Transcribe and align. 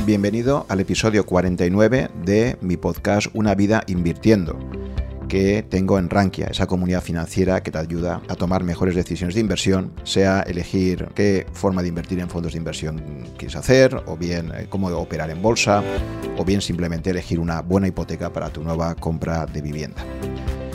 Bienvenido 0.00 0.66
al 0.68 0.80
episodio 0.80 1.24
49 1.24 2.10
de 2.24 2.56
mi 2.60 2.76
podcast 2.76 3.28
Una 3.34 3.54
vida 3.54 3.84
invirtiendo, 3.86 4.58
que 5.28 5.62
tengo 5.62 5.96
en 5.96 6.10
Rankia, 6.10 6.46
esa 6.46 6.66
comunidad 6.66 7.02
financiera 7.02 7.62
que 7.62 7.70
te 7.70 7.78
ayuda 7.78 8.20
a 8.28 8.34
tomar 8.34 8.64
mejores 8.64 8.96
decisiones 8.96 9.36
de 9.36 9.40
inversión, 9.42 9.92
sea 10.02 10.40
elegir 10.40 11.08
qué 11.14 11.46
forma 11.52 11.82
de 11.82 11.88
invertir 11.88 12.18
en 12.18 12.28
fondos 12.28 12.52
de 12.52 12.58
inversión 12.58 13.00
quieres 13.38 13.54
hacer, 13.54 14.02
o 14.06 14.16
bien 14.16 14.50
eh, 14.54 14.66
cómo 14.68 14.88
operar 14.88 15.30
en 15.30 15.40
bolsa, 15.40 15.84
o 16.36 16.44
bien 16.44 16.60
simplemente 16.60 17.10
elegir 17.10 17.38
una 17.38 17.62
buena 17.62 17.86
hipoteca 17.86 18.32
para 18.32 18.50
tu 18.50 18.64
nueva 18.64 18.96
compra 18.96 19.46
de 19.46 19.62
vivienda. 19.62 20.04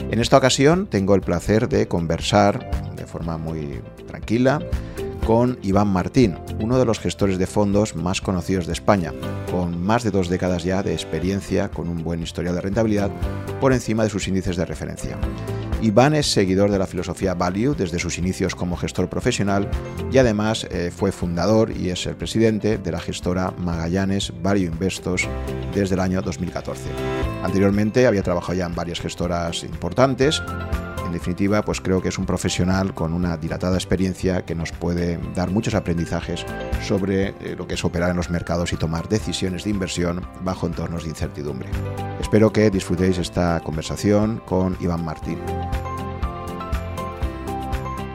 En 0.09 0.19
esta 0.21 0.37
ocasión 0.37 0.87
tengo 0.87 1.15
el 1.15 1.21
placer 1.21 1.67
de 1.67 1.89
conversar 1.89 2.71
de 2.95 3.05
forma 3.05 3.37
muy 3.37 3.81
tranquila 4.07 4.61
con 5.27 5.59
Iván 5.61 5.89
Martín, 5.89 6.37
uno 6.61 6.79
de 6.79 6.85
los 6.85 6.99
gestores 6.99 7.37
de 7.37 7.47
fondos 7.47 7.97
más 7.97 8.21
conocidos 8.21 8.65
de 8.65 8.71
España, 8.71 9.11
con 9.51 9.77
más 9.83 10.05
de 10.05 10.11
dos 10.11 10.29
décadas 10.29 10.63
ya 10.63 10.83
de 10.83 10.93
experiencia 10.93 11.67
con 11.67 11.89
un 11.89 12.01
buen 12.01 12.23
historial 12.23 12.55
de 12.55 12.61
rentabilidad 12.61 13.11
por 13.59 13.73
encima 13.73 14.03
de 14.05 14.09
sus 14.09 14.29
índices 14.29 14.55
de 14.55 14.65
referencia. 14.65 15.17
Iván 15.81 16.15
es 16.15 16.31
seguidor 16.31 16.71
de 16.71 16.79
la 16.79 16.87
filosofía 16.87 17.33
Value 17.33 17.75
desde 17.75 17.99
sus 17.99 18.17
inicios 18.17 18.55
como 18.55 18.77
gestor 18.77 19.09
profesional 19.09 19.69
y 20.13 20.17
además 20.17 20.65
eh, 20.71 20.91
fue 20.95 21.11
fundador 21.11 21.71
y 21.75 21.89
es 21.89 22.05
el 22.05 22.15
presidente 22.15 22.77
de 22.77 22.91
la 22.93 23.01
gestora 23.01 23.53
Magallanes 23.57 24.31
Value 24.41 24.67
Investos 24.67 25.27
desde 25.75 25.95
el 25.95 25.99
año 25.99 26.21
2014. 26.21 26.83
Anteriormente 27.43 28.07
había 28.07 28.23
trabajado 28.23 28.53
ya 28.53 28.65
en 28.65 28.75
varias 28.75 29.01
gestoras 29.01 29.65
importantes 29.65 30.41
en 31.07 31.13
definitiva, 31.13 31.61
pues 31.61 31.79
creo 31.79 32.01
que 32.01 32.09
es 32.09 32.17
un 32.17 32.25
profesional 32.25 32.93
con 32.93 33.13
una 33.13 33.37
dilatada 33.37 33.75
experiencia 33.75 34.45
que 34.45 34.55
nos 34.55 34.73
puede 34.73 35.17
dar 35.33 35.49
muchos 35.49 35.73
aprendizajes 35.73 36.45
sobre 36.81 37.29
eh, 37.29 37.55
lo 37.57 37.65
que 37.65 37.75
es 37.75 37.85
operar 37.85 38.11
en 38.11 38.17
los 38.17 38.29
mercados 38.29 38.73
y 38.73 38.75
tomar 38.75 39.07
decisiones 39.07 39.63
de 39.63 39.69
inversión 39.69 40.27
bajo 40.41 40.67
entornos 40.67 41.03
de 41.03 41.09
incertidumbre. 41.09 41.69
Espero 42.19 42.51
que 42.51 42.69
disfrutéis 42.69 43.17
esta 43.17 43.61
conversación 43.61 44.41
con 44.45 44.77
Iván 44.81 45.03
Martín. 45.03 45.39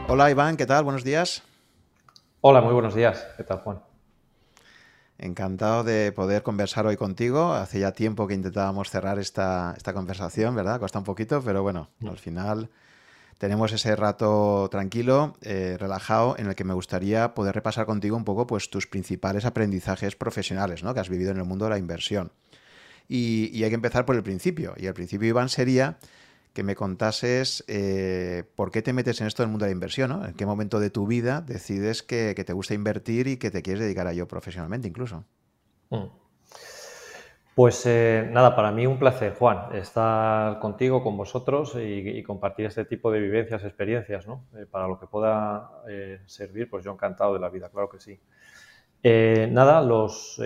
Hola 0.07 0.29
Iván, 0.29 0.55
¿qué 0.55 0.67
tal? 0.67 0.83
Buenos 0.83 1.03
días. 1.03 1.41
Hola, 2.41 2.61
muy 2.61 2.73
buenos 2.73 2.93
días. 2.93 3.25
¿Qué 3.37 3.43
tal, 3.43 3.59
Juan? 3.59 3.81
Encantado 5.17 5.83
de 5.83 6.11
poder 6.11 6.43
conversar 6.43 6.85
hoy 6.85 6.97
contigo. 6.97 7.53
Hace 7.53 7.79
ya 7.79 7.93
tiempo 7.93 8.27
que 8.27 8.35
intentábamos 8.35 8.91
cerrar 8.91 9.17
esta, 9.17 9.73
esta 9.75 9.93
conversación, 9.93 10.53
¿verdad? 10.53 10.79
Cuesta 10.79 10.99
un 10.99 11.05
poquito, 11.05 11.41
pero 11.41 11.63
bueno, 11.63 11.89
mm. 11.99 12.09
al 12.09 12.17
final 12.17 12.69
tenemos 13.43 13.73
ese 13.73 13.93
rato 13.97 14.69
tranquilo, 14.71 15.35
eh, 15.41 15.75
relajado, 15.77 16.37
en 16.37 16.47
el 16.47 16.55
que 16.55 16.63
me 16.63 16.73
gustaría 16.73 17.33
poder 17.33 17.53
repasar 17.53 17.85
contigo 17.85 18.15
un 18.15 18.23
poco 18.23 18.47
pues, 18.47 18.69
tus 18.69 18.87
principales 18.87 19.43
aprendizajes 19.43 20.15
profesionales 20.15 20.81
¿no? 20.81 20.93
que 20.93 21.01
has 21.01 21.09
vivido 21.09 21.31
en 21.31 21.39
el 21.39 21.43
mundo 21.43 21.65
de 21.65 21.71
la 21.71 21.77
inversión. 21.77 22.31
Y, 23.09 23.61
hay 23.61 23.69
que 23.69 23.75
empezar 23.75 24.05
por 24.05 24.15
el 24.15 24.23
principio. 24.23 24.75
Y 24.77 24.85
el 24.85 24.93
principio, 24.93 25.27
Iván, 25.27 25.49
sería 25.49 25.97
que 26.53 26.63
me 26.63 26.73
contases 26.73 27.65
eh, 27.67 28.45
por 28.55 28.71
qué 28.71 28.81
te 28.81 28.93
metes 28.93 29.19
en 29.19 29.27
esto 29.27 29.43
del 29.43 29.49
mundo 29.49 29.65
de 29.65 29.71
la 29.71 29.75
inversión, 29.75 30.11
¿no? 30.11 30.25
En 30.25 30.35
qué 30.35 30.45
momento 30.45 30.79
de 30.79 30.89
tu 30.89 31.05
vida 31.05 31.41
decides 31.41 32.01
que, 32.01 32.33
te 32.33 32.53
gusta 32.53 32.75
invertir 32.75 33.27
y 33.27 33.35
que 33.35 33.51
te 33.51 33.61
quieres 33.61 33.83
dedicar 33.83 34.07
a 34.07 34.13
ello 34.13 34.25
profesionalmente 34.25 34.87
incluso. 34.87 35.25
Mm. 35.89 36.05
Pues 37.55 37.85
eh, 37.85 38.27
nada, 38.31 38.55
para 38.55 38.71
mí 38.71 38.87
un 38.87 38.97
placer, 38.97 39.35
Juan, 39.35 39.75
estar 39.75 40.59
contigo, 40.59 41.03
con 41.03 41.15
vosotros 41.15 41.75
y, 41.75 42.23
compartir 42.23 42.65
este 42.65 42.85
tipo 42.85 43.11
de 43.11 43.19
vivencias, 43.19 43.63
experiencias, 43.63 44.25
¿no? 44.25 44.45
Eh, 44.57 44.65
para 44.69 44.87
lo 44.87 44.99
que 44.99 45.05
pueda 45.05 45.69
servir, 46.25 46.69
pues 46.69 46.83
yo 46.83 46.91
encantado 46.91 47.33
de 47.33 47.39
la 47.39 47.49
vida, 47.49 47.69
claro 47.69 47.89
que 47.89 47.99
sí. 47.99 48.19
nada, 49.51 49.81
los 49.81 50.39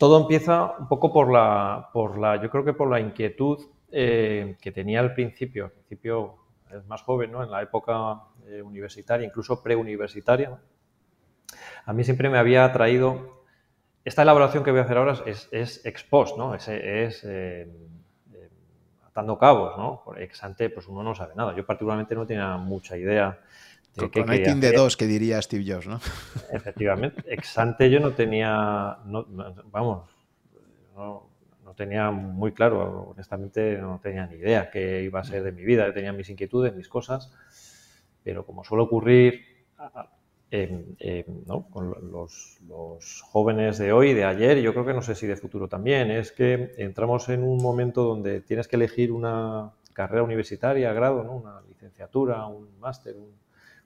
todo 0.00 0.18
empieza 0.18 0.76
un 0.78 0.88
poco 0.88 1.12
por 1.12 1.30
la, 1.30 1.90
por 1.92 2.18
la 2.18 2.40
yo 2.40 2.48
creo 2.48 2.64
que 2.64 2.72
por 2.72 2.88
la 2.88 3.00
inquietud 3.00 3.58
eh, 3.92 4.56
que 4.58 4.72
tenía 4.72 4.98
al 4.98 5.12
principio, 5.12 5.66
al 5.66 5.72
principio 5.72 6.36
es 6.70 6.86
más 6.86 7.02
joven, 7.02 7.32
¿no? 7.32 7.44
en 7.44 7.50
la 7.50 7.60
época 7.60 8.22
eh, 8.46 8.62
universitaria, 8.62 9.26
incluso 9.26 9.62
preuniversitaria. 9.62 10.58
A 11.84 11.92
mí 11.92 12.02
siempre 12.02 12.30
me 12.30 12.38
había 12.38 12.64
atraído, 12.64 13.39
esta 14.04 14.22
elaboración 14.22 14.64
que 14.64 14.70
voy 14.70 14.80
a 14.80 14.84
hacer 14.84 14.96
ahora 14.96 15.16
es, 15.26 15.48
es 15.52 15.84
ex 15.84 16.04
post, 16.04 16.36
¿no? 16.38 16.54
es, 16.54 16.68
es 16.68 17.22
eh, 17.24 17.68
atando 19.04 19.38
cabos, 19.38 19.76
¿no? 19.76 20.02
Por 20.04 20.20
ex 20.20 20.42
ante, 20.42 20.70
pues 20.70 20.86
uno 20.86 21.02
no 21.02 21.14
sabe 21.14 21.34
nada. 21.34 21.54
Yo 21.54 21.66
particularmente 21.66 22.14
no 22.14 22.26
tenía 22.26 22.56
mucha 22.56 22.96
idea 22.96 23.38
con, 23.94 24.60
de 24.60 24.72
dos, 24.72 24.96
que 24.96 25.06
diría 25.06 25.42
Steve 25.42 25.64
Jobs, 25.66 25.86
¿no? 25.86 26.00
Efectivamente. 26.52 27.22
Exante 27.26 27.90
yo 27.90 28.00
no 28.00 28.12
tenía, 28.12 28.98
vamos, 29.66 30.08
no, 30.94 31.28
tenía 31.76 32.10
muy 32.10 32.52
claro, 32.52 33.10
honestamente 33.10 33.78
no 33.78 34.00
tenía 34.02 34.26
ni 34.26 34.36
idea 34.36 34.70
qué 34.70 35.02
iba 35.02 35.20
a 35.20 35.24
ser 35.24 35.42
de 35.42 35.52
mi 35.52 35.62
vida. 35.62 35.86
Yo 35.86 35.94
tenía 35.94 36.12
mis 36.12 36.28
inquietudes, 36.30 36.74
mis 36.74 36.88
cosas, 36.88 37.32
pero 38.22 38.44
como 38.44 38.64
suele 38.64 38.84
ocurrir 38.84 39.64
con 41.70 42.10
los, 42.10 42.58
jóvenes 43.22 43.78
de 43.78 43.92
hoy, 43.92 44.14
de 44.14 44.24
ayer, 44.24 44.58
yo 44.60 44.72
creo 44.72 44.84
que 44.84 44.94
no 44.94 45.02
sé 45.02 45.14
si 45.14 45.26
de 45.26 45.36
futuro 45.36 45.68
también, 45.68 46.10
es 46.10 46.32
que 46.32 46.72
entramos 46.78 47.28
en 47.28 47.42
un 47.42 47.62
momento 47.62 48.04
donde 48.04 48.40
tienes 48.40 48.66
que 48.68 48.76
elegir 48.76 49.12
una 49.12 49.72
carrera 49.92 50.22
universitaria, 50.22 50.92
grado, 50.92 51.22
¿no? 51.22 51.36
una 51.36 51.60
licenciatura, 51.68 52.46
un 52.46 52.78
máster, 52.80 53.16
un 53.16 53.40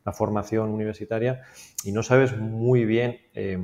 la 0.04 0.12
formación 0.12 0.70
universitaria 0.70 1.42
y 1.84 1.92
no 1.92 2.02
sabes 2.02 2.36
muy 2.36 2.84
bien 2.84 3.20
eh, 3.34 3.58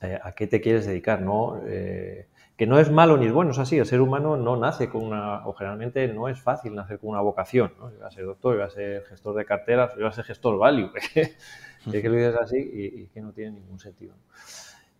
eh, 0.00 0.18
a 0.22 0.32
qué 0.32 0.46
te 0.46 0.60
quieres 0.60 0.86
dedicar, 0.86 1.20
¿no? 1.20 1.60
Eh, 1.66 2.28
que 2.56 2.68
no 2.68 2.78
es 2.78 2.88
malo 2.88 3.16
ni 3.16 3.26
es 3.26 3.32
bueno, 3.32 3.50
es 3.50 3.58
así, 3.58 3.78
el 3.78 3.86
ser 3.86 4.00
humano 4.00 4.36
no 4.36 4.56
nace 4.56 4.88
con 4.88 5.02
una, 5.02 5.44
o 5.44 5.54
generalmente 5.54 6.06
no 6.06 6.28
es 6.28 6.40
fácil 6.40 6.76
nacer 6.76 7.00
con 7.00 7.10
una 7.10 7.20
vocación, 7.20 7.72
¿no? 7.80 7.92
Iba 7.92 8.06
a 8.06 8.10
ser 8.12 8.24
doctor, 8.26 8.54
iba 8.54 8.66
a 8.66 8.70
ser 8.70 9.02
gestor 9.06 9.34
de 9.34 9.44
carteras, 9.44 9.92
iba 9.98 10.08
a 10.08 10.12
ser 10.12 10.24
gestor 10.24 10.56
value, 10.56 10.92
es 11.86 12.02
que 12.02 12.08
lo 12.08 12.14
dices 12.14 12.36
así 12.36 12.56
y, 12.58 13.06
que 13.06 13.20
no 13.20 13.32
tiene 13.32 13.60
ningún 13.60 13.78
sentido. 13.78 14.14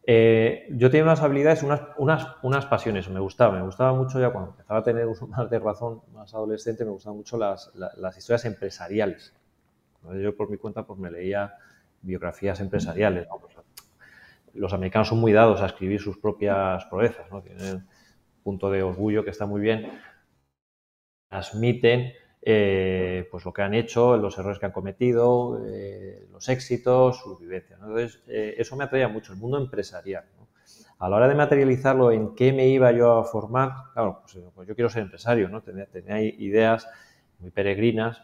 yo 0.06 0.90
tenía 0.90 1.04
unas 1.04 1.22
habilidades, 1.22 1.62
unas, 1.62 1.82
unas, 1.96 2.26
unas, 2.42 2.66
pasiones, 2.66 3.08
me 3.08 3.20
gustaba, 3.20 3.56
me 3.56 3.62
gustaba 3.62 3.92
mucho 3.94 4.20
ya 4.20 4.30
cuando 4.30 4.50
empezaba 4.50 4.80
a 4.80 4.82
tener 4.82 5.06
más 5.28 5.50
de 5.50 5.58
razón, 5.58 6.02
más 6.12 6.34
adolescente, 6.34 6.84
me 6.84 6.90
gustaban 6.90 7.16
mucho 7.16 7.38
las, 7.38 7.72
las 7.74 8.16
historias 8.16 8.44
empresariales. 8.44 9.34
Yo 10.20 10.36
por 10.36 10.50
mi 10.50 10.58
cuenta 10.58 10.84
pues 10.84 10.98
me 10.98 11.10
leía 11.10 11.54
biografías 12.02 12.60
empresariales. 12.60 13.26
Pues, 13.40 13.54
los 14.54 14.72
americanos 14.72 15.08
son 15.08 15.18
muy 15.18 15.32
dados 15.32 15.60
a 15.60 15.66
escribir 15.66 16.00
sus 16.00 16.18
propias 16.18 16.84
proezas, 16.86 17.30
¿no? 17.30 17.42
tienen 17.42 17.74
un 17.74 17.88
punto 18.42 18.70
de 18.70 18.82
orgullo 18.82 19.24
que 19.24 19.30
está 19.30 19.46
muy 19.46 19.60
bien, 19.60 19.90
transmiten 21.28 22.12
eh, 22.46 23.26
pues 23.30 23.44
lo 23.44 23.52
que 23.52 23.62
han 23.62 23.74
hecho, 23.74 24.16
los 24.16 24.36
errores 24.36 24.58
que 24.58 24.66
han 24.66 24.72
cometido, 24.72 25.64
eh, 25.66 26.26
los 26.30 26.48
éxitos, 26.48 27.18
sus 27.20 27.38
vivencias. 27.40 27.80
Entonces, 27.80 28.20
eh, 28.28 28.54
eso 28.58 28.76
me 28.76 28.84
atraía 28.84 29.08
mucho, 29.08 29.32
el 29.32 29.38
mundo 29.38 29.58
empresarial. 29.58 30.24
A 30.98 31.08
la 31.08 31.16
hora 31.16 31.28
de 31.28 31.34
materializarlo 31.34 32.12
en 32.12 32.34
qué 32.34 32.52
me 32.52 32.68
iba 32.68 32.92
yo 32.92 33.18
a 33.18 33.24
formar, 33.24 33.72
claro, 33.94 34.20
pues, 34.22 34.44
pues 34.54 34.68
yo 34.68 34.74
quiero 34.74 34.88
ser 34.88 35.02
empresario, 35.02 35.48
¿no? 35.48 35.62
tenía, 35.62 35.86
tenía 35.86 36.20
ideas 36.20 36.88
muy 37.38 37.50
peregrinas 37.50 38.20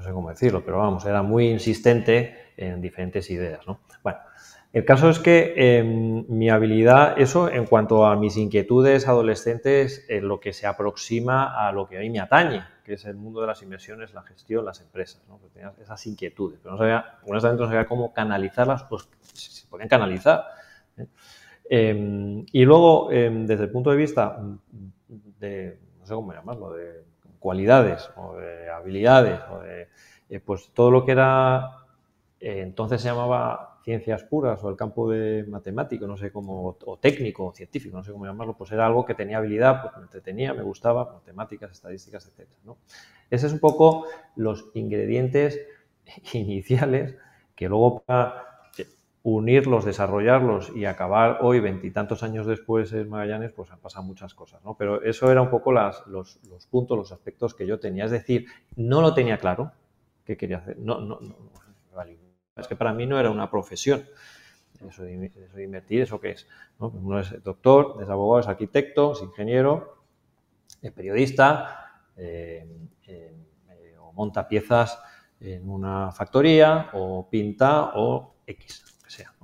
no 0.00 0.02
sé 0.02 0.12
cómo 0.12 0.30
decirlo, 0.30 0.64
pero 0.64 0.78
vamos, 0.78 1.04
era 1.04 1.22
muy 1.22 1.48
insistente 1.48 2.52
en 2.56 2.80
diferentes 2.80 3.30
ideas. 3.30 3.66
¿no? 3.66 3.80
Bueno, 4.02 4.18
el 4.72 4.84
caso 4.84 5.10
es 5.10 5.18
que 5.18 5.54
em, 5.56 6.24
mi 6.28 6.48
habilidad, 6.48 7.20
eso 7.20 7.50
en 7.50 7.66
cuanto 7.66 8.06
a 8.06 8.14
mis 8.14 8.36
inquietudes 8.36 9.08
adolescentes, 9.08 10.04
es 10.08 10.22
lo 10.22 10.38
que 10.38 10.52
se 10.52 10.66
aproxima 10.66 11.66
a 11.66 11.72
lo 11.72 11.88
que 11.88 11.96
a 11.96 12.00
mí 12.00 12.10
me 12.10 12.20
atañe, 12.20 12.62
que 12.84 12.94
es 12.94 13.04
el 13.04 13.16
mundo 13.16 13.40
de 13.40 13.48
las 13.48 13.62
inversiones, 13.62 14.14
la 14.14 14.22
gestión, 14.22 14.64
las 14.64 14.80
empresas. 14.80 15.22
¿no? 15.28 15.40
tenía 15.52 15.72
esas 15.82 16.06
inquietudes, 16.06 16.60
pero 16.62 16.72
no 16.72 16.78
sabía, 16.78 17.18
honestamente 17.26 17.62
no 17.62 17.68
sabía 17.68 17.86
cómo 17.86 18.12
canalizarlas, 18.12 18.84
pues 18.84 19.08
se 19.32 19.66
podían 19.66 19.88
canalizar. 19.88 20.44
¿eh? 20.96 21.06
Em, 21.68 22.46
y 22.52 22.64
luego, 22.64 23.10
em, 23.10 23.46
desde 23.46 23.64
el 23.64 23.70
punto 23.70 23.90
de 23.90 23.96
vista 23.96 24.40
de, 25.40 25.78
no 25.98 26.06
sé 26.06 26.14
cómo 26.14 26.32
llamarlo, 26.32 26.72
de 26.74 27.04
cualidades 27.40 28.08
o 28.16 28.36
de 28.36 28.70
habilidades 28.70 29.40
o 29.50 29.60
de 29.60 29.88
eh, 30.28 30.38
pues 30.38 30.70
todo 30.72 30.90
lo 30.92 31.04
que 31.04 31.12
era 31.12 31.80
eh, 32.38 32.60
entonces 32.60 33.00
se 33.00 33.08
llamaba 33.08 33.69
ciencias 33.90 34.22
puras 34.22 34.62
o 34.62 34.70
el 34.70 34.76
campo 34.76 35.10
de 35.10 35.44
matemático, 35.48 36.06
no 36.06 36.16
sé 36.16 36.30
cómo, 36.30 36.76
o 36.86 36.96
técnico 36.98 37.46
o 37.46 37.52
científico, 37.52 37.96
no 37.96 38.04
sé 38.04 38.12
cómo 38.12 38.24
llamarlo, 38.24 38.56
pues 38.56 38.70
era 38.70 38.86
algo 38.86 39.04
que 39.04 39.14
tenía 39.14 39.38
habilidad, 39.38 39.82
pues 39.82 39.96
me 39.96 40.02
entretenía, 40.02 40.54
me 40.54 40.62
gustaba, 40.62 41.12
matemáticas, 41.12 41.72
estadísticas, 41.72 42.24
etc. 42.26 42.48
¿no? 42.64 42.78
Ese 43.30 43.48
es 43.48 43.52
un 43.52 43.58
poco 43.58 44.06
los 44.36 44.70
ingredientes 44.74 45.60
iniciales 46.32 47.16
que 47.56 47.68
luego 47.68 48.00
para 48.06 48.46
unirlos, 49.22 49.84
desarrollarlos 49.84 50.70
y 50.74 50.84
acabar 50.84 51.38
hoy, 51.42 51.58
veintitantos 51.58 52.22
años 52.22 52.46
después 52.46 52.92
en 52.92 53.08
Magallanes, 53.08 53.52
pues 53.52 53.72
han 53.72 53.80
pasado 53.80 54.04
muchas 54.04 54.34
cosas, 54.34 54.64
¿no? 54.64 54.76
Pero 54.78 55.02
eso 55.02 55.30
era 55.30 55.42
un 55.42 55.50
poco 55.50 55.72
las, 55.72 56.06
los, 56.06 56.38
puntos, 56.70 56.96
los 56.96 57.12
aspectos 57.12 57.54
que 57.54 57.66
yo 57.66 57.80
tenía. 57.80 58.04
Es 58.04 58.12
decir, 58.12 58.46
no 58.76 59.02
lo 59.02 59.12
tenía 59.12 59.38
claro 59.38 59.72
qué 60.24 60.36
quería 60.36 60.58
hacer. 60.58 60.78
No, 60.78 61.00
no, 61.00 61.18
no, 61.20 61.36
Es 62.60 62.68
que 62.68 62.76
para 62.76 62.92
mí 62.92 63.06
no 63.06 63.18
era 63.18 63.30
una 63.30 63.50
profesión. 63.50 64.06
Eso 64.88 65.02
de, 65.02 65.30
invertir, 65.62 66.02
¿eso 66.02 66.20
qué 66.20 66.30
es? 66.30 66.46
Pues 66.78 66.92
uno 66.94 67.20
es 67.20 67.42
doctor, 67.42 67.98
es 68.02 68.08
abogado, 68.08 68.40
es 68.40 68.48
arquitecto, 68.48 69.12
es 69.12 69.22
ingeniero, 69.22 70.04
es 70.80 70.90
periodista, 70.92 72.02
eh, 72.16 72.66
eh, 73.06 73.34
o 74.00 74.12
monta 74.12 74.48
piezas 74.48 74.98
en 75.40 75.68
una 75.68 76.12
factoría, 76.12 76.90
o 76.94 77.28
pinta, 77.28 77.92
o 77.94 78.36
X, 78.46 78.84
lo 78.96 79.04
que 79.04 79.10
sea. 79.10 79.34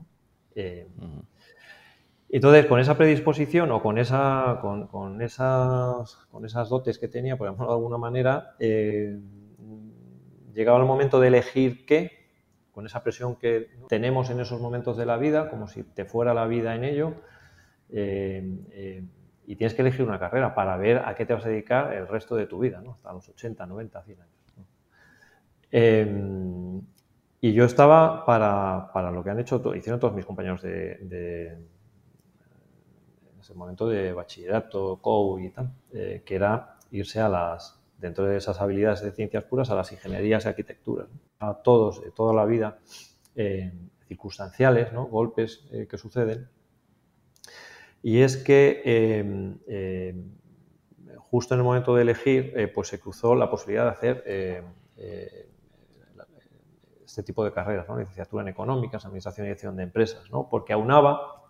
Entonces, 2.29 2.67
con 2.67 2.81
esa 2.81 2.97
predisposición 2.97 3.71
o 3.71 3.81
con, 3.81 3.99
esa, 3.99 4.59
con, 4.61 5.23
esas, 5.23 6.17
con 6.31 6.45
esas 6.45 6.69
dotes 6.69 6.99
que 6.99 7.09
tenía, 7.09 7.37
por 7.37 7.47
ejemplo, 7.47 7.67
de 7.67 7.73
alguna 7.73 7.99
manera, 7.99 8.57
eh, 8.59 9.17
llegaba 10.53 10.79
el 10.79 10.87
momento 10.87 11.21
de 11.21 11.29
elegir 11.29 11.87
qué, 11.87 12.16
con 12.77 12.87
esa 12.87 13.03
presión 13.03 13.35
que 13.35 13.71
tenemos 13.89 14.31
en 14.31 14.39
esos 14.39 14.61
momentos 14.61 14.97
de 14.97 15.05
la 15.05 15.17
vida, 15.17 15.51
como 15.51 15.67
si 15.67 15.83
te 15.83 16.05
fuera 16.05 16.33
la 16.33 16.47
vida 16.47 16.77
en 16.77 16.85
ello, 16.85 17.15
eh, 17.91 18.49
eh, 18.71 19.03
y 19.49 19.57
tienes 19.57 19.75
que 19.75 19.83
elegir 19.83 20.05
una 20.05 20.21
carrera 20.21 20.55
para 20.55 20.77
ver 20.77 20.99
a 20.99 21.17
qué 21.17 21.27
te 21.27 21.35
vas 21.35 21.45
a 21.45 21.49
dedicar 21.49 21.93
el 21.93 22.07
resto 22.07 22.37
de 22.37 22.47
tu 22.47 22.61
vida, 22.61 22.81
¿no? 22.81 22.93
hasta 22.93 23.13
los 23.13 23.29
80, 23.29 23.67
90, 23.67 24.03
100 24.05 24.19
años. 24.21 24.33
y 27.41 27.53
yo 27.53 27.65
estaba 27.65 28.25
para, 28.25 28.91
para, 28.93 29.11
lo 29.11 29.25
que 29.25 29.31
han 29.31 29.41
hecho, 29.41 29.61
hicieron 29.75 29.99
todos 29.99 30.15
mis 30.15 30.25
compañeros 30.25 30.63
de 30.63 31.59
el 33.51 33.57
momento 33.57 33.89
de 33.89 34.13
bachillerato, 34.13 34.99
COU 35.01 35.39
y 35.41 35.51
tal, 35.51 35.71
eh, 35.93 36.23
que 36.25 36.35
era 36.35 36.77
irse 36.91 37.21
a 37.21 37.29
las, 37.29 37.81
dentro 37.99 38.25
de 38.25 38.37
esas 38.37 38.61
habilidades 38.61 39.03
de 39.03 39.13
ciencias 39.13 39.45
puras, 39.45 39.71
a 39.71 39.75
las 39.75 39.93
ingenierías 39.93 40.45
y 40.45 40.49
arquitecturas. 40.49 41.09
A 41.39 41.55
todos, 41.55 42.03
de 42.03 42.11
toda 42.11 42.35
la 42.35 42.45
vida, 42.45 42.79
eh, 43.35 43.73
circunstanciales, 44.09 44.93
¿no? 44.93 45.07
golpes 45.07 45.67
eh, 45.71 45.87
que 45.89 45.99
suceden. 45.99 46.49
Y 48.03 48.21
es 48.21 48.37
que 48.37 49.53
justo 51.19 51.55
en 51.55 51.61
el 51.61 51.65
momento 51.65 51.95
de 51.95 52.03
elegir, 52.03 52.71
pues 52.73 52.89
se 52.89 53.01
cruzó 53.01 53.35
la 53.35 53.51
posibilidad 53.51 53.85
de 53.85 53.91
hacer 53.91 54.25
este 57.05 57.23
tipo 57.23 57.45
de 57.45 57.53
carreras, 57.53 57.89
¿no? 57.89 57.99
licenciatura 57.99 58.43
en 58.43 58.49
económicas, 58.49 59.05
administración 59.05 59.47
y 59.47 59.49
dirección 59.49 59.77
de 59.77 59.83
empresas, 59.85 60.31
¿no? 60.31 60.49
porque 60.49 60.73
aunaba 60.73 61.46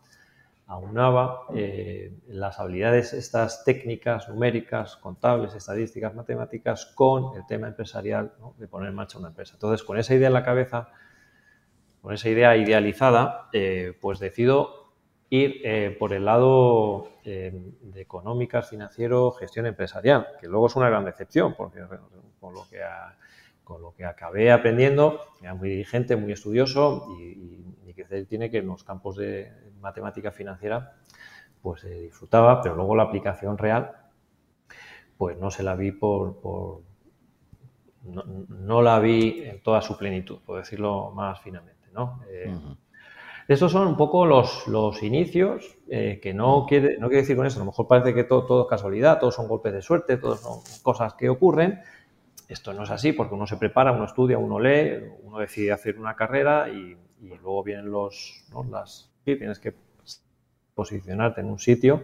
aunaba 0.66 1.46
eh, 1.54 2.12
las 2.26 2.58
habilidades 2.58 3.12
estas 3.12 3.64
técnicas, 3.64 4.28
numéricas, 4.28 4.96
contables, 4.96 5.54
estadísticas, 5.54 6.14
matemáticas, 6.14 6.86
con 6.86 7.36
el 7.36 7.46
tema 7.46 7.68
empresarial 7.68 8.32
de 8.58 8.66
poner 8.66 8.88
en 8.88 8.96
marcha 8.96 9.18
una 9.18 9.28
empresa. 9.28 9.54
Entonces, 9.54 9.84
con 9.86 9.96
esa 9.96 10.14
idea 10.14 10.26
en 10.26 10.34
la 10.34 10.44
cabeza, 10.44 10.88
con 12.02 12.12
esa 12.12 12.28
idea 12.28 12.56
idealizada, 12.56 13.48
eh, 13.52 13.96
pues 14.00 14.18
decido 14.18 14.92
ir 15.30 15.60
eh, 15.64 15.96
por 15.98 16.12
el 16.12 16.24
lado 16.24 17.10
de 17.24 17.60
económicas, 17.96 18.68
financiero, 18.70 19.32
gestión 19.32 19.66
empresarial, 19.66 20.28
que 20.40 20.46
luego 20.46 20.68
es 20.68 20.76
una 20.76 20.88
gran 20.88 21.04
decepción, 21.04 21.56
porque 21.56 21.80
con 22.38 22.54
lo 22.54 22.68
que, 22.70 22.80
con 23.64 23.82
lo 23.82 23.92
que 23.92 24.04
acabé 24.04 24.52
aprendiendo, 24.52 25.20
era 25.42 25.52
muy 25.54 25.68
dirigente, 25.68 26.14
muy 26.14 26.30
estudioso 26.30 27.08
y, 27.18 27.22
y 27.24 27.65
tiene 28.28 28.50
que 28.50 28.58
en 28.58 28.66
los 28.66 28.84
campos 28.84 29.16
de 29.16 29.52
matemática 29.80 30.30
financiera, 30.30 30.96
pues 31.62 31.80
se 31.80 31.90
disfrutaba, 31.90 32.62
pero 32.62 32.76
luego 32.76 32.94
la 32.96 33.04
aplicación 33.04 33.58
real, 33.58 33.92
pues 35.16 35.38
no 35.38 35.50
se 35.50 35.62
la 35.62 35.74
vi 35.74 35.92
por, 35.92 36.36
no, 38.04 38.82
la 38.82 38.98
vi 39.00 39.42
en 39.44 39.62
toda 39.62 39.82
su 39.82 39.96
plenitud, 39.96 40.38
por 40.44 40.58
decirlo 40.58 41.10
más 41.10 41.40
finamente, 41.40 41.88
¿no? 41.92 42.20
Eh, 42.30 42.54
estos 43.48 43.70
son 43.70 43.86
un 43.86 43.96
poco 43.96 44.26
los, 44.26 44.66
los 44.66 45.02
inicios, 45.04 45.76
eh, 45.88 46.18
que 46.20 46.34
no 46.34 46.66
quiere, 46.68 46.98
no 46.98 47.06
quiere 47.06 47.22
decir 47.22 47.36
con 47.36 47.46
eso, 47.46 47.58
a 47.58 47.64
lo 47.64 47.66
mejor 47.66 47.86
parece 47.86 48.12
que 48.12 48.24
todo, 48.24 48.44
todo 48.44 48.62
es 48.62 48.68
casualidad, 48.68 49.20
todos 49.20 49.36
son 49.36 49.46
golpes 49.46 49.72
de 49.72 49.82
suerte, 49.82 50.16
todos 50.16 50.40
son 50.40 50.60
cosas 50.82 51.14
que 51.14 51.28
ocurren. 51.28 51.80
Esto 52.48 52.72
no 52.72 52.82
es 52.82 52.90
así 52.90 53.12
porque 53.12 53.34
uno 53.34 53.46
se 53.46 53.56
prepara, 53.56 53.92
uno 53.92 54.04
estudia, 54.04 54.36
uno 54.36 54.58
lee, 54.58 55.00
uno 55.22 55.38
decide 55.38 55.70
hacer 55.70 55.96
una 55.98 56.16
carrera 56.16 56.68
y, 56.68 56.96
luego 57.20 57.62
vienen 57.62 57.90
los, 57.90 58.44
las, 58.70 59.10
tienes 59.24 59.58
que 59.58 59.74
posicionarte 60.74 61.40
en 61.40 61.48
un 61.48 61.58
sitio 61.58 62.02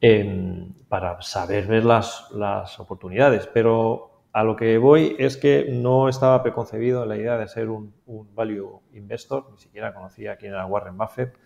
em, 0.00 0.72
para 0.88 1.20
saber 1.22 1.66
ver 1.66 1.84
las, 1.84 2.30
oportunidades. 2.78 3.48
Pero 3.52 4.22
a 4.32 4.44
lo 4.44 4.54
que 4.54 4.78
voy 4.78 5.16
es 5.18 5.36
que 5.36 5.66
no 5.70 6.08
estaba 6.08 6.42
preconcebido 6.42 7.06
la 7.06 7.16
idea 7.16 7.38
de 7.38 7.48
ser 7.48 7.68
un, 7.70 7.92
value 8.34 8.80
investor, 8.92 9.48
ni 9.50 9.58
siquiera 9.58 9.94
conocía 9.94 10.36
quién 10.36 10.52
era 10.52 10.66
Warren 10.66 10.96
Buffett, 10.96 11.36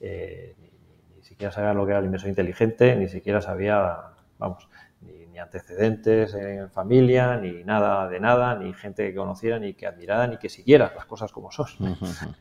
eh, 0.00 0.56
ni, 0.58 0.70
siquiera 1.22 1.52
sabía 1.52 1.74
lo 1.74 1.84
que 1.84 1.92
era 1.92 2.00
el 2.00 2.06
inversor 2.06 2.30
inteligente, 2.30 2.96
ni 2.96 3.08
siquiera 3.08 3.40
sabía, 3.40 4.00
vamos, 4.38 4.68
ni, 4.68 4.68
ni, 4.68 4.89
antecedentes 5.40 6.34
en 6.34 6.70
familia, 6.70 7.36
ni 7.36 7.64
nada 7.64 8.08
de 8.08 8.20
nada, 8.20 8.54
ni 8.56 8.72
gente 8.72 9.08
que 9.08 9.14
conociera, 9.14 9.58
ni 9.58 9.74
que 9.74 9.86
admirara, 9.86 10.26
ni 10.26 10.38
que 10.38 10.48
siguiera 10.48 10.92
las 10.94 11.06
cosas 11.06 11.32
como 11.32 11.50
son. 11.50 11.66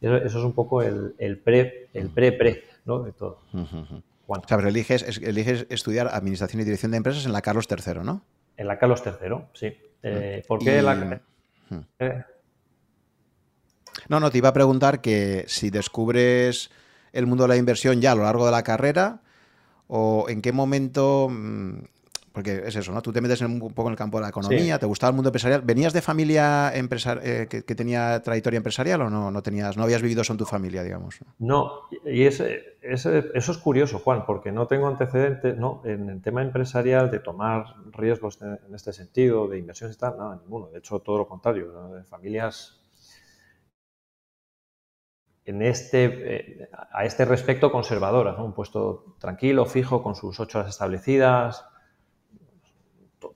Eso, 0.00 0.16
es 0.16 0.34
un 0.34 0.52
poco 0.52 0.82
el, 0.82 1.38
pre, 1.42 1.88
el 1.94 2.10
pre-pre, 2.10 2.64
¿no? 2.84 3.02
De 3.02 3.12
todo. 3.12 3.40
O 4.26 4.34
sea, 4.46 4.56
pero 4.56 4.68
eliges, 4.68 5.18
eliges 5.18 5.66
estudiar 5.70 6.08
Administración 6.08 6.62
y 6.62 6.64
Dirección 6.64 6.90
de 6.92 6.98
Empresas 6.98 7.24
en 7.26 7.32
la 7.32 7.42
Carlos 7.42 7.66
III, 7.70 8.00
¿no? 8.02 8.22
En 8.56 8.66
la 8.66 8.78
Carlos 8.78 9.02
III, 9.04 9.36
sí. 9.52 9.72
Eh, 10.02 10.42
¿Por 10.46 10.60
qué 10.60 10.82
la...? 10.82 11.20
Eh. 11.98 12.24
No, 14.08 14.20
no, 14.20 14.30
te 14.30 14.38
iba 14.38 14.50
a 14.50 14.52
preguntar 14.52 15.00
que 15.00 15.44
si 15.48 15.70
descubres 15.70 16.70
el 17.12 17.26
mundo 17.26 17.44
de 17.44 17.48
la 17.48 17.56
inversión 17.56 18.00
ya 18.00 18.12
a 18.12 18.14
lo 18.14 18.24
largo 18.24 18.44
de 18.44 18.52
la 18.52 18.62
carrera 18.62 19.22
o 19.86 20.26
en 20.28 20.42
qué 20.42 20.52
momento 20.52 21.28
mm, 21.30 21.84
porque 22.34 22.64
es 22.66 22.74
eso, 22.74 22.90
¿no? 22.90 23.00
Tú 23.00 23.12
te 23.12 23.20
metes 23.20 23.40
un 23.42 23.60
poco 23.60 23.86
en 23.86 23.92
el 23.92 23.96
campo 23.96 24.18
de 24.18 24.22
la 24.22 24.30
economía, 24.30 24.76
te 24.76 24.86
gustaba 24.86 25.10
el 25.10 25.14
mundo 25.14 25.28
empresarial. 25.28 25.62
¿Venías 25.62 25.92
de 25.92 26.02
familia 26.02 26.72
eh, 26.74 27.46
que, 27.48 27.74
tenía 27.76 28.20
trayectoria 28.22 28.56
empresarial 28.56 29.02
o 29.02 29.08
no, 29.08 29.30
no 29.30 29.40
tenías, 29.40 29.76
no 29.76 29.84
habías 29.84 30.02
vivido 30.02 30.22
eso 30.22 30.32
en 30.32 30.40
tu 30.40 30.44
familia, 30.44 30.82
digamos? 30.82 31.20
No, 31.38 31.82
y 32.04 32.24
ese, 32.24 32.76
eso 32.82 33.12
es 33.12 33.58
curioso, 33.58 34.00
Juan, 34.00 34.26
porque 34.26 34.50
no 34.50 34.66
tengo 34.66 34.88
antecedentes 34.88 35.56
¿no? 35.56 35.80
en 35.84 36.08
el 36.08 36.20
tema 36.22 36.42
empresarial 36.42 37.08
de 37.08 37.20
tomar 37.20 37.66
riesgos 37.92 38.40
en 38.42 38.74
este 38.74 38.92
sentido, 38.92 39.46
de 39.46 39.60
inversiones 39.60 39.94
y 39.94 40.00
tal, 40.00 40.18
nada, 40.18 40.40
ninguno. 40.42 40.66
De 40.66 40.80
hecho, 40.80 40.98
todo 40.98 41.18
lo 41.18 41.28
contrario, 41.28 41.70
de 41.94 42.02
familias 42.02 42.80
en 45.44 45.62
este, 45.62 46.04
eh, 46.64 46.68
a 46.90 47.04
este 47.04 47.24
respecto 47.26 47.70
conservadoras, 47.70 48.36
¿no? 48.36 48.44
un 48.44 48.54
puesto 48.54 49.14
tranquilo, 49.20 49.66
fijo, 49.66 50.02
con 50.02 50.16
sus 50.16 50.40
ocho 50.40 50.58
horas 50.58 50.70
establecidas, 50.70 51.64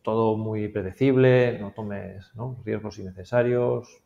todo 0.03 0.37
muy 0.37 0.69
predecible, 0.69 1.59
no 1.59 1.73
tomes 1.73 2.33
riesgos 2.65 2.99
innecesarios, 2.99 4.03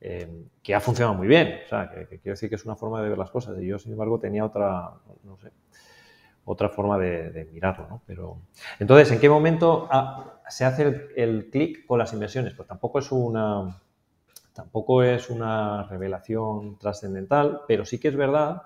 eh, 0.00 0.44
que 0.62 0.74
ha 0.74 0.80
funcionado 0.80 1.16
muy 1.16 1.28
bien. 1.28 1.60
O 1.66 1.68
sea, 1.68 1.90
que, 1.90 2.06
quiero 2.18 2.34
decir 2.34 2.48
que 2.48 2.54
es 2.56 2.64
una 2.64 2.76
forma 2.76 3.02
de 3.02 3.08
ver 3.08 3.18
las 3.18 3.30
cosas. 3.30 3.58
Y 3.60 3.66
yo, 3.66 3.78
sin 3.78 3.92
embargo, 3.92 4.18
tenía 4.18 4.44
otra, 4.44 4.90
no 5.24 5.36
sé, 5.38 5.50
otra 6.44 6.68
forma 6.68 6.98
de, 6.98 7.48
mirarlo. 7.52 7.86
¿no? 7.88 8.02
Pero, 8.06 8.38
entonces, 8.78 9.10
¿en 9.12 9.20
qué 9.20 9.28
momento 9.28 9.88
ah, 9.90 10.40
se 10.48 10.64
hace 10.64 10.82
el, 10.82 11.08
el 11.16 11.50
clic 11.50 11.86
con 11.86 11.98
las 11.98 12.12
inversiones? 12.12 12.54
Pues 12.54 12.68
tampoco 12.68 12.98
es 12.98 13.10
una 13.12 13.80
tampoco 14.58 15.04
es 15.04 15.30
una 15.30 15.84
revelación 15.84 16.78
trascendental, 16.78 17.60
pero 17.68 17.84
sí 17.84 18.00
que 18.00 18.08
es 18.08 18.16
verdad 18.16 18.62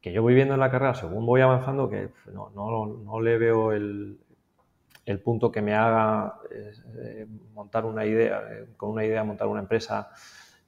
que 0.00 0.10
yo 0.10 0.22
voy 0.22 0.32
viendo 0.32 0.54
en 0.54 0.60
la 0.60 0.70
carrera, 0.70 0.94
según 0.94 1.26
voy 1.26 1.42
avanzando, 1.42 1.90
que 1.90 2.08
no, 2.32 2.50
no, 2.54 2.86
no 2.86 3.20
le 3.20 3.36
veo 3.36 3.72
el, 3.72 4.18
el 5.04 5.20
punto 5.20 5.50
que 5.50 5.62
me 5.62 5.74
haga 5.74 6.36
eh, 6.50 7.26
montar 7.54 7.84
una 7.84 8.06
idea, 8.06 8.42
eh, 8.50 8.66
con 8.76 8.90
una 8.90 9.04
idea 9.04 9.24
montar 9.24 9.48
una 9.48 9.60
empresa. 9.60 10.10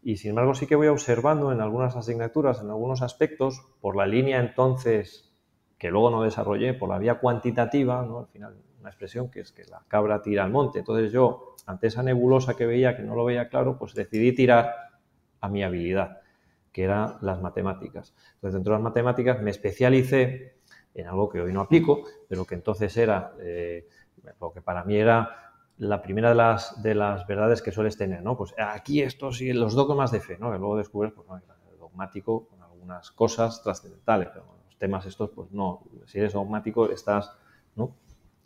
Y 0.03 0.17
sin 0.17 0.31
embargo 0.31 0.55
sí 0.55 0.67
que 0.67 0.76
voy 0.76 0.88
observando 0.88 1.53
en 1.53 1.61
algunas 1.61 1.97
asignaturas, 1.97 2.61
en 2.61 2.69
algunos 2.69 3.03
aspectos, 3.03 3.62
por 3.81 3.97
la 3.97 4.07
línea 4.07 4.41
entonces 4.41 5.33
que 5.79 5.91
luego 5.91 6.11
no 6.11 6.23
desarrollé, 6.23 6.75
por 6.75 6.88
la 6.88 6.99
vía 6.99 7.19
cuantitativa, 7.19 8.05
¿no? 8.05 8.21
al 8.21 8.26
final 8.26 8.57
una 8.81 8.91
expresión 8.91 9.31
que 9.31 9.41
es 9.41 9.50
que 9.50 9.64
la 9.64 9.83
cabra 9.88 10.21
tira 10.21 10.45
al 10.45 10.50
monte. 10.50 10.81
Entonces 10.81 11.11
yo, 11.11 11.57
ante 11.67 11.87
esa 11.87 12.03
nebulosa 12.03 12.55
que 12.55 12.67
veía, 12.67 12.97
que 12.97 13.03
no 13.03 13.14
lo 13.14 13.25
veía 13.25 13.49
claro, 13.49 13.79
pues 13.79 13.95
decidí 13.95 14.33
tirar 14.33 14.75
a 15.41 15.49
mi 15.49 15.62
habilidad, 15.62 16.21
que 16.71 16.85
eran 16.85 17.17
las 17.23 17.41
matemáticas. 17.41 18.14
Entonces 18.35 18.55
dentro 18.55 18.75
de 18.75 18.79
las 18.81 18.85
matemáticas 18.85 19.41
me 19.41 19.50
especialicé 19.50 20.59
en 20.93 21.07
algo 21.07 21.31
que 21.31 21.41
hoy 21.41 21.53
no 21.53 21.62
aplico, 21.62 22.05
pero 22.29 22.45
que 22.45 22.57
entonces 22.57 22.97
era... 22.97 23.33
Eh, 23.41 23.88
lo 24.40 24.52
que 24.52 24.61
para 24.61 24.85
mí 24.85 24.97
era 24.97 25.52
la 25.78 26.02
primera 26.02 26.28
de 26.28 26.35
las, 26.35 26.83
de 26.83 26.95
las 26.95 27.26
verdades 27.26 27.61
que 27.61 27.73
sueles 27.73 27.97
tener, 27.97 28.23
¿no? 28.23 28.37
Pues 28.37 28.54
aquí 28.59 29.02
estos 29.02 29.40
y 29.40 29.52
los 29.52 29.75
dogmas 29.75 30.12
de 30.12 30.21
fe, 30.21 30.38
¿no? 30.38 30.52
Que 30.52 30.59
luego 30.59 30.76
descubres, 30.76 31.12
pues 31.12 31.26
no, 31.28 31.40
dogmático 31.78 32.47
con 32.47 32.62
algunas 32.62 33.11
cosas 33.11 33.62
trascendentales, 33.62 34.28
pero 34.33 34.45
los 34.66 34.76
temas 34.78 35.07
estos, 35.07 35.31
pues 35.31 35.50
no, 35.52 35.83
si 36.07 36.19
eres 36.19 36.33
dogmático 36.33 36.90
estás, 36.90 37.33
¿no? 37.76 37.95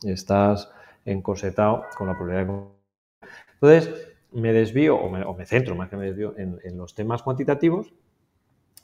Estás 0.03 0.71
encorsetado 1.05 1.85
con 1.97 2.07
la 2.07 2.15
probabilidad 2.15 2.47
de... 2.47 3.29
Entonces, 3.55 4.09
me 4.33 4.53
desvío 4.53 4.97
o 4.97 5.35
me, 5.35 5.47
centro 5.47 5.75
más 5.75 5.89
que 5.89 5.97
me 5.97 6.07
desvío 6.07 6.35
en, 6.37 6.77
los 6.77 6.95
temas 6.95 7.23
cuantitativos, 7.23 7.93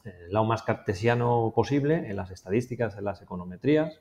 el 0.05 0.33
lado 0.33 0.45
más 0.45 0.63
cartesiano 0.63 1.53
posible, 1.55 2.09
en 2.09 2.17
las 2.17 2.31
estadísticas, 2.31 2.97
en 2.97 3.05
las 3.05 3.23
econometrías, 3.23 4.01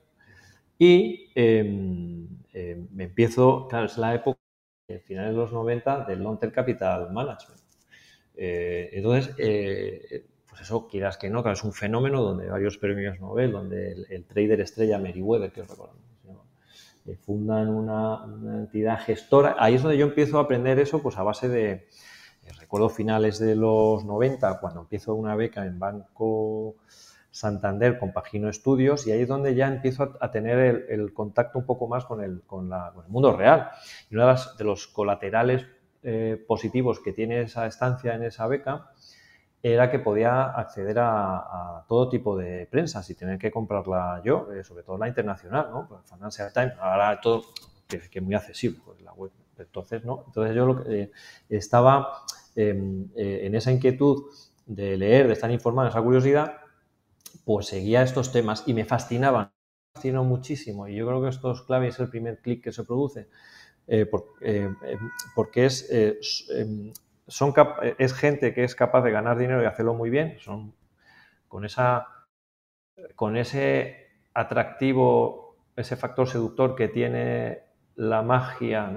y 0.77 1.31
em, 1.35 2.27
em, 2.53 2.87
me 2.91 3.05
empiezo, 3.05 3.67
claro, 3.67 3.85
es 3.85 3.97
la 3.97 4.15
época, 4.15 4.39
finales 5.05 5.31
de 5.31 5.37
los 5.37 5.51
90, 5.51 6.05
del 6.05 6.21
long-term 6.21 6.51
capital 6.51 7.11
management. 7.11 7.61
Eh, 8.35 8.89
entonces, 8.93 9.33
eh, 9.37 10.25
pues 10.49 10.61
eso, 10.61 10.87
quieras 10.87 11.17
que 11.17 11.29
no, 11.29 11.41
claro, 11.41 11.53
es 11.53 11.63
un 11.63 11.73
fenómeno 11.73 12.21
donde 12.21 12.47
varios 12.47 12.77
premios 12.77 13.19
Nobel, 13.19 13.51
donde 13.51 14.05
el, 14.09 14.25
trader 14.25 14.61
estrella 14.61 14.99
Meriwether, 14.99 15.51
que 15.51 15.61
os 15.61 15.67
recuerdo, 15.67 15.95
eh, 17.05 17.17
fundan 17.17 17.69
una, 17.69 18.23
entidad 18.59 18.99
gestora. 18.99 19.55
Ahí 19.59 19.75
es 19.75 19.81
donde 19.81 19.97
yo 19.97 20.05
empiezo 20.05 20.37
a 20.37 20.43
aprender 20.43 20.79
eso, 20.79 21.01
pues 21.01 21.17
a 21.17 21.23
base 21.23 21.49
de, 21.49 21.71
eh, 21.71 21.87
recuerdo 22.59 22.89
finales 22.89 23.39
de 23.39 23.55
los 23.55 24.05
90, 24.05 24.59
cuando 24.59 24.81
empiezo 24.81 25.13
una 25.15 25.35
beca 25.35 25.65
en 25.65 25.79
Banco 25.79 26.75
Santander 27.33 27.97
con 27.97 28.13
Pagino 28.13 28.47
Estudios, 28.47 29.07
y 29.07 29.11
ahí 29.11 29.21
es 29.21 29.27
donde 29.27 29.55
ya 29.55 29.67
empiezo 29.67 30.15
a, 30.19 30.29
tener 30.29 30.85
el, 30.87 31.13
contacto 31.13 31.57
un 31.57 31.65
poco 31.65 31.87
más 31.87 32.05
con 32.05 32.23
el, 32.23 32.43
con, 32.43 32.71
el 32.71 33.09
mundo 33.09 33.35
real. 33.35 33.71
Y 34.11 34.15
uno 34.15 34.27
de, 34.27 34.63
los 34.63 34.85
colaterales 34.85 35.65
eh, 36.03 36.41
positivos 36.47 36.99
que 36.99 37.11
tiene 37.11 37.41
esa 37.41 37.65
estancia 37.65 38.13
en 38.13 38.23
esa 38.23 38.45
beca 38.45 38.91
era 39.63 39.89
que 39.89 39.97
podía 39.97 40.43
acceder 40.43 40.99
a, 40.99 41.83
todo 41.87 42.07
tipo 42.07 42.37
de 42.37 42.67
prensa 42.69 43.01
sin 43.01 43.15
tener 43.15 43.39
que 43.39 43.49
comprarla 43.49 44.21
yo, 44.23 44.53
eh, 44.53 44.63
sobre 44.63 44.83
todo 44.83 44.99
la 44.99 45.07
internacional, 45.07 45.69
¿no? 45.71 45.87
Pues 45.87 46.01
Financial 46.07 46.53
Times, 46.53 46.73
ahora 46.79 47.19
todo 47.19 47.45
que, 47.87 47.97
es 47.97 48.21
muy 48.21 48.35
accesible, 48.35 48.79
pues 48.85 49.01
la 49.01 49.13
web. 49.13 49.31
Entonces, 49.57 50.05
¿no? 50.05 50.25
Entonces 50.27 50.55
yo 50.55 50.83
eh, 50.87 51.11
estaba 51.49 52.25
em, 52.55 53.07
en 53.15 53.55
esa 53.55 53.71
inquietud 53.71 54.25
de 54.67 54.97
leer, 54.97 55.25
de 55.25 55.33
estar 55.33 55.49
informado, 55.49 55.89
esa 55.89 56.01
curiosidad, 56.01 56.62
pues 57.45 57.67
seguía 57.67 58.03
estos 58.03 58.31
temas 58.31 58.63
y 58.67 58.73
me 58.73 58.85
fascinaban, 58.85 59.45
me 59.45 59.93
fascinó 59.95 60.23
muchísimo. 60.23 60.87
Y 60.87 60.95
yo 60.95 61.07
creo 61.07 61.21
que 61.21 61.29
esto 61.29 61.51
es 61.51 61.61
clave, 61.61 61.87
es 61.87 61.99
el 61.99 62.09
primer 62.09 62.39
clic 62.39 62.63
que 62.63 62.71
se 62.71 62.83
produce, 62.83 63.27
porque 65.35 65.65
es 65.65 65.89
em, 66.49 66.93
son 67.27 67.53
es 67.97 68.13
gente 68.13 68.53
que 68.53 68.63
es 68.63 68.75
capaz 68.75 69.01
de 69.03 69.11
ganar 69.11 69.37
dinero 69.37 69.61
y 69.61 69.65
hacerlo 69.65 69.93
muy 69.93 70.09
bien, 70.09 70.37
son 70.39 70.73
con 71.47 71.65
esa 71.65 72.07
con 73.15 73.37
ese 73.37 74.07
atractivo, 74.33 75.55
ese 75.75 75.95
factor 75.95 76.27
seductor 76.27 76.75
que 76.75 76.87
tiene 76.87 77.63
la 77.95 78.21
magia, 78.21 78.91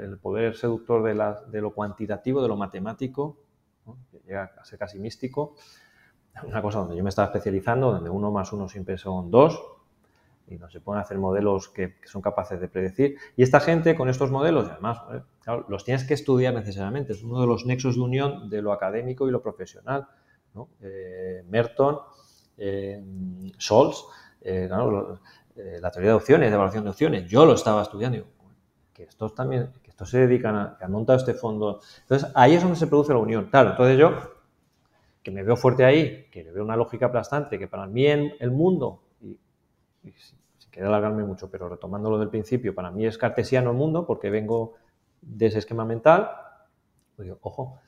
el 0.00 0.18
poder 0.18 0.56
seductor 0.56 1.02
de, 1.02 1.60
lo 1.60 1.74
cuantitativo, 1.74 2.42
de 2.42 2.48
lo 2.48 2.56
matemático, 2.56 3.38
que 4.10 4.18
llega 4.26 4.52
a 4.58 4.64
ser 4.64 4.78
casi 4.78 4.98
místico. 4.98 5.54
Una 6.44 6.62
cosa 6.62 6.78
donde 6.78 6.96
yo 6.96 7.02
me 7.02 7.10
estaba 7.10 7.26
especializando, 7.26 7.92
donde 7.92 8.10
uno 8.10 8.30
más 8.30 8.52
uno 8.52 8.68
siempre 8.68 8.98
son 8.98 9.30
dos, 9.30 9.62
y 10.48 10.58
no 10.58 10.68
se 10.70 10.80
pueden 10.80 11.00
hacer 11.00 11.18
modelos 11.18 11.68
que, 11.68 11.96
son 12.04 12.22
capaces 12.22 12.60
de 12.60 12.68
predecir. 12.68 13.16
Y 13.36 13.42
esta 13.42 13.60
gente 13.60 13.94
con 13.94 14.08
estos 14.08 14.30
modelos, 14.30 14.68
además, 14.70 15.00
eh, 15.12 15.22
los 15.68 15.84
tienes 15.84 16.04
que 16.04 16.14
estudiar 16.14 16.54
necesariamente. 16.54 17.12
Es 17.12 17.22
uno 17.22 17.40
de 17.40 17.46
los 17.46 17.64
nexos 17.66 17.96
de 17.96 18.00
unión 18.00 18.50
de 18.50 18.62
lo 18.62 18.72
académico 18.72 19.28
y 19.28 19.30
lo 19.30 19.42
profesional. 19.42 20.08
Eh, 20.80 21.44
Merton, 21.48 21.98
eh, 22.58 23.02
Scholz, 23.58 24.04
la 24.42 25.90
teoría 25.90 26.10
de 26.10 26.16
opciones, 26.16 26.50
de 26.50 26.54
evaluación 26.54 26.84
de 26.84 26.90
opciones. 26.90 27.30
Yo 27.30 27.46
lo 27.46 27.54
estaba 27.54 27.82
estudiando. 27.82 28.24
que 28.92 29.04
estos 29.04 29.34
también, 29.34 29.72
que 29.82 29.90
estos 29.90 30.10
se 30.10 30.18
dedican 30.18 30.54
a, 30.54 30.76
que 30.76 30.84
han 30.84 30.92
montado 30.92 31.18
este 31.18 31.34
fondo. 31.34 31.80
Entonces, 32.02 32.30
ahí 32.34 32.54
es 32.54 32.62
donde 32.62 32.76
se 32.76 32.86
produce 32.86 33.12
la 33.12 33.20
unión. 33.20 33.46
Claro, 33.46 33.70
entonces 33.70 33.98
yo, 33.98 34.12
que 35.22 35.30
me 35.30 35.42
veo 35.42 35.56
fuerte 35.56 35.84
ahí, 35.84 36.28
que 36.30 36.44
le 36.44 36.52
veo 36.52 36.64
una 36.64 36.76
lógica 36.76 37.06
aplastante, 37.06 37.58
que 37.58 37.68
para 37.68 37.86
mí 37.86 38.06
en 38.06 38.32
el 38.40 38.50
mundo, 38.50 39.02
y, 39.20 39.38
y 40.02 40.12
quiero 40.72 40.88
alargarme 40.88 41.22
mucho, 41.22 41.50
pero 41.50 41.68
retomando 41.68 42.10
lo 42.10 42.18
del 42.18 42.30
principio, 42.30 42.74
para 42.74 42.90
mí 42.90 43.06
es 43.06 43.18
cartesiano 43.18 43.70
el 43.70 43.76
mundo 43.76 44.06
porque 44.06 44.30
vengo 44.30 44.74
de 45.20 45.46
ese 45.46 45.58
esquema 45.58 45.84
mental. 45.84 46.30
Pues 47.14 47.26
digo, 47.26 47.38
ojo, 47.42 47.78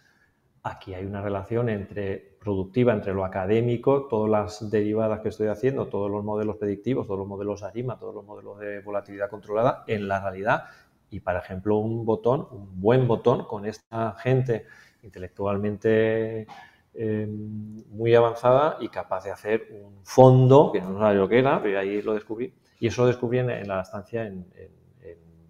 aquí 0.63 0.95
hay 0.95 1.05
una 1.07 1.23
relación 1.23 1.71
entre 1.71 2.37
productiva, 2.39 2.93
entre 2.93 3.15
lo 3.15 3.25
académico, 3.25 4.07
todas 4.07 4.31
las 4.31 4.71
derivadas 4.71 5.21
que 5.21 5.31
estoy 5.31 5.49
haciendo, 5.49 5.89
todos 5.89 6.11
los 6.11 6.23
modelos 6.23 6.57
predictivos, 6.57 7.07
todos 7.07 7.19
los 7.19 7.27
modelos 7.27 7.63
ARIMA, 7.63 7.99
todos 7.99 8.15
los 8.15 8.25
modelos 8.25 8.59
de 8.59 8.81
volatilidad 8.81 9.31
controlada, 9.31 9.85
en 9.87 10.07
la 10.07 10.21
realidad. 10.21 10.65
Y, 11.11 11.21
por 11.21 11.37
ejemplo, 11.37 11.77
un 11.79 12.05
botón, 12.05 12.47
un 12.51 12.81
buen 12.81 13.09
botón 13.09 13.45
con 13.47 13.65
esta 13.65 14.13
gente 14.13 14.67
intelectualmente 15.03 16.47
eh, 16.95 17.27
muy 17.27 18.15
avanzada 18.15 18.79
y 18.81 18.89
capaz 18.89 19.25
de 19.25 19.31
hacer 19.31 19.69
un 19.71 20.05
fondo, 20.05 20.71
que 20.73 20.81
no 20.81 20.99
sabía 20.99 21.21
lo 21.21 21.29
que 21.29 21.39
era, 21.39 21.63
pero 21.63 21.79
ahí 21.79 22.03
lo 22.03 22.15
descubrí, 22.15 22.55
y 22.79 22.87
eso 22.87 23.03
lo 23.03 23.09
descubrí 23.09 23.39
en, 23.39 23.69
la 23.69 23.81
estancia 23.81 24.27
en, 24.27 24.47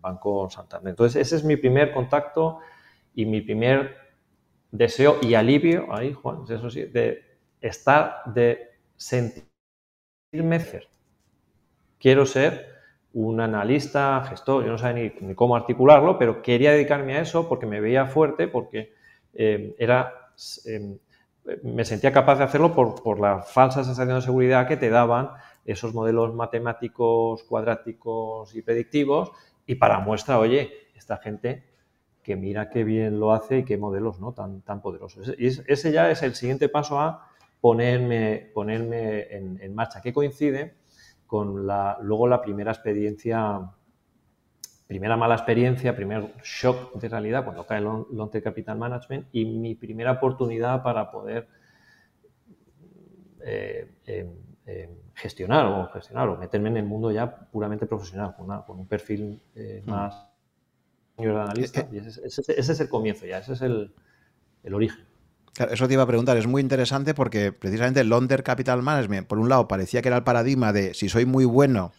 Banco 0.00 0.50
Santander. 0.50 0.90
Entonces, 0.90 1.22
ese 1.26 1.36
es 1.36 1.44
mi 1.44 1.56
primer 1.56 1.90
contacto 1.90 2.58
y 3.14 3.24
mi 3.24 3.40
primer 3.40 3.96
deseo 4.70 5.16
y 5.22 5.32
alivio, 5.32 5.86
ahí, 5.94 6.12
Juan, 6.12 6.44
de 6.44 7.24
estar, 7.62 8.22
de 8.26 8.68
sentirme 8.96 10.60
ser. 10.60 10.88
Quiero 11.98 12.26
ser 12.26 12.74
un 13.14 13.40
analista, 13.40 14.22
gestor, 14.28 14.64
yo 14.64 14.72
no 14.72 14.78
sabía 14.78 15.10
ni, 15.20 15.34
cómo 15.34 15.56
articularlo, 15.56 16.18
pero 16.18 16.42
quería 16.42 16.72
dedicarme 16.72 17.16
a 17.16 17.20
eso 17.20 17.48
porque 17.48 17.64
me 17.64 17.80
veía 17.80 18.06
fuerte, 18.06 18.48
porque 18.48 18.92
eh, 19.32 19.74
era, 19.78 20.32
em, 20.66 20.98
me 21.62 21.84
sentía 21.84 22.12
capaz 22.12 22.36
de 22.36 22.44
hacerlo 22.44 22.74
por, 22.74 23.02
por, 23.02 23.20
la 23.20 23.42
falsa 23.42 23.84
sensación 23.84 24.16
de 24.16 24.22
seguridad 24.22 24.66
que 24.66 24.76
te 24.76 24.88
daban 24.88 25.30
esos 25.64 25.94
modelos 25.94 26.34
matemáticos 26.34 27.42
cuadráticos 27.44 28.54
y 28.54 28.62
predictivos 28.62 29.32
y 29.66 29.76
para 29.76 30.00
muestra, 30.00 30.38
oye, 30.38 30.72
esta 30.94 31.18
gente 31.18 31.64
que 32.22 32.36
mira 32.36 32.70
qué 32.70 32.84
bien 32.84 33.20
lo 33.20 33.32
hace 33.32 33.58
y 33.58 33.64
qué 33.64 33.76
modelos 33.76 34.18
¿no? 34.18 34.32
tan, 34.32 34.62
tan 34.62 34.80
poderosos. 34.80 35.34
Y 35.38 35.46
ese 35.46 35.92
ya 35.92 36.10
es 36.10 36.22
el 36.22 36.34
siguiente 36.34 36.68
paso 36.68 36.98
a 36.98 37.28
ponerme, 37.60 38.50
ponerme 38.52 39.22
en, 39.30 39.74
marcha, 39.74 40.00
que 40.00 40.12
coincide 40.12 40.74
con 41.26 41.66
la, 41.66 41.98
luego 42.02 42.26
la 42.26 42.40
primera 42.40 42.72
experiencia, 42.72 43.60
primera 44.86 45.16
mala 45.16 45.34
experiencia, 45.34 45.96
primer 45.96 46.34
shock 46.42 46.94
de 46.94 47.08
realidad 47.08 47.44
cuando 47.44 47.66
cae 47.66 47.78
el 47.78 47.84
Long 47.84 48.30
Capital 48.42 48.78
Management 48.78 49.28
y 49.32 49.44
mi 49.44 49.74
primera 49.74 50.12
oportunidad 50.12 50.82
para 50.82 51.10
poder 51.10 51.48
eh, 53.46 53.90
em, 54.06 54.28
em, 54.66 54.90
gestionar 55.14 55.66
o 55.66 55.88
gestionar 55.92 56.28
o 56.28 56.36
meterme 56.36 56.68
en 56.70 56.78
el 56.78 56.84
mundo 56.84 57.10
ya 57.12 57.28
puramente 57.28 57.86
profesional, 57.86 58.34
con, 58.36 58.78
un 58.78 58.86
perfil 58.86 59.40
eh, 59.54 59.82
mm. 59.84 59.90
más 59.90 60.26
de 61.16 61.30
analista. 61.30 61.80
Eh. 61.80 61.88
Y 61.92 61.98
ese, 61.98 62.42
es 62.56 62.80
el 62.80 62.88
comienzo 62.88 63.26
ya, 63.26 63.38
ese 63.38 63.52
es 63.52 63.62
el, 63.62 63.92
origen. 64.72 65.04
eso 65.70 65.86
te 65.86 65.94
iba 65.94 66.02
a 66.02 66.06
preguntar, 66.06 66.36
es 66.36 66.46
muy 66.46 66.62
interesante 66.62 67.14
porque 67.14 67.52
precisamente 67.52 68.00
el 68.00 68.08
London 68.08 68.42
Capital 68.42 68.82
Management, 68.82 69.26
por 69.28 69.38
un 69.38 69.48
lado, 69.48 69.68
parecía 69.68 70.02
que 70.02 70.08
era 70.08 70.16
el 70.16 70.24
paradigma 70.24 70.72
de 70.72 70.94
si 70.94 71.08
soy 71.08 71.26
muy 71.26 71.44
bueno 71.44 71.92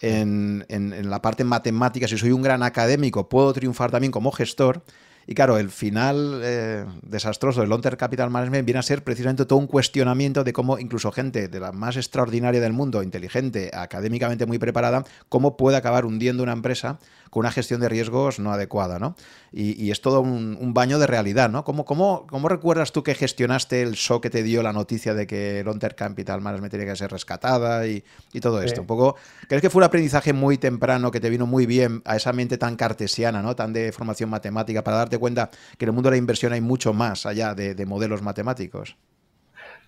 en, 0.00 0.64
en 0.68 1.10
la 1.10 1.22
parte 1.22 1.44
matemática, 1.44 2.08
si 2.08 2.18
soy 2.18 2.32
un 2.32 2.42
gran 2.42 2.62
académico, 2.62 3.28
puedo 3.28 3.52
triunfar 3.52 3.90
también 3.90 4.12
como 4.12 4.32
gestor. 4.32 4.82
Y 5.28 5.34
claro, 5.34 5.58
el 5.58 5.70
final 5.70 6.40
eh, 6.44 6.84
desastroso 7.02 7.60
del 7.60 7.68
Long 7.68 7.82
Capital 7.82 8.30
Management 8.30 8.64
viene 8.64 8.78
a 8.78 8.82
ser 8.82 9.02
precisamente 9.02 9.44
todo 9.44 9.58
un 9.58 9.66
cuestionamiento 9.66 10.44
de 10.44 10.52
cómo 10.52 10.78
incluso 10.78 11.10
gente 11.10 11.48
de 11.48 11.58
la 11.58 11.72
más 11.72 11.96
extraordinaria 11.96 12.60
del 12.60 12.72
mundo, 12.72 13.02
inteligente, 13.02 13.72
académicamente 13.74 14.46
muy 14.46 14.58
preparada, 14.58 15.04
cómo 15.28 15.56
puede 15.56 15.76
acabar 15.76 16.04
hundiendo 16.04 16.44
una 16.44 16.52
empresa 16.52 17.00
con 17.30 17.40
una 17.40 17.50
gestión 17.50 17.80
de 17.80 17.88
riesgos 17.88 18.38
no 18.38 18.52
adecuada, 18.52 18.98
¿no? 18.98 19.16
Y, 19.52 19.90
es 19.90 20.02
todo 20.02 20.20
un, 20.20 20.74
baño 20.74 20.98
de 20.98 21.06
realidad, 21.06 21.48
¿no? 21.48 21.64
¿Cómo, 21.64 21.86
cómo, 21.86 22.26
cómo 22.28 22.48
recuerdas 22.48 22.92
tú 22.92 23.02
que 23.02 23.14
gestionaste 23.14 23.80
el 23.80 23.92
shock 23.92 24.24
que 24.24 24.30
te 24.30 24.42
dio 24.42 24.62
la 24.62 24.72
noticia 24.72 25.14
de 25.14 25.26
que 25.26 25.62
Long 25.64 25.78
Capital 25.78 26.42
Management 26.42 26.70
tenía 26.70 26.86
que 26.86 26.96
ser 26.96 27.10
rescatada 27.10 27.86
y, 27.86 28.04
todo 28.40 28.60
esto? 28.60 28.82
Un 28.82 28.86
poco, 28.86 29.16
¿crees 29.48 29.62
que 29.62 29.70
fue 29.70 29.80
un 29.80 29.84
aprendizaje 29.84 30.34
muy 30.34 30.58
temprano 30.58 31.10
que 31.10 31.20
te 31.20 31.30
vino 31.30 31.46
muy 31.46 31.64
bien 31.64 32.02
a 32.04 32.16
esa 32.16 32.32
mente 32.32 32.58
tan 32.58 32.76
cartesiana, 32.76 33.40
¿no? 33.40 33.56
Tan 33.56 33.72
de 33.72 33.92
formación 33.92 34.28
matemática 34.28 34.84
para 34.84 34.98
darte 34.98 35.18
cuenta 35.18 35.50
que 35.78 35.84
en 35.86 35.88
el 35.88 35.94
mundo 35.94 36.10
de 36.10 36.16
la 36.16 36.18
inversión 36.18 36.52
hay 36.52 36.60
mucho 36.60 36.92
más 36.92 37.24
allá 37.24 37.54
de, 37.54 37.86
modelos 37.86 38.20
matemáticos. 38.20 38.96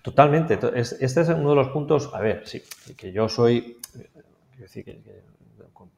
Totalmente. 0.01 0.57
Este 0.75 1.21
es 1.21 1.29
uno 1.29 1.49
de 1.49 1.55
los 1.55 1.67
puntos, 1.69 2.09
a 2.13 2.19
ver, 2.21 2.43
sí, 2.47 2.63
que 2.95 3.11
yo 3.11 3.27
soy, 3.27 3.77
decir, 4.57 4.85
que, 4.85 5.01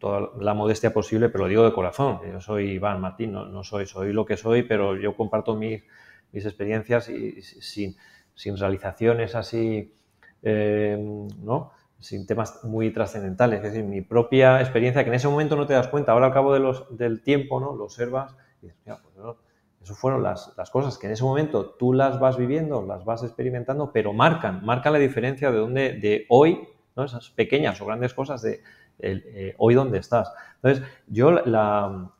toda 0.01 0.31
la 0.39 0.53
modestia 0.55 0.91
posible, 0.91 1.29
pero 1.29 1.45
lo 1.45 1.49
digo 1.49 1.63
de 1.63 1.71
corazón. 1.71 2.19
Yo 2.29 2.41
soy 2.41 2.71
Iván 2.71 2.99
Martín, 2.99 3.31
no, 3.31 3.63
soy, 3.63 3.85
soy 3.85 4.11
lo 4.11 4.25
que 4.25 4.35
soy, 4.35 4.63
pero 4.63 4.97
yo 4.97 5.15
comparto 5.15 5.55
mis, 5.55 5.83
mis 6.31 6.43
experiencias 6.45 7.07
y, 7.07 7.41
sin, 7.41 7.95
sin, 8.33 8.57
realizaciones 8.57 9.35
así, 9.35 9.93
eh, 10.41 10.97
¿no? 11.39 11.71
sin 11.99 12.25
temas 12.25 12.63
muy 12.63 12.91
trascendentales. 12.91 13.63
Es 13.63 13.73
decir, 13.73 13.83
mi 13.83 14.01
propia 14.01 14.59
experiencia, 14.59 15.03
que 15.03 15.09
en 15.09 15.15
ese 15.15 15.27
momento 15.27 15.55
no 15.55 15.67
te 15.67 15.73
das 15.73 15.87
cuenta, 15.87 16.13
ahora 16.13 16.25
al 16.25 16.33
cabo 16.33 16.51
de 16.51 16.59
los, 16.59 16.97
del 16.97 17.21
tiempo, 17.21 17.59
¿no? 17.59 17.75
Lo 17.75 17.83
observas 17.83 18.35
y 18.59 18.65
dices, 18.65 18.81
mira, 18.83 18.99
pues 19.03 19.37
Esas 19.83 19.97
fueron 19.99 20.23
las, 20.23 20.51
cosas 20.71 20.97
que 20.97 21.05
en 21.05 21.13
ese 21.13 21.23
momento 21.23 21.75
tú 21.77 21.93
las 21.93 22.19
vas 22.19 22.37
viviendo, 22.37 22.81
las 22.81 23.05
vas 23.05 23.21
experimentando, 23.23 23.91
pero 23.93 24.13
marcan, 24.13 24.65
marcan 24.65 24.93
la 24.93 24.99
diferencia 24.99 25.51
de 25.51 25.59
donde, 25.59 25.93
de 25.93 26.25
hoy, 26.29 26.67
¿no? 26.95 27.03
esas 27.03 27.29
pequeñas 27.29 27.79
o 27.81 27.85
grandes 27.85 28.15
cosas 28.15 28.41
de 28.41 28.61
eh, 29.01 29.55
hoy 29.57 29.73
donde 29.73 29.99
estás. 29.99 30.31
Entonces, 30.61 30.85
yo 31.07 31.31
la, 31.31 32.11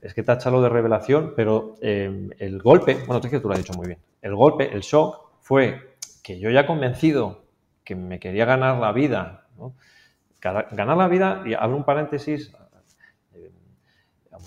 es 0.00 0.14
que 0.14 0.22
tacha 0.22 0.50
lo 0.50 0.62
de 0.62 0.68
revelación, 0.68 1.32
pero 1.36 1.76
eh, 1.80 2.28
el 2.38 2.62
golpe, 2.62 2.98
bueno, 3.06 3.20
es 3.22 3.30
que 3.30 3.40
tú 3.40 3.48
lo 3.48 3.54
has 3.54 3.60
dicho 3.60 3.74
muy 3.74 3.86
bien, 3.86 3.98
el 4.22 4.34
golpe, 4.34 4.72
el 4.72 4.80
shock 4.80 5.30
fue 5.40 5.96
que 6.22 6.38
yo 6.38 6.50
ya 6.50 6.66
convencido 6.66 7.44
que 7.84 7.94
me 7.94 8.18
quería 8.18 8.44
ganar 8.44 8.78
la 8.78 8.92
vida, 8.92 9.46
ganar 10.40 10.96
la 10.96 11.08
vida, 11.08 11.42
y 11.46 11.54
abro 11.54 11.76
un 11.76 11.84
paréntesis, 11.84 12.52
eh, 13.32 13.52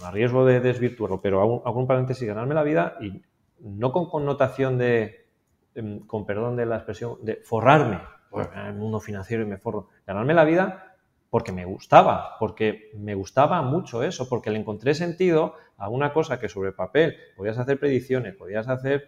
a 0.04 0.12
riesgo 0.12 0.46
de 0.46 0.60
desvirtuarlo, 0.60 1.22
pero 1.22 1.42
hago, 1.42 1.80
un 1.80 1.88
paréntesis, 1.88 2.28
ganarme 2.28 2.54
la 2.54 2.64
vida 2.64 2.98
y 3.00 3.22
no 3.62 3.92
con 3.92 4.10
connotación 4.10 4.78
de, 4.78 5.28
em, 5.76 6.06
con 6.06 6.26
perdón 6.26 6.56
de 6.56 6.66
la 6.66 6.78
expresión, 6.78 7.18
de 7.22 7.38
forrarme, 7.38 8.00
en 8.32 8.66
el 8.68 8.74
mundo 8.76 9.00
financiero 9.00 9.44
y 9.44 9.48
me 9.48 9.58
forro, 9.58 9.90
ganarme 10.06 10.34
la 10.34 10.44
vida 10.44 10.89
porque 11.30 11.52
me 11.52 11.66
gustaba, 11.66 12.38
porque 12.40 12.92
me 12.96 13.14
gustaba 13.14 13.62
mucho 13.62 14.04
eso, 14.04 14.28
porque 14.28 14.50
le 14.50 14.60
encontré 14.60 14.96
sentido 14.96 15.56
a 15.78 15.90
una 15.90 16.12
cosa 16.12 16.40
que 16.40 16.50
sobre 16.50 16.72
papel 16.72 17.16
podías 17.38 17.58
hacer 17.58 17.80
predicciones, 17.80 18.36
podías 18.36 18.68
hacer 18.68 19.08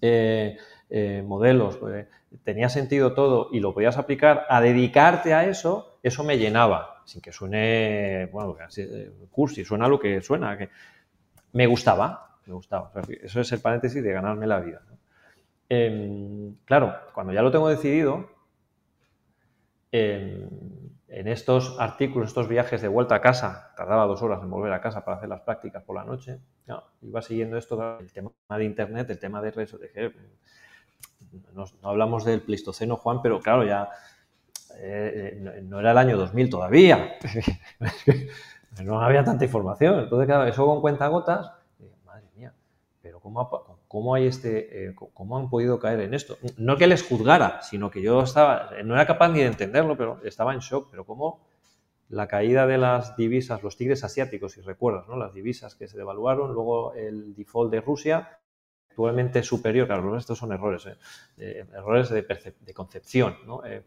eh, 0.00 0.58
eh, 0.90 1.22
modelos, 1.26 1.78
eh, 1.90 2.08
tenía 2.44 2.68
sentido 2.68 3.14
todo 3.14 3.48
y 3.50 3.60
lo 3.60 3.72
podías 3.72 3.96
aplicar 3.96 4.46
a 4.48 4.60
dedicarte 4.60 5.32
a 5.32 5.44
eso, 5.44 5.98
eso 6.02 6.22
me 6.22 6.38
llenaba, 6.38 7.02
sin 7.06 7.22
que 7.22 7.32
suene, 7.32 8.28
bueno, 8.32 8.56
cursi, 9.30 9.64
suena 9.64 9.88
lo 9.88 9.98
que 9.98 10.20
suena, 10.20 10.58
me 11.52 11.66
gustaba, 11.66 12.38
me 12.46 12.54
gustaba. 12.54 12.92
Eso 13.22 13.40
es 13.40 13.52
el 13.52 13.60
paréntesis 13.60 14.02
de 14.02 14.12
ganarme 14.12 14.46
la 14.46 14.60
vida. 14.60 14.82
Em, 15.68 16.56
claro, 16.66 16.94
cuando 17.14 17.32
ya 17.32 17.40
lo 17.40 17.50
tengo 17.50 17.68
decidido, 17.68 18.28
em, 19.90 20.48
en 21.14 21.28
estos 21.28 21.76
artículos, 21.78 22.28
estos 22.28 22.48
viajes 22.48 22.80
de 22.80 22.88
vuelta 22.88 23.16
a 23.16 23.20
casa, 23.20 23.70
tardaba 23.76 24.06
dos 24.06 24.22
horas 24.22 24.42
en 24.42 24.48
volver 24.48 24.72
a 24.72 24.80
casa 24.80 25.04
para 25.04 25.18
hacer 25.18 25.28
las 25.28 25.42
prácticas 25.42 25.82
por 25.82 25.94
la 25.94 26.04
noche, 26.04 26.38
iba 27.02 27.20
siguiendo 27.20 27.58
esto, 27.58 27.98
el 27.98 28.10
tema 28.10 28.32
de 28.48 28.64
Internet, 28.64 29.10
el 29.10 29.18
tema 29.18 29.42
de 29.42 29.50
redes. 29.50 29.76
No, 31.52 31.66
hablamos 31.82 32.24
del 32.24 32.40
Pleistoceno, 32.40 32.96
Juan, 32.96 33.20
pero 33.20 33.40
claro, 33.40 33.62
ya 33.64 33.90
eh, 34.78 35.60
no, 35.64 35.80
era 35.80 35.90
el 35.90 35.98
año 35.98 36.16
2000 36.16 36.48
todavía. 36.48 37.18
no 38.82 39.02
había 39.02 39.22
tanta 39.22 39.44
información. 39.44 40.00
Entonces, 40.00 40.26
claro, 40.26 40.46
eso 40.46 40.64
con 40.64 40.80
cuentagotas, 40.80 41.52
madre 42.06 42.26
mía, 42.34 42.54
pero 43.02 43.20
¿cómo, 43.20 43.71
cómo, 43.92 44.14
hay 44.14 44.26
este, 44.26 44.86
eh, 44.86 44.94
cómo 44.94 45.36
han 45.36 45.50
podido 45.50 45.78
caer 45.78 46.00
en 46.00 46.14
esto. 46.14 46.38
No 46.56 46.78
que 46.78 46.86
les 46.86 47.02
juzgara, 47.02 47.60
sino 47.60 47.90
que 47.90 48.00
yo 48.00 48.22
estaba, 48.22 48.70
no 48.82 48.94
era 48.94 49.06
capaz 49.06 49.28
ni 49.28 49.40
de 49.40 49.46
entenderlo, 49.48 49.98
pero 49.98 50.18
estaba 50.24 50.54
en 50.54 50.60
shock. 50.60 50.88
Pero 50.90 51.04
cómo 51.04 51.44
la 52.08 52.26
caída 52.26 52.66
de 52.66 52.78
las 52.78 53.18
divisas, 53.18 53.62
los 53.62 53.76
tigres 53.76 54.02
asiáticos, 54.02 54.52
si 54.52 54.62
recuerdas, 54.62 55.06
¿no? 55.08 55.18
las 55.18 55.34
divisas 55.34 55.74
que 55.74 55.88
se 55.88 55.98
devaluaron, 55.98 56.54
luego 56.54 56.94
el 56.94 57.34
default 57.34 57.70
de 57.70 57.82
Rusia, 57.82 58.38
actualmente 58.88 59.42
superior, 59.42 59.86
claro, 59.86 60.16
estos 60.16 60.38
son 60.38 60.52
errores, 60.52 60.86
¿eh? 60.86 61.66
errores 61.74 62.08
de, 62.08 62.22
de 62.22 62.72
concepción. 62.72 63.36
¿no? 63.46 63.62
Eh, 63.66 63.84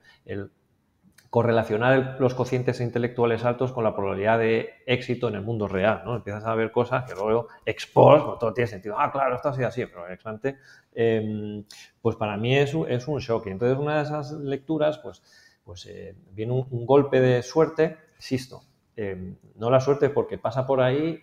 correlacionar 1.36 2.16
los 2.18 2.34
cocientes 2.34 2.80
intelectuales 2.80 3.44
altos 3.44 3.74
con 3.74 3.84
la 3.84 3.94
probabilidad 3.94 4.40
de 4.40 4.70
éxito 4.86 5.28
en 5.28 5.36
el 5.36 5.42
mundo 5.42 5.68
real, 5.68 6.02
¿no? 6.06 6.16
Empiezas 6.16 6.46
a 6.46 6.56
ver 6.56 6.72
cosas 6.72 7.04
que 7.04 7.14
luego 7.14 7.50
expos, 7.66 8.24
pues 8.24 8.40
todo 8.40 8.54
tiene 8.54 8.70
sentido. 8.70 8.96
Ah, 8.98 9.12
claro, 9.12 9.36
esto 9.36 9.50
ha 9.50 9.54
sido 9.54 9.68
así, 9.68 9.86
pero 9.86 10.08
ex 10.08 10.24
em, 10.94 11.66
pues 12.02 12.16
para 12.16 12.38
mí 12.38 12.56
es 12.56 12.74
un, 12.74 12.90
es 12.90 13.06
un 13.10 13.20
shock. 13.20 13.48
Y 13.48 13.50
entonces 13.50 13.78
una 13.78 13.98
de 13.98 14.04
esas 14.04 14.32
lecturas, 14.32 14.98
pues, 15.00 15.22
pues 15.66 15.86
eh, 15.88 16.16
viene 16.32 16.54
un, 16.54 16.86
golpe 16.86 17.20
de 17.20 17.44
suerte, 17.44 17.98
insisto, 18.16 18.62
em, 18.96 19.36
no 19.56 19.70
la 19.70 19.82
suerte 19.82 20.10
porque 20.10 20.38
pasa 20.38 20.66
por 20.66 20.80
ahí 20.80 21.22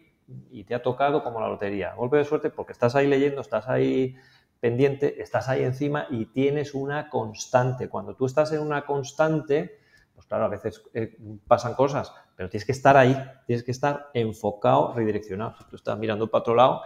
y 0.50 0.64
te 0.64 0.74
ha 0.74 0.82
tocado 0.82 1.24
como 1.24 1.40
la 1.40 1.48
lotería. 1.48 1.94
Golpe 1.94 2.18
de 2.18 2.26
suerte 2.26 2.50
porque 2.50 2.72
estás 2.72 2.94
ahí 2.96 3.06
leyendo, 3.06 3.40
estás 3.40 3.66
ahí 3.66 4.14
pendiente, 4.60 5.22
estás 5.22 5.48
ahí 5.48 5.62
encima 5.62 6.06
y 6.10 6.26
tienes 6.26 6.74
una 6.74 7.08
constante. 7.08 7.88
Cuando 7.88 8.14
tú 8.14 8.26
estás 8.26 8.52
en 8.52 8.60
una 8.60 8.84
constante, 8.84 9.80
pues 10.22 10.28
claro, 10.28 10.44
a 10.44 10.48
veces 10.48 10.82
eh, 10.94 11.16
pasan 11.48 11.74
cosas, 11.74 12.12
pero 12.36 12.48
tienes 12.48 12.64
que 12.64 12.72
estar 12.72 12.96
ahí, 12.96 13.16
tienes 13.46 13.64
que 13.64 13.72
estar 13.72 14.10
enfocado, 14.14 14.94
redireccionado. 14.94 15.56
Si 15.58 15.64
tú 15.64 15.76
estás 15.76 15.98
mirando 15.98 16.30
para 16.30 16.40
otro 16.40 16.54
lado, 16.54 16.82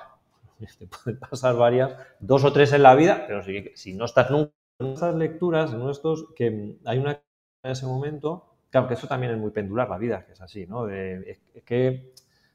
te 0.79 0.87
pueden 0.87 1.21
pasar 1.21 1.55
varias, 1.55 1.95
dos 2.19 2.45
o 2.45 2.53
tres 2.53 2.73
en 2.73 2.83
la 2.83 2.95
vida, 2.95 3.25
pero 3.27 3.43
si, 3.75 3.95
no 3.95 4.07
estás 4.07 4.31
nunca 4.31 4.53
en 4.79 4.87
estas 4.89 5.15
lecturas, 5.17 5.73
en 5.73 5.89
estos, 5.89 6.29
que 6.35 6.79
hay 6.87 6.99
una 6.99 7.21
en 7.63 7.71
ese 7.71 7.85
momento, 7.85 8.57
claro 8.71 8.89
que 8.89 8.95
eso 8.95 9.07
también 9.07 9.33
es 9.33 9.39
muy 9.39 9.51
pendular 9.51 9.89
la 9.91 9.99
vida, 9.99 10.25
que 10.25 10.33
es 10.33 10.41
así, 10.41 10.67
¿no? 10.67 10.87
De, 10.87 11.39
que 11.65 12.13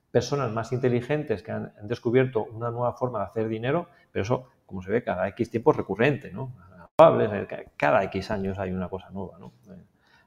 personas 0.10 0.52
más 0.52 0.72
inteligentes 0.72 1.44
que 1.44 1.52
han, 1.52 1.74
descubierto 1.84 2.46
una 2.46 2.72
nueva 2.72 2.94
forma 2.94 3.20
de 3.20 3.26
hacer 3.26 3.48
dinero, 3.48 3.88
pero 4.12 4.24
eso, 4.24 4.48
como 4.66 4.82
se 4.82 4.92
ve, 4.92 5.04
cada 5.04 5.28
X 5.30 5.52
tiempo 5.52 5.72
es 5.72 5.78
recurrente, 5.78 6.32
¿no? 6.32 6.54
Cada 7.78 8.04
X 8.06 8.32
años 8.32 8.58
hay 8.58 8.72
una 8.72 8.90
cosa 8.90 9.10
nueva, 9.12 9.38
¿no? 9.38 9.52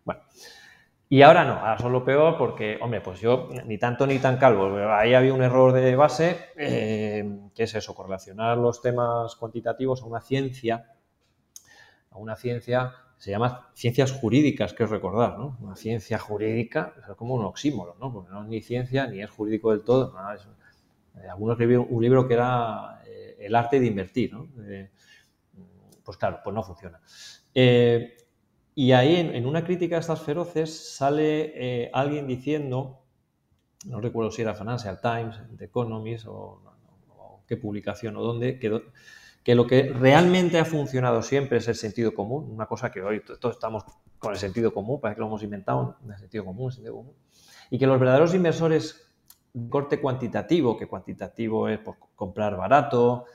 Bueno, 0.05 0.21
y 1.09 1.23
ahora 1.23 1.45
no, 1.45 1.53
ahora 1.55 1.79
son 1.79 1.93
lo 1.93 2.05
peor 2.05 2.37
porque, 2.37 2.79
hombre, 2.81 3.01
pues 3.01 3.21
yo 3.21 3.49
ni 3.67 3.79
tanto 3.79 4.07
ni 4.07 4.19
tan 4.19 4.39
calvo. 4.39 4.77
Ahí 4.91 5.15
había 5.15 5.35
un 5.35 5.43
error 5.43 5.73
de 5.73 5.95
base, 5.95 6.39
eh, 6.57 7.39
que 7.55 7.63
es 7.63 7.75
eso, 7.75 7.95
correlacionar 7.95 8.59
los 8.59 8.83
temas 8.83 9.37
cuantitativos 9.37 10.03
a 10.03 10.07
una 10.07 10.21
ciencia, 10.21 10.93
a 12.11 12.19
una 12.19 12.37
ciencia, 12.37 12.95
se 13.19 13.31
llama 13.31 13.71
ciencias 13.75 14.13
jurídicas, 14.13 14.73
que 14.73 14.85
es 14.85 14.91
recordar, 14.91 15.39
¿no? 15.39 15.57
Una 15.61 15.77
ciencia 15.77 16.19
jurídica 16.19 16.95
es 16.99 17.15
como 17.17 17.35
un 17.35 17.45
oxímoron, 17.45 17.99
¿no? 18.01 18.13
Porque 18.13 18.33
no 18.33 18.43
es 18.43 18.49
ni 18.49 18.61
ciencia 18.61 19.07
ni 19.07 19.23
es 19.23 19.31
jurídico 19.31 19.71
del 19.71 19.83
todo. 19.83 20.13
Nada, 20.15 20.35
eh, 20.35 21.29
algunos 21.31 21.55
escribieron 21.55 21.87
un 21.91 22.03
libro 22.03 22.27
que 22.27 22.35
era 22.35 23.03
eh, 23.07 23.37
El 23.39 23.55
arte 23.55 23.79
de 23.79 23.87
invertir, 23.87 24.33
¿no? 24.33 24.49
pues 26.03 26.19
claro, 26.19 26.41
pues 26.43 26.53
no 26.53 26.63
funciona. 26.63 27.01
Y 28.75 28.93
ahí, 28.93 29.17
en, 29.17 29.47
una 29.47 29.65
crítica 29.65 29.97
a 29.97 30.01
estas 30.01 30.23
feroces, 30.23 30.97
sale 30.97 31.53
eh, 31.55 31.91
alguien 31.93 32.27
diciendo, 32.27 33.03
no 33.87 34.01
recuerdo 34.01 34.33
si 34.33 34.43
era 34.43 34.55
Financial 34.55 35.01
Times, 35.01 35.37
The 35.57 35.67
Economist 35.67 36.27
o, 36.27 36.61
qué 37.47 37.57
publicación 37.57 38.17
o 38.17 38.23
dónde, 38.23 38.59
que, 38.59 38.83
que, 39.45 39.55
lo 39.55 39.67
que 39.67 39.93
realmente 39.93 40.59
ha 40.59 40.65
funcionado 40.65 41.23
siempre 41.23 41.59
es 41.59 41.69
el 41.69 41.77
sentido 41.77 42.15
común, 42.15 42.51
una 42.51 42.67
cosa 42.67 42.91
que 42.91 43.03
hoy 43.03 43.23
todos 43.23 43.55
estamos 43.55 43.85
con 44.19 44.33
el 44.33 44.39
sentido 44.39 44.73
común, 44.73 45.01
parece 45.01 45.17
que 45.17 45.21
lo 45.21 45.27
hemos 45.27 45.43
inventado, 45.43 45.99
el 46.09 46.19
sentido 46.19 46.45
común, 46.45 46.69
el 46.69 46.73
sentido 46.73 46.97
común, 46.97 47.15
y 47.71 47.79
que 47.79 47.87
los 47.87 48.01
verdaderos 48.01 48.35
inversores 48.35 49.07
corte 49.69 50.01
cuantitativo, 50.01 50.77
que 50.77 50.89
cuantitativo 50.89 51.69
es 51.69 51.79
por 51.79 51.97
comprar 52.17 52.57
barato, 52.57 53.27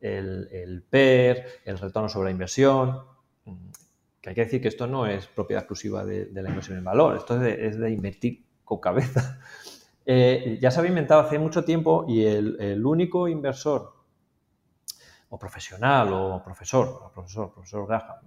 el, 0.00 0.48
el 0.52 0.82
PER, 0.82 1.44
el 1.64 1.78
retorno 1.78 2.08
sobre 2.08 2.26
la 2.26 2.30
inversión, 2.30 3.02
hay 4.30 4.34
que 4.34 4.44
decir 4.44 4.60
que 4.60 4.68
esto 4.68 4.86
no 4.86 5.06
es 5.06 5.26
propiedad 5.26 5.62
exclusiva 5.62 6.04
de, 6.04 6.28
la 6.32 6.48
inversión 6.48 6.78
en 6.78 6.84
valor, 6.84 7.16
esto 7.16 7.40
es 7.44 7.78
de, 7.78 7.90
invertir 7.90 8.44
con 8.64 8.80
cabeza. 8.80 9.40
Eh, 10.08 10.56
ya 10.62 10.70
se 10.70 10.78
había 10.78 10.90
inventado 10.90 11.20
hace 11.20 11.36
mucho 11.36 11.64
tiempo 11.64 12.04
y 12.06 12.24
el, 12.24 12.86
único 12.86 13.26
inversor 13.26 13.92
o 15.30 15.36
profesional 15.36 16.12
o 16.12 16.40
profesor, 16.44 16.86
o 17.06 17.10
profesor, 17.12 17.52
profesor 17.52 17.88
Graham, 17.88 18.18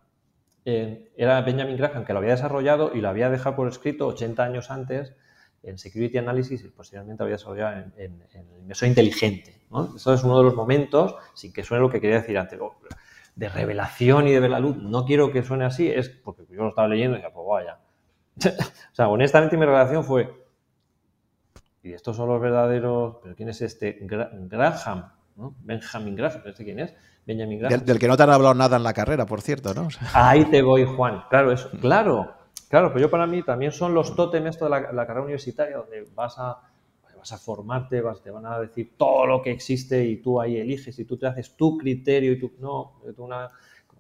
eh, 0.66 1.14
era 1.16 1.40
Benjamin 1.40 1.78
Graham, 1.78 2.04
que 2.04 2.12
lo 2.12 2.20
había 2.20 2.32
desarrollado 2.32 2.92
y 2.94 3.00
lo 3.00 3.08
había 3.08 3.30
dejado 3.30 3.56
por 3.56 3.70
escrito 3.70 4.08
80 4.08 4.44
años 4.44 4.72
antes 4.72 5.16
en 5.64 5.78
Security 5.78 6.18
Analysis 6.18 6.66
y 6.66 6.68
posteriormente 6.68 7.22
lo 7.22 7.26
había 7.26 7.38
desarrollado 7.38 7.92
en, 7.98 8.24
el 8.34 8.60
inversor 8.60 8.90
inteligente. 8.90 9.62
¿no? 9.72 9.96
Eso 9.96 10.14
es 10.14 10.24
uno 10.24 10.38
de 10.38 10.44
los 10.44 10.56
momentos, 10.56 11.16
sin 11.34 11.54
que 11.54 11.64
suene 11.64 11.82
lo 11.82 11.90
que 11.90 12.02
quería 12.02 12.18
decir 12.18 12.38
antes 12.38 12.60
de 13.40 13.48
revelación 13.48 14.28
y 14.28 14.34
de 14.34 14.40
ver 14.42 14.50
la 14.50 14.60
luz, 14.60 14.76
no 14.76 15.06
quiero 15.06 15.32
que 15.32 15.44
suene 15.44 15.64
así, 15.64 15.90
es 15.90 16.10
porque 16.10 16.46
yo 16.50 16.62
lo 16.64 16.70
estaba 16.70 16.90
leyendo 16.90 17.18
y 17.18 17.22
ya, 17.22 17.32
pues 17.32 17.48
vaya. 17.48 17.80
o 18.92 18.96
sea, 18.96 19.08
honestamente 19.08 19.56
mi 19.56 19.66
relación 19.66 20.04
fue, 20.04 20.30
y 21.82 21.94
estos 21.94 22.18
son 22.18 22.28
los 22.28 22.42
verdaderos, 22.42 23.16
pero 23.24 23.36
¿quién 23.38 23.48
es 23.48 23.62
este? 23.62 23.98
Graham, 24.02 25.10
¿no? 25.38 25.56
Benjamin 25.62 26.18
Graham, 26.18 26.42
¿este 26.46 26.66
quién 26.66 26.80
es? 26.80 26.94
Benjamin 27.26 27.60
Graham. 27.60 27.86
Del, 27.86 27.98
que 27.98 28.10
no 28.10 28.18
te 28.18 28.24
han 28.24 28.30
hablado 28.30 28.54
nada 28.56 28.76
en 28.76 28.84
la 28.84 28.94
carrera, 28.94 29.26
por 29.26 29.40
cierto, 29.40 29.74
¿no? 29.74 29.88
Ahí 30.14 30.44
te 30.52 30.62
voy, 30.62 30.84
Juan. 30.84 31.24
Claro, 31.30 31.54
eso, 31.54 31.70
claro, 31.80 32.36
claro, 32.68 32.90
pero 32.90 33.06
yo 33.06 33.10
para 33.10 33.26
mí 33.26 33.42
también 33.44 33.72
son 33.72 33.94
los 33.94 34.18
tótems 34.18 34.50
esto 34.50 34.66
de 34.66 34.72
la 34.72 35.08
carrera 35.08 35.22
universitaria, 35.22 35.78
donde 35.78 36.10
vas 36.14 36.38
a 36.38 36.60
vas 37.30 37.42
a 37.42 37.44
formarte, 37.44 38.02
vas, 38.02 38.22
te 38.22 38.32
van 38.32 38.46
a 38.46 38.60
decir 38.60 38.94
todo 38.98 39.26
lo 39.26 39.42
que 39.42 39.52
existe 39.52 40.04
y 40.04 40.18
tú 40.18 40.42
ahí 40.42 40.58
eliges 40.58 40.98
y 41.00 41.06
tú 41.06 41.18
te 41.18 41.28
haces 41.28 41.56
tu 41.56 41.78
criterio 41.78 42.32
y 42.34 42.40
tú, 42.40 42.52
no, 42.60 43.00
tú 43.16 43.24
una, 43.24 43.50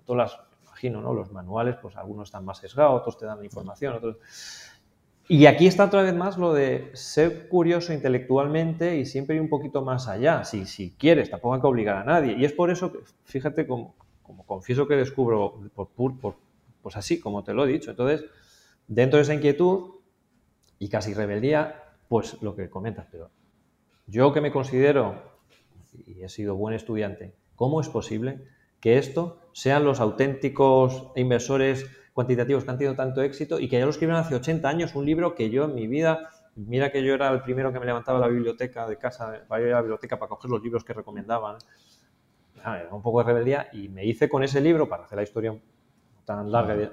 todas 0.05 0.31
las, 0.31 0.39
imagino, 0.63 1.01
¿no? 1.01 1.13
Los 1.13 1.31
manuales, 1.31 1.75
pues 1.81 1.95
algunos 1.95 2.29
están 2.29 2.45
más 2.45 2.57
sesgados, 2.57 3.01
otros 3.01 3.17
te 3.17 3.25
dan 3.25 3.43
información, 3.43 3.95
otros... 3.95 4.17
Y 5.27 5.45
aquí 5.45 5.67
está 5.67 5.85
otra 5.85 6.01
vez 6.01 6.15
más 6.15 6.39
lo 6.39 6.53
de 6.53 6.89
ser 6.93 7.47
curioso 7.49 7.93
intelectualmente 7.93 8.97
y 8.97 9.05
siempre 9.05 9.35
ir 9.35 9.41
un 9.41 9.49
poquito 9.49 9.83
más 9.83 10.07
allá, 10.07 10.43
si, 10.43 10.65
si 10.65 10.95
quieres, 10.97 11.29
tampoco 11.29 11.53
hay 11.53 11.61
que 11.61 11.67
obligar 11.67 11.97
a 11.97 12.03
nadie. 12.03 12.35
Y 12.35 12.45
es 12.45 12.51
por 12.51 12.71
eso 12.71 12.91
que, 12.91 12.99
fíjate, 13.25 13.67
como, 13.67 13.93
como 14.23 14.43
confieso 14.43 14.87
que 14.87 14.95
descubro 14.95 15.59
por, 15.75 15.89
por, 15.89 16.35
pues 16.81 16.95
así, 16.95 17.19
como 17.19 17.43
te 17.43 17.53
lo 17.53 17.65
he 17.65 17.71
dicho. 17.71 17.91
Entonces, 17.91 18.25
dentro 18.87 19.17
de 19.17 19.21
esa 19.21 19.35
inquietud 19.35 19.97
y 20.79 20.89
casi 20.89 21.13
rebeldía, 21.13 21.88
pues 22.09 22.41
lo 22.41 22.55
que 22.55 22.69
comentas, 22.69 23.07
pero 23.09 23.31
yo 24.07 24.33
que 24.33 24.41
me 24.41 24.51
considero, 24.51 25.23
y 25.93 26.23
he 26.23 26.29
sido 26.29 26.55
buen 26.55 26.73
estudiante, 26.73 27.35
¿cómo 27.55 27.79
es 27.79 27.87
posible 27.87 28.43
que 28.81 28.97
esto 28.97 29.39
sean 29.53 29.85
los 29.85 30.01
auténticos 30.01 31.11
inversores 31.15 31.85
cuantitativos 32.13 32.65
que 32.65 32.71
han 32.71 32.77
tenido 32.77 32.95
tanto 32.95 33.21
éxito 33.21 33.59
y 33.59 33.69
que 33.69 33.79
ya 33.79 33.85
lo 33.85 33.91
escribieron 33.91 34.21
hace 34.21 34.35
80 34.35 34.67
años, 34.67 34.95
un 34.95 35.05
libro 35.05 35.35
que 35.35 35.49
yo 35.49 35.65
en 35.65 35.75
mi 35.75 35.87
vida, 35.87 36.29
mira 36.55 36.91
que 36.91 37.03
yo 37.03 37.13
era 37.13 37.29
el 37.29 37.41
primero 37.41 37.71
que 37.71 37.79
me 37.79 37.85
levantaba 37.85 38.19
la 38.19 38.27
biblioteca 38.27 38.87
de 38.87 38.97
casa, 38.97 39.45
para 39.47 39.61
ir 39.61 39.69
a 39.69 39.75
la 39.75 39.81
biblioteca 39.81 40.17
para 40.17 40.27
coger 40.29 40.51
los 40.51 40.61
libros 40.61 40.83
que 40.83 40.93
recomendaban, 40.93 41.57
ah, 42.63 42.79
era 42.79 42.93
un 42.93 43.01
poco 43.01 43.19
de 43.19 43.25
rebeldía 43.25 43.69
y 43.71 43.87
me 43.89 44.05
hice 44.05 44.27
con 44.27 44.43
ese 44.43 44.59
libro 44.59 44.89
para 44.89 45.03
hacer 45.03 45.17
la 45.17 45.23
historia 45.23 45.57
tan 46.25 46.51
larga. 46.51 46.91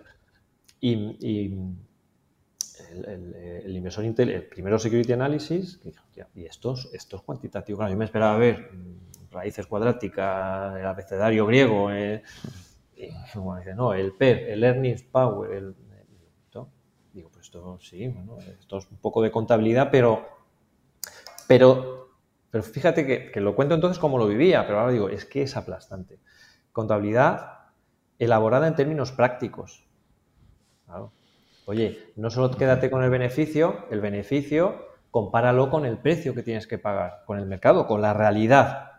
Y, 0.81 1.55
el, 3.05 3.77
inversor 3.77 4.05
Intel, 4.05 4.31
el 4.31 4.45
primero 4.45 4.79
Security 4.79 5.13
Analysis, 5.13 5.79
que 5.79 5.91
dijo, 5.91 6.05
y 6.35 6.45
estos, 6.45 6.89
estos 6.93 7.23
cuantitativos, 7.23 7.79
claro, 7.79 7.93
yo 7.93 7.99
me 7.99 8.05
esperaba 8.05 8.37
ver 8.39 8.71
mm, 8.73 9.33
raíces 9.33 9.67
cuadráticas, 9.67 10.77
el 10.77 10.87
abecedario 10.87 11.47
griego, 11.47 11.91
eh, 11.93 12.23
y, 12.97 13.07
dice, 13.07 13.75
no, 13.75 13.93
el 13.93 14.13
PER, 14.13 14.51
el 14.51 14.65
Earnings 14.65 15.03
Power, 15.03 15.53
el, 15.53 15.75
digo, 17.13 17.31
pues 17.31 17.47
esto 17.47 17.79
sí, 17.81 18.09
bueno, 18.09 18.37
esto 18.61 18.77
es 18.77 18.91
un 18.91 18.99
poco 18.99 19.23
de 19.23 19.31
contabilidad, 19.31 19.89
pero, 19.91 20.29
pero, 21.49 22.11
pero 22.51 22.63
fíjate 22.63 23.07
que, 23.07 23.31
que 23.31 23.41
lo 23.41 23.57
cuento 23.57 23.75
entonces 23.75 23.99
como 23.99 24.19
lo 24.19 24.29
vivía, 24.29 24.67
pero 24.67 24.81
ahora 24.81 24.93
digo, 24.93 25.09
es 25.09 25.25
que 25.25 25.41
es 25.43 25.57
aplastante. 25.57 26.19
Contabilidad 26.73 27.57
elaborada 28.19 28.69
en 28.69 28.75
términos 28.75 29.13
prácticos. 29.13 29.87
Oye, 31.67 32.13
no 32.17 32.31
solo 32.31 32.51
quédate 32.57 32.91
con 32.91 33.03
el 33.03 33.11
beneficio, 33.11 33.87
el 33.91 34.01
beneficio 34.01 34.87
compáralo 35.11 35.71
con 35.71 35.85
el 35.85 35.99
precio 35.99 36.35
que 36.35 36.43
tienes 36.43 36.67
que 36.67 36.79
pagar, 36.79 37.23
con 37.27 37.39
el 37.39 37.47
mercado, 37.47 37.87
con 37.87 38.01
la 38.01 38.15
realidad. 38.15 38.93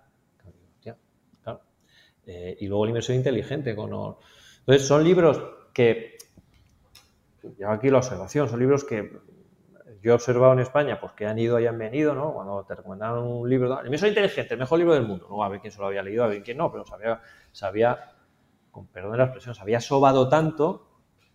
Eh, 2.30 2.58
y 2.60 2.68
luego 2.68 2.84
la 2.84 2.90
inversión 2.90 3.16
inteligente. 3.16 3.74
Con 3.74 3.90
Entonces, 3.90 4.86
son 4.86 5.02
libros 5.02 5.42
que, 5.74 6.18
yo 7.58 7.70
aquí 7.70 7.90
la 7.90 8.00
observación, 8.00 8.50
son 8.50 8.60
libros 8.60 8.84
que 8.84 9.18
yo 10.02 10.12
he 10.12 10.14
observado 10.14 10.52
en 10.52 10.60
España, 10.60 11.00
pues 11.00 11.14
que 11.14 11.26
han 11.26 11.40
ido 11.40 11.58
y 11.58 11.68
han 11.68 11.78
venido, 11.78 12.14
¿no? 12.14 12.34
Cuando 12.34 12.66
te 12.66 12.76
recomendaron 12.76 13.26
un 13.26 13.50
libro, 13.50 13.80
el 13.80 13.86
inversor 13.86 14.10
inteligente, 14.10 14.56
el 14.56 14.60
mejor 14.60 14.80
libro 14.80 14.94
del 14.94 15.08
mundo, 15.08 15.28
no 15.30 15.42
a 15.42 15.48
ver 15.48 15.62
quién 15.62 15.72
se 15.72 15.80
lo 15.80 15.88
había 15.88 16.04
leído, 16.04 16.26
a 16.26 16.28
ver 16.28 16.44
quién 16.44 16.58
no, 16.58 16.70
pero 16.70 16.86
sabía, 16.86 17.22
sabía 17.54 18.12
con 18.72 18.88
perdón 18.88 19.14
de 19.14 19.18
la 19.20 19.24
expresión, 19.24 19.56
se 19.56 19.62
había 19.62 19.80
sobado 19.80 20.28
tanto 20.28 20.87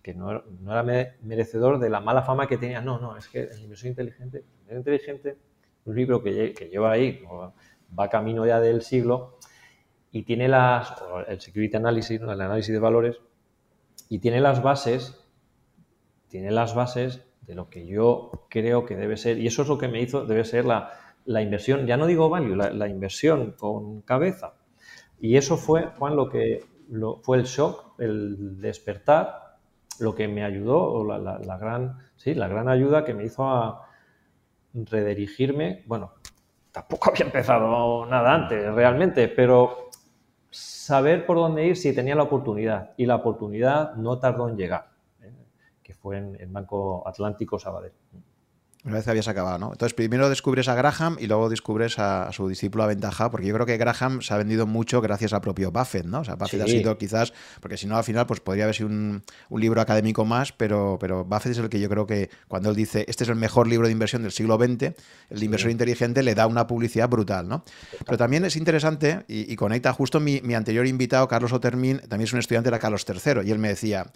que 0.03 0.15
no, 0.15 0.43
era 0.67 0.83
merecedor 1.23 1.79
de 1.79 1.89
la 1.89 2.01
mala 2.01 2.23
fama 2.23 2.47
que 2.47 2.59
tenía. 2.59 2.81
No, 2.81 2.99
no, 2.99 3.17
es 3.17 3.29
que 3.29 3.45
el 3.45 3.61
inversor 3.61 3.89
inteligente, 3.89 4.45
el 4.69 4.79
inteligente, 4.79 5.39
un 5.85 5.95
libro 5.95 6.23
que, 6.23 6.53
lleva 6.71 6.93
ahí, 6.93 7.23
va 7.99 8.09
camino 8.09 8.45
ya 8.45 8.61
del 8.61 8.83
siglo, 8.83 9.39
y 10.11 10.25
tiene 10.25 10.49
las, 10.49 10.95
el 11.29 11.41
security 11.41 11.77
analysis, 11.77 12.21
el 12.21 12.29
análisis 12.29 12.73
de 12.73 12.81
valores, 12.81 13.21
y 14.09 14.19
tiene 14.19 14.41
las 14.41 14.63
bases, 14.63 15.19
tiene 16.29 16.51
las 16.51 16.75
bases 16.75 17.25
de 17.43 17.55
lo 17.55 17.71
que 17.71 17.87
yo 17.87 18.47
creo 18.51 18.85
que 18.85 18.97
debe 18.97 19.17
ser, 19.17 19.39
y 19.39 19.47
eso 19.47 19.63
es 19.63 19.69
lo 19.69 19.79
que 19.79 19.89
me 19.89 20.01
hizo, 20.01 20.27
debe 20.27 20.45
ser 20.45 20.65
la, 20.65 20.91
inversión, 21.27 21.87
ya 21.87 21.97
no 21.97 22.07
digo 22.07 22.29
value, 22.29 22.57
la, 22.57 22.71
la, 22.71 22.89
inversión 22.89 23.53
con 23.53 24.03
cabeza. 24.03 24.55
Y 25.21 25.37
eso 25.37 25.57
fue, 25.57 25.87
Juan, 25.99 26.17
lo 26.17 26.29
que 26.29 26.65
fue 27.23 27.39
el 27.39 27.45
shock, 27.45 27.99
el 28.01 28.61
despertar, 28.61 29.42
lo 30.03 30.15
que 30.15 30.29
me 30.29 30.45
ayudó, 30.45 31.05
la, 31.05 31.57
gran, 31.59 31.99
sí, 32.17 32.35
la 32.35 32.49
gran 32.49 32.69
ayuda 32.69 33.05
que 33.05 33.15
me 33.15 33.25
hizo 33.25 33.49
a 33.49 33.89
redirigirme. 34.75 35.85
Bueno, 35.87 36.15
tampoco 36.73 37.11
había 37.11 37.27
empezado 37.27 38.05
nada 38.07 38.35
antes 38.35 38.75
realmente, 38.75 39.29
pero 39.29 39.91
saber 40.51 41.25
por 41.25 41.37
dónde 41.37 41.67
ir 41.67 41.77
si 41.77 41.95
tenía 41.95 42.15
la 42.15 42.25
oportunidad. 42.25 42.93
Y 42.97 43.07
la 43.07 43.17
oportunidad 43.17 43.95
no 43.95 44.19
tardó 44.19 44.49
en 44.49 44.57
llegar, 44.57 44.91
¿eh? 45.23 45.33
que 45.83 45.95
fue 45.95 46.19
en 46.19 46.37
el 46.41 46.49
Banco 46.49 47.07
Atlántico 47.07 47.59
Sabadell. 47.59 47.93
Una 48.85 48.97
vez 48.97 49.07
habías 49.07 49.29
acabado, 49.29 49.59
¿no? 49.59 49.71
Entonces, 49.71 49.95
primero 49.95 50.29
descubres 50.29 50.67
a 50.67 50.75
Graham 50.75 51.17
y 51.21 51.29
luego 51.29 51.49
descubres 51.49 52.01
a, 52.01 52.33
su 52.33 52.49
discípulo 52.49 52.83
Aventaja, 52.83 53.31
porque 53.31 53.47
yo 53.47 53.55
creo 53.55 53.65
que 53.65 53.77
Graham 53.77 54.23
se 54.23 54.35
ha 54.35 54.37
vendido 54.37 54.67
mucho 54.67 55.01
gracias 55.01 55.33
a 55.33 55.41
propio 55.41 55.71
Buffett, 55.71 56.05
¿no? 56.05 56.21
O 56.21 56.25
sea, 56.25 56.35
Buffett 56.35 56.63
ha 56.63 56.67
sido 56.67 56.99
quizás, 56.99 57.33
porque 57.61 57.77
si 57.77 57.87
no, 57.87 57.97
al 57.97 58.03
final, 58.03 58.27
pues 58.27 58.41
podría 58.41 58.65
haber 58.65 58.75
sido 58.75 58.89
un, 58.89 59.23
libro 59.51 59.81
académico 59.81 60.25
más, 60.25 60.51
pero, 60.51 60.99
pero 61.01 61.25
Buffett 61.25 61.53
es 61.53 61.59
el 61.59 61.69
que 61.69 61.79
yo 61.79 61.89
creo 61.89 62.07
que 62.07 62.29
cuando 62.49 62.71
él 62.71 62.77
dice, 62.77 63.05
este 63.07 63.23
es 63.23 63.31
el 63.31 63.37
mejor 63.37 63.69
libro 63.69 63.87
de 63.87 63.93
inversión 63.93 64.23
del 64.23 64.33
siglo 64.33 64.59
XX, 64.59 64.95
el 65.31 65.43
inversor 65.43 65.71
inteligente 65.71 66.25
le 66.25 66.35
da 66.35 66.49
una 66.49 66.67
publicidad 66.67 67.09
brutal, 67.09 67.47
¿no? 67.47 67.65
Pero 68.05 68.19
también 68.19 68.45
es 68.45 68.57
interesante 68.57 69.25
y, 69.29 69.55
conecta 69.55 69.93
justo 69.93 70.19
mi, 70.19 70.41
mi 70.41 70.55
anterior 70.55 70.89
invitado, 70.89 71.29
Carlos 71.29 71.53
Otermin, 71.53 72.01
también 72.01 72.23
es 72.23 72.33
un 72.33 72.41
estudiante 72.41 72.67
de 72.67 72.73
la 72.73 72.81
Carlos 72.81 73.07
III, 73.09 73.47
y 73.47 73.53
él 73.53 73.61
me 73.61 73.69
decía, 73.69 74.11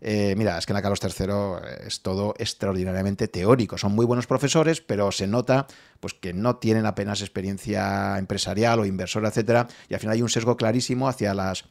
eh, 0.00 0.34
mira, 0.36 0.58
es 0.58 0.66
que 0.66 0.72
en 0.72 0.76
la 0.76 0.82
Carlos 0.82 1.00
III 1.02 1.86
es 1.86 2.00
todo 2.02 2.34
extraordinariamente 2.38 3.28
teórico. 3.28 3.78
Son 3.78 3.92
muy 3.94 4.06
buenos 4.06 4.26
profesores, 4.26 4.80
pero 4.80 5.10
se 5.12 5.26
nota 5.26 5.66
pues, 6.00 6.14
que 6.14 6.32
no 6.32 6.56
tienen 6.56 6.86
apenas 6.86 7.20
experiencia 7.20 8.18
empresarial 8.18 8.80
o 8.80 8.86
inversora, 8.86 9.28
etcétera, 9.28 9.66
y 9.88 9.94
al 9.94 10.00
final 10.00 10.14
hay 10.14 10.22
un 10.22 10.28
sesgo 10.28 10.56
clarísimo 10.56 11.08
hacia 11.08 11.34
las 11.34 11.64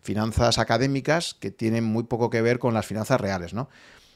finanzas 0.00 0.58
académicas 0.58 1.34
que 1.34 1.50
tienen 1.50 1.84
muy 1.84 2.04
poco 2.04 2.30
que 2.30 2.42
ver 2.42 2.58
con 2.58 2.74
las 2.74 2.86
finanzas 2.86 3.20
reales, 3.20 3.54
¿no? 3.54 3.68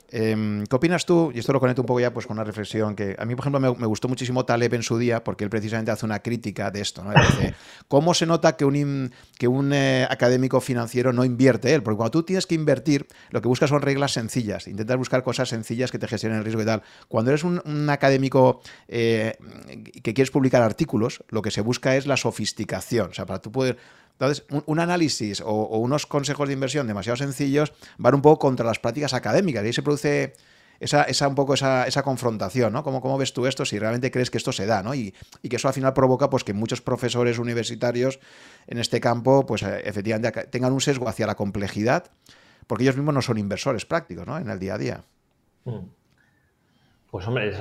Em, 0.09 0.65
¿Qué 0.67 0.77
opinas 0.77 1.05
tú? 1.05 1.33
Y 1.35 1.41
esto 1.41 1.53
lo 1.53 1.59
conecto 1.59 1.83
un 1.83 1.87
poco 1.87 1.99
ya 1.99 2.13
pues, 2.13 2.27
con 2.27 2.37
una 2.37 2.45
reflexión 2.45 2.95
que 2.95 3.17
a 3.19 3.25
mí, 3.25 3.35
por 3.35 3.43
ejemplo, 3.43 3.75
me, 3.75 3.87
gustó 3.87 4.09
muchísimo 4.09 4.45
Taleb 4.45 4.75
en 4.75 4.83
su 4.83 4.99
día 4.99 5.25
porque 5.25 5.45
él 5.45 5.51
precisamente 5.51 5.91
hace 5.91 6.07
una 6.07 6.21
crítica 6.21 6.71
de 6.71 6.81
esto. 6.81 7.03
¿no? 7.03 7.11
Dice, 7.11 7.55
¿cómo 7.89 8.15
se 8.15 8.27
nota 8.27 8.57
que 8.57 8.65
un, 8.65 9.13
que 9.39 9.49
un 9.49 9.73
eh, 9.73 10.07
académico 10.09 10.61
financiero 10.61 11.13
no 11.13 11.25
invierte 11.25 11.75
él? 11.75 11.83
Porque 11.83 11.97
cuando 11.97 12.13
tú 12.13 12.23
tienes 12.23 12.47
que 12.47 12.55
invertir, 12.55 13.07
lo 13.31 13.43
que 13.43 13.49
buscas 13.49 13.71
son 13.71 13.83
reglas 13.83 14.13
sencillas. 14.13 14.69
Intentas 14.69 14.97
buscar 14.97 15.23
cosas 15.25 15.49
sencillas 15.49 15.91
que 15.91 15.99
te 15.99 16.07
gestionen 16.07 16.39
el 16.39 16.45
riesgo 16.45 16.63
y 16.63 16.67
tal. 16.67 16.83
Cuando 17.09 17.33
eres 17.33 17.43
un, 17.43 17.91
académico 17.91 18.61
eh, 18.89 19.37
que 20.03 20.15
quieres 20.15 20.31
publicar 20.31 20.63
artículos, 20.63 21.25
lo 21.29 21.43
que 21.43 21.51
se 21.51 21.61
busca 21.61 21.97
es 21.97 22.07
la 22.07 22.17
sofisticación. 22.17 23.11
O 23.11 23.15
sea, 23.15 23.27
para 23.27 23.41
tú 23.41 23.51
poder 23.51 23.77
entonces, 24.19 24.47
un, 24.65 24.81
análisis 24.81 25.43
o, 25.43 25.79
unos 25.79 26.07
consejos 26.07 26.49
de 26.49 26.55
inversión 26.55 26.87
demasiado 26.87 27.17
sencillos 27.17 27.75
van 27.99 28.15
un 28.15 28.23
poco 28.23 28.39
contra 28.39 28.65
las 28.65 28.79
prácticas 28.79 29.13
académicas 29.13 29.63
y 29.63 29.67
ahí 29.67 29.73
se 29.75 29.83
produce 29.83 30.33
esa, 30.81 31.29
un 31.29 31.35
poco 31.35 31.53
esa, 31.53 32.03
confrontación, 32.03 32.73
¿no? 32.73 32.83
¿Cómo, 32.83 33.03
¿Cómo, 33.03 33.19
ves 33.19 33.35
tú 33.35 33.47
esto 33.47 33.67
si 33.67 33.79
realmente 33.79 34.11
crees 34.11 34.31
que 34.31 34.39
esto 34.39 34.53
se 34.53 34.65
da, 34.65 34.83
¿no? 34.83 34.95
Y, 34.95 35.13
que 35.49 35.57
eso 35.57 35.69
al 35.69 35.75
final 35.75 35.93
provoca 35.93 36.31
pues 36.31 36.45
que 36.45 36.55
muchos 36.55 36.81
profesores 36.81 37.39
universitarios 37.39 38.19
en 38.67 38.79
este 38.79 39.01
campo, 39.01 39.45
pues 39.45 39.63
eh, 39.63 39.83
efectivamente 39.85 40.47
tengan 40.47 40.73
un 40.73 40.81
sesgo 40.81 41.09
hacia 41.09 41.27
la 41.27 41.35
complejidad, 41.35 42.11
porque 42.67 42.85
ellos 42.85 42.97
mismos 42.97 43.15
no 43.15 43.23
son 43.23 43.37
inversores 43.37 43.85
prácticos, 43.85 44.27
¿no? 44.27 44.39
En 44.39 44.49
el 44.49 44.59
día 44.59 44.75
a 44.75 44.79
día. 44.79 45.05
Mm. 45.65 45.81
Pues 47.11 47.27
hombre, 47.27 47.55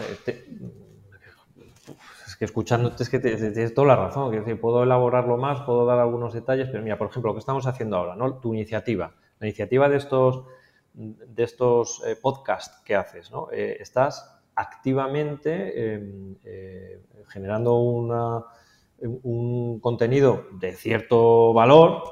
que 2.38 2.45
escuchándote 2.45 3.04
es 3.04 3.10
que 3.10 3.19
tienes 3.19 3.74
toda 3.74 3.88
la 3.88 3.95
razón, 3.95 4.32
que 4.32 4.39
decir, 4.39 4.60
puedo 4.60 4.84
elaborarlo 4.84 5.38
más, 5.38 5.62
puedo 5.62 5.86
dar 5.86 6.00
algunos 6.00 6.34
detalles, 6.34 6.67
pero 6.69 6.84
mira, 6.84 6.98
por 6.98 7.10
ejemplo, 7.10 7.30
lo 7.30 7.36
que 7.36 7.39
estamos 7.39 7.67
haciendo 7.67 7.98
ahora, 7.98 8.15
¿no? 8.15 8.39
Tu 8.39 8.54
iniciativa, 8.54 9.13
la 9.39 9.48
iniciativa 9.48 9.89
de 9.89 9.98
estos, 9.98 10.45
de 10.93 11.43
estos 11.43 12.04
eh, 12.06 12.17
podcasts 12.21 12.82
que 12.84 12.95
haces, 12.95 13.32
¿no? 13.32 13.50
Eh, 13.52 13.78
estás 13.80 14.41
activamente 14.56 15.93
em, 15.93 16.36
eh, 16.43 17.02
generando 17.28 17.78
un 17.78 19.80
contenido 19.82 20.45
de 20.54 20.74
cierto 20.74 21.54
valor, 21.54 22.04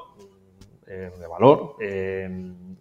de 0.86 1.26
valor, 1.26 1.76
em, 1.80 2.76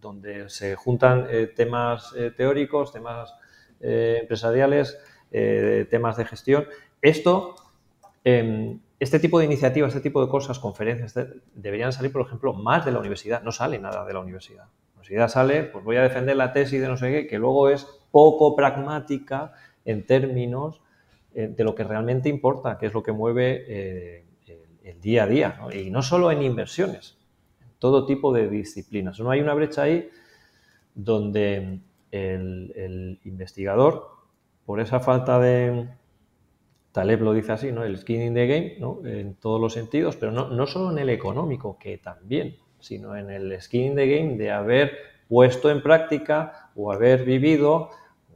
donde 0.00 0.50
se 0.50 0.76
juntan 0.76 1.26
temas 1.56 2.14
teóricos, 2.36 2.92
temas 2.92 3.34
empresariales, 3.80 4.98
eh, 5.32 5.86
temas 5.90 6.16
de 6.16 6.24
gestión. 6.24 6.66
Esto, 7.02 7.54
em, 8.24 8.80
este 8.98 9.20
tipo 9.20 9.38
de 9.38 9.44
iniciativas, 9.44 9.94
este 9.94 10.08
tipo 10.08 10.24
de 10.24 10.30
cosas, 10.30 10.58
conferencias, 10.58 11.14
deberían 11.54 11.92
salir, 11.92 12.12
por 12.12 12.26
ejemplo, 12.26 12.52
más 12.52 12.84
de 12.84 12.92
la 12.92 12.98
universidad. 12.98 13.42
No 13.42 13.52
sale 13.52 13.78
nada 13.78 14.04
de 14.04 14.12
la 14.12 14.20
universidad. 14.20 14.64
La 14.64 15.00
universidad 15.00 15.28
sale, 15.28 15.62
pues 15.64 15.84
voy 15.84 15.96
a 15.96 16.02
defender 16.02 16.36
la 16.36 16.52
tesis 16.52 16.80
de 16.80 16.88
no 16.88 16.96
sé 16.96 17.10
qué, 17.10 17.26
que 17.26 17.38
luego 17.38 17.68
es 17.68 17.86
poco 18.10 18.56
pragmática 18.56 19.52
en 19.84 20.04
términos 20.04 20.80
eh, 21.34 21.48
de 21.48 21.64
lo 21.64 21.74
que 21.74 21.84
realmente 21.84 22.28
importa, 22.28 22.78
que 22.78 22.86
es 22.86 22.94
lo 22.94 23.02
que 23.02 23.12
mueve 23.12 23.64
eh, 23.68 24.24
el, 24.82 25.00
día 25.00 25.24
a 25.24 25.26
día. 25.26 25.60
Y 25.72 25.90
no 25.90 26.02
solo 26.02 26.32
en 26.32 26.42
inversiones, 26.42 27.16
en 27.60 27.68
todo 27.78 28.06
tipo 28.06 28.32
de 28.32 28.48
disciplinas. 28.48 29.20
No 29.20 29.30
hay 29.30 29.40
una 29.40 29.54
brecha 29.54 29.82
ahí 29.82 30.10
donde 30.94 31.80
el, 32.10 33.20
investigador, 33.24 34.08
por 34.68 34.80
esa 34.80 35.00
falta 35.00 35.38
de, 35.38 35.88
Taleb 36.92 37.22
lo 37.22 37.32
dice 37.32 37.52
así, 37.52 37.72
¿no? 37.72 37.84
El 37.84 37.96
skin 37.96 38.20
in 38.20 38.34
the 38.34 38.46
game. 38.46 38.76
En 39.10 39.34
todos 39.36 39.58
los 39.58 39.72
sentidos, 39.72 40.16
pero 40.16 40.30
no, 40.30 40.50
no 40.50 40.66
solo 40.66 40.90
en 40.90 40.98
el 40.98 41.08
económico, 41.08 41.78
que 41.78 41.96
también, 41.96 42.58
sino 42.78 43.16
en 43.16 43.30
el 43.30 43.58
skin 43.62 43.86
in 43.86 43.96
the 43.96 44.06
game 44.06 44.36
de 44.36 44.50
haber 44.50 44.92
puesto 45.26 45.70
en 45.70 45.82
práctica 45.82 46.70
o 46.76 46.92
haber 46.92 47.24
vivido 47.24 47.88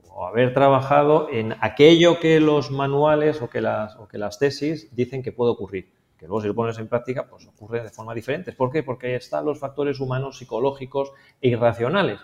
o 0.08 0.26
haber 0.26 0.54
trabajado 0.54 1.28
en 1.30 1.54
aquello 1.60 2.18
que 2.18 2.40
los 2.40 2.70
manuales 2.70 3.42
o 3.42 3.50
que 3.50 3.60
las, 3.60 3.94
o 3.96 4.08
que 4.08 4.16
las 4.16 4.38
tesis 4.38 4.88
dicen 4.96 5.22
que 5.22 5.32
puede 5.32 5.50
ocurrir. 5.52 5.92
Que 6.16 6.26
luego 6.26 6.40
si 6.40 6.48
lo 6.48 6.54
pones 6.54 6.78
en 6.78 6.88
práctica, 6.88 7.28
pues 7.28 7.46
ocurre 7.46 7.82
de 7.82 7.90
forma 7.90 8.14
diferente. 8.14 8.52
¿Por 8.52 8.72
qué? 8.72 8.82
Porque 8.82 9.16
están 9.16 9.44
los 9.44 9.60
factores 9.60 10.00
humanos, 10.00 10.38
psicológicos 10.38 11.12
e 11.42 11.50
irracionales 11.50 12.20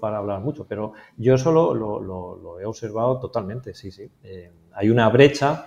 para 0.00 0.18
hablar 0.18 0.40
mucho, 0.40 0.66
pero 0.66 0.92
yo 1.16 1.38
solo 1.38 1.74
lo, 1.74 2.60
he 2.60 2.64
observado 2.64 3.18
totalmente, 3.18 3.74
sí, 3.74 3.90
sí. 3.90 4.10
Eh, 4.22 4.52
hay 4.72 4.90
una 4.90 5.08
brecha 5.08 5.66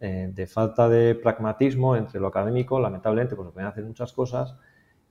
eh, 0.00 0.30
de 0.32 0.46
falta 0.46 0.88
de 0.88 1.14
pragmatismo 1.14 1.96
entre 1.96 2.20
lo 2.20 2.28
académico, 2.28 2.78
lamentablemente, 2.78 3.34
pues 3.34 3.48
se 3.48 3.52
pueden 3.52 3.68
hacer 3.68 3.84
muchas 3.84 4.12
cosas, 4.12 4.54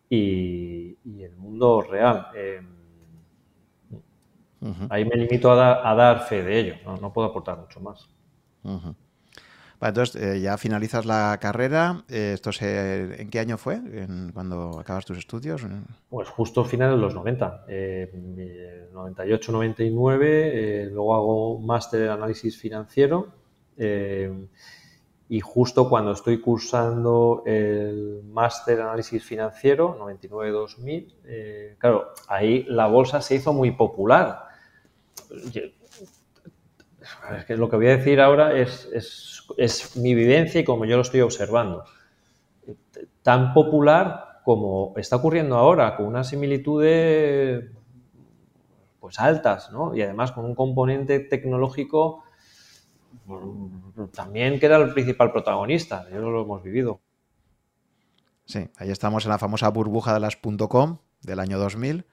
y, 0.10 0.98
el 1.22 1.36
mundo 1.36 1.82
real. 1.82 2.28
Eh, 2.36 2.62
ahí 4.90 5.06
me 5.06 5.16
limito 5.16 5.52
a, 5.52 5.94
dar 5.96 6.22
fe 6.22 6.44
de 6.44 6.60
ello, 6.60 6.76
no, 7.02 7.12
puedo 7.12 7.28
aportar 7.28 7.58
mucho 7.58 7.80
más 7.80 8.08
entonces, 9.82 10.22
eh, 10.22 10.42
ya 10.42 10.58
finalizas 10.58 11.06
la 11.06 11.38
carrera. 11.40 12.04
Eh, 12.10 12.32
¿Esto 12.34 12.52
se, 12.52 13.22
¿En 13.22 13.30
qué 13.30 13.40
año 13.40 13.58
fue? 13.58 13.80
¿Cuando 14.34 14.80
acabas 14.80 15.06
tus 15.06 15.20
estudios? 15.20 15.62
Pues 16.10 16.28
justo 16.30 16.62
al 16.62 16.68
final 16.68 16.92
de 16.92 16.98
los 16.98 17.14
90. 17.14 17.66
98, 18.92 19.52
99. 19.52 20.90
luego 20.92 21.16
hago 21.16 21.60
máster 21.60 22.04
en 22.04 22.10
análisis 22.10 22.58
financiero. 22.58 23.28
Eh, 23.78 24.48
y 25.30 25.42
justo 25.42 25.90
cuando 25.90 26.14
estoy 26.14 26.40
cursando 26.40 27.44
el 27.46 28.24
máster 28.24 28.80
en 28.80 28.86
análisis 28.86 29.24
financiero, 29.24 30.00
99-2000, 30.00 31.78
claro, 31.78 32.14
ahí 32.30 32.64
la 32.70 32.88
bolsa 32.88 33.22
se 33.22 33.36
hizo 33.36 33.52
muy 33.52 33.72
popular. 33.72 34.48
Lo 37.50 37.70
que 37.70 37.76
voy 37.76 37.88
a 37.88 37.98
decir 37.98 38.22
ahora 38.22 38.58
es 38.58 39.37
mi 39.96 40.14
vivencia 40.14 40.62
y 40.62 40.64
como 40.64 40.86
yo 40.86 40.96
lo 40.96 41.02
estoy 41.02 41.22
observando. 41.22 41.84
Tan 43.22 43.54
popular 43.54 44.42
como 44.44 44.94
está 44.98 45.18
ocurriendo 45.18 45.58
ahora, 45.58 45.96
con 45.98 46.06
unas 46.06 46.30
similitudes 46.30 47.66
pues 49.00 49.20
altas, 49.20 49.72
¿no? 49.72 49.96
Y 49.96 50.02
además 50.02 50.32
con 50.32 50.46
un 50.46 50.56
componente 50.56 51.20
tecnológico 51.20 52.24
también 54.14 54.60
que 54.60 54.66
era 54.66 54.78
el 54.78 54.94
principal 54.94 55.32
protagonista, 55.32 56.08
yo 56.12 56.20
lo 56.20 56.42
hemos 56.42 56.64
vivido. 56.64 57.02
Sí, 58.46 58.70
ahí 58.78 58.90
estamos 58.90 59.26
en 59.26 59.32
la 59.32 59.38
famosa 59.38 59.70
burbuja 59.70 60.14
de 60.14 60.22
las 60.22 60.38
.com 60.38 60.98
del 61.22 61.40
año 61.40 61.58
2000. 61.58 62.06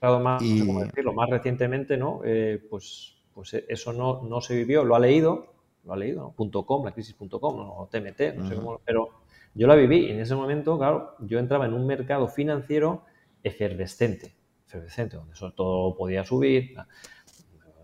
Más, 0.00 0.42
y... 0.42 0.60
decirlo, 0.60 1.12
más 1.12 1.30
recientemente, 1.30 1.96
¿no? 1.96 2.20
Eh, 2.24 2.64
pues, 2.68 3.16
pues 3.34 3.54
eso 3.54 3.92
no, 3.92 4.22
no 4.22 4.40
se 4.40 4.56
vivió, 4.56 4.84
lo 4.84 4.96
ha 4.96 5.00
leído, 5.00 5.54
lo 5.88 5.94
ha 5.94 5.96
leído, 5.96 6.34
¿no? 6.36 6.64
.com, 6.66 6.84
la 6.84 6.92
crisis.com, 6.92 7.40
o 7.42 7.88
TMT, 7.90 8.36
no 8.36 8.46
sé 8.46 8.54
cómo, 8.54 8.78
pero 8.84 9.08
yo 9.54 9.66
la 9.66 9.74
viví 9.74 10.06
y 10.06 10.10
en 10.10 10.20
ese 10.20 10.34
momento, 10.34 10.78
claro, 10.78 11.14
yo 11.20 11.38
entraba 11.38 11.64
en 11.64 11.72
un 11.72 11.86
mercado 11.86 12.28
financiero 12.28 13.04
efervescente, 13.42 14.36
efervescente, 14.66 15.16
donde 15.16 15.34
sobre 15.34 15.54
todo 15.54 15.96
podía 15.96 16.24
subir, 16.24 16.76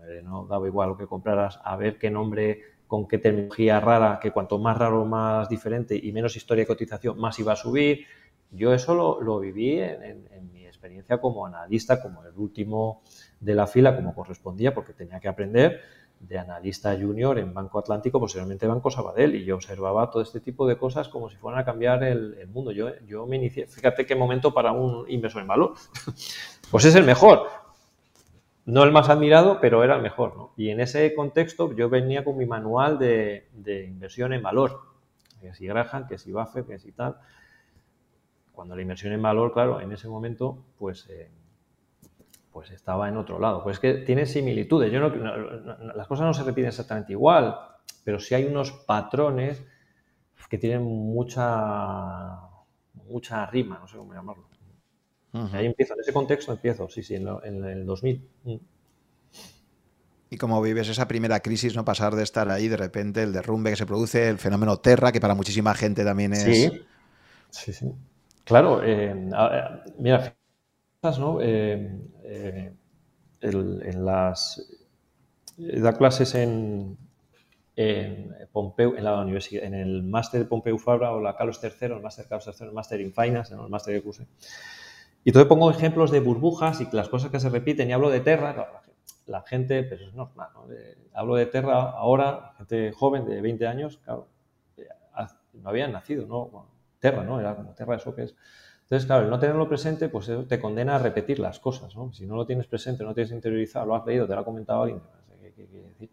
eh, 0.07 0.21
no 0.23 0.45
daba 0.45 0.67
igual 0.67 0.89
lo 0.89 0.97
que 0.97 1.07
compraras, 1.07 1.59
a 1.63 1.75
ver 1.77 1.97
qué 1.97 2.11
nombre, 2.11 2.61
con 2.85 3.07
qué 3.07 3.17
terminología 3.17 3.79
rara, 3.79 4.19
que 4.21 4.29
cuanto 4.29 4.59
más 4.59 4.77
raro, 4.77 5.03
más 5.05 5.49
diferente 5.49 5.99
y 6.01 6.11
menos 6.11 6.35
historia 6.35 6.61
de 6.61 6.67
cotización, 6.67 7.17
más 7.17 7.39
iba 7.39 7.53
a 7.53 7.55
subir. 7.55 8.05
Yo 8.51 8.71
eso 8.71 9.19
lo, 9.19 9.39
viví 9.39 9.79
en, 9.79 10.27
en 10.31 10.51
mi 10.51 10.67
experiencia 10.67 11.17
como 11.17 11.47
analista, 11.47 11.99
como 11.99 12.23
el 12.23 12.37
último 12.37 13.01
de 13.39 13.55
la 13.55 13.65
fila, 13.65 13.95
como 13.95 14.13
correspondía, 14.13 14.75
porque 14.75 14.93
tenía 14.93 15.19
que 15.19 15.27
aprender 15.27 15.81
de 16.27 16.39
analista 16.39 16.95
junior 16.99 17.37
en 17.37 17.53
Banco 17.53 17.79
Atlántico, 17.79 18.19
posteriormente 18.19 18.67
Banco 18.67 18.89
Sabadell, 18.89 19.35
y 19.35 19.45
yo 19.45 19.55
observaba 19.55 20.09
todo 20.09 20.23
este 20.23 20.39
tipo 20.39 20.67
de 20.67 20.77
cosas 20.77 21.09
como 21.09 21.29
si 21.29 21.37
fueran 21.37 21.59
a 21.59 21.65
cambiar 21.65 22.03
el, 22.03 22.47
mundo. 22.47 22.71
Yo, 22.71 22.89
yo 23.05 23.25
me 23.27 23.35
inicié, 23.35 23.67
fíjate 23.67 24.05
qué 24.05 24.15
momento 24.15 24.53
para 24.53 24.71
un 24.71 25.09
inversor 25.09 25.41
en 25.41 25.47
valor. 25.47 25.73
pues 26.71 26.85
es 26.85 26.95
el 26.95 27.03
mejor. 27.03 27.47
No 28.65 28.83
el 28.83 28.91
más 28.91 29.09
admirado, 29.09 29.59
pero 29.61 29.83
era 29.83 29.95
el 29.95 30.01
mejor. 30.01 30.35
¿no? 30.35 30.53
Y 30.57 30.69
en 30.69 30.79
ese 30.79 31.13
contexto 31.13 31.73
yo 31.75 31.89
venía 31.89 32.23
con 32.23 32.37
mi 32.37 32.45
manual 32.45 32.97
de, 32.97 33.47
inversión 33.87 34.33
en 34.33 34.41
valor. 34.41 34.81
Que 35.39 35.53
si 35.53 35.67
Graham, 35.67 36.07
que 36.07 36.17
si 36.17 36.31
Buffett, 36.31 36.67
que 36.67 36.79
si 36.79 36.91
tal. 36.91 37.17
Cuando 38.51 38.75
la 38.75 38.81
inversión 38.81 39.13
en 39.13 39.21
valor, 39.21 39.53
claro, 39.53 39.81
en 39.81 39.91
ese 39.91 40.07
momento, 40.07 40.57
pues... 40.77 41.07
Eh, 41.09 41.29
pues 42.55 42.71
estaba 42.71 43.09
en 43.09 43.17
otro 43.17 43.37
lado. 43.37 43.61
Pues 43.61 43.75
es 43.75 43.79
que 43.81 43.93
tiene 43.95 44.25
similitudes. 44.25 44.89
Yo 44.89 45.01
las 45.01 46.07
cosas 46.07 46.25
no 46.25 46.33
se 46.33 46.41
repiten 46.43 46.69
exactamente 46.69 47.11
igual, 47.11 47.53
pero 48.05 48.17
sí 48.17 48.33
hay 48.33 48.45
unos 48.45 48.71
patrones 48.71 49.61
que 50.49 50.57
tienen 50.57 50.83
mucha, 50.83 52.39
mucha 53.09 53.45
rima, 53.47 53.77
no 53.77 53.89
sé 53.89 53.97
cómo 53.97 54.13
llamarlo. 54.13 54.47
Ahí 55.51 55.65
empiezo, 55.65 55.95
en 55.95 55.99
ese 55.99 56.13
contexto 56.13 56.53
empiezo, 56.53 56.87
sí, 56.87 57.03
sí, 57.03 57.15
en, 57.15 57.27
el 57.65 57.85
2000. 57.85 58.29
Mm. 58.45 58.55
¿Y 60.29 60.37
cómo 60.37 60.61
vives 60.61 60.87
esa 60.87 61.09
primera 61.09 61.41
crisis, 61.41 61.75
no 61.75 61.83
pasar 61.83 62.15
de 62.15 62.23
estar 62.23 62.49
ahí, 62.49 62.69
de 62.69 62.77
repente, 62.77 63.21
el 63.23 63.33
derrumbe 63.33 63.71
que 63.71 63.75
se 63.75 63.85
produce, 63.85 64.29
el 64.29 64.37
fenómeno 64.37 64.77
Terra, 64.77 65.11
que 65.11 65.19
para 65.19 65.35
muchísima 65.35 65.73
gente 65.73 66.05
también 66.05 66.31
es... 66.31 66.43
Sí, 66.43 66.71
sí, 67.49 67.73
sí. 67.73 67.91
Claro, 68.45 68.81
eh, 68.81 69.13
mira, 69.99 70.33
¿no? 71.19 71.39
Eh, 71.41 71.99
eh, 72.23 72.73
en 73.41 74.05
las 74.05 74.65
da 75.57 75.93
clases 75.93 76.35
en, 76.35 76.97
en 77.75 78.35
Pompeu, 78.51 78.95
en 78.95 79.03
la 79.03 79.21
universidad, 79.21 79.63
en 79.63 79.73
el 79.73 80.03
máster 80.03 80.41
de 80.41 80.47
Pompeu 80.47 80.77
Fabra 80.77 81.11
o 81.11 81.21
la 81.21 81.35
Carlos 81.35 81.59
III, 81.61 81.93
el 81.93 82.01
máster 82.01 82.25
Carlos 82.27 82.47
III, 82.59 82.67
el 82.67 82.73
máster 82.73 83.01
in 83.01 83.13
Finance, 83.13 83.53
el 83.53 83.69
máster 83.69 83.93
de 83.93 84.01
curso. 84.01 84.23
Y 85.23 85.29
entonces 85.29 85.47
pongo 85.47 85.71
ejemplos 85.71 86.11
de 86.11 86.19
burbujas 86.19 86.81
y 86.81 86.87
las 86.91 87.09
cosas 87.09 87.31
que 87.31 87.39
se 87.39 87.49
repiten 87.49 87.89
y 87.89 87.93
hablo 87.93 88.09
de 88.09 88.19
Terra, 88.19 88.83
la 89.25 89.41
gente, 89.41 89.83
pero 89.83 90.07
es 90.07 90.13
normal, 90.13 90.49
¿no? 90.53 90.67
hablo 91.13 91.35
de 91.35 91.45
Terra 91.47 91.91
ahora, 91.91 92.53
gente 92.57 92.91
joven 92.91 93.25
de 93.25 93.41
20 93.41 93.67
años, 93.67 93.97
claro, 94.03 94.27
eh, 94.77 94.87
no 95.53 95.69
habían 95.69 95.91
nacido, 95.91 96.27
¿no? 96.27 96.67
Terra, 96.99 97.23
¿no? 97.23 97.39
Era 97.39 97.55
como 97.55 97.73
Terra, 97.73 97.95
eso 97.95 98.15
que 98.15 98.23
es 98.23 98.35
entonces, 98.85 99.07
claro, 99.07 99.23
el 99.23 99.31
no 99.31 99.39
tenerlo 99.39 99.67
presente, 99.67 100.09
pues 100.09 100.29
eso 100.29 100.45
te 100.45 100.59
condena 100.59 100.97
a 100.97 100.99
repetir 100.99 101.39
las 101.39 101.59
cosas, 101.59 101.95
¿no? 101.95 102.13
Si 102.13 102.27
no 102.27 102.35
lo 102.35 102.45
tienes 102.45 102.67
presente, 102.67 103.03
no 103.03 103.15
tienes 103.15 103.31
interiorizado, 103.31 103.87
lo 103.87 103.95
has 103.95 104.05
leído, 104.05 104.27
te 104.27 104.35
lo 104.35 104.41
ha 104.41 104.45
comentado 104.45 104.83
alguien, 104.83 105.01
¿qué, 105.41 105.65
quiere 105.65 105.87
decir? 105.87 106.11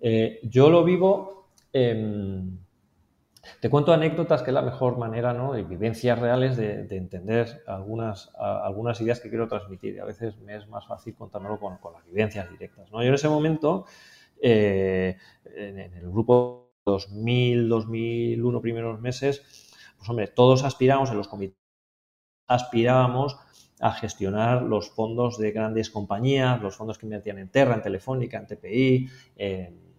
Eh, 0.00 0.40
yo 0.42 0.70
lo 0.70 0.82
vivo, 0.82 1.50
te 1.70 3.70
cuento 3.70 3.92
anécdotas 3.92 4.42
que 4.42 4.50
es 4.50 4.54
la 4.54 4.62
mejor 4.62 4.98
manera, 4.98 5.32
¿no? 5.32 5.56
Y 5.56 5.62
vivencias 5.62 6.18
reales 6.18 6.56
de, 6.56 6.80
entender 6.96 7.62
algunas, 7.68 8.32
algunas 8.34 9.00
ideas 9.00 9.20
que 9.20 9.28
quiero 9.28 9.46
transmitir. 9.46 9.94
Y 9.94 9.98
a 10.00 10.04
veces 10.04 10.36
me 10.38 10.56
es 10.56 10.66
más 10.66 10.88
fácil 10.88 11.14
contármelo 11.14 11.60
con, 11.60 11.78
las 11.92 12.04
vivencias 12.06 12.50
directas, 12.50 12.90
¿no? 12.90 13.02
Yo 13.02 13.08
en 13.08 13.14
ese 13.14 13.28
momento, 13.28 13.84
eh, 14.42 15.16
en, 15.54 15.78
en 15.78 15.94
el 15.94 16.10
grupo 16.10 16.72
2000, 16.86 17.68
2001 17.68 18.60
primeros 18.60 19.00
meses, 19.00 19.44
pues 19.96 20.10
hombre, 20.10 20.26
todos 20.26 20.64
aspiramos 20.64 21.08
en 21.10 21.16
los 21.16 21.28
comités 21.28 21.59
aspirábamos 22.50 23.38
a 23.80 23.92
gestionar 23.92 24.62
los 24.62 24.90
fondos 24.90 25.38
de 25.38 25.52
grandes 25.52 25.88
compañías, 25.88 26.60
los 26.60 26.76
fondos 26.76 26.98
que 26.98 27.06
invertían 27.06 27.38
en 27.38 27.48
Terra, 27.48 27.74
en 27.74 27.82
Telefónica, 27.82 28.38
en 28.38 28.46
TPI, 28.46 29.08
en, 29.36 29.90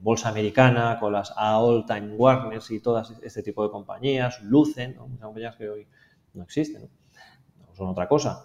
Bolsa 0.00 0.30
Americana, 0.30 0.98
con 0.98 1.12
las 1.12 1.32
All 1.36 1.86
Time 1.86 2.16
Warners 2.16 2.72
y 2.72 2.80
todas 2.80 3.12
este 3.22 3.40
tipo 3.40 3.62
de 3.62 3.70
compañías, 3.70 4.42
Lucen, 4.42 4.96
muchas 4.98 5.20
compañías 5.20 5.54
que 5.54 5.68
hoy 5.68 5.86
no 6.34 6.42
existen, 6.42 6.90
son 7.72 7.88
otra 7.88 8.08
cosa. 8.08 8.42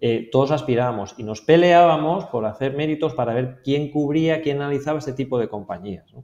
Eh, 0.00 0.28
todos 0.30 0.52
aspirábamos 0.52 1.16
y 1.18 1.24
nos 1.24 1.40
peleábamos 1.40 2.26
por 2.26 2.46
hacer 2.46 2.76
méritos 2.76 3.14
para 3.14 3.34
ver 3.34 3.60
quién 3.64 3.90
cubría, 3.90 4.40
quién 4.40 4.58
analizaba 4.58 5.00
este 5.00 5.12
tipo 5.12 5.36
de 5.40 5.48
compañías. 5.48 6.14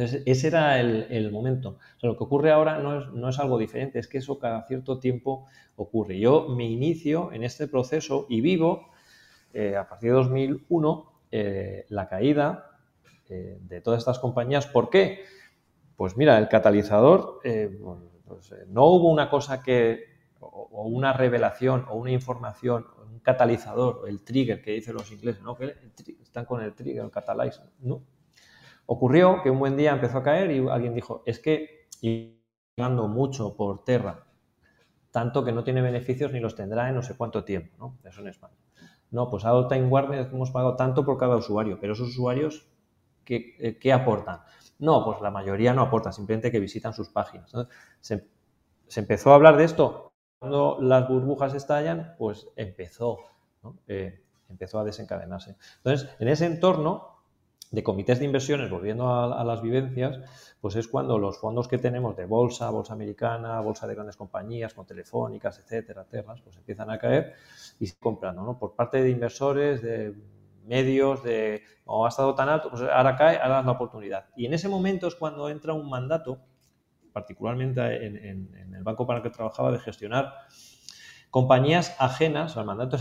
Entonces, 0.00 0.22
ese 0.24 0.46
era 0.46 0.80
el, 0.80 1.30
momento. 1.30 1.78
lo 2.00 2.16
que 2.16 2.24
ocurre 2.24 2.50
ahora 2.50 2.78
no 2.78 3.28
es, 3.28 3.38
algo 3.38 3.58
diferente, 3.58 3.98
es 3.98 4.08
que 4.08 4.16
eso 4.16 4.38
cada 4.38 4.66
cierto 4.66 4.98
tiempo 4.98 5.46
ocurre. 5.76 6.18
Yo 6.18 6.48
me 6.48 6.64
inicio 6.64 7.30
en 7.34 7.44
este 7.44 7.68
proceso 7.68 8.24
y 8.30 8.40
vivo 8.40 8.88
eh, 9.52 9.76
a 9.76 9.86
partir 9.86 10.10
de 10.10 10.16
2001 10.16 11.12
eh, 11.30 11.84
la 11.90 12.08
caída 12.08 12.78
eh, 13.28 13.58
de 13.60 13.80
todas 13.82 13.98
estas 13.98 14.18
compañías. 14.18 14.66
¿Por 14.66 14.88
qué? 14.88 15.24
Pues 15.96 16.16
mira, 16.16 16.38
el 16.38 16.48
catalizador, 16.48 17.40
pues, 17.42 18.54
no 18.68 18.86
hubo 18.86 19.10
una 19.10 19.28
cosa 19.28 19.62
que 19.62 20.04
o, 20.40 20.86
una 20.86 21.12
revelación 21.12 21.84
o 21.90 21.96
una 21.96 22.12
información, 22.12 22.86
un 23.06 23.18
catalizador, 23.18 24.08
el 24.08 24.24
trigger 24.24 24.62
que 24.62 24.70
dicen 24.72 24.94
los 24.94 25.12
ingleses, 25.12 25.42
¿no? 25.42 25.58
que 25.58 25.74
están 26.22 26.46
con 26.46 26.62
el 26.62 26.72
trigger, 26.72 27.04
el 27.04 27.10
catalyzer. 27.10 27.66
¿no? 27.80 28.02
Ocurrió 28.92 29.40
que 29.40 29.50
un 29.50 29.60
buen 29.60 29.76
día 29.76 29.92
empezó 29.92 30.18
a 30.18 30.24
caer 30.24 30.50
y 30.50 30.68
alguien 30.68 30.94
dijo, 30.94 31.22
es 31.24 31.38
que 31.38 31.86
llegando 32.00 33.06
mucho 33.06 33.54
por 33.56 33.84
tierra, 33.84 34.26
tanto 35.12 35.44
que 35.44 35.52
no 35.52 35.62
tiene 35.62 35.80
beneficios 35.80 36.32
ni 36.32 36.40
los 36.40 36.56
tendrá 36.56 36.88
en 36.88 36.96
no 36.96 37.02
sé 37.02 37.16
cuánto 37.16 37.44
tiempo, 37.44 37.76
¿no? 37.78 37.98
Eso 38.02 38.20
en 38.20 38.26
España. 38.26 38.56
No, 39.12 39.30
pues 39.30 39.44
a 39.44 39.68
Time 39.68 39.86
Warner 39.86 40.28
hemos 40.32 40.50
pagado 40.50 40.74
tanto 40.74 41.04
por 41.04 41.18
cada 41.18 41.36
usuario, 41.36 41.78
pero 41.80 41.92
esos 41.92 42.08
usuarios, 42.08 42.66
¿qué, 43.24 43.54
eh, 43.60 43.78
qué 43.78 43.92
aportan? 43.92 44.40
No, 44.80 45.04
pues 45.04 45.20
la 45.20 45.30
mayoría 45.30 45.72
no 45.72 45.82
aportan, 45.82 46.12
simplemente 46.12 46.50
que 46.50 46.58
visitan 46.58 46.92
sus 46.92 47.10
páginas. 47.10 47.52
Se, 48.00 48.26
empezó 48.96 49.30
a 49.30 49.36
hablar 49.36 49.56
de 49.56 49.66
esto. 49.66 50.10
Cuando 50.40 50.78
las 50.80 51.08
burbujas 51.08 51.54
estallan, 51.54 52.16
pues 52.18 52.48
empezó, 52.56 53.18
eh, 53.86 54.24
empezó 54.48 54.80
a 54.80 54.84
desencadenarse. 54.84 55.54
Entonces, 55.76 56.10
en 56.18 56.26
ese 56.26 56.46
entorno 56.46 57.19
de 57.70 57.82
comités 57.84 58.18
de 58.18 58.24
inversiones, 58.24 58.68
volviendo 58.68 59.08
a, 59.08 59.44
las 59.44 59.62
vivencias, 59.62 60.18
pues 60.60 60.74
es 60.74 60.88
cuando 60.88 61.18
los 61.18 61.38
fondos 61.38 61.68
que 61.68 61.78
tenemos 61.78 62.16
de 62.16 62.26
bolsa, 62.26 62.68
bolsa 62.70 62.94
americana, 62.94 63.60
bolsa 63.60 63.86
de 63.86 63.94
grandes 63.94 64.16
compañías, 64.16 64.74
con 64.74 64.86
telefónicas, 64.86 65.60
etcétera, 65.60 66.04
terras, 66.04 66.40
pues 66.40 66.56
empiezan 66.56 66.90
a 66.90 66.98
caer 66.98 67.34
y 67.78 67.86
se 67.86 67.96
comprando, 67.98 68.42
¿no? 68.42 68.58
Por 68.58 68.74
parte 68.74 69.00
de 69.00 69.10
inversores, 69.10 69.82
de 69.82 70.14
medios, 70.66 71.22
de 71.22 71.62
o 71.84 72.06
ha 72.06 72.08
estado 72.08 72.34
tan 72.34 72.48
alto, 72.48 72.70
pues 72.70 72.82
ahora 72.82 73.16
cae, 73.16 73.38
ahora 73.38 73.60
es 73.60 73.66
la 73.66 73.72
oportunidad. 73.72 74.26
Y 74.36 74.46
en 74.46 74.54
ese 74.54 74.68
momento 74.68 75.06
es 75.06 75.14
cuando 75.14 75.48
entra 75.48 75.72
un 75.72 75.88
mandato, 75.88 76.38
particularmente 77.12 78.06
en, 78.06 78.74
el 78.74 78.82
banco 78.82 79.06
para 79.06 79.18
el 79.18 79.22
que 79.22 79.30
trabajaba, 79.30 79.72
de 79.72 79.78
gestionar 79.78 80.34
compañías 81.30 81.96
ajenas, 81.98 82.56
o 82.56 82.60
el 82.60 82.66
mandato 82.66 82.98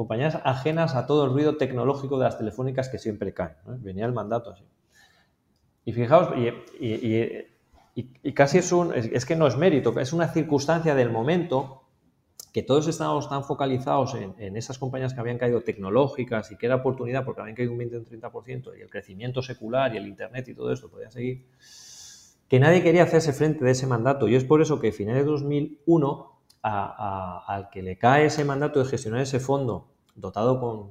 compañías 0.00 0.38
ajenas 0.44 0.94
a 0.94 1.04
todo 1.04 1.26
el 1.26 1.30
ruido 1.30 1.58
tecnológico 1.58 2.16
de 2.16 2.24
las 2.24 2.38
telefónicas 2.38 2.88
que 2.88 2.98
siempre 2.98 3.34
caen. 3.34 3.56
Venía 3.82 4.06
el 4.06 4.14
mandato 4.14 4.50
así. 4.50 4.64
Y 5.84 5.92
fijaos, 5.92 6.30
y, 6.38 8.32
casi 8.32 8.56
es 8.56 8.72
un, 8.72 8.94
es, 8.94 9.26
que 9.26 9.36
no 9.36 9.46
es 9.46 9.58
mérito, 9.58 10.00
es 10.00 10.14
una 10.14 10.28
circunstancia 10.28 10.94
del 10.94 11.10
momento 11.10 11.82
que 12.50 12.62
todos 12.62 12.88
estábamos 12.88 13.28
tan 13.28 13.44
focalizados 13.44 14.14
en, 14.14 14.56
esas 14.56 14.78
compañías 14.78 15.12
que 15.12 15.20
habían 15.20 15.36
caído 15.36 15.60
tecnológicas 15.60 16.50
y 16.50 16.56
que 16.56 16.64
era 16.64 16.76
oportunidad 16.76 17.22
porque 17.22 17.42
habían 17.42 17.56
caído 17.56 17.72
un 17.72 17.78
20 17.78 17.96
o 17.98 18.00
un 18.00 18.06
30% 18.06 18.78
y 18.78 18.80
el 18.80 18.88
crecimiento 18.88 19.42
secular 19.42 19.92
y 19.92 19.98
el 19.98 20.06
Internet 20.06 20.48
y 20.48 20.54
todo 20.54 20.72
esto 20.72 20.88
podía 20.88 21.10
seguir, 21.10 21.44
que 22.48 22.58
nadie 22.58 22.82
quería 22.82 23.02
hacerse 23.02 23.34
frente 23.34 23.66
de 23.66 23.72
ese 23.72 23.86
mandato. 23.86 24.28
Y 24.28 24.34
es 24.34 24.44
por 24.44 24.62
eso 24.62 24.80
que 24.80 24.88
a 24.88 24.92
finales 24.92 25.26
de 25.26 25.30
2001, 25.30 26.39
al 26.62 27.70
que 27.70 27.82
le 27.82 27.96
cae 27.96 28.26
ese 28.26 28.44
mandato 28.44 28.80
de 28.80 28.84
gestionar 28.84 29.22
ese 29.22 29.40
fondo 29.40 29.88
dotado 30.14 30.60
con 30.60 30.90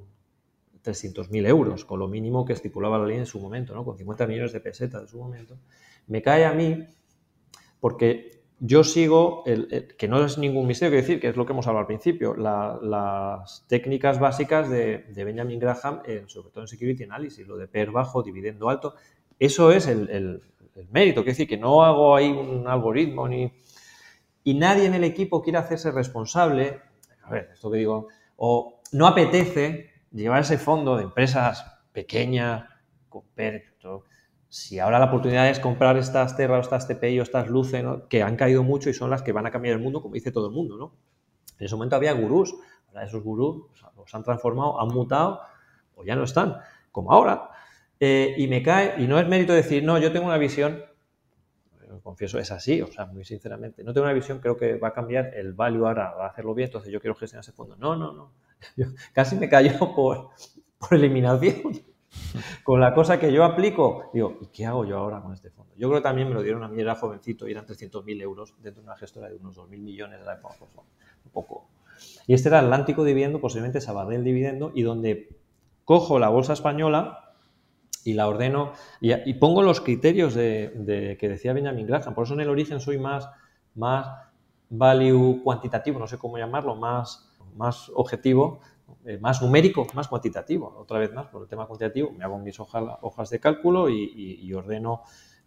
300.000 0.83 1.47
euros, 1.47 1.85
con 1.85 1.99
lo 1.99 2.07
mínimo 2.07 2.45
que 2.45 2.53
estipulaba 2.53 2.97
la 2.97 3.05
ley 3.05 3.17
en 3.17 3.25
su 3.25 3.39
momento, 3.39 3.75
¿no? 3.75 3.83
con 3.83 3.97
50 3.97 4.27
millones 4.27 4.53
de 4.53 4.59
pesetas 4.59 5.03
en 5.03 5.07
su 5.07 5.19
momento, 5.19 5.57
me 6.07 6.21
cae 6.21 6.45
a 6.45 6.53
mí 6.53 6.85
porque 7.79 8.39
yo 8.59 8.83
sigo, 8.83 9.43
el, 9.45 9.95
que 9.97 10.07
no 10.07 10.23
es 10.23 10.37
ningún 10.37 10.67
misterio 10.67 10.91
que 10.91 10.97
decir, 10.97 11.19
que 11.21 11.29
es 11.29 11.37
lo 11.37 11.45
que 11.45 11.53
hemos 11.53 11.65
hablado 11.67 11.81
al 11.81 11.87
principio, 11.87 12.35
las 12.35 13.65
técnicas 13.67 14.19
básicas 14.19 14.69
de, 14.69 15.05
Benjamin 15.15 15.59
Graham, 15.59 16.01
sobre 16.27 16.49
todo 16.49 16.61
en 16.61 16.67
Security 16.67 17.03
Analysis, 17.03 17.47
lo 17.47 17.55
de 17.55 17.67
PER 17.67 17.91
bajo, 17.91 18.21
dividendo 18.21 18.69
alto, 18.69 18.95
eso 19.37 19.71
es 19.71 19.87
el, 19.87 20.41
mérito, 20.91 21.23
que 21.23 21.31
decir, 21.31 21.47
que 21.47 21.57
no 21.57 21.83
hago 21.83 22.15
ahí 22.15 22.29
un 22.29 22.67
algoritmo 22.67 23.27
ni... 23.27 23.51
Y 24.49 24.55
nadie 24.55 24.87
en 24.87 24.95
el 24.95 25.03
equipo 25.03 25.43
quiere 25.43 25.59
hacerse 25.59 25.91
responsable, 25.91 26.81
a 27.21 27.29
ver, 27.29 27.51
esto 27.53 27.69
que 27.69 27.77
digo, 27.77 28.07
o 28.35 28.81
no 28.93 29.05
apetece 29.05 29.91
llevar 30.11 30.41
ese 30.41 30.57
fondo 30.57 30.97
de 30.97 31.03
empresas 31.03 31.63
pequeñas, 31.91 32.63
con 33.09 33.25
PER, 33.35 33.75
si 34.47 34.79
ahora 34.79 34.97
la 34.97 35.05
oportunidad 35.05 35.47
es 35.49 35.59
comprar 35.59 35.97
estas 35.97 36.35
Terra 36.35 36.57
o 36.57 36.61
estas 36.61 36.87
TPI 36.87 37.19
o 37.19 37.21
estas 37.21 37.47
Luce, 37.47 37.85
que 38.09 38.23
han 38.23 38.35
caído 38.37 38.63
mucho 38.63 38.89
y 38.89 38.95
son 38.95 39.11
las 39.11 39.21
que 39.21 39.33
van 39.33 39.45
a 39.45 39.51
cambiar 39.51 39.75
el 39.75 39.83
mundo, 39.83 40.01
como 40.01 40.15
dice 40.15 40.31
todo 40.31 40.47
el 40.47 40.53
mundo, 40.53 40.77
¿no? 40.77 40.95
En 41.59 41.67
ese 41.67 41.75
momento 41.75 41.95
había 41.95 42.13
gurús, 42.13 42.55
ahora 42.87 43.05
esos 43.05 43.21
gurús 43.21 43.67
los 43.95 44.15
han 44.15 44.23
transformado, 44.23 44.81
han 44.81 44.87
mutado 44.87 45.41
o 45.93 46.03
ya 46.03 46.15
no 46.15 46.23
están, 46.23 46.57
como 46.91 47.11
ahora. 47.11 47.51
Eh, 47.99 48.33
y 48.35 48.47
me 48.47 48.63
cae, 48.63 48.95
y 48.97 49.05
no 49.05 49.19
es 49.19 49.27
mérito 49.27 49.53
decir, 49.53 49.83
no, 49.83 49.99
yo 49.99 50.11
tengo 50.11 50.25
una 50.25 50.39
visión, 50.39 50.83
confieso, 52.09 52.39
es 52.39 52.51
así, 52.51 52.81
o 52.81 52.87
sea, 52.87 53.05
muy 53.05 53.23
sinceramente, 53.23 53.83
no 53.83 53.93
tengo 53.93 54.05
una 54.05 54.13
visión, 54.13 54.39
creo 54.39 54.57
que 54.57 54.77
va 54.77 54.89
a 54.89 54.93
cambiar 54.93 55.33
el 55.35 55.53
value 55.53 55.85
ahora, 55.85 56.11
va 56.15 56.25
a 56.25 56.29
hacerlo 56.29 56.55
bien, 56.55 56.67
entonces 56.67 56.91
yo 56.91 56.99
quiero 56.99 57.15
gestionar 57.15 57.43
ese 57.43 57.51
fondo. 57.51 57.75
No, 57.77 57.95
no, 57.95 58.11
no. 58.13 58.31
casi 59.13 59.35
me 59.35 59.47
cayó 59.47 59.77
por, 59.95 60.29
por 60.79 60.93
eliminación. 60.93 61.73
con 62.63 62.79
la 62.79 62.93
cosa 62.95 63.19
que 63.19 63.31
yo 63.31 63.43
aplico, 63.43 64.09
digo, 64.13 64.39
¿y 64.41 64.47
qué 64.47 64.65
hago 64.65 64.85
yo 64.85 64.97
ahora 64.97 65.21
con 65.21 65.33
este 65.33 65.51
fondo? 65.51 65.73
Yo 65.77 65.87
creo 65.89 66.01
que 66.01 66.03
también 66.03 66.27
me 66.27 66.33
lo 66.33 66.41
dieron 66.41 66.63
a 66.63 66.67
mí, 66.67 66.81
era 66.81 66.95
jovencito 66.95 67.47
y 67.47 67.51
eran 67.51 67.67
300.000 67.67 68.21
euros 68.21 68.55
dentro 68.61 68.81
de 68.81 68.87
una 68.87 68.97
gestora 68.97 69.29
de 69.29 69.35
unos 69.35 69.55
2.000 69.55 69.77
millones 69.77 70.19
de 70.19 70.25
la 70.25 70.33
época, 70.33 70.55
un 71.25 71.31
poco. 71.31 71.69
Y 72.25 72.33
este 72.33 72.49
era 72.49 72.59
Atlántico 72.59 73.03
Dividendo, 73.03 73.39
posiblemente 73.39 73.81
Sabadell 73.81 74.23
Dividendo, 74.23 74.71
y 74.73 74.81
donde 74.81 75.37
cojo 75.85 76.17
la 76.17 76.29
bolsa 76.29 76.53
española 76.53 77.28
y 78.09 78.13
la 78.13 78.27
ordeno 78.27 78.73
y, 78.99 79.33
pongo 79.35 79.61
los 79.61 79.81
criterios 79.81 80.33
de, 80.33 81.17
que 81.19 81.29
decía 81.29 81.53
Benjamin 81.53 81.85
Graham. 81.85 82.13
Por 82.13 82.25
eso 82.25 82.33
en 82.33 82.41
el 82.41 82.49
origen 82.49 82.79
soy 82.79 82.97
más, 82.97 83.29
más 83.75 84.07
value 84.69 85.41
cuantitativo, 85.43 85.99
no 85.99 86.07
sé 86.07 86.17
cómo 86.17 86.37
llamarlo, 86.37 86.75
más, 86.75 87.31
más 87.55 87.91
objetivo, 87.95 88.61
eh, 89.05 89.17
más 89.19 89.41
numérico, 89.41 89.85
más 89.93 90.07
cuantitativo. 90.07 90.75
Otra 90.77 90.99
vez 90.99 91.13
más, 91.13 91.27
por 91.27 91.43
el 91.43 91.47
tema 91.47 91.67
cuantitativo, 91.67 92.11
me 92.11 92.23
hago 92.23 92.37
mis 92.39 92.59
hojas 92.59 93.29
de 93.29 93.39
cálculo 93.39 93.89
y, 93.89 94.53
ordeno 94.53 95.03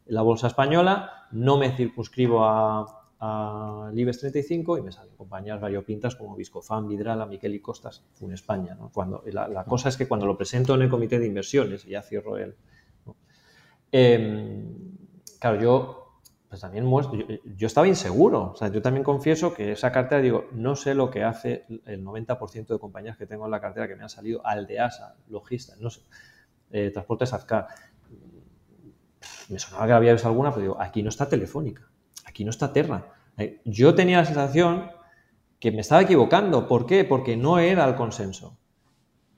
la 0.06 0.22
bolsa 0.22 0.48
española, 0.48 1.28
no 1.30 1.56
me 1.58 1.70
circunscribo 1.76 2.44
a, 2.44 3.01
al 3.24 3.96
IBEX 3.96 4.18
35 4.18 4.78
y 4.78 4.82
me 4.82 4.90
salen 4.90 5.14
compañías 5.14 5.60
variopintas 5.60 6.16
como 6.16 6.34
Viscofan, 6.34 6.88
Vidrala, 6.88 7.24
Miquel 7.24 7.54
y 7.54 7.60
Costas 7.60 8.02
en 8.20 8.32
España. 8.32 8.76
Cuando, 8.92 9.22
la, 9.26 9.64
cosa 9.64 9.90
es 9.90 9.96
que 9.96 10.08
cuando 10.08 10.26
lo 10.26 10.36
presento 10.36 10.74
en 10.74 10.82
el 10.82 10.90
comité 10.90 11.20
de 11.20 11.26
inversiones, 11.26 11.86
y 11.86 11.90
ya 11.90 12.02
cierro 12.02 12.36
el... 12.36 12.56
Em, 13.92 14.74
claro, 15.38 15.60
yo 15.60 15.98
pues 16.48 16.60
también 16.60 16.84
muestro, 16.84 17.16
yo, 17.44 17.66
estaba 17.68 17.86
inseguro, 17.86 18.50
o 18.50 18.56
sea, 18.56 18.68
yo 18.68 18.82
también 18.82 19.04
confieso 19.04 19.54
que 19.54 19.70
esa 19.70 19.92
cartera, 19.92 20.20
digo, 20.20 20.48
no 20.50 20.74
sé 20.74 20.94
lo 20.94 21.08
que 21.08 21.22
hace 21.22 21.64
el 21.86 22.04
90% 22.04 22.66
de 22.66 22.78
compañías 22.80 23.16
que 23.16 23.26
tengo 23.26 23.44
en 23.44 23.52
la 23.52 23.60
cartera 23.60 23.86
que 23.86 23.94
me 23.94 24.02
han 24.02 24.10
salido, 24.10 24.44
Aldeasa, 24.44 25.14
Logista, 25.28 25.74
no 25.78 25.90
sé, 25.90 26.02
eh, 26.72 26.90
Transportes 26.90 27.32
Azcar, 27.32 27.68
me 29.48 29.60
sonaba 29.60 29.86
que 29.86 29.92
había 29.92 30.12
visto 30.12 30.26
alguna, 30.26 30.50
pero 30.50 30.62
digo, 30.62 30.80
aquí 30.80 31.02
no 31.04 31.08
está 31.08 31.28
Telefónica, 31.28 31.91
aquí 32.32 32.44
no 32.44 32.50
está 32.50 32.72
Terra. 32.72 33.12
Eh, 33.36 33.60
yo 33.64 33.94
tenía 33.94 34.18
la 34.18 34.24
sensación 34.24 34.90
que 35.60 35.70
me 35.70 35.82
estaba 35.82 36.02
equivocando, 36.02 36.66
¿por 36.66 36.86
qué? 36.86 37.04
Porque 37.04 37.36
no 37.36 37.58
era 37.58 37.84
el 37.84 37.94
consenso. 37.94 38.56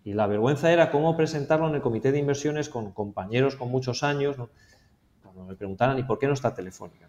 Y 0.04 0.14
la 0.14 0.26
vergüenza 0.26 0.72
era 0.72 0.90
cómo 0.90 1.16
presentarlo 1.16 1.68
en 1.68 1.74
el 1.74 1.82
comité 1.82 2.12
de 2.12 2.18
inversiones 2.18 2.68
con 2.68 2.92
compañeros 2.92 3.56
con 3.56 3.70
muchos 3.70 4.02
años, 4.02 4.38
¿no? 4.38 4.48
me 5.46 5.56
preguntaran, 5.56 5.98
¿y 5.98 6.04
por 6.04 6.18
qué 6.18 6.28
no 6.28 6.34
está 6.34 6.54
Telefónica? 6.54 7.08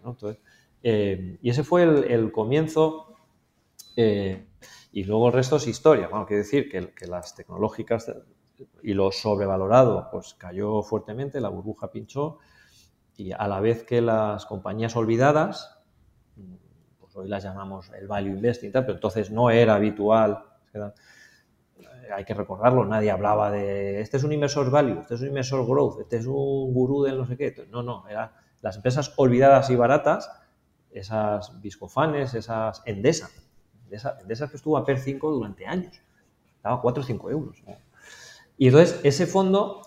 Eh, 0.82 1.38
y 1.40 1.48
ese 1.48 1.62
fue 1.62 1.84
el, 1.84 2.32
comienzo 2.32 3.14
eh, 3.94 4.46
y 4.92 5.04
luego 5.04 5.28
el 5.28 5.32
resto 5.32 5.56
es 5.56 5.68
historia. 5.68 6.08
Bueno, 6.08 6.26
quiero 6.26 6.42
decir 6.42 6.68
que, 6.68 7.06
las 7.06 7.36
tecnológicas 7.36 8.12
y 8.82 8.94
lo 8.94 9.12
sobrevalorado 9.12 10.08
pues 10.10 10.34
cayó 10.34 10.82
fuertemente, 10.82 11.40
la 11.40 11.48
burbuja 11.48 11.92
pinchó 11.92 12.38
y 13.16 13.32
a 13.32 13.46
la 13.48 13.60
vez 13.60 13.84
que 13.84 14.00
las 14.00 14.44
compañías 14.46 14.96
olvidadas, 14.96 15.75
hoy 17.16 17.28
las 17.28 17.42
llamamos 17.42 17.90
el 17.98 18.06
value 18.06 18.30
investing, 18.30 18.70
pero 18.72 18.92
entonces 18.92 19.30
no 19.30 19.50
era 19.50 19.74
habitual 19.74 20.44
hay 22.14 22.24
que 22.24 22.34
recordarlo, 22.34 22.84
nadie 22.84 23.10
hablaba 23.10 23.50
de 23.50 24.00
este 24.00 24.16
es 24.16 24.24
un 24.24 24.32
inversor 24.32 24.70
value, 24.70 25.00
este 25.00 25.14
es 25.14 25.20
un 25.20 25.28
inversor 25.28 25.66
growth, 25.66 26.00
este 26.00 26.16
es 26.16 26.26
un 26.26 26.72
gurú 26.72 27.02
del 27.02 27.18
no 27.18 27.26
sé 27.26 27.36
qué. 27.36 27.54
No, 27.70 27.82
no, 27.82 28.06
eran 28.08 28.30
las 28.62 28.76
empresas 28.76 29.12
olvidadas 29.16 29.70
y 29.70 29.76
baratas, 29.76 30.30
esas 30.90 31.60
Viscofanes, 31.60 32.34
esas 32.34 32.82
Endesa, 32.86 33.28
Endesa, 34.20 34.48
que 34.48 34.56
estuvo 34.56 34.76
a 34.76 34.84
PER 34.84 34.98
5 34.98 35.30
durante 35.30 35.66
años, 35.66 36.00
daba 36.62 36.80
4 36.80 37.02
o 37.02 37.06
5 37.06 37.30
euros. 37.30 37.62
Y 38.56 38.68
entonces 38.68 39.00
ese 39.02 39.26
fondo, 39.26 39.82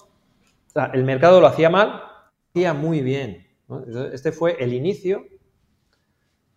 el 0.93 1.03
mercado 1.03 1.41
lo 1.41 1.47
hacía 1.47 1.70
mal, 1.70 2.03
hacía 2.49 2.74
muy 2.74 3.01
bien. 3.01 3.47
Este 4.14 4.32
fue 4.32 4.58
el 4.64 4.74
inicio 4.74 5.26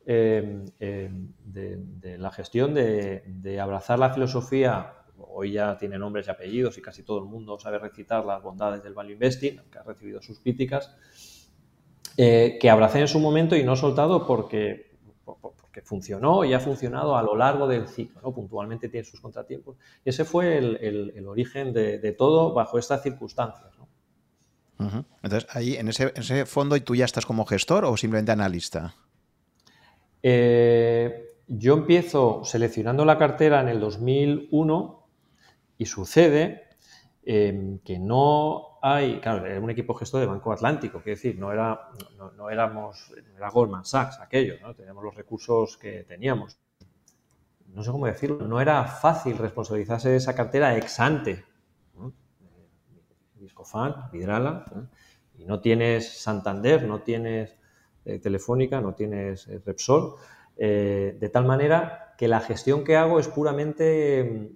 eh, 0.06 0.64
de, 0.78 2.18
la 2.18 2.30
gestión 2.30 2.74
de 2.74 3.60
abrazar 3.60 3.98
la 3.98 4.12
filosofía 4.12 4.94
hoy 5.28 5.52
ya 5.52 5.76
tiene 5.76 5.98
nombres 5.98 6.26
y 6.26 6.30
apellidos 6.30 6.78
y 6.78 6.82
casi 6.82 7.02
todo 7.02 7.18
el 7.18 7.24
mundo 7.24 7.58
sabe 7.58 7.78
recitar 7.78 8.24
las 8.24 8.42
bondades 8.42 8.82
del 8.82 8.94
value 8.94 9.12
investing, 9.12 9.60
que 9.70 9.78
ha 9.78 9.82
recibido 9.82 10.20
sus 10.20 10.40
críticas, 10.40 10.94
eh, 12.16 12.58
que 12.60 12.70
abracé 12.70 13.00
en 13.00 13.08
su 13.08 13.18
momento 13.18 13.56
y 13.56 13.64
no 13.64 13.76
soltado 13.76 14.26
porque, 14.26 14.96
porque 15.24 15.82
funcionó 15.82 16.44
y 16.44 16.52
ha 16.54 16.60
funcionado 16.60 17.16
a 17.16 17.22
lo 17.22 17.36
largo 17.36 17.66
del 17.66 17.88
ciclo, 17.88 18.20
¿no? 18.22 18.32
puntualmente 18.32 18.88
tiene 18.88 19.04
sus 19.04 19.20
contratiempos. 19.20 19.76
Ese 20.04 20.24
fue 20.24 20.58
el, 20.58 21.26
origen 21.26 21.72
de, 21.72 22.12
todo 22.12 22.52
bajo 22.52 22.78
estas 22.78 23.02
circunstancias. 23.02 23.70
Entonces, 25.22 25.48
ahí 25.54 25.76
en 25.76 25.88
ese, 25.88 26.12
en 26.16 26.22
ese 26.22 26.44
fondo, 26.44 26.80
¿tú 26.82 26.96
ya 26.96 27.04
estás 27.04 27.24
como 27.24 27.46
gestor 27.46 27.84
o 27.84 27.96
simplemente 27.96 28.32
analista? 28.32 28.96
Eh, 30.22 31.32
yo 31.48 31.74
empiezo 31.74 32.44
seleccionando 32.44 33.04
la 33.04 33.18
cartera 33.18 33.60
en 33.60 33.68
el 33.68 33.80
2001 33.80 35.06
y 35.78 35.86
sucede 35.86 36.68
em, 37.24 37.78
que 37.80 37.98
no 37.98 38.78
hay, 38.80 39.20
claro, 39.20 39.46
era 39.46 39.60
un 39.60 39.70
equipo 39.70 39.94
gestor 39.94 40.20
de 40.20 40.26
Banco 40.26 40.52
Atlántico, 40.52 41.00
quiero 41.02 41.16
decir, 41.16 41.38
no, 41.38 41.52
era, 41.52 41.88
no, 42.36 42.50
éramos, 42.50 43.12
era 43.36 43.50
Goldman 43.50 43.84
Sachs 43.84 44.18
aquello, 44.20 44.54
¿no? 44.60 44.74
teníamos 44.74 45.04
los 45.04 45.14
recursos 45.14 45.76
que 45.76 46.04
teníamos. 46.04 46.58
No 47.68 47.82
sé 47.82 47.90
cómo 47.90 48.06
decirlo, 48.06 48.46
no 48.46 48.60
era 48.60 48.84
fácil 48.84 49.38
responsabilizarse 49.38 50.10
de 50.10 50.16
esa 50.16 50.34
cartera 50.34 50.76
ex 50.76 51.00
ante. 51.00 51.44
¿no? 51.96 52.12
Viscofan, 53.36 54.10
Vidrala, 54.12 54.64
y 55.38 55.44
no 55.44 55.60
tienes 55.60 56.20
Santander, 56.20 56.84
no 56.84 57.00
tienes 57.00 57.56
eh, 58.04 58.18
Telefónica, 58.18 58.80
no 58.80 58.94
tienes 58.94 59.46
eh, 59.48 59.60
Repsol, 59.64 60.14
eh, 60.56 61.16
de 61.18 61.28
tal 61.28 61.44
manera 61.44 62.14
que 62.18 62.28
la 62.28 62.40
gestión 62.40 62.84
que 62.84 62.96
hago 62.96 63.18
es 63.18 63.28
puramente... 63.28 64.52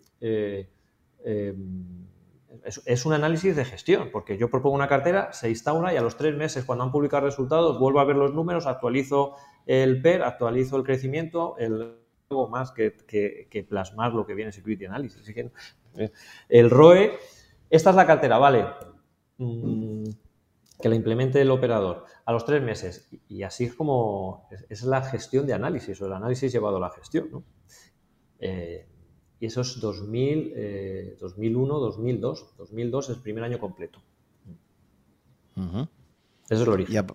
Es, 2.85 3.07
un 3.07 3.13
análisis 3.13 3.55
de 3.55 3.65
gestión, 3.65 4.11
porque 4.13 4.39
yo 4.39 4.51
propongo 4.51 4.75
una 4.75 4.89
cartera, 4.89 5.33
se 5.33 5.49
instaura 5.49 5.93
y 5.93 5.97
a 5.97 6.03
los 6.03 6.17
tres 6.17 6.37
meses, 6.37 6.65
cuando 6.65 6.83
han 6.85 6.91
publicado 6.91 7.25
resultados, 7.25 7.79
vuelvo 7.79 8.01
a 8.01 8.05
ver 8.05 8.17
los 8.17 8.35
números, 8.35 8.67
actualizo 8.67 9.35
el 9.67 10.03
PER, 10.03 10.23
actualizo 10.23 10.77
el 10.77 10.83
crecimiento, 10.83 11.57
el 11.59 11.97
algo 12.31 12.49
más 12.49 12.73
que, 12.73 13.67
plasmar 13.69 14.13
lo 14.13 14.27
que 14.27 14.35
viene 14.35 14.49
en 14.49 14.53
Security 14.53 14.87
Analysis. 14.87 15.33
El 16.49 16.71
ROE, 16.71 17.19
esta 17.71 17.91
es 17.91 17.97
la 17.97 18.07
cartera, 18.07 18.39
vale. 18.39 18.67
Mm, 19.39 20.05
que 20.81 20.89
la 20.89 20.95
implemente 20.95 21.41
el 21.41 21.51
operador 21.51 22.05
a 22.27 22.33
los 22.33 22.45
tres 22.45 22.63
meses. 22.63 23.09
Y 23.29 23.43
así 23.45 23.65
es 23.65 23.75
como 23.75 24.49
es, 24.69 24.83
la 24.83 25.03
gestión 25.03 25.47
de 25.47 25.55
análisis 25.55 26.01
o 26.03 26.07
el 26.07 26.13
análisis 26.13 26.53
llevado 26.53 26.77
a 26.77 26.81
la 26.81 26.91
gestión. 26.91 27.45
Eh, 28.41 28.87
y 29.41 29.47
eso 29.47 29.61
es 29.63 29.81
2000, 29.81 31.17
2001, 31.19 31.79
2002. 31.79 32.57
2002 32.59 33.11
es 33.11 33.17
el 33.17 33.23
primer 33.23 33.45
año 33.45 33.59
completo. 33.59 34.03
Eso 35.57 35.89
es 36.51 36.61
el 36.61 36.69
origen. 36.69 37.07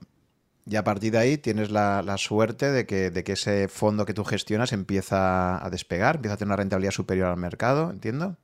Y 0.64 0.76
a, 0.76 0.84
partir 0.84 1.12
de 1.12 1.18
ahí 1.18 1.38
tienes 1.38 1.72
la, 1.72 2.16
suerte 2.18 2.72
de 2.72 2.86
que, 2.86 3.10
de 3.10 3.24
que, 3.24 3.34
ese 3.34 3.68
fondo 3.68 4.06
que 4.06 4.14
tú 4.14 4.24
gestionas 4.24 4.72
empieza 4.72 5.64
a 5.64 5.70
despegar, 5.70 6.16
empieza 6.16 6.36
a 6.36 6.38
tener 6.38 6.50
una 6.50 6.56
rentabilidad 6.58 6.92
superior 6.92 7.28
al 7.28 7.38
mercado, 7.38 7.90
¿entiendo? 7.90 8.38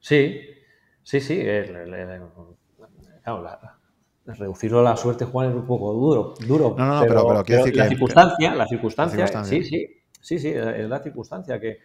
Sí, 0.00 0.40
sí, 1.02 1.20
sí. 1.20 1.40
Reducirlo 4.26 4.80
a 4.80 4.82
la 4.82 4.96
suerte, 4.96 5.24
Juan, 5.24 5.50
es 5.50 5.54
un 5.54 5.66
poco 5.66 5.92
duro. 5.92 6.34
duro 6.46 6.74
no, 6.78 6.86
no, 6.86 7.00
pero, 7.02 7.26
pero, 7.26 7.44
quiero 7.44 7.64
decir 7.64 7.76
la, 7.76 7.88
circunstancia, 7.88 8.54
la 8.54 8.66
circunstancia, 8.66 9.26
sí, 9.44 9.64
sí, 9.64 9.86
sí, 10.20 10.38
sí, 10.38 10.48
es 10.48 10.88
la 10.88 11.00
circunstancia 11.00 11.60
que 11.60 11.78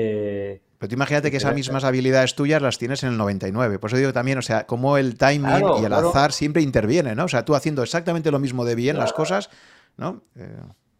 eh, 0.00 0.60
Pero 0.78 0.88
tú 0.88 0.94
imagínate 0.94 1.30
que 1.30 1.38
esas 1.38 1.54
mismas 1.54 1.84
habilidades 1.84 2.34
tuyas 2.34 2.62
las 2.62 2.78
tienes 2.78 3.02
en 3.02 3.10
el 3.10 3.18
99. 3.18 3.78
Por 3.78 3.90
eso 3.90 3.96
digo 3.96 4.12
también, 4.12 4.38
o 4.38 4.42
sea, 4.42 4.66
cómo 4.66 4.96
el 4.96 5.16
timing 5.16 5.64
y 5.80 5.84
el 5.84 5.92
azar 5.92 6.32
siempre 6.32 6.62
interviene, 6.62 7.14
¿no? 7.14 7.24
O 7.24 7.28
sea, 7.28 7.44
tú 7.44 7.54
haciendo 7.54 7.82
exactamente 7.82 8.30
lo 8.30 8.38
mismo 8.38 8.64
de 8.64 8.74
bien 8.74 8.96
las 8.96 9.12
cosas, 9.12 9.50
¿no? 9.96 10.22
Eh, 10.36 10.56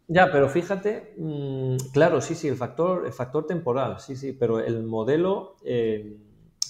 ya, 0.08 0.32
pero 0.32 0.48
fíjate, 0.48 1.14
mm, 1.18 1.76
claro, 1.92 2.20
sí, 2.22 2.34
sí, 2.34 2.48
el 2.48 2.56
factor, 2.56 3.04
el 3.04 3.12
factor 3.12 3.46
temporal, 3.46 4.00
sí, 4.00 4.16
sí, 4.16 4.32
pero 4.32 4.58
el 4.58 4.82
modelo, 4.84 5.56
eh, 5.64 6.16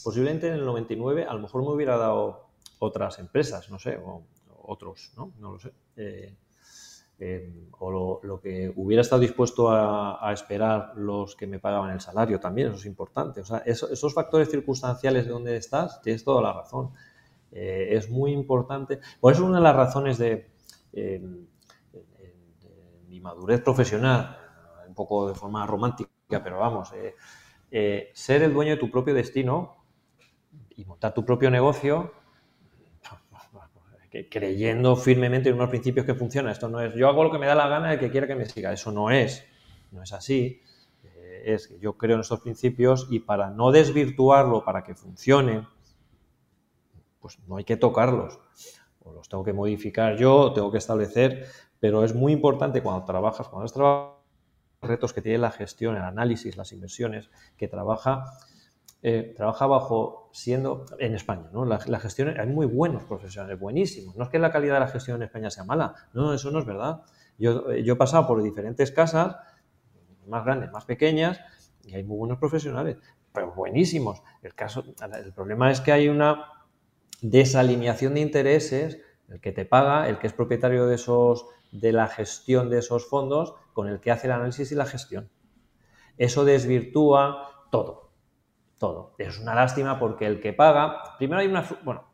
posiblemente 0.03 0.49
en 0.49 0.55
el 0.55 0.65
99, 0.67 1.25
a 1.25 1.35
lo 1.35 1.41
mejor 1.41 1.63
me 1.63 1.69
hubiera 1.69 1.97
dado 1.97 2.48
otras 2.79 3.19
empresas, 3.19 3.71
no 3.71 3.79
sé, 3.79 3.97
o, 3.97 4.23
otros, 4.63 5.13
¿no? 5.17 5.33
No 5.39 5.53
lo 5.53 5.59
sé. 5.59 5.73
Em, 7.21 7.67
o 7.81 8.21
lo, 8.23 8.41
que 8.41 8.73
hubiera 8.77 9.01
estado 9.01 9.21
dispuesto 9.21 9.73
a, 9.73 10.33
esperar 10.33 10.93
los 10.95 11.35
que 11.35 11.49
me 11.49 11.59
pagaban 11.59 11.91
el 11.91 12.01
salario 12.01 12.39
también, 12.39 12.69
eso 12.69 12.77
es 12.77 12.87
importante. 12.87 13.41
O 13.41 13.45
sea, 13.45 13.59
esos 13.67 14.15
factores 14.15 14.49
circunstanciales 14.49 15.27
de 15.27 15.33
donde 15.33 15.57
estás, 15.57 16.01
tienes 16.01 16.23
toda 16.23 16.41
la 16.43 16.53
razón. 16.53 16.93
Eh, 17.51 17.89
es 17.91 18.09
muy 18.09 18.33
importante. 18.33 19.01
Por 19.21 19.33
eso 19.33 19.45
una 19.45 19.57
de 19.57 19.65
las 19.65 19.75
razones 19.75 20.19
de, 20.19 20.49
em, 20.93 21.47
mi 23.09 23.21
madurez 23.21 23.63
profesional, 23.63 24.39
un 24.87 24.95
poco 24.95 25.29
de 25.29 25.35
forma 25.35 25.67
romántica, 25.67 26.11
pero 26.29 26.59
vamos, 26.59 26.93
eh, 26.93 27.17
eh, 27.71 28.11
ser 28.15 28.43
el 28.43 28.53
dueño 28.55 28.73
de 28.73 28.77
tu 28.77 28.91
propio 28.91 29.15
destino 29.15 29.85
y 30.77 30.85
montar 30.85 31.15
tu 31.15 31.25
propio 31.25 31.51
negocio 31.51 32.13
creyendo 34.31 34.97
firmemente 34.97 35.49
en 35.49 35.57
unos 35.57 35.69
principios 35.69 36.07
que 36.07 36.15
funcionan. 36.15 36.53
Esto 36.53 36.69
no 36.69 36.81
es 36.81 36.95
yo 36.95 37.09
hago 37.09 37.25
lo 37.25 37.31
que 37.31 37.39
me 37.39 37.47
da 37.47 37.55
la 37.55 37.69
gana 37.69 37.91
de 37.91 37.99
que 37.99 38.11
quiera 38.11 38.27
que 38.27 38.35
me 38.35 38.47
siga. 38.47 38.73
Eso 38.73 38.93
no 38.93 39.11
es. 39.11 39.45
No 39.91 40.03
es 40.03 40.13
así. 40.13 40.63
Eh, 41.05 41.43
es 41.47 41.69
que 41.69 41.79
yo 41.79 41.97
creo 41.97 42.17
en 42.17 42.21
estos 42.21 42.41
principios 42.41 43.07
y 43.11 43.21
para 43.21 43.51
no 43.51 43.71
desvirtuarlo, 43.71 44.65
para 44.65 44.83
que 44.83 44.95
funcione, 44.95 45.67
pues 47.21 47.39
no 47.47 47.57
hay 47.57 47.65
que 47.65 47.77
tocarlos. 47.77 48.41
O 49.03 49.13
los 49.13 49.29
tengo 49.29 49.45
que 49.45 49.53
modificar 49.53 50.17
yo, 50.17 50.53
tengo 50.53 50.71
que 50.71 50.79
establecer, 50.79 51.47
pero 51.81 52.05
es 52.05 52.15
muy 52.15 52.33
importante 52.33 52.83
cuando 52.83 53.05
trabajas, 53.05 53.49
cuando 53.49 53.67
es 53.67 53.73
trabajo, 53.73 54.19
retos 54.81 55.13
que 55.13 55.23
tiene 55.23 55.39
la 55.39 55.51
gestión, 55.51 55.97
el 55.97 56.03
análisis, 56.03 56.57
las 56.57 56.73
inversiones, 56.73 57.31
que 57.57 57.69
trabaja 57.69 58.25
eh, 59.01 59.33
trabaja 59.37 59.67
bajo 59.67 60.28
siendo 60.39 60.87
en 61.01 61.17
España, 61.17 61.51
¿no? 61.53 61.65
La, 61.65 61.81
gestión, 61.99 62.39
hay 62.39 62.47
muy 62.47 62.67
buenos 62.67 63.03
profesionales, 63.03 63.59
buenísimos. 63.59 64.15
No 64.15 64.23
es 64.23 64.31
que 64.31 64.39
la 64.39 64.53
calidad 64.53 64.75
de 64.75 64.81
la 64.81 64.87
gestión 64.87 65.17
en 65.17 65.25
España 65.25 65.51
sea 65.51 65.65
mala, 65.65 65.97
no, 66.13 66.33
eso 66.33 66.53
no 66.53 66.61
es 66.61 66.65
verdad. 66.65 67.03
Yo, 67.39 67.73
eh, 67.73 67.83
yo 67.83 67.95
he 67.95 67.97
pasado 67.97 68.29
por 68.29 68.41
diferentes 68.41 68.93
casas, 68.93 69.37
más 70.29 70.45
grandes, 70.45 70.71
más 70.71 70.85
pequeñas, 70.85 71.41
y 71.85 71.97
hay 71.97 72.05
muy 72.05 72.17
buenos 72.17 72.39
profesionales, 72.39 72.99
pero 73.33 73.53
buenísimos. 73.53 74.23
El, 74.41 74.55
caso, 74.55 74.85
el 75.13 75.33
problema 75.33 75.73
es 75.73 75.81
que 75.81 75.91
hay 75.91 76.09
una 76.09 76.53
desalineación 77.21 78.15
de 78.15 78.21
intereses, 78.21 79.01
el 79.29 79.41
que 79.41 79.51
te 79.51 79.65
paga, 79.65 80.09
el 80.09 80.21
que 80.21 80.29
es 80.29 80.33
propietario 80.33 80.87
de, 80.87 80.95
esos, 80.95 81.47
de 81.73 81.91
la 81.91 82.07
gestión 82.07 82.71
de 82.71 82.79
esos 82.79 83.09
fondos, 83.09 83.55
con 83.73 83.89
el 83.89 83.99
que 83.99 84.13
hace 84.13 84.29
el 84.29 84.35
análisis 84.35 84.71
y 84.71 84.77
la 84.77 84.87
gestión. 84.87 85.31
Eso 86.17 86.45
desvirtúa 86.45 87.67
todo 87.73 88.08
todo. 88.79 89.15
Es 89.19 89.39
una 89.39 89.55
lástima 89.55 89.99
porque 89.99 90.27
el 90.27 90.41
que 90.41 90.53
paga, 90.53 91.17
primero 91.19 91.41
hay 91.41 91.49
una, 91.49 91.65
bueno, 91.83 92.05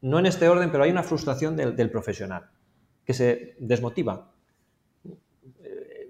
no 0.00 0.18
en 0.18 0.26
este 0.26 0.48
orden, 0.48 0.70
pero 0.70 0.84
hay 0.84 0.90
una 0.90 1.02
frustración 1.02 1.56
del, 1.56 1.90
profesional 1.90 2.50
que 3.04 3.14
se 3.14 3.56
desmotiva 3.58 4.30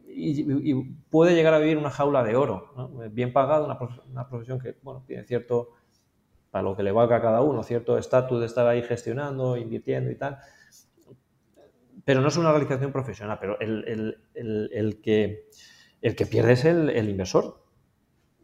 y, 0.06 0.84
puede 1.10 1.34
llegar 1.34 1.54
a 1.54 1.58
vivir 1.58 1.76
una 1.76 1.90
jaula 1.90 2.22
de 2.22 2.36
oro, 2.36 2.90
bien 3.10 3.32
pagado, 3.32 3.64
una, 3.66 4.28
profesión 4.28 4.58
que, 4.60 4.76
bueno, 4.82 5.04
tiene 5.06 5.24
cierto, 5.24 5.70
para 6.50 6.62
lo 6.62 6.76
que 6.76 6.82
le 6.82 6.92
valga 6.92 7.16
a 7.16 7.22
cada 7.22 7.40
uno, 7.40 7.62
cierto 7.62 7.98
estatus 7.98 8.40
de 8.40 8.46
estar 8.46 8.66
ahí 8.66 8.82
gestionando, 8.82 9.56
invirtiendo 9.56 10.10
y 10.10 10.16
tal, 10.16 10.38
pero 12.04 12.20
no 12.20 12.28
es 12.28 12.36
una 12.36 12.50
realización 12.50 12.92
profesional, 12.92 13.38
pero 13.40 13.58
el, 13.60 15.00
que, 15.02 15.48
el 16.00 16.16
que 16.16 16.26
pierde 16.26 16.52
es 16.52 16.64
el 16.64 17.08
inversor, 17.08 17.63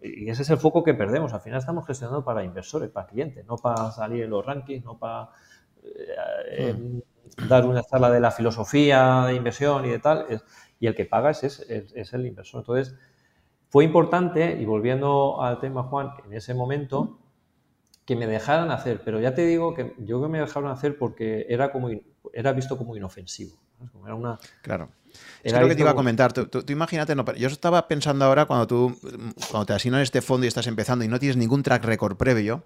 y 0.03 0.29
ese 0.31 0.43
es 0.43 0.51
el 0.51 0.59
foco 0.59 0.83
que 0.83 0.95
perdemos. 0.95 1.33
Al 1.33 1.41
final 1.41 1.59
estamos 1.59 1.87
gestionando 1.87 2.25
para 2.25 2.45
inversores, 2.45 2.91
para 2.91 3.07
clientes, 3.07 3.45
no 3.47 3.57
para 3.57 3.91
salir 3.91 4.25
en 4.25 4.31
los 4.31 4.45
rankings, 4.45 4.85
no 4.85 4.99
para 4.99 5.31
eh, 5.83 6.73
hmm. 6.73 7.49
dar 7.49 7.67
una 7.67 7.83
charla 7.83 8.11
de 8.11 8.21
la 8.21 8.31
filosofía 8.31 9.25
de 9.27 9.35
inversión 9.35 9.85
y 9.85 9.91
de 9.91 9.99
tal. 9.99 10.27
y 10.79 10.87
el 10.87 10.95
que 10.95 11.05
paga 11.05 11.31
es, 11.31 11.43
es, 11.43 12.13
el 12.13 12.27
inversor. 12.27 12.61
Entonces, 12.61 12.97
fue 13.69 13.85
importante, 13.85 14.61
y 14.61 14.65
volviendo 14.65 15.43
al 15.43 15.61
tema, 15.61 15.83
Juan, 15.85 16.13
en 16.27 16.33
ese 16.35 16.55
momento, 16.55 17.19
que 18.05 18.17
me 18.17 18.27
dejaran 18.27 18.71
hacer. 18.71 19.03
Pero 19.05 19.21
ya 19.21 19.35
te 19.35 19.47
digo 19.47 19.75
que 19.75 19.95
yo 19.99 20.21
que 20.21 20.29
me 20.29 20.41
dejaron 20.41 20.71
hacer 20.71 20.99
porque 20.99 21.47
era, 21.49 21.71
como, 21.71 21.91
era 22.33 22.53
visto 22.53 22.77
como 22.77 22.97
inofensivo. 22.97 23.57
Era 24.05 24.15
una, 24.15 24.39
claro. 24.63 24.91
Es 25.43 25.53
lo 25.53 25.69
que 25.69 25.75
te 25.75 25.81
iba 25.81 25.91
a 25.91 25.95
comentar. 25.95 26.33
Tú, 26.33 26.65
imagínate, 26.69 27.15
no, 27.15 27.25
yo 27.35 27.49
estaba 27.49 27.89
pensando 27.89 28.25
ahora 28.25 28.47
cuando 28.47 28.67
tú 28.67 28.99
cuando 29.51 29.67
te 29.67 29.73
asignan 29.73 30.01
este 30.03 30.23
fondo 30.23 30.45
y 30.45 30.49
estás 30.49 30.67
empezando 30.67 31.05
y 31.05 31.09
no 31.09 31.19
tienes 31.19 31.37
ningún 31.37 31.63
track 31.63 31.85
record 31.85 32.17
previo, 32.17 32.65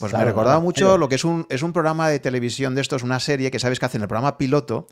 pues 0.00 0.12
me 0.12 0.24
recordaba 0.24 0.60
mucho 0.60 0.98
lo 0.98 1.08
que 1.08 1.14
es 1.14 1.24
un, 1.24 1.46
es 1.50 1.62
un 1.62 1.72
programa 1.72 2.08
de 2.08 2.18
televisión 2.18 2.74
de 2.74 2.80
estos, 2.80 3.02
una 3.02 3.20
serie 3.20 3.50
que 3.50 3.58
sabes 3.58 3.78
que 3.78 3.86
hacen 3.86 4.02
el 4.02 4.08
programa 4.08 4.38
piloto. 4.38 4.86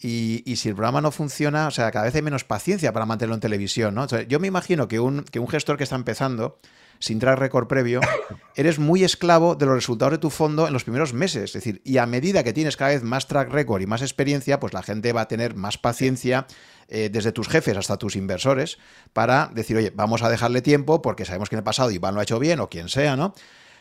Y, 0.00 0.54
si 0.56 0.68
el 0.68 0.76
programa 0.76 1.00
no 1.00 1.10
funciona, 1.10 1.66
o 1.66 1.72
sea, 1.72 1.90
cada 1.90 2.04
vez 2.04 2.14
hay 2.14 2.22
menos 2.22 2.44
paciencia 2.44 2.92
para 2.92 3.04
mantenerlo 3.04 3.34
en 3.34 3.40
televisión, 3.40 3.96
¿no? 3.96 4.06
yo 4.06 4.38
me 4.38 4.46
imagino 4.46 4.86
que 4.86 5.00
un, 5.00 5.24
que 5.24 5.40
un 5.40 5.48
gestor 5.48 5.76
que 5.76 5.82
está 5.82 5.96
empezando, 5.96 6.60
sin 6.98 7.18
track 7.18 7.38
record 7.38 7.66
previo, 7.66 8.00
eres 8.56 8.78
muy 8.78 9.04
esclavo 9.04 9.54
de 9.54 9.66
los 9.66 9.74
resultados 9.74 10.12
de 10.12 10.18
tu 10.18 10.30
fondo 10.30 10.66
en 10.66 10.72
los 10.72 10.84
primeros 10.84 11.12
meses. 11.12 11.44
Es 11.44 11.52
decir, 11.52 11.80
y 11.84 11.98
a 11.98 12.06
medida 12.06 12.44
que 12.44 12.52
tienes 12.52 12.76
cada 12.76 12.90
vez 12.90 13.02
más 13.02 13.26
track 13.26 13.50
record 13.50 13.82
y 13.82 13.86
más 13.86 14.02
experiencia, 14.02 14.60
pues 14.60 14.72
la 14.72 14.82
gente 14.82 15.12
va 15.12 15.22
a 15.22 15.28
tener 15.28 15.54
más 15.54 15.78
paciencia 15.78 16.46
eh, 16.88 17.10
desde 17.12 17.32
tus 17.32 17.48
jefes 17.48 17.76
hasta 17.76 17.96
tus 17.96 18.16
inversores 18.16 18.78
para 19.12 19.50
decir, 19.52 19.76
oye, 19.76 19.92
vamos 19.94 20.22
a 20.22 20.30
dejarle 20.30 20.62
tiempo 20.62 21.02
porque 21.02 21.24
sabemos 21.24 21.48
que 21.48 21.56
en 21.56 21.58
el 21.58 21.64
pasado 21.64 21.90
Iván 21.90 22.14
lo 22.14 22.20
ha 22.20 22.22
hecho 22.24 22.38
bien 22.38 22.60
o 22.60 22.68
quien 22.68 22.88
sea, 22.88 23.16
¿no? 23.16 23.34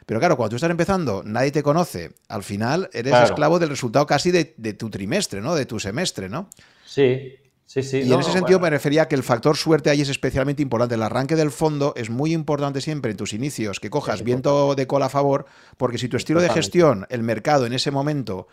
Pero 0.06 0.20
claro, 0.20 0.38
cuando 0.38 0.52
tú 0.52 0.56
estás 0.56 0.72
empezando, 0.72 1.22
nadie 1.26 1.52
te 1.52 1.62
conoce, 1.62 2.12
al 2.30 2.42
final 2.42 2.90
eres 2.94 3.14
esclavo 3.14 3.60
del 3.60 3.70
resultado 3.70 4.06
casi 4.06 4.32
de, 4.32 4.54
de, 4.56 4.74
tu 4.74 4.90
trimestre, 4.90 5.42
¿no? 5.42 5.54
De 5.54 5.66
tu 5.66 5.82
semestre, 5.82 6.30
¿no? 6.30 6.50
Sí, 6.86 7.36
Sí, 7.68 7.84
sí, 7.84 7.98
y 8.00 8.14
en 8.14 8.20
ese 8.22 8.32
sentido 8.32 8.62
me 8.62 8.70
refería 8.70 9.02
a 9.04 9.08
que 9.10 9.16
el 9.16 9.24
factor 9.24 9.58
suerte 9.58 9.90
ahí 9.90 10.00
es 10.00 10.08
especialmente 10.08 10.62
importante. 10.62 10.96
El 10.96 11.04
arranque 11.04 11.36
del 11.36 11.52
fondo 11.52 11.92
es 11.98 12.10
muy 12.10 12.32
importante 12.34 12.80
siempre 12.80 13.12
en 13.12 13.18
tus 13.18 13.34
inicios, 13.34 13.82
que 13.82 13.90
cojas 13.90 14.24
viento 14.24 14.74
de 14.74 14.88
cola 14.88 15.08
a 15.08 15.10
favor, 15.10 15.46
porque 15.76 15.98
si 15.98 16.08
tu 16.08 16.16
estilo 16.16 16.40
de 16.40 16.48
gestión, 16.48 17.06
el 17.10 17.24
mercado 17.24 17.66
en 17.66 17.74
ese 17.74 17.92
momento, 17.92 18.48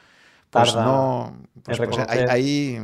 pues 0.51 0.75
no... 0.75 1.33
Pues, 1.63 1.79
pues 1.79 1.99
ahí... 2.29 2.77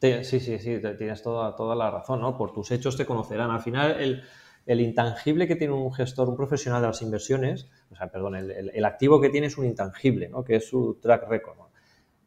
Sí, 0.00 0.24
sí, 0.24 0.40
sí, 0.40 0.80
tienes 0.96 1.22
toda, 1.22 1.54
toda 1.54 1.76
la 1.76 1.90
razón, 1.90 2.22
¿no? 2.22 2.38
Por 2.38 2.54
tus 2.54 2.70
hechos 2.70 2.96
te 2.96 3.04
conocerán. 3.04 3.50
Al 3.50 3.60
final, 3.60 4.00
el, 4.00 4.22
el 4.64 4.80
intangible 4.80 5.46
que 5.46 5.56
tiene 5.56 5.74
un 5.74 5.92
gestor, 5.92 6.26
un 6.30 6.36
profesional 6.36 6.80
de 6.80 6.86
las 6.86 7.02
inversiones, 7.02 7.68
o 7.90 7.96
sea, 7.96 8.10
perdón, 8.10 8.36
el, 8.36 8.70
el 8.72 8.84
activo 8.86 9.20
que 9.20 9.28
tiene 9.28 9.48
es 9.48 9.58
un 9.58 9.66
intangible, 9.66 10.30
¿no? 10.30 10.42
Que 10.42 10.56
es 10.56 10.66
su 10.66 10.98
track 11.02 11.28
record. 11.28 11.58
¿no? 11.58 11.69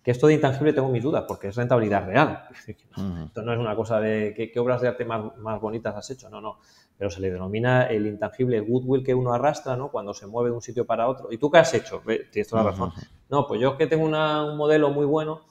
Que 0.04 0.12
esto 0.12 0.28
de 0.28 0.34
intangible 0.34 0.74
tengo 0.74 0.90
mis 0.90 1.02
dudas, 1.02 1.24
porque 1.28 1.48
es 1.48 1.56
rentabilidad 1.56 2.06
real. 2.06 2.44
Esto 3.26 3.42
no 3.42 3.54
es 3.54 3.60
una 3.60 3.76
cosa 3.76 4.02
de 4.02 4.34
qué, 4.54 4.60
obras 4.60 4.82
de 4.82 4.90
arte 4.90 5.06
más, 5.06 5.62
bonitas 5.62 5.96
has 5.96 6.10
hecho, 6.10 6.30
no, 6.30 6.42
no. 6.42 6.58
Pero 6.98 7.10
se 7.10 7.22
le 7.22 7.32
denomina 7.32 7.86
el 7.86 8.06
intangible, 8.06 8.60
goodwill 8.60 9.04
que 9.04 9.16
uno 9.16 9.34
arrastra, 9.34 9.78
¿no? 9.78 9.90
Cuando 9.90 10.14
se 10.14 10.28
mueve 10.28 10.50
de 10.50 10.56
un 10.56 10.62
sitio 10.62 10.86
para 10.86 11.08
otro. 11.08 11.32
¿Y 11.32 11.38
tú 11.38 11.50
qué 11.50 11.60
has 11.60 11.74
hecho? 11.74 12.02
Tienes 12.32 12.48
toda 12.50 12.64
la 12.64 12.72
razón. 12.72 12.92
No, 13.30 13.48
pues 13.48 13.62
yo 13.62 13.78
que 13.78 13.88
tengo 13.88 14.04
un 14.04 14.58
modelo 14.58 14.92
muy 14.92 15.06
bueno, 15.06 15.42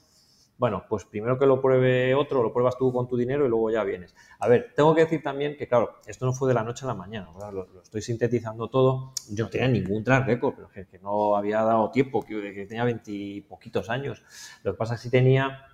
bueno, 0.63 0.85
pues 0.89 1.05
primero 1.05 1.37
que 1.41 1.45
lo 1.45 1.61
pruebe 1.61 2.15
otro, 2.15 2.41
lo 2.41 2.53
pruebas 2.53 2.79
tú 2.79 2.93
con 2.93 3.09
tu 3.09 3.17
dinero 3.17 3.45
y 3.45 3.49
luego 3.49 3.69
ya 3.73 3.83
vienes. 3.83 4.15
A 4.39 4.47
ver, 4.47 4.73
tengo 4.77 4.95
que 4.95 5.01
decir 5.01 5.21
también 5.21 5.57
que, 5.57 5.67
claro, 5.67 5.97
esto 6.07 6.25
no 6.25 6.33
fue 6.33 6.47
de 6.47 6.55
la 6.55 6.63
noche 6.63 6.85
a 6.85 6.87
la 6.87 6.95
mañana, 6.95 7.27
lo, 7.51 7.83
estoy 7.83 8.01
sintetizando 8.01 8.71
todo. 8.71 9.13
Yo 9.29 9.47
no 9.47 9.51
tenía 9.51 9.67
ningún 9.67 10.05
track 10.05 10.25
record, 10.25 10.55
pero 10.55 10.69
que, 10.69 11.01
no 11.01 11.35
había 11.35 11.63
dado 11.63 11.91
tiempo, 11.91 12.23
que, 12.23 12.65
tenía 12.69 12.85
veintipoquitos 12.85 13.91
años. 13.91 14.23
Lo 14.63 14.71
que 14.71 14.79
pasa 14.79 14.95
es 14.95 15.03
que 15.03 15.11
tenía, 15.11 15.67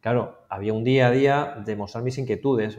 claro, 0.00 0.38
había 0.48 0.72
un 0.72 0.84
día 0.84 1.08
a 1.08 1.10
día 1.10 1.60
de 1.66 1.74
mostrar 1.74 2.04
mis 2.04 2.16
inquietudes. 2.16 2.78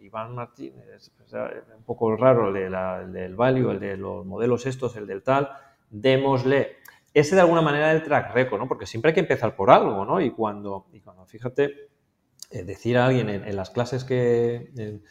Iván 0.00 0.34
Martínez, 0.34 1.12
un 1.32 1.84
poco 1.84 2.16
raro 2.16 2.48
el, 2.48 3.12
del 3.12 3.36
value, 3.36 3.70
el 3.70 3.78
de 3.78 3.96
los 3.96 4.26
modelos 4.26 4.66
estos, 4.66 4.96
el 4.96 5.06
del 5.06 5.22
tal, 5.22 5.50
démosle 5.88 6.75
ese 7.16 7.34
de 7.34 7.40
alguna 7.40 7.62
manera 7.62 7.92
el 7.92 8.02
track 8.02 8.34
record, 8.34 8.60
¿no? 8.60 8.68
Porque 8.68 8.84
siempre 8.84 9.08
hay 9.08 9.14
que 9.14 9.20
empezar 9.20 9.56
por 9.56 9.70
algo, 9.70 10.04
¿no? 10.04 10.20
Y 10.20 10.32
cuando, 10.32 10.88
y 10.92 11.00
cuando 11.00 11.24
fíjate, 11.24 11.88
eh, 12.50 12.62
decir 12.62 12.98
a 12.98 13.06
alguien 13.06 13.30
en, 13.30 13.56
las 13.56 13.70
clases 13.70 14.04
que, 14.04 14.70
en, 14.76 15.02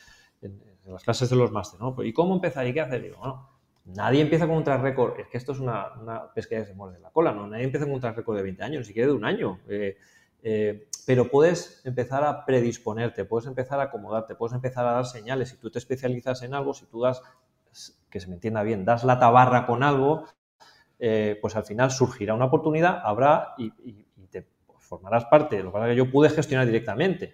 las 0.85 1.03
clases 1.03 1.31
de 1.31 1.35
los 1.35 1.51
máster, 1.51 1.79
¿no? 1.79 1.95
¿Y 2.03 2.13
cómo 2.13 2.35
empezar 2.35 2.67
y 2.67 2.73
qué 2.73 2.81
hacer? 2.81 3.01
Digo, 3.01 3.49
nadie 3.85 4.21
empieza 4.21 4.45
con 4.45 4.57
un 4.57 4.63
track 4.63 4.83
record, 4.83 5.19
es 5.19 5.27
que 5.29 5.37
esto 5.39 5.53
es 5.53 5.59
una, 5.59 5.93
una 5.99 6.31
pesca 6.31 6.55
que 6.55 6.65
se 6.65 6.75
muerde 6.75 6.99
la 6.99 7.09
cola, 7.09 7.31
¿no? 7.31 7.47
Nadie 7.47 7.63
empieza 7.63 7.87
con 7.87 7.95
un 7.95 7.99
track 7.99 8.17
record 8.17 8.37
de 8.37 8.43
20 8.43 8.63
años, 8.63 8.79
ni 8.81 8.85
siquiera 8.85 9.07
de 9.07 9.15
un 9.15 9.25
año. 9.25 9.59
Eh, 9.67 9.97
eh, 10.43 10.87
pero 11.07 11.31
puedes 11.31 11.83
empezar 11.85 12.23
a 12.23 12.45
predisponerte, 12.45 13.25
puedes 13.25 13.47
empezar 13.47 13.79
a 13.79 13.85
acomodarte, 13.85 14.35
puedes 14.35 14.53
empezar 14.53 14.85
a 14.85 14.91
dar 14.91 15.07
señales. 15.07 15.49
Si 15.49 15.57
tú 15.57 15.71
te 15.71 15.79
especializas 15.79 16.43
en 16.43 16.53
algo, 16.53 16.75
si 16.75 16.85
tú 16.85 17.01
das, 17.01 17.23
que 18.11 18.19
se 18.19 18.27
me 18.27 18.35
entienda 18.35 18.61
bien, 18.61 18.85
das 18.85 19.03
la 19.03 19.17
tabarra 19.17 19.65
con 19.65 19.81
algo, 19.81 20.25
eh, 20.99 21.37
pues 21.41 21.55
al 21.55 21.63
final 21.63 21.91
surgirá 21.91 22.33
una 22.33 22.45
oportunidad, 22.45 23.01
habrá 23.03 23.53
y, 23.57 23.71
te 24.29 24.47
formarás 24.79 25.25
parte. 25.25 25.61
Lo 25.61 25.69
que 25.69 25.73
pasa 25.73 25.87
es 25.87 25.91
que 25.91 25.97
yo 25.97 26.11
pude 26.11 26.29
gestionar 26.29 26.65
directamente, 26.65 27.33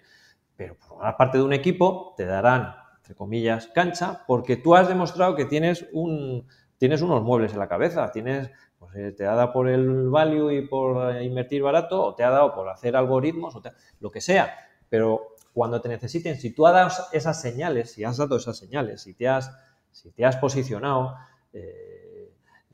pero 0.56 0.76
formarás 0.76 1.16
parte 1.16 1.38
de 1.38 1.44
un 1.44 1.54
equipo, 1.54 2.14
te 2.18 2.26
darán, 2.26 2.76
entre 2.98 3.16
comillas, 3.16 3.68
cancha, 3.68 4.24
porque 4.28 4.58
tú 4.58 4.76
has 4.76 4.88
demostrado 4.88 5.36
que 5.36 5.46
tienes, 5.46 5.88
un, 5.92 6.48
tienes 6.78 7.02
unos 7.02 7.24
muebles 7.24 7.54
en 7.54 7.60
la 7.60 7.68
cabeza, 7.68 8.12
tienes, 8.12 8.52
pues, 8.80 8.96
eh, 8.96 9.12
te 9.12 9.26
ha 9.26 9.36
dado 9.36 9.52
por 9.52 9.70
el 9.70 10.10
value 10.10 10.52
y 10.52 10.68
por 10.68 11.22
invertir 11.22 11.62
barato, 11.62 12.04
o 12.04 12.16
te 12.16 12.24
ha 12.24 12.30
dado 12.30 12.54
por 12.54 12.70
hacer 12.70 12.96
algoritmos, 12.96 13.56
o 13.56 13.62
lo 14.00 14.12
que 14.12 14.22
sea, 14.22 14.56
pero 14.90 15.36
cuando 15.54 15.82
te 15.82 15.90
necesiten, 15.90 16.40
si 16.40 16.52
tú 16.52 16.66
has 16.66 16.74
dado 16.74 16.90
esas 17.12 17.42
señales, 17.42 17.92
si 17.92 18.04
has 18.04 18.18
dado 18.18 18.38
esas 18.38 18.58
señales, 18.58 19.02
si 19.02 19.14
te 19.14 19.28
has, 19.28 19.52
si 19.92 20.12
te 20.12 20.26
has 20.26 20.38
posicionado, 20.38 21.16
eh, 21.54 22.01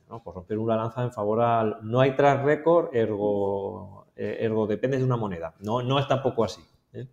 ¿no? 0.10 0.24
Por 0.24 0.36
romper 0.36 0.58
una 0.58 0.76
lanza 0.76 1.04
en 1.04 1.12
favor 1.12 1.42
al 1.42 1.78
no 1.84 2.00
hay 2.00 2.16
track 2.16 2.44
record, 2.44 2.96
ergo, 2.96 4.08
eh, 4.16 4.38
ergo 4.42 4.68
depende 4.68 4.98
de 4.98 5.04
una 5.04 5.18
moneda. 5.18 5.54
No, 5.60 5.82
no 5.82 6.00
es 6.00 6.08
tampoco 6.08 6.44
así. 6.44 6.62
¿eh? 6.94 7.08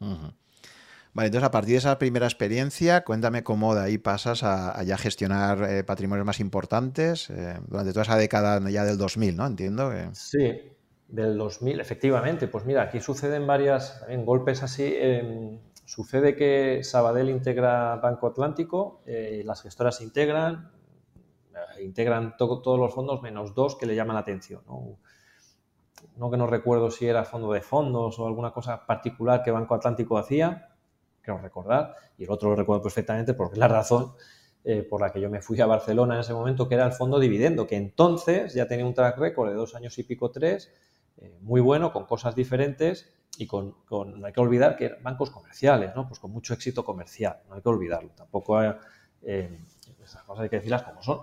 Vale, 0.00 1.26
entonces 1.26 1.46
a 1.46 1.50
partir 1.50 1.72
de 1.72 1.78
esa 1.78 1.98
primera 1.98 2.26
experiencia, 2.26 3.04
cuéntame 3.04 3.44
cómo 3.44 3.74
de 3.74 3.82
ahí 3.82 3.98
pasas 3.98 4.42
a, 4.42 4.82
ya 4.82 4.98
gestionar 4.98 5.62
eh, 5.70 5.84
patrimonios 5.84 6.26
más 6.26 6.40
importantes 6.40 7.28
durante 7.66 7.92
toda 7.92 8.02
esa 8.02 8.16
década 8.16 8.58
ya 8.70 8.84
del 8.84 8.98
2000, 8.98 9.36
¿no? 9.36 9.46
Entiendo 9.46 9.90
que... 9.90 10.08
Sí, 10.12 10.72
del 11.08 11.38
2000, 11.38 11.80
efectivamente. 11.80 12.48
Pues 12.48 12.64
mira, 12.64 12.82
aquí 12.82 13.00
suceden 13.00 13.46
varias, 13.46 14.04
en 14.08 14.24
golpes 14.24 14.64
así, 14.64 14.92
em, 14.96 15.60
sucede 15.84 16.34
que 16.34 16.82
Sabadell 16.82 17.28
integra 17.28 17.96
Banco 17.96 18.26
Atlántico, 18.26 19.02
las 19.06 19.62
gestoras 19.62 19.98
se 19.98 20.04
integran, 20.04 20.73
integran 21.80 22.36
todos 22.36 22.78
los 22.78 22.94
fondos 22.94 23.22
menos 23.22 23.54
dos 23.54 23.76
que 23.76 23.86
le 23.86 23.94
llaman 23.94 24.14
la 24.14 24.20
atención. 24.20 24.62
¿no? 24.66 26.30
que 26.30 26.36
no 26.36 26.46
recuerdo 26.46 26.90
si 26.90 27.06
era 27.06 27.24
fondo 27.24 27.52
de 27.52 27.60
fondos 27.60 28.18
o 28.18 28.26
alguna 28.26 28.52
cosa 28.52 28.86
particular 28.86 29.42
que 29.42 29.50
Banco 29.50 29.74
Atlántico 29.74 30.18
hacía, 30.18 30.68
creo 31.22 31.38
recordar, 31.38 31.94
y 32.18 32.24
el 32.24 32.30
otro 32.30 32.50
lo 32.50 32.56
recuerdo 32.56 32.82
perfectamente 32.82 33.34
porque 33.34 33.54
es 33.54 33.58
la 33.58 33.68
razón 33.68 34.14
eh, 34.64 34.82
por 34.82 35.00
la 35.00 35.12
que 35.12 35.20
yo 35.20 35.28
me 35.28 35.42
fui 35.42 35.60
a 35.60 35.66
Barcelona 35.66 36.14
en 36.14 36.20
ese 36.20 36.32
momento, 36.32 36.68
que 36.68 36.74
era 36.74 36.86
el 36.86 36.92
fondo 36.92 37.18
dividendo, 37.18 37.66
que 37.66 37.76
entonces 37.76 38.54
ya 38.54 38.66
tenía 38.66 38.86
un 38.86 38.94
track 38.94 39.18
record 39.18 39.50
de 39.50 39.54
dos 39.54 39.74
años 39.74 39.98
y 39.98 40.04
pico, 40.04 40.30
tres, 40.30 40.72
eh, 41.18 41.38
muy 41.42 41.60
bueno, 41.60 41.92
con 41.92 42.06
cosas 42.06 42.34
diferentes 42.34 43.12
y 43.36 43.46
con, 43.46 43.74
no 43.90 44.26
hay 44.26 44.32
que 44.32 44.40
olvidar 44.40 44.76
que 44.76 44.86
eran 44.86 45.02
bancos 45.02 45.30
comerciales, 45.30 45.94
¿no? 45.94 46.06
pues 46.06 46.18
con 46.18 46.30
mucho 46.30 46.54
éxito 46.54 46.84
comercial, 46.84 47.40
no 47.48 47.56
hay 47.56 47.62
que 47.62 47.68
olvidarlo, 47.68 48.10
tampoco 48.16 48.58
hay, 48.58 48.72
eh, 49.22 49.58
esas 50.02 50.22
cosas 50.22 50.44
hay 50.44 50.48
que 50.48 50.56
decirlas 50.56 50.82
como 50.82 51.02
son. 51.02 51.20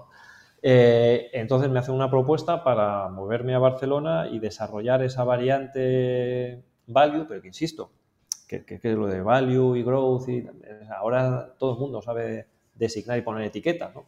Eh, 0.63 1.29
entonces 1.33 1.69
me 1.69 1.79
hacen 1.79 1.95
una 1.95 2.09
propuesta 2.09 2.63
para 2.63 3.09
moverme 3.09 3.55
a 3.55 3.59
Barcelona 3.59 4.27
y 4.31 4.39
desarrollar 4.39 5.01
esa 5.01 5.23
variante 5.23 6.63
value, 6.87 7.25
pero 7.27 7.41
que 7.41 7.47
insisto, 7.47 7.91
que, 8.47 8.63
es 8.67 8.83
lo 8.83 9.07
de 9.07 9.21
value 9.21 9.75
y 9.75 9.83
growth, 9.83 10.29
y 10.29 10.47
ahora 10.95 11.53
todo 11.57 11.73
el 11.73 11.79
mundo 11.79 12.01
sabe 12.01 12.47
designar 12.75 13.17
y 13.17 13.21
poner 13.21 13.45
etiquetas, 13.45 13.95
¿no? 13.95 14.05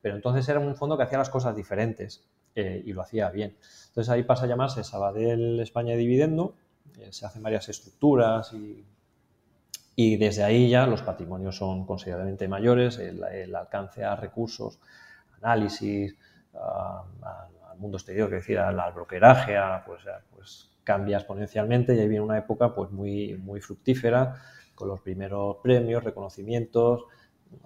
Pero 0.00 0.16
entonces 0.16 0.48
era 0.48 0.60
un 0.60 0.76
fondo 0.76 0.96
que 0.96 1.02
hacía 1.02 1.18
las 1.18 1.30
cosas 1.30 1.56
diferentes 1.56 2.24
eh, 2.54 2.82
y 2.84 2.92
lo 2.92 3.00
hacía 3.00 3.30
bien. 3.30 3.56
Entonces 3.88 4.10
ahí 4.10 4.22
pasa 4.22 4.44
a 4.44 4.48
llamarse 4.48 4.84
Sabadell 4.84 5.60
España 5.60 5.96
Dividendo, 5.96 6.54
eh, 6.98 7.08
se 7.10 7.26
hacen 7.26 7.42
varias 7.42 7.68
estructuras 7.68 8.52
y, 8.52 8.84
y, 9.96 10.16
desde 10.16 10.44
ahí 10.44 10.68
ya 10.68 10.86
los 10.86 11.02
patrimonios 11.02 11.56
son 11.56 11.86
considerablemente 11.86 12.48
mayores, 12.48 12.98
el 12.98 13.54
alcance 13.54 14.04
a 14.04 14.14
recursos 14.14 14.78
análisis, 15.44 16.16
al 16.54 17.78
mundo 17.78 17.96
exterior, 17.98 18.28
que 18.28 18.36
decir, 18.36 18.58
al, 18.58 18.92
brokeraje, 18.92 19.56
pues, 19.86 20.02
pues 20.34 20.70
cambia 20.84 21.16
exponencialmente 21.18 21.94
y 21.94 22.00
ahí 22.00 22.08
viene 22.08 22.24
una 22.24 22.38
época 22.38 22.74
pues 22.74 22.90
muy, 22.90 23.36
muy 23.38 23.60
fructífera 23.60 24.36
con 24.74 24.88
los 24.88 25.00
primeros 25.00 25.56
premios, 25.62 26.04
reconocimientos, 26.04 27.04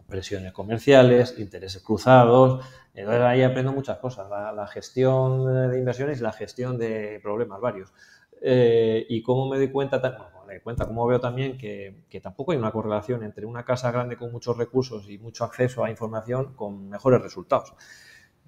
presiones 0.07 0.53
comerciales, 0.53 1.39
intereses 1.39 1.83
cruzados. 1.83 2.65
Entonces 2.95 3.23
ahí 3.23 3.43
aprendo 3.43 3.73
muchas 3.73 3.99
cosas, 3.99 4.29
la, 4.29 4.67
gestión 4.67 5.71
de 5.71 5.79
inversiones 5.79 6.21
y 6.21 6.23
la 6.23 6.33
gestión 6.33 6.79
de 6.79 7.21
problemas 7.23 7.61
varios. 7.61 7.93
Eh, 8.41 9.07
y 9.09 9.23
cómo 9.23 9.49
me 9.49 9.57
doy 9.57 9.71
cuenta, 9.71 9.99
me 9.99 10.38
doy 10.55 10.61
cuenta, 10.61 10.87
cómo 10.87 11.07
veo 11.07 11.21
también 11.21 11.57
que, 11.59 12.05
que, 12.09 12.21
tampoco 12.21 12.53
hay 12.53 12.59
una 12.59 12.71
correlación 12.71 13.23
entre 13.23 13.47
una 13.47 13.65
casa 13.65 13.91
grande 13.91 14.17
con 14.17 14.33
muchos 14.33 14.57
recursos 14.57 15.09
y 15.09 15.19
mucho 15.19 15.45
acceso 15.45 15.85
a 15.85 15.91
información 15.91 16.55
con 16.55 16.89
mejores 16.89 17.23
resultados. 17.23 17.75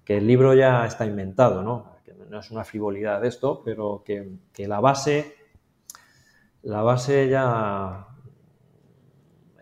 Que 0.05 0.18
el 0.18 0.26
libro 0.26 0.55
ya 0.55 0.86
está 0.86 1.07
inventado, 1.07 1.62
¿no? 1.62 1.96
Que 2.05 2.14
no 2.14 2.40
es 2.40 2.51
una 2.51 2.64
frivolidad 2.64 3.24
esto, 3.24 3.62
pero 3.64 4.03
que, 4.05 4.38
que 4.53 4.66
la 4.66 4.80
base, 4.80 5.34
la 6.62 6.82
base 6.82 7.28
ya, 7.28 8.09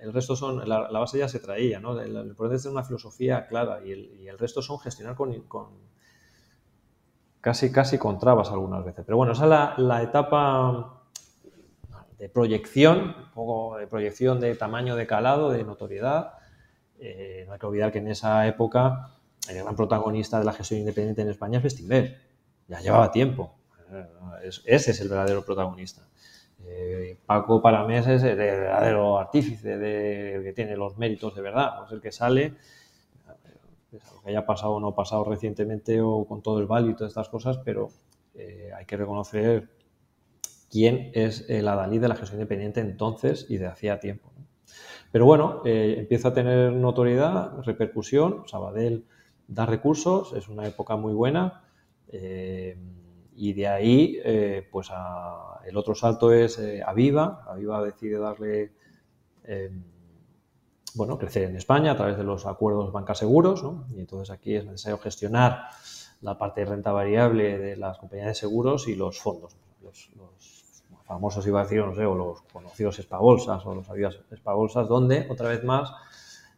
el 0.01 0.13
resto 0.13 0.37
son, 0.37 0.69
la, 0.69 0.89
base 0.89 1.19
ya 1.19 1.29
se 1.29 1.41
traía, 1.41 1.81
¿no? 1.81 2.01
El, 2.01 2.17
el 2.17 2.53
es 2.53 2.67
una 2.67 2.85
filosofía 2.85 3.47
clara 3.47 3.81
y 3.85 3.93
el, 3.93 4.21
y 4.21 4.29
el 4.29 4.39
resto 4.39 4.63
son 4.63 4.79
gestionar 4.79 5.17
con, 5.17 5.33
con 5.43 5.89
casi, 7.41 7.73
casi 7.73 7.99
con 7.99 8.19
trabas 8.19 8.51
algunas 8.51 8.85
veces. 8.85 9.05
Pero 9.05 9.17
bueno, 9.17 9.33
esa 9.33 9.45
es 9.45 9.79
la, 9.79 10.03
etapa 10.03 10.98
de 12.19 12.29
proyección, 12.29 13.15
un 13.17 13.31
poco 13.33 13.79
de 13.79 13.87
proyección 13.87 14.41
de 14.41 14.55
tamaño 14.55 14.97
de 14.97 15.07
calado, 15.07 15.51
de 15.51 15.65
notoriedad. 15.65 16.35
eh, 17.01 17.45
no 17.47 17.53
hay 17.53 17.59
que 17.59 17.67
olvidar 17.67 17.93
que 17.93 17.99
en 17.99 18.09
esa 18.09 18.47
época 18.47 19.11
el 19.49 19.63
gran 19.63 19.77
protagonista 19.77 20.39
de 20.39 20.45
la 20.45 20.53
gestión 20.53 20.81
independiente 20.81 21.23
en 21.23 21.31
España 21.31 21.59
es 21.59 21.65
Bestinver. 21.65 22.19
Ya 22.69 22.81
llevaba 22.81 23.11
tiempo. 23.11 23.55
ese 24.65 24.91
es 24.91 25.01
el 25.01 25.09
verdadero 25.09 25.45
protagonista. 25.45 26.03
Eh, 26.67 27.17
Paco 27.25 27.63
Paramés 27.63 28.07
es 28.07 28.23
el 28.23 28.37
verdadero 28.37 29.19
artífice 29.19 29.79
de, 29.79 30.43
que 30.43 30.53
tiene 30.53 30.77
los 30.77 30.99
méritos 30.99 31.35
de 31.35 31.43
verdad, 31.43 31.85
es 31.87 31.93
el 31.93 32.01
que 32.01 32.13
sale, 32.13 32.55
lo 33.93 34.23
que 34.23 34.31
haya 34.31 34.45
pasado 34.45 34.73
o 34.73 34.81
no 34.81 34.95
pasado 34.95 35.25
recientemente 35.25 36.01
o 36.01 36.27
con 36.27 36.43
todo 36.43 36.59
el 36.59 36.67
value 36.67 36.91
y 36.91 36.95
todas 36.95 37.11
estas 37.11 37.29
cosas, 37.29 37.59
pero 37.65 37.89
eh, 38.35 38.71
hay 38.77 38.85
que 38.85 38.97
reconocer 38.97 39.69
quién 40.71 41.11
es 41.15 41.49
el 41.49 41.69
adalid 41.69 42.01
de 42.01 42.09
la 42.09 42.17
gestión 42.17 42.41
independiente 42.41 42.81
entonces 42.81 43.47
y 43.49 43.57
de 43.57 43.67
hacía 43.67 44.01
tiempo. 44.01 44.33
Pero 45.11 45.25
bueno, 45.25 45.63
eh, 45.65 45.97
empieza 45.99 46.29
a 46.29 46.35
tener 46.35 46.73
notoriedad, 46.73 47.63
repercusión, 47.65 48.45
Sabadell 48.47 49.07
da 49.47 49.65
recursos, 49.65 50.35
es 50.35 50.49
una 50.49 50.67
época 50.67 50.97
muy 50.97 51.15
buena. 51.15 51.63
Y 53.41 53.53
de 53.53 53.69
ahí, 53.69 54.19
eh, 54.25 54.67
pues 54.69 54.91
el 55.65 55.77
otro 55.77 55.95
salto 55.95 56.33
es 56.33 56.59
eh, 56.59 56.83
Aviva. 56.85 57.45
Aviva 57.47 57.85
decide 57.85 58.19
darle, 58.19 58.73
em, 59.45 59.85
bueno, 60.97 61.17
crecer 61.17 61.45
en 61.45 61.55
España 61.55 61.93
a 61.93 61.97
través 61.97 62.19
de 62.19 62.25
los 62.25 62.47
acuerdos 62.47 62.91
bancas 62.91 63.19
seguros. 63.19 63.65
Y 63.95 64.01
entonces 64.01 64.31
aquí 64.31 64.57
es 64.57 64.65
necesario 64.65 64.99
gestionar 64.99 65.69
la 66.21 66.37
parte 66.37 66.63
de 66.63 66.67
renta 66.67 66.91
variable 66.91 67.59
de 67.59 67.77
las 67.77 67.99
compañías 67.99 68.27
de 68.27 68.35
seguros 68.35 68.89
y 68.89 68.97
los 68.97 69.21
fondos, 69.21 69.57
famosos, 71.09 71.45
iba 71.47 71.61
a 71.61 71.65
decir, 71.65 71.81
no 71.81 71.91
o 71.91 72.15
los 72.15 72.43
conocidos 72.43 72.99
espabolsas 73.01 73.65
o 73.67 73.75
los 73.75 73.89
avivas 73.91 74.21
espabolsas, 74.31 74.87
donde, 74.87 75.27
otra 75.29 75.49
vez 75.49 75.65
más, 75.65 75.91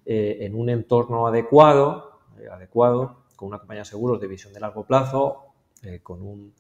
eh, 0.05 0.39
en 0.41 0.55
un 0.55 0.69
entorno 0.69 1.27
adecuado, 1.27 2.19
adecuado, 2.53 3.21
con 3.37 3.49
una 3.49 3.59
compañía 3.59 3.83
de 3.83 3.87
seguros 3.87 4.21
de 4.21 4.27
visión 4.27 4.53
de 4.53 4.61
largo 4.61 4.85
plazo, 4.85 5.47
con 6.03 6.21
un 6.21 6.53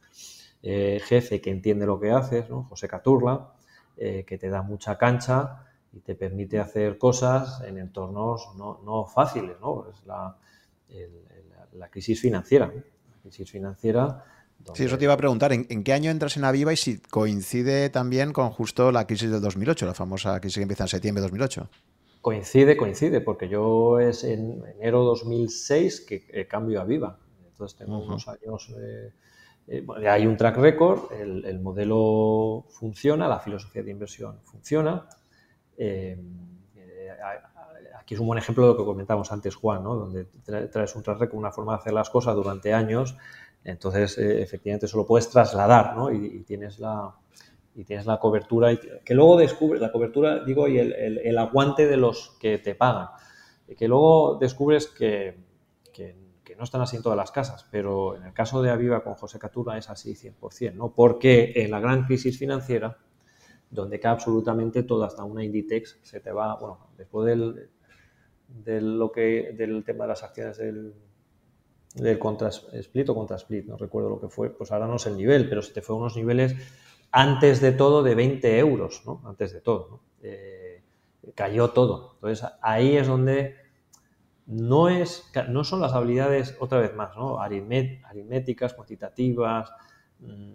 eh, 0.62 1.00
jefe 1.02 1.40
que 1.40 1.50
entiende 1.50 1.86
lo 1.86 1.98
que 1.98 2.10
haces, 2.10 2.50
¿no? 2.50 2.64
José 2.64 2.86
Caturla, 2.86 3.52
eh, 3.96 4.24
que 4.26 4.36
te 4.36 4.50
da 4.50 4.60
mucha 4.62 4.98
cancha 4.98 5.64
y 5.92 6.00
te 6.00 6.14
permite 6.14 6.58
hacer 6.58 6.98
cosas 6.98 7.62
en 7.62 7.78
entornos 7.78 8.50
no, 8.56 9.06
fáciles, 9.06 9.58
¿no? 9.60 9.86
Es 9.90 10.04
la, 10.06 10.36
crisis 11.90 12.20
financiera. 12.20 12.66
La 12.66 13.16
crisis 13.22 13.50
financiera. 13.50 14.24
Sí, 14.74 14.84
eso 14.84 14.98
te 14.98 15.04
iba 15.04 15.14
a 15.14 15.16
preguntar, 15.16 15.52
¿en, 15.52 15.84
qué 15.84 15.92
año 15.92 16.10
entras 16.10 16.36
en 16.36 16.44
Aviva 16.44 16.72
y 16.72 16.76
si 16.76 16.98
coincide 16.98 17.90
también 17.90 18.32
con 18.32 18.50
justo 18.50 18.92
la 18.92 19.06
crisis 19.06 19.30
del 19.30 19.40
2008, 19.40 19.86
la 19.86 19.94
famosa 19.94 20.38
crisis 20.40 20.56
que 20.56 20.62
empieza 20.62 20.84
en 20.84 20.88
septiembre 20.88 21.20
de 21.20 21.28
2008? 21.28 21.68
Coincide, 22.20 22.76
coincide, 22.76 23.20
porque 23.20 23.48
yo 23.48 23.98
es 23.98 24.24
en 24.24 24.62
enero 24.76 25.02
2006 25.04 26.02
que 26.02 26.46
cambio 26.46 26.80
a 26.80 26.84
Viva. 26.84 27.18
Entonces 27.50 27.78
tengo 27.78 27.98
unos 27.98 28.28
años 28.28 28.72
eh, 28.78 29.10
eh, 29.70 29.86
hay 30.08 30.26
un 30.26 30.36
track 30.36 30.56
record, 30.56 31.12
el, 31.12 31.60
modelo 31.60 32.66
funciona, 32.70 33.28
la 33.28 33.38
filosofía 33.38 33.84
de 33.84 33.92
inversión 33.92 34.40
funciona. 34.42 35.08
Eh, 35.76 36.20
eh, 36.74 37.10
aquí 37.96 38.14
es 38.14 38.20
un 38.20 38.26
buen 38.26 38.38
ejemplo 38.40 38.64
de 38.64 38.72
lo 38.72 38.76
que 38.76 38.84
comentamos 38.84 39.30
antes, 39.30 39.54
Juan, 39.54 39.84
donde 39.84 40.24
traes 40.72 40.96
un 40.96 41.04
track 41.04 41.20
record, 41.20 41.38
una 41.38 41.52
forma 41.52 41.74
de 41.74 41.78
hacer 41.78 41.92
las 41.92 42.10
cosas 42.10 42.34
durante 42.34 42.74
años, 42.74 43.16
entonces 43.64 44.16
efectivamente 44.18 44.86
eso 44.86 44.96
lo 44.96 45.06
puedes 45.06 45.28
trasladar 45.28 45.94
y, 46.12 46.40
tienes 46.40 46.78
la, 46.78 47.14
y 47.74 47.84
tienes 47.84 48.06
la 48.06 48.18
cobertura, 48.18 48.70
que 48.76 49.14
luego 49.14 49.36
descubres, 49.36 49.80
la 49.80 49.92
cobertura, 49.92 50.44
digo, 50.44 50.68
y 50.68 50.78
el, 50.78 51.38
aguante 51.38 51.86
de 51.86 51.96
los 51.96 52.36
que 52.40 52.58
te 52.58 52.74
pagan, 52.74 53.08
que 53.76 53.86
luego 53.86 54.38
descubres 54.40 54.86
que, 54.86 55.36
que 56.50 56.56
no 56.60 56.64
están 56.64 56.82
así 56.82 56.96
en 56.96 57.02
todas 57.02 57.16
las 57.16 57.30
casas, 57.30 57.66
pero 57.70 58.16
en 58.16 58.24
el 58.24 58.32
caso 58.34 58.60
de 58.60 58.70
Aviva 58.70 59.02
con 59.02 59.14
José 59.14 59.38
Caturra 59.38 59.78
es 59.78 59.88
así 59.88 60.14
100%, 60.14 60.74
¿no? 60.74 60.92
Porque 60.92 61.52
en 61.56 61.70
la 61.70 61.80
gran 61.80 62.04
crisis 62.04 62.38
financiera, 62.38 62.98
donde 63.70 63.98
cae 63.98 64.12
absolutamente 64.12 64.82
todo, 64.82 65.04
hasta 65.04 65.24
una 65.24 65.42
Inditex, 65.42 66.00
se 66.02 66.20
te 66.20 66.32
va, 66.32 66.56
bueno, 66.56 66.90
después 66.98 67.26
del, 67.26 68.98
lo 68.98 69.12
que, 69.12 69.54
del 69.56 69.84
tema 69.84 70.04
de 70.04 70.08
las 70.08 70.22
acciones 70.22 70.58
del, 70.58 70.92
del 71.94 72.18
contra 72.18 72.48
split 72.48 73.08
o 73.08 73.14
contra 73.14 73.36
split, 73.36 73.66
no 73.66 73.76
recuerdo 73.76 74.10
lo 74.10 74.20
que 74.20 74.28
fue, 74.28 74.50
pues 74.50 74.70
ahora 74.72 74.86
no 74.86 74.96
es 74.96 75.06
el 75.06 75.16
nivel, 75.16 75.48
pero 75.48 75.62
se 75.62 75.72
te 75.72 75.82
fue 75.82 75.96
unos 75.96 76.16
niveles 76.16 76.54
antes 77.10 77.60
de 77.60 77.72
todo 77.72 78.02
de 78.02 78.14
20 78.14 78.58
euros, 78.58 79.02
¿no? 79.04 79.20
Antes 79.24 79.52
de 79.52 79.60
todo. 79.60 80.00
Eh, 80.22 80.82
cayó 81.34 81.70
todo. 81.70 82.12
Entonces 82.14 82.48
ahí 82.62 82.96
es 82.96 83.06
donde 83.06 83.56
no, 84.46 84.88
es, 84.88 85.30
no 85.48 85.64
son 85.64 85.80
las 85.80 85.92
habilidades, 85.92 86.56
otra 86.60 86.80
vez 86.80 86.94
más, 86.94 87.16
¿no? 87.16 87.40
aritméticas, 87.40 88.74
cuantitativas, 88.74 89.70
mm, 90.18 90.52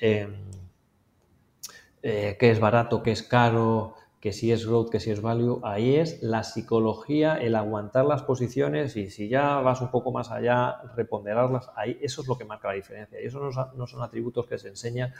em, 0.00 0.34
eh, 2.02 2.36
qué 2.38 2.50
es 2.50 2.60
barato, 2.60 3.02
qué 3.02 3.12
es 3.12 3.22
caro, 3.22 3.95
que 4.26 4.32
si 4.32 4.50
es 4.50 4.66
growth, 4.66 4.90
que 4.90 4.98
si 4.98 5.12
es 5.12 5.22
value, 5.22 5.60
ahí 5.62 5.94
es 5.94 6.20
la 6.20 6.42
psicología, 6.42 7.36
el 7.36 7.54
aguantar 7.54 8.06
las 8.06 8.24
posiciones 8.24 8.96
y 8.96 9.08
si 9.08 9.28
ya 9.28 9.60
vas 9.60 9.80
un 9.80 9.92
poco 9.92 10.10
más 10.10 10.32
allá, 10.32 10.78
reponderarlas, 10.96 11.70
ahí 11.76 11.96
eso 12.02 12.22
es 12.22 12.26
lo 12.26 12.36
que 12.36 12.44
marca 12.44 12.66
la 12.66 12.74
diferencia. 12.74 13.22
Y 13.22 13.26
eso 13.26 13.38
no, 13.38 13.86
son 13.86 14.02
atributos 14.02 14.48
que 14.48 14.58
se 14.58 14.66
enseñan 14.66 15.12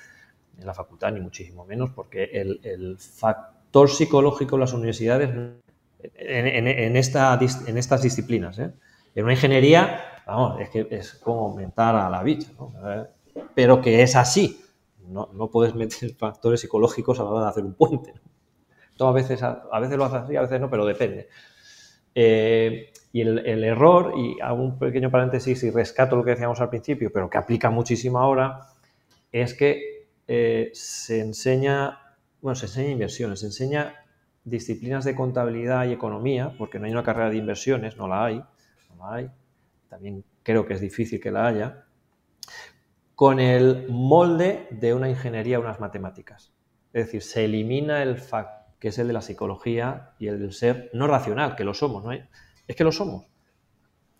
en 0.58 0.66
la 0.66 0.74
facultad, 0.74 1.12
ni 1.12 1.20
muchísimo 1.20 1.64
menos, 1.64 1.90
porque 1.90 2.24
el, 2.24 2.98
factor 2.98 3.88
psicológico 3.88 4.56
en 4.56 4.60
las 4.60 4.72
universidades 4.72 5.30
en, 6.16 6.96
esta, 6.96 7.38
en 7.68 7.78
estas 7.78 8.02
disciplinas. 8.02 8.58
¿eh? 8.58 8.72
En 9.14 9.22
una 9.22 9.34
ingeniería, 9.34 10.00
vamos, 10.26 10.60
es 10.60 10.68
que 10.70 10.88
es 10.90 11.14
como 11.14 11.50
aumentar 11.50 11.94
a 11.94 12.10
la 12.10 12.24
bicha, 12.24 12.50
pero 13.54 13.80
que 13.80 14.02
es 14.02 14.16
así. 14.16 14.60
No, 15.06 15.28
no, 15.32 15.48
puedes 15.48 15.76
meter 15.76 16.12
factores 16.16 16.60
psicológicos 16.60 17.20
a 17.20 17.22
la 17.22 17.30
hora 17.30 17.44
de 17.44 17.50
hacer 17.50 17.62
un 17.62 17.74
puente. 17.74 18.12
A, 18.98 19.12
veces, 19.12 19.40
veces 19.42 19.96
lo 19.96 20.04
haces 20.04 20.18
así, 20.18 20.36
a 20.36 20.42
veces 20.42 20.60
no, 20.60 20.70
pero 20.70 20.86
depende. 20.86 21.28
Eh, 22.14 22.92
y 23.12 23.20
el, 23.22 23.64
error, 23.64 24.12
y 24.16 24.40
hago 24.40 24.62
un 24.62 24.78
pequeño 24.78 25.10
paréntesis 25.10 25.62
y 25.62 25.70
rescato 25.70 26.16
lo 26.16 26.24
que 26.24 26.30
decíamos 26.30 26.60
al 26.60 26.68
principio, 26.68 27.10
pero 27.12 27.30
que 27.30 27.38
aplica 27.38 27.70
muchísimo 27.70 28.18
ahora, 28.18 28.60
es 29.32 29.54
que 29.54 30.08
eh, 30.28 30.70
se 30.72 31.20
enseña, 31.20 32.16
bueno, 32.40 32.54
se 32.54 32.66
enseña 32.66 32.90
inversiones, 32.90 33.40
se 33.40 33.46
enseña 33.46 33.94
disciplinas 34.44 35.04
de 35.04 35.14
contabilidad 35.14 35.86
y 35.86 35.92
economía, 35.92 36.54
porque 36.56 36.78
no 36.78 36.86
hay 36.86 36.92
una 36.92 37.02
carrera 37.02 37.30
de 37.30 37.36
inversiones, 37.36 37.96
no 37.96 38.06
la 38.06 38.24
hay, 38.24 38.36
no 38.36 38.96
la 38.98 39.14
hay, 39.14 39.30
también 39.88 40.24
creo 40.42 40.66
que 40.66 40.74
es 40.74 40.80
difícil 40.80 41.20
que 41.20 41.30
la 41.30 41.46
haya, 41.46 41.84
con 43.14 43.40
el 43.40 43.88
molde 43.88 44.68
de 44.70 44.94
una 44.94 45.08
ingeniería, 45.08 45.58
unas 45.58 45.80
matemáticas. 45.80 46.52
Es 46.92 47.06
decir, 47.06 47.22
se 47.22 47.44
elimina 47.46 48.02
el 48.02 48.18
fact, 48.18 48.55
que 48.78 48.88
es 48.88 48.98
el 48.98 49.06
de 49.06 49.12
la 49.12 49.22
psicología 49.22 50.14
y 50.18 50.28
el 50.28 50.38
del 50.38 50.52
ser 50.52 50.90
no 50.92 51.06
racional, 51.06 51.56
que 51.56 51.64
lo 51.64 51.74
somos, 51.74 52.04
¿no? 52.04 52.12
Es 52.12 52.76
que 52.76 52.84
lo 52.84 52.92
somos. 52.92 53.26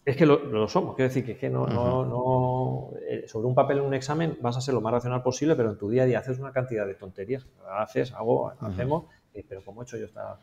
Es 0.05 0.17
que 0.17 0.25
lo, 0.25 0.69
somos, 0.69 0.95
quiero 0.95 1.09
decir 1.09 1.25
que, 1.25 1.33
es 1.33 1.39
que 1.39 1.51
no, 1.51 1.67
no, 1.67 2.05
no, 2.05 2.91
eh, 3.09 3.25
sobre 3.27 3.49
un 3.49 3.57
papel 3.57 3.79
en 3.79 3.85
un 3.85 3.95
examen 3.95 4.39
vas 4.41 4.57
a 4.57 4.61
ser 4.61 4.73
lo 4.73 4.81
más 4.81 4.93
racional 4.93 5.21
posible, 5.21 5.57
pero 5.57 5.71
en 5.71 5.79
tu 5.79 5.91
día 5.91 6.05
a 6.05 6.07
día 6.07 6.21
haces 6.21 6.39
una 6.39 6.53
cantidad 6.53 6.87
de 6.87 6.95
tonterías. 6.95 7.45
Haces, 7.69 8.13
hago, 8.13 8.53
hacemos, 8.61 9.07
pero 9.49 9.65
como 9.65 9.83
he 9.83 9.85
hecho 9.85 9.97
yo 9.97 10.07
estaba... 10.07 10.41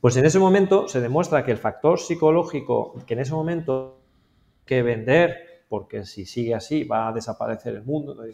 Pues 0.00 0.16
en 0.16 0.24
ese 0.24 0.38
momento 0.38 0.88
se 0.88 1.02
demuestra 1.02 1.44
que 1.44 1.52
el 1.52 1.58
factor 1.58 1.98
psicológico, 1.98 2.94
que 3.06 3.12
en 3.12 3.20
ese 3.20 3.32
momento 3.32 4.00
que 4.64 4.82
vender, 4.82 5.64
porque 5.68 6.06
si 6.06 6.24
sigue 6.24 6.54
así 6.54 6.84
va 6.84 7.08
a 7.08 7.12
desaparecer 7.12 7.74
el 7.74 7.82
mundo, 7.82 8.16
va 8.16 8.24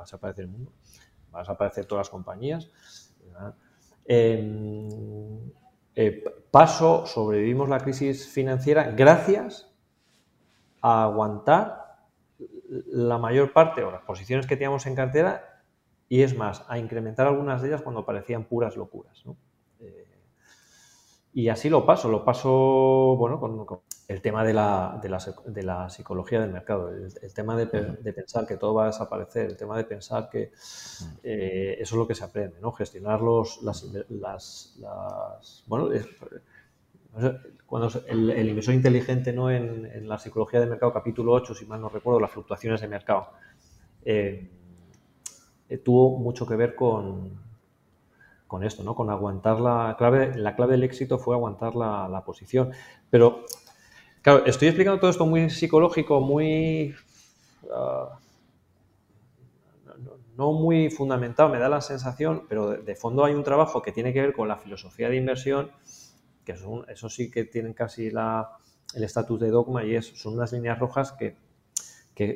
desaparecer 0.02 0.46
el 0.46 0.50
mundo, 0.50 0.72
va 1.32 1.38
a 1.38 1.42
desaparecer 1.42 1.86
todas 1.86 2.06
las 2.06 2.10
compañías. 2.10 2.70
Em, 3.24 3.52
eh, 4.04 5.38
paso, 6.50 7.06
sobrevivimos 7.06 7.68
la 7.68 7.78
crisis 7.80 8.28
financiera 8.28 8.90
gracias 8.90 9.72
a 10.80 11.04
aguantar 11.04 11.82
la 12.68 13.18
mayor 13.18 13.52
parte 13.52 13.82
o 13.84 13.90
las 13.90 14.02
posiciones 14.02 14.46
que 14.46 14.56
teníamos 14.56 14.86
en 14.86 14.94
cartera 14.94 15.52
y 16.08 16.22
es 16.22 16.36
más, 16.36 16.64
a 16.68 16.78
incrementar 16.78 17.26
algunas 17.26 17.62
de 17.62 17.68
ellas 17.68 17.82
cuando 17.82 18.04
parecían 18.04 18.44
puras 18.44 18.76
locuras. 18.76 19.24
Eh, 19.80 20.06
y 21.32 21.48
así 21.48 21.70
lo 21.70 21.86
paso, 21.86 22.10
lo 22.10 22.22
paso, 22.22 23.16
bueno, 23.16 23.40
con, 23.40 23.80
el 24.12 24.20
tema 24.20 24.44
de 24.44 24.52
la, 24.52 25.00
de, 25.02 25.62
la, 25.62 25.88
psicología 25.88 26.40
del 26.40 26.52
mercado, 26.52 26.90
el, 26.90 27.34
tema 27.34 27.56
de, 27.56 27.66
pensar 27.66 28.46
que 28.46 28.56
todo 28.56 28.74
va 28.74 28.84
a 28.84 28.86
desaparecer, 28.88 29.46
el 29.46 29.56
tema 29.56 29.76
de 29.76 29.84
pensar 29.84 30.28
que 30.28 30.52
eh, 31.22 31.76
eso 31.80 31.94
es 31.94 31.98
lo 31.98 32.06
que 32.06 32.14
se 32.14 32.24
aprende, 32.24 32.60
¿no? 32.60 32.72
Gestionar 32.72 33.20
los, 33.22 33.62
las, 33.62 34.76
bueno, 35.66 35.88
cuando 37.66 37.90
el, 38.06 38.48
inversor 38.48 38.74
inteligente 38.74 39.32
¿no? 39.32 39.50
En, 39.50 40.08
la 40.08 40.18
psicología 40.18 40.60
del 40.60 40.68
mercado, 40.68 40.92
capítulo 40.92 41.32
8, 41.32 41.54
si 41.54 41.66
mal 41.66 41.80
no 41.80 41.88
recuerdo, 41.88 42.20
las 42.20 42.30
fluctuaciones 42.30 42.80
de 42.82 42.88
mercado. 42.88 43.28
Eh, 44.04 44.50
eh, 45.68 45.78
tuvo 45.78 46.18
mucho 46.18 46.46
que 46.46 46.56
ver 46.56 46.74
con, 46.74 47.40
con 48.52 48.64
esto, 48.64 48.82
¿no? 48.84 48.94
Con 48.94 49.08
aguantar 49.08 49.58
la 49.60 49.94
clave, 49.96 50.36
la 50.36 50.54
clave 50.54 50.72
del 50.72 50.84
éxito 50.84 51.18
fue 51.18 51.34
aguantar 51.34 51.74
la, 51.74 52.22
posición. 52.26 52.70
Pero, 53.08 53.46
claro, 54.22 54.44
estoy 54.46 54.68
explicando 54.68 54.98
todo 54.98 55.10
esto 55.10 55.26
muy 55.26 55.50
psicológico, 55.50 56.20
muy... 56.20 56.94
Ah, 57.70 58.18
no 60.36 60.52
muy 60.52 60.90
fundamentado, 60.90 61.48
me 61.48 61.58
da 61.58 61.68
la 61.68 61.80
sensación, 61.80 62.46
pero 62.48 62.70
de, 62.70 62.96
fondo 62.96 63.24
hay 63.24 63.34
un 63.34 63.44
trabajo 63.44 63.82
que 63.82 63.92
tiene 63.92 64.12
que 64.12 64.20
ver 64.20 64.32
con 64.32 64.48
la 64.48 64.56
filosofía 64.56 65.08
de 65.08 65.16
inversión, 65.16 65.70
que 66.44 66.52
eso 66.52 67.08
sí 67.08 67.30
que 67.30 67.44
tienen 67.44 67.74
casi 67.74 68.06
el 68.06 69.04
estatus 69.04 69.40
de 69.40 69.50
dogma 69.50 69.84
y 69.84 69.94
es, 69.94 70.06
son 70.06 70.34
unas 70.34 70.52
líneas 70.52 70.78
rojas 70.78 71.12
que, 71.12 71.36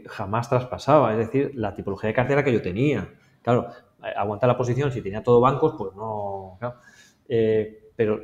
jamás 0.07 0.49
traspasaba, 0.49 1.13
es 1.13 1.19
decir, 1.19 1.53
la 1.55 1.73
tipología 1.73 2.09
de 2.09 2.15
cartera 2.15 2.43
que 2.43 2.53
yo 2.53 2.61
tenía. 2.61 3.09
Claro, 3.41 3.69
aguantar 4.17 4.49
la 4.49 4.57
posición, 4.57 4.91
si 4.91 5.01
tenía 5.01 5.23
todo 5.23 5.41
bancos, 5.41 5.75
pues 5.79 5.95
no. 5.95 6.59
Eh, 7.29 7.93
pero 7.95 8.21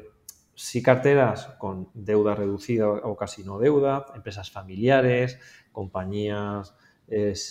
sí 0.54 0.82
carteras 0.82 1.46
con 1.58 1.88
deuda 1.94 2.34
reducida 2.34 2.88
o 2.88 3.16
casi 3.16 3.44
no 3.44 3.58
deuda, 3.58 4.06
empresas 4.14 4.50
familiares, 4.50 5.38
compañías 5.72 6.74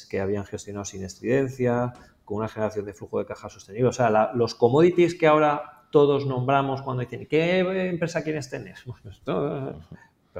que 0.10 0.20
habían 0.20 0.45
gestionado 0.45 0.86
sin 0.86 1.04
estridencia, 1.04 1.93
con 2.26 2.38
una 2.38 2.47
generación 2.47 2.86
de 2.86 2.93
flujo 2.93 3.20
de 3.20 3.26
caja 3.26 3.49
sostenible. 3.49 3.89
O 3.89 3.93
sea, 3.93 4.32
los 4.34 4.56
commodities 4.56 5.16
que 5.16 5.28
ahora 5.28 5.86
todos 5.91 6.26
nombramos 6.26 6.82
cuando 6.82 7.02
dicen, 7.02 7.28
¿qué 7.28 7.60
empresa 7.60 8.24
quieres 8.24 8.49
tener? 8.49 8.76
pero 9.26 9.76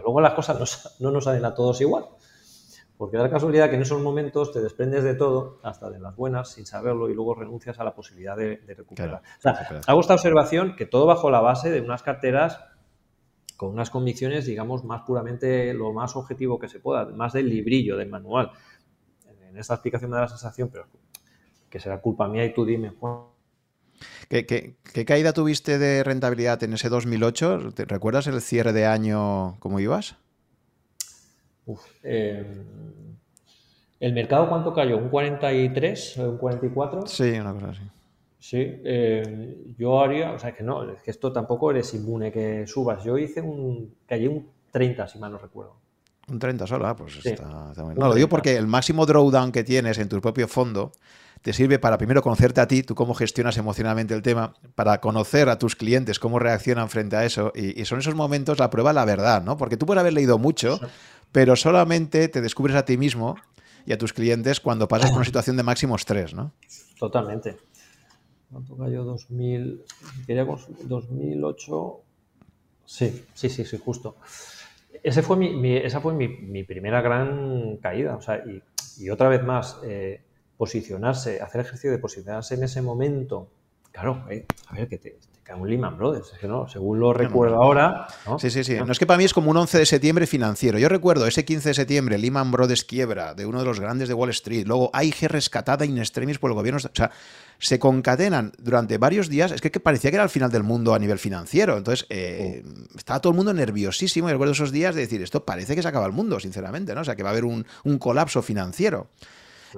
luego 0.05 0.22
las 0.22 0.34
cosas 0.34 0.95
no 0.99 1.12
nos 1.12 1.26
salen 1.26 1.45
a 1.45 1.53
todos 1.53 1.82
igual. 1.82 2.05
Porque 3.02 3.18
da 3.18 3.24
la 3.24 3.32
casualidad 3.32 3.68
que 3.72 3.78
en 3.78 3.82
esos 3.82 3.99
momentos 3.99 4.52
te 4.52 4.62
desprendes 4.62 5.04
de 5.04 5.16
todo, 5.16 5.60
hasta 5.64 5.89
de 5.89 5.99
las 5.99 6.16
buenas, 6.16 6.52
sin 6.52 6.68
saberlo, 6.68 7.10
y 7.10 7.16
luego 7.16 7.34
renuncias 7.34 7.80
a 7.80 7.84
la 7.84 7.95
posibilidad 7.95 8.38
de, 8.38 8.62
recuperar. 8.78 9.24
o 9.39 9.41
sea, 9.41 9.82
hago 9.88 10.02
esta 10.02 10.14
observación 10.14 10.76
que 10.76 10.86
todo 10.86 11.08
bajo 11.08 11.32
la 11.32 11.41
base 11.41 11.72
de 11.72 11.82
unas 11.82 12.04
carteras 12.04 12.64
con 13.58 13.72
unas 13.72 13.89
convicciones, 13.89 14.45
digamos, 14.45 14.84
más 14.84 15.02
puramente 15.02 15.74
lo 15.74 15.91
más 15.93 16.16
objetivo 16.16 16.60
que 16.60 16.68
se 16.68 16.80
pueda, 16.80 17.06
más 17.06 17.34
del 17.34 17.49
librillo, 17.49 17.97
del 17.97 18.08
manual. 18.08 18.52
En 19.49 19.58
esta 19.58 19.74
explicación 19.74 20.12
me 20.12 20.18
da 20.18 20.22
la 20.22 20.28
sensación, 20.28 20.70
pero 20.72 20.86
que 21.72 21.80
será 21.80 21.99
culpa 22.02 22.28
mía 22.28 22.45
y 22.45 22.54
tú 22.54 22.66
dime, 22.66 22.91
Juan. 22.99 23.22
¿Qué, 24.30 24.45
qué 24.45 25.06
caída 25.06 25.34
tuviste 25.34 25.80
de 25.80 26.04
rentabilidad 26.04 26.62
en 26.62 26.74
ese 26.74 26.89
2008? 26.89 27.72
¿Te 27.74 27.86
¿Recuerdas 27.86 28.28
el 28.28 28.39
cierre 28.41 28.74
de 28.74 28.86
año 28.86 29.58
cómo 29.60 29.80
ibas? 29.80 30.18
Eh, 32.03 32.45
¿El 33.99 34.13
mercado 34.13 34.49
cuánto 34.49 34.74
cayó? 34.74 34.97
¿Un 34.97 35.09
43? 35.09 36.17
¿Un 36.17 36.38
44? 36.38 37.05
Sí, 37.05 37.32
una 37.39 37.53
cosa 37.53 37.69
así. 37.69 37.82
Sí, 38.39 38.57
eh, 38.59 39.74
yo 39.78 40.01
haría, 40.01 40.32
o 40.32 40.39
sea, 40.39 40.51
que 40.53 40.63
no, 40.63 40.91
es 40.91 41.03
que 41.03 41.11
esto 41.11 41.32
tampoco 41.32 41.69
eres 41.69 41.93
inmune 41.93 42.32
que 42.32 42.65
subas. 42.65 43.03
Yo 43.03 43.19
hice 43.19 43.39
un, 43.39 43.93
cayó 44.07 44.32
un 44.32 44.49
30, 44.72 45.07
si 45.07 45.19
mal 45.19 45.32
no 45.32 45.38
recuerdo. 45.38 45.76
Un 46.28 46.39
30 46.39 46.65
solo, 46.65 46.88
ah, 46.88 46.95
pues 46.95 47.24
está, 47.24 47.45
No, 47.45 48.07
lo 48.07 48.15
digo 48.15 48.28
porque 48.28 48.55
el 48.55 48.65
máximo 48.65 49.05
drawdown 49.05 49.51
que 49.51 49.63
tienes 49.63 49.99
en 49.99 50.09
tu 50.09 50.19
propio 50.19 50.47
fondo 50.47 50.91
te 51.43 51.53
sirve 51.53 51.78
para 51.78 51.99
primero 51.99 52.24
conocerte 52.24 52.61
a 52.61 52.67
ti, 52.67 52.82
tú 52.82 52.95
cómo 52.95 53.13
gestionas 53.13 53.57
emocionalmente 53.57 54.15
el 54.15 54.24
tema, 54.24 54.55
para 54.74 54.99
conocer 55.01 55.49
a 55.49 55.59
tus 55.59 55.76
clientes, 55.76 56.17
cómo 56.17 56.39
reaccionan 56.39 56.89
frente 56.89 57.15
a 57.17 57.26
eso. 57.26 57.51
Y, 57.53 57.80
y 57.80 57.86
son 57.86 57.99
esos 57.99 58.15
momentos 58.15 58.57
la 58.57 58.72
prueba 58.72 58.91
la 58.93 59.05
verdad, 59.05 59.43
¿no? 59.43 59.57
Porque 59.57 59.78
tú 59.78 59.86
puedes 59.86 59.99
haber 59.99 60.13
leído 60.13 60.39
mucho, 60.39 60.80
pero 61.32 61.56
solamente 61.56 62.28
te 62.28 62.42
descubres 62.42 62.76
a 62.76 62.86
ti 62.86 62.98
mismo 62.98 63.36
y 63.86 63.94
a 63.94 63.98
tus 63.98 64.14
clientes 64.14 64.60
cuando 64.60 64.88
pasas 64.88 65.10
por 65.10 65.18
una 65.18 65.26
situación 65.32 65.58
de 65.58 65.64
máximo 65.64 65.96
estrés, 65.96 66.34
¿no? 66.34 66.52
Totalmente. 67.00 67.58
¿Cuánto 68.52 68.78
cayó? 68.78 69.04
2000, 69.04 69.84
2008. 70.84 72.02
Sí, 72.86 73.26
sí, 73.34 73.50
sí, 73.50 73.64
sí, 73.64 73.78
justo. 73.84 74.18
Ese 75.04 75.22
fue 75.22 75.38
mi, 75.38 75.78
esa 75.78 76.02
fue 76.02 76.14
mi, 76.14 76.64
primera 76.64 77.02
gran 77.02 77.78
caída. 77.78 78.16
O 78.18 78.22
sea, 78.22 78.44
y, 78.46 79.10
otra 79.10 79.30
vez 79.30 79.44
más, 79.44 79.80
eh, 79.84 80.22
posicionarse, 80.58 81.42
hacer 81.42 81.62
ejercicio 81.62 81.92
de 81.92 81.98
posicionarse 81.98 82.56
en 82.56 82.64
ese 82.64 82.82
momento. 82.82 83.48
Claro, 83.92 84.26
eh, 84.30 84.46
a 84.68 84.76
ver, 84.76 84.90
que 84.90 84.98
te, 84.98 85.18
un 85.56 85.70
Lehman 85.70 85.97
Brothers, 85.97 86.34
que 86.39 86.47
no, 86.47 86.68
según 86.68 86.99
lo 86.99 87.14
recuerdo 87.14 87.56
ahora. 87.62 88.08
Sí, 88.39 88.49
sí, 88.49 88.64
sí. 88.64 88.78
No 88.86 88.91
es 88.91 88.99
que 88.99 89.06
para 89.06 89.18
mí 89.18 89.24
es 89.24 89.34
como 89.34 89.52
un 89.52 89.58
11 89.58 89.80
de 89.80 89.86
septiembre 89.86 90.28
financiero. 90.28 90.80
Yo 90.80 90.89
recuerdo 90.89 91.28
ese 91.28 91.45
15 91.45 91.70
de 91.70 91.74
septiembre, 91.74 92.18
Lehman 92.18 92.52
Brothers 92.52 92.84
quiebra 92.84 93.34
de 93.34 93.45
uno 93.45 93.60
de 93.60 93.66
los 93.66 93.80
grandes 93.80 94.08
de 94.08 94.14
Wall 94.14 94.30
Street. 94.30 94.66
Luego 94.66 94.89
AIG 94.93 95.28
rescatada 95.28 95.86
in 95.86 95.97
extremis 95.97 96.39
por 96.39 96.52
el 96.52 96.56
gobierno. 96.56 96.78
O 96.78 96.95
sea, 96.95 97.12
se 97.60 97.78
concatenan 97.78 98.54
durante 98.58 98.97
varios 98.97 99.30
días. 99.30 99.52
Es 99.52 99.62
que, 99.62 99.70
parecía 99.80 100.10
que 100.10 100.16
era 100.16 100.24
el 100.24 100.30
final 100.30 100.52
del 100.52 100.64
mundo 100.64 100.93
a 100.93 100.99
nivel 100.99 101.20
financiero. 101.20 101.78
Entonces, 101.78 102.08
eh, 102.10 102.64
oh. 102.66 102.97
estaba 102.97 103.20
todo 103.20 103.32
el 103.32 103.38
mundo 103.38 103.54
nerviosísimo. 103.54 104.30
Y 104.30 104.32
recuerdo 104.32 104.54
esos 104.54 104.72
días 104.72 104.95
de 104.95 105.02
decir, 105.02 105.22
esto 105.22 105.45
parece 105.45 105.76
que 105.76 105.82
se 105.82 105.88
acaba 105.88 106.06
el 106.06 106.12
mundo, 106.12 106.39
sinceramente, 106.39 106.95
¿no? 106.95 107.02
O 107.02 107.06
sea, 107.06 107.16
que 107.16 107.24
va 107.24 107.30
a 107.30 107.32
haber 107.34 107.45
un, 107.45 107.66
un 107.84 107.99
colapso 107.99 108.41
financiero. 108.41 109.08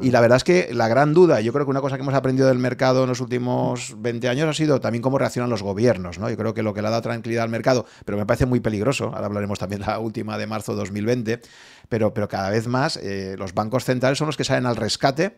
Y 0.02 0.12
la 0.12 0.22
verdad 0.22 0.38
es 0.38 0.44
que 0.44 0.70
la 0.74 0.88
gran 0.88 1.14
duda, 1.14 1.42
yo 1.42 1.54
creo 1.54 1.66
que 1.66 1.72
una 1.72 1.82
cosa 1.82 1.98
que 1.98 2.02
hemos 2.02 2.14
aprendido 2.14 2.48
del 2.48 2.58
mercado 2.58 3.04
en 3.04 3.10
los 3.10 3.20
últimos 3.20 3.96
20 3.98 4.28
años 4.30 4.50
ha 4.50 4.54
sido 4.54 4.80
también 4.80 5.02
cómo 5.02 5.18
reaccionan 5.18 5.50
los 5.50 5.62
gobiernos. 5.62 6.20
¿no? 6.20 6.30
Yo 6.30 6.38
creo 6.38 6.54
que 6.54 6.64
lo 6.64 6.74
que 6.74 6.82
le 6.82 6.88
ha 6.88 6.92
dado 6.92 7.04
tranquilidad 7.04 7.44
al 7.44 7.50
mercado, 7.50 7.86
pero 8.06 8.18
me 8.18 8.26
parece 8.26 8.46
muy 8.46 8.60
peligroso, 8.60 9.12
ahora 9.14 9.26
hablaremos 9.26 9.60
también 9.60 9.82
de 9.82 9.88
la 9.88 10.00
última 10.00 10.38
de 10.38 10.48
marzo 10.48 10.74
de 10.74 10.80
2020, 10.80 11.42
pero, 11.90 12.14
pero 12.14 12.28
cada 12.28 12.50
vez 12.50 12.68
más 12.68 12.98
eh, 12.98 13.36
los 13.38 13.54
bancos 13.54 13.86
centrales 13.86 14.18
son 14.18 14.28
los 14.28 14.38
que 14.38 14.44
salen 14.44 14.66
al 14.66 14.76
rescate 14.76 15.38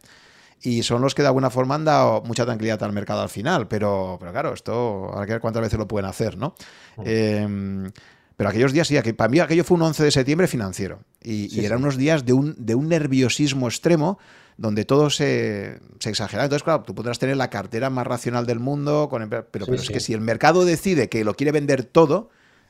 y 0.62 0.84
son 0.84 1.02
los 1.02 1.14
que 1.14 1.22
de 1.22 1.28
alguna 1.28 1.50
forma 1.50 1.76
han 1.76 1.86
dado 1.86 2.22
mucha 2.24 2.46
tranquilidad 2.46 2.82
al 2.84 2.94
mercado 2.94 3.22
al 3.22 3.30
final. 3.30 3.68
Pero, 3.68 4.18
pero 4.20 4.32
claro, 4.32 4.54
esto 4.54 5.12
hay 5.18 5.26
que 5.26 5.34
ver 5.34 5.42
cuántas 5.42 5.64
veces 5.64 5.78
lo 5.78 5.88
pueden 5.88 6.10
hacer, 6.10 6.38
¿no? 6.38 6.56
Em, 7.04 7.92
pero 8.38 8.50
aquellos 8.50 8.74
días, 8.74 8.88
sí, 8.88 9.00
para 9.14 9.30
mí 9.30 9.40
aquello 9.40 9.64
fue 9.64 9.76
un 9.76 9.84
11 9.84 10.04
de 10.04 10.12
septiembre 10.12 10.48
financiero. 10.48 11.00
Y, 11.22 11.64
eran 11.64 11.80
unos 11.80 11.98
días 11.98 12.26
de 12.26 12.34
un, 12.34 12.56
de 12.58 12.76
un 12.76 12.90
nerviosismo 12.90 13.68
extremo 13.68 14.20
donde 14.58 14.86
todo 14.86 15.10
se, 15.10 15.80
se, 16.00 16.10
exagera. 16.10 16.44
Entonces, 16.44 16.64
claro, 16.64 16.84
tú 16.84 16.96
podrás 16.96 17.20
tener 17.20 17.38
la 17.38 17.50
cartera 17.50 17.90
más 17.90 18.08
racional 18.08 18.46
del 18.46 18.60
mundo, 18.60 19.10
con, 19.10 19.30
pero, 19.30 19.48
pero 19.50 19.74
es 19.74 19.90
que 19.90 20.00
si 20.00 20.14
el 20.14 20.22
mercado 20.22 20.66
decide 20.66 21.10
que 21.10 21.24
lo 21.24 21.34
quiere 21.34 21.52
vender 21.52 21.84
todo, 21.84 22.30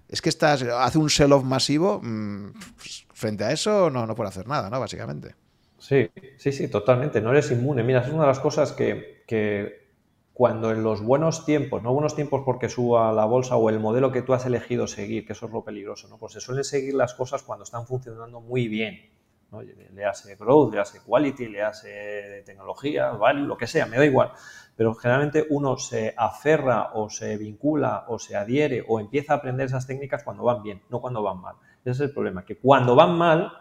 es 0.10 0.22
que 0.22 0.30
estás, 0.30 0.64
hace 0.64 0.98
un 0.98 1.10
sell-off 1.10 1.44
masivo, 1.44 2.00
mm, 2.04 2.52
pues, 2.78 3.06
frente 3.14 3.44
a 3.44 3.52
eso 3.52 3.90
no, 3.90 4.06
no 4.06 4.16
puede 4.16 4.30
hacer 4.30 4.48
nada, 4.48 4.70
¿no? 4.70 4.80
Básicamente. 4.80 5.36
Sí, 5.78 6.10
sí, 6.38 6.52
sí, 6.52 6.68
totalmente. 6.68 7.22
No 7.22 7.32
eres 7.32 7.52
inmune. 7.52 7.84
Mira, 7.84 8.02
es 8.02 8.10
una 8.10 8.22
de 8.22 8.28
las 8.28 8.40
cosas 8.40 8.72
que, 8.72 9.24
que 9.28 9.86
cuando 10.34 10.72
en 10.72 10.84
los 10.84 11.02
buenos 11.02 11.46
tiempos, 11.46 11.84
no 11.84 11.94
buenos 11.94 12.16
tiempos 12.16 12.42
porque 12.44 12.70
suba 12.70 13.14
la 13.14 13.26
bolsa 13.26 13.56
o 13.56 13.70
el 13.70 13.80
modelo 13.80 14.12
que 14.12 14.22
tú 14.22 14.34
has 14.34 14.46
elegido 14.46 14.88
seguir, 14.88 15.26
que 15.26 15.34
eso 15.34 15.46
es 15.46 15.52
lo 15.52 15.64
peligroso, 15.64 16.08
¿no? 16.08 16.18
Pues 16.18 16.34
se 16.34 16.40
suelen 16.40 16.64
seguir 16.64 16.94
las 16.94 17.14
cosas 17.14 17.44
cuando 17.44 17.64
están 17.64 17.88
funcionando 17.88 18.42
muy 18.42 18.68
bien. 18.68 19.15
Le 19.94 20.06
hace 20.06 20.36
growth, 20.36 20.74
le 20.74 20.80
hace 20.80 21.02
quality, 21.02 21.48
le 21.48 21.62
hace 21.62 22.44
tecnología, 22.46 23.12
value, 23.12 23.46
lo 23.46 23.58
que 23.58 23.68
sea, 23.68 23.86
me 23.86 23.98
da 23.98 24.06
igual. 24.06 24.32
Pero 24.76 24.94
generalmente 24.96 25.46
uno 25.50 25.78
se 25.78 26.14
aferra 26.18 26.92
o 26.94 27.10
se 27.10 27.38
vincula 27.38 28.06
o 28.08 28.20
se 28.20 28.36
adhiere 28.36 28.84
o 28.88 29.00
empieza 29.00 29.34
a 29.34 29.38
aprender 29.38 29.68
esas 29.68 29.88
técnicas 29.88 30.24
cuando 30.24 30.44
van 30.44 30.62
bien, 30.62 30.82
no 30.90 31.00
cuando 31.00 31.24
van 31.24 31.40
mal. 31.40 31.56
Ese 31.82 31.92
es 31.92 32.00
el 32.02 32.12
problema, 32.12 32.44
que 32.44 32.58
cuando 32.58 32.96
van 32.96 33.18
mal, 33.18 33.52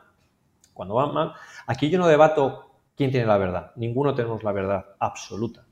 cuando 0.73 0.95
van 0.95 1.15
mal, 1.15 1.33
aquí 1.67 1.89
yo 1.91 1.99
no 1.99 2.09
debato 2.09 2.71
quién 2.97 3.11
tiene 3.11 3.27
la 3.27 3.39
verdad. 3.39 3.73
Ninguno 3.77 4.15
tenemos 4.15 4.43
la 4.43 4.53
verdad 4.53 4.85
absoluta. 4.99 5.67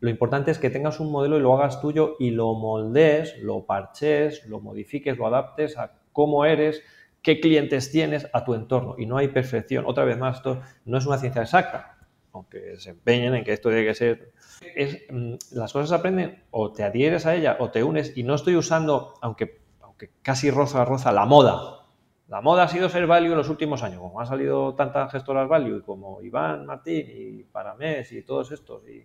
Lo 0.00 0.10
importante 0.10 0.52
es 0.52 0.58
que 0.58 0.70
tengas 0.70 1.00
un 1.00 1.10
modelo 1.10 1.36
y 1.36 1.40
lo 1.40 1.54
hagas 1.54 1.80
tuyo 1.80 2.14
y 2.20 2.30
lo 2.30 2.54
moldees, 2.54 3.36
lo 3.42 3.66
parches, 3.66 4.46
lo 4.46 4.60
modifiques, 4.60 5.18
lo 5.18 5.26
adaptes 5.26 5.76
a 5.76 5.92
cómo 6.12 6.44
eres, 6.44 6.82
qué 7.28 7.40
clientes 7.40 7.90
tienes 7.90 8.26
a 8.32 8.42
tu 8.42 8.54
entorno. 8.54 8.94
Y 8.96 9.04
no 9.04 9.18
hay 9.18 9.28
perfección. 9.28 9.84
Otra 9.86 10.06
vez 10.06 10.16
más, 10.16 10.36
esto 10.38 10.62
no 10.86 10.96
es 10.96 11.04
una 11.04 11.18
ciencia 11.18 11.42
exacta, 11.42 11.98
aunque 12.32 12.78
se 12.78 12.90
empeñen 12.90 13.34
en 13.34 13.44
que 13.44 13.52
esto 13.52 13.68
tiene 13.68 13.84
que 13.84 13.94
ser. 13.94 14.32
Mm, 15.10 15.34
las 15.52 15.70
cosas 15.74 15.92
aprenden 15.92 16.42
o 16.50 16.72
te 16.72 16.84
adhieres 16.84 17.26
a 17.26 17.34
ella 17.34 17.58
o 17.60 17.70
te 17.70 17.84
unes. 17.84 18.16
Y 18.16 18.22
no 18.22 18.34
estoy 18.34 18.56
usando, 18.56 19.12
aunque, 19.20 19.60
aunque 19.82 20.10
casi 20.22 20.50
roza 20.50 20.86
roza, 20.86 21.12
la 21.12 21.26
moda. 21.26 21.84
La 22.28 22.40
moda 22.40 22.62
ha 22.62 22.68
sido 22.68 22.88
ser 22.88 23.06
value 23.06 23.32
en 23.32 23.36
los 23.36 23.50
últimos 23.50 23.82
años, 23.82 24.00
como 24.00 24.20
han 24.20 24.26
salido 24.26 24.74
tantas 24.74 25.12
gestoras 25.12 25.50
value 25.50 25.82
como 25.82 26.22
Iván 26.22 26.64
Martín 26.64 27.06
y 27.14 27.42
Paramés 27.42 28.10
y 28.12 28.22
todos 28.22 28.52
estos, 28.52 28.88
y 28.88 28.98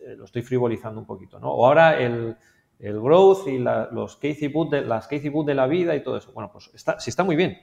eh, 0.00 0.16
lo 0.16 0.24
estoy 0.24 0.42
frivolizando 0.42 1.00
un 1.00 1.06
poquito, 1.06 1.40
¿no? 1.40 1.50
O 1.50 1.66
ahora 1.66 2.00
el, 2.00 2.36
el 2.80 3.00
growth 3.00 3.46
y 3.46 3.58
los 3.58 4.16
Casey 4.16 4.48
Boot 4.48 4.70
de, 4.70 4.80
las 4.82 5.06
Casey 5.06 5.28
Boot 5.28 5.46
de 5.46 5.54
la 5.54 5.66
vida 5.66 5.94
y 5.94 6.02
todo 6.02 6.16
eso. 6.16 6.32
Bueno, 6.32 6.50
pues 6.52 6.70
está, 6.74 6.98
sí 6.98 7.10
está 7.10 7.24
muy 7.24 7.36
bien. 7.36 7.58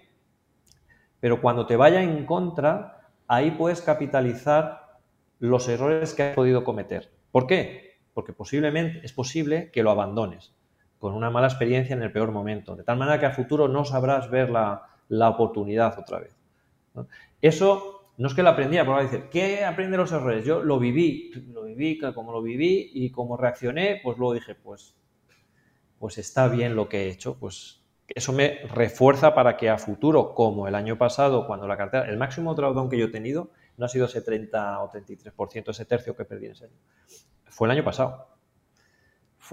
Pero 1.20 1.42
cuando 1.42 1.66
te 1.66 1.76
vaya 1.76 2.02
en 2.02 2.26
contra, 2.26 3.10
ahí 3.28 3.52
puedes 3.52 3.82
capitalizar 3.82 5.00
los 5.40 5.68
errores 5.68 6.14
que 6.14 6.24
has 6.24 6.36
podido 6.36 6.64
cometer. 6.64 7.12
¿Por 7.32 7.48
qué? 7.48 7.98
Porque 8.14 8.34
posiblemente 8.34 9.02
es 9.04 9.14
posible 9.14 9.72
que 9.72 9.84
lo 9.84 9.92
abandones 9.92 10.54
con 11.00 11.14
una 11.14 11.30
mala 11.30 11.48
experiencia 11.48 11.96
en 11.96 12.02
el 12.02 12.12
peor 12.12 12.32
momento, 12.32 12.76
de 12.76 12.84
tal 12.84 12.98
manera 12.98 13.20
que 13.20 13.28
a 13.28 13.32
futuro 13.32 13.68
no 13.68 13.86
sabrás 13.86 14.30
ver 14.30 14.50
la, 14.50 14.90
oportunidad 15.30 15.98
otra 16.00 16.20
vez. 16.20 16.36
Eso 17.42 18.12
no 18.18 18.28
es 18.28 18.34
que 18.34 18.42
lo 18.42 18.50
aprendía, 18.50 18.84
pero 18.84 19.02
decir, 19.02 19.26
¿qué 19.30 19.64
aprende 19.64 19.98
los 19.98 20.12
errores? 20.12 20.44
Yo 20.44 20.64
lo 20.64 20.80
viví, 20.80 21.32
lo 21.54 21.64
viví 21.64 22.00
como 22.00 22.32
lo 22.32 22.42
viví 22.42 22.90
y 22.94 23.12
como 23.12 23.38
reaccioné, 23.38 24.02
pues 24.04 24.18
luego 24.18 24.34
dije, 24.34 24.56
pues, 24.56 24.96
pues 26.00 26.18
está 26.18 26.48
bien 26.48 26.76
lo 26.76 26.90
que 26.90 27.06
he 27.06 27.10
hecho, 27.10 27.38
pues 27.40 27.82
eso 28.08 28.32
me 28.34 28.60
refuerza 28.74 29.34
para 29.36 29.58
que 29.58 29.70
a 29.70 29.78
futuro, 29.78 30.34
como 30.34 30.68
el 30.68 30.76
año 30.76 30.98
pasado, 30.98 31.46
cuando 31.46 31.68
la 31.68 31.78
cartera, 31.78 32.08
el 32.10 32.18
máximo 32.18 32.56
drawdown 32.56 32.90
que 32.90 32.98
yo 32.98 33.06
he 33.06 33.10
tenido 33.10 33.50
no 33.78 33.86
ha 33.86 33.90
sido 33.90 34.06
ese 34.06 34.22
30 34.22 34.82
o 34.82 34.92
33%, 34.92 35.70
ese 35.70 35.86
tercio 35.86 36.16
que 36.16 36.26
perdí 36.26 36.48
en 36.48 36.52
ese 36.54 36.66
año, 36.66 36.74
fue 37.46 37.68
el 37.68 37.72
año 37.72 37.84
pasado. 37.84 38.28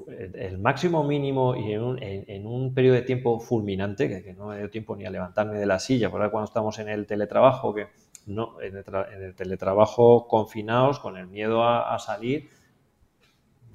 El 0.09 0.59
máximo 0.59 1.05
mínimo 1.05 1.55
y 1.55 1.73
en 1.73 2.47
un, 2.47 2.75
periodo 2.75 2.97
de 2.97 3.03
tiempo 3.03 3.39
fulminante, 3.39 4.09
que, 4.09 4.35
no 4.35 4.49
me 4.49 4.59
dio 4.59 4.69
tiempo 4.69 4.97
ni 4.97 5.05
a 5.05 5.11
levantarme 5.11 5.57
de 5.57 5.67
la 5.67 5.79
silla, 5.79 6.11
por 6.11 6.19
cuando 6.31 6.47
estamos 6.47 6.79
en 6.81 6.89
el 6.89 7.07
teletrabajo, 7.07 7.75
que 7.75 7.87
no, 8.27 8.61
en 8.61 8.77
el, 8.77 9.35
teletrabajo 9.35 10.27
confinados, 10.27 10.99
con 10.99 11.17
el 11.17 11.29
miedo 11.29 11.65
a, 11.65 11.97
salir, 11.99 12.51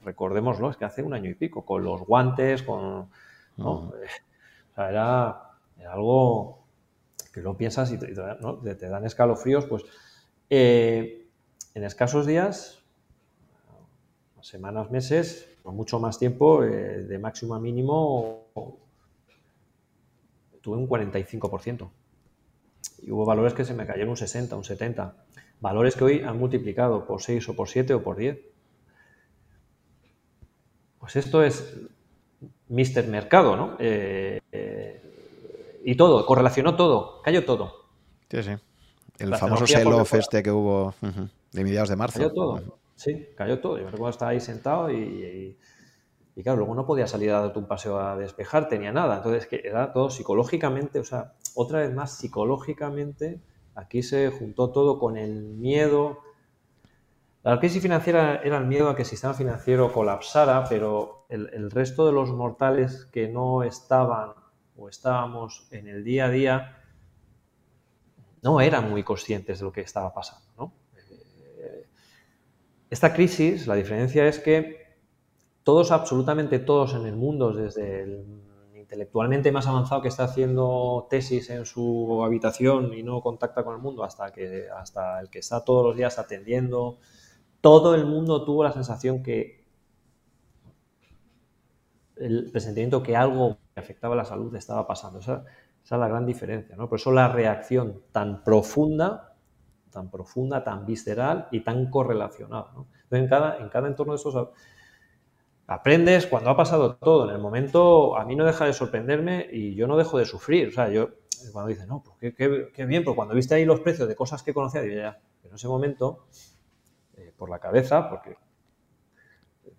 recordémoslo, 0.03 0.69
es 0.69 0.77
que 0.77 0.85
hace 0.85 1.03
un 1.03 1.13
año 1.13 1.29
y 1.29 1.35
pico, 1.35 1.65
con 1.65 1.83
los 1.83 2.01
guantes, 2.01 2.63
con... 2.63 3.09
era, 4.77 5.51
algo 5.89 6.59
que 7.33 7.41
lo 7.41 7.55
piensas 7.55 7.91
y 7.91 7.97
te, 7.97 8.13
dan 8.13 9.05
escalofríos, 9.05 9.65
pues 9.65 9.83
eh, 10.49 11.27
en 11.73 11.83
escasos 11.83 12.25
días, 12.25 12.83
semanas, 14.41 14.89
meses, 14.89 15.47
por 15.63 15.73
mucho 15.73 15.99
más 15.99 16.17
tiempo, 16.17 16.63
eh, 16.63 17.03
de 17.03 17.19
máximo 17.19 17.55
a 17.55 17.59
mínimo, 17.59 18.47
tuve 20.61 20.77
un 20.77 20.87
45%. 20.87 21.89
Y 23.01 23.11
hubo 23.11 23.25
valores 23.25 23.53
que 23.53 23.65
se 23.65 23.73
me 23.73 23.85
cayeron 23.85 24.09
un 24.09 24.17
60, 24.17 24.55
un 24.55 24.63
70. 24.63 25.15
Valores 25.61 25.95
que 25.95 26.03
hoy 26.03 26.21
han 26.21 26.37
multiplicado 26.37 27.05
por 27.05 27.21
6 27.21 27.49
o 27.49 27.55
por 27.55 27.69
7 27.69 27.93
o 27.93 28.03
por 28.03 28.17
10. 28.17 28.39
Pues 30.99 31.15
esto 31.15 31.43
es 31.43 31.77
Mister 32.67 33.07
Mercado, 33.07 33.55
¿no? 33.55 33.75
Eh, 33.79 34.41
eh, 34.51 35.79
y 35.83 35.95
todo, 35.95 36.25
correlacionó 36.25 36.75
todo, 36.75 37.21
cayó 37.21 37.45
todo. 37.45 37.85
Sí, 38.29 38.43
sí. 38.43 38.51
El 39.17 39.35
famoso 39.35 39.65
sell-off 39.65 40.13
este 40.13 40.43
que 40.43 40.51
hubo 40.51 40.93
de 41.51 41.63
mediados 41.63 41.89
de 41.89 41.95
marzo. 41.95 42.19
Cayó 42.19 42.31
todo, 42.31 42.79
sí, 42.95 43.27
cayó 43.35 43.59
todo. 43.59 43.77
Yo 43.77 43.85
recuerdo 43.85 44.09
estar 44.09 44.29
ahí 44.29 44.39
sentado 44.39 44.91
y, 44.91 45.57
y, 46.35 46.43
claro, 46.43 46.59
luego 46.59 46.75
no 46.75 46.85
podía 46.85 47.07
salir 47.07 47.31
a 47.31 47.41
darte 47.41 47.59
un 47.59 47.67
paseo 47.67 47.99
a 47.99 48.15
despejar, 48.15 48.69
tenía 48.69 48.91
nada. 48.91 49.17
Entonces, 49.17 49.45
que 49.47 49.61
era 49.63 49.91
todo 49.91 50.09
psicológicamente, 50.09 50.99
o 50.99 51.03
sea, 51.03 51.33
otra 51.55 51.79
vez 51.79 51.93
más 51.93 52.17
psicológicamente, 52.17 53.41
aquí 53.75 54.03
se 54.03 54.29
juntó 54.29 54.69
todo 54.69 54.99
con 54.99 55.17
el 55.17 55.43
miedo. 55.43 56.19
La 57.49 57.59
crisis 57.59 57.81
financiera 57.81 58.41
era 58.43 58.59
el 58.59 58.65
miedo 58.65 58.89
a 58.89 58.95
que 58.95 59.01
el 59.01 59.07
sistema 59.07 59.33
financiero 59.33 59.91
colapsara, 59.91 60.65
pero 60.69 61.25
el, 61.29 61.71
resto 61.71 62.05
de 62.05 62.11
los 62.11 62.29
mortales 62.29 63.07
que 63.11 63.27
no 63.27 63.63
estaban 63.63 64.33
o 64.77 64.87
estábamos 64.87 65.67
en 65.71 65.87
el 65.87 66.03
día 66.03 66.25
a 66.25 66.29
día 66.29 66.77
no 68.43 68.61
eran 68.61 68.91
muy 68.91 69.01
conscientes 69.01 69.57
de 69.57 69.65
lo 69.65 69.71
que 69.71 69.81
estaba 69.81 70.13
pasando. 70.13 70.73
Eh, 71.57 71.87
esta 72.91 73.13
crisis, 73.13 73.65
la 73.65 73.73
diferencia 73.73 74.27
es 74.27 74.37
que 74.37 74.99
todos, 75.63 75.91
absolutamente 75.91 76.59
todos 76.59 76.93
en 76.93 77.07
el 77.07 77.15
mundo, 77.15 77.51
desde 77.51 78.03
el 78.03 78.25
intelectualmente 78.89 79.51
más 79.51 79.67
avanzado 79.67 80.01
que 80.01 80.07
está 80.07 80.23
haciendo 80.23 81.07
tesis 81.09 81.49
en 81.51 81.65
su 81.65 82.23
habitación 82.23 82.93
y 82.93 83.03
no 83.03 83.21
contacta 83.21 83.63
con 83.63 83.75
el 83.75 83.81
mundo 83.81 84.03
hasta, 84.03 84.31
que, 84.31 84.67
hasta 84.69 85.19
el 85.19 85.29
que 85.29 85.39
está 85.39 85.63
todos 85.63 85.85
los 85.85 85.95
días 85.95 86.17
atendiendo, 86.17 86.97
todo 87.61 87.95
el 87.95 88.05
mundo 88.05 88.43
tuvo 88.45 88.63
la 88.63 88.71
sensación 88.71 89.23
que 89.23 89.59
el 92.17 92.49
presentimiento 92.51 93.01
que 93.01 93.15
algo 93.15 93.57
que 93.73 93.79
afectaba 93.79 94.15
la 94.15 94.25
salud 94.25 94.53
estaba 94.55 94.85
pasando. 94.85 95.19
Esa, 95.19 95.45
es 95.83 95.91
la 95.91 96.07
gran 96.07 96.25
diferencia. 96.25 96.75
¿no? 96.75 96.87
Por 96.87 96.99
eso 96.99 97.11
la 97.11 97.29
reacción 97.29 98.01
tan 98.11 98.43
profunda, 98.43 99.35
tan 99.89 100.11
profunda, 100.11 100.63
tan 100.63 100.85
visceral 100.85 101.47
y 101.51 101.61
tan 101.61 101.89
correlacionada. 101.89 102.71
en 103.11 103.27
cada, 103.27 103.57
en 103.57 103.69
cada 103.69 103.87
entorno 103.87 104.13
de 104.13 104.17
esos 104.17 104.35
aprendes 105.65 106.27
cuando 106.27 106.49
ha 106.49 106.57
pasado 106.57 106.95
todo. 106.95 107.29
En 107.29 107.35
el 107.35 107.41
momento 107.41 108.17
a 108.17 108.25
mí 108.25 108.35
no 108.35 108.45
deja 108.45 108.65
de 108.65 108.73
sorprenderme 108.73 109.47
y 109.51 109.75
yo 109.75 109.87
no 109.87 109.97
dejo 109.97 110.17
de 110.17 110.25
sufrir. 110.25 110.67
O 110.67 110.71
sea, 110.71 110.89
yo 110.89 111.09
cuando 111.53 111.69
dices, 111.69 111.87
no, 111.87 112.03
pues 112.03 112.33
qué, 112.35 112.85
bien, 112.85 113.03
pero 113.03 113.15
cuando 113.15 113.33
viste 113.33 113.55
ahí 113.55 113.65
los 113.65 113.79
precios 113.79 114.07
de 114.07 114.15
cosas 114.15 114.43
que 114.43 114.53
conocía, 114.53 114.81
digo, 114.81 114.95
ya, 114.95 115.19
en 115.43 115.55
ese 115.55 115.67
momento, 115.67 116.25
por 117.39 117.49
la 117.49 117.57
cabeza, 117.57 118.07
porque 118.09 118.37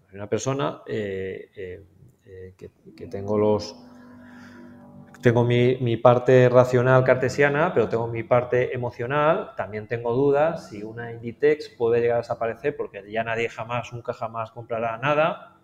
soy 0.09 0.17
una 0.17 0.29
persona 0.29 0.83
eh, 0.87 1.85
eh, 2.25 2.55
que, 2.57 3.07
tengo 3.07 3.39
los... 3.39 3.77
Tengo 5.23 5.45
mi, 5.45 5.77
mi, 5.77 5.99
parte 5.99 6.49
racional 6.49 7.05
cartesiana, 7.05 7.75
pero 7.75 7.89
tengo 7.89 8.09
mi 8.09 8.23
parte 8.23 8.75
emocional. 8.75 9.53
También 9.55 9.87
tengo 9.87 10.15
dudas 10.15 10.71
si 10.71 10.83
una 10.83 11.13
Inditex 11.13 11.69
puede 11.69 12.01
llegar 12.01 12.17
a 12.17 12.21
desaparecer 12.21 12.75
porque 12.75 13.05
ya 13.13 13.23
nadie 13.23 13.51
jamás, 13.51 13.93
nunca 13.93 14.15
jamás 14.15 14.51
comprará 14.51 14.97
nada 14.97 15.61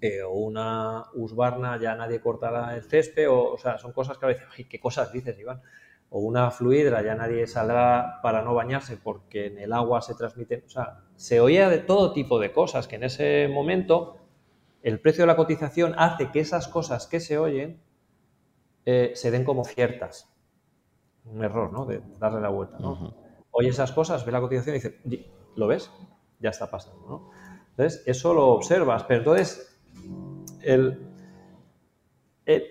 eh, 0.00 0.22
o 0.22 0.30
una 0.32 1.06
Usbarna 1.14 1.76
ya 1.76 1.96
nadie 1.96 2.20
cortará 2.20 2.76
el 2.76 2.84
césped, 2.84 3.28
o, 3.28 3.58
sea, 3.58 3.78
son 3.78 3.92
cosas 3.92 4.16
que 4.16 4.26
a 4.26 4.28
veces, 4.28 4.46
¿qué 4.68 4.78
cosas 4.78 5.12
dices, 5.12 5.36
Iván? 5.38 5.60
O 6.10 6.20
una 6.20 6.50
fluidra 6.52 7.02
ya 7.02 7.16
nadie 7.16 7.46
saldrá 7.48 8.20
para 8.22 8.42
no 8.42 8.54
bañarse 8.54 8.96
porque 8.96 9.46
en 9.46 9.58
el 9.58 9.72
agua 9.72 10.00
se 10.00 10.14
transmiten, 10.14 10.62
o 10.66 10.68
sea, 10.68 11.00
se 11.18 11.40
oía 11.40 11.68
de 11.68 11.78
todo 11.78 12.12
tipo 12.12 12.38
de 12.38 12.52
cosas 12.52 12.86
que 12.86 12.94
en 12.94 13.02
ese 13.02 13.48
momento 13.48 14.18
el 14.82 15.00
precio 15.00 15.24
de 15.24 15.26
la 15.26 15.34
cotización 15.34 15.94
hace 15.98 16.30
que 16.30 16.38
esas 16.38 16.68
cosas 16.68 17.08
que 17.08 17.18
se 17.18 17.38
oyen 17.38 17.82
eh, 18.86 19.10
se 19.16 19.32
den 19.32 19.44
como 19.44 19.64
ciertas. 19.64 20.32
Un 21.24 21.42
error, 21.42 21.72
¿no? 21.72 21.86
De 21.86 22.00
darle 22.20 22.40
la 22.40 22.50
vuelta, 22.50 22.78
¿no? 22.78 23.16
Oye 23.50 23.68
esas 23.68 23.90
cosas, 23.90 24.24
ve 24.24 24.30
la 24.30 24.40
cotización 24.40 24.76
y 24.76 24.78
dice, 24.78 25.00
¿lo 25.56 25.66
ves? 25.66 25.90
Ya 26.38 26.50
está 26.50 26.70
pasando, 26.70 27.04
¿no? 27.08 27.30
Entonces, 27.70 28.04
eso 28.06 28.32
lo 28.32 28.46
observas, 28.50 29.02
pero 29.02 29.18
entonces 29.18 29.76
el, 30.62 31.04
el, 32.46 32.62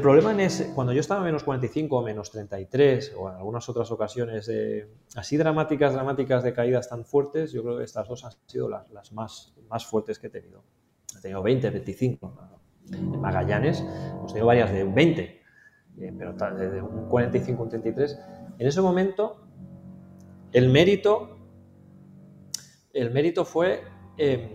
problema 0.00 0.30
en 0.30 0.40
ese, 0.40 0.72
cuando 0.74 0.92
yo 0.92 1.00
estaba 1.00 1.20
a 1.20 1.24
menos 1.24 1.42
45 1.42 1.98
o 1.98 2.02
menos 2.02 2.30
33, 2.30 3.14
o 3.16 3.28
en 3.28 3.36
algunas 3.36 3.68
otras 3.68 3.90
ocasiones 3.90 4.50
así 5.16 5.36
dramáticas, 5.36 5.92
dramáticas 5.92 6.44
de 6.44 6.52
caídas 6.52 6.88
tan 6.88 7.04
fuertes, 7.04 7.52
yo 7.52 7.64
creo 7.64 7.78
que 7.78 7.84
estas 7.84 8.06
dos 8.06 8.24
han 8.24 8.32
sido 8.46 8.68
las, 8.68 8.88
las 8.90 9.12
más, 9.12 9.54
más 9.68 9.84
fuertes 9.84 10.18
que 10.18 10.28
he 10.28 10.30
tenido. 10.30 10.62
He 11.18 11.20
tenido 11.20 11.42
20, 11.42 11.70
25. 11.70 12.32
En 12.92 13.20
Magallanes 13.20 13.80
hemos 13.80 14.32
tenido 14.32 14.46
varias 14.46 14.72
de 14.72 14.84
20, 14.84 15.42
eh, 15.98 16.14
pero 16.16 16.32
de 16.32 16.82
un 16.82 17.08
45 17.08 17.62
un 17.62 17.68
33. 17.68 18.18
En 18.58 18.66
ese 18.66 18.80
momento, 18.80 19.42
el 20.52 20.68
mérito, 20.68 21.38
el 22.92 23.10
mérito 23.10 23.44
fue 23.44 23.82
em, 24.16 24.50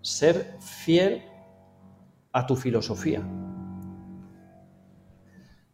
ser 0.00 0.56
fiel 0.60 1.22
a 2.32 2.46
tu 2.46 2.56
filosofía, 2.56 3.22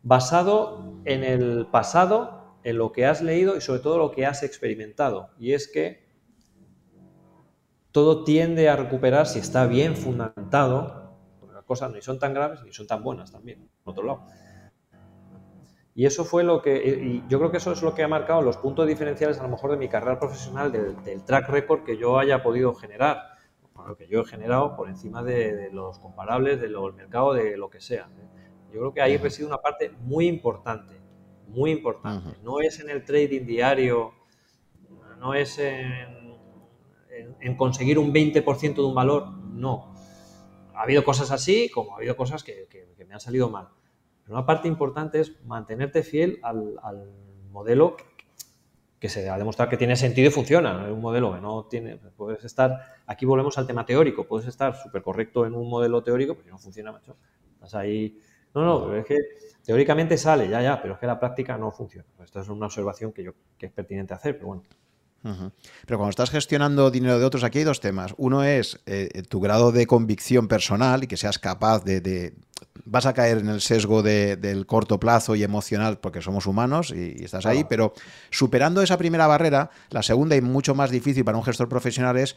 basado 0.07 0.95
en 1.05 1.25
el 1.25 1.67
pasado, 1.67 2.59
en 2.63 2.79
lo 2.79 2.93
que 2.93 3.07
has 3.07 3.23
leído 3.23 3.57
y 3.57 3.61
sobre 3.61 3.81
todo 3.81 3.99
lo 3.99 4.13
que 4.13 4.25
has 4.25 4.45
experimentado. 4.45 5.31
Y 5.37 5.53
es 5.53 5.67
que 5.67 6.07
todo 7.91 8.23
tiende 8.23 8.69
a 8.69 8.77
recuperar 8.77 9.27
si 9.27 9.41
está 9.41 9.67
bien 9.67 9.97
fundamentado, 9.97 11.19
porque 11.41 11.57
las 11.57 11.65
cosas 11.65 11.91
ni 11.93 12.03
son 12.03 12.21
tan 12.21 12.35
graves 12.35 12.63
ni 12.63 12.73
son 12.73 12.87
tan 12.87 13.03
buenas 13.03 13.33
también, 13.33 13.69
por 13.83 13.93
otro 13.93 14.05
lado. 14.05 14.27
Y 15.97 16.07
eso 16.07 16.25
fue 16.25 16.45
lo 16.45 16.63
que, 16.63 16.77
y 16.87 17.25
yo 17.29 17.39
creo 17.39 17.51
que 17.51 17.57
eso 17.57 17.73
es 17.73 17.83
lo 17.83 17.93
que 17.93 18.05
ha 18.05 18.09
marcado 18.09 18.43
los 18.43 18.59
puntos 18.59 18.87
diferenciales 18.87 19.41
a 19.41 19.43
lo 19.43 19.49
mejor 19.49 19.73
de 19.73 19.77
mi 19.77 19.89
carrera 19.89 20.21
profesional, 20.21 20.71
del 20.71 21.25
track 21.25 21.49
record 21.49 21.83
que 21.83 21.97
yo 21.97 22.19
haya 22.19 22.45
podido 22.45 22.75
generar 22.75 23.23
lo 23.85 23.97
que 23.97 24.07
yo 24.07 24.21
he 24.21 24.25
generado 24.25 24.77
por 24.77 24.89
encima 24.89 25.23
de, 25.23 25.71
los 25.73 25.99
comparables, 25.99 26.61
del 26.61 26.77
mercado, 26.95 27.35
de 27.35 27.57
lo 27.57 27.71
que 27.71 27.81
sea. 27.81 28.09
Yo 28.77 28.83
creo 28.83 28.93
que 28.93 29.01
ahí 29.01 29.17
reside 29.17 29.47
una 29.47 29.57
parte 29.57 29.91
muy 30.03 30.27
importante, 30.27 31.01
muy 31.49 31.71
importante. 31.71 32.37
No 32.43 32.61
es 32.61 32.79
en 32.79 32.91
el 32.91 33.07
trading 33.07 33.47
diario, 33.47 34.13
no 35.19 35.33
es 35.33 35.59
en, 35.59 36.37
en, 37.41 37.57
conseguir 37.57 37.99
un 37.99 38.13
20% 38.13 38.75
de 38.75 38.83
un 38.83 38.95
valor, 38.95 39.31
no. 39.31 39.95
Ha 40.75 40.83
habido 40.83 41.05
cosas 41.05 41.31
así, 41.31 41.71
como 41.71 41.95
ha 41.95 41.97
habido 41.97 42.19
cosas 42.19 42.45
que, 42.45 42.69
que, 42.69 43.03
me 43.07 43.15
han 43.15 43.21
salido 43.21 43.49
mal. 43.49 43.71
Pero 44.23 44.37
una 44.37 44.45
parte 44.45 44.69
importante 44.69 45.21
es 45.21 45.43
mantenerte 45.47 46.03
fiel 46.03 46.39
al, 46.43 46.79
al 46.83 47.11
modelo 47.51 47.97
que 48.99 49.09
se 49.09 49.31
ha 49.31 49.39
demostrado 49.39 49.71
que 49.71 49.79
tiene 49.79 49.97
sentido 49.97 50.29
y 50.29 50.33
funciona. 50.33 50.85
Es 50.85 50.93
un 50.93 51.01
modelo 51.01 51.33
que 51.33 51.41
no 51.41 51.65
tiene. 51.65 51.97
Puedes 51.97 52.45
estar. 52.45 52.79
Aquí 53.07 53.25
volvemos 53.25 53.57
al 53.57 53.67
tema 53.67 53.87
teórico. 53.87 54.29
Puedes 54.29 54.47
estar 54.47 54.77
súper 54.77 55.01
correcto 55.01 55.47
en 55.47 55.55
un 55.55 55.71
modelo 55.71 56.03
teórico, 56.03 56.35
pero 56.35 56.51
no 56.51 56.59
funciona, 56.59 56.93
macho. 56.93 57.17
Estás 57.55 57.75
ahí. 57.75 58.21
No, 58.57 58.65
no, 58.65 58.97
es 58.97 59.05
que 59.05 59.19
teóricamente 59.63 60.17
sale, 60.17 60.49
ya, 60.49 60.63
ya, 60.63 60.81
pero 60.81 60.95
es 60.95 61.01
que 61.01 61.07
la 61.07 61.21
práctica 61.21 61.59
no 61.59 61.71
funciona. 61.71 62.07
Esta 62.25 62.41
es 62.41 62.49
una 62.49 62.67
observación 62.67 63.13
que 63.13 63.23
yo 63.23 63.33
que 63.59 63.67
es 63.67 63.73
pertinente 63.73 64.15
hacer, 64.15 64.37
pero 64.37 64.47
bueno. 64.47 64.63
Pero 65.87 65.99
cuando 65.99 66.11
estás 66.11 66.31
gestionando 66.31 66.91
dinero 66.91 67.19
de 67.19 67.25
otros, 67.25 67.43
aquí 67.43 67.59
hay 67.59 67.65
dos 67.65 67.81
temas. 67.81 68.15
Uno 68.17 68.45
es 68.45 68.81
eh, 68.87 69.25
tu 69.29 69.41
grado 69.41 69.73
de 69.73 69.87
convicción 69.87 70.47
personal 70.47 71.05
y 71.05 71.07
que 71.09 71.17
seas 71.17 71.39
capaz 71.39 71.85
de... 71.85 72.33
vas 72.85 73.07
a 73.07 73.13
caer 73.13 73.39
en 73.39 73.49
el 73.49 73.61
sesgo 73.61 74.03
del 74.03 74.67
corto 74.67 75.01
plazo 75.01 75.35
y 75.35 75.43
emocional 75.43 75.99
porque 75.99 76.23
somos 76.23 76.47
humanos 76.47 76.93
y, 76.97 77.25
estás 77.25 77.45
ahí, 77.45 77.65
pero 77.65 77.93
superando 78.31 78.83
esa 78.83 78.97
primera 78.97 79.27
barrera, 79.27 79.71
la 79.91 80.03
segunda 80.03 80.37
y 80.37 80.41
mucho 80.41 80.75
más 80.75 80.91
difícil 80.91 81.25
para 81.25 81.37
un 81.37 81.45
gestor 81.45 81.69
profesional 81.69 82.17
es 82.17 82.37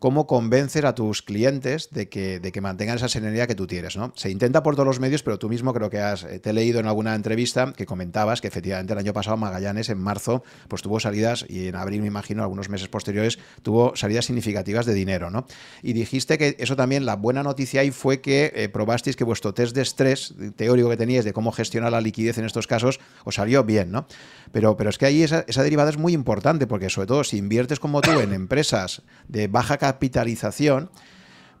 cómo 0.00 0.26
convencer 0.26 0.86
a 0.86 0.94
tus 0.94 1.20
clientes 1.20 1.90
de 1.90 2.08
que, 2.08 2.60
mantengan 2.60 2.96
esa 2.96 3.08
serenidad 3.08 3.46
que 3.46 3.54
tú 3.54 3.66
tienes. 3.66 3.96
¿no? 3.96 4.12
Se 4.16 4.30
intenta 4.30 4.62
por 4.62 4.74
todos 4.74 4.86
los 4.86 4.98
medios, 4.98 5.22
pero 5.22 5.38
tú 5.38 5.48
mismo 5.48 5.72
creo 5.74 5.90
que 5.90 6.00
has, 6.00 6.24
eh, 6.24 6.40
te 6.40 6.50
he 6.50 6.52
leído 6.54 6.80
en 6.80 6.86
alguna 6.86 7.14
entrevista 7.14 7.72
que 7.74 7.84
comentabas 7.84 8.40
que 8.40 8.48
efectivamente 8.48 8.94
el 8.94 8.98
año 8.98 9.12
pasado 9.12 9.36
Magallanes 9.36 9.90
en 9.90 9.98
marzo 9.98 10.42
pues 10.68 10.80
tuvo 10.80 11.00
salidas 11.00 11.44
y 11.48 11.68
en 11.68 11.76
abril 11.76 12.00
me 12.00 12.06
imagino 12.06 12.42
algunos 12.42 12.70
meses 12.70 12.88
posteriores 12.88 13.38
tuvo 13.62 13.94
salidas 13.94 14.24
significativas 14.24 14.86
de 14.86 14.94
dinero. 14.94 15.30
¿no? 15.30 15.46
Y 15.82 15.92
dijiste 15.92 16.38
que 16.38 16.56
eso 16.58 16.76
también, 16.76 17.04
la 17.04 17.16
buena 17.16 17.42
noticia 17.42 17.82
ahí 17.82 17.90
fue 17.90 18.22
que 18.22 18.52
eh, 18.54 18.70
probasteis 18.70 19.16
que 19.16 19.24
vuestro 19.24 19.52
test 19.52 19.76
de 19.76 19.82
estrés 19.82 20.34
teórico 20.56 20.88
que 20.88 20.96
teníais 20.96 21.26
de 21.26 21.34
cómo 21.34 21.52
gestionar 21.52 21.92
la 21.92 22.00
liquidez 22.00 22.38
en 22.38 22.46
estos 22.46 22.66
casos 22.66 23.00
os 23.24 23.34
salió 23.34 23.64
bien. 23.64 23.90
¿no? 23.90 24.06
Pero, 24.50 24.78
pero 24.78 24.88
es 24.88 24.96
que 24.96 25.04
ahí 25.04 25.22
esa, 25.22 25.44
esa 25.46 25.62
derivada 25.62 25.90
es 25.90 25.98
muy 25.98 26.14
importante 26.14 26.66
porque 26.66 26.88
sobre 26.88 27.06
todo 27.06 27.22
si 27.22 27.36
inviertes 27.36 27.80
como 27.80 28.00
tú 28.00 28.18
en 28.18 28.32
empresas 28.32 29.02
de 29.28 29.46
baja 29.46 29.76
capitalización, 29.92 30.90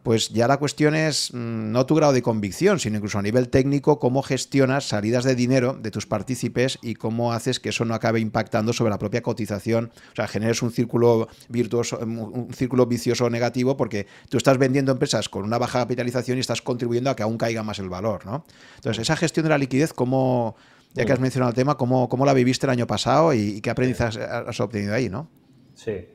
pues 0.02 0.30
ya 0.30 0.48
la 0.48 0.56
cuestión 0.56 0.94
es 0.94 1.32
mm, 1.32 1.72
no 1.72 1.84
tu 1.84 1.94
grado 1.94 2.12
de 2.12 2.22
convicción, 2.22 2.78
sino 2.78 2.96
incluso 2.96 3.18
a 3.18 3.22
nivel 3.22 3.48
técnico, 3.48 3.98
cómo 3.98 4.22
gestionas 4.22 4.88
salidas 4.88 5.24
de 5.24 5.34
dinero 5.34 5.74
de 5.74 5.90
tus 5.90 6.06
partícipes 6.06 6.78
y 6.80 6.94
cómo 6.94 7.32
haces 7.32 7.60
que 7.60 7.68
eso 7.68 7.84
no 7.84 7.94
acabe 7.94 8.20
impactando 8.20 8.72
sobre 8.72 8.90
la 8.90 8.98
propia 8.98 9.22
cotización. 9.22 9.92
O 10.12 10.16
sea, 10.16 10.26
generes 10.26 10.62
un 10.62 10.72
círculo 10.72 11.28
virtuoso, 11.48 11.98
un 11.98 12.48
círculo 12.54 12.86
vicioso 12.86 13.28
negativo, 13.28 13.76
porque 13.76 14.06
tú 14.28 14.38
estás 14.38 14.56
vendiendo 14.58 14.92
empresas 14.92 15.28
con 15.28 15.44
una 15.44 15.58
baja 15.58 15.80
capitalización 15.80 16.38
y 16.38 16.40
estás 16.40 16.62
contribuyendo 16.62 17.10
a 17.10 17.16
que 17.16 17.22
aún 17.22 17.36
caiga 17.36 17.62
más 17.62 17.78
el 17.78 17.90
valor, 17.90 18.24
¿no? 18.24 18.44
Entonces, 18.76 19.02
esa 19.02 19.16
gestión 19.16 19.44
de 19.44 19.50
la 19.50 19.58
liquidez, 19.58 19.92
¿cómo, 19.92 20.56
ya 20.94 21.04
que 21.04 21.12
has 21.12 21.20
mencionado 21.20 21.50
el 21.50 21.56
tema, 21.56 21.76
cómo, 21.76 22.08
cómo 22.08 22.24
la 22.24 22.32
viviste 22.32 22.64
el 22.66 22.70
año 22.70 22.86
pasado 22.86 23.34
y, 23.34 23.60
qué 23.60 23.68
aprendizaje 23.68 24.22
has 24.22 24.58
obtenido 24.60 24.94
ahí, 24.94 25.10
¿no? 25.10 25.28
Sí. 25.74 26.06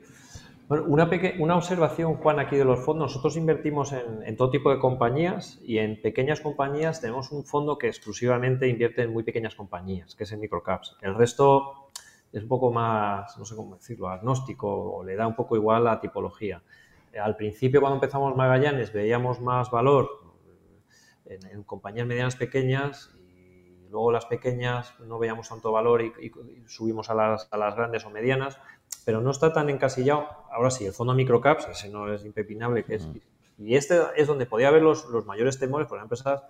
Bueno, 0.68 0.84
una, 0.88 1.08
una 1.38 1.56
observación, 1.56 2.14
Juan, 2.14 2.40
aquí 2.40 2.56
de 2.56 2.64
los 2.64 2.80
fondos. 2.84 3.12
Nosotros 3.12 3.36
invertimos 3.36 3.92
en, 3.92 4.36
todo 4.36 4.50
tipo 4.50 4.72
de 4.72 4.80
compañías 4.80 5.60
y 5.62 5.78
en 5.78 6.02
pequeñas 6.02 6.40
compañías 6.40 7.00
tenemos 7.00 7.30
un 7.30 7.44
fondo 7.44 7.78
que 7.78 7.86
exclusivamente 7.86 8.66
invierte 8.66 9.02
en 9.02 9.12
muy 9.12 9.22
pequeñas 9.22 9.54
compañías, 9.54 10.16
que 10.16 10.24
es 10.24 10.32
en 10.32 10.40
microcaps. 10.40 10.96
El 11.02 11.14
resto 11.14 11.90
es 12.32 12.42
un 12.42 12.48
poco 12.48 12.72
más, 12.72 13.38
no 13.38 13.44
sé 13.44 13.54
cómo 13.54 13.76
decirlo, 13.76 14.08
agnóstico 14.08 14.68
o 14.68 15.04
le 15.04 15.14
da 15.14 15.28
un 15.28 15.36
poco 15.36 15.54
igual 15.54 15.84
la 15.84 16.00
tipología. 16.00 16.60
Al 17.16 17.36
principio, 17.36 17.80
cuando 17.80 17.98
empezamos 17.98 18.34
Magallanes, 18.34 18.92
veíamos 18.92 19.40
más 19.40 19.70
valor 19.70 20.10
en, 21.26 21.62
compañías 21.62 22.08
medianas 22.08 22.34
pequeñas 22.34 23.14
y 23.24 23.88
luego 23.88 24.10
las 24.10 24.26
pequeñas 24.26 24.98
no 24.98 25.20
veíamos 25.20 25.48
tanto 25.48 25.70
valor 25.70 26.02
y, 26.02 26.32
subimos 26.66 27.08
a 27.08 27.14
las, 27.14 27.48
a 27.52 27.56
las 27.56 27.76
grandes 27.76 28.04
o 28.04 28.10
medianas 28.10 28.58
pero 29.06 29.20
no 29.20 29.30
está 29.30 29.52
tan 29.52 29.70
encasillado. 29.70 30.26
Ahora 30.50 30.68
sí, 30.68 30.84
el 30.84 30.92
fondo 30.92 31.14
microcaps, 31.14 31.68
ese 31.68 31.88
no 31.88 32.12
es 32.12 32.24
impepinable, 32.24 32.84
que 32.84 32.96
es, 32.96 33.08
y 33.56 33.76
este 33.76 34.00
es 34.16 34.26
donde 34.26 34.46
podía 34.46 34.66
haber 34.66 34.82
los, 34.82 35.04
los 35.04 35.24
mayores 35.26 35.60
temores 35.60 35.86
por 35.86 36.00
empresas 36.00 36.42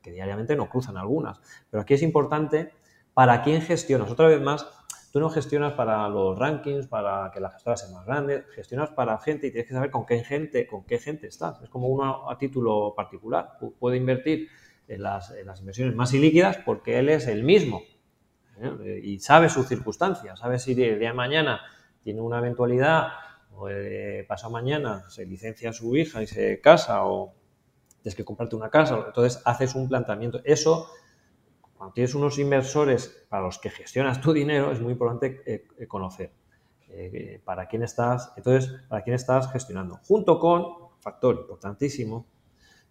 que 0.00 0.10
diariamente 0.10 0.56
no 0.56 0.70
cruzan 0.70 0.96
algunas. 0.96 1.38
Pero 1.70 1.82
aquí 1.82 1.92
es 1.92 2.00
importante 2.00 2.72
para 3.12 3.42
quién 3.42 3.60
gestionas. 3.60 4.10
Otra 4.10 4.26
vez 4.26 4.40
más, 4.40 4.66
tú 5.12 5.20
no 5.20 5.28
gestionas 5.28 5.74
para 5.74 6.08
los 6.08 6.38
rankings, 6.38 6.86
para 6.86 7.30
que 7.30 7.40
la 7.40 7.50
gestora 7.50 7.76
sea 7.76 7.90
más 7.94 8.06
grande, 8.06 8.46
gestionas 8.54 8.88
para 8.88 9.18
gente 9.18 9.48
y 9.48 9.50
tienes 9.50 9.68
que 9.68 9.74
saber 9.74 9.90
con 9.90 10.06
qué 10.06 10.24
gente, 10.24 10.66
con 10.66 10.86
qué 10.86 10.98
gente 10.98 11.26
estás. 11.26 11.60
Es 11.60 11.68
como 11.68 11.88
uno 11.88 12.30
a 12.30 12.38
título 12.38 12.94
particular. 12.96 13.58
Puede 13.78 13.98
invertir 13.98 14.48
en 14.88 15.02
las, 15.02 15.32
en 15.32 15.46
las 15.46 15.60
inversiones 15.60 15.94
más 15.94 16.14
ilíquidas 16.14 16.56
porque 16.64 17.00
él 17.00 17.10
es 17.10 17.26
el 17.26 17.44
mismo 17.44 17.82
¿eh? 18.62 19.02
y 19.04 19.18
sabe 19.18 19.50
sus 19.50 19.68
circunstancias, 19.68 20.38
sabe 20.38 20.58
si 20.58 20.70
el 20.70 20.98
día 20.98 21.08
de 21.08 21.12
mañana 21.12 21.60
tiene 22.02 22.20
una 22.20 22.38
eventualidad 22.38 23.08
o 23.54 23.68
eh, 23.68 24.24
pasado 24.28 24.52
mañana 24.52 25.08
se 25.08 25.26
licencia 25.26 25.72
su 25.72 25.96
hija 25.96 26.22
y 26.22 26.26
se 26.26 26.60
casa 26.60 27.04
o 27.04 27.34
tienes 28.02 28.14
que 28.14 28.24
comprarte 28.24 28.56
una 28.56 28.70
casa, 28.70 29.04
entonces 29.06 29.42
haces 29.44 29.74
un 29.74 29.88
planteamiento. 29.88 30.40
Eso, 30.44 30.90
cuando 31.76 31.92
tienes 31.92 32.14
unos 32.14 32.38
inversores 32.38 33.26
para 33.28 33.42
los 33.42 33.58
que 33.58 33.70
gestionas 33.70 34.20
tu 34.20 34.32
dinero, 34.32 34.70
es 34.70 34.80
muy 34.80 34.92
importante 34.92 35.42
eh, 35.46 35.66
eh, 35.78 35.86
conocer 35.86 36.32
para 37.44 37.68
quién 37.68 37.82
estás, 37.82 38.32
entonces, 38.34 38.72
para 38.88 39.04
quién 39.04 39.14
estás 39.14 39.52
gestionando. 39.52 40.00
Junto 40.04 40.38
con, 40.40 40.88
factor 41.00 41.36
importantísimo, 41.36 42.26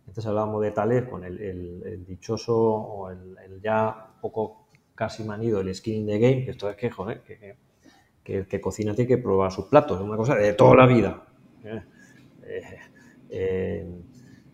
antes 0.08 0.26
hablábamos 0.26 0.62
de 0.62 0.72
Taleb 0.72 1.10
con 1.10 1.24
el, 1.24 2.06
dichoso 2.06 2.56
o 2.56 3.10
el, 3.10 3.60
ya 3.62 4.14
poco 4.22 4.68
casi 4.96 5.24
manido, 5.24 5.60
el 5.60 5.74
skin 5.74 5.96
in 5.96 6.08
the 6.08 6.20
game, 6.20 6.46
que 6.46 6.52
esto 6.52 6.70
es 6.70 6.76
que, 6.76 6.90
joder, 6.90 7.22
que 7.22 7.58
el 8.36 8.48
que 8.48 8.60
cocina 8.60 8.94
tiene 8.94 9.08
que 9.08 9.18
probar 9.18 9.52
sus 9.52 9.66
platos, 9.66 10.00
es 10.00 10.06
una 10.06 10.18
cosa 10.18 10.36
de 10.36 10.54
toda 10.54 10.76
la 10.76 10.86
vida. 10.86 11.24
¿eh? 11.64 11.84
Eh, 12.44 12.80
eh, 13.30 14.02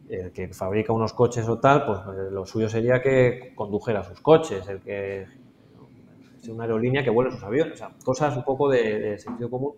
el 0.10 0.32
que 0.32 0.54
fabrica 0.54 0.94
unos 0.94 1.14
coches 1.14 1.48
o 1.48 1.60
tal, 1.60 1.86
pues 1.86 2.00
lo 2.32 2.46
suyo 2.46 2.70
sería 2.70 3.02
que 3.02 3.54
condujera 3.56 4.04
sus 4.04 4.22
coches, 4.22 4.68
el 4.68 4.82
que 4.82 5.22
es 6.42 6.48
una 6.50 6.64
aerolínea 6.64 7.04
que 7.04 7.10
vuele 7.10 7.32
sus 7.32 7.44
aviones, 7.44 7.82
cosas 8.04 8.36
un 8.36 8.44
poco 8.44 8.70
de, 8.70 9.18
sentido 9.18 9.50
común. 9.50 9.76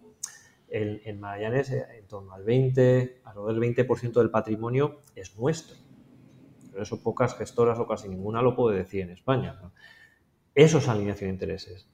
En, 0.68 1.20
Magallanes, 1.22 1.72
en 1.72 2.06
torno 2.08 2.34
al 2.34 2.44
20, 2.44 3.22
alrededor 3.24 3.54
del 3.58 3.76
20% 3.76 4.14
del 4.14 4.30
patrimonio 4.30 5.04
es 5.16 5.38
nuestro. 5.38 5.78
Pero 6.72 6.84
eso 6.84 7.02
pocas 7.02 7.38
gestoras 7.38 7.80
o 7.80 7.88
casi 7.88 8.10
ninguna 8.10 8.42
lo 8.42 8.56
puede 8.56 8.80
decir 8.80 9.02
en 9.02 9.12
España. 9.12 9.58
Eso 10.54 10.80
es 10.80 10.90
alineación 10.90 11.30
de 11.30 11.34
intereses. 11.34 11.88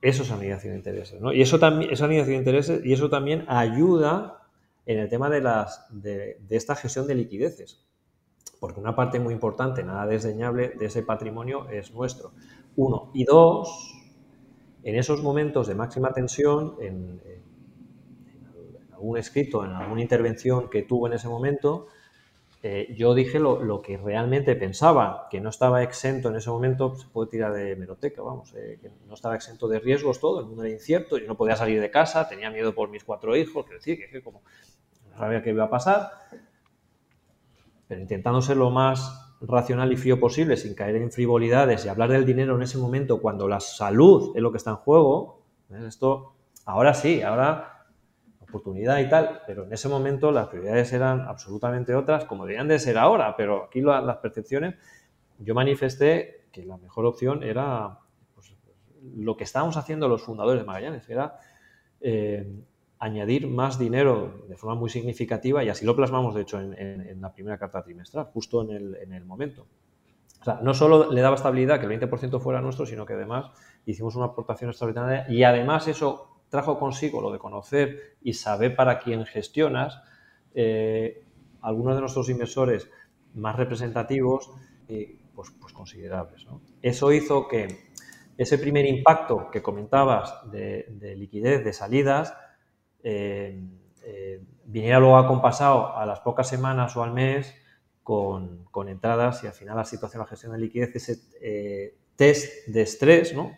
Eso 0.00 0.22
es 0.22 0.30
alineación 0.30 0.72
de 0.72 0.78
intereses, 0.78 1.20
¿no? 1.20 1.32
Y 1.32 1.42
eso 1.42 1.58
también, 1.58 1.92
esa 1.92 2.04
alineación 2.04 2.34
de 2.34 2.38
intereses, 2.38 2.84
y 2.84 2.92
eso 2.92 3.08
también 3.08 3.44
ayuda 3.48 4.42
en 4.84 4.98
el 4.98 5.08
tema 5.08 5.30
de, 5.30 5.40
las, 5.40 5.86
de, 5.90 6.38
esta 6.50 6.76
gestión 6.76 7.06
de 7.06 7.14
liquideces. 7.14 7.84
Porque 8.60 8.80
una 8.80 8.94
parte 8.94 9.18
muy 9.20 9.34
importante, 9.34 9.82
nada 9.82 10.06
desdeñable 10.06 10.70
de 10.78 10.86
ese 10.86 11.02
patrimonio 11.02 11.68
es 11.68 11.92
nuestro. 11.92 12.32
Uno. 12.76 13.10
Y 13.14 13.24
dos, 13.24 13.94
en 14.82 14.96
esos 14.96 15.22
momentos 15.22 15.66
de 15.66 15.74
máxima 15.74 16.12
tensión, 16.12 16.76
en, 16.80 17.20
en 17.24 18.92
algún 18.92 19.18
escrito, 19.18 19.64
en 19.64 19.72
alguna 19.72 20.02
intervención 20.02 20.70
que 20.70 20.82
tuvo 20.82 21.06
en 21.06 21.14
ese 21.14 21.28
momento, 21.28 21.88
eh, 22.68 22.92
yo 22.96 23.14
dije 23.14 23.38
lo, 23.38 23.80
que 23.80 23.96
realmente 23.96 24.56
pensaba, 24.56 25.28
que 25.30 25.40
no 25.40 25.50
estaba 25.50 25.84
exento 25.84 26.30
en 26.30 26.34
ese 26.34 26.50
momento, 26.50 26.96
se 26.96 27.06
puede 27.06 27.30
tirar 27.30 27.52
de 27.52 27.76
meroteca, 27.76 28.22
vamos, 28.22 28.52
eh, 28.56 28.80
que 28.82 28.90
no 29.06 29.14
estaba 29.14 29.36
exento 29.36 29.68
de 29.68 29.78
riesgos 29.78 30.18
todo, 30.18 30.40
el 30.40 30.46
mundo 30.46 30.64
era 30.64 30.72
incierto, 30.72 31.16
yo 31.16 31.28
no 31.28 31.36
podía 31.36 31.54
salir 31.54 31.80
de 31.80 31.92
casa, 31.92 32.28
tenía 32.28 32.50
miedo 32.50 32.74
por 32.74 32.88
mis 32.88 33.04
cuatro 33.04 33.36
hijos, 33.36 33.66
quiero 33.66 33.78
decir, 33.78 34.00
que, 34.10 34.20
como 34.20 34.42
no 35.12 35.16
sabía 35.16 35.44
qué 35.44 35.50
iba 35.50 35.62
a 35.62 35.70
pasar, 35.70 36.10
pero 37.86 38.00
intentando 38.00 38.42
ser 38.42 38.56
lo 38.56 38.70
más 38.70 39.36
racional 39.42 39.92
y 39.92 39.96
frío 39.96 40.18
posible, 40.18 40.56
sin 40.56 40.74
caer 40.74 40.96
en 40.96 41.12
frivolidades 41.12 41.84
y 41.84 41.88
hablar 41.88 42.10
del 42.10 42.26
dinero 42.26 42.56
en 42.56 42.62
ese 42.62 42.78
momento 42.78 43.20
cuando 43.20 43.46
la 43.46 43.60
salud 43.60 44.32
es 44.34 44.42
lo 44.42 44.50
que 44.50 44.58
está 44.58 44.70
en 44.70 44.76
juego, 44.76 45.44
esto, 45.86 46.34
ahora 46.64 46.94
sí, 46.94 47.22
ahora 47.22 47.75
oportunidad 48.48 48.98
y 49.00 49.08
tal, 49.08 49.42
pero 49.46 49.64
en 49.64 49.72
ese 49.72 49.88
momento 49.88 50.30
las 50.30 50.48
prioridades 50.48 50.92
eran 50.92 51.20
absolutamente 51.22 51.94
otras, 51.94 52.24
como 52.24 52.44
deberían 52.44 52.68
de 52.68 52.78
ser 52.78 52.98
ahora, 52.98 53.36
pero 53.36 53.64
aquí 53.64 53.80
las 53.80 54.16
percepciones, 54.18 54.76
yo 55.38 55.54
manifesté 55.54 56.46
que 56.52 56.64
la 56.64 56.76
mejor 56.78 57.06
opción 57.06 57.42
era 57.42 57.98
pues, 58.34 58.54
lo 59.14 59.36
que 59.36 59.44
estábamos 59.44 59.76
haciendo 59.76 60.08
los 60.08 60.22
fundadores 60.22 60.62
de 60.62 60.66
Magallanes, 60.66 61.08
era 61.08 61.38
eh, 62.00 62.62
añadir 62.98 63.46
más 63.46 63.78
dinero 63.78 64.44
de 64.48 64.56
forma 64.56 64.74
muy 64.74 64.88
significativa 64.88 65.62
y 65.62 65.68
así 65.68 65.84
lo 65.84 65.94
plasmamos, 65.94 66.34
de 66.34 66.42
hecho, 66.42 66.60
en, 66.60 67.20
la 67.20 67.32
primera 67.32 67.58
carta 67.58 67.82
trimestral, 67.82 68.26
justo 68.26 68.62
en 68.62 68.70
el, 68.70 68.96
en 68.96 69.12
el 69.12 69.24
momento. 69.24 69.66
O 70.40 70.44
sea, 70.44 70.60
no 70.62 70.74
solo 70.74 71.10
le 71.10 71.20
daba 71.20 71.36
estabilidad 71.36 71.80
que 71.80 71.86
el 71.86 72.00
20% 72.00 72.40
fuera 72.40 72.60
nuestro, 72.60 72.86
sino 72.86 73.04
que 73.04 73.14
además 73.14 73.50
hicimos 73.84 74.14
una 74.16 74.26
aportación 74.26 74.70
extraordinaria 74.70 75.26
y 75.28 75.42
además 75.42 75.88
eso 75.88 76.35
trajo 76.48 76.78
consigo 76.78 77.20
lo 77.20 77.32
de 77.32 77.38
conocer 77.38 78.16
y 78.22 78.34
saber 78.34 78.74
para 78.76 78.98
quién 78.98 79.24
gestionas, 79.26 80.00
eh, 80.54 81.24
algunos 81.60 81.94
de 81.94 82.00
nuestros 82.00 82.28
inversores 82.28 82.90
más 83.34 83.56
representativos, 83.56 84.50
y 84.88 85.06
pues, 85.34 85.50
pues, 85.60 85.72
considerables. 85.72 86.46
Eso 86.80 87.12
hizo 87.12 87.48
que 87.48 87.90
ese 88.36 88.58
primer 88.58 88.86
impacto 88.86 89.50
que 89.50 89.62
comentabas 89.62 90.50
de, 90.50 91.14
liquidez, 91.16 91.64
de 91.64 91.72
salidas, 91.72 92.34
eh, 93.02 93.62
eh, 94.02 94.42
viniera 94.64 94.98
luego 94.98 95.16
acompasado 95.16 95.96
a 95.96 96.06
las 96.06 96.20
pocas 96.20 96.48
semanas 96.48 96.96
o 96.96 97.02
al 97.02 97.12
mes 97.12 97.54
con, 98.02 98.68
entradas 98.88 99.42
y 99.42 99.46
al 99.46 99.52
final 99.52 99.76
la 99.76 99.84
situación 99.84 100.20
de 100.20 100.24
la 100.24 100.30
gestión 100.30 100.52
de 100.52 100.58
liquidez, 100.58 100.94
ese 100.94 101.16
eh, 101.40 101.96
test 102.14 102.68
de 102.68 102.82
estrés, 102.82 103.34
¿no? 103.34 103.56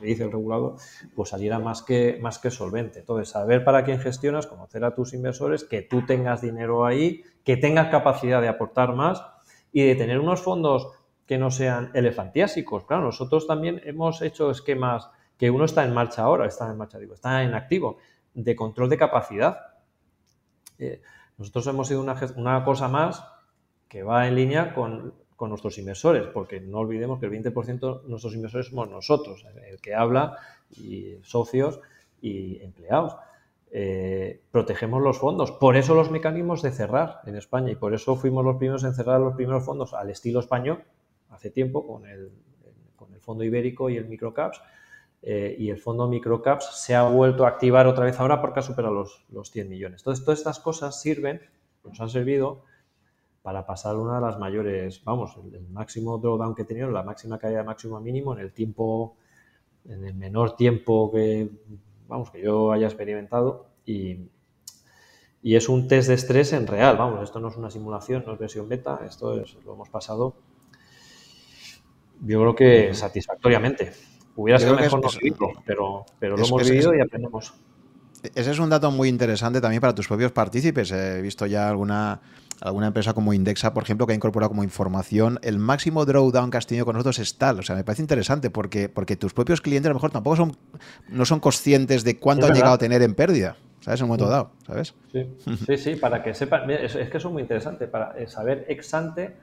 Dice 0.00 0.24
el 0.24 0.32
regulador, 0.32 0.76
pues 1.14 1.30
saliera 1.30 1.58
más 1.58 1.82
que, 1.82 2.18
más 2.20 2.38
que 2.38 2.50
solvente. 2.50 3.00
Entonces, 3.00 3.28
saber 3.28 3.64
para 3.64 3.84
quién 3.84 4.00
gestionas, 4.00 4.46
conocer 4.46 4.84
a 4.84 4.94
tus 4.94 5.14
inversores, 5.14 5.64
que 5.64 5.82
tú 5.82 6.04
tengas 6.06 6.40
dinero 6.40 6.84
ahí, 6.84 7.22
que 7.44 7.56
tengas 7.56 7.88
capacidad 7.88 8.40
de 8.40 8.48
aportar 8.48 8.94
más 8.94 9.24
y 9.72 9.84
de 9.84 9.94
tener 9.94 10.20
unos 10.20 10.40
fondos 10.40 10.88
que 11.26 11.38
no 11.38 11.50
sean 11.50 11.90
elefantiásicos. 11.94 12.84
Claro, 12.84 13.04
nosotros 13.04 13.46
también 13.46 13.80
hemos 13.84 14.22
hecho 14.22 14.50
esquemas 14.50 15.10
que 15.36 15.50
uno 15.50 15.64
está 15.64 15.84
en 15.84 15.94
marcha 15.94 16.22
ahora, 16.22 16.46
está 16.46 16.70
en 16.70 16.76
marcha, 16.76 16.98
digo, 16.98 17.14
está 17.14 17.42
en 17.42 17.54
activo, 17.54 17.98
de 18.34 18.54
control 18.54 18.88
de 18.88 18.98
capacidad. 18.98 19.58
Eh, 20.78 21.02
nosotros 21.38 21.66
hemos 21.66 21.88
sido 21.88 22.00
una, 22.00 22.16
una, 22.36 22.64
cosa 22.64 22.88
más 22.88 23.24
que 23.88 24.02
va 24.02 24.28
en 24.28 24.34
línea 24.36 24.74
con, 24.74 25.14
con, 25.36 25.48
nuestros 25.50 25.78
inversores, 25.78 26.26
porque 26.32 26.60
no 26.60 26.78
olvidemos 26.78 27.20
que 27.20 27.26
el 27.26 27.32
20% 27.32 28.02
de 28.02 28.08
nuestros 28.08 28.34
inversores 28.34 28.68
somos 28.68 28.88
nosotros, 28.88 29.44
el 29.68 29.80
que 29.80 29.94
habla, 29.94 30.38
y 30.76 31.16
socios 31.22 31.80
y 32.20 32.60
empleados. 32.62 33.16
Eh, 33.70 34.40
protegemos 34.52 35.02
los 35.02 35.18
fondos. 35.18 35.50
Por 35.50 35.76
eso 35.76 35.94
los 35.94 36.10
mecanismos 36.10 36.62
de 36.62 36.70
cerrar 36.70 37.20
en 37.26 37.34
España 37.34 37.72
y 37.72 37.74
por 37.74 37.92
eso 37.92 38.14
fuimos 38.14 38.44
los 38.44 38.56
primeros 38.56 38.84
en 38.84 38.94
cerrar 38.94 39.20
los 39.20 39.34
primeros 39.34 39.64
fondos 39.64 39.94
al 39.94 40.10
estilo 40.10 40.38
español 40.38 40.84
hace 41.30 41.50
tiempo 41.50 41.86
con 41.86 42.06
el, 42.06 42.30
con 42.96 43.12
el 43.12 43.20
fondo 43.20 43.44
ibérico 43.44 43.90
y 43.90 43.96
el 43.96 44.06
microcaps. 44.06 44.60
Eh, 45.26 45.56
y 45.58 45.70
el 45.70 45.78
fondo 45.78 46.06
microcaps 46.06 46.82
se 46.84 46.94
ha 46.94 47.02
vuelto 47.04 47.46
a 47.46 47.48
activar 47.48 47.86
otra 47.86 48.04
vez 48.04 48.20
ahora 48.20 48.40
porque 48.42 48.60
ha 48.60 48.62
superado 48.62 48.94
los, 48.94 49.24
los 49.30 49.50
100 49.50 49.68
millones. 49.68 50.02
Entonces, 50.02 50.24
todas 50.24 50.38
estas 50.38 50.60
cosas 50.60 51.00
sirven, 51.00 51.40
nos 51.82 51.98
han 52.00 52.10
servido 52.10 52.62
para 53.44 53.66
pasar 53.66 53.96
una 53.96 54.14
de 54.14 54.20
las 54.22 54.38
mayores, 54.38 55.04
vamos, 55.04 55.36
el, 55.52 55.68
máximo 55.68 56.16
drawdown 56.16 56.54
que 56.54 56.62
he 56.62 56.64
tenido, 56.64 56.90
la 56.90 57.02
máxima 57.02 57.38
caída 57.38 57.58
de 57.58 57.64
máximo 57.64 57.98
a 57.98 58.00
mínimo 58.00 58.32
en 58.32 58.40
el 58.40 58.54
tiempo, 58.54 59.18
en 59.86 60.02
el 60.02 60.14
menor 60.14 60.56
tiempo 60.56 61.12
que 61.12 61.50
vamos, 62.08 62.30
que 62.30 62.40
yo 62.40 62.72
haya 62.72 62.86
experimentado 62.86 63.66
y, 63.84 64.30
es 65.42 65.68
un 65.68 65.88
test 65.88 66.08
de 66.08 66.14
estrés 66.14 66.54
en 66.54 66.66
real, 66.66 66.96
vamos, 66.96 67.22
esto 67.22 67.38
no 67.38 67.48
es 67.48 67.56
una 67.58 67.70
simulación, 67.70 68.24
no 68.26 68.32
es 68.32 68.38
versión 68.38 68.66
beta, 68.66 69.00
esto 69.06 69.38
es, 69.38 69.58
lo 69.66 69.74
hemos 69.74 69.90
pasado, 69.90 70.36
yo 72.22 72.40
creo 72.40 72.54
que 72.54 72.94
satisfactoriamente. 72.94 73.92
Hubiera 74.36 74.58
sido 74.58 74.74
mejor 74.74 75.02
no 75.02 75.08
vivirlo, 75.20 75.52
pero, 75.66 76.06
pero 76.18 76.38
lo 76.38 76.46
hemos 76.46 76.66
vivido 76.66 76.94
y 76.94 77.00
aprendemos. 77.02 77.52
Ese 78.34 78.52
es 78.52 78.58
un 78.58 78.70
dato 78.70 78.90
muy 78.90 79.10
interesante 79.10 79.60
también 79.60 79.82
para 79.82 79.94
tus 79.94 80.08
propios 80.08 80.32
partícipes. 80.32 80.90
He 80.92 81.20
visto 81.20 81.44
ya 81.44 81.68
alguna 81.68 82.22
alguna 82.64 82.86
empresa 82.86 83.12
como 83.12 83.34
Indexa, 83.34 83.74
por 83.74 83.82
ejemplo, 83.82 84.06
que 84.06 84.14
ha 84.14 84.16
incorporado 84.16 84.48
como 84.48 84.64
información 84.64 85.38
el 85.42 85.58
máximo 85.58 86.06
drawdown 86.06 86.50
que 86.50 86.56
has 86.56 86.66
tenido 86.66 86.86
con 86.86 86.94
nosotros 86.94 87.18
es 87.18 87.36
tal. 87.36 87.58
O 87.58 87.62
sea, 87.62 87.76
me 87.76 87.84
parece 87.84 88.00
interesante 88.00 88.48
porque, 88.48 88.88
porque 88.88 89.16
tus 89.16 89.34
propios 89.34 89.60
clientes 89.60 89.86
a 89.86 89.90
lo 89.90 89.96
mejor 89.96 90.10
tampoco 90.10 90.36
son, 90.36 90.56
no 91.08 91.26
son 91.26 91.40
conscientes 91.40 92.04
de 92.04 92.18
cuánto 92.18 92.46
han 92.46 92.54
llegado 92.54 92.74
a 92.74 92.78
tener 92.78 93.02
en 93.02 93.14
pérdida. 93.14 93.56
¿Sabes? 93.80 94.00
En 94.00 94.04
un 94.04 94.08
momento 94.08 94.30
dado, 94.30 94.50
¿sabes? 94.66 94.94
Sí, 95.66 95.76
sí, 95.76 95.96
para 95.96 96.22
que 96.22 96.32
sepan. 96.32 96.70
Es, 96.70 96.94
que 96.94 97.18
eso 97.18 97.28
es 97.28 97.32
muy 97.32 97.42
interesante. 97.42 97.86
Para 97.86 98.16
eh, 98.16 98.26
saber 98.28 98.64
ex 98.66 98.94
ante, 98.94 99.36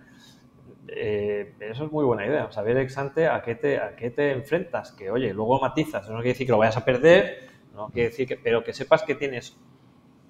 eh, 0.87 1.53
eso 1.59 1.85
es 1.85 1.91
muy 1.91 2.03
buena 2.03 2.25
idea. 2.25 2.51
Saber 2.51 2.77
ex 2.77 2.97
ante 2.97 3.27
a 3.27 3.43
qué, 3.43 3.53
te, 3.53 3.77
a 3.77 3.95
qué 3.95 4.09
te 4.09 4.31
enfrentas. 4.31 4.93
Que, 4.93 5.11
oye, 5.11 5.31
luego 5.31 5.61
matizas. 5.61 6.05
Eso 6.05 6.13
no 6.13 6.21
quiere 6.21 6.33
decir 6.33 6.47
que 6.47 6.53
lo 6.53 6.57
vayas 6.57 6.75
a 6.75 6.83
perder, 6.83 7.49
no 7.75 7.89
quiere 7.89 8.09
decir 8.09 8.27
que. 8.27 8.35
Pero 8.35 8.63
que 8.63 8.73
sepas 8.73 9.03
que 9.03 9.13
tienes 9.13 9.55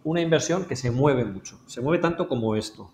una 0.04 0.22
inversión 0.22 0.66
que 0.66 0.76
se 0.76 0.92
mueve 0.92 1.26
mucho, 1.26 1.60
se 1.68 1.82
mueve 1.82 2.02
tanto 2.02 2.28
como 2.28 2.56
esto. 2.56 2.92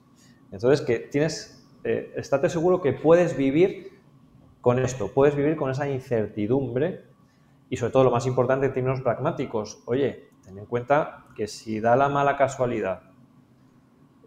Entonces, 0.51 0.81
que 0.85 0.99
tienes, 0.99 1.65
eh, 1.83 2.13
estate 2.15 2.49
seguro 2.49 2.81
que 2.81 2.93
puedes 2.93 3.35
vivir 3.35 3.99
con 4.61 4.79
esto, 4.79 5.11
puedes 5.13 5.35
vivir 5.35 5.55
con 5.55 5.71
esa 5.71 5.89
incertidumbre 5.89 7.05
y 7.69 7.77
sobre 7.77 7.91
todo 7.91 8.03
lo 8.03 8.11
más 8.11 8.25
importante 8.25 8.67
en 8.67 8.73
términos 8.73 9.01
pragmáticos, 9.01 9.81
oye, 9.85 10.29
ten 10.43 10.57
en 10.57 10.65
cuenta 10.65 11.25
que 11.35 11.47
si 11.47 11.79
da 11.79 11.95
la 11.95 12.09
mala 12.09 12.37
casualidad 12.37 13.03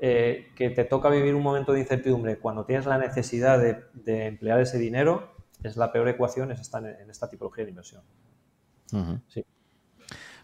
eh, 0.02 0.48
que 0.56 0.70
te 0.70 0.84
toca 0.84 1.10
vivir 1.10 1.34
un 1.34 1.42
momento 1.42 1.72
de 1.72 1.80
incertidumbre 1.80 2.38
cuando 2.38 2.64
tienes 2.64 2.86
la 2.86 2.96
necesidad 2.96 3.58
de, 3.58 4.26
emplear 4.26 4.60
ese 4.60 4.78
dinero, 4.78 5.34
es 5.62 5.76
la 5.76 5.92
peor 5.92 6.08
ecuación, 6.08 6.50
es 6.52 6.60
estar 6.60 6.84
en, 6.84 7.10
esta 7.10 7.28
tipología 7.28 7.64
de 7.64 7.70
inversión. 7.70 8.02
sí. 9.28 9.44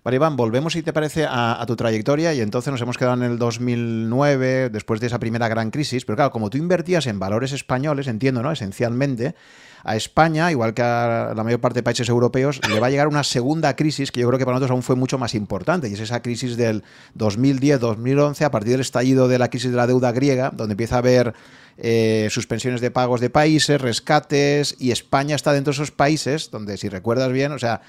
Vale, 0.07 0.19
Iván, 0.19 0.37
volvemos, 0.37 0.75
si 0.75 0.85
te 0.85 0.93
parece, 0.93 1.27
a, 1.29 1.65
tu 1.67 1.75
trayectoria 1.75 2.33
y 2.33 2.41
entonces 2.41 2.71
nos 2.71 2.81
hemos 2.81 2.97
quedado 2.97 3.17
en 3.17 3.25
el 3.25 3.39
2009, 3.39 4.71
después 4.71 5.01
de 5.01 5.09
esa 5.09 5.19
primera 5.19 5.49
gran 5.49 5.73
crisis, 5.73 6.05
pero 6.05 6.15
claro, 6.15 6.31
como 6.31 6.49
tú 6.49 6.59
invertías 6.59 7.09
en 7.09 7.19
valores 7.19 7.51
españoles, 7.51 8.07
entiendo, 8.07 8.41
¿no? 8.41 8.53
Esencialmente, 8.53 9.35
a 9.83 9.97
España, 9.97 10.53
igual 10.53 10.75
que 10.75 10.83
a 10.83 11.33
la 11.35 11.43
mayor 11.43 11.59
parte 11.61 11.81
de 11.81 11.83
países 11.83 12.09
europeos, 12.09 12.61
le 12.69 12.79
va 12.79 12.87
a 12.87 12.91
llegar 12.91 13.09
una 13.09 13.25
segunda 13.25 13.75
crisis 13.75 14.13
que 14.13 14.21
yo 14.21 14.29
creo 14.29 14.39
que 14.39 14.45
para 14.45 14.59
nosotros 14.59 14.77
aún 14.77 14.85
fue 14.85 14.95
mucho 14.95 15.19
más 15.19 15.35
importante, 15.35 15.89
y 15.89 15.95
es 15.95 15.99
esa 15.99 16.23
crisis 16.23 16.57
del 16.57 16.85
2010-2011, 17.19 18.45
a 18.45 18.51
partir 18.53 18.71
del 18.71 18.83
estallido 18.83 19.27
de 19.27 19.41
la 19.41 19.51
crisis 19.51 19.73
de 19.73 19.77
la 19.77 19.89
deuda 19.89 20.13
griega, 20.13 20.53
donde 20.55 20.75
empieza 20.75 20.95
a 20.95 20.99
haber 20.99 21.35
eh, 21.79 22.29
suspensiones 22.31 22.81
de 22.81 22.93
pagos 22.93 23.21
de 23.21 23.29
países, 23.29 23.81
rescates, 23.81 24.77
y 24.79 24.93
España 24.93 25.35
está 25.35 25.53
dentro 25.53 25.73
de 25.73 25.79
esos 25.79 25.91
países 25.91 26.53
donde, 26.53 26.77
si 26.77 26.89
recuerdas 26.89 27.33
bien, 27.33 27.51
o 27.51 27.59
sea, 27.59 27.81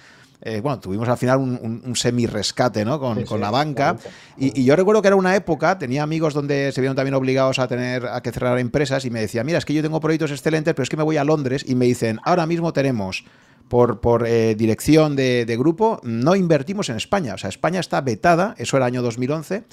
eh, 0.42 0.62
bueno, 0.62 0.80
tuvimos 0.80 1.10
al 1.10 1.18
final 1.18 1.40
un, 1.40 1.96
semi-rescate 1.96 2.86
¿no? 2.86 3.00
con, 3.00 3.26
la 3.40 3.50
banca. 3.50 3.98
Y, 4.38 4.64
yo 4.64 4.76
recuerdo 4.76 5.02
que 5.02 5.08
era 5.08 5.16
una 5.16 5.36
época, 5.36 5.80
tenía 5.80 6.04
amigos 6.04 6.34
donde 6.34 6.72
se 6.72 6.82
vieron 6.82 6.96
también 6.96 7.16
obligados 7.16 7.58
a 7.60 7.68
tener 7.68 8.06
a 8.06 8.22
que 8.22 8.32
cerrar 8.32 8.60
empresas 8.60 9.06
y 9.06 9.10
me 9.10 9.20
decía, 9.20 9.44
mira, 9.44 9.58
es 9.58 9.66
que 9.66 9.74
yo 9.74 9.82
tengo 9.82 10.00
proyectos 10.00 10.32
excelentes, 10.32 10.74
pero 10.76 10.84
es 10.84 10.90
que 10.90 10.98
me 10.98 11.04
voy 11.04 11.18
a 11.18 11.24
Londres 11.24 11.66
y 11.68 11.76
me 11.76 11.86
dicen, 11.86 12.20
ahora 12.24 12.46
mismo 12.46 12.72
tenemos 12.72 13.26
por, 13.68 14.00
por 14.00 14.28
eh, 14.28 14.56
dirección 14.56 15.16
de, 15.16 15.46
de, 15.46 15.58
grupo, 15.58 16.00
no 16.04 16.36
invertimos 16.36 16.90
en 16.90 16.98
España. 16.98 17.34
O 17.34 17.38
sea, 17.38 17.50
España 17.50 17.80
está 17.80 18.00
vetada, 18.02 18.54
eso 18.58 18.78
era 18.78 18.86
año 18.86 19.02
2011 19.02 19.64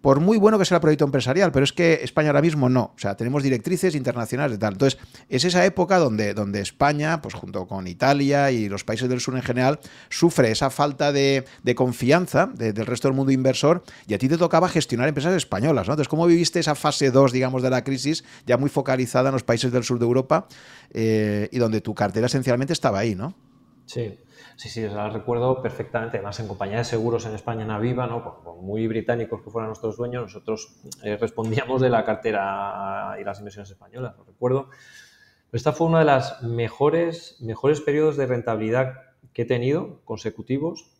por 0.00 0.20
muy 0.20 0.38
bueno 0.38 0.58
que 0.58 0.64
sea 0.64 0.76
el 0.76 0.80
proyecto 0.80 1.04
empresarial, 1.04 1.52
pero 1.52 1.64
es 1.64 1.72
que 1.72 2.00
España 2.02 2.28
ahora 2.28 2.42
mismo 2.42 2.68
no. 2.68 2.92
O 2.94 2.98
sea, 2.98 3.16
tenemos 3.16 3.42
directrices 3.42 3.94
internacionales 3.94 4.52
de 4.52 4.58
tal. 4.58 4.74
Entonces, 4.74 5.00
es 5.28 5.44
esa 5.44 5.64
época 5.64 5.98
donde, 5.98 6.34
donde 6.34 6.60
España, 6.60 7.20
pues 7.22 7.34
junto 7.34 7.66
con 7.66 7.86
Italia 7.86 8.50
y 8.50 8.68
los 8.68 8.84
países 8.84 9.08
del 9.08 9.20
sur 9.20 9.34
en 9.36 9.42
general, 9.42 9.80
sufre 10.08 10.50
esa 10.50 10.70
falta 10.70 11.12
de, 11.12 11.44
confianza 11.74 12.46
del 12.46 12.86
resto 12.86 13.08
del 13.08 13.16
mundo 13.16 13.32
inversor 13.32 13.82
y 14.06 14.14
a 14.14 14.18
ti 14.18 14.28
te 14.28 14.38
tocaba 14.38 14.68
gestionar 14.68 15.08
empresas 15.08 15.34
españolas, 15.34 15.86
¿no? 15.86 15.94
Entonces, 15.94 16.08
¿cómo 16.08 16.26
viviste 16.26 16.60
esa 16.60 16.74
fase 16.74 17.10
2, 17.10 17.32
digamos, 17.32 17.62
de 17.62 17.70
la 17.70 17.84
crisis, 17.84 18.24
ya 18.46 18.56
muy 18.56 18.70
focalizada 18.70 19.28
en 19.28 19.34
los 19.34 19.42
países 19.42 19.72
del 19.72 19.84
sur 19.84 19.98
de 19.98 20.04
Europa 20.04 20.46
eh, 20.90 21.48
y 21.52 21.58
donde 21.58 21.80
tu 21.80 21.94
cartera 21.94 22.26
esencialmente 22.26 22.72
estaba 22.72 22.98
ahí, 22.98 23.14
¿no? 23.14 23.34
Sí, 23.86 24.18
Sí, 24.56 24.70
sí, 24.70 24.88
la 24.88 25.10
recuerdo 25.10 25.60
perfectamente. 25.60 26.16
Además, 26.16 26.40
en 26.40 26.48
compañía 26.48 26.78
de 26.78 26.84
seguros 26.84 27.26
en 27.26 27.34
España, 27.34 27.62
en 27.62 27.70
Aviva, 27.70 28.06
¿no? 28.06 28.24
Por, 28.24 28.56
muy 28.56 28.86
británicos 28.88 29.42
que 29.42 29.50
fueran 29.50 29.68
nuestros 29.68 29.98
dueños, 29.98 30.22
nosotros 30.22 30.80
eh, 31.02 31.18
respondíamos 31.18 31.82
de 31.82 31.90
la 31.90 32.04
cartera 32.04 33.16
y 33.20 33.24
las 33.24 33.38
inversiones 33.38 33.70
españolas, 33.70 34.16
lo 34.16 34.24
recuerdo. 34.24 34.70
Esta 35.52 35.72
fue 35.72 35.86
uno 35.88 35.98
de 35.98 36.06
los 36.06 36.42
mejores, 36.42 37.36
mejores 37.40 37.82
periodos 37.82 38.16
de 38.16 38.26
rentabilidad 38.26 38.94
que 39.34 39.42
he 39.42 39.44
tenido 39.44 40.00
consecutivos, 40.04 40.90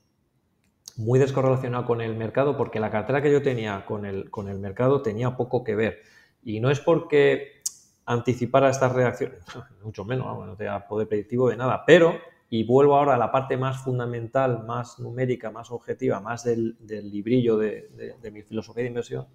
muy 0.97 1.19
descorrelacionado 1.19 1.87
con 1.87 2.03
el 2.03 2.15
mercado, 2.15 2.59
porque 2.59 2.79
la 2.79 2.91
cartera 2.91 3.23
que 3.23 3.33
yo 3.33 3.43
tenía 3.43 3.87
con 3.87 4.05
el, 4.05 4.31
con 4.31 4.49
el 4.49 4.59
mercado 4.59 5.01
tenía 5.01 5.37
poco 5.37 5.65
que 5.65 5.75
ver. 5.75 6.03
Y 6.43 6.61
no 6.61 6.71
es 6.71 6.81
porque 6.81 7.63
anticipara 8.05 8.69
estas 8.69 8.93
reacciones, 8.93 9.45
mucho 9.83 10.05
menos, 10.05 10.47
no 10.47 10.57
tenía 10.57 10.87
poder 10.87 11.09
predictivo 11.09 11.49
de 11.49 11.57
nada, 11.57 11.85
pero 11.87 12.15
y 12.49 12.65
vuelvo 12.65 12.97
ahora 12.97 13.15
a 13.15 13.19
la 13.19 13.33
parte 13.33 13.57
más 13.57 13.83
fundamental, 13.83 14.65
más 14.65 14.99
numérica, 14.99 15.51
más 15.51 15.71
objetiva, 15.71 16.21
más 16.21 16.45
del, 16.45 16.77
librillo 16.87 17.57
de, 17.57 18.15
mi 18.33 18.43
filosofía 18.43 18.85
de 18.85 18.89
inversión, 18.89 19.27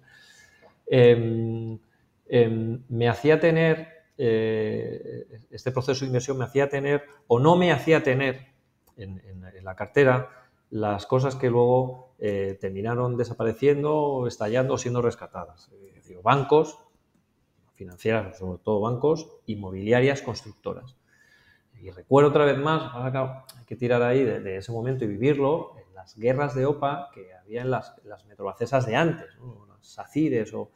em, 0.86 1.78
em, 2.28 2.82
me 2.88 3.08
hacía 3.08 3.38
tener, 3.38 3.88
eh, 4.16 5.26
este 5.50 5.72
proceso 5.72 6.00
de 6.00 6.06
inversión 6.06 6.38
me 6.38 6.44
hacía 6.44 6.68
tener 6.68 7.04
o 7.26 7.38
no 7.38 7.56
me 7.56 7.72
hacía 7.72 8.02
tener 8.02 8.46
en, 8.96 9.20
la 9.62 9.76
cartera 9.76 10.30
las 10.70 11.06
cosas 11.06 11.36
que 11.36 11.50
luego 11.50 12.14
eh, 12.18 12.56
terminaron 12.60 13.16
desapareciendo, 13.16 14.26
estallando 14.26 14.74
o 14.74 14.78
siendo 14.78 15.02
rescatadas. 15.02 15.70
bancos, 16.22 16.78
financieras, 17.74 18.38
sobre 18.38 18.58
todo 18.58 18.80
bancos, 18.80 19.28
inmobiliarias, 19.46 20.22
constructoras. 20.22 20.96
Y 21.82 21.90
recuerdo 21.90 22.30
otra 22.30 22.44
vez 22.44 22.56
más, 22.58 22.94
hay 22.94 23.64
que 23.66 23.74
tirar 23.74 24.02
ahí 24.02 24.22
de, 24.22 24.56
ese 24.56 24.70
momento 24.70 25.04
y 25.04 25.08
vivirlo, 25.08 25.74
en 25.76 25.92
las 25.94 26.16
guerras 26.16 26.54
de 26.54 26.64
OPA 26.64 27.10
que 27.12 27.34
había 27.34 27.62
en 27.62 27.72
las, 27.72 28.00
las 28.04 28.24
metrobacesas 28.26 28.86
de 28.86 28.94
antes, 28.94 29.26
las 29.68 29.84
SACIRES 29.84 30.54
o 30.54 30.70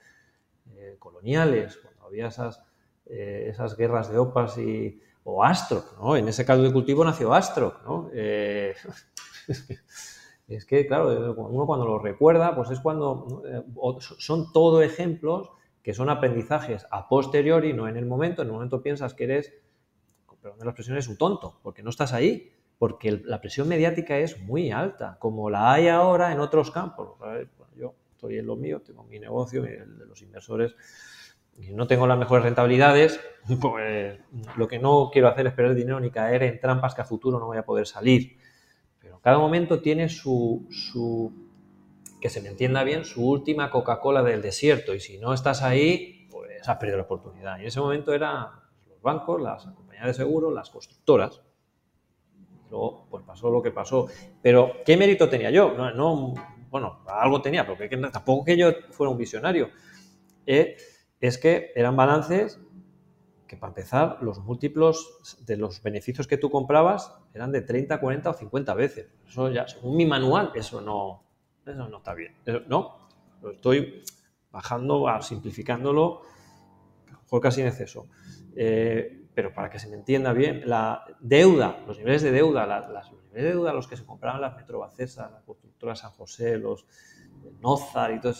eh, 0.74 0.96
coloniales, 0.98 1.76
cuando 1.76 2.06
había 2.06 2.26
esas, 2.26 2.60
eh, 3.06 3.46
esas 3.48 3.76
guerras 3.76 4.10
de 4.10 4.18
OPAs 4.18 4.58
y, 4.58 5.00
o 5.22 5.44
Astro, 5.44 5.84
¿no? 6.00 6.16
En 6.16 6.26
ese 6.26 6.44
caldo 6.44 6.64
de 6.64 6.72
cultivo 6.72 7.04
nació 7.04 7.32
Astro, 7.32 7.78
¿no? 7.84 8.10
Eh, 8.12 8.74
es, 10.48 10.64
que, 10.64 10.88
claro, 10.88 11.34
uno 11.36 11.66
cuando 11.66 11.86
lo 11.86 12.00
recuerda, 12.00 12.52
pues 12.56 12.70
es 12.72 12.80
cuando 12.80 13.44
son 14.00 14.52
todo 14.52 14.82
ejemplos 14.82 15.50
que 15.84 15.94
son 15.94 16.10
aprendizajes 16.10 16.84
a 16.90 17.08
posteriori, 17.08 17.72
no 17.72 17.86
en 17.86 17.96
el 17.96 18.06
momento. 18.06 18.42
En 18.42 18.48
el 18.48 18.54
momento 18.54 18.82
piensas 18.82 19.14
que 19.14 19.22
eres, 19.22 19.52
perdón 20.46 20.60
de 20.60 20.64
la 20.64 20.70
expresión, 20.70 20.96
es 20.96 21.08
un 21.08 21.16
tonto, 21.16 21.58
porque 21.62 21.82
no 21.82 21.90
estás 21.90 22.12
ahí, 22.12 22.52
porque 22.78 23.20
la 23.24 23.40
presión 23.40 23.66
mediática 23.66 24.16
es 24.18 24.40
muy 24.40 24.70
alta, 24.70 25.16
como 25.18 25.50
la 25.50 25.72
hay 25.72 25.88
ahora 25.88 26.32
en 26.32 26.38
otros 26.38 26.70
campos. 26.70 27.18
Yo 27.74 27.94
estoy 28.12 28.38
en 28.38 28.46
lo 28.46 28.54
mío, 28.54 28.80
tengo 28.80 29.02
mi 29.02 29.18
negocio, 29.18 29.64
el 29.64 29.98
de 29.98 30.06
los 30.06 30.22
inversores, 30.22 30.76
y 31.58 31.72
no 31.72 31.88
tengo 31.88 32.06
las 32.06 32.16
mejores 32.16 32.44
rentabilidades, 32.44 33.18
pues 33.60 34.20
lo 34.56 34.68
que 34.68 34.78
no 34.78 35.10
quiero 35.12 35.26
hacer 35.26 35.48
es 35.48 35.52
perder 35.52 35.74
dinero 35.74 35.98
ni 35.98 36.10
caer 36.10 36.44
en 36.44 36.60
trampas 36.60 36.94
que 36.94 37.00
a 37.00 37.04
futuro 37.04 37.40
no 37.40 37.46
voy 37.46 37.58
a 37.58 37.64
poder 37.64 37.88
salir. 37.88 38.38
Pero 39.00 39.20
cada 39.20 39.38
momento 39.38 39.80
tiene 39.80 40.08
su, 40.08 40.68
su 40.70 41.32
que 42.20 42.28
se 42.28 42.40
me 42.40 42.50
entienda 42.50 42.84
bien, 42.84 43.04
su 43.04 43.28
última 43.28 43.70
Coca-Cola 43.70 44.22
del 44.22 44.42
desierto. 44.42 44.94
Y 44.94 45.00
si 45.00 45.18
no 45.18 45.32
estás 45.34 45.62
ahí, 45.62 46.28
pues 46.30 46.68
has 46.68 46.76
perdido 46.76 46.98
la 46.98 47.04
oportunidad. 47.04 47.56
Y 47.58 47.62
en 47.62 47.66
ese 47.66 47.80
momento 47.80 48.12
eran 48.12 48.46
los 48.88 49.02
bancos, 49.02 49.42
las 49.42 49.66
de 50.04 50.14
seguro, 50.14 50.50
las 50.50 50.70
constructoras. 50.70 51.40
Luego, 52.70 53.06
pues 53.08 53.24
pasó 53.24 53.50
lo 53.50 53.62
que 53.62 53.70
pasó. 53.70 54.08
Pero, 54.42 54.72
¿qué 54.84 54.96
mérito 54.96 55.28
tenía 55.28 55.50
yo? 55.50 55.72
No, 55.94 56.34
bueno, 56.70 57.00
algo 57.06 57.40
tenía, 57.40 57.66
porque 57.66 57.88
tampoco 57.88 58.44
que 58.44 58.56
yo 58.56 58.72
fuera 58.90 59.10
un 59.10 59.18
visionario. 59.18 59.70
Eh, 60.46 60.76
es 61.20 61.38
que 61.38 61.72
eran 61.74 61.96
balances 61.96 62.60
que 63.46 63.56
para 63.56 63.70
empezar 63.70 64.18
los 64.22 64.40
múltiplos 64.40 65.38
de 65.46 65.56
los 65.56 65.82
beneficios 65.82 66.26
que 66.26 66.36
tú 66.36 66.50
comprabas 66.50 67.14
eran 67.32 67.52
de 67.52 67.62
30, 67.62 68.00
40 68.00 68.30
o 68.30 68.34
50 68.34 68.74
veces. 68.74 69.08
Eso 69.26 69.50
ya, 69.50 69.68
según 69.68 69.96
mi 69.96 70.04
manual, 70.04 70.50
eso 70.54 70.80
no, 70.80 71.22
eso 71.64 71.88
no 71.88 71.98
está 71.98 72.14
bien. 72.14 72.34
no, 72.68 73.08
lo 73.42 73.52
estoy 73.52 74.02
bajando, 74.50 75.06
simplificándolo, 75.20 76.22
mejor 77.22 77.40
casi 77.40 77.60
en 77.60 77.68
exceso. 77.68 78.08
Eh, 78.56 79.25
pero 79.36 79.52
para 79.52 79.68
que 79.68 79.78
se 79.78 79.86
me 79.90 79.96
entienda 79.96 80.32
bien, 80.32 80.62
la 80.64 81.04
deuda, 81.20 81.84
los 81.86 81.98
niveles 81.98 82.22
de 82.22 82.32
deuda, 82.32 82.64
las, 82.64 82.88
los 82.88 83.22
niveles 83.26 83.44
de 83.44 83.50
deuda 83.50 83.74
los 83.74 83.86
que 83.86 83.94
se 83.94 84.06
compraban 84.06 84.40
las 84.40 84.56
Metrobacesas, 84.56 85.30
las 85.30 85.42
constructoras 85.42 85.98
San 85.98 86.10
José, 86.12 86.56
los 86.56 86.86
Nozar 87.60 88.14
y 88.14 88.20
todo 88.20 88.32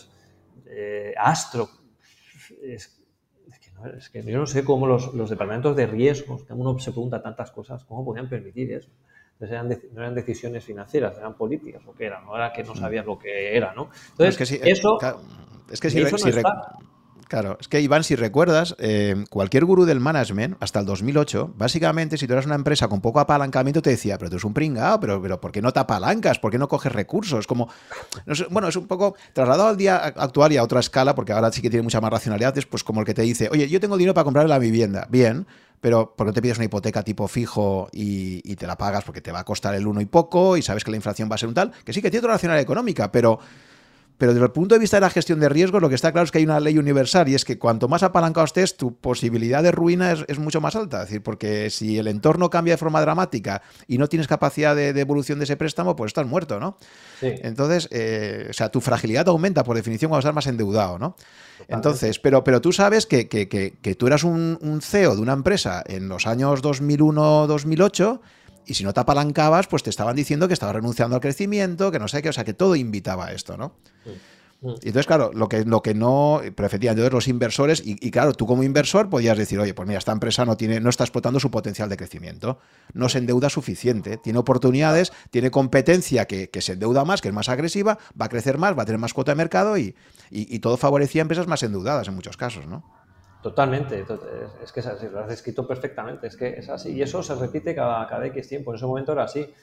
eh, 0.65 1.13
Astro, 1.15 1.69
es, 2.63 2.99
que 4.11 4.23
yo 4.23 4.39
no 4.39 4.47
sé 4.47 4.65
cómo 4.65 4.87
los, 4.87 5.29
departamentos 5.29 5.75
de 5.75 5.85
riesgos, 5.85 6.43
que 6.45 6.53
uno 6.53 6.79
se 6.79 6.91
pregunta 6.91 7.21
tantas 7.21 7.51
cosas, 7.51 7.85
¿cómo 7.85 8.03
podían 8.03 8.27
permitir 8.27 8.73
eso? 8.73 8.89
Entonces 9.39 9.91
no 9.93 10.01
eran 10.01 10.15
decisiones 10.15 10.65
financieras, 10.65 11.15
eran 11.19 11.37
políticas, 11.37 11.85
lo 11.85 11.93
que 11.93 12.07
era, 12.07 12.21
no 12.21 12.35
era 12.35 12.51
que 12.51 12.63
no 12.63 12.75
sabías 12.75 13.05
lo 13.05 13.19
que 13.19 13.55
era, 13.55 13.71
¿no? 13.75 13.91
Entonces, 14.13 14.29
es 14.29 14.37
que 14.37 14.45
si, 14.47 14.59
eso... 14.63 14.97
Es 15.71 15.79
que 15.79 15.91
si, 15.91 15.99
Claro, 17.27 17.57
es 17.59 17.67
que 17.67 17.81
Iván, 17.81 18.05
si 18.05 18.15
recuerdas, 18.15 18.75
eh, 18.79 19.25
cualquier 19.29 19.65
gurú 19.65 19.83
del 19.85 19.99
management, 19.99 20.55
hasta 20.61 20.79
el 20.79 20.85
2008, 20.85 21.53
básicamente, 21.57 22.17
si 22.17 22.25
tú 22.25 22.33
eras 22.33 22.45
una 22.45 22.55
empresa 22.55 22.87
con 22.87 23.01
poco 23.01 23.19
apalancamiento, 23.19 23.81
te 23.81 23.89
decía, 23.89 24.17
pero 24.17 24.29
tú 24.29 24.37
eres 24.37 24.45
un 24.45 24.53
pringao, 24.53 24.99
pero, 24.99 25.21
pero 25.21 25.41
¿por 25.41 25.51
qué 25.51 25.61
no 25.61 25.73
te 25.73 25.79
apalancas? 25.79 26.39
¿Por 26.39 26.51
qué 26.51 26.57
no 26.57 26.69
coges 26.69 26.91
recursos? 26.91 27.45
Como, 27.45 27.69
bueno, 28.49 28.69
es 28.69 28.75
un 28.77 28.87
poco 28.87 29.15
trasladado 29.33 29.67
al 29.67 29.77
día 29.77 29.97
actual 29.97 30.53
y 30.53 30.57
a 30.57 30.63
otra 30.63 30.79
escala, 30.79 31.15
porque 31.15 31.33
ahora 31.33 31.51
sí 31.51 31.61
que 31.61 31.69
tiene 31.69 31.83
mucha 31.83 31.99
más 31.99 32.11
racionalidad, 32.11 32.57
es 32.57 32.65
pues 32.65 32.83
como 32.83 33.01
el 33.01 33.05
que 33.05 33.13
te 33.13 33.23
dice, 33.23 33.49
oye, 33.51 33.67
yo 33.67 33.81
tengo 33.81 33.97
dinero 33.97 34.13
para 34.13 34.23
comprar 34.23 34.47
la 34.47 34.59
vivienda, 34.59 35.05
bien, 35.09 35.47
pero 35.81 36.15
¿por 36.15 36.27
qué 36.27 36.33
te 36.33 36.41
pides 36.41 36.57
una 36.57 36.65
hipoteca 36.65 37.03
tipo 37.03 37.27
fijo 37.27 37.89
y, 37.91 38.41
y, 38.49 38.55
te 38.55 38.65
la 38.65 38.77
pagas 38.77 39.03
porque 39.03 39.21
te 39.21 39.31
va 39.31 39.39
a 39.39 39.43
costar 39.43 39.75
el 39.75 39.85
uno 39.85 40.01
y 40.01 40.05
poco 40.05 40.57
y 40.57 40.61
sabes 40.61 40.83
que 40.83 40.91
la 40.91 40.97
inflación 40.97 41.29
va 41.29 41.35
a 41.35 41.37
ser 41.37 41.49
un 41.49 41.55
tal? 41.55 41.71
Que 41.83 41.93
sí 41.93 42.01
que 42.01 42.09
tiene 42.09 42.21
otra 42.21 42.33
racionalidad 42.33 42.63
económica, 42.63 43.11
pero 43.11 43.39
pero 44.17 44.33
desde 44.33 44.45
el 44.45 44.51
punto 44.51 44.73
de 44.75 44.79
vista 44.79 44.97
de 44.97 45.01
la 45.01 45.09
gestión 45.09 45.39
de 45.39 45.47
riesgos, 45.47 45.81
lo 45.81 45.89
que 45.89 45.95
está 45.95 46.11
claro 46.11 46.25
es 46.25 46.31
que 46.31 46.39
hay 46.39 46.43
una 46.43 46.59
ley 46.59 46.77
universal 46.77 47.29
y 47.29 47.35
es 47.35 47.45
que 47.45 47.59
cuanto 47.59 47.87
más 47.87 48.01
apalancado 48.01 48.45
estés, 48.45 48.75
tu 48.75 48.95
posibilidad 48.95 49.61
de 49.61 49.71
ruina 49.71 50.11
es, 50.11 50.39
mucho 50.39 50.59
más 50.59 50.75
alta. 50.75 51.03
Es 51.03 51.09
decir, 51.09 51.21
porque 51.21 51.69
si 51.69 51.99
el 51.99 52.07
entorno 52.07 52.49
cambia 52.49 52.73
de 52.73 52.77
forma 52.77 52.99
dramática 52.99 53.61
y 53.87 53.99
no 53.99 54.07
tienes 54.07 54.27
capacidad 54.27 54.75
de, 54.75 54.89
evolución 54.89 55.37
de 55.37 55.43
ese 55.43 55.55
préstamo, 55.55 55.95
pues 55.95 56.09
estás 56.09 56.25
muerto, 56.25 56.59
¿no? 56.59 56.77
Entonces, 57.21 57.87
eh, 57.91 58.47
o 58.49 58.53
sea, 58.53 58.69
tu 58.69 58.81
fragilidad 58.81 59.27
aumenta 59.27 59.63
por 59.63 59.75
definición 59.75 60.09
cuando 60.09 60.21
estás 60.21 60.35
más 60.35 60.47
endeudado, 60.47 60.97
¿no? 60.97 61.15
Entonces, 61.67 62.17
pero, 62.17 62.43
pero 62.43 62.59
tú 62.59 62.71
sabes 62.71 63.05
que, 63.05 63.27
que, 63.27 63.95
tú 63.95 64.07
eras 64.07 64.23
un, 64.23 64.57
un 64.61 64.81
CEO 64.81 65.15
de 65.15 65.21
una 65.21 65.33
empresa 65.33 65.83
en 65.85 66.07
los 66.09 66.25
años 66.25 66.63
2001-2008 66.63 68.19
y 68.67 68.73
si 68.73 68.83
no 68.83 68.93
te 68.93 68.99
apalancabas, 68.99 69.67
pues 69.67 69.83
te 69.83 69.89
estaban 69.89 70.15
diciendo 70.15 70.47
que 70.47 70.53
estabas 70.53 70.75
renunciando 70.75 71.15
al 71.15 71.21
crecimiento, 71.21 71.91
que 71.91 71.99
no 71.99 72.07
sé 72.07 72.21
qué, 72.21 72.29
o 72.29 72.33
sea, 72.33 72.43
que 72.43 72.53
todo 72.53 72.75
invitaba 72.75 73.27
a 73.27 73.31
esto, 73.31 73.57
¿no? 73.57 73.73
Y 74.61 74.87
entonces, 74.87 75.05
claro, 75.05 75.31
lo 75.33 75.47
que, 75.47 75.65
lo 75.65 75.83
que 75.83 75.93
no, 75.93 76.41
pero 76.55 76.65
efectivamente, 76.65 77.11
los 77.11 77.27
inversores, 77.27 77.83
y, 77.85 78.09
claro, 78.09 78.33
tú 78.33 78.47
como 78.47 78.63
inversor 78.63 79.07
podías 79.07 79.37
decir, 79.37 79.59
oye, 79.59 79.75
pues 79.75 79.87
mira, 79.87 79.99
esta 79.99 80.11
empresa 80.11 80.45
no, 80.45 80.57
tiene, 80.57 80.79
no 80.79 80.89
está 80.89 81.03
explotando 81.03 81.39
su 81.39 81.51
potencial 81.51 81.89
de 81.89 81.97
crecimiento, 81.97 82.57
no 82.93 83.07
se 83.07 83.19
endeuda 83.19 83.49
suficiente, 83.49 84.17
tiene 84.17 84.39
oportunidades, 84.39 85.13
tiene 85.29 85.51
competencia 85.51 86.25
que, 86.25 86.49
se 86.59 86.73
endeuda 86.73 87.05
más, 87.05 87.21
que 87.21 87.27
es 87.27 87.35
más 87.35 87.49
agresiva, 87.49 87.99
va 88.19 88.25
a 88.25 88.29
crecer 88.29 88.57
más, 88.57 88.75
va 88.75 88.81
a 88.81 88.85
tener 88.85 88.99
más 88.99 89.13
cuota 89.13 89.31
de 89.31 89.35
mercado 89.35 89.77
y, 89.77 89.95
y 90.31 90.59
todo 90.59 90.75
favorecía 90.75 91.21
a 91.21 91.23
empresas 91.23 91.45
más 91.45 91.61
endeudadas 91.61 92.07
en 92.07 92.15
muchos 92.15 92.35
casos, 92.35 92.65
¿no? 92.65 92.83
Totalmente, 93.47 94.05
es 94.61 94.73
que 94.73 94.81
lo 95.09 95.21
has 95.21 95.29
descrito 95.29 95.65
perfectamente, 95.65 96.27
es 96.27 96.35
que 96.35 96.49
es 96.59 96.67
así. 96.67 96.91
Y 96.91 97.01
eso 97.01 97.23
se 97.23 97.33
repite 97.33 97.73
cada, 97.73 98.05
cada 98.05 98.25
X 98.25 98.49
tiempo, 98.49 98.71
en 98.71 98.75
ese 98.75 98.85
momento 98.85 99.13
era 99.13 99.23
así. 99.23 99.53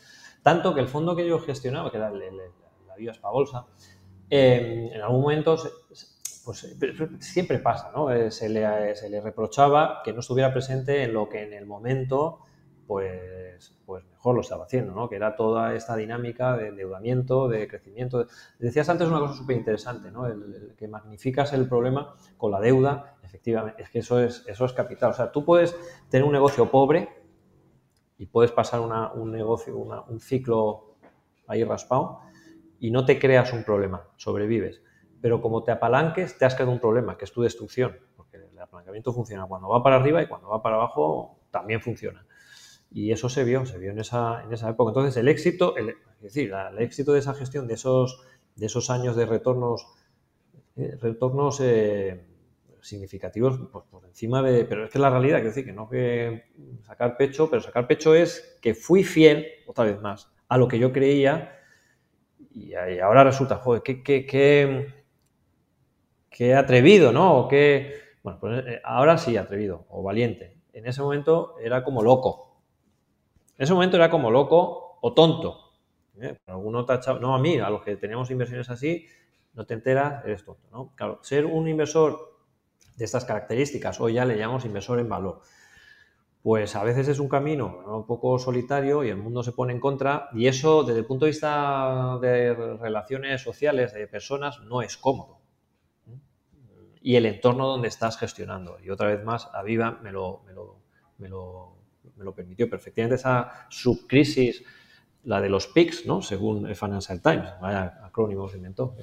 Tanto 0.42 0.74
que 0.74 0.80
el 0.80 0.88
fondo 0.88 1.14
que 1.14 1.28
yo 1.28 1.38
gestionaba, 1.38 1.90
que 1.90 1.98
era 1.98 2.08
el, 2.08 2.18
la 2.88 2.96
Biospa 2.96 3.28
Bolsa, 3.28 3.66
em, 4.30 4.90
en 4.90 5.02
algún 5.02 5.20
momento, 5.20 5.58
pues 6.46 6.74
siempre 7.20 7.58
pasa, 7.58 7.92
¿no? 7.94 8.10
Eh, 8.10 8.30
se 8.30 8.48
le, 8.48 8.96
se 8.96 9.10
le 9.10 9.20
reprochaba 9.20 10.00
que 10.02 10.14
no 10.14 10.20
estuviera 10.20 10.50
presente 10.50 11.02
en 11.02 11.12
lo 11.12 11.28
que 11.28 11.42
en 11.42 11.52
el 11.52 11.66
momento, 11.66 12.38
pues, 12.86 13.74
pues 13.84 14.02
mejor 14.06 14.34
lo 14.34 14.40
estaba 14.40 14.64
haciendo, 14.64 14.94
¿no? 14.94 15.10
Que 15.10 15.16
era 15.16 15.36
toda 15.36 15.74
esta 15.74 15.94
dinámica 15.94 16.56
de 16.56 16.68
endeudamiento, 16.68 17.48
de 17.48 17.68
crecimiento. 17.68 18.28
Decías 18.58 18.88
antes 18.88 19.08
una 19.08 19.20
cosa 19.20 19.34
súper 19.34 19.58
interesante, 19.58 20.10
¿no? 20.10 20.26
el, 20.26 20.72
que 20.78 20.88
magnificas 20.88 21.52
el 21.52 21.68
problema 21.68 22.14
con 22.38 22.50
la 22.50 22.60
deuda 22.60 23.13
efectivamente, 23.34 23.82
es 23.82 23.90
que 23.90 23.98
eso 23.98 24.20
es, 24.20 24.44
eso 24.46 24.64
es 24.64 24.72
capital. 24.72 25.10
O 25.10 25.14
sea, 25.14 25.32
tú 25.32 25.44
puedes 25.44 25.76
tener 26.08 26.24
un 26.24 26.32
negocio 26.32 26.70
pobre 26.70 27.08
y 28.16 28.26
puedes 28.26 28.52
pasar 28.52 28.80
un 28.80 29.32
negocio, 29.32 29.76
un 29.76 30.20
ciclo 30.20 30.96
ahí 31.48 31.64
raspado 31.64 32.20
y 32.78 32.92
no 32.92 33.04
te 33.04 33.18
creas 33.18 33.52
un 33.52 33.64
problema, 33.64 34.08
sobrevives. 34.16 34.82
Pero 35.20 35.40
como 35.40 35.64
te 35.64 35.72
apalanques, 35.72 36.38
te 36.38 36.44
has 36.44 36.54
creado 36.54 36.70
un 36.70 36.78
problema, 36.78 37.18
que 37.18 37.24
es 37.24 37.32
tu 37.32 37.42
destrucción. 37.42 37.98
Porque 38.16 38.36
el 38.36 38.58
apalancamiento 38.58 39.12
funciona 39.12 39.46
cuando 39.46 39.68
va 39.68 39.82
para 39.82 39.96
arriba 39.96 40.22
y 40.22 40.28
cuando 40.28 40.48
va 40.48 40.62
para 40.62 40.76
abajo 40.76 41.40
también 41.50 41.80
funciona. 41.80 42.24
Y 42.92 43.10
eso 43.10 43.28
se 43.28 43.42
vio, 43.42 43.66
se 43.66 43.78
vio 43.78 43.90
en 43.90 43.98
esa, 43.98 44.44
en 44.44 44.52
esa 44.52 44.70
época. 44.70 44.90
Entonces, 44.90 45.16
el 45.16 45.26
éxito, 45.26 45.76
el, 45.76 45.88
es 45.88 46.22
decir, 46.22 46.52
el 46.52 46.78
éxito 46.78 47.12
de 47.12 47.18
esa 47.18 47.34
gestión, 47.34 47.66
de 47.66 47.74
esos, 47.74 48.22
de 48.54 48.66
esos 48.66 48.90
años 48.90 49.16
de 49.16 49.26
retornos, 49.26 49.88
eh, 50.76 50.96
retornos 51.00 51.58
eh, 51.60 52.33
significativos 52.84 53.58
por 53.90 54.04
encima 54.04 54.42
de... 54.42 54.64
Pero 54.64 54.84
es 54.84 54.90
que 54.90 54.98
la 54.98 55.10
realidad, 55.10 55.38
quiero 55.38 55.50
decir, 55.50 55.64
que 55.64 55.72
no 55.72 55.88
que 55.88 56.44
sacar 56.82 57.16
pecho, 57.16 57.48
pero 57.48 57.62
sacar 57.62 57.86
pecho 57.86 58.14
es 58.14 58.58
que 58.60 58.74
fui 58.74 59.02
fiel, 59.02 59.46
otra 59.66 59.84
vez 59.84 60.00
más, 60.00 60.30
a 60.48 60.58
lo 60.58 60.68
que 60.68 60.78
yo 60.78 60.92
creía 60.92 61.58
y, 62.50 62.74
ahora 62.74 63.24
resulta, 63.24 63.56
joder, 63.56 63.82
qué, 63.82 64.02
qué, 64.02 64.26
qué, 66.30 66.54
atrevido, 66.54 67.12
¿no? 67.12 67.38
O 67.38 67.48
qué... 67.48 68.00
Bueno, 68.22 68.38
pues 68.40 68.64
eh, 68.66 68.80
ahora 68.84 69.18
sí, 69.18 69.36
atrevido 69.36 69.86
o 69.88 70.02
valiente. 70.02 70.56
En 70.72 70.86
ese 70.86 71.02
momento 71.02 71.56
era 71.60 71.82
como 71.82 72.02
loco. 72.02 72.62
En 73.58 73.64
ese 73.64 73.74
momento 73.74 73.96
era 73.96 74.08
como 74.08 74.30
loco 74.30 74.98
o 75.00 75.12
tonto. 75.12 75.72
¿eh? 76.20 76.36
Alguno 76.46 76.86
no 77.20 77.34
a 77.34 77.38
mí, 77.38 77.58
a 77.58 77.70
los 77.70 77.82
que 77.82 77.96
tenemos 77.96 78.30
inversiones 78.30 78.70
así, 78.70 79.06
no 79.52 79.66
te 79.66 79.74
enteras, 79.74 80.24
eres 80.24 80.44
tonto, 80.44 80.68
¿no? 80.70 80.92
Claro, 80.94 81.20
ser 81.22 81.46
un 81.46 81.68
inversor 81.68 82.33
de 82.96 83.04
estas 83.04 83.24
características. 83.24 84.00
Hoy 84.00 84.14
ya 84.14 84.24
le 84.24 84.38
llamamos 84.38 84.64
inversor 84.64 84.98
en 84.98 85.08
valor. 85.08 85.40
Pues 86.42 86.76
a 86.76 86.84
veces 86.84 87.08
es 87.08 87.20
un 87.20 87.28
camino 87.28 87.82
un 87.86 88.06
poco 88.06 88.38
solitario 88.38 89.02
y 89.02 89.08
el 89.08 89.16
mundo 89.16 89.42
se 89.42 89.52
pone 89.52 89.72
en 89.72 89.80
contra 89.80 90.28
y 90.34 90.46
eso 90.46 90.84
desde 90.84 91.00
el 91.00 91.06
punto 91.06 91.24
de 91.24 91.30
vista 91.30 92.18
de 92.20 92.54
relaciones 92.76 93.40
sociales, 93.40 93.94
de 93.94 94.06
personas, 94.06 94.60
no 94.60 94.82
es 94.82 94.98
cómodo. 94.98 95.40
Y 97.00 97.16
el 97.16 97.26
entorno 97.26 97.66
donde 97.66 97.88
estás 97.88 98.18
gestionando. 98.18 98.78
Y 98.82 98.90
otra 98.90 99.08
vez 99.08 99.24
más, 99.24 99.48
Aviva 99.54 99.98
me 100.02 100.12
lo, 100.12 100.42
me 100.46 100.52
lo, 100.52 100.80
me 101.18 101.28
lo, 101.28 101.78
me 102.16 102.24
lo 102.24 102.34
permitió 102.34 102.68
perfectamente. 102.68 103.16
Esa 103.16 103.66
subcrisis, 103.70 104.64
la 105.24 105.40
de 105.40 105.48
los 105.48 105.66
PICs, 105.66 106.06
¿no? 106.06 106.20
según 106.22 106.66
el 106.66 106.76
Financial 106.76 107.20
Times, 107.20 107.48
vaya 107.60 108.00
acrónimo 108.04 108.48
se 108.48 108.58
inventó, 108.58 108.94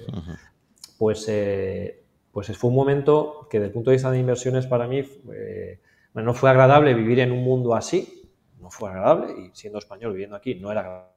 pues 0.97 1.25
eh, 1.27 2.00
pues 2.31 2.55
fue 2.57 2.69
un 2.69 2.75
momento 2.75 3.47
que 3.49 3.59
desde 3.59 3.67
el 3.67 3.73
punto 3.73 3.89
de 3.89 3.95
vista 3.95 4.11
de 4.11 4.19
inversiones 4.19 4.67
para 4.67 4.87
mí 4.87 5.03
no 6.13 6.33
fue 6.33 6.49
agradable 6.49 6.93
vivir 6.93 7.19
en 7.19 7.31
un 7.31 7.43
mundo 7.43 7.75
así, 7.75 8.31
no 8.59 8.69
fue 8.69 8.89
agradable 8.89 9.33
y 9.39 9.51
siendo 9.53 9.79
español 9.79 10.13
viviendo 10.13 10.35
aquí 10.35 10.55
no 10.55 10.71
era 10.71 10.81
agradable. 10.81 11.11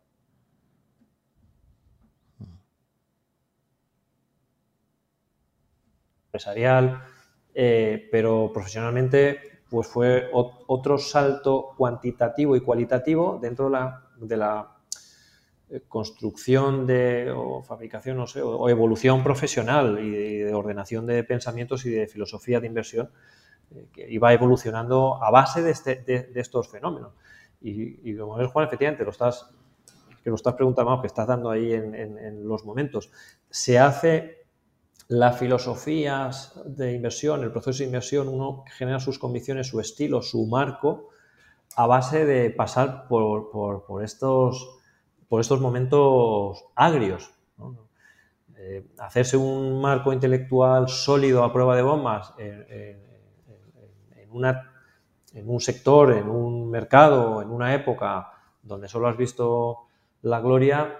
empresarial, 6.34 7.00
eh, 7.54 8.08
pero 8.10 8.50
profesionalmente 8.52 9.62
pues 9.70 9.86
fue 9.86 10.30
otro 10.32 10.98
salto 10.98 11.74
cuantitativo 11.76 12.56
y 12.56 12.60
cualitativo 12.60 13.38
dentro 13.40 13.70
de 14.18 14.36
la, 14.36 14.73
eh, 14.73 14.73
construcción 15.88 16.86
de, 16.86 17.32
o 17.34 17.62
fabricación, 17.62 18.16
no 18.16 18.26
sé, 18.26 18.42
o, 18.42 18.68
evolución 18.68 19.22
profesional 19.22 19.98
y 19.98 20.38
de, 20.38 20.54
ordenación 20.54 21.06
de 21.06 21.24
pensamientos 21.24 21.84
y 21.86 21.90
de 21.90 22.06
filosofía 22.06 22.60
de 22.60 22.66
inversión 22.66 23.10
eh, 23.74 23.88
que 23.92 24.10
iba 24.10 24.32
evolucionando 24.32 25.22
a 25.22 25.30
base 25.30 25.62
de, 25.62 25.70
este, 25.70 26.30
estos 26.38 26.68
fenómenos. 26.68 27.12
Y, 27.60 28.14
como 28.16 28.36
ves, 28.36 28.50
Juan, 28.50 28.66
efectivamente, 28.66 29.04
lo 29.04 29.10
estás, 29.10 29.50
que 30.22 30.28
lo 30.28 30.36
estás 30.36 30.52
preguntando, 30.52 31.00
que 31.00 31.06
estás 31.06 31.26
dando 31.26 31.50
ahí 31.50 31.72
en 31.72 32.46
los 32.46 32.66
momentos. 32.66 33.10
Se 33.48 33.78
hace 33.78 34.44
las 35.08 35.38
filosofías 35.38 36.52
de 36.64 36.92
inversión, 36.92 37.42
el 37.42 37.52
proceso 37.52 37.78
de 37.78 37.86
inversión, 37.86 38.28
uno 38.28 38.64
genera 38.76 39.00
sus 39.00 39.18
convicciones, 39.18 39.68
su 39.68 39.80
estilo, 39.80 40.22
su 40.22 40.46
marco, 40.46 41.10
a 41.76 41.86
base 41.86 42.24
de 42.24 42.50
pasar 42.50 43.06
por, 43.08 44.02
estos, 44.02 44.78
por 45.28 45.40
estos 45.40 45.60
momentos 45.60 46.64
agrios. 46.74 47.32
Eh, 48.56 48.86
hacerse 48.98 49.36
un 49.36 49.80
marco 49.80 50.12
intelectual 50.12 50.88
sólido 50.88 51.44
a 51.44 51.52
prueba 51.52 51.76
de 51.76 51.82
bombas 51.82 52.32
en 55.34 55.48
un 55.48 55.60
sector, 55.60 56.12
en 56.12 56.28
un 56.28 56.70
mercado, 56.70 57.42
en 57.42 57.50
una 57.50 57.74
época 57.74 58.32
donde 58.62 58.88
solo 58.88 59.08
has 59.08 59.16
visto 59.16 59.88
la 60.22 60.40
gloria, 60.40 60.98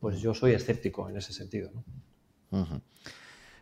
pues 0.00 0.20
yo 0.20 0.34
soy 0.34 0.52
escéptico 0.52 1.08
en 1.08 1.16
ese 1.16 1.32
sentido. 1.32 1.70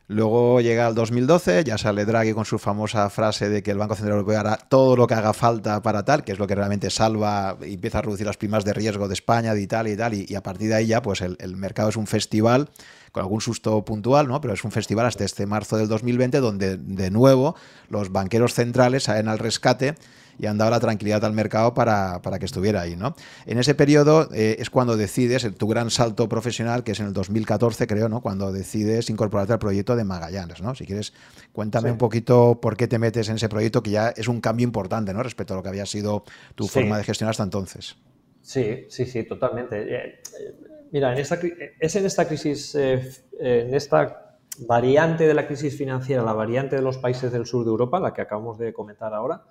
Luego 0.06 0.60
llega 0.60 0.86
el 0.86 0.94
2012, 0.94 1.64
ya 1.64 1.78
sale 1.78 2.04
Draghi 2.04 2.34
con 2.34 2.44
su 2.44 2.58
famosa 2.58 3.08
frase 3.08 3.48
de 3.48 3.62
que 3.62 3.70
el 3.70 3.78
Banco 3.78 3.94
Central 3.94 4.18
Europeo 4.18 4.38
hará 4.38 4.56
todo 4.56 4.96
lo 4.96 5.06
que 5.06 5.14
haga 5.14 5.32
falta 5.32 5.80
para 5.80 6.04
tal, 6.04 6.24
que 6.24 6.32
es 6.32 6.38
lo 6.38 6.46
que 6.46 6.54
realmente 6.54 6.90
salva 6.90 7.56
y 7.62 7.74
empieza 7.74 8.00
a 8.00 8.02
reducir 8.02 8.26
las 8.26 8.36
primas 8.36 8.66
de 8.66 8.74
riesgo 8.74 9.08
de 9.08 9.14
España, 9.14 9.54
de 9.54 9.62
Italia 9.62 9.94
y 9.94 9.96
tal, 9.96 10.12
y, 10.12 10.34
a 10.34 10.42
partir 10.42 10.68
de 10.68 10.74
ahí 10.74 10.86
ya 10.88 11.00
pues 11.00 11.22
el, 11.22 11.38
el, 11.40 11.56
mercado 11.56 11.88
es 11.88 11.96
un 11.96 12.06
festival 12.06 12.68
con 13.12 13.22
algún 13.22 13.40
susto 13.40 13.82
puntual, 13.82 14.28
¿no? 14.28 14.42
pero 14.42 14.52
es 14.52 14.62
un 14.62 14.72
festival 14.72 15.06
hasta 15.06 15.24
este 15.24 15.46
marzo 15.46 15.78
del 15.78 15.88
2020 15.88 16.38
donde 16.40 16.76
de 16.76 17.10
nuevo 17.10 17.56
los 17.88 18.12
banqueros 18.12 18.52
centrales 18.52 19.04
salen 19.04 19.28
al 19.28 19.38
rescate 19.38 19.94
y 20.38 20.46
han 20.46 20.58
dado 20.58 20.70
la 20.70 20.80
tranquilidad 20.80 21.24
al 21.24 21.32
mercado 21.32 21.74
para, 21.74 22.20
que 22.38 22.44
estuviera 22.44 22.82
ahí. 22.82 22.96
¿no? 22.96 23.14
En 23.46 23.58
ese 23.58 23.74
periodo 23.74 24.28
eh, 24.32 24.56
es 24.58 24.70
cuando 24.70 24.96
decides 24.96 25.46
tu 25.56 25.68
gran 25.68 25.90
salto 25.90 26.28
profesional, 26.28 26.84
que 26.84 26.92
es 26.92 27.00
en 27.00 27.06
el 27.06 27.12
2014, 27.12 27.86
creo, 27.86 28.08
¿no? 28.08 28.20
cuando 28.20 28.52
decides 28.52 29.10
incorporarte 29.10 29.52
al 29.52 29.58
proyecto 29.58 29.96
de 29.96 30.04
Magallanes. 30.04 30.62
¿no? 30.62 30.74
Si 30.74 30.86
quieres, 30.86 31.12
cuéntame 31.52 31.90
un 31.90 31.98
poquito 31.98 32.60
por 32.60 32.76
qué 32.76 32.88
te 32.88 32.98
metes 32.98 33.28
en 33.28 33.36
ese 33.36 33.48
proyecto, 33.48 33.82
que 33.82 33.90
ya 33.90 34.08
es 34.10 34.28
un 34.28 34.40
cambio 34.40 34.64
importante 34.64 35.12
¿no? 35.12 35.22
respecto 35.22 35.54
a 35.54 35.56
lo 35.56 35.62
que 35.62 35.68
había 35.68 35.86
sido 35.86 36.24
tu 36.54 36.66
forma 36.66 36.98
de 36.98 37.04
gestionar 37.04 37.30
hasta 37.30 37.44
entonces. 37.44 37.96
Sí, 38.42 38.86
sí, 38.88 39.06
sí, 39.06 39.24
totalmente. 39.24 39.80
Eh, 39.80 39.96
eh, 39.96 40.54
mira, 40.92 41.12
en 41.12 41.18
esta, 41.18 41.38
es 41.80 41.96
en 41.96 42.04
esta 42.04 42.26
crisis, 42.26 42.74
en 42.74 43.74
esta 43.74 44.24
variante 44.58 45.26
de 45.26 45.34
la 45.34 45.46
crisis 45.46 45.76
financiera, 45.76 46.22
la 46.22 46.32
variante 46.32 46.76
de 46.76 46.82
los 46.82 46.98
países 46.98 47.32
del 47.32 47.46
sur 47.46 47.64
de 47.64 47.70
Europa, 47.70 48.00
la 48.00 48.12
que 48.12 48.22
acabamos 48.22 48.58
de 48.58 48.72
comentar 48.72 49.12
ahora, 49.14 49.42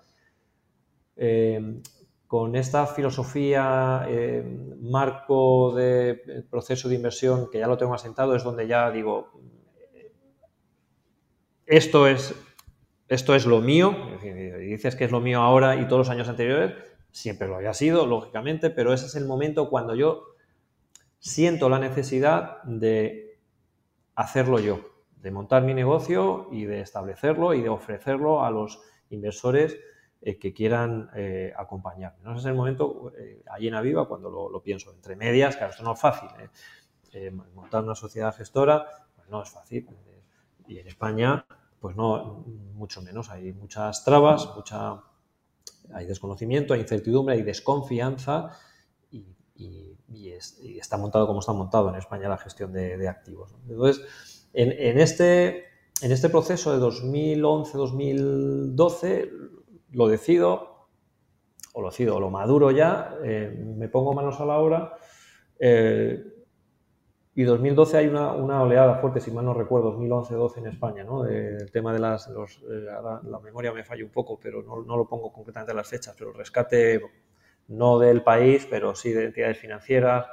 eh, 1.15 1.81
con 2.27 2.55
esta 2.55 2.87
filosofía, 2.87 4.05
eh, 4.07 4.43
marco 4.81 5.73
de 5.75 6.43
proceso 6.49 6.89
de 6.89 6.95
inversión 6.95 7.49
que 7.51 7.59
ya 7.59 7.67
lo 7.67 7.77
tengo 7.77 7.93
asentado, 7.93 8.35
es 8.35 8.43
donde 8.43 8.67
ya 8.67 8.89
digo, 8.89 9.29
esto 11.65 12.07
es, 12.07 12.33
esto 13.07 13.35
es 13.35 13.45
lo 13.45 13.61
mío, 13.61 13.95
y 14.23 14.29
dices 14.65 14.95
que 14.95 15.05
es 15.05 15.11
lo 15.11 15.19
mío 15.19 15.41
ahora 15.41 15.75
y 15.75 15.85
todos 15.85 15.99
los 15.99 16.09
años 16.09 16.27
anteriores, 16.27 16.73
siempre 17.11 17.47
lo 17.47 17.57
había 17.57 17.73
sido, 17.73 18.07
lógicamente, 18.07 18.71
pero 18.71 18.93
ese 18.93 19.05
es 19.05 19.15
el 19.15 19.25
momento 19.25 19.69
cuando 19.69 19.93
yo 19.93 20.33
siento 21.19 21.69
la 21.69 21.79
necesidad 21.79 22.63
de 22.63 23.39
hacerlo 24.15 24.59
yo, 24.59 24.79
de 25.17 25.31
montar 25.31 25.63
mi 25.63 25.73
negocio 25.73 26.49
y 26.51 26.65
de 26.65 26.81
establecerlo 26.81 27.53
y 27.53 27.61
de 27.61 27.69
ofrecerlo 27.69 28.43
a 28.43 28.51
los 28.51 28.81
inversores 29.09 29.77
eh, 30.25 30.39
que 30.39 30.53
quieran 30.53 31.09
eh, 31.15 31.51
acompañarme. 31.57 32.19
¿no? 32.23 32.31
Ese 32.31 32.39
es 32.39 32.45
el 32.45 32.53
momento, 32.53 33.11
eh, 33.17 33.43
allí 33.51 33.67
en 33.67 33.75
Aviva, 33.75 34.07
cuando 34.07 34.29
lo, 34.29 34.61
pienso. 34.61 34.93
Entre 34.93 35.17
medias, 35.17 35.57
claro, 35.57 35.71
esto 35.71 35.83
no 35.83 35.91
es 35.91 35.99
fácil. 35.99 36.29
montar 37.53 37.83
una 37.83 37.93
sociedad 37.93 38.33
gestora, 38.33 38.87
pues 39.17 39.27
no 39.27 39.43
es 39.43 39.49
fácil. 39.49 39.85
y 40.65 40.79
en 40.79 40.87
España, 40.87 41.45
pues 41.77 41.97
no, 41.97 42.45
mucho 42.73 43.01
menos. 43.01 43.29
Hay 43.31 43.51
muchas 43.51 44.05
trabas, 44.05 44.49
mucha, 44.55 45.03
hay 45.93 46.05
desconocimiento, 46.05 46.73
hay 46.73 46.79
incertidumbre, 46.79 47.35
hay 47.35 47.41
desconfianza 47.41 48.51
y, 49.11 49.35
está 50.79 50.97
montado 50.97 51.27
como 51.27 51.39
está 51.39 51.51
montado 51.53 51.89
en 51.89 51.95
España 51.95 52.29
la 52.29 52.37
gestión 52.37 52.71
de, 52.71 53.09
activos. 53.09 53.53
Entonces, 53.67 54.05
en, 54.53 54.71
en, 54.71 54.99
este, 54.99 55.65
en 56.01 56.11
este 56.11 56.29
proceso 56.29 56.71
de 56.71 56.77
2011-2012, 56.85 59.53
lo 59.93 60.07
decido, 60.07 60.87
o 61.73 61.81
lo 61.81 61.89
decido, 61.89 62.17
o 62.17 62.19
lo 62.19 62.29
maduro 62.29 62.71
ya, 62.71 63.15
eh, 63.23 63.55
me 63.77 63.87
pongo 63.87 64.13
manos 64.13 64.39
a 64.39 64.45
la 64.45 64.57
obra. 64.57 64.93
Eh, 65.59 66.23
y 67.35 67.43
2012 67.43 67.97
hay 67.97 68.07
una, 68.07 68.61
oleada 68.61 68.95
fuerte, 68.95 69.19
si 69.19 69.31
mal 69.31 69.45
no 69.45 69.55
recuerdo, 69.55 69.97
2011-12 69.97 70.57
en 70.57 70.67
España, 70.67 71.03
¿no? 71.03 71.25
el 71.25 71.71
tema 71.71 71.91
de 71.91 71.99
las. 71.99 72.27
Eh, 72.27 72.85
la 73.23 73.39
memoria 73.39 73.73
me 73.73 73.83
falla 73.83 74.03
un 74.03 74.11
poco, 74.11 74.39
pero 74.39 74.61
no, 74.61 74.97
lo 74.97 75.07
pongo 75.07 75.33
concretamente 75.33 75.71
en 75.71 75.77
las 75.77 75.89
fechas, 75.89 76.15
pero 76.17 76.29
el 76.29 76.37
rescate 76.37 77.01
no 77.69 77.97
del 77.97 78.21
país, 78.21 78.67
pero 78.69 78.93
sí 78.93 79.11
de 79.13 79.25
entidades 79.25 79.57
financieras. 79.57 80.27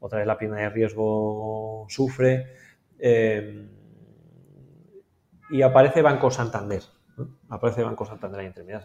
Otra 0.00 0.18
vez 0.18 0.26
la 0.26 0.36
prima 0.36 0.56
de 0.56 0.70
riesgo 0.70 1.86
sufre. 1.88 2.56
y 5.50 5.62
aparece 5.62 6.02
Banco 6.02 6.30
Santander 6.32 6.82
aparece 7.48 7.82
Banco 7.82 8.04
Santander 8.04 8.40
entre 8.40 8.64
medias. 8.64 8.84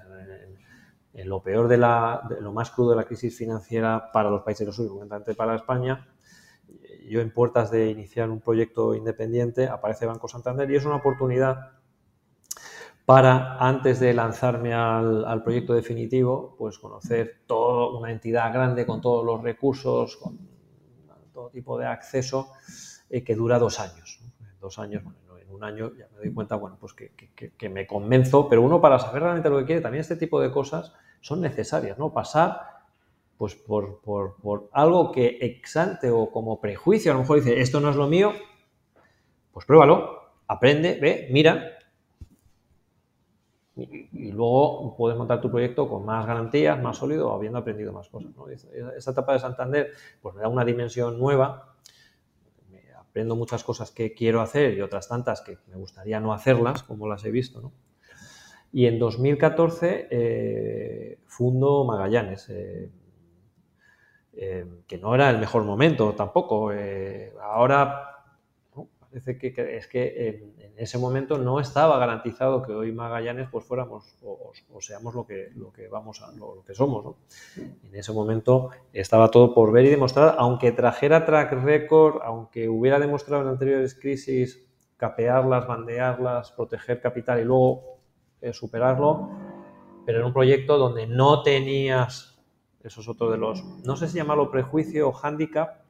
En, 1.13 1.29
lo 1.29 1.41
peor 1.41 1.69
de, 1.69 1.77
la, 1.77 2.27
lo 2.41 2.51
más 2.51 2.71
crudo 2.71 2.89
de 2.89 2.97
la 2.97 3.05
crisis 3.05 3.37
financiera 3.37 4.11
para 4.11 4.29
los 4.29 4.43
países 4.43 4.67
del 4.67 4.75
sur, 4.75 4.89
concretamente 4.89 5.33
para 5.33 5.55
España, 5.55 6.05
yo 7.07 7.21
en 7.21 7.31
puertas 7.31 7.71
de 7.71 7.89
iniciar 7.89 8.29
un 8.29 8.41
proyecto 8.41 8.95
independiente, 8.95 9.67
aparece 9.67 10.05
Banco 10.05 10.27
Santander 10.27 10.69
y 10.69 10.75
es 10.75 10.85
una 10.85 10.95
oportunidad 10.95 11.71
para, 13.05 13.57
antes 13.59 13.99
de 13.99 14.13
lanzarme 14.13 14.73
al, 14.73 15.43
proyecto 15.43 15.73
definitivo, 15.73 16.55
pues 16.57 16.79
conocer 16.79 17.43
toda 17.45 17.97
una 17.97 18.11
entidad 18.11 18.51
grande 18.51 18.85
con 18.85 18.99
todos 18.99 19.23
los 19.23 19.43
recursos, 19.43 20.17
con 20.17 20.39
todo 21.31 21.49
tipo 21.49 21.77
de 21.77 21.85
acceso, 21.85 22.51
eh, 23.09 23.23
que 23.23 23.35
dura 23.35 23.59
dos 23.59 23.79
años. 23.79 24.21
Dos 24.59 24.79
años, 24.79 25.03
un 25.55 25.63
año 25.63 25.91
ya 25.97 26.07
me 26.13 26.19
doy 26.19 26.33
cuenta, 26.33 26.55
bueno, 26.55 26.77
pues 26.79 26.93
que, 26.93 27.69
me 27.69 27.87
convenzo, 27.87 28.47
pero 28.49 28.61
uno 28.61 28.81
para 28.81 28.99
saber 28.99 29.23
realmente 29.23 29.49
lo 29.49 29.59
que 29.59 29.65
quiere, 29.65 29.81
también 29.81 30.01
este 30.01 30.15
tipo 30.15 30.39
de 30.41 30.51
cosas 30.51 30.93
son 31.21 31.41
necesarias, 31.41 31.97
¿no? 31.97 32.13
Pasar 32.13 32.75
pues 33.37 33.55
por, 33.55 33.99
algo 34.71 35.11
que 35.11 35.37
exante 35.41 36.09
o 36.09 36.31
como 36.31 36.61
prejuicio, 36.61 37.11
a 37.11 37.15
lo 37.15 37.21
mejor 37.21 37.37
dice, 37.37 37.59
esto 37.59 37.79
no 37.79 37.89
es 37.89 37.95
lo 37.95 38.07
mío, 38.07 38.31
pues 39.51 39.65
pruébalo, 39.65 40.21
aprende, 40.47 40.97
ve, 41.01 41.27
mira, 41.31 41.75
y, 43.75 44.31
luego 44.31 44.95
puedes 44.95 45.17
montar 45.17 45.41
tu 45.41 45.51
proyecto 45.51 45.89
con 45.89 46.05
más 46.05 46.25
garantías, 46.25 46.81
más 46.81 46.97
sólido, 46.97 47.33
habiendo 47.33 47.59
aprendido 47.59 47.91
más 47.91 48.07
cosas. 48.07 48.31
¿no? 48.35 48.47
Esta 48.47 49.11
etapa 49.11 49.33
de 49.33 49.39
Santander 49.39 49.91
pues 50.21 50.33
me 50.33 50.41
da 50.41 50.47
una 50.47 50.63
dimensión 50.63 51.19
nueva 51.19 51.74
aprendo 53.15 53.37
muchas 53.37 53.63
cosas 53.63 53.91
que 53.91 54.13
quiero 54.13 54.41
hacer 54.41 54.73
y 54.73 54.81
otras 54.81 55.07
tantas 55.07 55.39
que 55.39 55.57
me 55.67 55.77
gustaría 55.77 56.19
no 56.19 56.33
hacerlas, 56.33 56.83
como 56.83 57.07
las 57.07 57.23
he 57.23 57.31
visto. 57.31 57.71
Y 58.73 58.87
en 58.87 58.99
2014 58.99 60.09
eh, 60.11 61.19
fundo 61.25 61.85
Magallanes, 61.85 62.49
eh, 62.49 62.91
eh, 64.33 64.65
que 64.85 64.97
no 64.97 65.15
era 65.15 65.29
el 65.29 65.37
mejor 65.37 65.63
momento 65.63 66.13
tampoco. 66.13 66.71
ahora 67.41 68.14
Que, 69.23 69.77
es 69.77 69.87
que 69.87 70.53
en, 70.59 70.73
ese 70.75 70.97
momento 70.97 71.37
no 71.37 71.61
estaba 71.61 71.97
garantizado 71.97 72.61
que 72.61 72.73
hoy 72.73 72.91
Magallanes 72.91 73.47
pues 73.49 73.63
fuéramos 73.63 74.17
o, 74.21 74.51
seamos 74.81 75.15
lo 75.15 75.25
que, 75.25 75.51
lo 75.55 75.71
que 75.71 75.87
vamos 75.87 76.21
a, 76.21 76.31
lo, 76.33 76.63
que 76.67 76.73
somos. 76.73 77.15
En 77.55 77.95
ese 77.95 78.11
momento 78.11 78.71
estaba 78.91 79.31
todo 79.31 79.53
por 79.53 79.71
ver 79.71 79.85
y 79.85 79.89
demostrar, 79.89 80.35
aunque 80.37 80.73
trajera 80.73 81.25
track 81.25 81.53
record, 81.63 82.21
aunque 82.23 82.67
hubiera 82.67 82.99
demostrado 82.99 83.43
en 83.43 83.47
anteriores 83.47 83.95
crisis 83.95 84.65
capearlas, 84.97 85.65
bandearlas, 85.65 86.51
proteger 86.51 86.99
capital 86.99 87.39
y 87.39 87.45
luego 87.45 87.99
eh, 88.41 88.53
superarlo, 88.53 89.29
pero 90.05 90.19
en 90.19 90.25
un 90.25 90.33
proyecto 90.33 90.77
donde 90.77 91.07
no 91.07 91.41
tenías, 91.41 92.37
eso 92.83 93.01
es 93.01 93.07
otro 93.07 93.31
de 93.31 93.37
los, 93.37 93.63
no 93.85 93.95
sé 93.95 94.07
si 94.07 94.17
llamarlo 94.17 94.51
prejuicio 94.51 95.09
o 95.09 95.13
hándicap, 95.13 95.84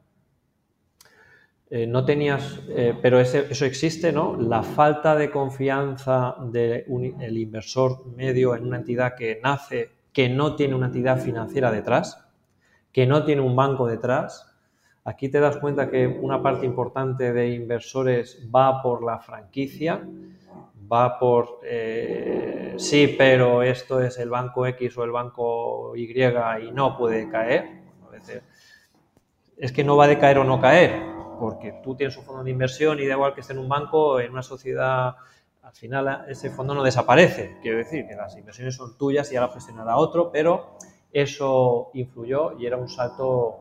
eh, 1.76 1.86
no 1.86 2.06
tenías, 2.06 2.62
eh, 2.70 2.98
pero 3.02 3.20
eso 3.20 3.66
existe, 3.66 4.14
¿no? 4.14 4.38
La 4.40 4.64
falta 4.64 5.14
de 5.14 5.30
confianza 5.30 6.38
del 6.40 7.38
inversor 7.38 8.06
medio 8.16 8.56
en 8.56 8.66
una 8.66 8.78
entidad 8.78 9.14
que 9.14 9.42
nace, 9.44 9.90
que 10.14 10.30
no 10.30 10.56
tiene 10.56 10.74
una 10.74 10.86
entidad 10.86 11.20
financiera 11.20 11.74
detrás, 11.74 12.26
que 12.94 13.06
no 13.06 13.26
tiene 13.26 13.42
un 13.42 13.58
banco 13.58 13.88
detrás. 13.88 14.56
Aquí 15.04 15.28
te 15.28 15.42
das 15.42 15.58
cuenta 15.58 15.90
que 15.90 16.08
una 16.08 16.42
parte 16.42 16.66
importante 16.66 17.34
de 17.34 17.50
inversores 17.50 18.50
va 18.56 18.82
por 18.82 19.04
la 19.04 19.20
franquicia, 19.20 20.02
va 20.90 21.20
por, 21.20 21.60
eh, 21.66 22.76
sí, 22.78 23.16
pero 23.18 23.64
esto 23.64 24.00
es 24.00 24.18
el 24.18 24.30
banco 24.30 24.66
X 24.66 24.98
o 24.98 25.04
el 25.04 25.12
banco 25.12 25.94
Y 25.94 26.10
y 26.10 26.72
no 26.72 26.98
puede 26.98 27.28
caer. 27.28 27.84
Es 29.58 29.74
que 29.74 29.84
no 29.84 29.98
va 29.98 30.06
a 30.06 30.08
decaer 30.08 30.38
o 30.38 30.46
no 30.46 30.62
caer, 30.62 31.16
porque 31.40 31.80
tú 31.84 31.96
tienes 31.96 32.18
un 32.18 32.24
fondo 32.24 32.44
de 32.44 32.52
inversión 32.52 33.00
y 33.00 33.06
da 33.06 33.14
igual 33.14 33.34
que 33.34 33.42
esté 33.42 33.54
en 33.54 33.60
un 33.60 33.70
banco, 33.70 34.20
en 34.20 34.32
una 34.32 34.44
sociedad, 34.44 35.16
al 35.62 35.74
final 35.74 36.26
ese 36.28 36.50
fondo 36.50 36.74
no 36.74 36.84
desaparece. 36.84 37.58
Quiero 37.62 37.78
decir 37.78 38.08
que 38.08 38.16
las 38.16 38.38
inversiones 38.38 38.76
son 38.76 38.98
tuyas 38.98 39.32
y 39.32 39.36
ahora 39.36 39.54
gestionará 39.54 39.98
otro, 39.98 40.32
pero 40.32 40.78
eso 41.12 41.92
influyó 41.94 42.58
y 42.60 42.66
era 42.66 42.78
un 42.78 42.90
salto 42.90 43.60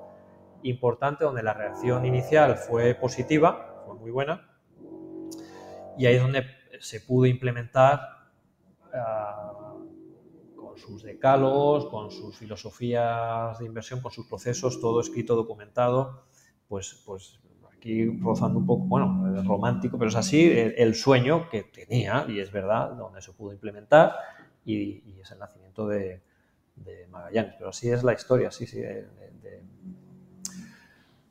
importante 0.63 1.25
donde 1.25 1.43
la 1.43 1.55
reacción 1.55 2.05
inicial 2.05 2.57
fue 2.57 2.95
positiva, 2.95 3.83
fue 3.87 3.95
muy 3.95 4.11
buena, 4.11 4.51
y 5.97 6.07
ahí 6.07 6.17
es 6.17 6.23
donde 6.23 6.45
se 6.81 7.01
pudo 7.01 7.27
implementar 7.27 8.01
ah, 8.93 9.75
con 10.57 10.77
sus 10.77 11.03
decálogos, 11.03 11.87
con 11.87 12.11
sus 12.11 12.37
filosofías 12.37 13.59
de 13.59 13.67
inversión, 13.67 14.01
con 14.01 14.11
sus 14.11 14.27
procesos, 14.27 14.81
todo 14.81 15.01
escrito, 15.01 15.37
documentado, 15.37 16.25
pues, 16.69 17.03
pues 17.07 17.41
aquí 17.85 18.19
rozando 18.19 18.59
un 18.59 18.67
poco, 18.67 18.85
bueno, 18.85 19.43
romántico, 19.43 19.99
pero 19.99 20.09
es 20.09 20.17
así, 20.17 20.51
el, 20.51 20.95
sueño 20.95 21.51
que 21.51 21.65
tenía, 21.65 22.25
y 22.27 22.41
es 22.41 22.51
verdad, 22.51 22.93
donde 22.93 23.21
se 23.21 23.33
pudo 23.33 23.53
implementar, 23.53 24.15
y, 24.65 25.21
es 25.21 25.31
el 25.31 25.39
nacimiento 25.39 25.87
de, 25.87 26.23
Magallanes. 27.11 27.55
Pero 27.59 27.71
así 27.71 27.91
es 27.91 28.03
la 28.03 28.15
historia, 28.15 28.51
sí, 28.51 28.67
sí, 28.67 28.81
de, 28.81 29.07
de 29.43 29.63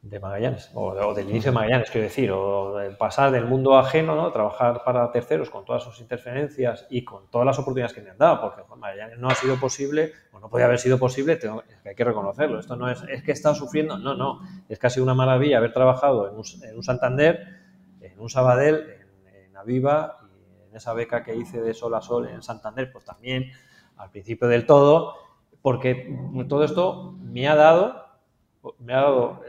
Magallanes, 0.03 0.69
o, 0.73 1.13
del 1.13 1.30
inicio 1.30 1.51
de 1.51 1.55
Magallanes, 1.55 1.89
quiero 1.89 2.03
decir, 2.03 2.30
o 2.31 2.75
del 2.77 2.97
pasar 2.97 3.31
del 3.31 3.45
mundo 3.45 3.77
ajeno, 3.77 4.15
¿no? 4.15 4.31
trabajar 4.31 4.84
para 4.84 5.09
terceros 5.11 5.49
con 5.49 5.63
todas 5.63 5.81
sus 5.81 6.01
interferencias 6.01 6.85
y 6.89 7.05
con 7.05 7.30
todas 7.31 7.45
las 7.45 7.57
oportunidades 7.57 7.93
que 7.93 8.01
me 8.01 8.09
han 8.09 8.17
dado, 8.17 8.41
porque 8.41 8.63
Magallanes 8.75 9.17
no 9.17 9.30
ha 9.30 9.35
sido 9.35 9.57
posible, 9.57 10.11
o 10.34 10.39
no 10.39 10.49
podía 10.49 10.65
haber 10.65 10.80
sido 10.80 10.99
posible, 10.99 11.38
tengo, 11.38 11.63
hay 11.85 11.95
que 11.95 12.03
reconocerlo. 12.03 12.59
Esto 12.59 12.75
no 12.75 12.89
es, 12.89 13.01
es 13.03 13.23
que 13.23 13.31
he 13.31 13.34
estado 13.34 13.55
sufriendo, 13.55 13.97
no, 13.97 14.13
no, 14.13 14.41
es 14.67 14.77
que 14.77 14.89
sido 14.89 15.05
una 15.05 15.13
maravilla 15.13 15.57
haber 15.57 15.71
trabajado 15.71 16.30
en 16.30 16.35
un, 16.35 16.84
Santander, 16.84 17.47
en 18.01 18.19
un 18.19 18.30
Sabadell, 18.30 18.85
en, 19.47 19.55
Aviva, 19.55 20.17
y 20.21 20.69
en 20.69 20.75
esa 20.75 20.93
beca 20.93 21.23
que 21.23 21.34
hice 21.34 21.61
de 21.61 21.73
sol 21.73 21.95
a 21.95 22.01
sol 22.01 22.27
en 22.27 22.43
Santander, 22.43 22.91
pues 22.91 23.05
también 23.05 23.51
al 23.95 24.09
principio 24.09 24.49
del 24.49 24.65
todo, 24.65 25.15
porque 25.61 26.13
todo 26.49 26.65
esto 26.65 27.15
me 27.21 27.47
ha 27.47 27.55
dado 27.55 28.02
me 28.80 28.94
ha 28.94 29.02
dado 29.02 29.41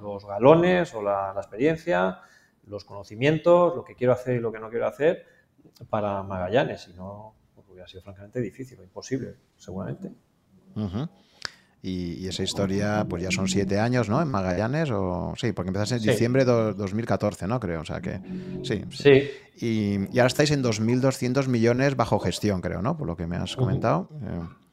los 0.00 0.26
galones 0.26 0.94
o 0.94 1.02
la, 1.02 1.32
experiencia, 1.36 2.20
los 2.66 2.84
conocimientos, 2.84 3.76
lo 3.76 3.84
que 3.84 3.94
quiero 3.94 4.12
hacer 4.12 4.36
y 4.36 4.40
lo 4.40 4.52
que 4.52 4.58
no 4.58 4.70
quiero 4.70 4.86
hacer 4.86 5.24
para 5.88 6.22
Magallanes. 6.22 6.82
Si 6.82 6.94
no, 6.94 7.34
pues 7.54 7.66
hubiera 7.68 7.86
sido 7.86 8.02
francamente 8.02 8.40
difícil 8.40 8.80
o 8.80 8.82
imposible, 8.82 9.36
seguramente. 9.56 10.12
y, 11.82 12.26
esa 12.26 12.42
historia, 12.42 13.06
pues 13.08 13.22
ya 13.22 13.30
son 13.30 13.46
siete 13.46 13.78
años, 13.78 14.08
¿no? 14.08 14.20
En 14.20 14.28
Magallanes, 14.28 14.90
o 14.90 15.34
sí, 15.36 15.52
porque 15.52 15.68
empezaste 15.68 15.96
en 15.96 16.02
diciembre 16.02 16.44
de 16.44 16.74
2014, 16.74 17.46
¿no? 17.46 17.60
Creo, 17.60 17.82
o 17.82 17.84
sea 17.84 18.00
que 18.00 18.20
sí. 18.62 18.84
Sí. 18.90 19.30
Y, 19.58 20.18
ahora 20.18 20.26
estáis 20.26 20.50
en 20.50 20.62
2.200 20.62 21.46
millones 21.46 21.96
bajo 21.96 22.18
gestión, 22.18 22.60
creo, 22.60 22.82
¿no? 22.82 22.96
Por 22.96 23.06
lo 23.06 23.16
que 23.16 23.26
me 23.26 23.36
has 23.36 23.54
comentado. 23.54 24.10
Eh, 24.22 24.65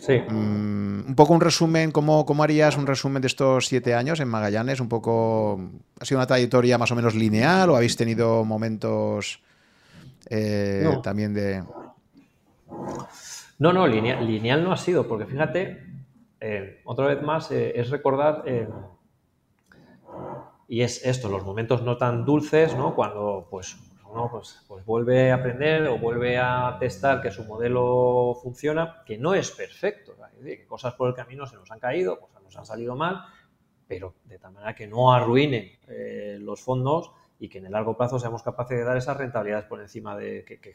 Sí. 0.00 0.18
Mm, 0.18 1.08
un 1.08 1.14
poco 1.14 1.34
un 1.34 1.42
resumen, 1.42 1.92
¿cómo, 1.92 2.24
¿cómo, 2.24 2.42
harías 2.42 2.78
un 2.78 2.86
resumen 2.86 3.20
de 3.20 3.28
estos 3.28 3.66
siete 3.66 3.94
años 3.94 4.18
en 4.20 4.28
Magallanes? 4.28 4.80
Un 4.80 4.88
poco, 4.88 5.60
¿ha 6.00 6.04
sido 6.06 6.18
una 6.18 6.26
trayectoria 6.26 6.78
más 6.78 6.90
o 6.90 6.96
menos 6.96 7.14
lineal 7.14 7.68
o 7.68 7.76
habéis 7.76 7.96
tenido 7.96 8.44
momentos 8.44 9.42
eh, 10.30 10.88
también 11.02 11.34
de... 11.34 11.62
No, 13.58 13.74
no, 13.74 13.86
lineal, 13.86 14.64
no 14.64 14.72
ha 14.72 14.76
sido, 14.78 15.06
porque 15.06 15.26
fíjate, 15.26 15.84
eh, 16.40 16.80
otra 16.84 17.06
vez 17.06 17.20
más, 17.20 17.50
eh, 17.50 17.78
es 17.78 17.90
recordar, 17.90 18.42
y 20.66 20.80
es 20.80 21.04
esto, 21.04 21.28
los 21.28 21.44
momentos 21.44 21.82
no 21.82 21.98
tan 21.98 22.24
dulces, 22.24 22.74
¿no? 22.74 22.94
Cuando 22.94 23.48
pues 23.50 23.76
pues, 24.30 24.64
pues, 24.66 24.84
vuelve 24.84 25.30
a 25.30 25.36
aprender 25.36 25.86
o 25.88 25.98
vuelve 25.98 26.38
a 26.38 26.76
testar 26.78 27.20
que 27.20 27.30
su 27.30 27.44
modelo 27.44 28.38
funciona, 28.42 29.02
que 29.04 29.18
no 29.18 29.34
es 29.34 29.50
perfecto, 29.50 30.14
cosas 30.66 30.94
por 30.94 31.08
el 31.08 31.14
camino 31.14 31.46
se 31.46 31.56
nos 31.56 31.70
han 31.70 31.78
caído, 31.78 32.18
cosas 32.20 32.42
nos 32.42 32.56
han 32.56 32.66
salido 32.66 32.96
mal, 32.96 33.24
pero 33.86 34.14
de 34.24 34.38
tal 34.38 34.52
manera 34.52 34.74
que 34.74 34.86
no 34.86 35.12
arruinen 35.12 35.78
eh, 35.88 36.38
los 36.40 36.60
fondos 36.60 37.12
y 37.38 37.48
que 37.48 37.58
en 37.58 37.66
el 37.66 37.72
largo 37.72 37.96
plazo 37.96 38.18
seamos 38.18 38.42
capaces 38.42 38.78
de 38.78 38.84
dar 38.84 38.96
esas 38.96 39.16
rentabilidades 39.16 39.66
por 39.66 39.80
encima 39.80 40.16
de 40.16 40.44
que, 40.44 40.60
que, 40.60 40.74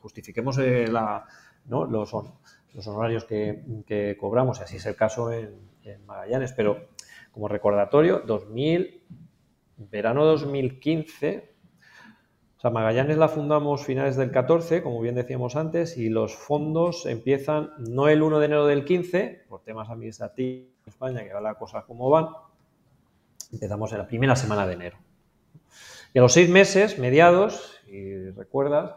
justifiquemos 0.00 0.56
los, 0.56 1.90
los, 1.90 2.86
honorarios 2.86 3.24
que, 3.24 4.16
cobramos, 4.18 4.60
y 4.60 4.62
así 4.62 4.76
es 4.76 4.86
el 4.86 4.96
caso 4.96 5.30
en, 5.30 5.54
en 5.84 6.06
Magallanes. 6.06 6.52
Pero 6.52 6.88
como 7.32 7.48
recordatorio, 7.48 8.20
2000, 8.20 9.02
verano 9.76 10.24
2015 10.24 11.49
o 12.60 12.62
sea, 12.62 12.70
Magallanes 12.70 13.16
la 13.16 13.28
fundamos 13.28 13.86
finales 13.86 14.16
del 14.16 14.30
14, 14.30 14.82
como 14.82 15.00
bien 15.00 15.14
decíamos 15.14 15.56
antes, 15.56 15.96
y 15.96 16.10
los 16.10 16.36
fondos 16.36 17.06
empiezan 17.06 17.70
no 17.78 18.06
el 18.06 18.22
1 18.22 18.38
de 18.38 18.44
enero 18.44 18.66
del 18.66 18.84
15, 18.84 19.46
por 19.48 19.62
temas 19.62 19.88
administrativos 19.88 20.68
en 20.84 20.90
España, 20.92 21.24
que 21.24 21.32
va 21.32 21.40
la 21.40 21.54
cosa 21.54 21.86
como 21.86 22.10
van, 22.10 22.26
empezamos 23.50 23.92
en 23.92 23.98
la 23.98 24.06
primera 24.06 24.36
semana 24.36 24.66
de 24.66 24.74
enero. 24.74 24.98
Y 26.12 26.18
a 26.18 26.20
los 26.20 26.34
seis 26.34 26.50
meses, 26.50 26.98
mediados, 26.98 27.80
y 27.86 28.28
recuerdas, 28.28 28.94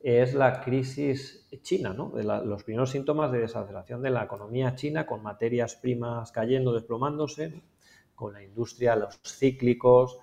es 0.00 0.32
la 0.32 0.62
crisis 0.62 1.46
china, 1.60 1.92
¿no? 1.92 2.08
de 2.12 2.24
los 2.24 2.64
primeros 2.64 2.92
síntomas 2.92 3.30
de 3.30 3.40
desaceleración 3.40 4.00
de 4.00 4.08
la 4.08 4.24
economía 4.24 4.74
china, 4.74 5.04
con 5.04 5.22
materias 5.22 5.74
primas 5.74 6.32
cayendo, 6.32 6.72
desplomándose, 6.72 7.60
con 8.14 8.32
la 8.32 8.42
industria, 8.42 8.96
los 8.96 9.20
cíclicos, 9.22 10.18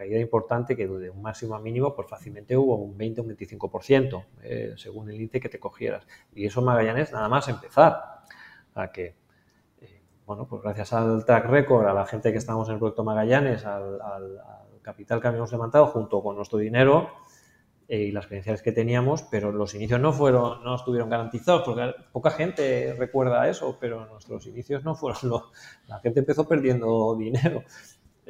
caída 0.00 0.18
importante 0.18 0.74
que 0.74 0.88
de 0.88 1.10
un 1.10 1.20
máximo 1.20 1.54
a 1.54 1.60
mínimo, 1.60 1.94
pues 1.94 2.08
fácilmente 2.08 2.56
hubo 2.56 2.76
un 2.76 2.96
20 2.96 3.20
o 3.20 3.24
un 3.24 3.36
25%, 3.36 4.24
eh, 4.42 4.72
según 4.78 5.10
el 5.10 5.16
índice 5.16 5.40
que 5.40 5.50
te 5.50 5.60
cogieras. 5.60 6.06
Y 6.34 6.46
eso 6.46 6.62
Magallanes 6.62 7.12
nada 7.12 7.28
más 7.28 7.48
empezar. 7.48 8.22
A 8.74 8.90
que, 8.90 9.14
eh, 9.82 10.02
bueno, 10.24 10.46
pues 10.48 10.62
gracias 10.62 10.94
al 10.94 11.26
track 11.26 11.44
record, 11.50 11.86
a 11.86 11.92
la 11.92 12.06
gente 12.06 12.32
que 12.32 12.38
estamos 12.38 12.66
en 12.68 12.74
el 12.74 12.78
proyecto 12.78 13.04
Magallanes, 13.04 13.66
al, 13.66 14.00
capital 14.80 15.20
que 15.20 15.28
habíamos 15.28 15.52
levantado 15.52 15.86
junto 15.88 16.22
con 16.22 16.34
nuestro 16.34 16.58
dinero, 16.58 17.10
eh, 17.86 18.04
y 18.04 18.10
las 18.12 18.26
credenciales 18.26 18.62
que 18.62 18.72
teníamos, 18.72 19.22
pero 19.24 19.52
los 19.52 19.74
inicios 19.74 20.00
no 20.00 20.14
fueron, 20.14 20.64
no 20.64 20.76
estuvieron 20.76 21.10
garantizados, 21.10 21.62
porque 21.62 21.92
poca 22.10 22.30
gente 22.30 22.96
recuerda 22.98 23.46
eso, 23.50 23.76
pero 23.78 24.06
nuestros 24.06 24.46
inicios 24.46 24.82
no 24.82 24.94
fueron 24.94 25.42
la 25.88 26.00
gente 26.00 26.20
empezó 26.20 26.48
perdiendo 26.48 27.14
dinero. 27.16 27.64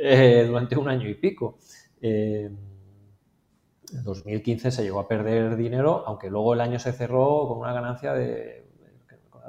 Eh, 0.03 0.45
durante 0.47 0.79
un 0.79 0.89
año 0.89 1.09
y 1.09 1.15
pico. 1.15 1.59
Eh, 2.01 2.51
en 3.93 4.05
2015 4.05 4.71
se 4.71 4.83
llegó 4.83 5.01
a 5.01 5.07
perder 5.07 5.57
dinero, 5.57 6.05
aunque 6.07 6.31
luego 6.31 6.55
el 6.55 6.63
año 6.63 6.79
se 6.79 6.93
cerró 6.93 7.47
con 7.49 7.59
una 7.59 7.73
ganancia 7.75 8.15
de 8.15 8.67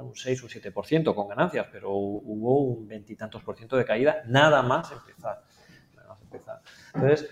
un 0.00 0.14
6 0.14 0.42
o 0.44 0.48
7% 0.48 1.14
con 1.14 1.28
ganancias, 1.28 1.68
pero 1.70 1.92
hubo 1.92 2.58
un 2.58 2.88
veintitantos 2.88 3.42
por 3.44 3.56
ciento 3.56 3.76
de 3.76 3.84
caída 3.84 4.22
nada 4.26 4.62
más 4.62 4.90
empezar. 4.92 5.44
Entonces, 6.94 7.30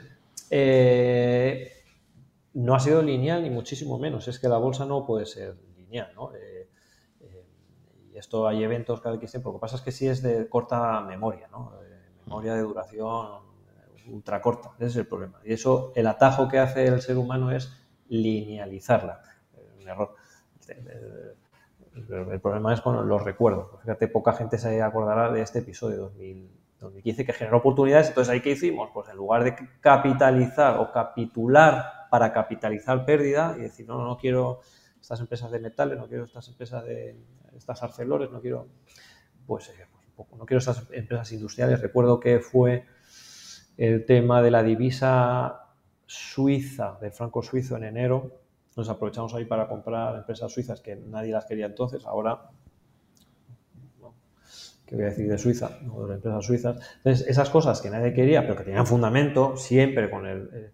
eh, 0.50 1.72
no 2.54 2.74
ha 2.74 2.80
sido 2.80 3.02
lineal 3.02 3.42
ni 3.42 3.50
muchísimo 3.50 3.98
menos. 3.98 4.28
Es 4.28 4.38
que 4.38 4.48
la 4.48 4.56
bolsa 4.56 4.86
no 4.86 5.04
puede 5.04 5.26
ser 5.26 5.56
lineal, 5.76 6.12
¿no? 6.14 6.32
y 8.12 8.18
esto 8.18 8.46
hay 8.48 8.62
eventos 8.62 9.00
cada 9.00 9.16
X 9.16 9.30
tiempo. 9.30 9.50
Lo 9.50 9.58
que 9.58 9.60
pasa 9.60 9.76
es 9.76 9.82
que 9.82 9.92
sí 9.92 10.06
es 10.08 10.22
de 10.22 10.48
corta 10.48 11.00
memoria, 11.02 11.48
¿no? 11.48 11.72
Memoria 12.30 12.54
de 12.54 12.62
duración 12.62 13.42
ultra 14.06 14.40
corta. 14.40 14.70
Ese 14.76 14.86
es 14.86 14.96
el 14.96 15.06
problema. 15.06 15.40
Y 15.44 15.52
eso, 15.52 15.92
el 15.96 16.06
atajo 16.06 16.48
que 16.48 16.58
hace 16.60 16.86
el 16.86 17.02
ser 17.02 17.18
humano 17.18 17.50
es 17.50 17.72
linealizarla. 18.08 19.20
Un 19.80 19.88
error. 19.88 20.14
El, 20.68 22.40
problema 22.40 22.72
es 22.72 22.80
con 22.80 23.08
los 23.08 23.24
recuerdos. 23.24 23.80
Fíjate, 23.80 24.06
poca 24.06 24.32
gente 24.32 24.58
se 24.58 24.80
acordará 24.80 25.32
de 25.32 25.42
este 25.42 25.58
episodio 25.58 26.12
2015 26.80 27.26
que 27.26 27.32
generó 27.32 27.58
oportunidades. 27.58 28.08
Entonces, 28.08 28.32
¿ahí 28.32 28.40
qué 28.40 28.52
hicimos? 28.52 28.90
Pues 28.94 29.08
en 29.08 29.16
lugar 29.16 29.42
de 29.42 29.56
capitalizar 29.80 30.78
o 30.78 30.92
capitular 30.92 32.06
para 32.10 32.32
capitalizar 32.32 33.04
pérdida 33.04 33.56
y 33.58 33.62
decir, 33.62 33.88
no, 33.88 34.04
no 34.04 34.16
quiero 34.16 34.60
estas 35.00 35.18
empresas 35.18 35.50
de 35.50 35.58
metales, 35.58 35.98
no 35.98 36.06
quiero 36.06 36.24
estas 36.24 36.46
empresas 36.48 36.84
de 36.84 37.16
estas 37.56 37.82
arcelores, 37.82 38.30
no 38.30 38.40
quiero, 38.40 38.68
pues 39.46 39.68
eh, 39.70 39.86
no 40.36 40.46
quiero 40.46 40.58
estas 40.58 40.86
empresas 40.92 41.32
industriales. 41.32 41.80
Recuerdo 41.80 42.20
que 42.20 42.40
fue 42.40 42.86
el 43.76 44.04
tema 44.04 44.42
de 44.42 44.50
la 44.50 44.62
divisa 44.62 45.70
suiza, 46.06 46.98
del 47.00 47.12
franco 47.12 47.42
suizo 47.42 47.76
en 47.76 47.84
enero. 47.84 48.40
Nos 48.76 48.88
aprovechamos 48.88 49.32
ahí 49.34 49.44
para 49.44 49.68
comprar 49.68 50.16
empresas 50.16 50.52
suizas 50.52 50.80
que 50.80 50.96
nadie 50.96 51.32
las 51.32 51.44
quería 51.44 51.66
entonces. 51.66 52.04
Ahora, 52.04 52.50
¿qué 54.86 54.96
voy 54.96 55.04
a 55.04 55.08
decir 55.08 55.28
de 55.28 55.38
Suiza? 55.38 55.68
de 55.68 56.06
las 56.08 56.16
empresas 56.16 56.44
suizas. 56.44 56.96
Entonces, 56.96 57.26
esas 57.28 57.48
cosas 57.48 57.80
que 57.80 57.90
nadie 57.90 58.12
quería, 58.12 58.42
pero 58.42 58.56
que 58.56 58.64
tenían 58.64 58.86
fundamento, 58.86 59.56
siempre 59.56 60.10
con 60.10 60.26
el, 60.26 60.72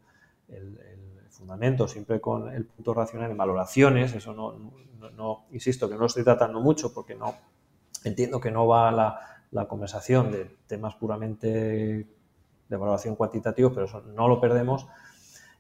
fundamento, 1.31 1.87
siempre 1.87 2.21
con 2.21 2.53
el 2.53 2.65
punto 2.65 2.95
racional 2.95 3.31
en 3.31 3.37
valoraciones. 3.37 4.15
Eso 4.15 4.33
no, 4.35 4.73
no, 5.11 5.47
insisto, 5.53 5.89
que 5.89 5.95
no 5.95 6.01
lo 6.01 6.07
estoy 6.07 6.25
tratando 6.25 6.61
mucho 6.61 6.93
porque 6.93 7.15
no 7.15 7.35
entiendo 8.05 8.41
que 8.41 8.51
no 8.51 8.67
va 8.67 8.91
la, 8.91 9.36
la 9.57 9.67
conversación 9.67 10.31
de 10.31 10.45
temas 10.67 10.95
puramente 10.95 12.07
de 12.69 12.77
valoración 12.77 13.17
cuantitativa, 13.17 13.71
pero 13.73 13.87
eso 13.87 14.03
no 14.03 14.29
lo 14.29 14.41
perdemos. 14.41 14.87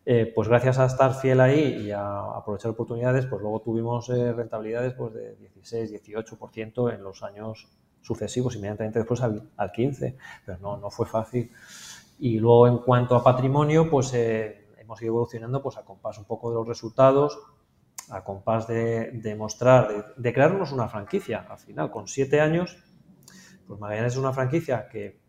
Eh, 0.05 0.31
pues 0.33 0.49
gracias 0.49 0.79
a 0.79 0.85
estar 0.85 1.15
fiel 1.15 1.41
ahí 1.41 1.87
y 1.87 1.91
a 1.91 2.21
aprovechar 2.37 2.71
oportunidades, 2.71 3.27
pues 3.27 3.43
luego 3.43 3.61
tuvimos 3.61 4.09
eh, 4.11 4.33
rentabilidades 4.33 4.93
pues 4.93 5.15
de 5.15 5.35
16, 5.37 5.93
18% 6.05 6.95
en 6.95 7.03
los 7.03 7.25
años 7.25 7.69
sucesivos, 8.03 8.55
inmediatamente 8.55 9.01
después 9.01 9.21
al, 9.23 9.73
15, 9.73 10.17
pero 10.45 10.59
no, 10.59 10.77
no 10.77 10.91
fue 10.91 11.07
fácil. 11.07 11.51
Y 12.21 12.39
luego 12.39 12.69
en 12.69 12.79
cuanto 12.79 13.17
a 13.17 13.25
patrimonio, 13.25 13.91
pues 13.91 14.13
eh, 14.15 14.69
hemos 14.79 15.01
ido 15.03 15.09
evolucionando 15.09 15.61
pues 15.61 15.77
a 15.77 15.85
compás 15.85 16.19
un 16.19 16.25
poco 16.25 16.51
de 16.51 16.57
los 16.57 16.69
resultados, 16.69 17.37
a 18.11 18.23
compás 18.23 18.69
de, 18.69 19.11
demostrar, 19.11 19.89
de, 19.89 20.05
de 20.17 20.33
crearnos 20.33 20.71
una 20.71 20.87
franquicia. 20.87 21.47
Al 21.51 21.59
final, 21.59 21.91
con 21.91 22.07
siete 22.07 22.41
años, 22.41 22.79
pues 23.67 23.81
Magallanes 23.81 24.13
es 24.13 24.19
una 24.19 24.33
franquicia 24.33 24.89
que 24.89 25.27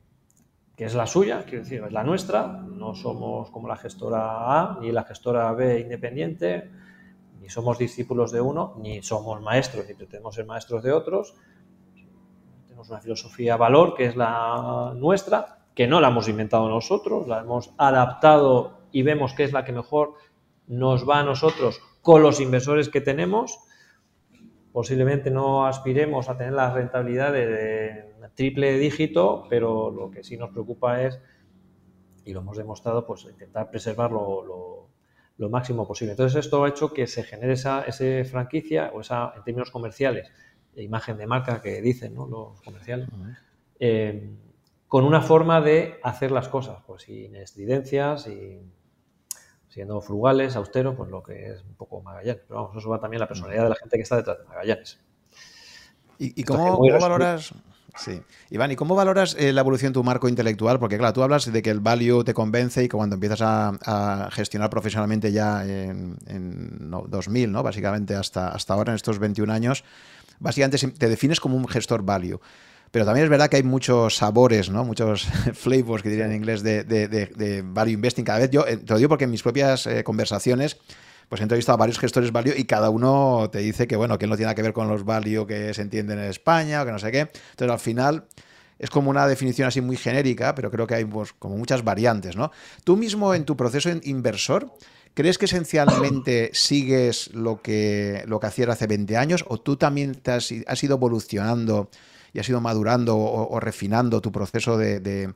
que 0.78 0.86
es 0.86 0.94
la 0.94 1.08
suya, 1.08 1.44
quiero 1.44 1.64
decir, 1.64 1.84
es 1.84 1.92
la 1.92 2.04
nuestra, 2.04 2.46
no 2.46 2.94
somos 2.94 3.50
como 3.50 3.68
la 3.68 3.78
gestora 3.78 4.62
A 4.62 4.78
ni 4.80 4.92
la 4.92 5.04
gestora 5.04 5.52
B 5.54 5.80
independiente, 5.80 6.70
ni 7.42 7.50
somos 7.50 7.80
discípulos 7.80 8.32
de 8.32 8.42
uno, 8.42 8.76
ni 8.78 9.02
somos 9.02 9.42
maestros, 9.42 9.88
ni 9.88 9.96
pretendemos 9.96 10.36
ser 10.36 10.46
maestros 10.46 10.84
de 10.84 10.92
otros. 10.92 11.34
Tenemos 12.68 12.90
una 12.92 13.00
filosofía 13.00 13.58
valor 13.58 13.96
que 13.96 14.06
es 14.06 14.16
la 14.16 14.94
nuestra, 14.96 15.66
que 15.74 15.88
no 15.88 16.00
la 16.00 16.10
hemos 16.10 16.30
inventado 16.30 16.70
nosotros, 16.70 17.28
la 17.28 17.40
hemos 17.40 17.74
adaptado 17.80 18.82
y 18.92 19.02
vemos 19.02 19.34
que 19.34 19.46
es 19.46 19.54
la 19.54 19.66
que 19.66 19.72
mejor 19.72 20.14
nos 20.68 21.10
va 21.10 21.22
a 21.22 21.24
nosotros 21.24 21.82
con 22.04 22.22
los 22.22 22.40
inversores 22.40 22.90
que 22.90 23.02
tenemos. 23.02 23.58
Posiblemente 24.78 25.32
no 25.32 25.66
aspiremos 25.66 26.30
a 26.30 26.38
tener 26.38 26.54
la 26.54 26.72
rentabilidad 26.72 27.34
de 27.34 28.14
triple 28.36 28.78
dígito, 28.78 29.48
pero 29.50 29.90
lo 29.90 30.12
que 30.12 30.24
sí 30.24 30.38
nos 30.38 30.52
preocupa 30.52 31.02
es, 31.02 31.20
y 32.26 32.32
lo 32.32 32.42
hemos 32.42 32.58
demostrado, 32.58 33.04
pues 33.04 33.26
intentar 33.26 33.72
preservar 33.72 34.12
lo, 34.12 34.92
máximo 35.50 35.88
posible. 35.88 36.12
Entonces 36.12 36.46
esto 36.46 36.64
ha 36.64 36.70
hecho 36.70 36.94
que 36.94 37.08
se 37.08 37.24
genere 37.24 37.54
esa, 37.54 37.86
franquicia 38.30 38.92
o 38.94 39.02
esa, 39.02 39.34
en 39.36 39.44
términos 39.44 39.72
comerciales, 39.72 40.32
imagen 40.76 41.18
de 41.18 41.26
marca 41.26 41.60
que 41.60 41.82
dicen 41.82 42.14
los 42.14 42.62
comerciales, 42.62 43.10
eh, 43.80 44.30
con 44.88 45.06
una 45.06 45.22
forma 45.22 45.60
de 45.60 46.00
hacer 46.04 46.30
las 46.30 46.50
cosas, 46.50 46.84
pues 46.86 47.02
sin 47.02 47.36
estridencias 47.36 48.28
y 48.28 48.62
siendo 49.70 50.02
frugales, 50.02 50.56
austeros, 50.56 50.96
pues 50.96 51.10
lo 51.10 51.24
que 51.24 51.52
es 51.52 51.64
un 51.64 51.76
poco 51.76 52.02
Magallanes. 52.02 52.44
Pero 52.48 52.64
vamos, 52.64 52.78
eso 52.78 52.90
va 52.90 53.00
también 53.00 53.20
la 53.20 53.28
personalidad 53.28 53.64
de 53.64 53.70
la 53.70 53.76
gente 53.76 53.98
que 53.98 54.04
está 54.04 54.18
detrás 54.18 54.40
de 54.40 54.46
Magallanes. 54.46 55.00
¿Y, 56.20 56.44
cómo, 56.44 56.80
valoras? 57.00 57.54
Sí. 57.96 58.22
Iván, 58.50 58.72
¿y 58.72 58.76
cómo 58.76 58.96
valoras 58.96 59.36
eh, 59.38 59.54
la 59.54 59.62
evolución 59.62 59.92
de 59.92 59.96
tu 59.96 60.04
marco 60.04 60.28
intelectual? 60.28 60.80
Porque, 60.80 60.98
claro, 60.98 61.14
tú 61.14 61.24
hablas 61.24 61.52
de 61.52 61.62
que 61.62 61.70
el 61.70 61.80
value 61.80 62.24
te 62.24 62.34
convence 62.34 62.84
y 62.84 62.88
que 62.88 62.98
cuando 62.98 63.16
empiezas 63.16 63.42
a, 63.44 64.30
gestionar 64.32 64.70
profesionalmente 64.70 65.32
ya 65.32 65.66
en, 65.66 66.18
2000, 66.90 67.52
¿no? 67.52 67.64
Básicamente 67.64 68.16
hasta, 68.16 68.50
hasta 68.50 68.74
ahora, 68.74 68.94
en 68.94 68.96
estos 68.96 69.20
21 69.20 69.52
años, 69.52 69.84
básicamente 70.40 70.78
te 70.92 71.10
defines 71.10 71.40
como 71.40 71.56
un 71.58 71.68
gestor 71.68 72.04
value. 72.04 72.40
Pero 72.92 73.06
también 73.06 73.26
es 73.26 73.30
verdad 73.30 73.50
que 73.50 73.58
hay 73.58 73.64
muchos 73.64 74.16
sabores, 74.16 74.70
¿no? 74.70 74.84
Muchos 74.84 75.28
flavors, 75.54 76.04
que 76.04 76.10
dirían 76.10 76.32
en 76.32 76.38
inglés, 76.38 76.64
de, 76.64 77.64
value 77.66 77.92
investing. 77.92 78.24
Cada 78.24 78.40
vez 78.40 78.50
yo, 78.50 78.66
eh, 78.66 78.78
te 78.78 78.94
lo 78.94 78.98
digo 78.98 79.10
porque 79.10 79.26
en 79.26 79.32
mis 79.32 79.44
propias 79.44 79.88
eh, 79.88 80.04
conversaciones 80.04 80.78
pues 81.30 81.42
he 81.42 81.44
entrevistado 81.44 81.76
a 81.76 81.78
varios 81.78 82.00
gestores 82.00 82.32
value 82.32 82.54
y 82.56 82.64
cada 82.64 82.90
uno 82.90 83.50
te 83.52 83.60
dice 83.60 83.86
que, 83.86 83.98
bueno, 83.98 84.18
que 84.18 84.28
no 84.28 84.38
tiene 84.38 84.56
que 84.56 84.62
ver 84.62 84.72
con 84.72 84.88
los 84.88 85.04
value 85.04 85.46
que 85.46 85.74
se 85.74 85.82
entienden 85.82 86.20
en 86.20 86.26
España 86.30 86.82
o 86.82 86.86
que 86.86 86.92
no 86.92 87.00
sé 87.00 87.12
qué. 87.12 87.20
Entonces, 87.20 87.70
al 87.70 87.80
final 87.80 88.26
es 88.80 88.90
como 88.90 89.10
una 89.10 89.28
definición 89.28 89.68
así 89.68 89.82
muy 89.82 89.98
genérica, 89.98 90.56
pero 90.56 90.72
creo 90.72 90.88
que 90.88 90.96
hay 90.96 91.06
pues, 91.06 91.34
como 91.34 91.58
muchas 91.58 91.84
variantes, 91.84 92.36
¿no? 92.36 92.52
Tú 92.84 92.96
mismo 92.96 93.34
en 93.34 93.46
tu 93.46 93.58
proceso 93.58 93.90
inversor, 94.04 94.72
¿crees 95.14 95.38
que 95.38 95.46
esencialmente 95.46 96.52
sigues 96.54 97.34
lo 97.34 97.62
que, 97.62 98.24
lo 98.28 98.40
que 98.40 98.48
hacías 98.48 98.70
hace 98.70 98.88
20 98.88 99.18
años 99.18 99.46
o 99.48 99.58
tú 99.60 99.76
también 99.76 100.16
te 100.16 100.32
has, 100.32 100.52
ido 100.52 100.96
evolucionando 100.96 101.90
y 102.38 102.40
has 102.40 102.48
ido 102.48 102.62
madurando 102.62 103.18
o, 103.18 103.60
refinando 103.60 104.22
tu 104.22 104.32
proceso 104.32 104.78
de 104.78 105.34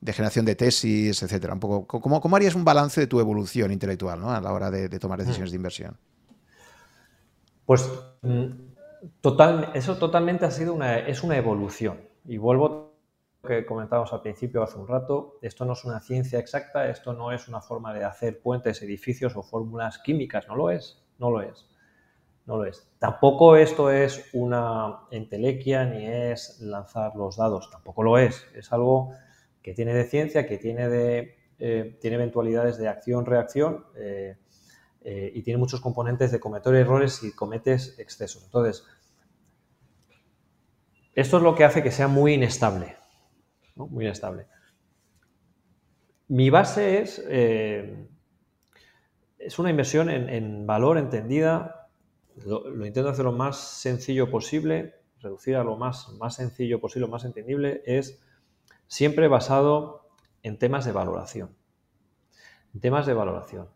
de 0.00 0.12
generación 0.12 0.44
de 0.44 0.54
tesis, 0.54 1.22
etcétera. 1.22 1.54
Un 1.54 1.60
poco, 1.60 2.00
¿cómo, 2.00 2.20
¿Cómo, 2.20 2.36
harías 2.36 2.54
un 2.54 2.64
balance 2.64 3.00
de 3.00 3.06
tu 3.06 3.20
evolución 3.20 3.72
intelectual 3.72 4.20
¿no? 4.20 4.30
a 4.30 4.40
la 4.40 4.52
hora 4.52 4.70
de, 4.70 4.88
tomar 4.98 5.18
decisiones 5.18 5.50
de 5.50 5.56
inversión? 5.56 5.96
Pues 7.66 7.90
mm, 8.22 8.46
total, 9.20 9.70
eso 9.74 9.96
totalmente 9.96 10.44
ha 10.44 10.50
sido 10.50 10.74
una, 10.74 10.98
es 10.98 11.22
una 11.22 11.36
evolución. 11.36 12.00
Y 12.26 12.38
vuelvo 12.38 12.66
a 12.66 12.68
lo 12.68 13.48
que 13.48 13.66
comentábamos 13.66 14.12
al 14.12 14.22
principio 14.22 14.62
hace 14.62 14.78
un 14.78 14.86
rato, 14.86 15.38
esto 15.42 15.64
no 15.64 15.72
es 15.72 15.84
una 15.84 16.00
ciencia 16.00 16.38
exacta, 16.38 16.88
esto 16.88 17.12
no 17.12 17.32
es 17.32 17.48
una 17.48 17.60
forma 17.60 17.92
de 17.92 18.04
hacer 18.04 18.40
puentes, 18.40 18.82
edificios 18.82 19.36
o 19.36 19.42
fórmulas 19.42 19.98
químicas, 19.98 20.46
no 20.48 20.56
lo 20.56 20.70
es, 20.70 21.02
no 21.18 21.30
lo 21.30 21.42
es. 21.42 21.66
No 22.48 22.56
lo 22.56 22.64
es. 22.64 22.90
Tampoco 22.98 23.56
esto 23.56 23.90
es 23.90 24.30
una 24.32 25.00
entelequia 25.10 25.84
ni 25.84 26.06
es 26.06 26.58
lanzar 26.60 27.14
los 27.14 27.36
dados, 27.36 27.70
tampoco 27.70 28.02
lo 28.02 28.16
es. 28.16 28.42
Es 28.54 28.72
algo 28.72 29.12
que 29.60 29.74
tiene 29.74 29.92
de 29.92 30.04
ciencia, 30.04 30.46
que 30.46 30.56
tiene, 30.56 30.88
de, 30.88 31.36
eh, 31.58 31.98
tiene 32.00 32.16
eventualidades 32.16 32.78
de 32.78 32.88
acción-reacción 32.88 33.84
eh, 33.96 34.38
eh, 35.02 35.30
y 35.34 35.42
tiene 35.42 35.58
muchos 35.58 35.82
componentes 35.82 36.32
de 36.32 36.40
cometer 36.40 36.74
errores 36.74 37.22
y 37.22 37.34
cometes 37.34 37.98
excesos. 37.98 38.44
Entonces, 38.44 38.82
esto 41.14 41.36
es 41.36 41.42
lo 41.42 41.54
que 41.54 41.64
hace 41.64 41.82
que 41.82 41.90
sea 41.90 42.08
muy 42.08 42.32
inestable. 42.32 42.96
Muy 43.74 44.06
inestable. 44.06 44.46
Mi 46.28 46.48
base 46.48 47.02
es, 47.02 47.18
es 49.38 49.58
una 49.58 49.68
inversión 49.68 50.08
en, 50.08 50.66
valor 50.66 50.96
entendida. 50.96 51.77
Lo, 52.44 52.86
intento 52.86 53.08
hacer 53.08 53.24
lo 53.24 53.32
más 53.32 53.56
sencillo 53.56 54.30
posible, 54.30 54.94
reducir 55.20 55.56
a 55.56 55.64
lo 55.64 55.76
más, 55.76 56.08
más 56.18 56.36
sencillo 56.36 56.80
posible, 56.80 57.06
lo 57.06 57.12
más 57.12 57.24
entendible, 57.24 57.82
es 57.84 58.22
siempre 58.86 59.28
basado 59.28 60.08
en 60.42 60.58
temas 60.58 60.84
de 60.84 60.92
valoración. 60.92 61.56
En 62.74 62.80
temas 62.80 63.06
de 63.06 63.14
valoración. 63.14 63.68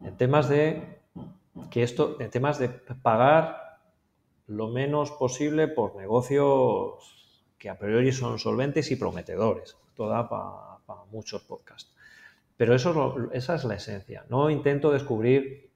En 0.00 0.16
temas 0.16 0.48
de 0.48 1.00
que 1.70 1.82
esto, 1.82 2.16
en 2.20 2.30
temas 2.30 2.58
de 2.58 2.68
pagar 2.68 3.80
lo 4.46 4.68
menos 4.68 5.12
posible 5.12 5.68
por 5.68 5.96
negocios 5.96 7.44
que 7.58 7.68
a 7.68 7.78
priori 7.78 8.10
son 8.12 8.38
solventes 8.38 8.90
y 8.90 8.96
prometedores. 8.96 9.76
Esto 9.88 10.08
da 10.08 10.28
para 10.28 11.04
muchos 11.12 11.42
podcasts. 11.42 11.94
Pero 12.56 12.74
eso 12.74 13.30
esa 13.32 13.54
es 13.54 13.64
la 13.64 13.74
esencia. 13.74 14.24
No 14.28 14.50
intento 14.50 14.90
descubrir 14.90 15.69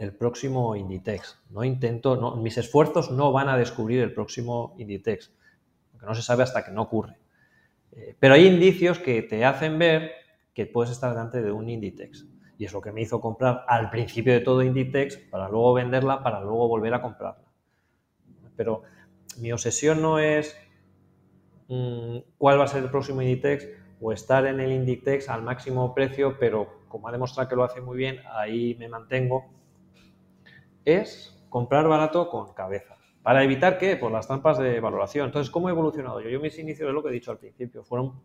el 0.00 0.14
próximo 0.14 0.74
Inditex. 0.76 1.42
No 1.50 1.62
intento, 1.62 2.36
mis 2.36 2.56
esfuerzos 2.56 3.10
no 3.10 3.32
van 3.32 3.50
a 3.50 3.58
descubrir 3.58 4.00
el 4.00 4.14
próximo 4.14 4.74
Inditex, 4.78 5.30
porque 5.92 6.06
no 6.06 6.14
se 6.14 6.22
sabe 6.22 6.42
hasta 6.42 6.64
que 6.64 6.72
no 6.72 6.80
ocurre. 6.82 7.18
Eh, 7.92 8.16
pero 8.18 8.32
hay 8.32 8.46
indicios 8.46 8.98
que 8.98 9.20
te 9.20 9.44
hacen 9.44 9.78
ver 9.78 10.12
que 10.54 10.64
puedes 10.64 10.90
estar 10.90 11.10
delante 11.10 11.42
de 11.42 11.52
un 11.52 11.68
Inditex. 11.68 12.26
Y 12.56 12.64
es 12.64 12.72
lo 12.72 12.80
que 12.80 12.92
me 12.92 13.02
hizo 13.02 13.20
comprar 13.20 13.64
al 13.68 13.90
principio 13.90 14.32
de 14.32 14.40
todo 14.40 14.62
Inditex 14.62 15.18
para 15.18 15.50
luego 15.50 15.74
venderla, 15.74 16.22
para 16.22 16.40
luego 16.40 16.66
volver 16.66 16.94
a 16.94 17.02
comprarla. 17.02 17.44
Pero 18.56 18.82
mi 19.38 19.52
obsesión 19.52 20.00
no 20.00 20.18
es 20.18 20.56
mm, 21.68 22.16
cuál 22.38 22.58
va 22.58 22.64
a 22.64 22.68
ser 22.68 22.82
el 22.82 22.90
próximo 22.90 23.20
Inditex 23.20 23.68
o 24.00 24.12
estar 24.12 24.46
en 24.46 24.60
el 24.60 24.72
Inditex 24.72 25.28
al 25.28 25.42
máximo 25.42 25.94
precio, 25.94 26.38
pero 26.40 26.86
como 26.88 27.06
ha 27.08 27.12
demostrado 27.12 27.50
que 27.50 27.56
lo 27.56 27.64
hace 27.64 27.82
muy 27.82 27.98
bien, 27.98 28.20
ahí 28.32 28.76
me 28.78 28.88
mantengo. 28.88 29.59
Es 30.84 31.36
comprar 31.48 31.88
barato 31.88 32.28
con 32.30 32.52
cabeza. 32.54 32.96
¿Para 33.22 33.44
evitar 33.44 33.76
qué? 33.76 33.96
Pues 33.96 34.12
las 34.12 34.26
trampas 34.26 34.58
de 34.58 34.80
valoración. 34.80 35.26
Entonces, 35.26 35.50
¿cómo 35.50 35.68
he 35.68 35.72
evolucionado 35.72 36.20
yo? 36.20 36.30
Yo 36.30 36.40
mis 36.40 36.58
inicios, 36.58 36.88
es 36.88 36.94
lo 36.94 37.02
que 37.02 37.10
he 37.10 37.12
dicho 37.12 37.30
al 37.30 37.38
principio, 37.38 37.84
fueron, 37.84 38.20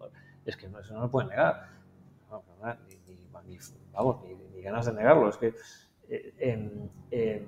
es 0.46 0.56
que 0.56 0.70
no, 0.70 0.80
eso 0.80 0.94
no 0.94 1.02
lo 1.02 1.12
pueden 1.12 1.30
negar. 1.30 1.70
ni, 3.46 3.58
vamos, 3.92 4.18
ni, 4.54 4.62
ganas 4.62 4.86
de 4.86 4.94
negarlo. 4.94 5.30
Es 5.30 5.38
que 5.38 5.54
eh, 6.08 7.46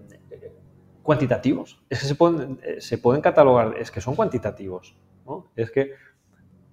cuantitativos, 1.01 1.81
es 1.89 2.01
que 2.01 2.05
se 2.05 2.15
pueden, 2.15 2.59
eh, 2.63 2.81
se 2.81 2.97
pueden 2.97 3.21
catalogar, 3.21 3.77
es 3.77 3.91
que 3.91 4.01
son 4.01 4.15
cuantitativos. 4.15 4.97
¿no? 5.25 5.51
Es 5.55 5.71
que 5.71 5.91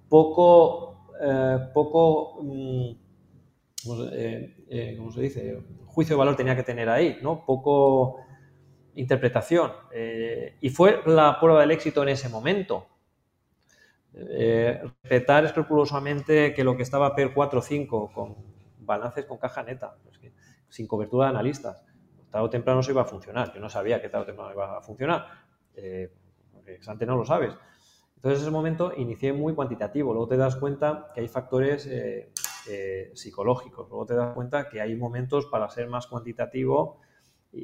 poco, 0.09 1.07
eh, 1.21 1.69
poco, 1.73 2.39
mm, 2.43 2.91
¿cómo 3.85 5.11
se 5.11 5.21
dice? 5.21 5.63
Juicio 5.85 6.15
de 6.15 6.19
valor 6.19 6.35
tenía 6.35 6.55
que 6.55 6.63
tener 6.63 6.89
ahí, 6.89 7.17
¿no? 7.21 7.45
Poco 7.45 8.24
interpretación. 8.95 9.71
y 10.61 10.69
fue 10.69 11.01
la 11.05 11.39
prueba 11.39 11.61
del 11.61 11.71
éxito 11.71 12.03
en 12.03 12.09
ese 12.09 12.29
momento. 12.29 12.87
respetar 14.13 15.45
escrupulosamente 15.45 16.53
que 16.53 16.63
lo 16.63 16.75
que 16.75 16.83
estaba 16.83 17.15
PER 17.15 17.33
4 17.33 17.59
o 17.59 17.61
5 17.61 18.11
con 18.13 18.35
balances 18.79 19.25
con 19.25 19.37
caja 19.37 19.63
neta, 19.63 19.97
sin 20.69 20.87
cobertura 20.87 21.25
de 21.25 21.31
analistas, 21.31 21.83
tarde 22.29 22.45
o 22.45 22.49
temprano 22.49 22.83
se 22.83 22.91
iba 22.91 23.01
a 23.01 23.05
funcionar. 23.05 23.53
Yo 23.53 23.59
no 23.59 23.69
sabía 23.69 24.01
que 24.01 24.09
tarde 24.09 24.23
o 24.23 24.25
temprano 24.27 24.51
iba 24.51 24.77
a 24.77 24.81
funcionar, 24.81 25.27
eh, 25.75 26.11
antes 26.87 27.07
no 27.07 27.17
lo 27.17 27.25
sabes. 27.25 27.53
Entonces, 28.15 28.39
en 28.39 28.47
ese 28.47 28.51
momento 28.51 28.91
inicié 28.97 29.33
muy 29.33 29.53
cuantitativo. 29.53 30.11
Luego 30.11 30.27
te 30.27 30.37
das 30.37 30.55
cuenta 30.55 31.11
que 31.13 31.21
hay 31.21 31.27
factores 31.27 31.85
eh, 31.85 32.31
eh, 32.67 33.11
psicológicos. 33.13 33.87
Luego 33.89 34.05
te 34.05 34.15
das 34.15 34.33
cuenta 34.33 34.67
que 34.67 34.81
hay 34.81 34.95
momentos 34.95 35.45
para 35.45 35.69
ser 35.69 35.87
más 35.87 36.07
cuantitativo 36.07 36.99
o, 37.53 37.59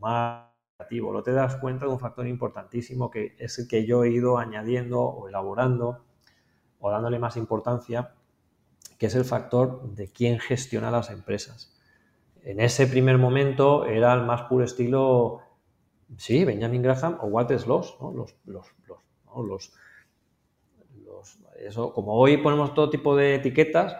más. 0.00 0.48
Luego 0.90 1.22
te 1.22 1.32
das 1.32 1.56
cuenta 1.56 1.84
de 1.84 1.92
un 1.92 2.00
factor 2.00 2.26
importantísimo 2.26 3.10
que 3.10 3.36
es 3.38 3.58
el 3.58 3.68
que 3.68 3.84
yo 3.84 4.02
he 4.02 4.10
ido 4.10 4.38
añadiendo 4.38 5.00
o 5.00 5.28
elaborando 5.28 6.04
o 6.78 6.90
dándole 6.90 7.18
más 7.18 7.36
importancia, 7.36 8.14
que 8.98 9.06
es 9.06 9.14
el 9.14 9.26
factor 9.26 9.90
de 9.94 10.10
quién 10.10 10.38
gestiona 10.38 10.90
las 10.90 11.10
empresas. 11.10 11.76
En 12.42 12.60
ese 12.60 12.86
primer 12.86 13.18
momento 13.18 13.84
era 13.84 14.14
el 14.14 14.22
más 14.22 14.42
puro 14.42 14.64
estilo 14.64 15.42
Sí, 16.16 16.44
Benjamin 16.44 16.82
Graham 16.82 17.18
o 17.20 17.26
Walter 17.26 17.58
Sloss, 17.58 17.96
¿no? 18.00 18.12
los, 18.12 18.34
los, 18.46 18.66
los, 19.46 19.72
eso, 21.60 21.92
como 21.92 22.14
hoy 22.14 22.38
ponemos 22.38 22.74
todo 22.74 22.90
tipo 22.90 23.14
de 23.14 23.36
etiquetas, 23.36 23.96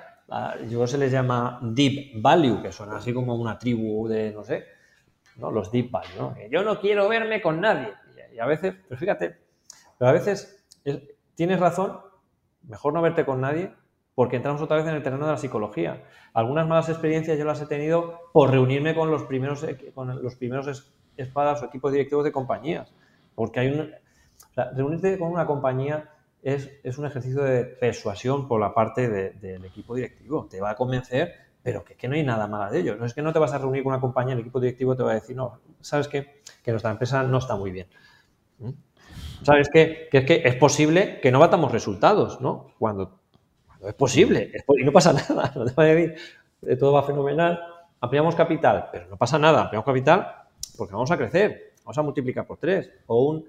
yo 0.69 0.87
se 0.87 0.99
les 0.99 1.13
llama 1.13 1.61
deep 1.63 2.21
value, 2.21 2.63
que 2.63 2.73
son 2.73 2.91
así 2.93 3.13
como 3.13 3.35
una 3.37 3.59
tribu 3.59 4.09
de, 4.09 4.33
no 4.33 4.45
sé, 4.45 4.65
¿no? 5.41 5.51
los 5.51 5.73
deep 5.73 5.91
value, 5.91 6.17
¿no? 6.19 6.35
yo 6.51 6.63
no 6.63 6.81
quiero 6.81 7.09
verme 7.09 7.41
con 7.41 7.61
nadie. 7.61 7.93
Y, 8.35 8.39
a 8.39 8.47
veces, 8.47 8.75
pero 8.89 8.99
fíjate, 8.99 9.37
pero 9.99 10.11
a 10.11 10.13
veces 10.13 10.65
tienes 11.35 11.59
razón, 11.59 11.99
mejor 12.63 12.93
no 12.93 13.03
verte 13.03 13.25
con 13.25 13.41
nadie, 13.41 13.73
porque 14.15 14.37
entramos 14.37 14.61
otra 14.61 14.77
vez 14.77 14.87
en 14.87 14.95
el 14.95 15.03
terreno 15.03 15.25
de 15.25 15.33
la 15.33 15.39
psicología. 15.39 16.05
Algunas 16.35 16.69
malas 16.69 16.89
experiencias 16.89 17.39
yo 17.39 17.45
las 17.45 17.61
he 17.63 17.67
tenido 17.67 18.21
por 18.33 18.51
reunirme 18.51 18.95
con 18.95 19.11
los 19.11 19.23
primeros, 19.25 19.65
con 19.95 20.23
los 20.23 20.37
primeros 20.37 20.93
espadas 21.17 21.63
o 21.63 21.67
equipos 21.67 21.93
directivos 21.93 22.25
de 22.25 22.33
compañías. 22.33 22.93
Porque 23.35 23.61
hay 23.61 23.69
un. 23.69 23.91
reunirte 24.77 25.19
con 25.19 25.31
una 25.31 25.47
compañía 25.47 26.11
es, 26.43 26.71
es, 26.83 26.99
un 26.99 27.07
ejercicio 27.07 27.43
de 27.43 27.65
persuasión 27.65 28.49
por 28.49 28.61
la 28.61 28.75
parte 28.75 29.09
del 29.09 29.65
equipo 29.65 29.95
directivo. 29.95 30.47
Te 30.51 30.61
va 30.61 30.71
a 30.71 30.75
convencer, 30.75 31.35
pero 31.63 31.85
que, 31.85 31.95
que, 31.95 32.09
no 32.09 32.15
hay 32.15 32.23
nada 32.23 32.47
malo 32.47 32.71
de 32.71 32.81
ello. 32.81 32.97
No 32.97 33.05
es 33.05 33.15
que 33.15 33.23
no 33.23 33.33
te 33.33 33.39
vas 33.39 33.53
a 33.53 33.59
reunir 33.59 33.83
con 33.83 33.93
una 33.93 34.01
compañía, 34.01 34.35
el 34.35 34.41
equipo 34.41 34.61
directivo 34.61 34.97
te 34.97 35.03
va 35.03 35.13
a 35.13 35.15
decir, 35.15 35.37
no, 35.37 35.61
¿sabes 35.81 36.09
qué? 36.09 36.43
Que 36.63 36.71
nuestra 36.71 36.91
empresa 36.91 37.23
no 37.23 37.39
está 37.39 37.57
muy 37.57 37.71
bien. 37.71 37.89
¿Mm? 38.59 38.71
¿Sabes 39.43 39.69
qué? 39.73 40.09
Que 40.11 40.19
es 40.19 40.25
que 40.25 40.43
es 40.45 40.57
posible 40.57 41.21
que 41.21 41.33
no 41.33 41.39
batamos 41.39 41.73
resultados, 41.73 42.41
¿no? 42.41 42.73
Cuando, 42.79 43.21
es 43.87 43.95
posible, 43.95 44.53
y 44.79 44.85
no 44.85 44.93
pasa 44.93 45.13
nada. 45.29 45.53
No 45.55 45.65
te 45.65 45.73
va 45.73 45.85
a 45.85 45.87
decir, 45.87 46.17
todo 46.79 46.93
va 46.93 47.03
fenomenal, 47.03 47.61
ampliamos 48.01 48.35
capital, 48.35 48.89
pero 48.93 49.09
no 49.09 49.17
pasa 49.17 49.39
nada, 49.39 49.63
ampliamos 49.63 49.87
capital 49.87 50.37
porque 50.77 50.95
vamos 50.95 51.11
a 51.11 51.19
crecer, 51.19 51.75
vamos 51.85 51.99
a 51.99 52.03
multiplicar 52.03 52.47
por 52.47 52.59
tres, 52.59 52.91
o 53.07 53.25
un 53.25 53.45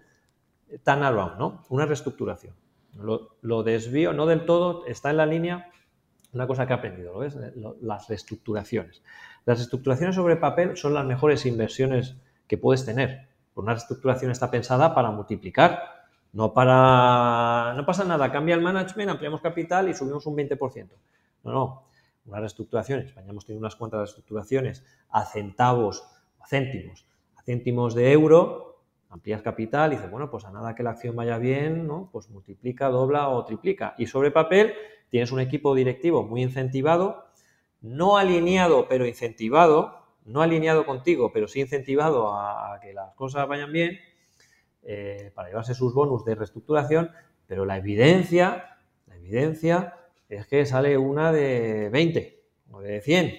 turnaround, 0.83 1.37
¿no? 1.37 1.63
Una 1.69 1.85
reestructuración. 1.85 2.53
Lo, 3.41 3.63
desvío, 3.63 4.11
no 4.11 4.25
del 4.25 4.45
todo, 4.45 4.85
está 4.85 5.11
en 5.11 5.17
la 5.17 5.25
línea, 5.25 5.71
una 6.33 6.47
cosa 6.47 6.65
que 6.65 6.73
he 6.73 6.75
aprendido, 6.75 7.13
¿lo 7.13 7.19
ves? 7.19 7.37
las 7.81 8.07
reestructuraciones. 8.07 9.01
Las 9.45 9.57
reestructuraciones 9.57 10.15
sobre 10.15 10.37
papel 10.37 10.77
son 10.77 10.93
las 10.93 11.05
mejores 11.05 11.45
inversiones 11.45 12.15
que 12.47 12.57
puedes 12.57 12.85
tener. 12.85 13.27
Una 13.55 13.73
reestructuración 13.73 14.31
está 14.31 14.49
pensada 14.49 14.95
para 14.95 15.11
multiplicar, 15.11 15.79
no 16.33 16.53
para... 16.53 17.73
No 17.75 17.85
pasa 17.85 18.05
nada, 18.05 18.31
cambia 18.31 18.55
el 18.55 18.61
management, 18.61 19.11
ampliamos 19.11 19.41
capital 19.41 19.89
y 19.89 19.93
subimos 19.93 20.25
un 20.25 20.37
20%. 20.37 20.89
No, 21.43 21.51
no. 21.51 21.83
Una 22.25 22.39
reestructuración, 22.39 22.99
en 22.99 23.07
España 23.07 23.31
hemos 23.31 23.45
tenido 23.45 23.59
unas 23.59 23.75
cuantas 23.75 23.99
reestructuraciones 23.99 24.85
a 25.09 25.25
centavos, 25.25 26.03
a 26.39 26.47
céntimos, 26.47 27.05
céntimos 27.43 27.95
de 27.95 28.11
euro, 28.11 28.83
amplías 29.09 29.41
capital 29.41 29.91
y 29.91 29.95
dices, 29.95 30.09
bueno, 30.09 30.29
pues 30.29 30.45
a 30.45 30.51
nada 30.51 30.75
que 30.75 30.83
la 30.83 30.91
acción 30.91 31.15
vaya 31.15 31.37
bien, 31.37 31.87
¿no? 31.87 32.09
Pues 32.11 32.29
multiplica, 32.29 32.87
dobla 32.89 33.29
o 33.29 33.43
triplica. 33.43 33.95
Y 33.97 34.07
sobre 34.07 34.31
papel 34.31 34.73
tienes 35.11 35.31
un 35.31 35.41
equipo 35.41 35.75
directivo 35.75 36.23
muy 36.23 36.41
incentivado, 36.41 37.25
no 37.81 38.17
alineado, 38.17 38.87
pero 38.87 39.05
incentivado, 39.05 39.99
no 40.25 40.41
alineado 40.41 40.85
contigo, 40.85 41.31
pero 41.33 41.47
sí 41.47 41.59
incentivado 41.59 42.33
a, 42.33 42.79
que 42.81 42.93
las 42.93 43.13
cosas 43.13 43.47
vayan 43.47 43.73
bien, 43.73 43.99
eh, 44.83 45.31
para 45.35 45.49
llevarse 45.49 45.75
sus 45.75 45.93
bonus 45.93 46.23
de 46.23 46.33
reestructuración, 46.33 47.11
pero 47.45 47.65
la 47.65 47.77
evidencia, 47.77 48.77
la 49.07 49.17
evidencia 49.17 49.95
es 50.29 50.47
que 50.47 50.65
sale 50.65 50.97
una 50.97 51.33
de 51.33 51.89
20 51.89 52.43
o 52.71 52.81
de 52.81 53.01
100. 53.01 53.35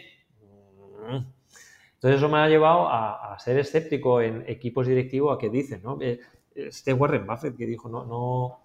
Entonces 1.95 2.19
eso 2.19 2.29
me 2.29 2.39
ha 2.39 2.49
llevado 2.49 2.89
a, 2.89 3.37
ser 3.39 3.59
escéptico 3.59 4.21
en 4.21 4.45
equipos 4.47 4.87
directivos 4.87 5.35
a 5.35 5.39
que 5.39 5.49
dicen, 5.49 5.81
¿no? 5.83 5.99
Eh, 6.03 6.21
este 6.55 6.93
Warren 6.93 7.27
Buffett 7.27 7.57
que 7.57 7.67
dijo, 7.67 7.89
no, 7.89 8.05
no, 8.05 8.61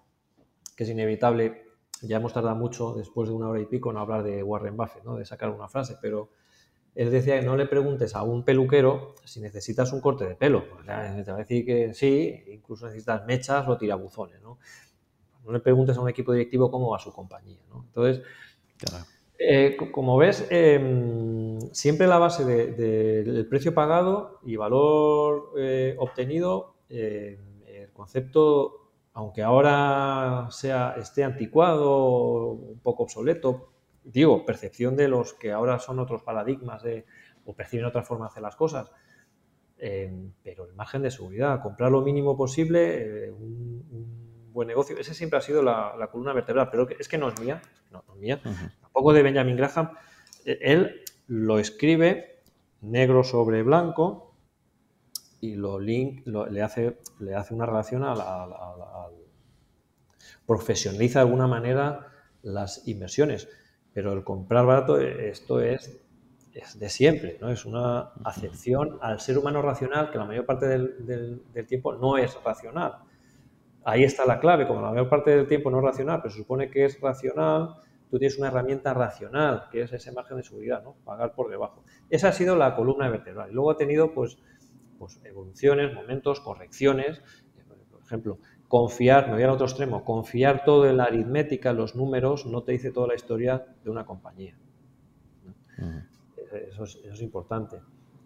que 0.76 0.84
es 0.84 0.90
inevitable, 0.90 1.67
ya 2.02 2.18
hemos 2.18 2.32
tardado 2.32 2.56
mucho 2.56 2.94
después 2.94 3.28
de 3.28 3.34
una 3.34 3.48
hora 3.48 3.60
y 3.60 3.66
pico 3.66 3.90
en 3.90 3.96
hablar 3.96 4.22
de 4.22 4.42
Warren 4.42 4.76
Buffett, 4.76 5.04
¿no? 5.04 5.16
De 5.16 5.24
sacar 5.24 5.50
una 5.50 5.68
frase, 5.68 5.96
pero 6.00 6.30
él 6.94 7.10
decía 7.10 7.38
que 7.38 7.46
no 7.46 7.56
le 7.56 7.66
preguntes 7.66 8.14
a 8.14 8.22
un 8.22 8.44
peluquero 8.44 9.14
si 9.24 9.40
necesitas 9.40 9.92
un 9.92 10.00
corte 10.00 10.26
de 10.26 10.34
pelo. 10.34 10.64
te 10.84 11.30
va 11.30 11.36
a 11.36 11.38
decir 11.38 11.64
que 11.64 11.94
sí, 11.94 12.44
incluso 12.48 12.86
necesitas 12.86 13.24
mechas 13.26 13.68
o 13.68 13.76
tirabuzones, 13.76 14.40
¿no? 14.42 14.58
No 15.44 15.52
le 15.52 15.60
preguntes 15.60 15.96
a 15.96 16.00
un 16.00 16.08
equipo 16.08 16.32
directivo 16.32 16.70
cómo 16.70 16.90
va 16.90 16.98
su 16.98 17.12
compañía, 17.12 17.60
¿no? 17.70 17.84
Entonces, 17.86 18.22
claro. 18.78 19.04
Eh, 19.40 19.76
como 19.92 20.16
ves, 20.16 20.46
em, 20.50 21.60
siempre 21.72 22.08
la 22.08 22.18
base 22.18 22.44
del 22.44 23.46
precio 23.46 23.72
pagado 23.72 24.40
y 24.44 24.56
valor 24.56 25.52
eh, 25.56 25.94
obtenido, 25.98 26.74
em, 26.88 27.38
el 27.66 27.92
concepto, 27.92 28.87
aunque 29.18 29.42
ahora 29.42 30.46
sea, 30.52 30.94
esté 30.96 31.24
anticuado, 31.24 32.52
un 32.52 32.78
poco 32.78 33.02
obsoleto, 33.02 33.72
digo, 34.04 34.46
percepción 34.46 34.94
de 34.94 35.08
los 35.08 35.34
que 35.34 35.50
ahora 35.50 35.80
son 35.80 35.98
otros 35.98 36.22
paradigmas 36.22 36.84
o 37.44 37.52
perciben 37.52 37.86
otra 37.86 38.04
forma 38.04 38.26
de 38.26 38.28
hacer 38.28 38.44
las 38.44 38.54
cosas, 38.54 38.92
em, 39.76 40.30
pero 40.44 40.66
el 40.66 40.74
margen 40.74 41.02
de 41.02 41.10
seguridad, 41.10 41.60
comprar 41.60 41.90
lo 41.90 42.00
mínimo 42.02 42.36
posible, 42.36 43.24
eh, 43.26 43.32
un 43.32 44.52
buen 44.52 44.68
negocio. 44.68 44.96
Ese 44.96 45.14
siempre 45.14 45.40
ha 45.40 45.42
sido 45.42 45.64
la, 45.64 46.08
columna 46.12 46.32
vertebral, 46.32 46.68
pero 46.70 46.86
es 46.88 47.08
que 47.08 47.18
no 47.18 47.28
es 47.28 47.40
mía, 47.40 47.60
no, 47.90 48.04
es 48.14 48.20
mía, 48.20 48.40
tampoco 48.80 49.12
de 49.12 49.24
Benjamin 49.24 49.56
Graham. 49.56 49.90
E, 50.44 50.60
él 50.60 51.02
lo 51.26 51.58
escribe 51.58 52.44
negro 52.82 53.24
sobre 53.24 53.64
blanco 53.64 54.27
y 55.40 55.54
lo 55.54 55.78
link, 55.78 56.26
le, 56.26 56.62
hace, 56.62 56.98
le 57.20 57.34
hace 57.34 57.54
una 57.54 57.66
relación 57.66 58.02
al, 58.04 58.18
profesionaliza 60.46 61.20
de 61.20 61.26
alguna 61.26 61.46
manera 61.46 62.08
las 62.42 62.86
inversiones. 62.88 63.48
Pero 63.92 64.12
el 64.12 64.24
comprar 64.24 64.66
barato, 64.66 64.98
esto 64.98 65.60
es, 65.60 66.00
es 66.52 66.78
de 66.78 66.88
siempre, 66.88 67.38
¿no? 67.40 67.50
Es 67.50 67.64
una 67.64 68.12
acepción 68.24 68.98
al 69.00 69.20
ser 69.20 69.38
humano 69.38 69.62
racional 69.62 70.10
que 70.10 70.18
la 70.18 70.24
mayor 70.24 70.46
parte 70.46 70.66
del 70.66 71.66
tiempo 71.66 71.94
no 71.94 72.16
es 72.18 72.36
racional 72.42 72.98
ahí 73.88 74.04
está 74.04 74.26
la 74.26 74.38
clave, 74.38 74.66
como 74.66 74.82
la 74.82 74.90
mayor 74.90 75.08
parte 75.08 75.30
del 75.30 75.46
tiempo 75.46 75.70
no 75.70 75.78
es 75.78 75.84
racional, 75.84 76.20
pero 76.20 76.30
se 76.30 76.38
supone 76.38 76.70
que 76.70 76.84
es 76.84 77.00
racional, 77.00 77.76
tú 78.10 78.18
tienes 78.18 78.38
una 78.38 78.48
herramienta 78.48 78.92
racional, 78.92 79.64
que 79.70 79.80
es 79.82 79.92
ese 79.92 80.12
margen 80.12 80.36
de 80.36 80.42
seguridad, 80.42 80.82
¿no? 80.82 80.96
Pagar 81.04 81.34
por 81.34 81.48
debajo. 81.48 81.84
Esa 82.10 82.28
ha 82.28 82.32
sido 82.32 82.54
la 82.54 82.76
columna 82.76 83.08
vertebral. 83.08 83.50
Y 83.50 83.54
luego 83.54 83.70
ha 83.70 83.76
tenido, 83.78 84.12
pues, 84.12 84.36
pues 84.98 85.20
evoluciones, 85.24 85.94
momentos, 85.94 86.40
correcciones. 86.40 87.22
Por 87.90 88.02
ejemplo, 88.02 88.38
confiar, 88.68 89.28
me 89.28 89.34
voy 89.34 89.42
al 89.42 89.50
otro 89.50 89.66
extremo, 89.66 90.04
confiar 90.04 90.64
todo 90.64 90.88
en 90.88 90.98
la 90.98 91.04
aritmética, 91.04 91.70
en 91.70 91.76
los 91.76 91.96
números, 91.96 92.46
no 92.46 92.62
te 92.62 92.72
dice 92.72 92.90
toda 92.90 93.08
la 93.08 93.14
historia 93.14 93.66
de 93.82 93.90
una 93.90 94.04
compañía. 94.04 94.56
Eso, 96.70 96.84
es, 96.84 97.22
importante. 97.22 97.80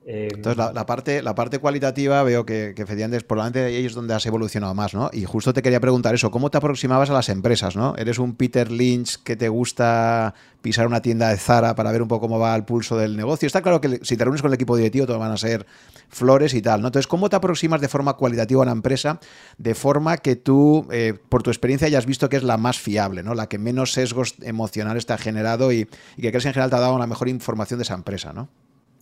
Entonces, 0.04 0.56
la, 0.56 0.86
parte, 0.86 1.22
la 1.22 1.34
parte 1.34 1.58
cualitativa 1.58 2.22
veo 2.24 2.44
que, 2.44 2.72
que 2.74 2.82
efectivamente 2.82 3.20
por 3.24 3.38
delante 3.38 3.60
de 3.60 3.66
ahí 3.66 3.86
es 3.86 3.94
donde 3.94 4.14
has 4.14 4.26
evolucionado 4.26 4.74
más, 4.74 4.94
¿no? 4.94 5.10
Y 5.12 5.24
justo 5.24 5.52
te 5.52 5.62
quería 5.62 5.78
preguntar 5.78 6.14
eso, 6.14 6.30
¿cómo 6.30 6.50
te 6.50 6.58
aproximabas 6.58 7.10
a 7.10 7.12
las 7.12 7.28
empresas, 7.28 7.76
¿no? 7.76 7.94
¿Eres 7.96 8.18
un 8.18 8.34
Peter 8.34 8.70
Lynch 8.70 9.22
que 9.22 9.36
te 9.36 9.48
gusta 9.48 10.34
pisar 10.60 10.86
una 10.86 11.02
tienda 11.02 11.28
de 11.28 11.36
Zara 11.36 11.74
para 11.74 11.92
ver 11.92 12.02
un 12.02 12.08
poco 12.08 12.22
cómo 12.22 12.38
va 12.40 12.54
el 12.56 12.64
pulso 12.64 12.96
del 12.96 13.16
negocio? 13.16 13.46
Está 13.46 13.62
claro 13.62 13.80
que 13.80 14.00
si 14.02 14.16
te 14.16 14.24
reúnes 14.24 14.42
con 14.42 14.50
el 14.50 14.54
equipo 14.54 14.76
directivo, 14.76 15.06
todo 15.06 15.20
van 15.20 15.32
a 15.32 15.36
ser 15.36 15.66
flores 16.08 16.52
y 16.54 16.62
tal, 16.62 16.80
¿no? 16.80 16.88
Entonces, 16.88 17.06
¿cómo 17.06 17.28
te 17.28 17.36
aproximas 17.36 17.80
de 17.80 17.88
forma 17.88 18.14
cualitativa 18.14 18.60
a 18.60 18.64
una 18.64 18.72
empresa 18.72 19.20
de 19.56 19.74
forma 19.76 20.16
que 20.16 20.34
tú, 20.34 20.88
eh, 20.90 21.14
por 21.28 21.44
tu 21.44 21.50
experiencia, 21.50 21.86
hayas 21.86 22.06
visto 22.06 22.28
que 22.28 22.36
es 22.36 22.42
la 22.42 22.56
más 22.56 22.78
fiable, 22.78 23.22
¿no? 23.22 23.34
La 23.34 23.48
que 23.48 23.58
menos 23.58 23.92
sesgos 23.92 24.34
emocionales 24.42 25.06
te 25.06 25.12
ha 25.12 25.18
generado 25.18 25.72
y, 25.72 25.88
y 26.16 26.22
que 26.22 26.30
crees 26.30 26.42
que 26.42 26.48
en 26.48 26.54
general 26.54 26.70
te 26.70 26.76
ha 26.76 26.80
dado 26.80 26.98
la 26.98 27.06
mejor 27.06 27.28
información 27.28 27.78
de 27.78 27.84
esa 27.84 27.94
empresa, 27.94 28.32
¿no? 28.32 28.48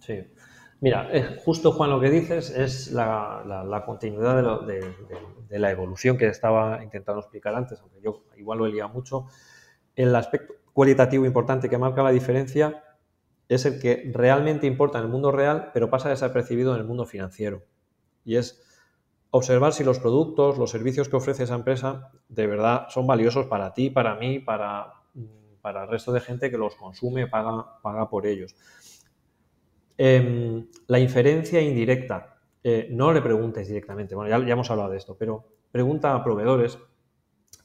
Sí. 0.04 0.24
Mira, 0.80 1.10
justo 1.44 1.72
Juan 1.72 1.90
lo 1.90 2.00
que 2.00 2.10
dices 2.10 2.50
es 2.50 2.90
la, 2.92 3.82
continuidad 3.84 4.62
de, 4.62 5.58
la 5.58 5.70
evolución 5.70 6.16
que 6.16 6.26
estaba 6.26 6.82
intentando 6.82 7.20
explicar 7.20 7.54
antes, 7.54 7.80
aunque 7.80 8.00
yo 8.00 8.24
igual 8.36 8.58
lo 8.58 8.66
he 8.66 8.88
mucho. 8.88 9.26
El 9.94 10.16
aspecto 10.16 10.54
cualitativo 10.72 11.26
importante 11.26 11.68
que 11.68 11.76
marca 11.76 12.02
la 12.02 12.10
diferencia 12.10 12.82
es 13.48 13.66
el 13.66 13.80
que 13.80 14.10
realmente 14.14 14.66
importa 14.66 14.98
en 14.98 15.04
el 15.04 15.10
mundo 15.10 15.32
real, 15.32 15.70
pero 15.74 15.90
pasa 15.90 16.08
desapercibido 16.08 16.72
en 16.74 16.80
el 16.80 16.86
mundo 16.86 17.04
financiero. 17.04 17.62
Y 18.24 18.36
es 18.36 18.62
observar 19.30 19.72
si 19.74 19.84
los 19.84 19.98
productos, 19.98 20.56
los 20.56 20.70
servicios 20.70 21.08
que 21.08 21.16
ofrece 21.16 21.44
esa 21.44 21.56
empresa 21.56 22.10
de 22.28 22.46
verdad 22.46 22.86
son 22.88 23.06
valiosos 23.06 23.46
para 23.46 23.74
ti, 23.74 23.90
para 23.90 24.14
mí, 24.14 24.38
para, 24.38 24.94
para 25.60 25.82
el 25.82 25.88
resto 25.90 26.12
de 26.12 26.20
gente 26.20 26.50
que 26.50 26.58
los 26.58 26.74
consume, 26.76 27.26
paga, 27.26 27.80
paga 27.82 28.08
por 28.08 28.26
ellos. 28.26 28.54
Em, 30.02 30.66
la 30.86 30.98
inferencia 30.98 31.60
indirecta. 31.60 32.38
Eh, 32.64 32.88
no 32.90 33.12
le 33.12 33.20
preguntes 33.20 33.68
directamente, 33.68 34.14
bueno, 34.14 34.30
ya, 34.30 34.50
hemos 34.50 34.70
hablado 34.70 34.88
de 34.88 34.96
esto, 34.96 35.14
pero 35.18 35.44
pregunta 35.70 36.14
a 36.14 36.24
proveedores, 36.24 36.78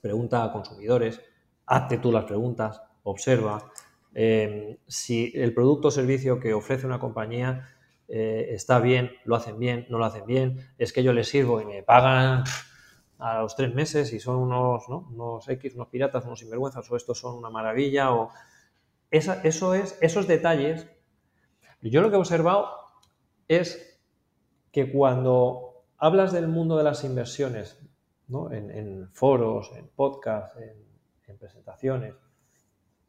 pregunta 0.02 0.44
a 0.44 0.52
consumidores, 0.52 1.22
hazte 1.66 1.98
tú 1.98 2.12
las 2.12 2.26
preguntas, 2.26 2.82
observa. 3.04 3.72
Em, 4.14 4.76
si 4.86 5.32
el 5.34 5.54
producto 5.54 5.88
o 5.88 5.92
servicio 5.92 6.38
que 6.42 6.54
ofrece 6.54 6.86
una 6.86 7.00
compañía 7.00 7.70
eh, 8.10 8.48
está 8.50 8.80
bien, 8.80 9.12
lo 9.24 9.38
hacen 9.38 9.58
bien, 9.58 9.86
no 9.90 9.98
lo 9.98 10.04
hacen 10.04 10.26
bien, 10.26 10.60
es 10.78 10.92
que 10.92 11.04
yo 11.04 11.14
les 11.14 11.30
sirvo 11.30 11.62
y 11.62 11.66
me 11.66 11.84
pagan 11.84 12.44
a 13.18 13.40
los 13.44 13.56
tres 13.56 13.74
meses 13.74 14.12
y 14.12 14.20
son 14.20 14.40
unos, 14.40 14.90
unos 14.90 15.48
X, 15.48 15.76
unos 15.76 15.88
piratas, 15.88 16.26
unos 16.26 16.40
sinvergüenzas, 16.40 16.92
o 16.92 16.98
estos 16.98 17.18
son 17.18 17.36
una 17.36 17.50
maravilla, 17.50 18.14
o 18.14 18.32
eso 19.10 19.74
es, 19.74 19.98
esos 20.02 20.28
detalles 20.28 20.90
yo 21.92 22.02
lo 22.02 22.10
que 22.10 22.16
he 22.16 22.20
observado 22.20 22.70
es 23.48 24.00
que 24.72 24.92
cuando 24.92 25.86
hablas 25.98 26.34
del 26.34 26.48
mundo 26.48 26.78
de 26.78 26.84
las 26.84 27.04
inversiones, 27.04 27.80
en, 28.52 29.10
foros, 29.14 29.72
en 29.76 29.88
podcasts, 29.88 30.58
en, 31.28 31.38
presentaciones, 31.38 32.16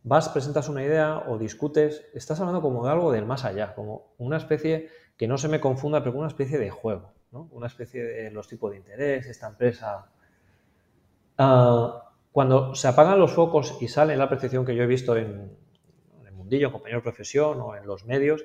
vas, 0.02 0.28
presentas 0.28 0.68
una 0.68 0.82
idea 0.82 1.24
o 1.28 1.38
discutes, 1.38 2.06
estás 2.12 2.40
hablando 2.40 2.60
como 2.60 2.84
de 2.84 2.90
algo 2.90 3.12
del 3.12 3.24
más 3.24 3.44
allá, 3.44 3.74
como 3.74 4.14
una 4.18 4.36
especie 4.36 4.88
que 5.16 5.26
no 5.26 5.38
se 5.38 5.48
me 5.48 5.60
confunda, 5.60 6.02
pero 6.02 6.18
una 6.18 6.28
especie 6.28 6.58
de 6.58 6.70
juego, 6.70 7.12
una 7.30 7.66
especie 7.66 8.02
de 8.02 8.30
los 8.30 8.48
tipos 8.48 8.70
de 8.70 8.78
interés, 8.78 9.26
esta 9.26 9.48
empresa. 9.48 10.10
Ah, 11.38 12.12
cuando 12.32 12.74
se 12.74 12.88
apagan 12.88 13.18
los 13.18 13.32
focos 13.32 13.78
y 13.80 13.88
sale 13.88 14.16
la 14.16 14.28
percepción 14.28 14.66
que 14.66 14.74
yo 14.74 14.82
he 14.82 14.86
visto 14.86 15.16
en, 15.16 15.56
en 16.20 16.26
el 16.26 16.32
mundillo, 16.34 16.66
en 16.66 16.72
compañeros 16.72 17.02
de 17.02 17.10
profesión 17.10 17.60
o 17.60 17.74
en 17.76 17.86
los 17.86 18.04
medios, 18.04 18.44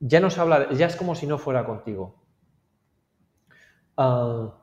ya 0.00 0.20
no 0.20 0.30
se 0.30 0.40
habla, 0.40 0.72
ya 0.72 0.86
es 0.86 0.96
como 0.96 1.14
si 1.14 1.26
no 1.26 1.38
fuera 1.38 1.64
contigo. 1.64 2.22
Ah, 3.96 4.54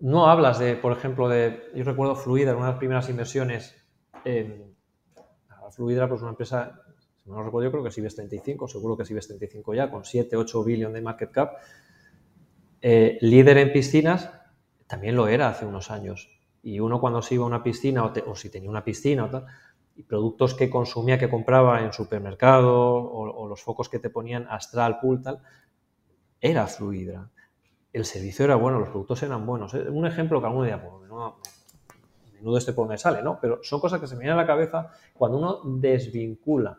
no 0.00 0.28
hablas 0.28 0.58
de, 0.58 0.76
por 0.76 0.92
ejemplo, 0.92 1.28
de, 1.28 1.70
yo 1.74 1.84
recuerdo 1.84 2.16
Fluidra, 2.16 2.54
una 2.54 2.66
de 2.66 2.72
las 2.72 2.78
primeras 2.78 3.08
inversiones, 3.08 3.74
en, 4.24 4.76
Fluidra, 5.70 6.08
pues 6.08 6.22
una 6.22 6.30
empresa, 6.30 6.80
si 7.22 7.28
no 7.28 7.42
recuerdo, 7.42 7.66
yo 7.66 7.70
creo 7.72 7.82
que 7.82 7.88
es 7.88 7.98
IBEX 7.98 8.14
35, 8.14 8.68
seguro 8.68 8.96
que 8.96 9.02
es 9.02 9.10
IBEX 9.10 9.26
35 9.28 9.74
ya, 9.74 9.90
con 9.90 10.04
7, 10.04 10.36
8 10.36 10.64
billones 10.64 10.94
de 10.94 11.02
market 11.02 11.30
cap. 11.30 11.56
Eh, 12.80 13.18
líder 13.20 13.58
en 13.58 13.72
piscinas, 13.72 14.30
también 14.86 15.16
lo 15.16 15.26
era 15.26 15.48
hace 15.48 15.66
unos 15.66 15.90
años. 15.90 16.28
Y 16.62 16.78
uno 16.80 17.00
cuando 17.00 17.20
se 17.20 17.34
iba 17.34 17.44
a 17.44 17.48
una 17.48 17.62
piscina, 17.62 18.04
o, 18.04 18.12
o 18.26 18.36
si 18.36 18.48
tenía 18.48 18.70
una 18.70 18.84
piscina 18.84 19.24
o 19.24 19.30
tal, 19.30 19.46
y 19.96 20.02
productos 20.02 20.54
que 20.54 20.68
consumía, 20.68 21.18
que 21.18 21.30
compraba 21.30 21.82
en 21.82 21.92
supermercado 21.92 22.72
o, 22.74 23.48
los 23.48 23.62
focos 23.62 23.88
que 23.88 23.98
te 23.98 24.10
ponían 24.10 24.46
Astral, 24.50 24.98
Pool, 25.00 25.22
tal, 25.22 25.40
era 26.40 26.66
Fluidra. 26.66 27.30
El 27.92 28.04
servicio 28.04 28.44
era 28.44 28.56
bueno, 28.56 28.78
los 28.78 28.90
productos 28.90 29.22
eran 29.22 29.46
buenos. 29.46 29.72
Eh, 29.74 29.88
un 29.88 30.06
ejemplo 30.06 30.40
que 30.40 30.46
alguno 30.46 30.64
diría, 30.64 30.82
pues 30.82 31.00
menudo, 31.00 31.38
menudo 32.34 32.58
este 32.58 32.74
por 32.74 32.86
me 32.86 32.98
sale, 32.98 33.22
¿no? 33.22 33.38
Pero 33.40 33.60
son 33.62 33.80
cosas 33.80 34.00
que 34.00 34.06
se 34.06 34.14
me 34.14 34.20
vienen 34.20 34.38
a 34.38 34.42
la 34.42 34.46
cabeza 34.46 34.90
cuando 35.14 35.38
uno 35.38 35.60
desvincula 35.80 36.78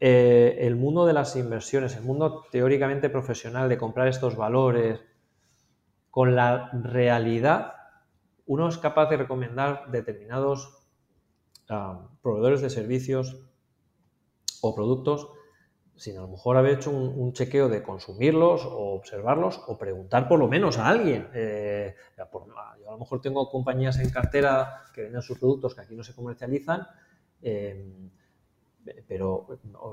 eh, 0.00 0.58
el 0.60 0.74
mundo 0.74 1.06
de 1.06 1.12
las 1.12 1.34
inversiones, 1.36 1.96
el 1.96 2.04
mundo 2.04 2.44
teóricamente 2.50 3.08
profesional 3.08 3.68
de 3.68 3.78
comprar 3.78 4.08
estos 4.08 4.36
valores 4.36 5.00
con 6.10 6.34
la 6.34 6.70
realidad, 6.72 7.74
uno 8.46 8.68
es 8.68 8.78
capaz 8.78 9.10
de 9.10 9.16
recomendar 9.16 9.90
determinados 9.90 10.78
proveedores 12.22 12.60
de 12.60 12.70
servicios 12.70 13.36
o 14.60 14.74
productos 14.74 15.28
sin 15.98 16.16
a 16.16 16.20
lo 16.20 16.28
mejor 16.28 16.56
haber 16.56 16.74
hecho 16.74 16.92
un, 16.92 17.32
chequeo 17.32 17.68
de 17.68 17.82
consumirlos 17.82 18.64
o 18.64 18.94
observarlos 18.94 19.60
o 19.66 19.76
preguntar 19.76 20.28
por 20.28 20.38
lo 20.38 20.46
menos 20.46 20.78
a 20.78 20.86
alguien. 20.86 21.28
Eh, 21.34 21.94
yo 22.16 22.24
a 22.88 22.92
lo 22.92 22.98
mejor 22.98 23.20
tengo 23.20 23.50
compañías 23.50 23.98
en 23.98 24.10
cartera 24.10 24.84
que 24.94 25.02
venden 25.02 25.22
sus 25.22 25.38
productos 25.38 25.74
que 25.74 25.80
aquí 25.80 25.96
no 25.96 26.04
se 26.04 26.14
comercializan, 26.14 26.86
em, 27.42 28.10
pero 29.08 29.48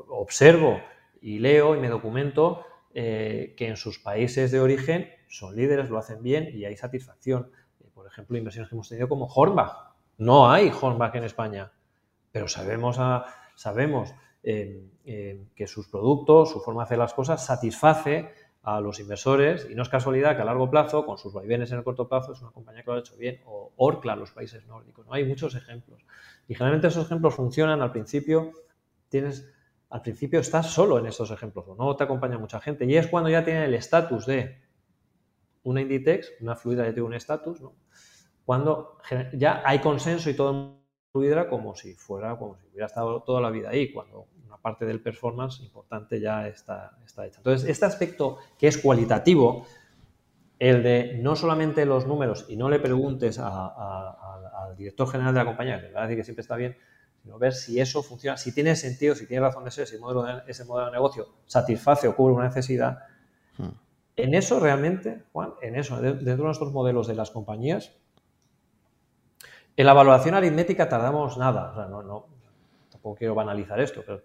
observo 0.10 0.80
y 1.22 1.39
leo 1.39 1.76
y 1.76 1.80
me 1.80 1.89
documento 1.89 2.64
eh, 2.93 3.56
que 3.57 3.68
en 3.68 3.76
sus 3.76 3.97
países 3.97 4.52
de 4.52 4.60
origen 4.60 5.10
son 5.27 5.56
líderes, 5.56 5.89
lo 5.89 5.97
hacen 5.97 6.22
bien 6.22 6.49
y 6.53 6.65
hay 6.65 6.77
satisfacción. 6.77 7.49
Eh, 7.80 7.89
por 7.91 8.06
ejemplo, 8.06 8.38
inversiones 8.38 8.69
que 8.69 8.76
hemos 8.76 8.88
tenido 8.88 9.10
como 9.10 9.26
Hornbach, 9.26 9.94
no 10.17 10.49
hay 10.49 10.69
Hornbach 10.69 11.15
en 11.15 11.23
España, 11.23 11.71
pero 12.31 12.47
sabemos, 12.47 12.97
eh, 14.43 14.89
eh, 15.05 15.47
que 15.55 15.67
sus 15.67 15.87
productos, 15.87 16.51
su 16.51 16.59
forma 16.59 16.81
de 16.81 16.85
hacer 16.85 16.97
las 16.97 17.13
cosas, 17.13 17.45
satisface 17.45 18.31
a 18.63 18.81
los 18.81 18.99
inversores 18.99 19.67
y 19.69 19.75
no 19.75 19.83
es 19.83 19.89
casualidad 19.89 20.35
que 20.35 20.41
a 20.41 20.45
largo 20.45 20.69
plazo, 20.69 21.05
con 21.05 21.17
sus 21.17 21.33
vaivenes 21.33 21.71
en 21.71 21.77
el 21.77 21.83
corto 21.83 22.07
plazo, 22.07 22.33
es 22.33 22.41
una 22.41 22.51
compañía 22.51 22.83
que 22.83 22.91
lo 22.91 22.97
ha 22.97 22.99
hecho 22.99 23.15
bien, 23.15 23.41
o 23.45 23.73
Orcla, 23.75 24.15
los 24.15 24.31
países 24.31 24.65
nórdicos. 24.65 25.05
¿no? 25.05 25.13
Hay 25.13 25.23
muchos 25.25 25.55
ejemplos. 25.55 26.03
Y 26.47 26.55
generalmente 26.55 26.87
esos 26.87 27.05
ejemplos 27.05 27.35
funcionan 27.35 27.81
al 27.81 27.91
principio, 27.91 28.51
tienes, 29.09 29.47
al 29.89 30.01
principio 30.01 30.39
estás 30.39 30.71
solo 30.71 30.97
en 30.97 31.05
esos 31.05 31.29
ejemplos, 31.31 31.65
o 31.67 31.75
no 31.75 31.95
te 31.95 32.03
acompaña 32.03 32.37
mucha 32.37 32.59
gente, 32.59 32.85
y 32.85 32.97
es 32.97 33.07
cuando 33.07 33.29
ya 33.29 33.43
tiene 33.43 33.65
el 33.65 33.73
estatus 33.73 34.25
de 34.25 34.61
una 35.63 35.81
Inditex, 35.81 36.33
una 36.41 36.55
fluida 36.55 36.85
ya 36.85 36.93
tiene 36.93 37.07
un 37.07 37.13
estatus, 37.13 37.61
¿no? 37.61 37.73
Cuando 38.45 38.97
ya 39.34 39.61
hay 39.65 39.80
consenso 39.80 40.30
y 40.30 40.35
todo 40.35 40.76
fluidra 41.11 41.47
como 41.49 41.76
si 41.76 41.93
fuera, 41.93 42.38
como 42.38 42.57
si 42.57 42.67
hubiera 42.67 42.88
estado 42.88 43.23
toda 43.23 43.41
la 43.41 43.49
vida 43.49 43.69
ahí, 43.69 43.91
cuando 43.93 44.27
una 44.45 44.57
parte 44.57 44.85
del 44.85 45.01
performance 45.01 45.61
importante 45.61 46.19
ya 46.19 46.47
está, 46.47 46.97
está 47.05 47.26
hecha. 47.26 47.38
Entonces, 47.38 47.69
este 47.69 47.85
aspecto 47.85 48.38
que 48.57 48.67
es 48.67 48.77
cualitativo, 48.77 49.65
el 50.59 50.84
de 50.84 51.17
no 51.22 51.35
solamente 51.35 51.85
los 51.85 52.05
números 52.05 52.45
y 52.49 52.57
no 52.57 52.69
le 52.69 52.80
preguntes 52.80 53.39
al 53.39 54.76
director 54.77 55.07
general 55.09 55.34
de 55.34 55.39
la 55.39 55.45
compañía, 55.45 55.81
que 55.81 55.91
va 55.91 56.01
a 56.01 56.03
decir 56.03 56.17
que 56.17 56.23
siempre 56.23 56.41
está 56.41 56.55
bien, 56.55 56.77
sino 57.23 57.39
ver 57.39 57.53
si 57.53 57.80
eso 57.80 58.03
funciona, 58.03 58.38
si 58.38 58.53
tiene 58.53 58.76
sentido, 58.76 59.15
si 59.15 59.26
tiene 59.26 59.41
razón 59.41 59.63
de 59.63 59.72
ser, 59.72 59.88
si 59.88 59.97
modelo 59.97 60.43
ese 60.47 60.65
modelo 60.65 60.88
de 60.88 60.91
negocio 60.91 61.27
satisface 61.45 62.07
o 62.07 62.15
cubre 62.15 62.35
una 62.35 62.45
necesidad. 62.45 62.99
Hmm. 63.57 63.69
En 64.17 64.34
eso 64.34 64.59
realmente, 64.59 65.23
Juan, 65.34 65.53
en 65.61 65.76
eso, 65.76 65.99
dentro 66.01 66.35
de 66.35 66.43
nuestros 66.43 66.72
modelos 66.72 67.07
de 67.07 67.15
las 67.15 67.31
compañías, 67.31 67.95
en 69.77 69.85
la 69.85 69.91
evaluación 69.91 70.35
aritmética 70.35 70.88
tardamos 70.88 71.38
nada, 71.38 71.72
o 71.72 71.76
sea, 71.76 71.85
no, 71.88 72.27
tampoco 72.89 73.15
quiero 73.15 73.35
banalizar 73.35 73.80
esto, 73.80 74.03
pero 74.06 74.23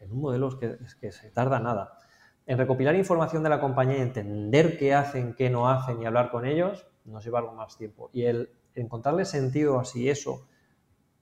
en 0.00 0.12
un 0.12 0.20
modelo 0.20 0.48
es 0.48 0.54
que, 0.56 0.78
es 0.84 0.94
que, 0.96 1.12
se 1.12 1.30
tarda 1.30 1.60
nada. 1.60 1.98
En 2.46 2.58
recopilar 2.58 2.94
información 2.94 3.42
de 3.42 3.48
la 3.48 3.60
compañía 3.60 3.98
y 3.98 4.02
entender 4.02 4.78
qué 4.78 4.94
hacen, 4.94 5.34
qué 5.34 5.50
no 5.50 5.68
hacen 5.68 6.02
y 6.02 6.06
hablar 6.06 6.30
con 6.30 6.44
ellos, 6.46 6.86
nos 7.04 7.24
lleva 7.24 7.40
algo 7.40 7.52
más 7.52 7.76
tiempo. 7.76 8.10
Y 8.12 8.24
el 8.24 8.50
encontrarle 8.74 9.24
sentido 9.24 9.78
a 9.78 9.84
si 9.84 10.08
eso 10.08 10.46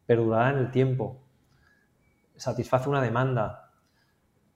perdurará 0.07 0.51
en 0.51 0.59
el 0.59 0.71
tiempo, 0.71 1.23
satisface 2.37 2.89
una 2.89 3.01
demanda, 3.01 3.73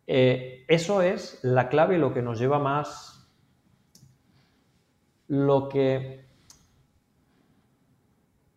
eh, 0.06 0.64
eso 0.68 1.02
es 1.02 1.38
la 1.42 1.68
clave 1.68 1.96
y 1.96 1.98
lo 1.98 2.12
que 2.14 2.22
nos 2.22 2.38
lleva 2.38 2.58
más, 2.58 3.30
lo 5.26 5.68
que 5.68 6.27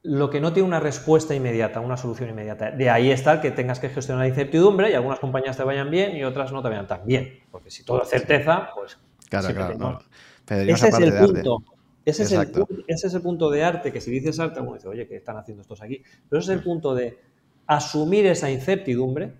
lo 0.03 0.29
que 0.29 0.41
no 0.41 0.51
tiene 0.51 0.67
una 0.67 0.79
respuesta 0.79 1.35
inmediata, 1.35 1.79
una 1.79 1.97
solución 1.97 2.29
inmediata. 2.29 2.71
De 2.71 2.89
ahí 2.89 3.11
está 3.11 3.33
el 3.33 3.41
que 3.41 3.51
tengas 3.51 3.79
que 3.79 3.89
gestionar 3.89 4.23
la 4.23 4.29
incertidumbre 4.29 4.89
y 4.89 4.93
algunas 4.93 5.19
compañías 5.19 5.57
te 5.57 5.63
vayan 5.63 5.91
bien 5.91 6.15
y 6.15 6.23
otras 6.23 6.51
no 6.51 6.61
te 6.61 6.69
vayan 6.69 6.87
tan 6.87 7.05
bien. 7.05 7.41
Porque 7.51 7.69
si 7.69 7.83
todo 7.83 8.01
es 8.03 8.09
certeza, 8.09 8.69
pues... 8.73 8.97
Claro, 9.29 9.53
claro. 9.53 9.99
Ese 10.47 10.89
es 10.89 10.99
el 10.99 11.13
punto. 11.13 11.63
Ese 12.03 12.23
es, 12.23 12.31
el, 12.31 12.51
ese 12.87 13.07
es, 13.07 13.13
el, 13.13 13.21
punto 13.21 13.51
de 13.51 13.63
arte, 13.63 13.91
que 13.93 14.01
si 14.01 14.09
dices 14.09 14.39
arte, 14.39 14.59
uno 14.59 14.73
dice, 14.73 14.87
oye, 14.87 15.07
¿qué 15.07 15.17
están 15.17 15.37
haciendo 15.37 15.61
estos 15.61 15.83
aquí? 15.83 16.01
Pero 16.27 16.39
ese 16.39 16.51
es 16.51 16.57
el 16.57 16.63
punto 16.63 16.95
de 16.95 17.19
asumir 17.67 18.25
esa 18.25 18.49
incertidumbre 18.49 19.33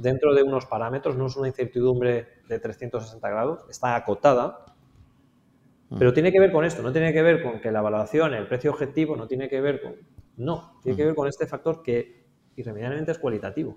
dentro 0.00 0.34
de 0.34 0.42
unos 0.42 0.66
parámetros, 0.66 1.16
no 1.16 1.26
es 1.26 1.36
una 1.36 1.46
incertidumbre 1.46 2.26
de 2.48 2.58
360 2.58 3.28
grados, 3.28 3.60
está 3.70 3.94
acotada, 3.94 4.64
pero 5.98 6.12
tiene 6.12 6.30
que 6.30 6.38
ver 6.38 6.52
con 6.52 6.64
esto, 6.64 6.82
no 6.82 6.92
tiene 6.92 7.12
que 7.12 7.22
ver 7.22 7.42
con 7.42 7.60
que 7.60 7.72
la 7.72 7.80
evaluación, 7.80 8.34
el 8.34 8.46
precio 8.46 8.70
objetivo, 8.70 9.16
no 9.16 9.26
tiene 9.26 9.48
que 9.48 9.60
ver 9.60 9.82
con... 9.82 9.96
No, 10.36 10.78
tiene 10.82 10.96
que 10.96 11.04
ver 11.04 11.14
con 11.14 11.28
este 11.28 11.46
factor 11.46 11.82
que 11.82 12.26
irremediablemente 12.56 13.12
es 13.12 13.18
cualitativo. 13.18 13.72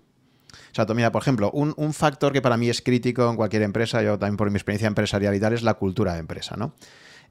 O 0.53 0.75
sea, 0.75 0.85
mira, 0.93 1.11
por 1.11 1.21
ejemplo, 1.21 1.49
un, 1.51 1.73
un, 1.77 1.93
factor 1.93 2.31
que 2.31 2.41
para 2.41 2.57
mí 2.57 2.69
es 2.69 2.81
crítico 2.81 3.27
en 3.29 3.35
cualquier 3.35 3.63
empresa, 3.63 4.03
yo 4.03 4.19
también 4.19 4.37
por 4.37 4.49
mi 4.51 4.57
experiencia 4.57 4.87
empresarial 4.87 5.33
y 5.33 5.39
tal, 5.39 5.53
es 5.53 5.63
la 5.63 5.73
cultura 5.73 6.13
de 6.13 6.19
empresa, 6.19 6.55
¿no? 6.55 6.75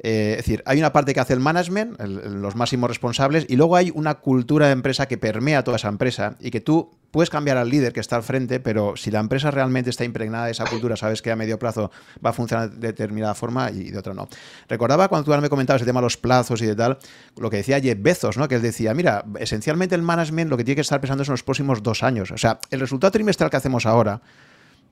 Eh, 0.05 0.33
es 0.33 0.37
decir, 0.39 0.65
hay 0.67 0.79
una 0.79 0.93
parte 0.93 1.15
que 1.15 1.21
hace 1.21 1.33
el 1.33 1.39
management, 1.39 2.01
los 2.01 2.57
máximos 2.57 2.91
responsables, 2.91 3.47
y 3.49 3.55
luego 3.55 3.77
hay 3.77 3.93
una 3.95 4.17
cultura 4.17 4.67
de 4.67 4.73
empresa 4.73 5.07
que 5.07 5.17
permea 5.17 5.63
toda 5.63 5.77
esa 5.77 5.89
empresa 5.89 6.37
y 6.41 6.51
que 6.51 6.61
tú 6.61 6.91
puedes 7.13 7.31
cambiar 7.31 7.57
al 7.57 7.69
líder 7.69 7.93
que 7.93 8.01
está 8.01 8.17
al 8.17 8.25
frente, 8.25 8.59
pero 8.59 8.97
si 8.97 9.13
la 9.13 9.21
empresa 9.21 9.53
realmente 9.53 9.91
está 9.91 10.05
impregnada 10.05 10.47
de 10.47 10.53
esa 10.53 10.65
cultura, 10.65 10.97
sabes 10.97 11.23
que 11.23 11.31
a 11.31 11.37
medio 11.37 11.57
plazo 11.57 11.93
va 12.25 12.31
a 12.31 12.33
funcionar 12.33 12.73
de 12.73 12.89
determinada 12.89 13.35
forma 13.35 13.71
y 13.71 13.91
de 13.91 13.99
otra 13.99 14.13
no. 14.13 14.29
Recordaba 14.69 15.07
cuando 15.07 15.33
tú 15.33 15.41
me 15.41 15.49
comentabas 15.49 15.83
el 15.83 15.87
tema 15.87 16.01
de 16.01 16.07
los 16.07 16.17
plazos 16.17 16.61
y 16.63 16.67
de 16.67 16.75
tal, 16.75 16.99
lo 17.37 17.49
que 17.49 17.59
decía 17.59 17.81
Jeff 17.81 17.99
Bezos, 18.01 18.37
¿no? 18.37 18.49
que 18.49 18.57
él 18.57 18.63
decía, 18.63 18.95
mira, 18.95 19.25
esencialmente 19.39 19.95
el 19.95 20.03
management 20.03 20.51
lo 20.51 20.57
que 20.57 20.65
tiene 20.65 20.77
que 20.77 20.81
estar 20.81 21.01
pensando 21.01 21.23
es 21.23 21.29
en 21.29 21.35
los 21.35 21.45
próximos 21.45 21.81
dos 21.81 22.03
años. 22.03 22.33
O 22.33 22.39
sea, 22.39 22.59
el 22.71 22.81
resultado 22.81 23.13
trimestral 23.13 23.51
que 23.51 23.59
hacemos 23.59 23.87
ahora, 23.87 24.21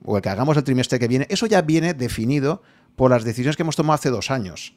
o 0.05 0.15
el 0.15 0.21
que 0.21 0.29
hagamos 0.29 0.55
el 0.55 0.63
trimestre 0.63 0.99
que 0.99 1.09
viene, 1.09 1.27
eso 1.29 1.47
ya 1.47 1.61
viene 1.63 1.93
definido 1.93 2.61
por 2.95 3.11
las 3.11 3.25
decisiones 3.25 3.57
que 3.57 3.63
hemos 3.63 3.75
tomado 3.75 3.95
hace 3.95 4.09
dos 4.09 4.31
años 4.31 4.73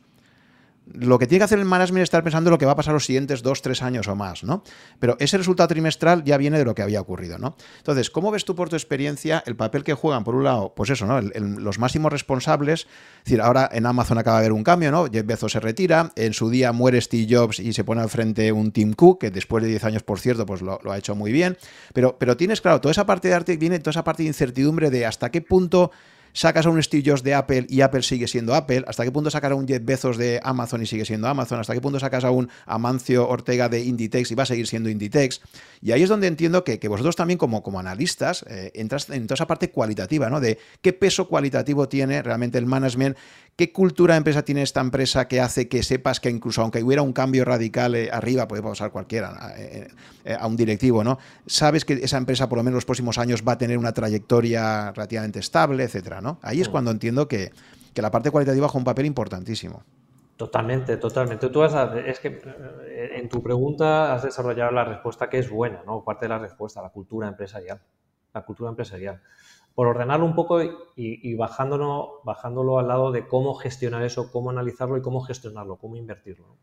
lo 0.93 1.19
que 1.19 1.27
tiene 1.27 1.41
que 1.41 1.45
hacer 1.45 1.59
el 1.59 1.65
management 1.65 2.03
es 2.03 2.05
estar 2.05 2.23
pensando 2.23 2.51
en 2.51 2.53
lo 2.53 2.59
que 2.59 2.67
va 2.67 2.73
a 2.73 2.77
pasar 2.77 2.93
los 2.93 3.07
siguientes 3.07 3.43
dos, 3.43 3.63
tres 3.63 3.83
años 3.83 4.07
o 4.09 4.15
más, 4.15 4.45
¿no? 4.45 4.63
Pero 4.99 5.17
ese 5.19 5.39
resultado 5.39 5.69
trimestral 5.69 6.25
ya 6.25 6.37
viene 6.37 6.59
de 6.59 6.65
lo 6.65 6.75
que 6.75 6.83
había 6.83 7.01
ocurrido, 7.01 7.39
¿no? 7.39 7.57
Entonces, 7.79 8.11
¿cómo 8.11 8.31
ves 8.31 8.45
tú 8.45 8.55
por 8.55 8.69
tu 8.69 8.77
experiencia 8.77 9.43
el 9.47 9.57
papel 9.57 9.83
que 9.83 9.95
juegan, 9.95 10.25
por 10.25 10.35
un 10.35 10.45
lado, 10.45 10.75
pues 10.75 10.91
eso, 10.91 11.07
¿no? 11.07 11.21
los 11.21 11.79
máximos 11.79 12.13
responsables, 12.13 12.83
es 12.83 13.25
decir, 13.25 13.41
ahora 13.41 13.69
en 13.73 13.87
Amazon 13.87 14.19
acaba 14.19 14.39
de 14.39 14.47
haber 14.47 14.53
un 14.53 14.63
cambio, 14.63 14.91
¿no? 14.91 15.07
Jeff 15.11 15.25
Bezos 15.25 15.53
se 15.53 15.61
retira, 15.61 16.13
en 16.17 16.35
su 16.35 16.51
día 16.51 16.73
muere 16.73 17.01
Steve 17.01 17.27
Jobs 17.29 17.61
y 17.61 17.73
se 17.73 17.85
pone 17.85 18.03
al 18.03 18.11
frente 18.11 18.53
un 18.53 18.71
Tim 18.71 18.93
Cook, 18.93 19.21
que 19.21 19.31
después 19.31 19.65
de 19.65 19.71
10 19.71 19.85
años, 19.85 20.03
por 20.03 20.21
cierto, 20.21 20.45
pues 20.45 20.61
lo, 20.61 20.79
lo, 20.83 20.93
ha 20.93 20.99
hecho 20.99 21.15
muy 21.15 21.33
bien, 21.33 21.57
pero, 21.95 22.19
pero 22.19 22.37
tienes, 22.37 22.61
claro, 22.61 22.81
toda 22.81 22.93
esa 22.93 23.07
parte 23.07 23.29
de 23.29 23.35
arte 23.35 23.57
viene, 23.57 23.79
toda 23.79 23.93
esa 23.93 24.05
parte 24.05 24.23
de 24.23 24.29
incertidumbre 24.29 24.91
de 24.91 25.07
hasta 25.07 25.31
qué 25.31 25.41
punto 25.41 25.91
sacas 26.35 26.67
a 26.67 26.71
un 26.71 26.83
Steve 26.83 27.15
de 27.23 27.35
Apple 27.35 27.67
y 27.71 27.81
Apple 27.81 28.03
sigue 28.03 28.29
siendo 28.29 28.55
Apple, 28.55 28.85
hasta 28.87 29.05
qué 29.05 29.13
punto 29.13 29.31
sacas 29.31 29.53
a 29.53 29.55
un 29.55 29.67
Jeff 29.67 29.83
Bezos 29.83 30.19
de 30.19 30.41
Amazon 30.43 30.83
y 30.83 30.87
sigue 30.87 31.05
siendo 31.05 31.29
Amazon, 31.29 31.61
hasta 31.61 31.73
qué 31.73 31.81
punto 31.81 31.99
sacas 31.99 32.25
a 32.25 32.31
un 32.31 32.51
Amancio 32.67 33.27
Ortega 33.27 33.69
de 33.69 33.81
Inditex 33.83 34.31
y 34.33 34.35
va 34.35 34.43
a 34.43 34.47
seguir 34.47 34.67
siendo 34.67 34.91
Inditex. 34.91 35.41
Y 35.81 35.93
ahí 35.93 36.03
es 36.03 36.09
donde 36.09 36.27
entiendo 36.27 36.65
que, 36.65 36.77
vosotros 36.89 37.17
también 37.17 37.39
como, 37.39 37.63
como 37.63 37.79
analistas 37.79 38.45
eh, 38.49 38.73
entras 38.75 39.09
en 39.11 39.27
toda 39.27 39.35
esa 39.35 39.47
parte 39.47 39.71
cualitativa, 39.71 40.29
¿no? 40.29 40.41
De 40.41 40.59
qué 40.83 40.93
peso 40.93 41.29
cualitativo 41.29 41.89
tiene 41.89 42.21
realmente 42.23 42.59
el 42.59 42.67
management, 42.67 43.17
qué 43.57 43.73
cultura 43.73 44.15
de 44.15 44.19
empresa 44.19 44.45
tiene 44.45 44.63
esta 44.63 44.81
empresa 44.81 45.29
que 45.29 45.41
hace 45.41 45.69
que 45.69 45.83
sepas 45.83 46.21
que 46.21 46.31
incluso 46.31 46.63
aunque 46.63 46.83
hubiera 46.83 47.03
un 47.03 47.13
cambio 47.13 47.45
radical 47.45 47.95
eh, 47.95 48.11
arriba, 48.13 48.49
puede 48.49 48.63
pasar 48.63 48.91
cualquiera, 48.91 49.55
eh, 49.57 49.89
a 50.39 50.47
un 50.47 50.57
directivo, 50.57 51.05
¿no? 51.05 51.19
Sabes 51.47 51.85
que 51.85 51.95
esa 51.95 52.17
empresa 52.17 52.49
por 52.49 52.59
lo 52.59 52.65
menos 52.65 52.79
los 52.79 52.85
próximos 52.85 53.19
años 53.19 53.45
va 53.47 53.53
a 53.53 53.59
tener 53.59 53.79
una 53.79 53.93
trayectoria 53.93 54.93
relativamente 54.93 55.39
estable, 55.39 55.85
etcétera, 55.85 56.21
Ahí 56.43 56.61
es 56.61 56.69
mm. 56.69 56.73
cuando 56.73 56.91
entiendo 56.91 57.29
que, 57.29 57.53
la 57.95 58.11
parte 58.11 58.31
cualitativa 58.33 58.67
juega 58.67 58.79
un 58.79 58.85
papel 58.85 59.07
importantísimo. 59.07 59.85
Totalmente, 60.37 60.97
totalmente. 60.97 61.49
Tú 61.49 61.63
has, 61.63 61.95
es 61.95 62.19
que 62.19 62.29
eh, 62.29 63.11
en 63.15 63.29
tu 63.29 63.41
pregunta 63.41 64.13
has 64.13 64.25
desarrollado 64.25 64.73
la 64.73 64.85
respuesta 64.85 65.31
que 65.31 65.39
es 65.39 65.49
buena, 65.49 65.83
¿no? 65.87 66.03
Parte 66.03 66.25
de 66.25 66.31
la 66.31 66.41
respuesta, 66.41 66.83
la 66.83 66.89
cultura 66.89 67.29
empresarial. 67.29 67.81
La 68.33 68.45
cultura 68.45 68.71
empresarial. 68.71 69.21
Por 69.75 69.89
ordenarlo 69.89 70.25
un 70.25 70.35
poco 70.35 70.61
y, 70.97 71.35
bajándolo, 71.35 72.21
bajándolo 72.25 72.79
al 72.79 72.89
lado 72.89 73.11
de 73.11 73.27
cómo 73.27 73.55
gestionar 73.55 74.05
eso, 74.05 74.31
cómo 74.31 74.51
analizarlo 74.51 74.97
y 74.97 75.03
cómo 75.03 75.21
gestionarlo, 75.21 75.77
cómo 75.77 75.97
invertirlo. 75.97 76.57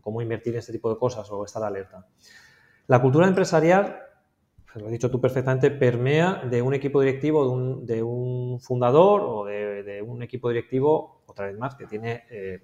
Cómo 0.00 0.22
invertir 0.22 0.54
en 0.54 0.60
este 0.60 0.72
tipo 0.72 0.90
de 0.90 0.98
cosas 0.98 1.30
o 1.30 1.44
estar 1.44 1.62
alerta. 1.62 2.06
La 2.86 3.00
cultura 3.00 3.28
empresarial 3.28 4.00
lo 4.76 4.86
has 4.86 4.92
dicho 4.92 5.10
tú 5.10 5.20
perfectamente, 5.20 5.70
permea 5.70 6.42
de 6.48 6.62
un 6.62 6.74
equipo 6.74 7.00
directivo, 7.00 7.80
de 7.82 8.02
un, 8.02 8.60
fundador 8.60 9.22
o 9.24 9.44
de, 9.44 10.02
un 10.06 10.22
equipo 10.22 10.48
directivo, 10.48 11.22
otra 11.26 11.46
vez 11.46 11.58
más, 11.58 11.74
que 11.74 11.86
tiene, 11.86 12.24
eh, 12.30 12.60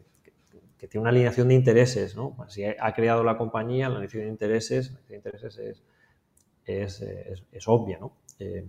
que, 0.79 0.87
tiene 0.87 1.03
una 1.03 1.11
alineación 1.11 1.49
de 1.49 1.55
intereses. 1.55 2.15
¿no? 2.17 2.37
Si 2.49 2.65
ha 2.65 2.95
creado 2.95 3.25
la 3.25 3.37
compañía, 3.37 3.89
la 3.89 3.97
alineación 3.97 4.25
de 4.25 4.29
intereses, 4.29 5.09
de 5.09 5.17
intereses 5.17 5.83
es, 6.65 7.03
es, 7.53 7.69
obvia. 7.69 7.99
¿no? 7.99 8.13
Eh, 8.39 8.69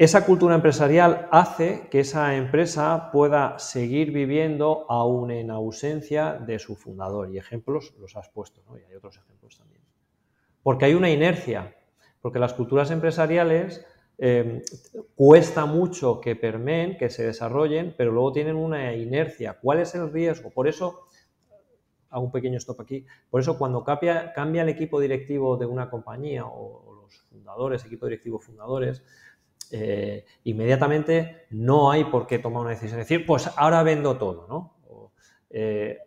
esa 0.00 0.24
cultura 0.24 0.54
empresarial 0.54 1.28
hace 1.30 1.86
que 1.90 2.00
esa 2.00 2.34
empresa 2.34 3.10
pueda 3.12 3.58
seguir 3.58 4.12
viviendo 4.12 4.86
aún 4.88 5.30
en 5.30 5.50
ausencia 5.50 6.38
de 6.38 6.58
su 6.58 6.74
fundador. 6.74 7.30
Y 7.30 7.36
ejemplos 7.36 7.92
los 8.00 8.16
has 8.16 8.30
puesto, 8.30 8.62
¿no? 8.66 8.78
y 8.78 8.80
hay 8.80 8.94
otros 8.94 9.18
ejemplos 9.18 9.58
también. 9.58 9.82
Porque 10.62 10.86
hay 10.86 10.94
una 10.94 11.10
inercia, 11.10 11.76
porque 12.22 12.38
las 12.38 12.54
culturas 12.54 12.90
empresariales 12.90 13.84
eh, 14.16 14.62
cuesta 15.14 15.66
mucho 15.66 16.18
que 16.18 16.34
permeen, 16.34 16.96
que 16.96 17.10
se 17.10 17.26
desarrollen, 17.26 17.94
pero 17.94 18.10
luego 18.10 18.32
tienen 18.32 18.56
una 18.56 18.94
inercia. 18.94 19.58
¿Cuál 19.60 19.80
es 19.80 19.94
el 19.94 20.10
riesgo? 20.10 20.48
Por 20.48 20.66
eso, 20.66 21.08
hago 22.08 22.24
un 22.24 22.32
pequeño 22.32 22.56
stop 22.56 22.80
aquí, 22.80 23.04
por 23.28 23.42
eso 23.42 23.58
cuando 23.58 23.84
cambia 23.84 24.32
el 24.62 24.68
equipo 24.70 24.98
directivo 24.98 25.58
de 25.58 25.66
una 25.66 25.90
compañía 25.90 26.46
o, 26.46 27.02
los 27.02 27.20
fundadores, 27.22 27.84
equipo 27.84 28.06
directivo 28.06 28.38
fundadores, 28.38 29.02
eh, 29.70 30.24
inmediatamente 30.44 31.46
no 31.50 31.90
hay 31.90 32.04
por 32.04 32.26
qué 32.26 32.38
tomar 32.38 32.62
una 32.62 32.70
decisión. 32.70 33.00
Es 33.00 33.08
decir, 33.08 33.24
pues 33.26 33.50
ahora 33.56 33.82
vendo 33.82 34.16
todo, 34.16 34.46
¿no? 34.48 34.76
Eh, 35.50 35.98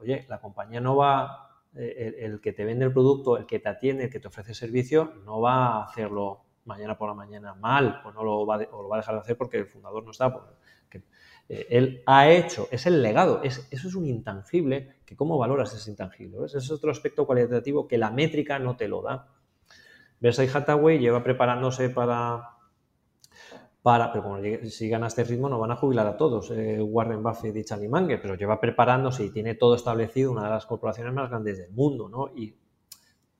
oye, 0.00 0.26
la 0.28 0.40
compañía 0.40 0.80
no 0.80 0.96
va 0.96 1.64
eh, 1.74 2.16
el, 2.20 2.40
que 2.40 2.52
te 2.52 2.64
vende 2.64 2.84
el 2.84 2.92
producto, 2.92 3.36
el 3.36 3.46
que 3.46 3.58
te 3.58 3.68
atiende, 3.68 4.04
el 4.04 4.10
que 4.10 4.20
te 4.20 4.28
ofrece 4.28 4.54
servicio, 4.54 5.14
no 5.24 5.40
va 5.40 5.66
a 5.66 5.84
hacerlo 5.84 6.44
mañana 6.64 6.96
por 6.96 7.08
la 7.08 7.14
mañana 7.14 7.54
mal 7.54 8.02
o 8.04 8.12
no 8.12 8.22
lo 8.22 8.46
va, 8.46 8.56
o 8.70 8.82
lo 8.82 8.88
va 8.88 8.96
a 8.96 9.00
dejar 9.00 9.14
de 9.14 9.20
hacer 9.20 9.36
porque 9.36 9.58
el 9.58 9.66
fundador 9.66 10.04
no 10.04 10.10
está. 10.10 10.32
Porque, 10.32 10.52
él 11.48 12.02
ha 12.06 12.30
hecho, 12.30 12.68
es 12.70 12.86
el 12.86 13.02
legado, 13.02 13.42
es, 13.42 13.68
eso 13.70 13.88
es 13.88 13.94
un 13.94 14.06
intangible, 14.06 14.96
que 15.04 15.16
cómo 15.16 15.36
valoras 15.36 15.74
ese 15.74 15.90
intangible. 15.90 16.38
Ese 16.46 16.58
es 16.58 16.70
otro 16.70 16.90
aspecto 16.90 17.26
cualitativo 17.26 17.86
que 17.86 17.98
la 17.98 18.10
métrica 18.10 18.58
no 18.58 18.76
te 18.76 18.88
lo 18.88 19.02
da. 19.02 19.28
Versailles 20.20 20.54
Hathaway 20.54 20.98
lleva 20.98 21.22
preparándose 21.22 21.90
para 21.90 22.51
para, 23.82 24.12
pero 24.12 24.22
como 24.24 24.38
sigan 24.70 25.02
a 25.04 25.08
este 25.08 25.24
ritmo 25.24 25.48
no 25.48 25.58
van 25.58 25.72
a 25.72 25.76
jubilar 25.76 26.06
a 26.06 26.16
todos, 26.16 26.50
eh, 26.52 26.80
Warren 26.80 27.22
Buffett 27.22 27.56
y 27.56 27.64
Charlie 27.64 27.88
Munger, 27.88 28.22
pero 28.22 28.36
lleva 28.36 28.60
preparándose 28.60 29.24
y 29.24 29.30
tiene 29.30 29.56
todo 29.56 29.74
establecido, 29.74 30.30
una 30.30 30.44
de 30.44 30.50
las 30.50 30.66
corporaciones 30.66 31.12
más 31.12 31.28
grandes 31.28 31.58
del 31.58 31.72
mundo, 31.72 32.08
¿no? 32.08 32.30
Y 32.34 32.54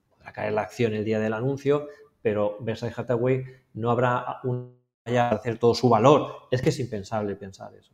podrá 0.09 0.33
caer 0.33 0.53
la 0.53 0.61
acción 0.61 0.93
el 0.93 1.05
día 1.05 1.19
del 1.19 1.33
anuncio, 1.33 1.87
pero 2.21 2.57
Versailles 2.59 2.99
Hathaway 2.99 3.45
no 3.73 3.89
habrá 3.89 4.39
un 4.43 4.83
vaya 5.05 5.29
hacer 5.29 5.57
todo 5.59 5.73
su 5.75 5.89
valor. 5.89 6.47
Es 6.51 6.61
que 6.61 6.69
es 6.69 6.79
impensable 6.79 7.35
pensar 7.35 7.73
eso. 7.75 7.93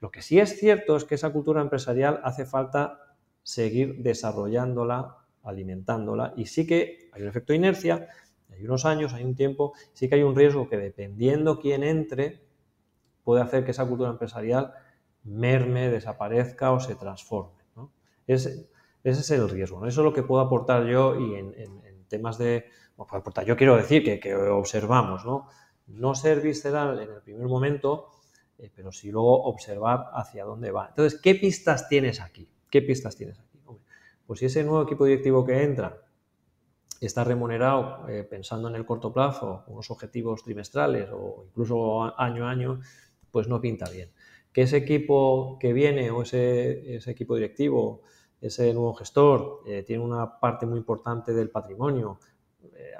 Lo 0.00 0.10
que 0.10 0.22
sí 0.22 0.38
es 0.38 0.58
cierto 0.58 0.96
es 0.96 1.04
que 1.04 1.16
esa 1.16 1.32
cultura 1.32 1.60
empresarial 1.60 2.20
hace 2.22 2.46
falta 2.46 3.16
seguir 3.42 4.02
desarrollándola, 4.02 5.16
alimentándola, 5.42 6.34
y 6.36 6.46
sí 6.46 6.66
que 6.66 7.10
hay 7.12 7.22
un 7.22 7.28
efecto 7.28 7.52
de 7.52 7.56
inercia, 7.56 8.08
hay 8.58 8.64
unos 8.64 8.84
años, 8.84 9.14
hay 9.14 9.24
un 9.24 9.34
tiempo, 9.34 9.72
sí 9.92 10.08
que 10.08 10.16
hay 10.16 10.22
un 10.22 10.34
riesgo 10.34 10.68
que 10.68 10.76
dependiendo 10.76 11.60
quién 11.60 11.84
entre, 11.84 12.42
puede 13.22 13.42
hacer 13.42 13.64
que 13.64 13.70
esa 13.70 13.86
cultura 13.86 14.10
empresarial 14.10 14.72
merme, 15.24 15.90
desaparezca 15.90 16.72
o 16.72 16.80
se 16.80 16.94
transforme. 16.94 17.62
ese 18.26 18.66
es 19.02 19.30
el 19.30 19.48
riesgo. 19.48 19.86
Eso 19.86 20.00
es 20.00 20.04
lo 20.04 20.12
que 20.12 20.22
puedo 20.22 20.40
aportar 20.40 20.86
yo 20.86 21.18
y 21.18 21.34
en, 21.36 21.54
temas 22.08 22.38
de... 22.38 22.66
aportar, 22.96 23.44
yo 23.44 23.56
quiero 23.56 23.76
decir 23.76 24.02
que, 24.20 24.34
observamos, 24.34 25.24
¿no? 25.24 25.46
No 25.86 26.14
ser 26.14 26.40
visceral 26.40 26.98
en 27.00 27.10
el 27.10 27.22
primer 27.22 27.46
momento, 27.46 28.08
eh, 28.58 28.70
pero 28.74 28.92
sí 28.92 29.10
luego 29.10 29.44
observar 29.44 30.06
hacia 30.14 30.44
dónde 30.44 30.70
va. 30.70 30.88
Entonces, 30.88 31.20
¿qué 31.20 31.34
pistas 31.34 31.88
tienes 31.88 32.20
aquí? 32.20 32.48
¿Qué 32.70 32.82
pistas 32.82 33.16
tienes 33.16 33.38
aquí? 33.38 33.48
pues 34.26 34.40
si 34.40 34.46
ese 34.46 34.62
nuevo 34.62 34.82
equipo 34.82 35.06
directivo 35.06 35.42
que 35.42 35.62
entra 35.62 36.02
está 37.06 37.24
remunerado 37.24 38.08
eh, 38.08 38.24
pensando 38.24 38.68
en 38.68 38.74
el 38.74 38.84
corto 38.84 39.12
plazo, 39.12 39.64
unos 39.68 39.90
objetivos 39.90 40.42
trimestrales 40.42 41.08
o 41.12 41.44
incluso 41.48 42.18
año 42.20 42.46
a 42.46 42.50
año, 42.50 42.80
pues 43.30 43.48
no 43.48 43.60
pinta 43.60 43.88
bien. 43.90 44.10
Que 44.52 44.62
ese 44.62 44.78
equipo 44.78 45.58
que 45.60 45.72
viene 45.72 46.10
o 46.10 46.22
ese, 46.22 46.96
ese 46.96 47.10
equipo 47.10 47.34
directivo 47.34 48.02
ese 48.40 48.72
nuevo 48.72 48.94
gestor 48.94 49.62
tiene 49.84 50.02
una 50.02 50.38
parte 50.38 50.64
muy 50.64 50.78
importante 50.78 51.34
del 51.34 51.50
patrimonio 51.50 52.20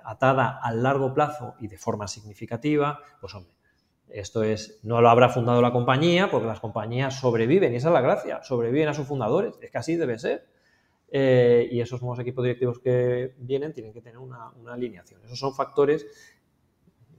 atada 0.04 0.58
al 0.60 0.82
largo 0.82 1.14
plazo 1.14 1.54
y 1.60 1.68
de 1.68 1.78
forma 1.78 2.08
significativa, 2.08 3.00
pues 3.20 3.34
hombre, 3.34 3.52
esto 4.10 4.42
es, 4.42 4.80
no 4.82 5.00
lo 5.00 5.10
habrá 5.10 5.28
fundado 5.28 5.60
la 5.60 5.72
compañía, 5.72 6.30
porque 6.30 6.46
las 6.46 6.60
compañías 6.60 7.18
sobreviven, 7.18 7.72
y 7.72 7.76
esa 7.76 7.88
es 7.88 7.94
la 7.94 8.00
gracia, 8.00 8.42
sobreviven 8.42 8.88
a 8.88 8.94
sus 8.94 9.06
fundadores, 9.06 9.54
es 9.60 9.70
que 9.70 9.78
así 9.78 9.96
debe 9.96 10.18
ser. 10.18 10.46
Eh, 11.10 11.68
y 11.70 11.80
esos 11.80 12.02
nuevos 12.02 12.18
equipos 12.18 12.44
directivos 12.44 12.80
que 12.80 13.34
vienen 13.38 13.72
tienen 13.72 13.92
que 13.92 14.02
tener 14.02 14.18
una, 14.18 14.52
alineación. 14.66 15.20
Esos 15.24 15.38
son 15.38 15.54
factores, 15.54 16.06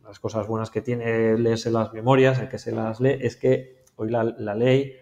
las 0.03 0.19
cosas 0.19 0.47
buenas 0.47 0.69
que 0.69 0.81
tiene 0.81 1.37
leerse 1.37 1.71
las 1.71 1.91
memorias, 1.91 2.39
el 2.39 2.49
que 2.49 2.59
se 2.59 2.71
las 2.71 2.99
lee, 2.99 3.17
es 3.19 3.35
que 3.35 3.83
hoy 3.95 4.09
la, 4.09 4.23
ley, 4.23 4.95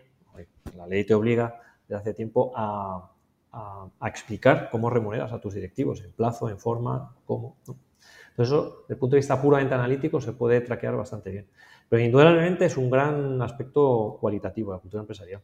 la 0.75 0.87
ley 0.87 1.03
te 1.03 1.13
obliga 1.13 1.61
desde 1.87 1.99
hace 1.99 2.13
tiempo 2.13 2.53
a, 2.55 3.13
explicar 4.05 4.69
cómo 4.69 4.87
remuneras 4.89 5.33
a 5.33 5.41
tus 5.41 5.55
directivos, 5.55 6.03
en 6.03 6.11
plazo, 6.11 6.47
en 6.47 6.59
forma, 6.59 7.15
cómo. 7.25 7.57
Entonces, 7.65 7.83
eso, 8.37 8.81
desde 8.81 8.93
el 8.93 8.99
punto 8.99 9.15
de 9.15 9.19
vista 9.19 9.41
puramente 9.41 9.73
analítico, 9.73 10.21
se 10.21 10.33
puede 10.33 10.61
traquear 10.61 10.95
bastante 10.95 11.31
bien. 11.31 11.47
Pero 11.89 12.03
indudablemente 12.03 12.65
es 12.65 12.77
un 12.77 12.91
gran 12.91 13.41
aspecto 13.41 14.19
cualitativo 14.21 14.71
de 14.71 14.77
la 14.77 14.81
cultura 14.81 15.01
empresarial. 15.01 15.41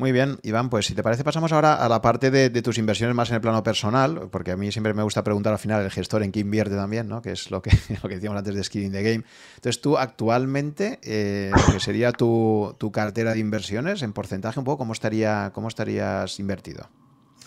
Muy 0.00 0.12
bien, 0.12 0.38
Iván, 0.44 0.70
pues 0.70 0.86
si 0.86 0.94
te 0.94 1.02
parece 1.02 1.24
pasamos 1.24 1.52
ahora 1.52 1.74
a 1.74 1.86
la 1.86 2.00
parte 2.00 2.30
de, 2.30 2.48
tus 2.62 2.78
inversiones 2.78 3.14
más 3.14 3.28
en 3.28 3.34
el 3.34 3.42
plano 3.42 3.62
personal, 3.62 4.28
porque 4.30 4.52
a 4.52 4.56
mí 4.56 4.72
siempre 4.72 4.94
me 4.94 5.02
gusta 5.02 5.22
preguntar 5.22 5.52
al 5.52 5.58
final 5.58 5.84
el 5.84 5.90
gestor 5.90 6.22
en 6.22 6.32
qué 6.32 6.40
invierte 6.40 6.74
también, 6.74 7.06
¿no? 7.06 7.20
que 7.20 7.32
es 7.32 7.50
lo 7.50 7.60
que, 7.60 7.70
lo 8.02 8.08
que 8.08 8.14
decíamos 8.14 8.38
antes 8.38 8.54
de 8.54 8.64
Skin 8.64 8.92
the 8.92 9.02
Game. 9.02 9.24
Entonces 9.56 9.82
tú 9.82 9.98
actualmente, 9.98 11.00
eh, 11.02 11.50
que 11.70 11.80
sería 11.80 12.12
tu, 12.12 12.74
cartera 12.94 13.34
de 13.34 13.40
inversiones, 13.40 14.00
en 14.00 14.14
porcentaje 14.14 14.58
un 14.58 14.64
poco, 14.64 14.78
¿cómo, 14.78 14.94
estaría, 14.94 15.50
cómo 15.52 15.68
estarías 15.68 16.40
invertido 16.40 16.88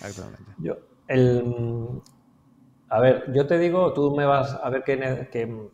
actualmente? 0.03 0.51
Yo, 0.59 0.77
el, 1.07 2.03
a 2.89 2.99
ver, 2.99 3.33
yo 3.33 3.47
te 3.47 3.57
digo, 3.57 3.93
tú 3.93 4.15
me 4.15 4.25
vas 4.25 4.59
a 4.61 4.69
ver 4.69 4.83
qué, 4.83 5.67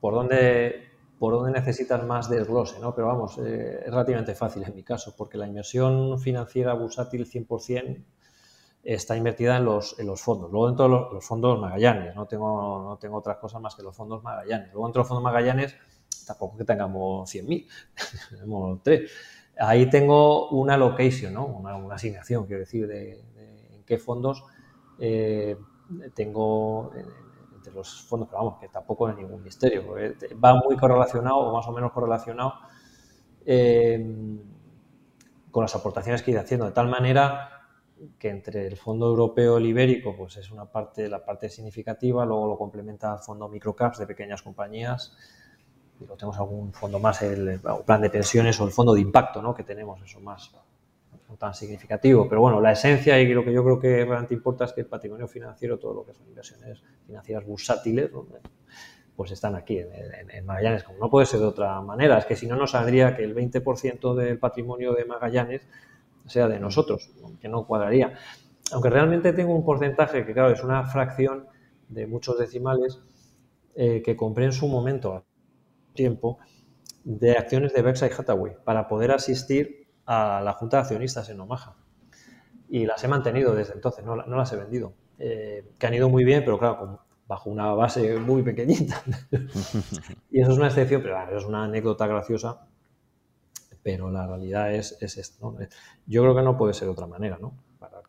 por 0.00 0.14
dónde 0.14 0.91
por 1.22 1.34
dónde 1.34 1.52
necesitas 1.52 2.04
más 2.04 2.28
desglose, 2.28 2.80
¿no? 2.80 2.96
Pero 2.96 3.06
vamos, 3.06 3.38
eh, 3.38 3.84
es 3.86 3.88
relativamente 3.88 4.34
fácil 4.34 4.64
en 4.64 4.74
mi 4.74 4.82
caso, 4.82 5.14
porque 5.16 5.38
la 5.38 5.46
inversión 5.46 6.18
financiera 6.18 6.74
bursátil 6.74 7.30
100% 7.30 8.04
está 8.82 9.16
invertida 9.16 9.58
en 9.58 9.64
los, 9.64 9.94
fondos. 10.16 10.50
Luego 10.50 10.66
dentro 10.66 10.84
de 10.86 11.14
los, 11.14 11.24
fondos 11.24 11.60
Magallanes, 11.60 12.16
no 12.16 12.26
tengo, 12.26 12.82
no 12.88 12.98
tengo 12.98 13.18
otras 13.18 13.36
cosas 13.36 13.62
más 13.62 13.76
que 13.76 13.84
los 13.84 13.94
fondos 13.94 14.20
Magallanes. 14.24 14.72
Luego 14.72 14.88
dentro 14.88 14.98
de 14.98 15.02
los 15.04 15.08
fondos 15.10 15.22
Magallanes 15.22 15.76
tampoco 16.26 16.56
que 16.56 16.64
tengamos 16.64 17.32
100.000, 17.32 17.68
tenemos 18.30 18.82
tres. 18.82 19.12
Ahí 19.60 19.88
tengo 19.88 20.48
una 20.48 20.76
location, 20.76 21.34
¿no? 21.34 21.46
una, 21.46 21.94
asignación, 21.94 22.46
quiero 22.46 22.62
decir, 22.62 22.88
de, 22.88 23.12
en 23.76 23.84
qué 23.84 23.96
fondos 23.96 24.42
eh, 24.98 25.56
tengo 26.16 26.90
entre 27.62 27.72
los 27.72 28.02
fondos, 28.02 28.28
pero 28.28 28.42
vamos, 28.42 28.60
que 28.60 28.68
tampoco 28.68 29.08
es 29.08 29.16
ningún 29.16 29.42
misterio, 29.42 29.84
va 30.42 30.54
muy 30.54 30.76
correlacionado 30.76 31.36
o 31.36 31.56
más 31.56 31.66
o 31.68 31.72
menos 31.72 31.92
correlacionado 31.92 32.54
eh, 33.46 34.04
con 35.50 35.62
las 35.62 35.74
aportaciones 35.76 36.22
que 36.22 36.32
iré 36.32 36.40
haciendo, 36.40 36.66
de 36.66 36.72
tal 36.72 36.88
manera 36.88 37.50
que 38.18 38.30
entre 38.30 38.66
el 38.66 38.76
fondo 38.76 39.06
europeo 39.06 39.58
el 39.58 39.66
ibérico, 39.66 40.16
pues 40.16 40.36
es 40.38 40.50
una 40.50 40.64
parte, 40.64 41.08
la 41.08 41.24
parte 41.24 41.48
significativa, 41.48 42.24
luego 42.24 42.48
lo 42.48 42.58
complementa 42.58 43.12
el 43.12 43.20
fondo 43.20 43.48
microcaps 43.48 43.98
de 43.98 44.06
pequeñas 44.06 44.42
compañías, 44.42 45.16
y 46.00 46.04
luego 46.04 46.16
tenemos 46.16 46.38
algún 46.38 46.72
fondo 46.72 46.98
más, 46.98 47.22
el, 47.22 47.60
plan 47.86 48.00
de 48.00 48.10
pensiones 48.10 48.58
o 48.60 48.64
el 48.64 48.72
fondo 48.72 48.92
de 48.92 49.00
impacto, 49.00 49.40
¿no? 49.40 49.54
que 49.54 49.62
tenemos 49.62 50.02
eso 50.02 50.18
más 50.18 50.50
tan 51.36 51.54
significativo. 51.54 52.28
Pero 52.28 52.40
bueno, 52.40 52.60
la 52.60 52.72
esencia 52.72 53.20
y 53.20 53.32
lo 53.32 53.44
que 53.44 53.52
yo 53.52 53.62
creo 53.64 53.78
que 53.78 54.04
realmente 54.04 54.34
importa 54.34 54.64
es 54.64 54.72
que 54.72 54.82
el 54.82 54.86
patrimonio 54.86 55.28
financiero, 55.28 55.78
todo 55.78 55.94
lo 55.94 56.04
que 56.04 56.14
son 56.14 56.26
inversiones 56.28 56.82
financieras 57.06 57.44
bursátiles, 57.44 58.10
pues 59.14 59.30
están 59.30 59.54
aquí 59.54 59.78
en, 59.78 60.46
Magallanes, 60.46 60.84
como 60.84 60.98
no 60.98 61.10
puede 61.10 61.26
ser 61.26 61.40
de 61.40 61.46
otra 61.46 61.80
manera. 61.80 62.18
Es 62.18 62.26
que 62.26 62.36
si 62.36 62.46
no, 62.46 62.56
nos 62.56 62.72
saldría 62.72 63.14
que 63.16 63.24
el 63.24 63.34
20% 63.34 64.14
del 64.14 64.38
patrimonio 64.38 64.94
de 64.94 65.04
Magallanes 65.04 65.66
sea 66.26 66.48
de 66.48 66.58
nosotros, 66.58 67.10
que 67.40 67.48
no 67.48 67.66
cuadraría. 67.66 68.14
Aunque 68.72 68.90
realmente 68.90 69.32
tengo 69.32 69.54
un 69.54 69.64
porcentaje 69.64 70.24
que, 70.24 70.32
claro, 70.32 70.50
es 70.50 70.62
una 70.62 70.84
fracción 70.84 71.46
de 71.88 72.06
muchos 72.06 72.38
decimales 72.38 73.00
eh, 73.74 74.02
que 74.04 74.16
compré 74.16 74.46
en 74.46 74.52
su 74.52 74.66
momento, 74.68 75.24
tiempo, 75.94 76.38
de 77.04 77.32
acciones 77.32 77.72
de 77.72 77.82
Berkshire 77.82 78.14
Hathaway 78.14 78.56
para 78.64 78.88
poder 78.88 79.10
asistir 79.10 79.81
a 80.06 80.40
la 80.44 80.52
Junta 80.54 80.78
de 80.78 80.82
Accionistas 80.82 81.28
en 81.28 81.40
Omaha. 81.40 81.76
Y 82.68 82.86
las 82.86 83.04
he 83.04 83.08
mantenido 83.08 83.54
desde 83.54 83.74
entonces, 83.74 84.04
no, 84.04 84.16
las 84.16 84.52
he 84.52 84.56
vendido. 84.56 84.94
Eh, 85.18 85.72
que 85.78 85.86
han 85.86 85.94
ido 85.94 86.08
muy 86.08 86.24
bien, 86.24 86.42
pero 86.44 86.58
claro, 86.58 87.00
bajo 87.26 87.50
una 87.50 87.72
base 87.72 88.16
muy 88.16 88.42
pequeñita. 88.42 89.02
y 90.30 90.40
eso 90.40 90.52
es 90.52 90.58
una 90.58 90.68
excepción, 90.68 91.02
pero 91.02 91.36
es 91.36 91.44
una 91.44 91.64
anécdota 91.64 92.06
graciosa. 92.06 92.66
Pero 93.82 94.10
la 94.10 94.26
realidad 94.26 94.74
es, 94.74 94.96
es 95.00 95.18
esto. 95.18 95.56
Yo 96.06 96.22
creo 96.22 96.36
que 96.36 96.42
no 96.42 96.56
puede 96.56 96.72
ser 96.72 96.86
de 96.86 96.92
otra 96.92 97.06
manera, 97.06 97.38
¿no? 97.40 97.52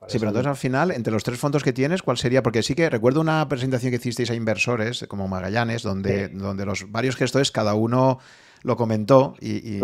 sí, 0.08 0.20
pero 0.20 0.30
entonces 0.30 0.50
al 0.50 0.56
final, 0.56 0.92
entre 0.92 1.14
los 1.14 1.24
tres 1.24 1.40
fondos 1.40 1.64
que 1.64 1.74
tienes, 1.74 2.02
¿cuál 2.02 2.18
sería? 2.18 2.44
Porque 2.44 2.64
sí 2.64 2.76
que 2.76 2.90
recuerdo 2.90 3.22
una 3.22 3.48
presentación 3.48 3.92
que 3.92 3.98
hicisteis 3.98 4.30
a 4.30 4.36
inversores, 4.36 5.06
como 5.08 5.28
Magallanes, 5.28 5.84
donde, 5.84 6.30
donde 6.30 6.66
los 6.66 6.92
varios 6.92 7.16
gestores, 7.16 7.52
cada 7.52 7.74
uno 7.74 8.20
lo 8.64 8.76
comentó 8.76 9.36
y, 9.40 9.80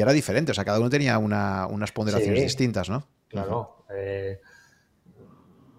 era 0.00 0.12
diferente. 0.12 0.52
O 0.52 0.54
sea, 0.54 0.64
cada 0.64 0.80
uno 0.80 0.90
tenía 0.90 1.18
unas 1.18 1.92
ponderaciones 1.92 2.42
distintas, 2.42 2.90
¿no? 2.90 3.04
Claro. 3.28 3.84
Eh, 3.94 4.40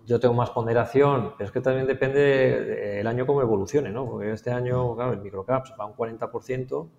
yo 0.06 0.20
tengo 0.20 0.34
más 0.34 0.50
ponderación, 0.50 1.34
pero 1.38 1.48
es 1.48 1.52
que 1.52 1.62
también 1.62 1.88
depende 1.88 2.20
del 2.20 3.08
año 3.08 3.26
cómo 3.26 3.42
evolucione, 3.42 3.92
¿no? 3.92 4.06
Porque 4.06 4.32
este 4.32 4.52
año, 4.52 4.96
claro, 4.96 5.14
el 5.14 5.22
microcaps 5.22 5.74
va 5.80 5.86
un 5.86 5.94
40% 5.94 6.90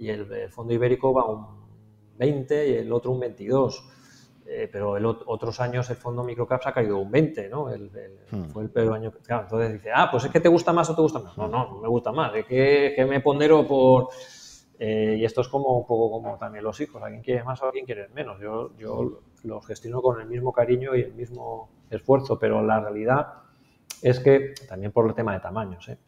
y 0.00 0.08
el, 0.08 0.50
fondo 0.50 0.74
ibérico 0.74 1.12
va 1.12 1.24
un 1.26 1.46
20% 2.18 2.68
y 2.68 2.74
el 2.74 2.92
otro 2.92 3.12
un 3.12 3.20
22%. 3.20 3.82
Eh, 4.50 4.66
pero 4.72 4.96
en 4.96 5.04
otros 5.04 5.60
años 5.60 5.90
el 5.90 5.96
fondo 5.96 6.24
microcaps 6.24 6.68
ha 6.68 6.72
caído 6.72 6.96
un 6.96 7.10
20, 7.10 7.50
¿no? 7.50 7.66
Hmm. 8.30 8.44
Fue 8.44 8.62
el 8.62 8.70
peor 8.70 8.94
año. 8.94 9.12
Claro, 9.22 9.42
entonces 9.42 9.74
dice, 9.74 9.90
ah, 9.94 10.08
pues 10.10 10.24
es 10.24 10.30
que 10.30 10.40
te 10.40 10.48
gusta 10.48 10.72
más 10.72 10.88
o 10.88 10.96
te 10.96 11.02
gusta 11.02 11.18
más. 11.18 11.36
No, 11.36 11.48
no, 11.48 11.68
no 11.68 11.80
me 11.82 11.88
gusta 11.88 12.12
más. 12.12 12.34
Es 12.34 12.46
que, 12.46 13.06
me 13.06 13.20
pondero 13.20 13.66
por. 13.66 14.08
Eh, 14.78 15.16
y 15.18 15.24
esto 15.26 15.42
es 15.42 15.48
como 15.48 15.76
un 15.76 15.86
poco 15.86 16.10
como 16.10 16.38
también 16.38 16.64
los 16.64 16.80
hijos. 16.80 17.02
A 17.02 17.08
quién 17.08 17.20
quiere 17.20 17.44
más 17.44 17.60
o 17.62 17.66
a 17.66 17.72
quién 17.72 17.84
quiere 17.84 18.08
menos. 18.08 18.40
Yo, 18.40 18.74
yo 18.78 19.20
los 19.44 19.66
gestiono 19.66 20.00
con 20.00 20.18
el 20.18 20.26
mismo 20.26 20.50
cariño 20.50 20.96
y 20.96 21.02
el 21.02 21.12
mismo 21.12 21.68
esfuerzo, 21.90 22.38
pero 22.38 22.62
la 22.62 22.80
realidad 22.80 23.34
es 24.00 24.18
que 24.18 24.54
también 24.66 24.92
por 24.92 25.06
el 25.06 25.14
tema 25.14 25.34
de 25.34 25.40
tamaños, 25.40 25.90
¿eh? 25.90 25.98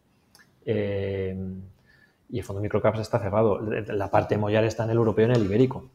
y 2.29 2.37
el 2.39 2.43
fondo 2.43 2.61
microcaps 2.61 2.99
está 2.99 3.19
cerrado. 3.19 3.59
La 3.59 4.09
parte 4.09 4.37
mollar 4.37 4.63
está 4.63 4.85
en 4.85 4.91
el 4.91 4.97
europeo 4.97 5.27
y 5.27 5.29
en 5.29 5.35
el 5.35 5.45
ibérico. 5.45 5.89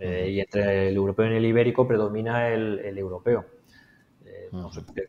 Eh, 0.00 0.30
y 0.30 0.40
entre 0.40 0.88
el 0.88 0.96
europeo 0.96 1.32
y 1.32 1.36
el 1.36 1.44
ibérico 1.44 1.86
predomina 1.86 2.48
el, 2.48 2.96
europeo. 2.96 3.44
Eh, 4.24 4.50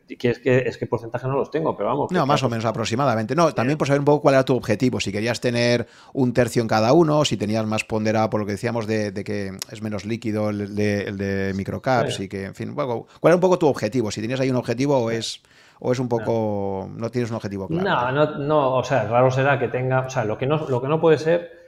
es, 0.08 0.38
que, 0.40 0.58
es 0.58 0.76
que 0.76 0.86
porcentaje 0.86 1.28
no 1.28 1.36
los 1.36 1.50
tengo, 1.50 1.76
pero 1.76 1.90
vamos. 1.90 2.10
No, 2.10 2.26
más 2.26 2.42
o 2.42 2.48
menos 2.48 2.64
aproximadamente. 2.64 3.34
No, 3.34 3.54
también 3.54 3.78
por 3.78 3.86
saber 3.86 4.00
un 4.00 4.04
poco 4.04 4.22
cuál 4.22 4.34
era 4.34 4.44
tu 4.44 4.56
objetivo. 4.56 4.98
Si 5.00 5.12
querías 5.12 5.40
tener 5.40 5.86
un 6.12 6.32
tercio 6.32 6.60
en 6.62 6.68
cada 6.68 6.92
uno, 6.92 7.24
si 7.24 7.36
tenías 7.36 7.64
más 7.66 7.84
ponderado 7.84 8.30
por 8.30 8.40
lo 8.40 8.46
que 8.46 8.52
decíamos 8.52 8.86
de, 8.86 9.12
que 9.24 9.52
es 9.70 9.82
menos 9.82 10.04
líquido 10.04 10.50
el 10.50 10.74
de, 10.74 11.02
el 11.04 11.16
de 11.16 11.52
microcaps 11.54 12.20
y 12.20 12.28
que, 12.28 12.46
en 12.46 12.54
fin, 12.54 12.74
¿cuál 12.74 13.06
era 13.22 13.34
un 13.34 13.40
poco 13.40 13.58
tu 13.58 13.68
objetivo? 13.68 14.10
Si 14.10 14.20
tenías 14.20 14.40
ahí 14.40 14.50
un 14.50 14.56
objetivo 14.56 14.98
o 14.98 15.10
es 15.10 15.42
o 15.80 15.92
es 15.92 15.98
un 15.98 16.08
poco 16.08 16.90
no. 16.94 17.10
tienes 17.10 17.30
un 17.30 17.36
objetivo 17.36 17.66
claro. 17.66 18.12
No, 18.12 18.12
no, 18.12 18.38
no, 18.38 18.74
o 18.74 18.84
sea, 18.84 19.08
raro 19.08 19.30
será 19.30 19.58
que 19.58 19.68
tenga, 19.68 20.00
o 20.00 20.10
sea, 20.10 20.26
lo 20.26 20.36
que 20.36 20.46
no 20.46 20.68
lo 20.68 20.82
que 20.82 20.88
no 20.88 21.00
puede 21.00 21.16
ser 21.16 21.59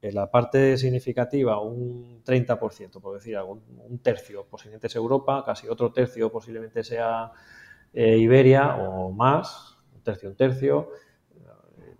que 0.00 0.12
la 0.12 0.30
parte 0.30 0.76
significativa, 0.76 1.58
un 1.60 2.22
30%, 2.22 3.00
por 3.00 3.14
decir 3.14 3.36
algo, 3.36 3.62
un 3.88 3.98
tercio 4.00 4.44
posiblemente 4.44 4.88
es 4.88 4.96
Europa, 4.96 5.42
casi 5.44 5.66
otro 5.68 5.92
tercio 5.92 6.30
posiblemente 6.30 6.84
sea 6.84 7.32
eh, 7.92 8.18
Iberia 8.18 8.76
o 8.76 9.10
más, 9.12 9.78
un 9.94 10.02
tercio, 10.02 10.28
un 10.28 10.36
tercio, 10.36 10.90
eh, 11.34 11.96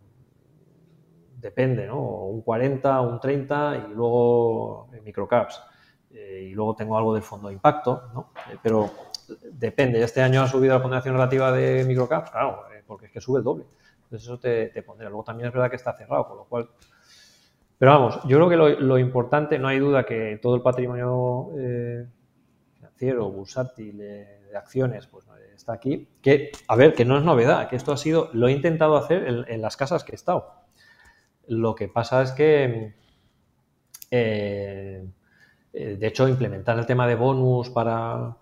depende, 1.39 1.87
¿no? 1.87 2.27
Un 2.27 2.43
40, 2.43 3.01
un 3.01 3.19
30 3.19 3.87
y 3.89 3.95
luego 3.95 4.91
microcaps. 5.03 5.63
Eh, 6.11 6.49
y 6.51 6.55
luego 6.55 6.75
tengo 6.75 6.99
algo 6.99 7.15
del 7.15 7.23
fondo 7.23 7.49
de 7.49 7.55
impacto, 7.55 8.03
¿no? 8.13 8.33
pero 8.63 8.91
depende. 9.51 10.03
Este 10.03 10.21
año 10.21 10.43
ha 10.43 10.47
subido 10.47 10.75
la 10.75 10.83
ponderación 10.83 11.15
relativa 11.15 11.51
de 11.53 11.85
microcaps, 11.85 12.31
claro, 12.31 12.65
porque 12.87 13.07
es 13.07 13.13
que 13.13 13.21
sube 13.23 13.39
el 13.39 13.45
doble. 13.45 13.65
Entonces 14.03 14.29
eso 14.29 14.39
te, 14.39 14.67
te 14.67 14.83
pondrá. 14.83 15.09
Luego 15.09 15.25
también 15.25 15.49
es 15.49 15.55
verdad 15.55 15.71
que 15.71 15.77
está 15.77 15.95
cerrado, 15.95 16.29
con 16.29 16.37
lo 16.37 16.45
cual 16.45 16.69
pero 17.83 17.95
vamos, 17.95 18.21
yo 18.29 18.37
creo 18.37 18.49
que 18.49 18.81
lo, 18.81 18.97
importante, 18.97 19.59
no 19.59 19.67
hay 19.67 19.81
duda 19.81 20.07
que 20.07 20.39
todo 20.41 20.55
el 20.55 20.63
patrimonio 20.63 21.51
eh, 21.59 22.07
financiero, 22.77 23.29
bursátil, 23.29 23.99
de 23.99 24.57
acciones, 24.57 25.09
pues 25.09 25.27
está 25.53 25.73
aquí. 25.73 26.09
Que, 26.23 26.53
a 26.69 26.77
ver, 26.77 26.95
que 26.95 27.05
no 27.05 27.19
es 27.19 27.25
novedad, 27.25 27.69
que 27.69 27.75
esto 27.75 27.91
ha 27.91 27.97
sido, 27.97 28.31
lo 28.35 28.47
he 28.47 28.53
intentado 28.53 28.97
hacer 28.97 29.45
en, 29.49 29.61
las 29.61 29.77
casas 29.77 30.05
que 30.05 30.13
he 30.13 30.15
estado. 30.15 30.53
Lo 31.49 31.75
que 31.75 31.89
pasa 31.89 32.23
es 32.23 32.31
que 32.31 32.95
de 34.13 35.11
hecho, 36.07 36.29
implementar 36.29 36.79
el 36.79 36.87
tema 36.87 37.09
de 37.09 37.17
bonus 37.17 37.69
para 37.69 38.37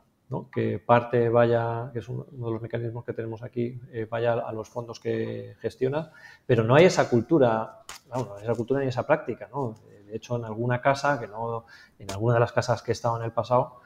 que 0.53 0.79
parte 0.79 1.29
vaya, 1.29 1.91
que 1.93 1.99
es 1.99 2.09
uno 2.09 2.25
de 2.31 2.53
los 2.53 2.63
mecanismos 2.63 3.05
que 3.05 3.13
tenemos 3.13 3.43
aquí, 3.43 3.81
vaya 4.09 4.35
a 4.35 4.53
los 4.53 4.69
fondos 4.69 5.01
que 5.01 5.57
gestionas, 5.61 6.11
pero 6.47 6.63
no 6.63 6.75
hay 6.77 6.85
esa 6.85 7.09
cultura, 7.11 7.83
no, 8.15 8.37
hay 8.37 8.45
esa 8.45 8.55
cultura 8.55 8.81
ni 8.81 8.87
esa 8.87 9.07
práctica. 9.07 9.49
¿no? 9.53 9.75
De 10.07 10.17
hecho, 10.17 10.37
en 10.37 10.45
alguna 10.45 10.81
casa, 10.81 11.19
que 11.19 11.27
no, 11.27 11.67
en 11.99 12.11
alguna 12.11 12.35
de 12.35 12.41
las 12.41 12.53
casas 12.53 12.83
que 12.83 12.93
he 12.93 12.95
estado 12.95 13.17
en 13.19 13.25
el 13.25 13.33
pasado, 13.33 13.81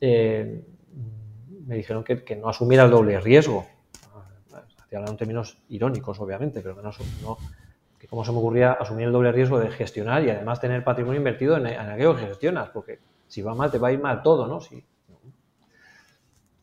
me 0.00 1.76
dijeron 1.76 2.04
que, 2.04 2.24
que, 2.24 2.36
no 2.36 2.48
asumiera 2.48 2.84
el 2.84 2.90
doble 2.90 3.20
riesgo. 3.20 3.66
Estoy 4.46 4.96
hablando 4.96 5.12
en 5.12 5.18
términos 5.18 5.58
irónicos, 5.68 6.18
obviamente, 6.20 6.60
pero 6.60 6.76
que 6.76 6.82
no, 6.82 6.90
no 7.22 7.38
que 8.00 8.08
cómo 8.08 8.24
se 8.24 8.32
me 8.32 8.38
ocurría 8.38 8.72
asumir 8.72 9.06
el 9.06 9.12
doble 9.12 9.30
riesgo 9.30 9.60
de 9.60 9.70
gestionar 9.70 10.24
y 10.24 10.30
además 10.30 10.58
tener 10.58 10.82
patrimonio 10.82 11.18
invertido 11.18 11.58
en, 11.58 11.66
aquello 11.66 12.16
que 12.16 12.26
gestionas, 12.26 12.70
porque 12.70 12.98
si 13.28 13.42
va 13.42 13.54
mal 13.54 13.70
te 13.70 13.78
va 13.78 13.88
a 13.88 13.92
ir 13.92 14.00
mal 14.00 14.22
todo, 14.22 14.48
¿no? 14.48 14.60
Sí. 14.60 14.82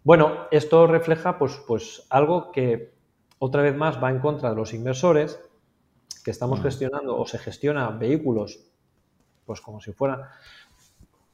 Bueno, 0.07 0.47
esto 0.51 0.88
refleja 0.88 1.38
pues, 1.38 1.61
pues 1.67 2.07
algo 2.09 2.53
que 2.53 2.93
otra 3.39 3.61
vez 3.61 3.75
más 3.75 4.01
va 4.01 4.09
en 4.09 4.19
contra 4.19 4.51
de 4.51 4.55
los 4.55 4.73
inversores, 4.73 5.38
que 6.23 6.31
estamos 6.31 6.61
mm. 6.61 6.63
gestionando 6.63 7.17
o 7.19 7.25
se 7.25 7.38
gestiona 7.38 7.89
vehículos 7.89 8.71
pues 9.45 9.59
como 9.59 9.81
si 9.81 9.91
fuera 9.91 10.29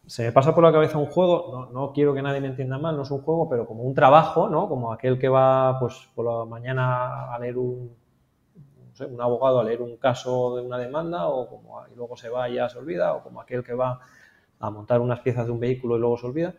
se 0.07 0.23
me 0.23 0.31
pasa 0.31 0.55
por 0.55 0.63
la 0.63 0.71
cabeza 0.71 0.97
un 0.97 1.05
juego, 1.05 1.69
no, 1.71 1.93
quiero 1.93 2.15
que 2.15 2.23
nadie 2.23 2.41
me 2.41 2.47
entienda 2.47 2.79
mal, 2.79 2.97
no 2.97 3.03
es 3.03 3.11
un 3.11 3.21
juego, 3.21 3.47
pero 3.47 3.67
como 3.67 3.83
un 3.83 3.93
trabajo, 3.93 4.49
¿no? 4.49 4.67
Como 4.67 4.91
aquel 4.91 5.19
que 5.19 5.29
va 5.29 5.79
pues 5.79 6.09
por 6.15 6.25
la 6.25 6.43
mañana 6.43 7.31
a 7.31 7.37
leer 7.37 7.59
un, 7.59 7.95
un 9.07 9.21
abogado 9.21 9.59
a 9.59 9.63
leer 9.63 9.83
un 9.83 9.97
caso 9.97 10.55
de 10.55 10.63
una 10.63 10.79
demanda 10.79 11.27
o 11.27 11.47
como 11.47 11.85
y 11.91 11.95
luego 11.95 12.17
se 12.17 12.27
va 12.27 12.49
y 12.49 12.55
ya 12.55 12.67
se 12.69 12.79
olvida, 12.79 13.13
o 13.13 13.21
como 13.21 13.39
aquel 13.39 13.63
que 13.63 13.75
va 13.75 13.99
a 14.59 14.69
montar 14.71 14.99
unas 14.99 15.19
piezas 15.19 15.45
de 15.45 15.51
un 15.51 15.59
vehículo 15.59 15.95
y 15.95 15.99
luego 15.99 16.17
se 16.17 16.25
olvida. 16.25 16.55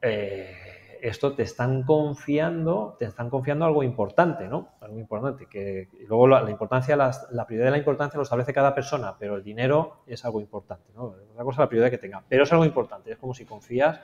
Eh, 0.00 0.63
esto 1.04 1.34
te 1.34 1.42
están 1.42 1.82
confiando, 1.82 2.96
te 2.98 3.04
están 3.04 3.28
confiando 3.28 3.66
algo 3.66 3.82
importante, 3.82 4.48
¿no? 4.48 4.70
Algo 4.80 4.98
importante, 4.98 5.46
que 5.46 5.88
luego 6.08 6.26
la, 6.26 6.50
importancia, 6.50 6.96
la, 6.96 7.46
prioridad 7.46 7.66
de 7.66 7.70
la 7.72 7.78
importancia 7.78 8.16
lo 8.16 8.22
establece 8.22 8.54
cada 8.54 8.74
persona, 8.74 9.14
pero 9.18 9.36
el 9.36 9.44
dinero 9.44 9.98
es 10.06 10.24
algo 10.24 10.40
importante, 10.40 10.92
¿no? 10.94 11.14
Otra 11.32 11.44
cosa 11.44 11.60
la 11.60 11.68
prioridad 11.68 11.90
que 11.90 11.98
tenga, 11.98 12.24
pero 12.26 12.44
es 12.44 12.52
algo 12.52 12.64
importante, 12.64 13.12
es 13.12 13.18
como 13.18 13.34
si 13.34 13.44
confías 13.44 14.00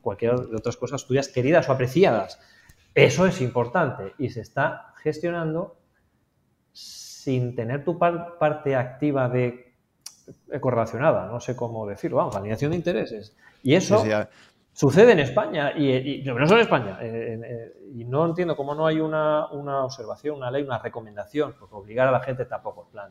cualquier 0.00 0.36
de 0.36 0.56
otras 0.56 0.76
cosas 0.76 1.04
tuyas 1.04 1.26
queridas 1.26 1.68
o 1.68 1.72
apreciadas. 1.72 2.38
Eso 2.94 3.26
es 3.26 3.40
importante 3.40 4.14
y 4.16 4.30
se 4.30 4.40
está 4.40 4.94
gestionando 5.02 5.76
sin 6.72 7.56
tener 7.56 7.84
tu 7.84 7.98
parte 7.98 8.76
activa 8.76 9.28
de 9.28 9.74
correlacionada, 10.60 11.26
no 11.26 11.40
sé 11.40 11.56
cómo 11.56 11.88
decirlo, 11.88 12.18
vamos, 12.18 12.36
alineación 12.36 12.70
de 12.70 12.76
intereses. 12.76 13.34
Y 13.64 13.74
eso 13.74 14.04
sucede 14.76 15.12
en 15.12 15.20
España, 15.20 15.72
y, 15.74 16.22
no 16.22 16.46
solo 16.46 16.60
en 16.60 16.66
España, 16.66 16.98
y 17.94 18.04
no 18.04 18.26
entiendo 18.26 18.54
cómo 18.54 18.74
no 18.74 18.86
hay 18.86 19.00
una, 19.00 19.46
observación, 19.46 20.36
una 20.36 20.50
ley, 20.50 20.62
una 20.62 20.78
recomendación, 20.78 21.54
porque 21.58 21.74
obligar 21.74 22.06
a 22.06 22.10
la 22.10 22.20
gente 22.20 22.44
tampoco 22.44 22.82
es 22.82 22.88
plan. 22.90 23.10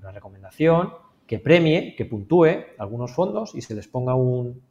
Una 0.00 0.10
recomendación 0.10 0.92
que 1.28 1.38
premie, 1.38 1.94
que 1.94 2.06
puntúe 2.06 2.74
algunos 2.76 3.12
fondos 3.12 3.54
y 3.54 3.62
se 3.62 3.74
les 3.76 3.86
ponga 3.86 4.16
un... 4.16 4.62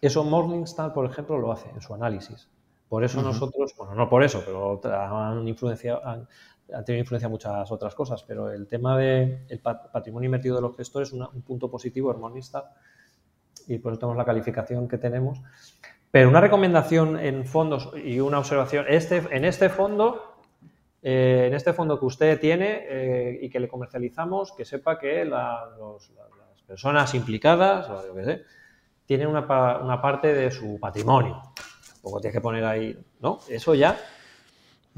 Eso 0.00 0.24
Morningstar, 0.24 0.94
por 0.94 1.04
ejemplo, 1.04 1.38
lo 1.38 1.52
hace 1.52 1.68
en 1.68 1.82
su 1.82 1.92
análisis. 1.92 2.48
Por 2.88 3.04
eso 3.04 3.20
nosotros, 3.20 3.74
bueno, 3.76 3.94
no 3.94 4.08
por 4.08 4.24
eso, 4.24 4.42
pero 4.44 4.80
han 4.84 5.46
influenciado, 5.46 6.00
han, 6.06 6.26
tenido 6.86 7.00
influencia 7.00 7.28
muchas 7.28 7.70
otras 7.70 7.94
cosas, 7.94 8.22
pero 8.22 8.50
el 8.50 8.66
tema 8.66 8.96
del 8.96 9.60
patrimonio 9.60 10.28
invertido 10.28 10.56
de 10.56 10.62
los 10.62 10.76
gestores 10.76 11.08
es 11.08 11.12
un 11.12 11.42
punto 11.42 11.70
positivo 11.70 12.14
Morningstar 12.14 12.72
y 13.66 13.78
por 13.78 13.92
eso 13.92 14.00
tenemos 14.00 14.16
la 14.16 14.24
calificación 14.24 14.88
que 14.88 14.98
tenemos. 14.98 15.40
Pero 16.10 16.28
una 16.28 16.40
recomendación 16.40 17.18
en 17.18 17.44
fondos 17.44 17.90
y 18.02 18.20
una 18.20 18.38
observación, 18.38 18.86
este, 18.88 19.22
en 19.30 19.44
este 19.44 19.68
fondo, 19.68 20.36
eh, 21.02 21.44
en 21.48 21.54
este 21.54 21.72
fondo 21.72 21.98
que 21.98 22.06
usted 22.06 22.40
tiene 22.40 22.86
eh, 22.88 23.38
y 23.42 23.50
que 23.50 23.60
le 23.60 23.68
comercializamos, 23.68 24.52
que 24.52 24.64
sepa 24.64 24.98
que 24.98 25.24
las 25.24 25.68
personas 26.66 27.14
implicadas, 27.14 27.88
tienen 29.04 29.28
una, 29.28 29.78
una 29.78 30.00
parte 30.00 30.32
de 30.32 30.50
su 30.50 30.80
patrimonio. 30.80 31.42
Tampoco 31.94 32.20
tienes 32.20 32.34
que 32.34 32.40
poner 32.40 32.64
ahí, 32.64 32.98
¿no? 33.20 33.38
Eso 33.48 33.74
ya 33.74 33.96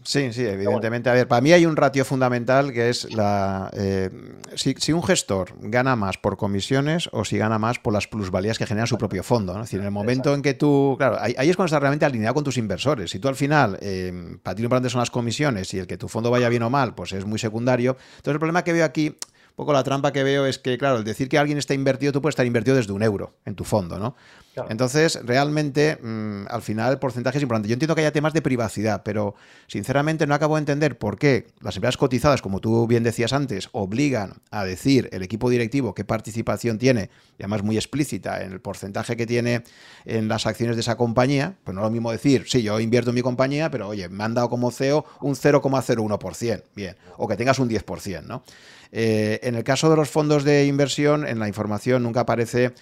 Sí, 0.05 0.33
sí, 0.33 0.45
evidentemente. 0.47 1.11
A 1.11 1.13
ver, 1.13 1.27
para 1.27 1.41
mí 1.41 1.53
hay 1.53 1.67
un 1.67 1.77
ratio 1.77 2.05
fundamental 2.05 2.73
que 2.73 2.89
es 2.89 3.13
la 3.13 3.71
eh, 3.75 4.11
si, 4.55 4.93
un 4.93 5.03
gestor 5.03 5.55
gana 5.61 5.97
más 5.97 6.19
por 6.19 6.37
comisiones 6.37 7.09
o 7.13 7.25
si 7.25 7.37
gana 7.39 7.59
más 7.59 7.79
por 7.79 7.93
las 7.93 8.07
plusvalías 8.07 8.59
que 8.59 8.67
genera 8.67 8.87
su 8.87 8.97
propio 8.97 9.23
fondo. 9.23 9.55
¿no? 9.55 9.61
Es 9.61 9.67
decir, 9.67 9.81
en 9.81 9.87
el 9.87 9.93
momento 9.93 10.35
en 10.35 10.43
que 10.43 10.55
tú, 10.55 10.95
claro, 10.99 11.19
ahí, 11.21 11.35
es 11.37 11.57
cuando 11.57 11.67
estás 11.67 11.81
realmente 11.81 12.07
alineado 12.07 12.35
con 12.35 12.45
tus 12.45 12.59
inversores. 12.59 13.11
Si 13.11 13.19
tú 13.19 13.29
al 13.29 13.37
final, 13.37 13.79
eh, 13.81 14.39
para 14.43 14.55
ti 14.55 14.63
lo 14.63 14.67
importante 14.67 14.91
son 14.91 15.01
las 15.01 15.11
comisiones 15.11 15.73
y 15.75 15.79
el 15.79 15.87
que 15.87 15.97
tu 15.97 16.09
fondo 16.09 16.31
vaya 16.31 16.49
bien 16.49 16.63
o 16.63 16.71
mal, 16.71 16.95
pues 16.95 17.13
es 17.13 17.25
muy 17.25 17.39
secundario. 17.39 17.97
Entonces 18.17 18.35
el 18.35 18.39
problema 18.39 18.63
que 18.65 18.73
veo 18.73 18.85
aquí 18.85 19.17
poco 19.59 19.73
la 19.73 19.83
trampa 19.83 20.13
que 20.13 20.23
veo 20.23 20.47
es 20.47 20.57
que, 20.57 20.79
claro, 20.79 20.99
el 20.99 21.05
decir 21.05 21.29
que 21.29 21.37
alguien 21.37 21.59
está 21.59 21.75
invertido, 21.75 22.13
tú 22.13 22.23
puedes 22.23 22.35
estar 22.35 22.47
invertido 22.47 22.77
desde 22.77 22.93
un 22.93 23.03
euro 23.03 23.35
en 23.45 23.57
tu 23.57 23.65
fondo, 23.65 23.99
¿no? 23.99 24.15
Entonces, 24.69 25.19
realmente, 25.25 25.99
mm, 26.01 26.47
al 26.49 26.63
final 26.63 26.93
el 26.93 26.99
porcentaje 27.01 27.39
es 27.39 27.43
importante. 27.43 27.69
Yo 27.69 27.73
entiendo 27.73 27.97
que 27.97 28.03
haya 28.03 28.13
temas 28.13 28.33
de 28.33 28.41
privacidad, 28.41 29.03
pero 29.05 29.35
sinceramente 29.67 30.29
no 30.29 30.35
acabo 30.35 30.55
de 30.55 30.61
entender 30.61 30.97
por 30.97 31.19
qué 31.19 31.49
las 31.61 31.75
empresas 31.75 31.97
cotizadas, 31.97 32.41
como 32.41 32.61
tú 32.61 32.87
bien 32.87 33.03
decías 33.03 33.33
antes, 33.33 33.69
obligan 33.73 34.35
a 34.53 34.65
decir 34.65 35.09
el 35.13 35.23
equipo 35.23 35.51
directivo 35.51 35.93
qué 35.93 36.05
participación 36.05 36.79
tiene, 36.79 37.11
y 37.37 37.43
además 37.43 37.65
muy 37.65 37.77
explícita 37.77 38.43
en 38.43 38.53
el 38.53 38.61
porcentaje 38.61 39.17
que 39.17 39.27
tiene 39.27 39.65
en 40.05 40.29
las 40.29 40.47
acciones 40.47 40.77
de 40.77 40.83
esa 40.83 40.97
compañía. 40.97 41.57
Pues 41.65 41.75
no 41.75 41.81
es 41.81 41.85
lo 41.85 41.91
mismo 41.91 42.13
decir, 42.13 42.45
sí, 42.47 42.63
yo 42.63 42.79
invierto 42.79 43.11
en 43.11 43.17
mi 43.17 43.23
compañía, 43.23 43.73
pero 43.73 43.89
oye, 43.89 44.09
me 44.09 44.23
han 44.23 44.35
dado 44.35 44.49
como 44.49 44.71
CEO 44.71 45.05
un 45.21 45.35
0,01%, 45.35 46.63
bien, 46.77 46.97
o 47.17 47.27
que 47.27 47.37
tengas 47.37 47.59
un 47.59 47.69
10%, 47.69 48.23
¿no? 48.23 48.43
Eh, 48.93 49.41
en 49.43 49.55
el 49.55 49.65
caso 49.65 49.91
de 49.91 49.97
los 49.97 50.09
fondos 50.09 50.45
de 50.45 50.67
inversión, 50.67 51.27
en 51.27 51.39
la 51.39 51.49
información 51.49 52.03
nunca 52.03 52.21
aparece, 52.21 52.73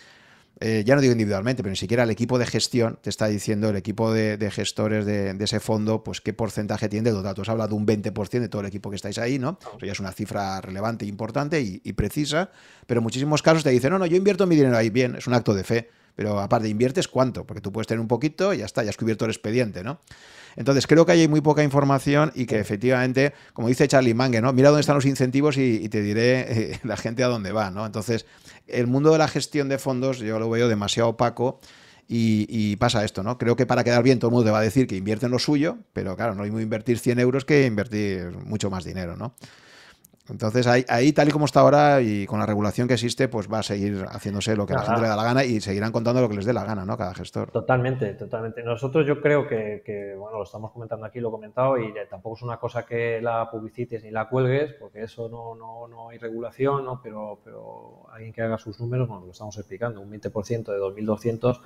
eh, 0.60 0.84
ya 0.86 0.94
no 0.94 1.00
digo 1.00 1.12
individualmente, 1.12 1.62
pero 1.62 1.70
ni 1.70 1.76
siquiera 1.76 2.04
el 2.04 2.10
equipo 2.10 2.38
de 2.38 2.46
gestión 2.46 2.98
te 3.02 3.10
está 3.10 3.26
diciendo, 3.26 3.68
el 3.68 3.76
equipo 3.76 4.12
de, 4.12 4.50
gestores 4.50 5.04
de, 5.04 5.36
ese 5.38 5.60
fondo, 5.60 6.02
pues 6.02 6.20
qué 6.20 6.32
porcentaje 6.32 6.88
tiene 6.88 7.10
de 7.10 7.14
los 7.14 7.22
datos. 7.22 7.48
Habla 7.48 7.68
de 7.68 7.74
un 7.74 7.86
20% 7.86 8.40
de 8.40 8.48
todo 8.48 8.60
el 8.60 8.68
equipo 8.68 8.90
que 8.90 8.96
estáis 8.96 9.18
ahí, 9.18 9.38
¿no? 9.38 9.58
Eso 9.76 9.84
ya 9.84 9.92
es 9.92 10.00
una 10.00 10.12
cifra 10.12 10.60
relevante, 10.60 11.04
importante 11.04 11.60
y, 11.60 11.80
y 11.84 11.92
precisa, 11.92 12.50
pero 12.86 13.00
en 13.00 13.04
muchísimos 13.04 13.42
casos 13.42 13.64
te 13.64 13.70
dicen, 13.70 13.90
no, 13.90 13.98
no, 13.98 14.06
yo 14.06 14.16
invierto 14.16 14.46
mi 14.46 14.56
dinero 14.56 14.76
ahí, 14.76 14.90
bien, 14.90 15.16
es 15.16 15.26
un 15.26 15.34
acto 15.34 15.54
de 15.54 15.64
fe. 15.64 15.90
Pero 16.16 16.40
aparte, 16.40 16.68
inviertes 16.68 17.06
cuánto, 17.06 17.44
porque 17.44 17.60
tú 17.60 17.70
puedes 17.70 17.86
tener 17.86 18.00
un 18.00 18.08
poquito 18.08 18.54
y 18.54 18.58
ya 18.58 18.64
está, 18.64 18.82
ya 18.82 18.90
has 18.90 18.96
cubierto 18.96 19.26
el 19.26 19.30
expediente, 19.30 19.84
¿no? 19.84 20.00
Entonces, 20.56 20.86
creo 20.86 21.04
que 21.04 21.12
hay 21.12 21.28
muy 21.28 21.42
poca 21.42 21.62
información 21.62 22.32
y 22.34 22.46
que 22.46 22.58
efectivamente, 22.58 23.34
como 23.52 23.68
dice 23.68 23.86
Charlie 23.86 24.14
Mangue, 24.14 24.40
¿no? 24.40 24.54
Mira 24.54 24.70
dónde 24.70 24.80
están 24.80 24.96
los 24.96 25.04
incentivos 25.04 25.58
y, 25.58 25.88
te 25.90 26.00
diré 26.00 26.72
eh, 26.72 26.80
la 26.84 26.96
gente 26.96 27.22
a 27.22 27.28
dónde 27.28 27.52
va, 27.52 27.70
¿no? 27.70 27.84
Entonces, 27.84 28.24
el 28.66 28.86
mundo 28.86 29.12
de 29.12 29.18
la 29.18 29.28
gestión 29.28 29.68
de 29.68 29.78
fondos 29.78 30.18
yo 30.18 30.38
lo 30.38 30.48
veo 30.48 30.68
demasiado 30.68 31.10
opaco. 31.10 31.60
Y, 32.08 32.46
y, 32.48 32.76
pasa 32.76 33.04
esto, 33.04 33.24
¿no? 33.24 33.36
Creo 33.36 33.56
que 33.56 33.66
para 33.66 33.82
quedar 33.82 34.04
bien 34.04 34.20
todo 34.20 34.28
el 34.28 34.34
mundo 34.34 34.44
te 34.44 34.52
va 34.52 34.60
a 34.60 34.62
decir 34.62 34.86
que 34.86 34.94
invierte 34.94 35.26
en 35.26 35.32
lo 35.32 35.40
suyo, 35.40 35.78
pero 35.92 36.14
claro, 36.16 36.36
no 36.36 36.44
hay 36.44 36.52
muy 36.52 36.62
invertir 36.62 37.00
100 37.00 37.18
euros 37.18 37.44
que 37.44 37.66
invertir 37.66 38.30
mucho 38.44 38.70
más 38.70 38.84
dinero, 38.84 39.16
¿no? 39.16 39.34
Entonces 40.28 40.66
ahí, 40.66 41.12
tal 41.12 41.28
y 41.28 41.30
como 41.30 41.44
está 41.44 41.60
ahora 41.60 42.00
y 42.00 42.26
con 42.26 42.40
la 42.40 42.46
regulación 42.46 42.88
que 42.88 42.94
existe, 42.94 43.28
pues 43.28 43.50
va 43.52 43.60
a 43.60 43.62
seguir 43.62 44.04
haciéndose 44.08 44.56
lo 44.56 44.66
que 44.66 44.74
a 44.74 44.78
la 44.78 44.82
gente 44.82 45.02
le 45.02 45.08
da 45.08 45.16
la 45.16 45.22
gana 45.22 45.44
y 45.44 45.60
seguirán 45.60 45.92
contando 45.92 46.20
lo 46.20 46.28
que 46.28 46.36
les 46.36 46.44
dé 46.44 46.52
la 46.52 46.64
gana, 46.64 46.84
¿no? 46.84 46.96
Cada 46.96 47.14
gestor. 47.14 47.50
Totalmente, 47.50 48.14
totalmente. 48.14 48.62
Nosotros 48.62 49.06
yo 49.06 49.20
creo 49.20 49.46
que, 49.46 50.14
bueno, 50.18 50.38
lo 50.38 50.44
estamos 50.44 50.72
comentando 50.72 51.06
aquí, 51.06 51.20
lo 51.20 51.28
he 51.28 51.32
comentado, 51.32 51.78
y 51.78 51.92
tampoco 52.10 52.36
es 52.36 52.42
una 52.42 52.56
cosa 52.58 52.84
que 52.84 53.20
la 53.20 53.48
publicites 53.50 54.02
ni 54.02 54.10
la 54.10 54.28
cuelgues, 54.28 54.74
porque 54.74 55.02
eso 55.02 55.28
no, 55.28 55.54
no, 55.54 55.86
no 55.86 56.10
hay 56.10 56.18
regulación, 56.18 56.84
¿no? 56.84 57.00
Pero, 57.02 57.38
pero 57.44 58.06
alguien 58.12 58.32
que 58.32 58.42
haga 58.42 58.58
sus 58.58 58.80
números, 58.80 59.08
bueno, 59.08 59.26
lo 59.26 59.32
estamos 59.32 59.56
explicando, 59.58 60.00
un 60.00 60.10
20% 60.10 60.64
de 60.64 60.78
2.200, 60.78 61.60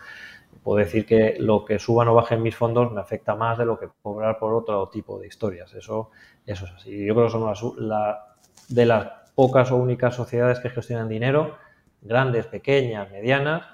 puedo 0.63 0.79
decir 0.79 1.07
que 1.07 1.37
lo 1.39 1.65
que 1.65 1.79
suba 1.79 2.11
o 2.11 2.15
baje 2.15 2.35
en 2.35 2.43
mis 2.43 2.57
fondos 2.57 2.93
me 2.93 3.01
afecta 3.01 3.35
más 3.35 3.59
de 3.59 3.65
lo 3.65 3.79
que 3.79 3.89
cobrar 4.03 4.39
por 4.39 4.53
otro 4.53 4.89
tipo 4.89 5.19
de 5.19 5.27
historias. 5.27 5.73
Eso, 5.75 6.11
eso 6.47 6.65
es 6.65 6.73
así. 6.73 7.05
Yo 7.05 7.15
creo 7.15 7.27
que 7.27 7.33
son 7.33 7.47
las, 7.47 7.63
la, 7.79 8.30
de 8.71 8.87
las 8.87 9.09
pocas 9.35 9.71
o 9.71 9.77
únicas 9.77 10.15
sociedades 10.15 10.61
que 10.61 10.71
gestionan 10.71 11.09
dinero, 11.09 11.57
grandes, 12.01 12.47
pequeñas, 12.47 13.11
medianas, 13.11 13.65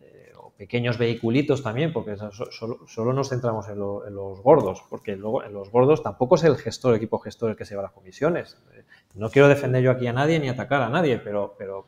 eh, 0.00 0.32
o 0.36 0.50
pequeños 0.50 0.98
vehiculitos 0.98 1.62
también, 1.62 1.92
porque 1.92 2.16
solo, 2.16 3.12
nos 3.12 3.28
centramos 3.28 3.68
en, 3.68 3.78
los 3.78 4.40
gordos, 4.42 4.82
porque 4.88 5.14
luego 5.14 5.44
en 5.44 5.52
los 5.52 5.70
gordos 5.70 6.02
tampoco 6.02 6.34
es 6.36 6.44
el 6.44 6.56
gestor, 6.56 6.92
el 6.92 6.96
equipo 6.98 7.18
gestor 7.18 7.50
el 7.50 7.56
que 7.56 7.64
se 7.64 7.76
va 7.76 7.82
a 7.82 7.84
las 7.84 7.92
comisiones. 7.92 8.60
Eh, 8.72 8.84
no 9.14 9.30
quiero 9.30 9.48
defender 9.48 9.82
yo 9.82 9.90
aquí 9.90 10.06
a 10.06 10.12
nadie 10.12 10.40
ni 10.40 10.48
atacar 10.48 10.82
a 10.82 10.88
nadie, 10.88 11.18
pero, 11.18 11.54
pero 11.58 11.86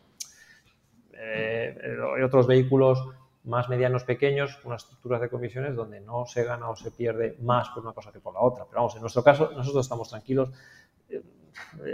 eh, 1.14 1.76
hay 2.16 2.22
otros 2.22 2.46
vehículos 2.46 3.08
más 3.44 3.68
medianos 3.68 4.02
pequeños, 4.04 4.58
unas 4.64 4.82
estructuras 4.82 5.20
de 5.20 5.28
comisiones 5.28 5.76
donde 5.76 6.00
no 6.00 6.26
se 6.26 6.42
gana 6.42 6.68
o 6.68 6.74
se 6.74 6.90
pierde 6.90 7.36
más 7.40 7.68
por 7.68 7.84
una 7.84 7.92
cosa 7.92 8.12
que 8.12 8.18
por 8.18 8.34
la 8.34 8.40
otra. 8.40 8.64
Pero 8.64 8.80
vamos, 8.80 8.96
en 8.96 9.00
nuestro 9.00 9.22
caso 9.22 9.52
nosotros 9.52 9.86
estamos 9.86 10.08
tranquilos, 10.08 10.50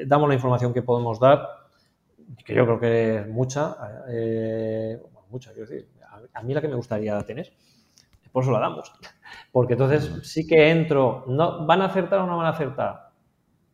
damos 0.07 0.29
la 0.29 0.35
información 0.35 0.73
que 0.73 0.83
podemos 0.83 1.19
dar. 1.21 1.49
que 2.45 2.55
yo 2.55 2.65
creo 2.65 2.81
que 2.81 3.17
es 3.19 3.29
mucha, 3.29 3.77
eh, 4.09 5.01
mucha, 5.31 5.53
quiero 5.53 5.69
decir, 5.69 5.89
a, 6.35 6.43
mí 6.43 6.55
la 6.55 6.61
que 6.61 6.69
me 6.69 6.75
gustaría 6.75 7.19
tener, 7.23 7.53
por 8.31 8.43
eso 8.43 8.53
la 8.53 8.61
damos. 8.61 8.93
Porque 9.51 9.75
entonces 9.75 10.11
sí 10.23 10.47
que 10.47 10.71
entro, 10.71 11.25
no, 11.27 11.67
¿van 11.67 11.83
a 11.83 11.87
acertar 11.87 12.21
o 12.21 12.27
no 12.27 12.37
van 12.37 12.47
a 12.47 12.51
acertar? 12.51 13.11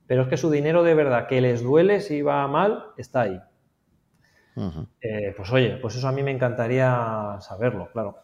Pero 0.06 0.22
es 0.22 0.28
que 0.28 0.36
su 0.36 0.50
dinero 0.50 0.82
de 0.82 0.94
verdad, 0.94 1.26
que 1.26 1.40
les 1.40 1.62
duele 1.62 2.00
si 2.00 2.22
va 2.22 2.46
mal, 2.48 2.86
está 2.96 3.22
ahí. 3.22 3.40
Eh, 5.00 5.34
pues 5.36 5.52
oye, 5.52 5.78
pues 5.80 5.94
eso 5.94 6.08
a 6.08 6.12
mí 6.12 6.22
me 6.22 6.32
encantaría 6.32 7.36
saberlo, 7.40 7.88
claro. 7.92 8.16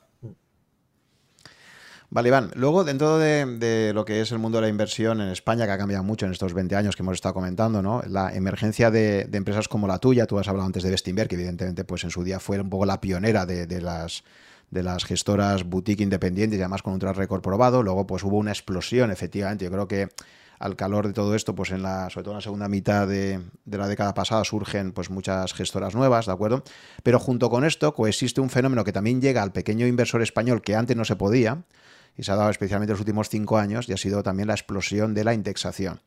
Vale, 2.14 2.28
Iván. 2.28 2.52
Luego, 2.54 2.84
dentro 2.84 3.18
de, 3.18 3.90
lo 3.92 4.04
que 4.04 4.20
es 4.20 4.30
el 4.30 4.38
mundo 4.38 4.58
de 4.58 4.62
la 4.62 4.68
inversión 4.68 5.20
en 5.20 5.30
España, 5.30 5.66
que 5.66 5.72
ha 5.72 5.78
cambiado 5.78 6.04
mucho 6.04 6.26
en 6.26 6.30
estos 6.30 6.54
20 6.54 6.76
años 6.76 6.94
que 6.94 7.02
hemos 7.02 7.14
estado 7.14 7.34
comentando, 7.34 7.82
¿no? 7.82 8.02
La 8.06 8.32
emergencia 8.32 8.92
de, 8.92 9.28
empresas 9.32 9.66
como 9.66 9.88
la 9.88 9.98
tuya, 9.98 10.24
tú 10.28 10.38
has 10.38 10.46
hablado 10.46 10.64
antes 10.64 10.84
de 10.84 10.90
Bestinberg, 10.90 11.28
que 11.28 11.34
evidentemente 11.34 11.82
pues 11.82 12.04
en 12.04 12.10
su 12.10 12.22
día 12.22 12.38
fue 12.38 12.60
un 12.60 12.70
poco 12.70 12.86
la 12.86 13.00
pionera 13.00 13.46
de, 13.46 13.80
las 13.80 14.22
de 14.70 14.84
las 14.84 15.04
gestoras 15.04 15.64
boutique 15.64 16.04
independientes 16.04 16.56
y 16.56 16.62
además 16.62 16.82
con 16.82 16.92
un 16.92 17.00
track 17.00 17.16
record 17.16 17.42
probado. 17.42 17.82
Luego, 17.82 18.06
pues 18.06 18.22
hubo 18.22 18.36
una 18.36 18.52
explosión, 18.52 19.10
efectivamente. 19.10 19.64
Yo 19.64 19.72
creo 19.72 19.88
que 19.88 20.08
al 20.60 20.76
calor 20.76 21.08
de 21.08 21.14
todo 21.14 21.34
esto, 21.34 21.56
pues 21.56 21.72
en 21.72 21.82
la, 21.82 22.10
sobre 22.10 22.22
todo 22.22 22.34
en 22.34 22.38
la 22.38 22.42
segunda 22.42 22.68
mitad 22.68 23.08
de, 23.08 23.40
la 23.64 23.88
década 23.88 24.14
pasada 24.14 24.44
surgen 24.44 24.92
pues 24.92 25.10
muchas 25.10 25.52
gestoras 25.52 25.96
nuevas, 25.96 26.26
¿de 26.26 26.32
acuerdo? 26.32 26.62
Pero 27.02 27.18
junto 27.18 27.50
con 27.50 27.64
esto 27.64 27.92
coexiste 27.92 28.40
un 28.40 28.50
fenómeno 28.50 28.84
que 28.84 28.92
también 28.92 29.20
llega 29.20 29.42
al 29.42 29.50
pequeño 29.50 29.84
inversor 29.88 30.22
español 30.22 30.62
que 30.62 30.76
antes 30.76 30.96
no 30.96 31.04
se 31.04 31.16
podía, 31.16 31.64
y 32.16 32.22
se 32.22 32.32
ha 32.32 32.36
dado 32.36 32.50
especialmente 32.50 32.92
en 32.92 32.94
los 32.94 33.00
últimos 33.00 33.28
cinco 33.28 33.58
años, 33.58 33.88
y 33.88 33.92
ha 33.92 33.96
sido 33.96 34.22
también 34.22 34.48
la 34.48 34.54
explosión 34.54 35.14
de 35.14 35.24
la 35.24 35.34
indexación. 35.34 36.00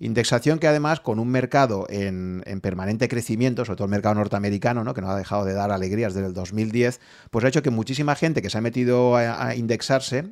Indexación 0.00 0.58
que 0.58 0.66
además 0.66 1.00
con 1.00 1.18
un 1.18 1.28
mercado 1.28 1.86
en, 1.88 2.42
permanente 2.62 3.08
crecimiento, 3.08 3.64
sobre 3.64 3.76
todo 3.76 3.86
el 3.86 3.90
mercado 3.90 4.16
norteamericano, 4.16 4.84
¿no? 4.84 4.94
que 4.94 5.00
no 5.00 5.10
ha 5.10 5.16
dejado 5.16 5.44
de 5.44 5.54
dar 5.54 5.70
alegrías 5.70 6.14
desde 6.14 6.28
el 6.28 6.34
2010, 6.34 7.00
pues 7.30 7.44
ha 7.44 7.48
hecho 7.48 7.62
que 7.62 7.70
muchísima 7.70 8.14
gente 8.16 8.42
que 8.42 8.50
se 8.50 8.58
ha 8.58 8.60
metido 8.60 9.16
a, 9.16 9.54
indexarse 9.54 10.24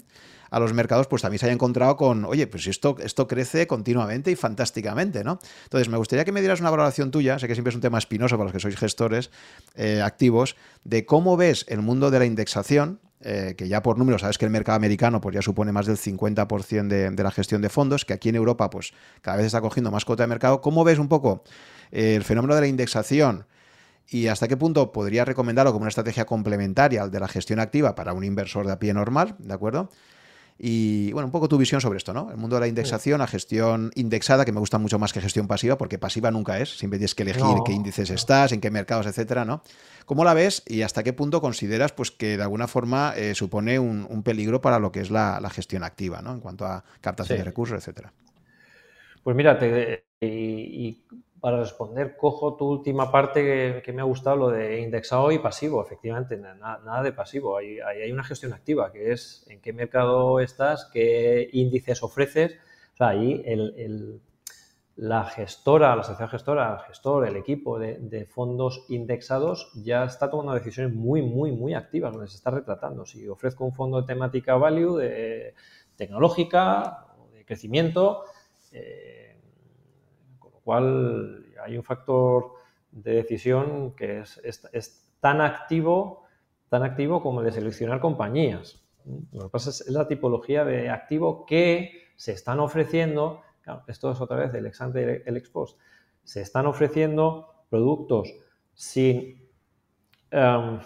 a 0.50 0.60
los 0.60 0.74
mercados, 0.74 1.06
pues 1.06 1.22
también 1.22 1.38
se 1.38 1.46
haya 1.46 1.54
encontrado 1.54 1.96
con, 1.96 2.26
oye, 2.26 2.46
pues 2.46 2.66
esto, 2.66 2.96
esto 3.00 3.26
crece 3.26 3.66
continuamente 3.66 4.30
y 4.30 4.36
fantásticamente, 4.36 5.24
¿no? 5.24 5.38
Entonces, 5.64 5.88
me 5.88 5.96
gustaría 5.96 6.26
que 6.26 6.32
me 6.32 6.40
dieras 6.40 6.60
una 6.60 6.68
valoración 6.68 7.10
tuya, 7.10 7.38
sé 7.38 7.48
que 7.48 7.54
siempre 7.54 7.70
es 7.70 7.74
un 7.74 7.80
tema 7.80 7.96
espinoso 7.96 8.36
para 8.36 8.44
los 8.44 8.52
que 8.52 8.60
sois 8.60 8.76
gestores 8.76 9.30
eh, 9.76 10.02
activos, 10.02 10.56
de 10.84 11.06
cómo 11.06 11.38
ves 11.38 11.64
el 11.68 11.80
mundo 11.80 12.10
de 12.10 12.18
la 12.18 12.26
indexación, 12.26 13.00
eh, 13.24 13.54
que 13.56 13.68
ya 13.68 13.82
por 13.82 13.98
números 13.98 14.22
sabes 14.22 14.36
que 14.36 14.44
el 14.44 14.50
mercado 14.50 14.76
americano 14.76 15.20
pues 15.20 15.34
ya 15.34 15.42
supone 15.42 15.70
más 15.70 15.86
del 15.86 15.96
50% 15.96 17.14
de, 17.14 17.22
la 17.22 17.30
gestión 17.30 17.62
de 17.62 17.68
fondos, 17.68 18.04
que 18.04 18.12
aquí 18.12 18.28
en 18.28 18.36
Europa 18.36 18.68
pues 18.68 18.92
cada 19.20 19.36
vez 19.36 19.46
está 19.46 19.60
cogiendo 19.60 19.90
más 19.90 20.04
cuota 20.04 20.24
de 20.24 20.26
mercado. 20.26 20.60
¿Cómo 20.60 20.82
ves 20.84 20.98
un 20.98 21.08
poco 21.08 21.44
eh, 21.92 22.14
el 22.16 22.24
fenómeno 22.24 22.54
de 22.54 22.62
la 22.62 22.66
indexación 22.66 23.46
y 24.08 24.26
hasta 24.26 24.48
qué 24.48 24.56
punto 24.56 24.92
podrías 24.92 25.26
recomendarlo 25.26 25.72
como 25.72 25.82
una 25.82 25.88
estrategia 25.88 26.26
complementaria 26.26 27.02
al 27.02 27.10
de 27.10 27.20
la 27.20 27.28
gestión 27.28 27.60
activa 27.60 27.94
para 27.94 28.12
un 28.12 28.24
inversor 28.24 28.66
de 28.66 28.72
a 28.72 28.78
pie 28.78 28.92
normal, 28.92 29.36
¿de 29.38 29.54
acuerdo? 29.54 29.88
Y 30.64 31.12
bueno, 31.12 31.26
un 31.26 31.32
poco 31.32 31.48
tu 31.48 31.58
visión 31.58 31.80
sobre 31.80 31.96
esto, 31.96 32.14
¿no? 32.14 32.30
El 32.30 32.36
mundo 32.36 32.54
de 32.54 32.60
la 32.60 32.68
indexación, 32.68 33.18
la 33.18 33.26
gestión 33.26 33.90
indexada, 33.96 34.44
que 34.44 34.52
me 34.52 34.60
gusta 34.60 34.78
mucho 34.78 34.96
más 34.96 35.12
que 35.12 35.20
gestión 35.20 35.48
pasiva, 35.48 35.76
porque 35.76 35.98
pasiva 35.98 36.30
nunca 36.30 36.60
es, 36.60 36.78
siempre 36.78 37.00
tienes 37.00 37.16
que 37.16 37.24
elegir 37.24 37.42
en 37.44 37.64
qué 37.64 37.72
índices 37.72 38.10
estás, 38.10 38.52
en 38.52 38.60
qué 38.60 38.70
mercados, 38.70 39.06
etcétera, 39.06 39.44
¿no? 39.44 39.64
¿Cómo 40.06 40.22
la 40.22 40.34
ves 40.34 40.62
y 40.64 40.82
hasta 40.82 41.02
qué 41.02 41.12
punto 41.12 41.40
consideras 41.40 41.90
pues, 41.90 42.12
que 42.12 42.36
de 42.36 42.44
alguna 42.44 42.68
forma 42.68 43.12
eh, 43.16 43.34
supone 43.34 43.80
un, 43.80 44.22
peligro 44.22 44.60
para 44.60 44.78
lo 44.78 44.92
que 44.92 45.00
es 45.00 45.10
la, 45.10 45.50
gestión 45.50 45.82
activa, 45.82 46.22
¿no? 46.22 46.32
En 46.32 46.38
cuanto 46.38 46.64
a 46.64 46.84
captación 47.00 47.38
de 47.38 47.44
recursos, 47.44 47.76
etcétera. 47.76 48.12
Pues 49.24 49.34
mira, 49.34 49.58
y, 50.20 51.02
para 51.42 51.58
responder, 51.58 52.16
cojo 52.16 52.54
tu 52.54 52.68
última 52.68 53.10
parte 53.10 53.82
que, 53.84 53.92
me 53.92 54.00
ha 54.00 54.04
gustado, 54.04 54.36
lo 54.36 54.50
de 54.50 54.80
indexado 54.80 55.32
y 55.32 55.40
pasivo. 55.40 55.82
Efectivamente, 55.84 56.36
nada, 56.36 57.02
de 57.02 57.12
pasivo. 57.12 57.56
Hay, 57.56 58.12
una 58.12 58.22
gestión 58.22 58.52
activa, 58.52 58.92
que 58.92 59.10
es 59.10 59.44
en 59.48 59.60
qué 59.60 59.72
mercado 59.72 60.38
estás, 60.38 60.88
qué 60.92 61.50
índices 61.52 62.00
ofreces. 62.04 62.52
O 62.94 62.96
sea, 62.96 63.08
ahí 63.08 63.42
la 64.94 65.24
gestora, 65.24 65.96
la 65.96 66.04
sociedad 66.04 66.30
gestora, 66.30 66.74
el 66.74 66.86
gestor, 66.86 67.26
el 67.26 67.34
equipo 67.34 67.76
de, 67.76 68.24
fondos 68.30 68.84
indexados 68.88 69.72
ya 69.74 70.04
está 70.04 70.30
tomando 70.30 70.54
decisiones 70.54 70.94
muy, 70.94 71.22
muy, 71.22 71.50
muy 71.50 71.74
activas, 71.74 72.12
donde 72.12 72.28
se 72.28 72.36
está 72.36 72.52
retratando. 72.52 73.04
Si 73.04 73.26
ofrezco 73.26 73.64
un 73.64 73.72
fondo 73.72 74.00
de 74.00 74.06
temática 74.06 74.54
value, 74.54 74.96
de 74.96 75.54
tecnológica, 75.96 77.08
de 77.34 77.44
crecimiento, 77.44 78.26
eh, 78.70 79.31
cual 80.64 81.46
hay 81.64 81.76
un 81.76 81.84
factor 81.84 82.52
de 82.90 83.14
decisión 83.14 83.94
que 83.94 84.20
es, 84.20 85.08
tan 85.20 85.40
activo 85.40 86.22
tan 86.68 86.84
activo 86.84 87.22
como 87.22 87.40
el 87.40 87.46
de 87.46 87.52
seleccionar 87.52 88.00
compañías. 88.00 88.82
Lo 89.32 89.42
que 89.42 89.48
pasa 89.50 89.68
es, 89.68 89.86
la 89.88 90.08
tipología 90.08 90.64
de 90.64 90.88
activo 90.88 91.44
que 91.44 92.08
se 92.16 92.32
están 92.32 92.60
ofreciendo, 92.60 93.42
esto 93.88 94.10
es 94.10 94.18
otra 94.22 94.38
vez 94.38 94.54
el 94.54 94.64
ex 94.64 94.80
ante 94.80 95.28
el 95.28 95.36
ex 95.36 95.50
post, 95.50 95.78
se 96.24 96.40
están 96.40 96.64
ofreciendo 96.64 97.66
productos 97.68 98.34
sin, 98.72 99.46
em, 100.30 100.80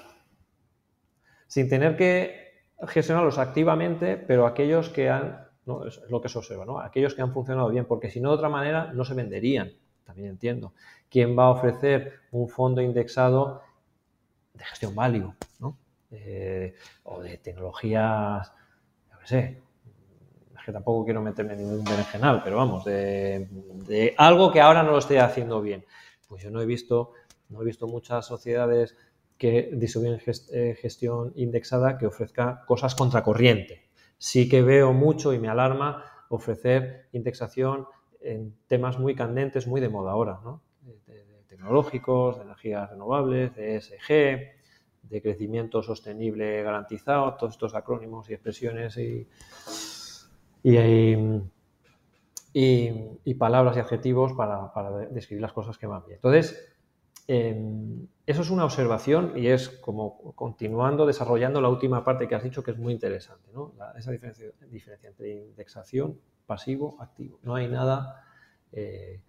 sin 1.46 1.68
tener 1.68 1.96
que 1.96 2.64
gestionarlos 2.88 3.38
activamente, 3.38 4.16
pero 4.16 4.44
aquellos 4.44 4.88
que 4.88 5.08
han 5.08 5.45
es, 5.86 6.00
lo 6.08 6.20
que 6.20 6.28
se 6.28 6.38
observa, 6.38 6.64
¿no? 6.64 6.80
Aquellos 6.80 7.14
que 7.14 7.22
han 7.22 7.32
funcionado 7.32 7.68
bien, 7.70 7.84
porque 7.86 8.10
si 8.10 8.20
no, 8.20 8.30
de 8.30 8.36
otra 8.36 8.48
manera, 8.48 8.92
no 8.92 9.04
se 9.04 9.14
venderían. 9.14 9.72
También 10.04 10.28
entiendo. 10.28 10.72
¿Quién 11.10 11.36
va 11.36 11.46
a 11.46 11.50
ofrecer 11.50 12.20
un 12.30 12.48
fondo 12.48 12.80
indexado 12.80 13.62
de 14.54 14.64
gestión 14.64 14.94
value, 14.94 15.34
¿no? 15.58 15.76
Eh, 16.12 16.74
o 17.02 17.20
de 17.20 17.38
tecnologías, 17.38 18.52
yo 19.10 19.18
qué 19.18 19.26
sé, 19.26 19.62
que 20.66 20.72
tampoco 20.72 21.04
quiero 21.04 21.22
meterme 21.22 21.52
en 21.52 21.60
ningún 21.60 21.84
berenjenal, 21.84 22.42
pero 22.42 22.56
vamos, 22.56 22.84
de, 22.84 24.14
algo 24.18 24.50
que 24.50 24.60
ahora 24.60 24.82
no 24.82 24.90
lo 24.90 24.98
esté 24.98 25.20
haciendo 25.20 25.62
bien. 25.62 25.84
Pues 26.28 26.42
yo 26.42 26.50
no 26.50 26.60
he 26.60 26.66
visto, 26.66 27.12
no 27.48 27.62
he 27.62 27.64
visto 27.64 27.86
muchas 27.86 28.26
sociedades 28.26 28.96
que 29.38 29.70
distribuyen 29.72 30.20
eh, 30.52 30.76
gestión 30.80 31.32
indexada 31.36 31.98
que 31.98 32.06
ofrezca 32.06 32.64
cosas 32.66 32.96
contracorriente 32.96 33.85
sí 34.18 34.48
que 34.48 34.62
veo 34.62 34.92
mucho 34.92 35.32
y 35.32 35.38
me 35.38 35.48
alarma 35.48 36.04
ofrecer 36.28 37.08
indexación 37.12 37.86
en 38.20 38.56
temas 38.66 38.98
muy 38.98 39.14
candentes, 39.14 39.66
muy 39.66 39.80
de 39.80 39.88
moda 39.88 40.12
ahora, 40.12 40.40
¿no? 40.42 40.62
de, 40.82 41.44
tecnológicos, 41.48 42.36
de 42.36 42.42
energías 42.42 42.90
renovables, 42.90 43.54
de 43.54 43.76
ESG, 43.76 44.56
de 45.02 45.22
crecimiento 45.22 45.82
sostenible 45.82 46.62
garantizado, 46.62 47.34
todos 47.34 47.54
estos 47.54 47.74
acrónimos 47.74 48.28
y 48.28 48.34
expresiones 48.34 48.96
y, 48.96 49.28
y, 52.52 53.34
palabras 53.34 53.76
y 53.76 53.80
adjetivos 53.80 54.32
para, 54.32 54.72
para, 54.72 54.90
describir 55.08 55.42
las 55.42 55.52
cosas 55.52 55.78
que 55.78 55.86
van 55.86 56.04
bien. 56.04 56.16
Entonces, 56.16 56.75
Em, 57.28 58.06
eso 58.24 58.42
es 58.42 58.50
una 58.50 58.64
observación 58.64 59.32
y 59.36 59.48
es 59.48 59.68
como 59.68 60.32
continuando, 60.34 61.06
desarrollando 61.06 61.60
la 61.60 61.68
última 61.68 62.04
parte 62.04 62.28
que 62.28 62.34
has 62.34 62.42
dicho 62.42 62.62
que 62.62 62.70
es 62.70 62.78
muy 62.78 62.92
interesante, 62.92 63.50
¿no? 63.52 63.72
esa 63.96 64.12
diferencia, 64.12 64.52
entre 65.02 65.34
indexación, 65.34 66.20
pasivo, 66.46 66.96
activo. 67.00 67.38
No 67.42 67.54
hay 67.56 67.68
nada 67.68 68.24
eh, 68.72 69.20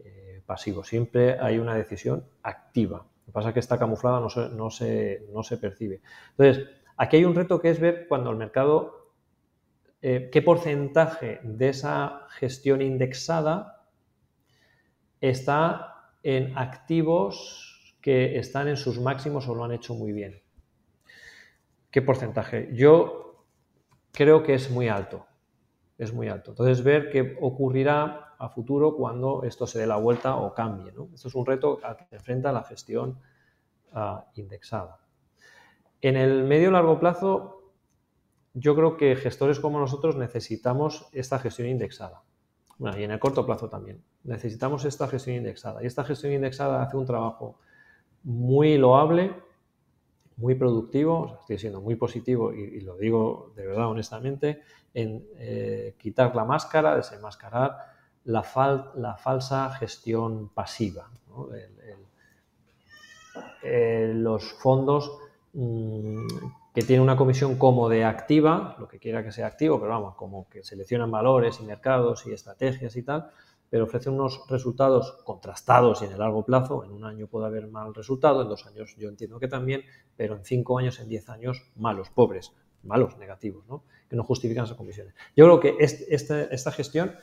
eh, 0.00 0.42
pasivo, 0.46 0.84
siempre 0.84 1.38
hay 1.38 1.58
una 1.58 1.74
decisión 1.74 2.24
activa. 2.42 2.98
Lo 2.98 3.26
que 3.26 3.32
pasa 3.32 3.48
es 3.48 3.54
que 3.54 3.60
está 3.60 3.78
camuflada, 3.78 4.20
no 4.20 4.30
se, 4.30 4.48
no, 4.50 4.70
se, 4.70 5.26
no 5.32 5.42
se 5.42 5.56
percibe. 5.56 6.00
Entonces, 6.36 6.68
aquí 6.96 7.16
hay 7.16 7.24
un 7.24 7.34
reto 7.34 7.60
que 7.60 7.70
es 7.70 7.80
ver 7.80 8.06
cuando 8.08 8.30
el 8.30 8.36
mercado, 8.36 9.12
eh, 10.02 10.28
qué 10.32 10.42
porcentaje 10.42 11.40
de 11.42 11.68
esa 11.68 12.26
gestión 12.30 12.82
indexada 12.82 13.88
está 15.20 15.93
en 16.24 16.56
activos 16.58 17.96
que 18.00 18.38
están 18.38 18.66
en 18.66 18.76
sus 18.76 18.98
máximos 18.98 19.46
o 19.46 19.54
lo 19.54 19.62
han 19.62 19.72
hecho 19.72 19.94
muy 19.94 20.12
bien. 20.12 20.42
¿Qué 21.90 22.02
porcentaje? 22.02 22.70
Yo 22.72 23.44
creo 24.10 24.42
que 24.42 24.54
es 24.54 24.70
muy 24.70 24.88
alto. 24.88 25.26
Es 25.96 26.12
muy 26.12 26.28
alto. 26.28 26.50
Entonces, 26.50 26.82
ver 26.82 27.10
qué 27.10 27.36
ocurrirá 27.40 28.34
a 28.38 28.48
futuro 28.48 28.96
cuando 28.96 29.44
esto 29.44 29.66
se 29.66 29.78
dé 29.78 29.86
la 29.86 29.96
vuelta 29.96 30.36
o 30.36 30.52
cambie. 30.52 30.92
Esto 31.14 31.28
es 31.28 31.34
un 31.34 31.46
reto 31.46 31.78
al 31.84 31.96
que 31.96 32.16
enfrenta 32.16 32.50
la 32.50 32.64
gestión 32.64 33.20
ah, 33.92 34.24
indexada. 34.34 34.98
En 36.00 36.16
el 36.16 36.42
medio 36.44 36.70
largo 36.70 36.98
plazo, 36.98 37.72
yo 38.54 38.74
creo 38.74 38.96
que 38.96 39.14
gestores 39.14 39.60
como 39.60 39.78
nosotros 39.78 40.16
necesitamos 40.16 41.06
esta 41.12 41.38
gestión 41.38 41.68
indexada. 41.68 42.22
Bueno, 42.78 42.98
y 42.98 43.04
en 43.04 43.10
el 43.10 43.18
corto 43.18 43.46
plazo 43.46 43.68
también. 43.68 44.02
Necesitamos 44.24 44.84
esta 44.84 45.06
gestión 45.08 45.36
indexada. 45.36 45.82
Y 45.82 45.86
esta 45.86 46.04
gestión 46.04 46.32
indexada 46.32 46.82
hace 46.82 46.96
un 46.96 47.06
trabajo 47.06 47.58
muy 48.22 48.78
loable, 48.78 49.34
muy 50.36 50.54
productivo, 50.54 51.38
estoy 51.40 51.58
siendo 51.58 51.80
muy 51.80 51.94
positivo 51.94 52.52
y, 52.52 52.80
lo 52.80 52.96
digo 52.96 53.52
de 53.54 53.66
verdad 53.66 53.88
honestamente, 53.88 54.62
en 54.92 55.24
eh, 55.36 55.94
quitar 55.98 56.34
la 56.34 56.44
máscara, 56.44 56.96
desenmascarar 56.96 57.76
la, 58.24 58.92
la 58.96 59.16
falsa 59.16 59.70
gestión 59.70 60.48
pasiva. 60.48 61.08
eh, 63.62 64.12
los 64.14 64.52
fondos 64.54 65.18
mm, 65.52 66.26
que 66.74 66.82
tienen 66.82 67.02
una 67.02 67.16
comisión 67.16 67.56
como 67.56 67.88
de 67.88 68.04
activa, 68.04 68.74
lo 68.80 68.88
que 68.88 68.98
quiera 68.98 69.22
que 69.22 69.30
sea 69.30 69.46
activo, 69.46 69.78
pero 69.78 69.92
vamos, 69.92 70.16
como 70.16 70.48
que 70.48 70.64
seleccionan 70.64 71.08
valores 71.08 71.60
y 71.60 71.64
mercados 71.64 72.26
y 72.26 72.32
estrategias 72.32 72.96
y 72.96 73.02
tal, 73.04 73.30
pero 73.70 73.84
ofrecen 73.84 74.14
unos 74.14 74.42
resultados 74.48 75.12
contrastados 75.24 76.02
y 76.02 76.06
en 76.06 76.12
el 76.12 76.18
largo 76.18 76.44
plazo, 76.44 76.84
en 76.84 76.90
un 76.90 77.04
año 77.04 77.28
puede 77.28 77.46
haber 77.46 77.68
mal 77.68 77.94
resultado, 77.94 78.42
en 78.42 78.48
dos 78.48 78.66
años 78.66 78.96
yo 78.98 79.08
entiendo 79.08 79.38
que 79.38 79.46
también, 79.46 79.84
pero 80.16 80.34
en 80.34 80.44
cinco 80.44 80.76
años, 80.76 80.98
en 80.98 81.08
diez 81.08 81.28
años, 81.28 81.62
malos, 81.76 82.10
pobres, 82.10 82.52
malos, 82.82 83.16
negativos, 83.18 83.64
¿no? 83.68 83.84
que 84.10 84.16
no 84.16 84.24
justifican 84.24 84.64
esas 84.64 84.76
comisiones. 84.76 85.14
Yo 85.36 85.44
creo 85.44 85.60
que 85.60 85.76
esta, 85.78 86.72
gestión 86.72 87.14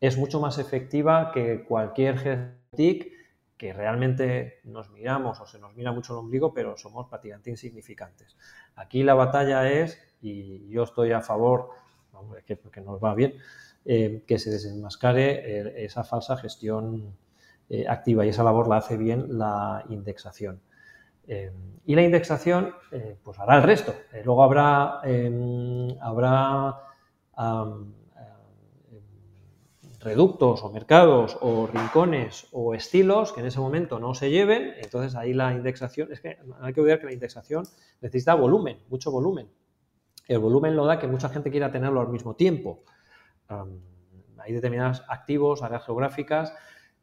es 0.00 0.18
mucho 0.18 0.40
más 0.40 0.58
efectiva 0.58 1.30
que 1.32 1.64
cualquier 1.64 2.58
TIC 2.74 3.12
que 3.62 3.72
realmente 3.72 4.58
nos 4.64 4.90
miramos 4.90 5.40
o 5.40 5.46
se 5.46 5.56
nos 5.60 5.72
mira 5.76 5.92
mucho 5.92 6.14
el 6.14 6.18
ombligo, 6.18 6.52
pero 6.52 6.76
somos 6.76 7.06
prácticamente 7.08 7.48
insignificantes. 7.48 8.36
Aquí 8.74 9.04
la 9.04 9.14
batalla 9.14 9.70
es, 9.70 10.02
y 10.20 10.68
yo 10.68 10.82
estoy 10.82 11.12
a 11.12 11.20
favor, 11.20 11.68
que, 12.44 12.58
que 12.58 12.80
nos 12.80 13.00
va 13.00 13.14
bien, 13.14 13.34
eh, 13.84 14.24
que 14.26 14.40
se 14.40 14.50
desenmascare 14.50 15.60
eh, 15.60 15.84
esa 15.84 16.02
falsa 16.02 16.36
gestión 16.36 17.14
eh, 17.68 17.86
activa 17.86 18.26
y 18.26 18.30
esa 18.30 18.42
labor 18.42 18.66
la 18.66 18.78
hace 18.78 18.96
bien 18.96 19.38
la 19.38 19.84
indexación. 19.90 20.60
y 21.86 21.94
la 21.94 22.02
indexación 22.02 22.74
pues 23.22 23.38
hará 23.38 23.58
el 23.58 23.62
resto. 23.62 23.94
luego 24.24 24.42
habrá, 24.42 24.98
em, 25.04 25.96
habrá 26.00 26.80
reductos 30.02 30.62
o 30.62 30.70
mercados 30.70 31.38
o 31.40 31.66
rincones 31.66 32.46
o 32.52 32.74
estilos 32.74 33.32
que 33.32 33.40
en 33.40 33.46
ese 33.46 33.60
momento 33.60 33.98
no 33.98 34.14
se 34.14 34.30
lleven, 34.30 34.74
entonces 34.78 35.14
ahí 35.14 35.32
la 35.32 35.52
indexación, 35.52 36.12
es 36.12 36.20
que 36.20 36.38
hay 36.60 36.72
que 36.72 36.80
olvidar 36.80 37.00
que 37.00 37.06
la 37.06 37.12
indexación 37.12 37.64
necesita 38.00 38.34
volumen, 38.34 38.78
mucho 38.88 39.10
volumen. 39.10 39.48
El 40.28 40.38
volumen 40.38 40.76
lo 40.76 40.86
da 40.86 40.98
que 40.98 41.06
mucha 41.06 41.28
gente 41.28 41.50
quiera 41.50 41.70
tenerlo 41.70 42.00
al 42.00 42.08
mismo 42.08 42.34
tiempo. 42.34 42.84
hay 44.38 44.52
determinados 44.52 45.02
activos, 45.08 45.62
áreas 45.62 45.84
geográficas, 45.84 46.52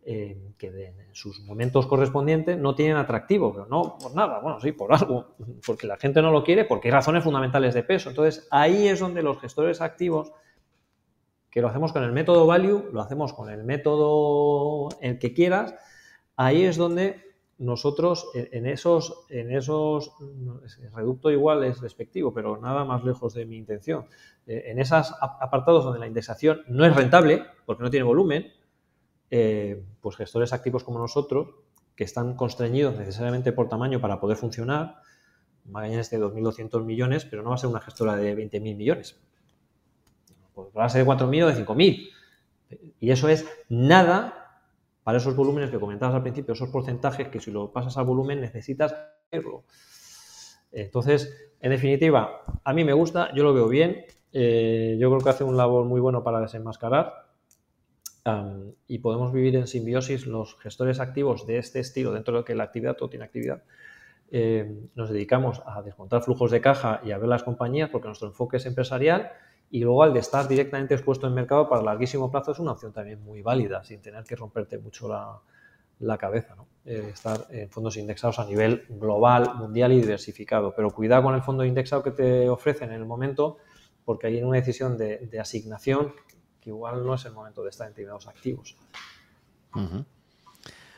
eh, 0.06 0.54
que 0.58 0.68
en 0.68 1.14
sus 1.14 1.42
momentos 1.42 1.86
correspondientes 1.86 2.58
no 2.58 2.74
tienen 2.74 2.98
atractivo, 2.98 3.52
pero 3.52 3.66
no 3.68 3.98
por 3.98 4.16
nada, 4.16 4.40
bueno, 4.40 4.60
sí, 4.60 4.72
por 4.72 4.94
algo, 4.94 5.36
porque 5.66 5.88
la 5.88 5.98
gente 5.98 6.22
no 6.22 6.32
lo 6.32 6.44
quiere, 6.44 6.66
porque 6.66 6.88
hay 6.88 6.94
razones 6.94 7.24
fundamentales 7.24 7.74
de 7.74 7.84
peso. 7.84 8.10
Entonces, 8.10 8.48
ahí 8.50 8.88
es 8.88 9.00
donde 9.00 9.22
los 9.22 9.40
gestores 9.40 9.82
activos 9.82 10.32
que 11.50 11.62
lo 11.62 11.68
hacemos 11.68 11.94
con 11.94 12.04
el 12.04 12.12
método 12.12 12.46
value, 12.46 12.90
lo 12.92 13.02
hacemos 13.02 13.34
con 13.34 13.50
el 13.50 13.64
método 13.64 14.90
el 15.02 15.20
que 15.20 15.34
quieras, 15.34 15.76
ahí 16.36 16.64
es 16.64 16.78
donde 16.78 17.30
nosotros 17.58 18.30
en 18.34 18.66
esos, 18.66 19.26
en 19.30 19.52
esos, 19.52 20.14
reducto 20.94 21.30
igual 21.30 21.64
es 21.66 21.82
despectivo, 21.82 22.34
pero 22.34 22.58
nada 22.58 22.86
más 22.86 23.04
lejos 23.04 23.34
de 23.34 23.46
mi 23.46 23.58
intención, 23.58 24.06
eh, 24.48 24.64
en 24.68 24.80
esos 24.80 25.14
apartados 25.20 25.84
donde 25.84 26.00
la 26.00 26.08
indexación 26.08 26.62
no 26.68 26.86
es 26.86 26.96
rentable, 26.96 27.44
porque 27.66 27.84
no 27.84 27.90
tiene 27.90 28.06
volumen, 28.06 28.54
eh, 29.30 29.84
pues 30.00 30.16
gestores 30.16 30.54
activos 30.54 30.86
como 30.86 31.00
nosotros, 31.00 31.50
que 31.96 32.06
están 32.06 32.36
constreñidos 32.36 32.98
necesariamente 32.98 33.52
por 33.52 33.68
tamaño 33.68 34.00
para 34.00 34.20
poder 34.20 34.38
funcionar, 34.38 35.02
Magallanes 35.66 36.10
de 36.10 36.20
2.200 36.20 36.84
millones, 36.84 37.26
pero 37.26 37.44
no 37.44 37.50
va 37.50 37.56
a 37.56 37.60
ser 37.60 37.70
una 37.70 37.82
gestora 37.82 38.16
de 38.16 38.36
20.000 38.36 38.76
millones 38.76 39.20
pues 40.66 40.86
a 40.86 40.90
ser 40.90 41.06
de 41.06 41.10
4.000 41.10 41.44
o 41.44 41.48
de 41.48 41.66
5.000. 41.66 42.10
Y 43.00 43.12
eso 43.12 43.30
es 43.30 43.46
nada 43.70 44.40
para 45.04 45.18
esos 45.18 45.36
volúmenes 45.36 45.72
que 45.72 45.80
comentabas 45.80 46.16
al 46.16 46.22
principio, 46.22 46.54
esos 46.54 46.70
porcentajes 46.70 47.30
que 47.30 47.40
si 47.40 47.52
lo 47.52 47.72
pasas 47.72 47.98
al 47.98 48.06
volumen 48.06 48.42
necesitas 48.42 48.96
verlo. 49.32 49.64
Entonces, 50.72 51.52
en 51.62 51.72
definitiva, 51.72 52.44
a 52.64 52.74
mí 52.74 52.84
me 52.84 52.94
gusta, 52.94 53.34
yo 53.34 53.44
lo 53.44 53.54
veo 53.54 53.68
bien, 53.68 54.06
eh, 54.32 54.98
yo 55.00 55.10
creo 55.10 55.22
que 55.22 55.30
hace 55.30 55.44
un 55.44 55.58
labor 55.58 55.86
muy 55.86 56.00
bueno 56.00 56.24
para 56.24 56.40
desenmascarar 56.40 57.30
y 58.86 59.00
podemos 59.00 59.34
vivir 59.34 59.56
en 59.56 59.66
simbiosis 59.66 60.28
los 60.28 60.56
gestores 60.60 61.00
activos 61.00 61.48
de 61.48 61.58
este 61.58 61.80
estilo, 61.80 62.12
dentro 62.12 62.34
de 62.34 62.42
lo 62.42 62.46
que 62.46 62.54
la 62.54 62.66
actividad, 62.66 62.96
todo 62.96 63.10
tiene 63.10 63.26
actividad. 63.26 63.64
Eh, 64.30 64.88
nos 64.94 65.10
dedicamos 65.10 65.64
a 65.66 65.82
descontar 65.82 66.22
flujos 66.22 66.52
de 66.52 66.62
caja 66.62 67.02
y 67.04 67.12
a 67.12 67.18
ver 67.18 67.28
las 67.28 67.42
compañías 67.42 67.90
porque 67.90 68.08
nuestro 68.08 68.28
enfoque 68.28 68.58
es 68.58 68.66
empresarial 68.68 69.32
y 69.72 69.82
luego 69.82 70.04
al 70.04 70.14
de 70.14 70.20
estar 70.20 70.48
directamente 70.48 70.94
expuesto 70.96 71.28
en 71.28 71.34
mercado 71.34 71.70
para 71.70 71.84
larguísimo 71.84 72.32
plazo 72.32 72.52
es 72.52 72.60
una 72.60 72.72
opción 72.72 72.92
también 72.92 73.22
muy 73.24 73.42
válida, 73.42 73.84
sin 73.84 74.02
tener 74.02 74.24
que 74.24 74.36
romperte 74.36 74.80
mucho 74.80 75.08
la, 76.00 76.18
cabeza. 76.18 76.56
¿no? 76.56 76.68
Eh, 76.86 77.10
estar 77.14 77.46
en 77.50 77.70
fondos 77.70 77.98
indexados 77.98 78.40
a 78.40 78.46
nivel 78.46 78.86
global, 78.90 79.56
mundial 79.56 79.92
y 79.92 80.02
diversificado. 80.02 80.74
Pero 80.76 80.90
cuidado 80.90 81.24
con 81.24 81.36
el 81.36 81.44
fondo 81.44 81.64
indexado 81.64 82.02
que 82.02 82.12
te 82.12 82.50
ofrecen 82.50 82.90
en 82.90 82.96
el 82.96 83.06
momento, 83.06 83.58
porque 84.06 84.28
hay 84.28 84.42
una 84.42 84.58
decisión 84.58 84.98
de, 84.98 85.30
asignación 85.40 86.14
que 86.60 86.72
igual 86.72 87.06
no 87.06 87.14
es 87.14 87.26
el 87.26 87.34
momento 87.34 87.64
de 87.64 87.70
estar 87.70 87.88
en 87.88 87.94
determinados 87.94 88.28
activos. 88.28 88.76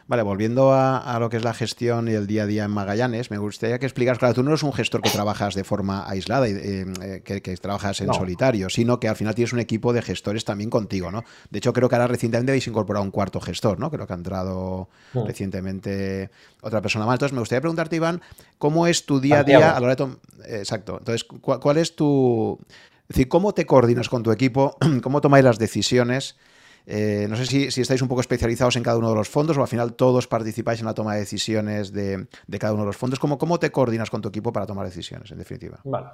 Vale, 0.08 0.24
volviendo 0.24 0.74
a, 0.74 1.18
lo 1.20 1.30
que 1.30 1.38
es 1.38 1.44
la 1.44 1.54
gestión 1.54 2.08
y 2.08 2.12
el 2.12 2.28
día 2.28 2.44
a 2.44 2.46
día 2.46 2.66
en 2.66 2.72
Magallanes, 2.72 3.32
me 3.32 3.38
gustaría 3.38 3.80
que 3.80 3.86
explicaras, 3.86 4.20
claro, 4.20 4.34
tú 4.34 4.44
no 4.44 4.50
eres 4.50 4.64
un 4.64 4.74
gestor 4.74 5.02
que 5.02 5.10
trabajas 5.10 5.56
de 5.56 5.64
forma 5.64 6.08
aislada, 6.10 6.50
y 6.50 6.52
eh, 6.52 6.86
eh, 7.02 7.22
que, 7.22 7.58
trabajas 7.58 8.02
en 8.02 8.14
solitario, 8.14 8.70
sino 8.70 9.00
que 9.00 9.08
al 9.08 9.16
final 9.16 9.36
tienes 9.36 9.54
un 9.54 9.60
equipo 9.60 9.94
de 9.94 10.02
gestores 10.02 10.44
también 10.44 10.70
contigo, 10.70 11.12
¿no? 11.12 11.24
De 11.50 11.60
hecho, 11.60 11.74
creo 11.74 11.88
que 11.88 11.96
ahora 11.96 12.08
recientemente 12.08 12.52
habéis 12.52 12.68
incorporado 12.68 13.04
un 13.06 13.12
cuarto 13.12 13.40
gestor, 13.40 13.80
¿no? 13.80 13.90
Creo 13.90 14.08
que 14.08 14.14
ha 14.14 14.16
entrado 14.16 14.90
recientemente 15.14 16.30
otra 16.62 16.82
persona 16.82 17.06
más. 17.06 17.16
Entonces, 17.16 17.34
me 17.34 17.40
gustaría 17.40 17.62
preguntarte, 17.62 17.96
Iván, 17.96 18.22
¿cómo 18.58 18.88
es 18.88 19.06
tu 19.06 19.20
día 19.20 19.40
a 19.40 19.44
día 19.44 19.76
a 19.76 19.80
la 19.80 19.88
hora 19.88 19.96
de 19.96 20.60
Exacto. 20.60 20.98
Entonces, 21.00 21.24
¿cuál, 21.24 21.78
es 21.78 21.96
tu... 21.96 22.60
Es 23.04 23.16
decir, 23.16 23.28
¿cómo 23.28 23.54
te 23.54 23.66
coordinas 23.66 24.10
con 24.10 24.24
tu 24.24 24.32
equipo? 24.32 24.78
¿Cómo 25.04 25.22
tomáis 25.22 25.46
las 25.46 25.60
decisiones? 25.60 26.38
Eh, 26.86 27.28
no 27.30 27.36
sé 27.36 27.46
si, 27.46 27.82
estáis 27.82 28.02
un 28.02 28.08
poco 28.08 28.22
especializados 28.22 28.76
en 28.76 28.84
cada 28.84 28.98
uno 28.98 29.10
de 29.10 29.16
los 29.16 29.30
fondos 29.30 29.58
o 29.58 29.62
al 29.62 29.68
final 29.68 29.94
todos 29.94 30.28
participáis 30.28 30.80
en 30.80 30.86
la 30.86 30.94
toma 30.94 31.14
de 31.14 31.20
decisiones 31.20 31.92
de, 31.92 32.28
cada 32.60 32.74
uno 32.74 32.84
de 32.84 32.88
los 32.88 32.98
fondos. 32.98 33.20
¿Cómo, 33.20 33.38
¿Cómo, 33.38 33.60
te 33.60 33.72
coordinas 33.72 34.10
con 34.10 34.22
tu 34.22 34.30
equipo 34.30 34.52
para 34.52 34.66
tomar 34.66 34.86
decisiones, 34.86 35.32
en 35.32 35.38
definitiva? 35.38 35.80
Vale. 35.84 36.08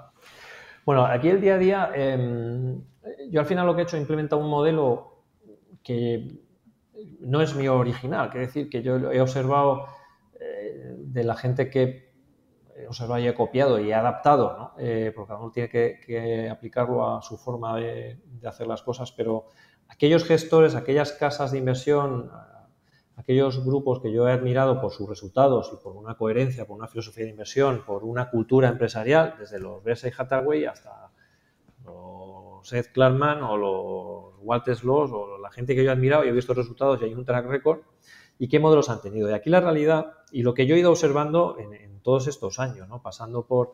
Bueno, 0.85 1.05
aquí 1.05 1.29
el 1.29 1.41
día 1.41 1.55
a 1.55 1.57
día, 1.57 1.91
em, 1.93 2.81
yo 3.29 3.41
al 3.41 3.45
final 3.45 3.65
lo 3.65 3.75
que 3.75 3.81
he 3.81 3.83
hecho 3.83 3.97
es 3.97 4.01
implementar 4.01 4.39
un 4.39 4.49
modelo 4.49 5.23
que 5.83 6.39
no 7.19 7.41
es 7.41 7.53
mío 7.55 7.75
original, 7.77 8.29
quiere 8.29 8.47
decir 8.47 8.69
que 8.69 8.81
yo 8.81 9.11
he 9.11 9.21
observado 9.21 9.85
eh, 10.39 10.95
de 10.97 11.23
la 11.23 11.35
gente 11.35 11.69
que 11.69 12.07
he 12.75 12.87
observado 12.87 13.19
y 13.19 13.27
he 13.27 13.33
copiado 13.33 13.79
y 13.79 13.89
he 13.89 13.93
adaptado, 13.93 14.57
¿no? 14.57 14.73
Eh, 14.77 15.11
porque 15.13 15.27
cada 15.27 15.41
uno 15.41 15.51
tiene 15.51 15.69
que, 15.69 16.49
aplicarlo 16.49 17.17
a 17.17 17.21
su 17.21 17.37
forma 17.37 17.75
de, 17.77 18.21
de 18.25 18.47
hacer 18.47 18.67
las 18.67 18.81
cosas, 18.81 19.11
pero 19.11 19.47
aquellos 19.89 20.25
gestores, 20.25 20.75
aquellas 20.75 21.11
casas 21.13 21.51
de 21.51 21.57
inversión, 21.57 22.31
aquellos 23.17 23.65
grupos 23.65 23.99
que 23.99 24.11
yo 24.11 24.27
he 24.27 24.31
admirado 24.31 24.79
por 24.79 24.91
sus 24.91 25.09
resultados 25.09 25.71
y 25.73 25.83
por 25.83 25.95
una 25.95 26.15
coherencia, 26.15 26.65
por 26.65 26.77
una 26.77 26.87
filosofía 26.87 27.25
de 27.25 27.31
inversión, 27.31 27.83
por 27.85 28.03
una 28.03 28.29
cultura 28.29 28.69
empresarial, 28.69 29.35
desde 29.39 29.59
los 29.59 29.83
Berkshire 29.83 30.13
Hathaway 30.17 30.65
hasta 30.65 31.11
los 31.83 32.71
Ed 32.71 32.85
Clarkman 32.93 33.41
o 33.41 33.57
los 33.57 34.35
Walter 34.41 34.75
Sloss 34.75 35.11
o 35.11 35.37
la 35.39 35.49
gente 35.51 35.75
que 35.75 35.83
yo 35.83 35.89
he 35.89 35.93
admirado 35.93 36.25
y 36.25 36.29
he 36.29 36.31
visto 36.31 36.53
resultados 36.53 37.01
y 37.01 37.05
hay 37.05 37.13
un 37.13 37.25
track 37.25 37.47
record 37.47 37.79
y 38.37 38.47
qué 38.47 38.59
modelos 38.59 38.89
han 38.89 39.01
tenido. 39.01 39.29
Y 39.29 39.33
aquí 39.33 39.49
la 39.49 39.61
realidad 39.61 40.13
y 40.31 40.43
lo 40.43 40.53
que 40.53 40.67
yo 40.67 40.75
he 40.75 40.79
ido 40.79 40.91
observando 40.91 41.57
en, 41.59 41.87
todos 42.03 42.27
estos 42.27 42.57
años, 42.59 42.87
¿no? 42.87 43.01
pasando 43.01 43.45
por, 43.47 43.73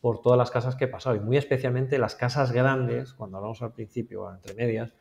por 0.00 0.22
todas 0.22 0.38
las 0.38 0.50
casas 0.50 0.76
que 0.76 0.86
he 0.86 0.88
pasado 0.88 1.16
y 1.16 1.20
muy 1.20 1.36
especialmente 1.36 1.98
las 1.98 2.14
casas 2.14 2.52
grandes, 2.52 3.12
cuando 3.12 3.36
hablamos 3.36 3.60
al 3.60 3.74
principio, 3.74 4.32
entre 4.32 4.54
medias, 4.54 4.94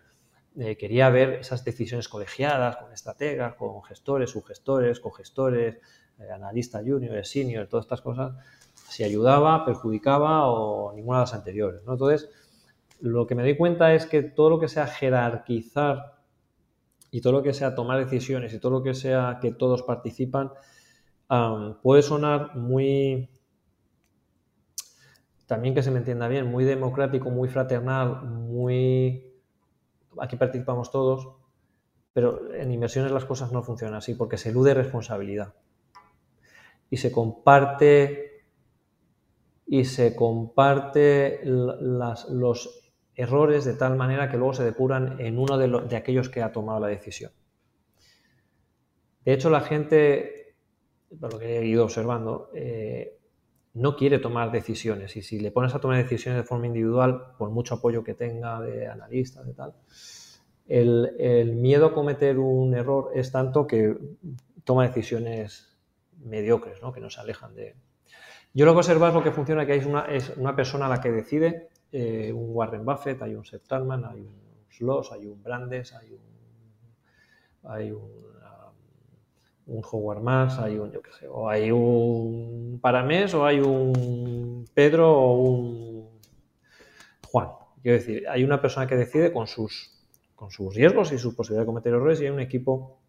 eh, 0.57 0.77
quería 0.77 1.09
ver 1.09 1.33
esas 1.33 1.63
decisiones 1.63 2.07
colegiadas 2.09 2.77
con 2.77 2.91
estrategas, 2.91 3.55
con 3.55 3.83
gestores, 3.83 4.31
subgestores, 4.31 4.99
cogestores, 4.99 5.77
eh, 6.17 6.31
analistas 6.31 6.83
junior, 6.85 7.23
senior, 7.25 7.67
todas 7.67 7.85
estas 7.85 8.01
cosas, 8.01 8.33
si 8.73 9.03
ayudaba, 9.03 9.65
perjudicaba 9.65 10.47
o 10.47 10.93
ninguna 10.93 11.19
de 11.19 11.23
las 11.23 11.33
anteriores. 11.33 11.81
Entonces, 11.87 12.29
lo 12.99 13.27
que 13.27 13.35
me 13.35 13.43
doy 13.43 13.55
cuenta 13.55 13.93
es 13.93 14.05
que 14.05 14.23
todo 14.23 14.49
lo 14.49 14.59
que 14.59 14.67
sea 14.67 14.87
jerarquizar 14.87 16.15
y 17.11 17.21
todo 17.21 17.33
lo 17.33 17.43
que 17.43 17.53
sea 17.53 17.75
tomar 17.75 18.03
decisiones 18.03 18.53
y 18.53 18.59
todo 18.59 18.71
lo 18.71 18.83
que 18.83 18.93
sea 18.93 19.39
que 19.41 19.51
todos 19.51 19.83
participan, 19.83 20.51
puede 21.81 22.01
sonar 22.01 22.55
muy, 22.55 23.29
también 25.45 25.73
que 25.73 25.83
se 25.83 25.91
me 25.91 25.99
entienda 25.99 26.27
bien, 26.27 26.47
muy 26.47 26.65
democrático, 26.65 27.29
muy 27.29 27.49
fraternal, 27.49 28.23
muy 28.23 29.28
aquí 30.21 30.35
participamos 30.35 30.91
todos, 30.91 31.29
pero 32.13 32.53
en 32.53 32.71
inversiones 32.71 33.11
las 33.11 33.25
cosas 33.25 33.51
no 33.51 33.63
funcionan 33.63 33.95
así 33.95 34.15
porque 34.15 34.37
se 34.37 34.49
elude 34.49 34.73
responsabilidad 34.73 35.53
y 36.89 36.97
se 36.97 37.11
comparte 37.11 38.45
y 39.65 39.85
se 39.85 40.15
comparte 40.15 41.41
los 41.43 42.93
errores 43.13 43.65
de 43.65 43.73
tal 43.75 43.95
manera 43.95 44.29
que 44.29 44.37
luego 44.37 44.53
se 44.53 44.63
depuran 44.63 45.19
en 45.19 45.37
uno 45.37 45.57
de, 45.57 45.67
de 45.87 45.95
aquellos 45.95 46.29
que 46.29 46.41
ha 46.41 46.51
tomado 46.51 46.79
la 46.79 46.87
decisión. 46.87 47.31
De 49.23 49.33
hecho, 49.33 49.49
la 49.49 49.61
gente 49.61 50.39
por 51.17 51.33
lo 51.33 51.39
que 51.39 51.59
he 51.59 51.65
ido 51.65 51.83
observando, 51.83 52.49
eh, 52.53 53.18
no 53.73 53.95
quiere 53.95 54.19
tomar 54.19 54.51
decisiones. 54.51 55.15
Y 55.15 55.21
si 55.21 55.39
le 55.39 55.51
pones 55.51 55.73
a 55.75 55.79
tomar 55.79 55.97
decisiones 55.97 56.41
de 56.41 56.47
forma 56.47 56.67
individual, 56.67 57.33
por 57.37 57.49
mucho 57.49 57.75
apoyo 57.75 58.03
que 58.03 58.13
tenga 58.13 58.59
de 58.61 58.87
analistas 58.87 59.47
y 59.47 59.53
tal, 59.53 59.73
el, 60.67 61.53
miedo 61.53 61.87
a 61.87 61.93
cometer 61.93 62.37
un 62.39 62.73
error 62.75 63.11
es 63.15 63.31
tanto 63.31 63.65
que 63.65 63.97
toma 64.63 64.87
decisiones 64.87 65.77
mediocres, 66.17 66.81
¿no? 66.81 66.91
que 66.91 67.01
no 67.01 67.09
se 67.09 67.21
alejan 67.21 67.55
de... 67.55 67.75
Yo 68.53 68.65
lo 68.65 68.73
que 68.73 68.79
observo 68.79 69.07
es 69.07 69.13
lo 69.13 69.23
que 69.23 69.31
funciona, 69.31 69.65
que 69.65 69.73
hay 69.73 69.83
una, 69.85 70.05
es 70.05 70.35
una 70.37 70.55
persona 70.55 70.87
a 70.87 70.89
la 70.89 71.01
que 71.01 71.11
decide, 71.11 71.69
eh, 71.91 72.31
un 72.33 72.49
Warren 72.49 72.85
Buffett, 72.85 73.21
hay 73.21 73.35
un 73.35 73.45
Seth 73.45 73.67
Talman, 73.67 74.05
hay 74.05 74.21
un 74.21 74.65
Sloss, 74.69 75.11
hay 75.11 75.27
un 75.27 75.41
Brandes, 75.41 75.93
hay 75.93 76.17
hay 77.63 77.91
un, 77.91 78.09
un 79.69 79.83
Howard 79.89 80.21
Marks, 80.21 80.59
hay 80.59 80.77
un, 80.77 80.91
yo 80.91 81.01
qué 81.01 81.11
sé, 81.13 81.27
o 81.27 81.47
hay 81.49 81.71
un 81.71 82.79
Paramés, 82.81 83.33
o 83.33 83.45
hay 83.45 83.59
un 83.59 84.65
Pedro, 84.73 85.11
o 85.11 85.31
un 85.31 86.19
Juan. 87.27 87.49
Quiero 87.81 87.97
decir, 87.97 88.27
hay 88.27 88.43
una 88.43 88.61
persona 88.61 88.87
que 88.87 88.95
decide 88.95 89.31
con 89.31 89.47
sus 89.47 89.95
con 90.39 90.51
sus 90.51 90.73
riesgos 90.73 91.11
y 91.11 91.17
su 91.17 91.35
posibilidad 91.35 91.63
de 91.63 91.65
cometer 91.65 91.93
errores 91.93 92.21
y 92.21 92.23
hay 92.23 92.29
un 92.29 92.39
equipo 92.39 93.01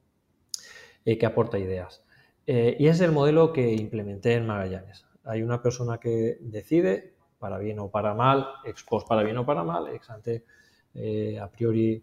eh, 1.05 1.17
que 1.17 1.27
aporta 1.27 1.61
ideas. 1.61 2.03
Eh, 2.45 2.77
y 2.77 2.89
es 2.89 3.01
el 3.01 3.13
modelo 3.13 3.53
que 3.53 3.73
implementé 3.73 4.35
en 4.35 4.49
Magallanes. 4.49 5.07
Hay 5.23 5.45
una 5.45 5.63
persona 5.63 5.99
que 5.99 6.39
decide, 6.41 7.15
para 7.39 7.59
bien 7.59 7.79
o 7.79 7.89
para 7.89 8.15
mal, 8.15 8.49
ex 8.65 8.83
post 8.83 9.07
para 9.07 9.23
bien 9.23 9.39
o 9.39 9.47
para 9.47 9.63
mal, 9.63 9.87
ex 9.95 10.11
ante 10.11 10.45
eh, 10.95 11.39
a 11.39 11.49
priori 11.49 12.03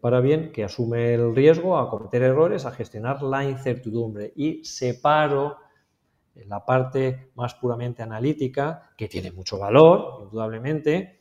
para 0.00 0.20
bien, 0.20 0.52
que 0.52 0.64
asume 0.64 1.14
el 1.14 1.34
riesgo 1.34 1.78
a 1.78 1.90
cometer 1.90 2.22
errores, 2.22 2.64
a 2.64 2.70
gestionar 2.70 3.22
la 3.22 3.44
incertidumbre 3.44 4.32
y 4.36 4.64
separo 4.64 5.56
la 6.46 6.64
parte 6.64 7.30
más 7.34 7.54
puramente 7.54 8.02
analítica, 8.02 8.90
que 8.96 9.08
tiene 9.08 9.30
mucho 9.32 9.58
valor, 9.58 10.22
indudablemente, 10.22 11.20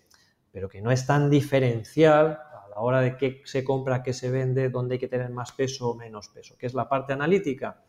pero 0.52 0.70
que 0.70 0.82
no 0.82 0.92
es 0.92 1.06
tan 1.06 1.30
diferencial 1.30 2.40
la 2.74 2.82
hora 2.82 3.02
de 3.02 3.18
qué 3.18 3.42
se 3.46 3.64
compra, 3.64 4.02
qué 4.02 4.14
se 4.14 4.32
vende, 4.32 4.70
dónde 4.70 4.96
hay 4.96 5.00
que 5.00 5.08
tener 5.08 5.30
más 5.30 5.52
peso 5.52 5.92
o 5.92 5.96
menos 5.96 6.30
peso, 6.30 6.56
que 6.58 6.66
es 6.66 6.74
la 6.74 6.90
parte 6.90 7.14
analítica, 7.14 7.84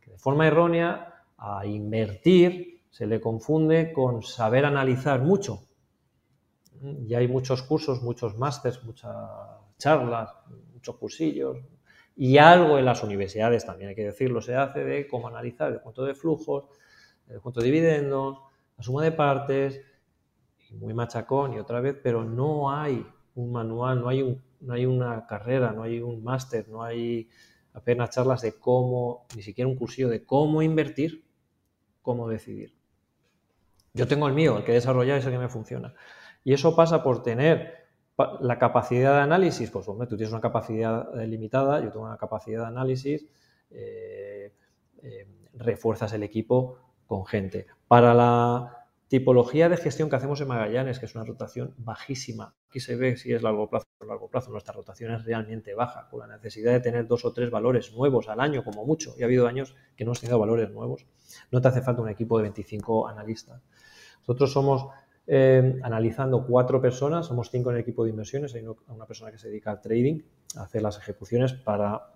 que 0.00 0.10
de 0.10 0.18
forma 0.18 0.46
errónea 0.46 1.24
a 1.38 1.64
invertir 1.64 2.82
se 2.90 3.06
le 3.06 3.20
confunde 3.20 3.92
con 3.92 4.22
saber 4.22 4.66
analizar 4.66 5.22
mucho. 5.22 5.62
Y 6.82 7.14
hay 7.14 7.28
muchos 7.28 7.62
cursos, 7.62 8.02
muchos 8.02 8.36
másters, 8.36 8.82
muchas 8.84 9.14
charlas, 9.80 10.30
muchos 10.72 10.96
cursillos, 10.96 11.58
y 12.14 12.38
algo 12.38 12.78
en 12.78 12.84
las 12.84 13.02
universidades 13.02 13.64
también 13.64 13.88
hay 13.90 13.96
que 13.96 14.04
decirlo, 14.04 14.42
se 14.42 14.54
hace 14.54 14.84
de 14.84 15.08
cómo 15.08 15.28
analizar 15.28 15.72
el 15.72 15.80
cuento 15.80 16.04
de 16.04 16.14
flujos, 16.14 16.66
el 17.28 17.40
cuento 17.40 17.60
de 17.60 17.66
dividendos, 17.66 18.38
la 18.76 18.84
suma 18.84 19.02
de 19.02 19.12
partes, 19.12 19.80
muy 20.72 20.94
machacón 20.94 21.54
y 21.54 21.58
otra 21.58 21.80
vez, 21.80 21.96
pero 22.02 22.24
no 22.24 22.70
hay 22.70 23.04
un 23.34 23.52
manual, 23.52 24.00
no 24.00 24.08
hay, 24.08 24.22
un, 24.22 24.42
no 24.60 24.74
hay 24.74 24.86
una 24.86 25.26
carrera, 25.26 25.72
no 25.72 25.82
hay 25.82 26.00
un 26.00 26.22
máster, 26.22 26.68
no 26.68 26.82
hay 26.82 27.28
apenas 27.72 28.10
charlas 28.10 28.42
de 28.42 28.58
cómo, 28.58 29.26
ni 29.34 29.42
siquiera 29.42 29.68
un 29.68 29.76
cursillo 29.76 30.08
de 30.08 30.24
cómo 30.24 30.62
invertir, 30.62 31.24
cómo 32.02 32.28
decidir. 32.28 32.74
Yo 33.92 34.06
tengo 34.06 34.28
el 34.28 34.34
mío, 34.34 34.58
el 34.58 34.64
que 34.64 34.72
he 34.72 34.74
desarrollado 34.74 35.18
es 35.18 35.26
el 35.26 35.32
que 35.32 35.38
me 35.38 35.48
funciona. 35.48 35.94
Y 36.44 36.52
eso 36.52 36.76
pasa 36.76 37.02
por 37.02 37.22
tener 37.22 37.79
la 38.40 38.58
capacidad 38.58 39.14
de 39.14 39.20
análisis, 39.20 39.70
pues 39.70 39.88
hombre, 39.88 40.06
tú 40.06 40.16
tienes 40.16 40.32
una 40.32 40.40
capacidad 40.40 41.20
eh, 41.20 41.26
limitada, 41.26 41.80
yo 41.80 41.90
tengo 41.90 42.06
una 42.06 42.16
capacidad 42.16 42.62
de 42.62 42.66
análisis, 42.66 43.26
eh, 43.70 44.52
eh, 45.02 45.26
refuerzas 45.54 46.12
el 46.12 46.22
equipo 46.22 46.78
con 47.06 47.26
gente. 47.26 47.66
Para 47.88 48.14
la 48.14 48.80
Tipología 49.10 49.68
de 49.68 49.76
gestión 49.76 50.08
que 50.08 50.14
hacemos 50.14 50.40
en 50.40 50.46
Magallanes, 50.46 51.00
que 51.00 51.06
es 51.06 51.16
una 51.16 51.24
rotación 51.24 51.74
bajísima. 51.78 52.54
Aquí 52.68 52.78
se 52.78 52.94
ve 52.94 53.16
si 53.16 53.32
es 53.32 53.42
largo 53.42 53.68
plazo 53.68 53.88
o 53.98 54.04
largo 54.04 54.28
plazo. 54.28 54.52
Nuestra 54.52 54.72
rotación 54.72 55.12
es 55.12 55.24
realmente 55.24 55.74
baja, 55.74 56.06
con 56.08 56.20
la 56.20 56.28
necesidad 56.28 56.70
de 56.70 56.78
tener 56.78 57.08
dos 57.08 57.24
o 57.24 57.32
tres 57.32 57.50
valores 57.50 57.92
nuevos 57.92 58.28
al 58.28 58.38
año, 58.38 58.62
como 58.62 58.86
mucho. 58.86 59.12
Y 59.18 59.22
ha 59.22 59.24
habido 59.24 59.48
años 59.48 59.74
que 59.96 60.04
no 60.04 60.10
hemos 60.10 60.20
tenido 60.20 60.38
valores 60.38 60.70
nuevos. 60.70 61.06
No 61.50 61.60
te 61.60 61.66
hace 61.66 61.82
falta 61.82 62.02
un 62.02 62.08
equipo 62.08 62.38
de 62.38 62.42
25 62.42 63.08
analistas. 63.08 63.60
Nosotros 64.20 64.52
somos, 64.52 64.86
eh, 65.32 65.78
analizando 65.84 66.44
cuatro 66.44 66.82
personas, 66.82 67.26
somos 67.26 67.52
cinco 67.52 67.70
en 67.70 67.76
el 67.76 67.82
equipo 67.82 68.02
de 68.02 68.10
inversiones. 68.10 68.52
Hay 68.56 68.66
una 68.88 69.06
persona 69.06 69.30
que 69.30 69.38
se 69.38 69.46
dedica 69.46 69.70
al 69.70 69.80
trading, 69.80 70.22
a 70.56 70.62
hacer 70.62 70.82
las 70.82 70.98
ejecuciones 70.98 71.52
para 71.52 72.14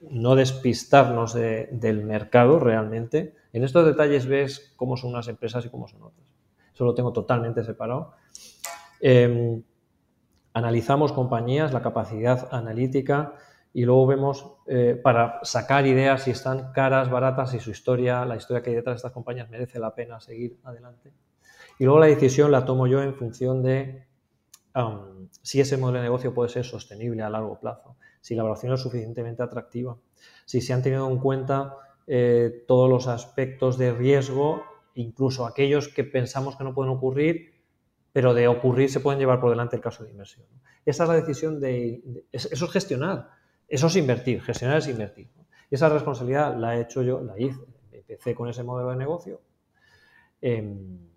no 0.00 0.36
despistarnos 0.36 1.34
del 1.34 2.04
mercado 2.04 2.60
realmente. 2.60 3.34
En 3.52 3.64
estos 3.64 3.84
detalles 3.84 4.26
ves 4.26 4.72
cómo 4.76 4.96
son 4.96 5.10
unas 5.10 5.26
empresas 5.26 5.66
y 5.66 5.68
cómo 5.68 5.88
son 5.88 6.04
otras. 6.04 6.28
Eso 6.72 6.84
lo 6.84 6.94
tengo 6.94 7.12
totalmente 7.12 7.64
separado. 7.64 8.12
Em, 9.00 9.60
analizamos 10.52 11.12
compañías, 11.12 11.72
la 11.72 11.82
capacidad 11.82 12.48
analítica 12.52 13.34
y 13.72 13.84
luego 13.84 14.06
vemos 14.06 14.58
eh, 14.68 15.00
para 15.02 15.40
sacar 15.42 15.88
ideas 15.88 16.22
si 16.22 16.30
están 16.30 16.70
caras, 16.70 17.10
baratas, 17.10 17.50
si 17.50 17.58
su 17.58 17.72
historia, 17.72 18.24
la 18.24 18.36
historia 18.36 18.62
que 18.62 18.70
hay 18.70 18.76
detrás 18.76 18.94
de 18.94 18.98
estas 18.98 19.12
compañías 19.12 19.50
merece 19.50 19.80
la 19.80 19.92
pena 19.92 20.20
seguir 20.20 20.60
adelante. 20.62 21.10
Y 21.78 21.84
luego 21.84 22.00
la 22.00 22.06
decisión 22.06 22.50
la 22.50 22.64
tomo 22.64 22.86
yo 22.86 23.02
en 23.02 23.14
función 23.14 23.62
de 23.62 24.06
si 25.42 25.60
ese 25.60 25.76
modelo 25.76 25.98
de 25.98 26.04
negocio 26.04 26.34
puede 26.34 26.48
ser 26.48 26.64
sostenible 26.64 27.22
a 27.22 27.30
largo 27.30 27.58
plazo, 27.60 27.96
si 28.20 28.34
la 28.34 28.40
evaluación 28.40 28.72
es 28.72 28.80
suficientemente 28.80 29.42
atractiva, 29.42 29.96
si 30.44 30.60
se 30.60 30.72
han 30.72 30.82
tenido 30.82 31.08
en 31.08 31.18
cuenta 31.18 31.76
eh, 32.06 32.64
todos 32.66 32.88
los 32.88 33.06
aspectos 33.06 33.78
de 33.78 33.92
riesgo, 33.92 34.62
incluso 34.94 35.46
aquellos 35.46 35.88
que 35.88 36.04
pensamos 36.04 36.56
que 36.56 36.64
no 36.64 36.74
pueden 36.74 36.92
ocurrir, 36.92 37.54
pero 38.12 38.34
de 38.34 38.48
ocurrir 38.48 38.90
se 38.90 39.00
pueden 39.00 39.18
llevar 39.18 39.40
por 39.40 39.50
delante 39.50 39.76
el 39.76 39.82
caso 39.82 40.04
de 40.04 40.10
inversión. 40.10 40.46
Esa 40.84 41.04
es 41.04 41.08
la 41.08 41.16
decisión 41.16 41.60
de, 41.60 42.24
eso 42.32 42.64
es 42.64 42.70
gestionar, 42.70 43.30
eso 43.68 43.86
es 43.86 43.96
invertir, 43.96 44.40
gestionar 44.42 44.78
es 44.78 44.88
invertir. 44.88 45.28
Esa 45.70 45.88
responsabilidad 45.88 46.56
la 46.56 46.76
he 46.76 46.82
hecho 46.82 47.02
yo, 47.02 47.20
la 47.20 47.38
hice, 47.38 47.60
empecé 47.92 48.34
con 48.34 48.48
ese 48.48 48.62
modelo 48.62 48.90
de 48.90 48.96
negocio. 48.96 49.40
Em, 50.40 51.13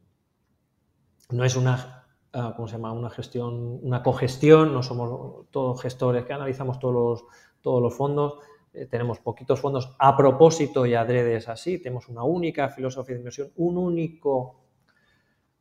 no 1.29 1.43
es 1.43 1.55
una 1.55 1.97
Ah, 2.39 2.53
¿cómo 2.55 2.67
se 2.67 2.73
llama? 2.73 2.91
Una 2.91 3.09
gestión, 3.09 3.79
una 3.81 4.03
cogestión, 4.03 4.71
no 4.71 4.83
somos 4.83 5.49
todos 5.49 5.81
gestores 5.81 6.25
que 6.25 6.33
analizamos 6.33 6.77
todos 6.77 6.93
los, 6.93 7.25
todos 7.61 7.81
los 7.81 7.95
fondos, 7.95 8.39
eh, 8.73 8.85
tenemos 8.85 9.19
poquitos 9.19 9.59
fondos 9.59 9.95
a 9.97 10.15
propósito 10.15 10.85
y 10.85 10.93
adredes 10.93 11.47
así, 11.47 11.79
tenemos 11.81 12.09
una 12.09 12.23
única 12.23 12.69
filosofía 12.69 13.15
de 13.15 13.21
inversión, 13.21 13.51
un 13.55 13.77
único 13.77 14.59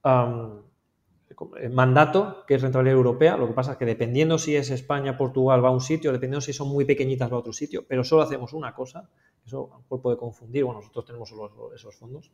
eh, 0.04 1.68
mandato 1.70 2.44
que 2.46 2.56
es 2.56 2.62
rentabilidad 2.62 2.96
europea, 2.98 3.36
lo 3.38 3.46
que 3.46 3.54
pasa 3.54 3.72
es 3.72 3.78
que 3.78 3.86
dependiendo 3.86 4.36
si 4.36 4.54
es 4.54 4.70
España, 4.70 5.16
Portugal, 5.16 5.64
va 5.64 5.68
a 5.68 5.72
un 5.72 5.80
sitio, 5.80 6.12
dependiendo 6.12 6.42
si 6.42 6.52
son 6.52 6.68
muy 6.68 6.84
pequeñitas, 6.84 7.32
va 7.32 7.36
a 7.36 7.40
otro 7.40 7.54
sitio, 7.54 7.86
pero 7.88 8.04
solo 8.04 8.20
hacemos 8.22 8.52
una 8.52 8.74
cosa, 8.74 9.08
eso 9.46 9.70
a 9.72 9.76
lo 9.76 9.80
mejor 9.82 10.02
puede 10.02 10.16
confundir, 10.18 10.64
bueno, 10.64 10.80
nosotros 10.80 11.06
tenemos 11.06 11.30
solo 11.30 11.72
esos 11.74 11.94
fondos. 11.94 12.32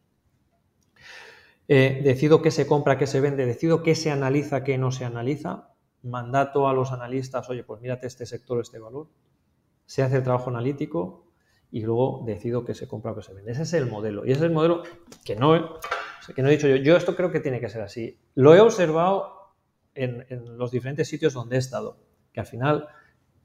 Eh, 1.69 2.01
decido 2.03 2.43
qué 2.43 2.51
se 2.51 2.67
compra, 2.67 2.99
qué 2.99 3.07
se 3.07 3.21
vende, 3.21 3.47
decido 3.47 3.83
qué 3.83 3.95
se 3.95 4.11
analiza, 4.11 4.65
qué 4.65 4.79
no 4.79 4.91
se 4.91 5.05
analiza, 5.05 5.69
mandato 6.03 6.69
a 6.69 6.73
los 6.73 6.93
analistas, 6.93 7.49
oye, 7.49 7.63
pues 7.63 7.81
mírate 7.81 8.07
este 8.07 8.27
sector, 8.27 8.61
este 8.61 8.79
valor, 8.79 9.09
se 9.87 10.03
hace 10.03 10.17
el 10.17 10.23
trabajo 10.23 10.51
analítico 10.51 11.27
y 11.71 11.83
luego 11.83 12.23
decido 12.27 12.65
qué 12.65 12.75
se 12.75 12.89
compra 12.89 13.13
o 13.13 13.17
qué 13.17 13.23
se 13.23 13.33
vende. 13.33 13.53
Ese 13.53 13.63
es 13.63 13.73
el 13.75 13.87
modelo. 13.87 14.27
Y 14.27 14.33
ese 14.33 14.41
es 14.41 14.47
el 14.47 14.53
modelo 14.53 14.83
que 15.25 15.37
no, 15.37 15.79
que 16.35 16.43
no 16.43 16.49
he 16.49 16.53
dicho 16.53 16.69
yo. 16.69 16.77
Yo 16.77 16.97
esto 16.97 17.17
creo 17.17 17.31
que 17.31 17.41
tiene 17.41 17.61
que 17.61 17.69
ser 17.69 17.83
así. 17.83 18.19
Lo 18.35 18.55
he 18.55 18.61
observado 18.61 19.55
en, 19.95 20.27
en 20.29 20.59
los 20.59 20.71
diferentes 20.71 21.09
sitios 21.09 21.33
donde 21.33 21.57
he 21.57 21.59
estado, 21.59 21.99
que 22.33 22.41
al 22.41 22.47
final 22.47 22.89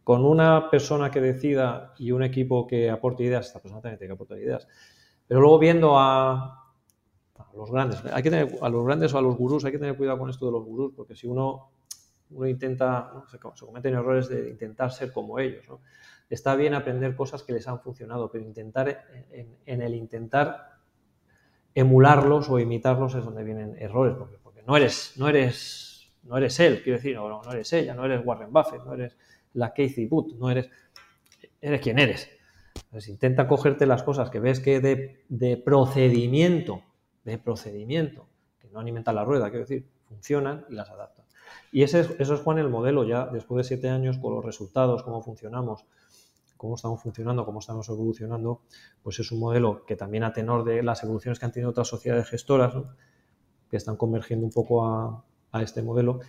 con 0.03 0.25
una 0.25 0.69
persona 0.69 1.11
que 1.11 1.19
decida 1.19 1.93
y 1.97 2.11
un 2.11 2.23
equipo 2.23 2.65
que 2.65 2.89
aporte 2.89 3.23
ideas, 3.23 3.47
esta 3.47 3.59
persona 3.59 3.81
también 3.81 3.99
tiene 3.99 4.11
que 4.11 4.15
aportar 4.15 4.37
ideas, 4.37 4.65
pero 5.27 5.41
luego 5.41 5.59
viendo 5.59 5.99
a, 5.99 6.66
a 7.39 7.55
los 7.55 7.71
grandes. 7.71 8.03
Hay 8.05 8.23
que 8.23 8.29
tener, 8.29 8.57
a 8.61 8.69
los 8.69 8.85
grandes 8.85 9.13
o 9.13 9.17
a 9.17 9.21
los 9.21 9.35
gurús 9.37 9.65
hay 9.65 9.71
que 9.71 9.79
tener 9.79 9.95
cuidado 9.95 10.17
con 10.17 10.29
esto 10.29 10.45
de 10.45 10.51
los 10.51 10.63
gurús, 10.63 10.93
porque 10.95 11.15
si 11.15 11.27
uno, 11.27 11.69
uno 12.31 12.47
intenta, 12.47 13.23
se, 13.29 13.39
cometen 13.39 13.93
errores 13.93 14.29
de 14.29 14.49
intentar 14.49 14.91
ser 14.91 15.11
como 15.11 15.39
ellos. 15.39 15.65
Está 16.29 16.55
bien 16.55 16.73
aprender 16.73 17.15
cosas 17.15 17.43
que 17.43 17.53
les 17.53 17.67
han 17.67 17.79
funcionado, 17.79 18.29
pero 18.29 18.43
intentar 18.43 19.05
en, 19.31 19.81
el 19.81 19.95
intentar 19.95 20.77
emularlos 21.73 22.49
o 22.49 22.59
imitarlos 22.59 23.15
es 23.15 23.23
donde 23.23 23.43
vienen 23.43 23.75
errores, 23.79 24.15
porque, 24.43 24.61
no, 24.63 24.75
eres, 24.75 25.13
no, 25.15 25.29
eres, 25.29 26.11
no 26.23 26.37
eres 26.37 26.59
él, 26.59 26.81
quiero 26.83 26.97
decir, 26.97 27.15
no, 27.15 27.41
no 27.41 27.51
eres 27.51 27.71
ella, 27.71 27.93
no 27.93 28.03
eres 28.03 28.25
Warren 28.25 28.51
Buffett, 28.51 28.83
no 28.83 28.93
eres 28.93 29.15
la 29.53 29.69
Casey 29.69 30.07
Booth, 30.07 30.33
no 30.33 30.49
eres, 30.49 30.69
eres 31.61 31.79
quien 31.79 31.99
eres. 31.99 32.29
Entonces 32.75 33.09
intenta 33.09 33.47
cogerte 33.47 33.85
las 33.85 34.03
cosas 34.03 34.29
que 34.29 34.39
ves 34.39 34.59
que 34.59 34.81
de, 34.81 35.23
de 35.29 35.55
procedimiento 35.57 36.83
de 37.31 37.37
procedimiento, 37.37 38.27
que 38.59 38.69
no 38.69 38.79
alimentan 38.79 39.15
la 39.15 39.25
rueda, 39.25 39.49
quiero 39.49 39.65
decir, 39.65 39.87
funcionan 40.07 40.65
y 40.69 40.75
las 40.75 40.89
adaptan. 40.89 41.25
Y 41.71 41.83
ese 41.83 42.01
es, 42.01 42.09
eso 42.19 42.33
es, 42.33 42.41
Juan, 42.41 42.57
el 42.57 42.69
modelo 42.69 43.03
ya 43.03 43.27
después 43.27 43.57
de 43.57 43.63
siete 43.67 43.89
años 43.89 44.17
con 44.17 44.33
los 44.33 44.43
resultados, 44.43 45.03
cómo 45.03 45.21
funcionamos. 45.21 45.85
cómo 46.55 46.73
estamos 46.73 47.03
funcionando, 47.03 47.45
cómo 47.45 47.59
estamos 47.59 47.87
evolucionando, 47.87 48.61
pues 49.03 49.19
es 49.19 49.31
un 49.31 49.39
modelo 49.39 49.85
que 49.85 49.95
también 49.95 50.23
a 50.23 50.33
tenor 50.33 50.63
de 50.63 50.81
las 50.81 51.03
evoluciones 51.03 51.37
que 51.37 51.45
han 51.45 51.51
tenido 51.51 51.69
otras 51.69 51.87
sociedades 51.87 52.27
gestoras, 52.27 52.73
que 53.69 53.77
están 53.77 53.95
convergiendo 53.95 54.45
un 54.45 54.51
poco 54.51 54.83
a, 54.83 55.23
este 55.61 55.83
modelo, 55.83 56.19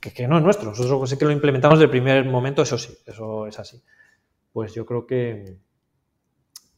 que, 0.00 0.28
no 0.28 0.36
es 0.36 0.44
nuestro. 0.44 0.70
Nosotros 0.70 1.10
sí 1.10 1.16
que 1.16 1.24
lo 1.24 1.32
implementamos 1.32 1.78
desde 1.78 1.86
el 1.86 1.90
primer 1.90 2.24
momento, 2.26 2.62
eso 2.62 2.78
sí, 2.78 2.96
eso 3.06 3.46
es 3.46 3.58
así. 3.58 3.82
Pues 4.52 4.72
yo 4.74 4.86
creo 4.86 5.06
que, 5.06 5.56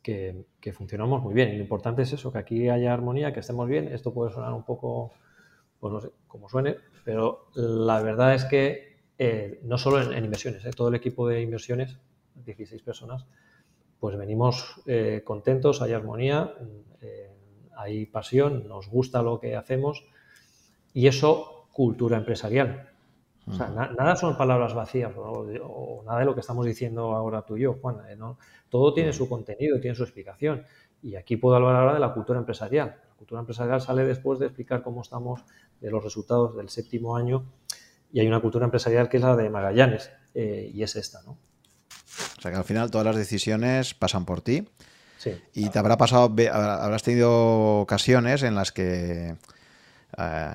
que, 0.02 0.72
funcionamos 0.72 1.22
muy 1.22 1.34
bien. 1.34 1.50
Y 1.50 1.56
lo 1.56 1.62
importante 1.62 2.02
es 2.02 2.12
eso, 2.12 2.32
que 2.32 2.38
aquí 2.38 2.68
haya 2.68 2.92
armonía, 2.92 3.32
que 3.32 3.40
estemos 3.40 3.68
bien. 3.68 3.88
Esto 3.88 4.12
puede 4.12 4.32
sonar 4.32 4.52
un 4.52 4.64
poco, 4.64 5.12
pues 5.80 5.92
no 5.92 6.00
sé, 6.00 6.10
como 6.26 6.48
suene, 6.48 6.76
pero 7.04 7.46
la 7.54 8.02
verdad 8.02 8.34
es 8.34 8.44
que 8.44 9.00
eh, 9.18 9.60
no 9.64 9.78
solo 9.78 10.00
en, 10.12 10.24
inversiones, 10.24 10.64
eh, 10.64 10.70
todo 10.70 10.88
el 10.88 10.94
equipo 10.94 11.28
de 11.28 11.40
inversiones 11.42 11.98
16 12.34 12.82
personas, 12.82 13.26
pues 14.00 14.16
venimos 14.16 14.80
eh, 14.86 15.22
contentos, 15.24 15.80
hay 15.80 15.92
armonía, 15.92 16.54
hay 17.76 18.06
pasión, 18.06 18.68
nos 18.68 18.88
gusta 18.88 19.22
lo 19.22 19.40
que 19.40 19.56
hacemos 19.56 20.04
y 20.92 21.06
eso, 21.06 21.68
cultura 21.72 22.16
empresarial. 22.16 22.91
O 23.46 23.52
sea, 23.52 23.68
nada 23.68 24.14
son 24.14 24.36
palabras 24.36 24.72
vacías 24.72 25.12
o, 25.16 26.02
nada 26.06 26.20
de 26.20 26.24
lo 26.24 26.34
que 26.34 26.40
estamos 26.40 26.64
diciendo 26.64 27.12
ahora 27.12 27.42
tú 27.42 27.56
y 27.56 27.62
yo, 27.62 27.74
Juan. 27.74 27.96
Eh, 28.08 28.16
¿no? 28.16 28.38
Todo 28.68 28.94
tiene 28.94 29.12
su 29.12 29.28
contenido, 29.28 29.80
tiene 29.80 29.96
su 29.96 30.04
explicación. 30.04 30.64
Y 31.02 31.16
aquí 31.16 31.36
puedo 31.36 31.56
hablar 31.56 31.74
ahora 31.74 31.94
de 31.94 32.00
la 32.00 32.14
cultura 32.14 32.38
empresarial. 32.38 32.96
La 33.08 33.14
cultura 33.16 33.40
empresarial 33.40 33.80
sale 33.80 34.04
después 34.04 34.38
de 34.38 34.46
explicar 34.46 34.82
cómo 34.82 35.02
estamos 35.02 35.44
de 35.80 35.90
los 35.90 36.02
resultados 36.04 36.56
del 36.56 36.68
séptimo 36.68 37.16
año 37.16 37.44
y 38.12 38.20
hay 38.20 38.28
una 38.28 38.40
cultura 38.40 38.64
empresarial 38.64 39.08
que 39.08 39.16
es 39.16 39.22
la 39.22 39.34
de 39.34 39.50
Magallanes 39.50 40.10
y 40.34 40.82
es 40.82 40.96
esta, 40.96 41.22
¿no? 41.22 41.32
O 41.32 42.40
sea 42.40 42.50
que 42.50 42.56
al 42.56 42.64
final 42.64 42.90
todas 42.90 43.06
las 43.06 43.16
decisiones 43.16 43.94
pasan 43.94 44.24
por 44.24 44.40
ti. 44.40 44.68
Sí. 45.18 45.40
Y 45.54 45.70
te 45.70 45.78
habrá 45.78 45.96
pasado, 45.96 46.34
habrás 46.52 47.02
tenido 47.02 47.80
ocasiones 47.80 48.42
en 48.42 48.54
las 48.54 48.72
que, 48.72 49.36
eh, 50.18 50.50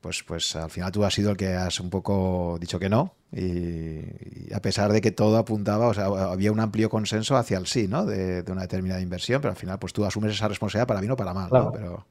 pues, 0.00 0.22
pues 0.22 0.56
al 0.56 0.70
final 0.70 0.92
tú 0.92 1.04
has 1.04 1.14
sido 1.14 1.30
el 1.30 1.36
que 1.36 1.54
has 1.54 1.80
un 1.80 1.90
poco 1.90 2.58
dicho 2.60 2.78
que 2.78 2.88
no. 2.88 3.14
Y, 3.32 4.52
a 4.52 4.60
pesar 4.60 4.92
de 4.92 5.00
que 5.00 5.12
todo 5.12 5.36
apuntaba, 5.36 5.88
o 5.88 5.94
sea, 5.94 6.06
había 6.06 6.52
un 6.52 6.60
amplio 6.60 6.90
consenso 6.90 7.36
hacia 7.36 7.58
el 7.58 7.66
sí, 7.66 7.86
¿no? 7.86 8.04
De, 8.04 8.44
una 8.50 8.62
determinada 8.62 9.00
inversión, 9.00 9.40
pero 9.40 9.52
al 9.52 9.56
final, 9.56 9.78
pues 9.78 9.92
tú 9.92 10.04
asumes 10.04 10.32
esa 10.32 10.48
responsabilidad 10.48 10.88
para 10.88 11.00
bien 11.00 11.12
o 11.12 11.16
para 11.16 11.34
mal, 11.34 11.50
¿no? 11.52 11.72
Pero, 11.72 12.06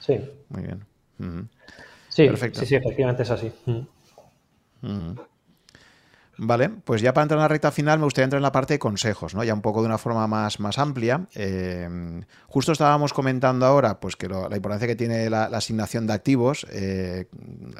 Sí. 0.00 0.18
Muy 0.48 0.62
bien. 0.62 0.84
Sí, 2.08 2.26
Perfecto. 2.26 2.60
sí, 2.60 2.66
sí, 2.66 2.74
efectivamente 2.76 3.22
es 3.22 3.30
así. 3.30 3.52
Vale, 6.40 6.68
pues 6.68 7.02
ya 7.02 7.12
para 7.12 7.24
entrar 7.24 7.38
en 7.38 7.42
la 7.42 7.48
recta 7.48 7.72
final 7.72 7.98
me 7.98 8.04
gustaría 8.04 8.26
entrar 8.26 8.38
en 8.38 8.44
la 8.44 8.52
parte 8.52 8.74
de 8.74 8.78
consejos, 8.78 9.34
¿no? 9.34 9.42
Ya 9.42 9.52
un 9.52 9.60
poco 9.60 9.80
de 9.80 9.86
una 9.86 9.98
forma 9.98 10.28
más, 10.28 10.60
más 10.60 10.78
amplia. 10.78 11.26
Eh, 11.34 11.88
justo 12.46 12.70
estábamos 12.70 13.12
comentando 13.12 13.66
ahora 13.66 13.98
pues 13.98 14.14
que 14.14 14.28
la 14.28 14.54
importancia 14.54 14.86
que 14.86 14.94
tiene 14.94 15.28
la, 15.30 15.46
asignación 15.46 16.06
de 16.06 16.12
activos. 16.12 16.64
Eh, 16.70 17.26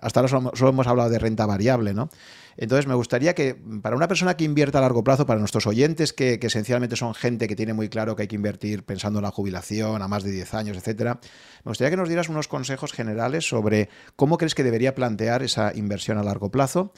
hasta 0.03 0.19
ahora 0.19 0.51
solo, 0.53 0.71
hemos 0.71 0.89
hablado 0.89 1.09
de 1.09 1.21
renta 1.21 1.47
variable, 1.47 1.95
¿no? 1.95 2.11
Entonces 2.57 2.89
me 2.89 2.95
gustaría 2.95 3.33
que 3.33 3.57
para 3.81 3.95
una 3.95 4.09
persona 4.09 4.37
que 4.37 4.43
invierta 4.43 4.79
a 4.79 4.81
largo 4.81 5.05
plazo, 5.05 5.25
para 5.25 5.39
nuestros 5.39 5.69
oyentes, 5.69 6.13
que, 6.13 6.41
esencialmente 6.43 6.97
son 6.97 7.15
gente 7.15 7.47
que 7.47 7.55
tiene 7.55 7.75
muy 7.75 7.89
claro 7.89 8.17
que 8.17 8.23
hay 8.23 8.29
que 8.29 8.35
invertir 8.35 8.83
pensando 8.83 9.21
en 9.21 9.23
la 9.23 9.31
jubilación 9.31 10.03
a 10.03 10.09
más 10.09 10.25
de 10.25 10.33
10 10.33 10.55
años, 10.55 10.77
etcétera, 10.77 11.21
me 11.65 11.71
gustaría 11.71 11.91
que 11.91 11.97
nos 11.97 12.09
dieras 12.09 12.29
unos 12.29 12.49
consejos 12.49 12.93
generales 12.93 13.49
sobre 13.49 13.89
cómo 14.17 14.37
crees 14.37 14.57
que 14.57 14.65
debería 14.65 14.97
plantear 14.97 15.45
esa 15.45 15.73
inversión 15.77 16.19
a 16.19 16.25
largo 16.25 16.51
plazo 16.51 16.93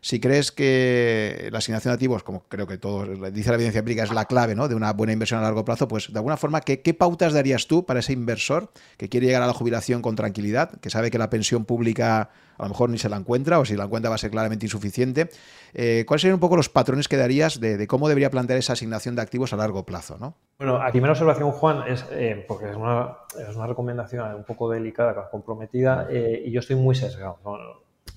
si 0.00 0.20
crees 0.20 0.52
que 0.52 1.48
la 1.50 1.58
asignación 1.58 1.92
de 1.92 1.94
activos, 1.94 2.22
como 2.22 2.44
creo 2.48 2.66
que 2.66 2.78
todo 2.78 3.04
dice 3.30 3.50
la 3.50 3.56
evidencia 3.56 3.80
empírica, 3.80 4.04
es 4.04 4.12
la 4.12 4.26
clave 4.26 4.54
¿no? 4.54 4.68
de 4.68 4.74
una 4.74 4.92
buena 4.92 5.12
inversión 5.12 5.40
a 5.40 5.42
largo 5.42 5.64
plazo, 5.64 5.88
pues 5.88 6.12
de 6.12 6.18
alguna 6.18 6.36
forma, 6.36 6.60
¿qué, 6.60 6.94
pautas 6.94 7.32
darías 7.32 7.66
tú 7.66 7.84
para 7.84 8.00
ese 8.00 8.12
inversor 8.12 8.70
que 8.96 9.08
quiere 9.08 9.26
llegar 9.26 9.42
a 9.42 9.46
la 9.46 9.52
jubilación 9.52 10.02
con 10.02 10.16
tranquilidad, 10.16 10.70
que 10.80 10.90
sabe 10.90 11.10
que 11.10 11.18
la 11.18 11.30
pensión 11.30 11.64
pública 11.64 12.30
a 12.56 12.62
lo 12.64 12.70
mejor 12.70 12.90
ni 12.90 12.98
se 12.98 13.08
la 13.08 13.16
encuentra 13.16 13.60
o 13.60 13.64
si 13.64 13.76
la 13.76 13.84
encuentra 13.84 14.08
va 14.08 14.16
a 14.16 14.18
ser 14.18 14.30
claramente 14.30 14.66
insuficiente? 14.66 15.30
Eh, 15.74 16.04
¿Cuáles 16.06 16.22
serían 16.22 16.34
un 16.34 16.40
poco 16.40 16.56
los 16.56 16.68
patrones 16.68 17.06
que 17.06 17.16
darías 17.16 17.60
de, 17.60 17.86
cómo 17.86 18.08
debería 18.08 18.30
plantear 18.30 18.58
esa 18.58 18.72
asignación 18.72 19.14
de 19.14 19.22
activos 19.22 19.52
a 19.52 19.56
largo 19.56 19.84
plazo? 19.84 20.16
¿no? 20.18 20.34
Bueno, 20.58 20.82
aquí 20.82 21.00
mi 21.00 21.08
observación, 21.08 21.52
Juan, 21.52 21.84
es 21.86 22.04
eh, 22.10 22.44
porque 22.48 22.70
es 22.70 22.76
una, 22.76 23.18
una, 23.54 23.66
recomendación 23.66 24.34
un 24.34 24.44
poco 24.44 24.70
delicada, 24.70 25.28
comprometida, 25.30 26.08
eh, 26.10 26.42
y 26.46 26.50
yo 26.50 26.60
estoy 26.60 26.76
muy 26.76 26.94
sesgado. 26.94 27.38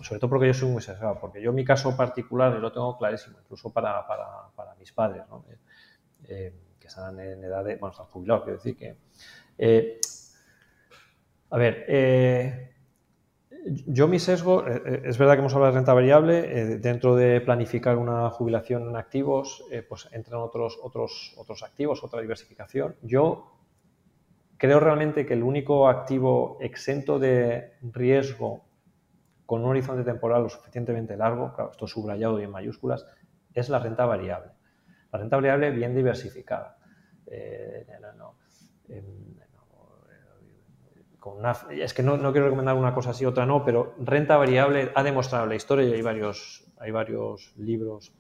Sobre 0.02 0.20
todo 0.20 0.30
porque 0.30 0.48
yo 0.48 0.54
soy 0.54 0.70
muy 0.70 0.82
sesgado, 0.82 1.20
porque 1.20 1.42
yo 1.42 1.54
mi 1.54 1.64
caso 1.64 1.96
particular 1.96 2.54
lo 2.54 2.72
tengo 2.72 2.98
clarísimo, 2.98 3.38
incluso 3.44 3.72
para, 3.72 4.06
mis 4.80 4.92
padres, 4.92 5.24
eh, 6.26 6.54
que 6.80 6.88
están 6.88 7.20
en 7.20 7.44
edad 7.44 7.64
de, 7.64 7.76
bueno, 7.76 7.92
están 7.92 8.08
jubilados, 8.08 8.44
quiero 8.44 8.58
decir 8.58 8.78
que... 8.78 8.96
Eh, 9.58 10.00
a 11.50 11.58
ver, 11.58 11.86
eh, 11.88 12.74
yo 13.88 14.08
mi 14.08 14.18
sesgo, 14.18 14.66
es 14.66 15.18
verdad 15.18 15.34
que 15.34 15.40
hemos 15.40 15.54
hablado 15.54 15.74
de 15.74 15.78
renta 15.80 15.94
variable, 15.94 16.78
dentro 16.80 17.16
de 17.16 17.42
planificar 17.42 17.98
una 17.98 18.30
jubilación 18.30 18.90
en 18.90 18.96
activos, 18.96 19.64
pues 19.88 20.08
entran 20.14 20.42
otros, 20.42 20.80
otros, 20.82 21.36
otros 21.38 21.62
activos, 21.62 22.04
otra 22.04 22.22
diversificación. 22.22 22.96
Yo 23.04 23.52
creo 24.58 24.80
realmente 24.80 25.26
que 25.26 25.34
el 25.34 25.44
único 25.44 25.90
activo 25.90 26.58
exento 26.62 27.20
de 27.20 27.74
riesgo 27.82 28.64
con 29.52 29.64
un 29.64 29.72
horizonte 29.72 30.06
temporal 30.06 30.44
lo 30.44 30.48
suficientemente 30.48 31.18
largo, 31.18 31.52
claro, 31.54 31.72
esto 31.72 31.86
subrayado 31.86 32.40
y 32.40 32.46
en 32.46 32.52
mayúsculas, 32.52 33.06
es 33.54 33.68
la 33.68 33.80
renta 33.80 34.06
variable. 34.06 34.54
La 35.12 35.20
renta 35.20 35.36
variable 35.36 35.72
bien 35.72 35.94
diversificada. 35.94 36.78
Eh, 37.28 37.86
em, 38.88 39.04
es 41.82 41.94
que 41.94 42.02
no, 42.02 42.18
quiero 42.32 42.46
recomendar 42.46 42.78
una 42.78 42.94
cosa 42.94 43.10
así, 43.10 43.26
otra 43.26 43.46
no, 43.46 43.66
pero 43.66 43.94
renta 44.00 44.38
variable 44.38 44.94
ha 44.96 45.04
demostrado 45.04 45.46
la 45.48 45.56
historia 45.56 45.86
y 45.86 45.94
hay 45.96 46.02
varios, 46.02 46.64
hay 46.80 46.92
varios 46.92 47.54
libros 47.58 48.14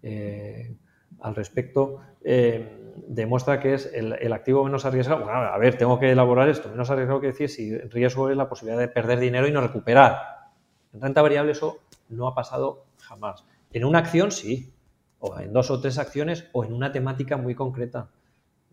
eh, 0.00 0.78
al 1.20 1.34
respecto. 1.34 2.00
Eh, 2.22 2.76
demuestra 3.06 3.60
que 3.60 3.74
es 3.74 3.90
el, 3.92 4.32
activo 4.32 4.64
menos 4.64 4.84
arriesgado. 4.84 5.28
A 5.28 5.56
ver, 5.58 5.76
tengo 5.76 5.98
que 5.98 6.10
elaborar 6.10 6.48
esto. 6.48 6.68
Menos 6.70 6.90
arriesgado 6.90 7.20
que 7.20 7.28
decir 7.28 7.48
si 7.48 7.76
riesgo 7.78 8.30
es 8.30 8.36
la 8.36 8.48
posibilidad 8.48 8.80
de 8.80 8.88
perder 8.88 9.18
dinero 9.20 9.46
y 9.46 9.52
no 9.52 9.60
recuperar. 9.60 10.50
En 10.92 11.00
renta 11.00 11.22
variable 11.22 11.52
eso 11.52 11.78
no 12.08 12.26
ha 12.26 12.34
pasado 12.34 12.84
jamás. 12.98 13.44
En 13.72 13.84
una 13.84 14.00
acción 14.00 14.32
sí, 14.32 14.72
o 15.20 15.38
en 15.38 15.52
dos 15.52 15.70
o 15.70 15.80
tres 15.80 15.98
acciones, 15.98 16.48
o 16.52 16.64
en 16.64 16.72
una 16.72 16.92
temática 16.92 17.36
muy 17.36 17.54
concreta. 17.54 18.08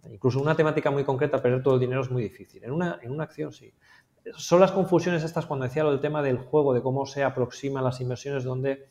Incluso 0.10 0.40
una 0.40 0.56
temática 0.56 0.90
muy 0.90 1.04
concreta 1.04 1.42
perder 1.42 1.62
todo 1.62 1.76
el 1.76 1.80
dinero 1.80 2.02
es 2.02 2.10
muy 2.10 2.24
difícil. 2.24 2.64
En 2.64 2.72
una, 2.72 3.00
en 3.02 3.12
una 3.12 3.26
acción 3.26 3.52
sí. 3.52 3.74
Son 4.36 4.60
las 4.60 4.72
confusiones 4.72 5.24
estas 5.24 5.46
cuando 5.46 5.66
decía 5.66 5.84
lo 5.84 5.92
del 5.92 6.02
tema 6.02 6.22
del 6.22 6.38
juego, 6.38 6.74
de 6.74 6.82
cómo 6.82 7.06
se 7.06 7.24
aproximan 7.24 7.84
las 7.84 8.02
inversiones, 8.02 8.44
donde 8.44 8.88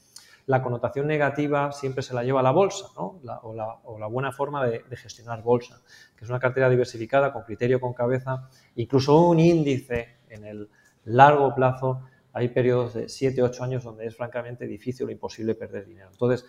la 0.46 0.62
connotación 0.62 1.08
negativa 1.08 1.72
siempre 1.72 2.02
se 2.02 2.14
la 2.14 2.22
lleva 2.22 2.40
a 2.40 2.42
la 2.42 2.52
bolsa, 2.52 2.86
¿no? 2.96 3.20
o, 3.42 3.98
la, 3.98 4.06
buena 4.06 4.30
forma 4.30 4.64
de, 4.64 4.84
gestionar 4.96 5.42
bolsa, 5.42 5.82
que 6.16 6.24
es 6.24 6.30
una 6.30 6.38
cartera 6.38 6.70
diversificada 6.70 7.32
con 7.32 7.42
criterio, 7.42 7.80
con 7.80 7.92
cabeza, 7.92 8.48
incluso 8.76 9.20
un 9.22 9.40
índice 9.40 10.18
en 10.28 10.44
el 10.44 10.70
largo 11.04 11.52
plazo. 11.54 12.02
Hay 12.32 12.48
periodos 12.48 12.94
de 12.94 13.08
7, 13.08 13.42
8 13.42 13.64
años 13.64 13.84
donde 13.84 14.06
es 14.06 14.16
francamente 14.16 14.66
difícil 14.66 15.08
o 15.08 15.10
imposible 15.10 15.54
perder 15.56 15.86
dinero. 15.86 16.10
Entonces, 16.12 16.46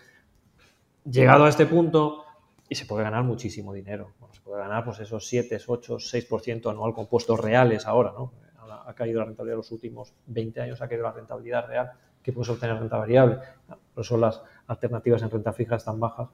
llegado 1.04 1.46
a 1.46 1.48
este 1.48 1.66
punto, 1.66 2.24
y 2.68 2.74
se 2.74 2.84
puede 2.84 3.02
ganar 3.02 3.24
muchísimo 3.24 3.72
dinero. 3.72 4.12
se 4.32 4.40
puede 4.42 4.60
ganar 4.60 4.84
pues 4.84 5.00
esos 5.00 5.26
7, 5.26 5.58
8, 5.66 5.96
6% 5.96 6.70
anual 6.70 6.92
compuestos 6.92 7.40
reales 7.40 7.86
ahora, 7.86 8.12
¿no? 8.12 8.32
Ha 8.86 8.94
caído 8.94 9.20
la 9.20 9.26
rentabilidad 9.26 9.54
en 9.54 9.58
los 9.58 9.72
últimos 9.72 10.14
20 10.26 10.60
años, 10.60 10.82
ha 10.82 10.88
caído 10.88 11.04
la 11.04 11.12
rentabilidad 11.12 11.66
real 11.66 11.92
que 12.28 12.32
puedes 12.34 12.50
obtener 12.50 12.78
renta 12.78 12.98
variable. 12.98 13.38
Por 13.94 14.04
eso 14.04 14.18
las 14.18 14.42
alternativas 14.66 15.22
en 15.22 15.30
renta 15.30 15.50
fija 15.54 15.76
están 15.76 15.98
bajas. 15.98 16.28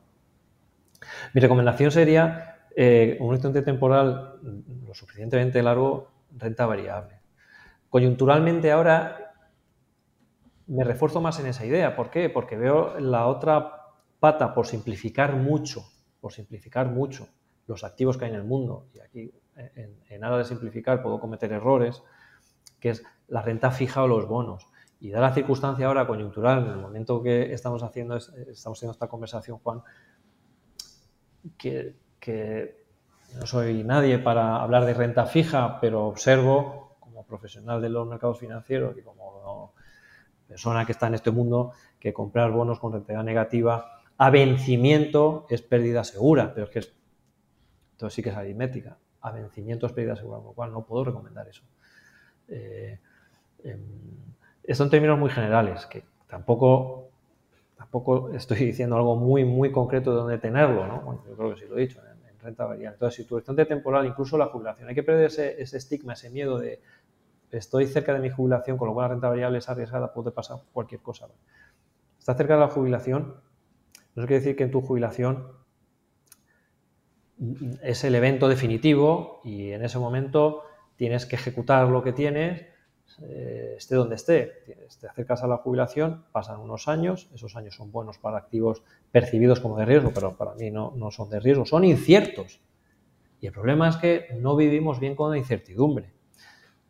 Mi 1.33 1.41
recomendación 1.41 1.93
sería 1.93 2.67
eh, 2.75 3.17
un 3.21 3.29
horizonte 3.29 3.63
temporal 3.63 4.41
lo 4.85 4.93
suficientemente 4.93 5.63
largo, 5.63 6.11
renta 6.37 6.67
variable. 6.67 7.21
Coyunturalmente 7.89 8.73
ahora 8.73 9.35
me 10.67 10.83
refuerzo 10.83 11.21
más 11.21 11.39
en 11.39 11.47
esa 11.47 11.65
idea. 11.65 11.95
¿Por 11.95 12.11
qué? 12.11 12.29
Porque 12.29 12.57
veo 12.57 12.99
la 12.99 13.29
otra 13.29 13.93
pata 14.19 14.53
por 14.53 14.67
simplificar 14.67 15.37
mucho, 15.37 15.85
por 16.21 16.33
simplificar 16.33 16.89
mucho 16.89 17.29
los 17.69 17.85
activos 17.85 18.19
que 18.19 18.25
hay 18.25 18.33
en 18.33 18.39
el 18.39 18.45
mundo. 18.45 18.89
Y 18.95 18.99
aquí, 18.99 19.33
en, 19.55 19.97
en 20.09 20.25
aras 20.25 20.39
de 20.39 20.45
simplificar, 20.47 21.05
puedo 21.05 21.21
cometer 21.21 21.53
errores, 21.53 22.03
que 22.81 22.91
es 22.91 23.05
la 23.29 23.43
renta 23.43 23.71
fija 23.71 24.03
o 24.03 24.09
los 24.09 24.27
bonos. 24.27 24.67
Y 25.01 25.11
da 25.11 25.21
la 25.21 25.35
circunstancia 25.35 25.87
ahora 25.87 26.07
coyuntural, 26.07 26.65
en 26.65 26.71
el 26.71 26.79
momento 26.79 27.23
que 27.23 27.53
estamos 27.53 27.83
haciendo, 27.83 28.17
estamos 28.17 28.79
haciendo 28.79 28.93
esta 28.93 29.09
conversación, 29.09 29.59
Juan, 29.59 29.83
que, 31.59 32.85
no 33.39 33.47
soy 33.47 33.85
nadie 33.85 34.19
para 34.19 34.63
hablar 34.63 34.87
de 34.87 34.95
renta 34.95 35.27
fija, 35.27 35.79
pero 35.81 36.07
observo 36.07 36.97
como 37.01 37.27
profesional 37.27 37.83
de 37.83 37.91
los 37.91 38.07
mercados 38.07 38.39
financieros 38.39 38.97
y 38.97 39.03
como 39.03 39.75
persona 40.47 40.87
que 40.87 40.93
está 40.93 41.09
en 41.09 41.15
este 41.15 41.31
mundo 41.31 41.73
que 41.99 42.13
comprar 42.13 42.51
bonos 42.53 42.79
con 42.79 42.93
rentabilidad 42.93 43.25
negativa 43.25 44.03
A 44.17 44.31
vencimiento 44.31 45.47
es 45.51 45.63
pérdida 45.63 46.05
segura, 46.05 46.55
pero 46.55 46.67
es 46.67 46.71
que 46.73 46.79
es, 46.79 46.95
entonces 47.93 48.15
sí 48.15 48.23
que 48.23 48.31
es 48.31 48.37
aritmética. 48.37 48.97
A 49.23 49.33
vencimiento 49.33 49.87
es 49.87 49.93
pérdida 49.93 50.15
segura, 50.15 50.39
con 50.39 50.47
lo 50.47 50.53
cual 50.53 50.73
no 50.73 50.85
puedo 50.85 51.05
recomendar 51.05 51.49
eso. 51.49 51.63
Eh, 52.47 53.01
em, 53.65 53.81
esto 54.65 54.85
en 54.85 54.91
términos 54.91 55.19
muy 55.19 55.31
generales, 55.31 55.87
que 55.87 56.05
tampoco, 56.27 57.11
tampoco 57.77 58.31
estoy 58.31 58.59
diciendo 58.59 58.97
algo 58.97 59.17
muy, 59.17 59.45
muy 59.45 59.71
concreto 59.71 60.11
de 60.11 60.17
dónde 60.17 60.39
tenerlo, 60.39 60.87
¿no? 60.87 61.01
Bueno, 61.01 61.25
yo 61.29 61.37
creo 61.37 61.55
que 61.55 61.61
sí 61.61 61.67
lo 61.69 61.79
he 61.79 61.83
dicho, 61.83 62.01
en, 62.01 62.15
renta 62.41 62.67
variable. 62.67 62.97
Entonces, 62.97 63.17
si 63.17 63.29
tu 63.29 63.37
horizonte 63.37 63.65
temporal, 63.65 64.05
incluso 64.05 64.37
la 64.37 64.47
jubilación, 64.47 64.89
hay 64.89 64.95
que 64.95 65.03
perder 65.03 65.27
ese, 65.27 65.63
ese 65.63 65.79
estigma, 65.79 66.13
ese 66.13 66.29
miedo 66.29 66.59
de 66.59 66.83
estoy 67.51 67.87
cerca 67.87 68.13
de 68.13 68.19
mi 68.19 68.31
jubilación, 68.31 68.77
con 68.77 68.89
lo 68.89 68.95
cual 68.95 69.05
la 69.05 69.15
renta 69.15 69.29
variable 69.29 69.59
es 69.59 69.69
arriesgada, 69.69 70.13
puede 70.13 70.31
pasar 70.31 70.59
cualquier 70.73 71.01
cosa. 71.01 71.29
Está 72.19 72.35
cerca 72.35 72.55
de 72.55 72.61
la 72.61 72.69
jubilación, 72.69 73.37
no 74.15 74.27
quiere 74.27 74.41
decir 74.41 74.57
que 74.57 74.65
en 74.65 74.71
tu 74.71 74.81
jubilación 74.81 75.49
es 77.83 78.05
el 78.05 78.15
evento 78.15 78.49
definitivo 78.49 79.41
y 79.45 79.71
en 79.73 79.85
ese 79.85 79.99
momento 79.99 80.63
tienes 80.97 81.27
que 81.27 81.37
ejecutar 81.37 81.89
lo 81.89 82.03
que 82.03 82.13
tienes, 82.13 82.67
eh, 83.23 83.75
esté 83.79 83.95
donde 83.95 84.17
esté. 84.17 84.65
Te 85.01 85.07
acercas 85.07 85.43
a 85.43 85.47
la 85.47 85.59
jubilación, 85.59 86.25
pasan 86.33 86.61
unos 86.61 86.89
años, 86.89 87.29
esos 87.35 87.57
años 87.57 87.75
son 87.75 87.93
buenos 87.93 88.19
para 88.19 88.39
activos 88.39 88.83
percibidos 89.13 89.61
como 89.61 89.77
de 89.79 89.85
riesgo, 89.85 90.13
pero 90.15 90.37
para 90.37 90.55
mí 90.55 90.71
no, 90.71 90.93
son 91.11 91.31
de 91.31 91.41
riesgo, 91.41 91.65
son 91.65 91.85
inciertos. 91.85 92.61
Y 93.41 93.47
el 93.47 93.53
problema 93.53 93.89
es 93.89 93.97
que 93.97 94.29
no 94.41 94.57
vivimos 94.57 95.01
bien 95.01 95.15
con 95.15 95.31
la 95.31 95.39
incertidumbre. 95.39 96.13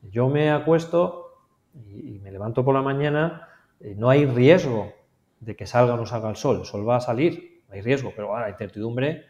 Yo 0.03 0.29
me 0.29 0.51
acuesto 0.51 1.47
y, 1.75 2.19
me 2.21 2.31
levanto 2.31 2.65
por 2.65 2.75
la 2.75 2.83
mañana, 2.83 3.49
no 3.97 4.09
hay 4.09 4.27
riesgo 4.27 4.93
de 5.41 5.57
que 5.57 5.67
salga 5.67 5.95
o 5.95 5.97
no 5.97 6.07
salga 6.07 6.31
el 6.31 6.37
sol, 6.37 6.59
el 6.61 6.65
sol 6.65 6.89
va 6.89 6.97
a 6.97 7.01
salir, 7.01 7.63
hay 7.71 7.81
riesgo, 7.81 8.13
pero 8.15 8.29
ahora 8.29 8.47
hay 8.47 8.53
incertidumbre, 8.53 9.27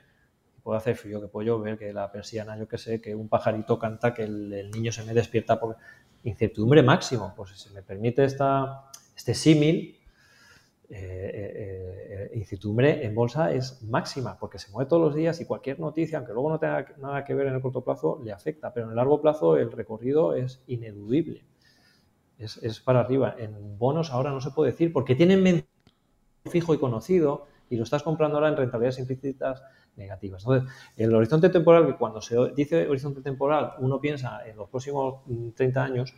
puedo 0.65 0.79
hacer 0.79 0.97
frío, 0.97 1.21
que 1.21 1.29
puedo 1.29 1.61
ver 1.61 1.79
que 1.79 1.93
la 1.93 2.11
persiana, 2.11 2.57
yo 2.59 2.67
que 2.67 2.79
sé, 2.79 3.01
que 3.01 3.15
un 3.15 3.29
pajarito 3.29 3.79
canta, 3.79 4.15
que 4.15 4.25
el, 4.25 4.71
niño 4.71 4.91
se 4.91 5.05
me 5.05 5.13
despierta 5.13 5.61
por 5.61 5.77
incertidumbre 6.25 6.83
máximo, 6.83 7.33
pues 7.37 7.51
si 7.51 7.69
se 7.69 7.75
me 7.75 7.83
permite 7.83 8.25
esta, 8.25 8.91
este 9.17 9.35
símil, 9.35 10.01
eh, 10.91 12.31
eh, 12.31 12.31
incertidumbre 12.35 13.05
en 13.05 13.15
bolsa 13.15 13.53
es 13.53 13.83
máxima, 13.83 14.39
porque 14.39 14.59
se 14.59 14.71
mueve 14.71 14.89
todos 14.89 15.03
los 15.03 15.15
días 15.15 15.41
y 15.41 15.47
cualquier 15.47 15.81
noticia, 15.81 16.19
aunque 16.19 16.33
luego 16.33 16.51
no 16.51 16.59
tenga 16.59 16.87
nada 16.99 17.25
que 17.25 17.35
ver 17.35 17.47
en 17.47 17.55
el 17.55 17.61
corto 17.61 17.83
plazo, 17.83 18.21
le 18.23 18.33
afecta, 18.33 18.73
pero 18.73 18.87
en 18.87 18.91
el 18.91 18.97
largo 18.97 19.21
plazo 19.21 19.57
el 19.57 19.73
recorrido 19.73 20.35
es 20.35 20.63
ineludible. 20.67 21.45
Es, 22.39 22.57
es 22.59 22.81
para 22.81 23.01
arriba. 23.01 23.35
En 23.39 23.79
bonos 23.79 24.11
ahora 24.11 24.31
no 24.31 24.41
se 24.41 24.51
puede 24.51 24.73
decir, 24.73 24.93
porque 24.93 25.15
tienen 25.15 25.65
fijo 26.51 26.75
y 26.75 26.79
conocido 26.79 27.47
y 27.71 27.77
lo 27.77 27.85
estás 27.85 28.03
comprando 28.03 28.37
ahora 28.37 28.49
en 28.49 28.57
rentabilidades 28.57 28.99
implícitas 28.99 29.63
negativas. 29.97 30.43
Entonces, 30.43 30.71
el 30.97 31.15
horizonte 31.15 31.49
temporal, 31.49 31.87
que 31.87 31.97
cuando 31.97 32.21
se 32.21 32.37
dice 32.55 32.89
horizonte 32.89 33.21
temporal, 33.21 33.75
uno 33.79 34.01
piensa 34.01 34.47
en 34.47 34.57
los 34.57 34.69
próximos 34.69 35.23
30 35.55 35.83
años 35.83 36.15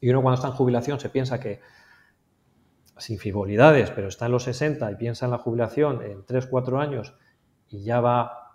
y 0.00 0.10
uno 0.10 0.22
cuando 0.22 0.36
está 0.36 0.48
en 0.48 0.54
jubilación 0.54 1.00
se 1.00 1.08
piensa 1.08 1.40
que 1.40 1.60
sin 2.98 3.18
frivolidades, 3.18 3.90
pero 3.90 4.08
está 4.08 4.26
en 4.26 4.32
los 4.32 4.44
60 4.44 4.90
y 4.90 4.96
piensa 4.96 5.24
en 5.26 5.32
la 5.32 5.38
jubilación 5.38 6.02
en 6.02 6.24
3, 6.24 6.46
4 6.46 6.80
años 6.80 7.14
y 7.68 7.82
ya 7.82 8.00
va, 8.00 8.52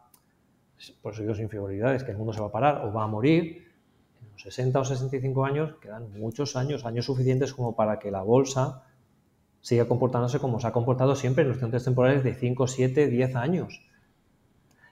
por 1.02 1.14
eso 1.14 1.22
digo 1.24 1.36
sin 1.36 1.50
frivolidades, 1.50 2.04
que 2.04 2.12
el 2.12 2.18
mundo 2.18 2.34
se 2.34 2.40
va 2.40 2.48
a 2.48 2.52
parar 2.52 2.86
o 2.86 2.94
va 2.94 3.04
a 3.04 3.08
morir, 3.08 3.68
en 4.22 4.32
los 4.32 4.42
60 4.44 4.80
o 4.80 4.86
65 4.86 5.46
años 5.46 5.76
quedan 5.82 6.12
muchos 6.14 6.56
años, 6.56 6.86
años 6.86 7.06
suficientes 7.06 7.54
como 7.54 7.76
para 7.76 8.00
que 8.00 8.12
la 8.12 8.22
bolsa 8.22 8.84
siga 9.62 9.86
comportándose 9.86 10.40
como 10.40 10.60
se 10.60 10.68
ha 10.68 10.72
comportado 10.72 11.16
siempre 11.16 11.42
en 11.42 11.50
los 11.50 11.58
horizontes 11.58 11.84
temporales 11.84 12.24
de 12.24 12.34
5, 12.34 12.68
7, 12.68 13.08
10 13.08 13.36
años. 13.36 13.87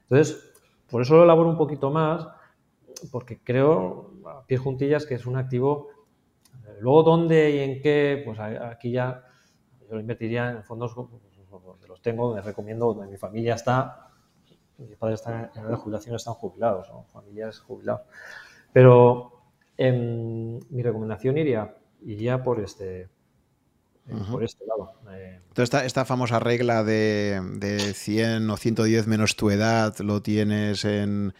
Entonces, 0.09 0.53
por 0.89 1.01
eso 1.01 1.15
lo 1.15 1.23
elaboro 1.23 1.49
un 1.49 1.57
poquito 1.57 1.91
más, 1.91 2.27
porque 3.11 3.39
creo, 3.43 4.11
a 4.25 4.45
pie 4.45 4.57
juntillas, 4.57 5.05
que 5.05 5.15
es 5.15 5.25
un 5.25 5.35
activo. 5.35 5.89
Eh, 6.65 6.77
luego, 6.79 7.03
¿dónde 7.03 7.51
y 7.51 7.59
en 7.59 7.81
qué? 7.81 8.21
Pues 8.25 8.39
aquí 8.39 8.91
ya 8.91 9.23
yo 9.87 9.95
lo 9.95 9.99
invertiría 9.99 10.51
en 10.51 10.63
fondos 10.63 10.93
pues, 10.93 11.09
donde 11.63 11.87
los 11.87 12.01
tengo, 12.01 12.27
donde 12.27 12.41
recomiendo, 12.41 12.93
donde 12.93 13.11
mi 13.11 13.17
familia 13.17 13.55
está, 13.55 14.09
mis 14.77 14.97
padres 14.97 15.19
están 15.19 15.51
en 15.55 15.69
la 15.69 15.77
jubilación, 15.77 16.15
están 16.15 16.33
jubilados, 16.33 16.89
¿no? 16.89 17.03
familiares 17.03 17.59
jubilados. 17.59 18.01
Pero 18.73 19.31
em, 19.77 20.59
mi 20.69 20.81
recomendación 20.81 21.37
iría, 21.37 21.75
iría 22.01 22.43
por 22.43 22.59
este, 22.59 23.09
por 24.31 24.43
este 24.43 24.65
lado. 24.65 24.93
Eh. 25.11 25.39
Entonces, 25.47 25.83
esta, 25.83 26.05
famosa 26.05 26.39
regla 26.39 26.83
de, 26.83 27.41
de, 27.57 27.93
100 27.93 28.49
o 28.49 28.57
110 28.57 29.07
menos 29.07 29.35
tu 29.35 29.49
edad 29.49 29.97
lo 29.99 30.21
tienes 30.21 30.85
en, 30.85 31.33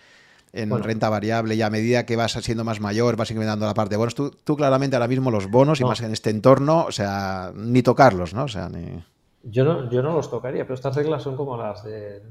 en 0.54 0.84
renta 0.84 1.10
variable 1.10 1.56
y 1.56 1.62
a 1.62 1.70
medida 1.70 2.06
que 2.06 2.16
vas 2.16 2.32
siendo 2.32 2.64
más 2.64 2.80
mayor 2.80 3.18
vas 3.18 3.30
incrementando 3.30 3.66
la 3.66 3.74
parte 3.74 3.94
de 3.94 3.98
bonos. 3.98 4.16
Tú, 4.16 4.32
tú 4.32 4.56
claramente 4.56 4.96
ahora 4.96 5.08
mismo 5.08 5.32
los 5.32 5.50
bonos 5.50 5.82
y 5.82 5.84
más 5.84 6.02
en 6.02 6.12
este 6.12 6.30
entorno, 6.30 6.86
o 6.86 6.92
sea, 6.92 7.52
ni 7.56 7.84
tocarlos, 7.84 8.34
¿no? 8.34 8.46
O 8.46 8.48
sea, 8.48 8.70
ni... 8.70 9.04
Yo 9.44 9.64
no, 9.64 9.92
yo 9.92 10.02
no 10.02 10.14
los 10.14 10.32
tocaría, 10.32 10.64
pero 10.64 10.74
estas 10.74 10.96
reglas 10.96 11.22
son 11.22 11.36
como 11.36 11.56
las 11.56 11.84
de 11.84 12.24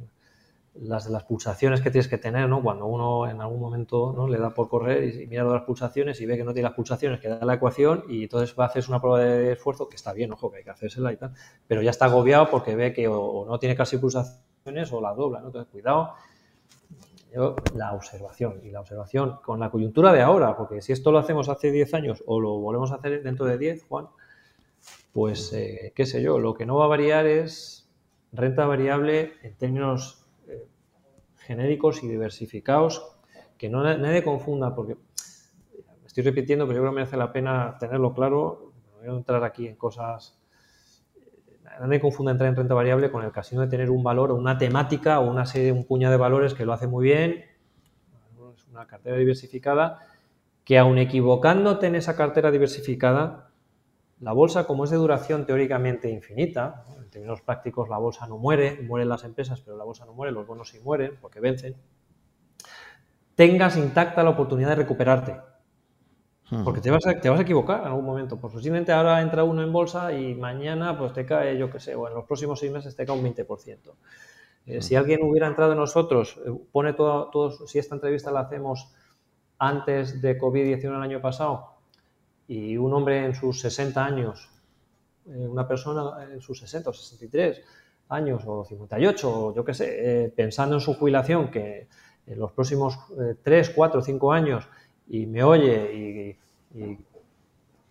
las 0.75 1.09
las 1.09 1.25
pulsaciones 1.25 1.81
que 1.81 1.91
tienes 1.91 2.09
que 2.09 2.19
tener, 2.19 2.49
¿no? 2.49 2.63
Cuando 2.63 2.87
uno 2.87 3.29
en 3.29 3.41
algún 3.41 3.61
momento 3.61 4.13
¿no? 4.15 4.27
le 4.27 4.39
da 4.39 4.51
por 4.51 4.69
correr 4.69 5.05
y, 5.05 5.27
mira 5.27 5.45
las 5.45 5.63
pulsaciones 5.63 6.21
y 6.21 6.27
ve 6.27 6.37
que 6.37 6.45
no 6.45 6.53
tiene 6.53 6.69
las 6.69 6.77
pulsaciones 6.77 7.21
que 7.21 7.29
da 7.29 7.45
la 7.45 7.55
ecuación 7.55 8.05
y 8.09 8.25
entonces 8.25 8.57
va 8.59 8.65
a 8.65 8.67
hacer 8.69 8.85
una 8.89 9.01
prueba 9.01 9.21
de 9.21 9.53
esfuerzo 9.53 9.89
que 9.89 9.97
está 9.97 10.13
bien, 10.13 10.33
ojo, 10.33 10.51
que 10.51 10.59
hay 10.59 10.65
que 10.65 10.71
hacérsela 10.71 11.13
y 11.13 11.17
tal, 11.17 11.33
pero 11.67 11.81
ya 11.83 11.91
está 11.91 12.07
agobiado 12.07 12.51
porque 12.51 12.75
ve 12.75 12.93
que 12.93 13.07
o, 13.09 13.45
no 13.47 13.59
tiene 13.59 13.77
casi 13.77 13.99
pulsaciones 13.99 14.93
o 14.93 15.01
la 15.01 15.15
dobla, 15.15 15.41
¿no? 15.41 15.47
Entonces, 15.47 15.71
cuidado, 15.71 16.15
la 17.75 17.93
observación 17.93 18.61
y 18.63 18.71
la 18.71 18.81
observación 18.81 19.39
con 19.45 19.59
la 19.59 19.71
coyuntura 19.71 20.13
de 20.13 20.23
ahora, 20.23 20.57
porque 20.57 20.81
si 20.81 20.93
esto 20.93 21.11
lo 21.11 21.19
hacemos 21.19 21.49
hace 21.49 21.73
10 21.73 21.95
años 21.95 22.23
o 22.27 22.41
lo 22.41 22.59
volvemos 22.59 22.93
a 22.93 22.97
hacer 22.97 23.23
dentro 23.23 23.47
de 23.47 23.59
10, 23.59 23.87
Juan, 23.89 24.09
pues 25.13 25.53
eh, 25.53 25.93
qué 25.95 26.07
sé 26.07 26.23
yo, 26.23 26.39
lo 26.39 26.55
que 26.55 26.67
no 26.67 26.77
va 26.77 26.85
a 26.85 26.89
variar 26.89 27.27
es 27.27 27.89
renta 28.33 28.67
variable 28.67 29.33
en 29.43 29.55
términos 29.55 30.24
genéricos 31.47 32.03
y 32.03 32.09
diversificados, 32.09 33.17
que 33.59 33.69
no 33.69 33.83
nadie 33.83 34.23
confunda, 34.23 34.75
porque 34.75 34.97
estoy 36.05 36.25
repitiendo, 36.25 36.67
pero 36.67 36.77
yo 36.77 36.83
creo 36.83 36.93
que 36.93 36.97
merece 36.97 37.17
la 37.17 37.33
pena 37.33 37.77
tenerlo 37.79 38.13
claro, 38.15 38.73
voy 38.99 39.09
a 39.09 39.17
entrar 39.17 39.45
aquí 39.45 39.67
en 39.67 39.77
cosas 39.77 40.39
no 41.81 41.87
me 41.89 42.01
confunda 42.01 42.33
entrar 42.33 42.49
en 42.49 42.57
renta 42.57 42.75
variable 42.75 43.11
con 43.11 43.25
el 43.25 43.33
casino 43.33 43.63
de 43.63 43.69
tener 43.69 43.91
un 43.91 44.03
valor 44.03 44.31
o 44.31 44.37
una 44.37 44.59
temática 44.59 45.21
o 45.21 45.31
una 45.31 45.47
serie, 45.47 45.73
un 45.73 45.85
puñado 45.85 46.13
de 46.13 46.19
valores 46.19 46.55
que 46.55 46.65
lo 46.65 46.73
hace 46.73 46.87
muy 46.87 47.05
bien. 47.05 47.45
Es 48.57 48.67
una 48.69 48.87
cartera 48.87 49.17
diversificada 49.17 50.01
que 50.65 50.79
aun 50.79 50.99
equivocándote 50.99 51.87
en 51.87 51.97
esa 51.97 52.17
cartera 52.17 52.51
diversificada, 52.51 53.51
la 54.25 54.33
bolsa, 54.33 54.67
como 54.67 54.85
es 54.85 54.91
de 54.91 54.97
duración 54.97 55.45
teóricamente 55.45 56.09
infinita, 56.09 56.87
en 56.97 57.11
términos 57.11 57.43
prácticos 57.43 57.91
la 57.91 57.99
bolsa 57.99 58.27
no 58.27 58.39
muere, 58.39 58.81
mueren 58.81 59.11
las 59.11 59.23
empresas, 59.23 59.61
pero 59.61 59.77
la 59.77 59.85
bolsa 59.85 60.07
no 60.07 60.15
muere, 60.15 60.33
los 60.33 60.47
bonos 60.47 60.71
sí 60.71 60.81
mueren 60.81 61.19
porque 61.21 61.41
vencen, 61.41 61.77
tengas 63.35 63.77
intacta 63.77 64.23
la 64.23 64.31
oportunidad 64.31 64.71
de 64.71 64.77
recuperarte. 64.77 65.37
Porque 66.65 66.81
te 66.81 66.91
vas, 66.91 67.07
a, 67.07 67.21
te 67.21 67.29
vas 67.29 67.39
a 67.39 67.43
equivocar 67.43 67.81
en 67.81 67.87
algún 67.89 68.05
momento. 68.05 68.39
Pues 68.39 68.53
posiblemente 68.53 68.93
ahora 68.93 69.21
entra 69.21 69.45
uno 69.45 69.63
en 69.63 69.73
bolsa 69.73 70.13
y 70.13 70.35
mañana 70.35 70.97
pues 70.97 71.13
te 71.13 71.27
cae, 71.27 71.59
yo 71.59 71.71
qué 71.71 71.81
sé, 71.81 71.95
o 71.95 72.07
en 72.07 72.15
los 72.15 72.25
próximos 72.25 72.61
seis 72.61 72.73
meses 72.73 72.97
te 72.97 73.05
cae 73.05 73.19
un 73.19 73.25
20%. 73.25 73.93
Eh, 74.67 74.81
si 74.81 74.95
alguien 74.95 75.23
hubiera 75.23 75.49
entrado 75.49 75.73
en 75.73 75.79
nosotros, 75.79 76.41
eh, 76.47 76.51
pone 76.73 76.95
todo, 76.95 77.29
todos, 77.31 77.69
si 77.69 77.79
esta 77.79 77.95
entrevista 77.95 78.31
la 78.31 78.41
hacemos 78.41 78.95
antes 79.59 80.23
de 80.23 80.39
COVID-19 80.39 80.97
el 80.97 81.03
año 81.03 81.21
pasado, 81.21 81.74
y 82.49 82.77
un 82.77 82.93
hombre 82.93 83.25
en 83.25 83.35
sus 83.35 83.61
60 83.61 84.05
años, 84.05 84.51
eh, 85.27 85.47
una 85.49 85.67
persona 85.67 86.25
en 86.33 86.41
sus 86.41 86.59
60 86.61 86.91
o 86.91 86.93
63 86.93 87.63
años 88.09 88.43
o 88.47 88.65
58, 88.65 89.31
o 89.31 89.55
yo 89.55 89.65
qué 89.65 89.75
sé, 89.75 90.33
pensando 90.37 90.77
en 90.77 90.81
su 90.81 90.95
jubilación, 90.95 91.51
que 91.51 91.89
en 92.27 92.39
los 92.39 92.53
próximos 92.53 92.99
3, 93.43 93.71
4, 93.71 94.03
5 94.03 94.33
años 94.33 94.69
y 95.09 95.27
me 95.27 95.43
oye 95.43 96.37
y, 96.75 96.99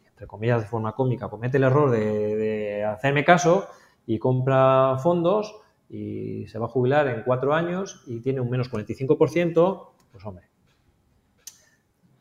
entre 0.10 0.28
comillas, 0.28 0.62
de 0.62 0.68
forma 0.68 0.94
cómica, 0.94 1.30
comete 1.30 1.58
el 1.58 1.64
error 1.64 1.92
de, 1.92 2.84
hacerme 2.84 3.24
caso 3.24 3.68
y 4.06 4.20
compra 4.20 4.98
fondos 5.02 5.56
y 5.90 6.48
se 6.48 6.60
va 6.60 6.66
a 6.66 6.70
jubilar 6.70 7.08
en 7.08 7.24
cuatro 7.24 7.54
años 7.54 8.04
y 8.08 8.20
tiene 8.20 8.42
un 8.42 8.50
menos 8.50 8.72
45%, 8.72 9.90
pues 10.12 10.26
hombre, 10.26 10.48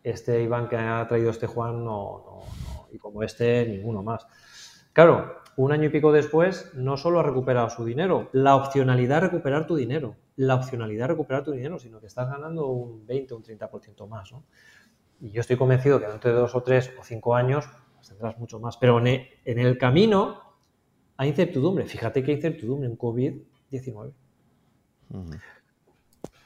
este 0.02 0.42
Iván 0.42 0.68
que 0.68 0.76
ha 0.76 1.06
traído 1.06 1.31
este 1.31 1.47
Juan 1.47 1.84
no, 1.84 2.24
no, 2.24 2.86
y 2.92 2.98
como 2.98 3.22
este 3.22 3.66
ninguno 3.66 4.02
más. 4.02 4.26
Claro, 4.92 5.42
un 5.56 5.72
año 5.72 5.84
y 5.84 5.89
pico 5.90 6.12
después 6.12 6.72
no 6.74 6.97
solo 6.97 7.20
ha 7.20 7.22
recuperado 7.22 7.68
su 7.70 7.84
dinero, 7.84 8.28
la 8.32 8.56
opcionalidad 8.56 9.16
de 9.16 9.28
recuperar 9.28 9.66
tu 9.66 9.76
dinero, 9.76 10.16
la 10.36 10.55
opcionalidad 10.55 11.05
de 11.05 11.08
recuperar 11.08 11.44
tu 11.44 11.52
dinero, 11.52 11.78
sino 11.78 12.00
que 12.00 12.06
estás 12.06 12.28
ganando 12.31 12.66
un 12.66 13.06
20 13.06 13.34
o 13.34 13.36
un 13.36 13.42
30% 13.42 14.08
más. 14.08 14.32
¿no? 14.32 14.44
Y 15.20 15.31
yo 15.31 15.40
estoy 15.40 15.56
convencido 15.56 16.00
que 16.00 16.06
dentro 16.06 16.32
de 16.32 16.36
dos 16.39 16.55
o 16.55 16.62
tres 16.62 16.92
o 16.98 17.05
cinco 17.05 17.34
años 17.34 17.68
pues 17.94 18.08
tendrás 18.08 18.39
mucho 18.39 18.58
más. 18.58 18.76
Pero 18.76 18.98
en 18.98 19.28
el, 19.44 19.78
camino 19.78 20.40
hay 21.16 21.28
incertidumbre. 21.28 21.86
Fíjate 21.86 22.22
que 22.22 22.32
hay 22.32 22.36
incertidumbre 22.39 22.89
en 22.89 22.97
COVID 22.97 23.34
19. 23.70 24.12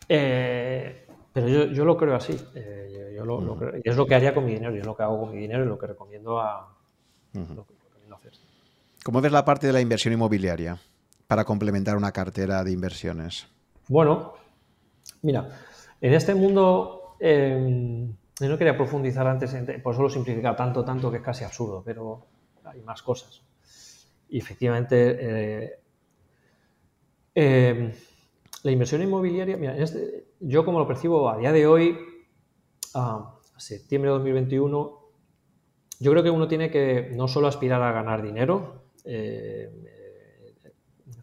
Eh, 0.08 1.05
pero 1.36 1.48
yo, 1.48 1.84
lo 1.84 1.98
creo 1.98 2.16
así. 2.16 2.34
Eh, 2.54 3.14
y 3.84 3.88
es 3.90 3.94
lo 3.94 4.06
que 4.06 4.14
haría 4.14 4.32
con 4.32 4.46
mi 4.46 4.54
dinero, 4.54 4.74
y 4.74 4.78
es 4.78 4.86
lo 4.86 4.96
que 4.96 5.02
hago 5.02 5.20
con 5.20 5.32
mi 5.32 5.38
dinero 5.38 5.64
y 5.64 5.66
lo 5.66 5.78
que 5.78 5.86
recomiendo 5.86 6.40
a, 6.40 6.74
hacer. 7.34 8.32
¿Cómo 9.04 9.20
ves 9.20 9.30
la 9.30 9.44
parte 9.44 9.66
de 9.66 9.74
la 9.74 9.82
inversión 9.82 10.14
inmobiliaria 10.14 10.78
para 11.26 11.44
complementar 11.44 11.94
una 11.94 12.10
cartera 12.10 12.64
de 12.64 12.72
inversiones? 12.72 13.48
Bueno, 13.86 14.32
mira, 15.20 15.46
en 16.00 16.14
este 16.14 16.34
mundo, 16.34 17.16
em, 17.20 18.14
yo 18.40 18.48
no 18.48 18.56
quería 18.56 18.74
profundizar 18.74 19.26
antes, 19.26 19.54
por 19.82 19.92
eso 19.92 20.04
lo 20.04 20.08
simplificar 20.08 20.56
tanto, 20.56 20.86
tanto 20.86 21.10
que 21.10 21.18
es 21.18 21.22
casi 21.22 21.44
absurdo, 21.44 21.82
pero 21.84 22.24
hay 22.64 22.80
más 22.80 23.02
cosas. 23.02 23.42
Y 24.30 24.38
efectivamente, 24.38 25.18
eh, 25.20 25.80
em, 27.34 27.92
la 28.66 28.72
inversión 28.72 29.00
inmobiliaria, 29.00 29.56
mira, 29.56 29.76
este, 29.78 30.26
yo 30.40 30.64
como 30.64 30.80
lo 30.80 30.88
percibo 30.88 31.30
a 31.30 31.38
día 31.38 31.52
de 31.52 31.68
hoy, 31.68 31.96
a 32.94 33.38
septiembre 33.58 34.10
de 34.10 34.14
2021, 34.14 35.00
yo 36.00 36.10
creo 36.10 36.24
que 36.24 36.30
uno 36.30 36.48
tiene 36.48 36.68
que 36.68 37.12
no 37.14 37.28
solo 37.28 37.46
aspirar 37.46 37.80
a 37.80 37.92
ganar 37.92 38.22
dinero, 38.22 38.90
eh, 39.04 39.70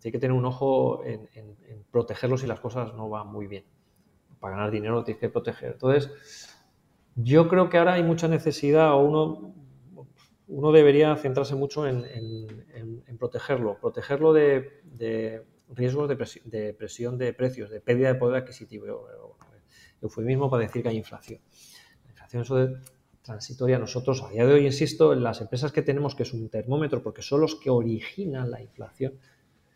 hay 0.05 0.11
que 0.11 0.19
tener 0.19 0.31
un 0.31 0.45
ojo 0.45 1.03
en, 1.03 1.27
protegerlo 1.91 2.37
si 2.37 2.47
las 2.47 2.61
cosas 2.61 2.93
no 2.93 3.09
van 3.09 3.27
muy 3.27 3.47
bien. 3.47 3.65
Para 4.39 4.55
ganar 4.55 4.71
dinero 4.71 5.03
tienes 5.03 5.19
que 5.19 5.29
proteger. 5.29 5.73
Entonces, 5.73 6.49
yo 7.15 7.49
creo 7.49 7.69
que 7.69 7.77
ahora 7.77 7.95
hay 7.95 8.03
mucha 8.03 8.29
necesidad, 8.29 8.93
o 8.93 8.99
uno, 8.99 9.53
uno 10.47 10.71
debería 10.71 11.13
centrarse 11.17 11.55
mucho 11.55 11.85
en, 11.85 12.07
protegerlo, 13.19 13.77
protegerlo 13.81 14.31
de, 14.31 15.43
riesgos 15.75 16.09
de, 16.09 16.73
presión 16.73 17.17
de 17.17 17.33
precios, 17.33 17.69
de 17.69 17.81
pérdida 17.81 18.09
de 18.09 18.15
poder 18.15 18.41
adquisitivo. 18.41 18.85
Eufemismo 20.01 20.49
para 20.49 20.63
decir 20.63 20.83
que 20.83 20.89
hay 20.89 20.97
inflación. 20.97 21.39
La 22.03 22.11
inflación 22.11 22.41
eso 22.43 22.55
de 22.57 22.77
transitoria. 23.21 23.79
Nosotros, 23.79 24.21
a 24.21 24.29
día 24.29 24.45
de 24.45 24.53
hoy, 24.53 24.65
insisto, 24.65 25.13
en 25.13 25.23
las 25.23 25.41
empresas 25.41 25.71
que 25.71 25.81
tenemos, 25.81 26.13
que 26.13 26.23
es 26.23 26.33
un 26.33 26.49
termómetro, 26.49 27.01
porque 27.01 27.21
son 27.21 27.41
los 27.41 27.55
que 27.55 27.69
originan 27.69 28.51
la 28.51 28.61
inflación, 28.61 29.13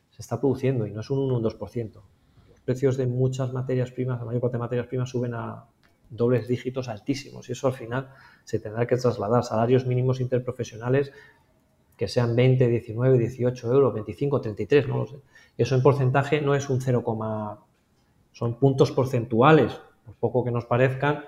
se 0.10 0.22
está 0.22 0.40
produciendo 0.40 0.86
y 0.86 0.92
no 0.92 1.02
es 1.02 1.10
un 1.10 1.20
1 1.20 1.34
o 1.34 1.38
un 1.38 1.44
2%. 1.44 2.02
Los 2.50 2.60
precios 2.62 2.98
de 2.98 3.08
muchas 3.08 3.54
materias 3.54 3.92
primas, 3.92 4.20
la 4.20 4.26
mayor 4.26 4.42
parte 4.42 4.58
de 4.58 4.60
materias 4.60 4.88
primas, 4.88 5.10
suben 5.10 5.34
a 5.34 5.66
dobles 6.10 6.48
dígitos 6.48 6.88
altísimos 6.88 7.50
y 7.50 7.52
eso 7.52 7.68
al 7.68 7.74
final 7.74 8.10
se 8.44 8.60
tendrá 8.60 8.86
que 8.86 8.98
trasladar. 8.98 9.44
Salarios 9.44 9.86
mínimos 9.86 10.20
interprofesionales 10.20 11.12
que 11.98 12.08
sean 12.08 12.36
20, 12.36 12.68
19, 12.68 13.18
18 13.18 13.74
euros, 13.74 13.94
25, 13.94 14.40
33, 14.40 14.88
no 14.88 14.98
lo 15.00 15.08
sé. 15.08 15.18
Eso 15.58 15.76
en 15.76 15.82
porcentaje 15.82 16.40
no 16.42 16.54
es 16.54 16.70
un 16.70 16.80
0, 16.80 17.04
son 18.32 18.60
puntos 18.60 18.92
porcentuales, 18.92 19.82
por 20.06 20.16
poco 20.16 20.44
que 20.46 20.52
nos 20.52 20.66
parezcan. 20.66 21.26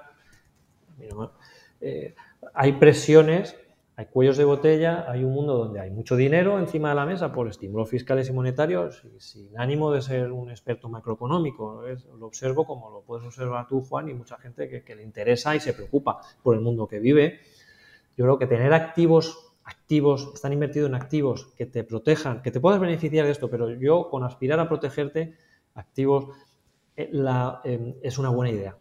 Eh, 1.82 2.14
hay 2.54 2.74
presiones, 2.74 3.58
hay 3.96 4.06
cuellos 4.06 4.38
de 4.38 4.44
botella, 4.44 5.10
hay 5.10 5.24
un 5.24 5.34
mundo 5.34 5.58
donde 5.58 5.80
hay 5.80 5.90
mucho 5.90 6.16
dinero 6.16 6.60
encima 6.60 6.90
de 6.90 6.96
la 6.96 7.06
mesa 7.08 7.34
por 7.34 7.48
estímulos 7.48 7.90
fiscales 7.90 8.30
y 8.30 8.34
monetarios, 8.34 9.04
y 9.06 9.20
sin 9.20 9.58
ánimo 9.58 9.92
de 9.92 10.04
ser 10.04 10.32
un 10.32 10.52
experto 10.52 10.88
macroeconómico. 10.88 11.84
Lo 12.20 12.28
observo 12.28 12.68
como 12.68 12.92
lo 12.92 13.02
puedes 13.02 13.26
observar 13.26 13.68
tú, 13.68 13.82
Juan, 13.82 14.08
y 14.08 14.14
mucha 14.14 14.38
gente 14.38 14.70
que, 14.70 14.84
que 14.84 14.96
le 14.96 15.02
interesa 15.02 15.56
y 15.56 15.60
se 15.60 15.74
preocupa 15.74 16.22
por 16.44 16.56
el 16.56 16.62
mundo 16.62 16.88
que 16.88 17.00
vive. 17.00 17.40
Yo 18.16 18.26
creo 18.26 18.38
que 18.38 18.46
tener 18.46 18.72
activos 18.74 19.49
activos, 19.70 20.32
están 20.34 20.52
invertidos 20.54 20.90
en 20.90 20.96
activos 20.96 21.54
que 21.56 21.66
te 21.66 21.84
protejan, 21.84 22.42
que 22.42 22.52
te 22.52 22.60
puedas 22.60 22.80
beneficiar 22.80 23.26
de 23.26 23.32
esto, 23.32 23.50
pero 23.50 23.70
yo 23.70 24.10
con 24.10 24.24
aspirar 24.24 24.60
a 24.60 24.68
protegerte, 24.68 25.36
activos, 25.76 26.36
eh, 26.96 27.12
em, 27.64 27.96
es 28.02 28.18
una 28.18 28.30
buena 28.30 28.52
idea. 28.52 28.78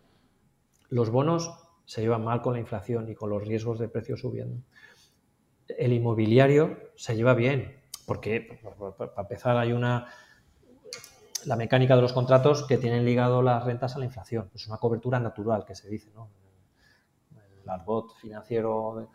Los 0.88 1.10
bonos 1.10 1.52
se 1.84 2.00
llevan 2.00 2.24
mal 2.24 2.40
con 2.40 2.54
la 2.54 2.60
inflación 2.60 3.08
y 3.08 3.14
con 3.14 3.30
los 3.30 3.46
riesgos 3.46 3.78
de 3.78 3.88
precios 3.88 4.20
subiendo. 4.20 4.62
El 5.68 5.92
inmobiliario 5.92 6.78
se 6.96 7.14
lleva 7.14 7.34
bien, 7.34 7.80
porque 8.06 8.58
para 8.96 9.22
empezar 9.22 9.56
hay 9.58 9.72
una 9.72 10.06
la 11.44 11.56
mecánica 11.56 11.94
de 11.94 12.02
los 12.02 12.12
contratos 12.12 12.64
que 12.66 12.78
tienen 12.78 13.04
ligado 13.04 13.42
las 13.42 13.64
rentas 13.64 13.94
a 13.94 13.98
la 13.98 14.06
inflación. 14.06 14.50
Es 14.54 14.66
una 14.66 14.78
cobertura 14.78 15.20
natural 15.20 15.64
que 15.64 15.74
se 15.74 15.88
dice, 15.88 16.10
¿no? 16.14 16.28
El 17.62 17.68
arbot 17.70 18.14
financiero 18.16 19.08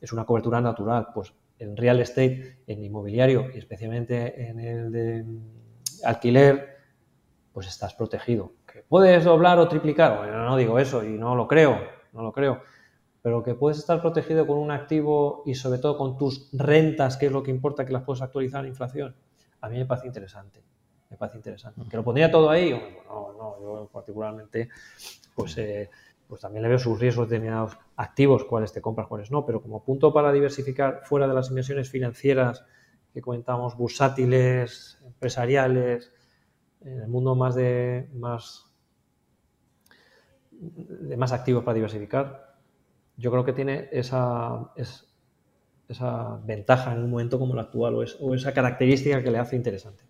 es 0.00 0.12
una 0.12 0.24
cobertura 0.24 0.60
natural. 0.60 1.08
Pues 1.14 1.32
en 1.58 1.76
real 1.76 2.00
estate, 2.00 2.62
en 2.66 2.82
inmobiliario 2.82 3.50
y 3.54 3.58
especialmente 3.58 4.48
en 4.48 4.60
el 4.60 4.92
de 4.92 5.24
alquiler, 6.04 6.78
pues 7.52 7.68
estás 7.68 7.94
protegido. 7.94 8.52
¿Que 8.66 8.82
puedes 8.82 9.24
doblar 9.24 9.58
o 9.58 9.68
triplicar? 9.68 10.18
Bueno, 10.18 10.44
no 10.44 10.56
digo 10.56 10.78
eso 10.78 11.04
y 11.04 11.10
no 11.10 11.34
lo 11.34 11.46
creo, 11.46 11.78
no 12.12 12.22
lo 12.22 12.32
creo. 12.32 12.62
Pero 13.22 13.42
que 13.42 13.54
puedes 13.54 13.78
estar 13.78 14.00
protegido 14.00 14.46
con 14.46 14.56
un 14.56 14.70
activo 14.70 15.42
y 15.44 15.54
sobre 15.54 15.78
todo 15.78 15.98
con 15.98 16.16
tus 16.16 16.48
rentas, 16.52 17.18
que 17.18 17.26
es 17.26 17.32
lo 17.32 17.42
que 17.42 17.50
importa 17.50 17.84
que 17.84 17.92
las 17.92 18.02
puedas 18.02 18.22
actualizar 18.22 18.60
a 18.60 18.62
la 18.62 18.68
inflación, 18.68 19.14
a 19.60 19.68
mí 19.68 19.76
me 19.76 19.84
parece 19.84 20.06
interesante. 20.06 20.62
Me 21.10 21.16
parece 21.16 21.36
interesante. 21.36 21.82
¿Que 21.90 21.96
lo 21.96 22.04
pondría 22.04 22.30
todo 22.30 22.48
ahí? 22.48 22.70
no, 23.06 23.32
no, 23.36 23.60
yo 23.60 23.90
particularmente, 23.92 24.70
pues 25.34 25.58
eh, 25.58 25.90
pues 26.30 26.40
también 26.40 26.62
le 26.62 26.68
veo 26.68 26.78
sus 26.78 26.98
riesgos 26.98 27.28
determinados 27.28 27.76
activos, 27.96 28.44
cuáles 28.44 28.72
te 28.72 28.80
compras, 28.80 29.08
cuáles 29.08 29.30
no, 29.32 29.44
pero 29.44 29.60
como 29.60 29.84
punto 29.84 30.12
para 30.12 30.32
diversificar 30.32 31.00
fuera 31.04 31.26
de 31.26 31.34
las 31.34 31.50
inversiones 31.50 31.90
financieras 31.90 32.64
que 33.12 33.20
comentamos, 33.20 33.76
bursátiles, 33.76 35.02
empresariales, 35.04 36.12
en 36.82 37.00
el 37.00 37.08
mundo 37.08 37.34
más 37.34 37.56
de 37.56 38.08
más 38.14 38.66
de 40.52 41.16
más 41.16 41.32
activos 41.32 41.64
para 41.64 41.74
diversificar, 41.74 42.56
yo 43.16 43.30
creo 43.30 43.44
que 43.44 43.52
tiene 43.52 43.88
esa, 43.90 44.72
esa 45.88 46.40
ventaja 46.44 46.92
en 46.92 47.00
un 47.00 47.10
momento 47.10 47.38
como 47.38 47.54
el 47.54 47.60
actual 47.60 47.96
o 47.96 48.34
esa 48.34 48.54
característica 48.54 49.22
que 49.22 49.30
le 49.30 49.38
hace 49.38 49.56
interesante. 49.56 50.09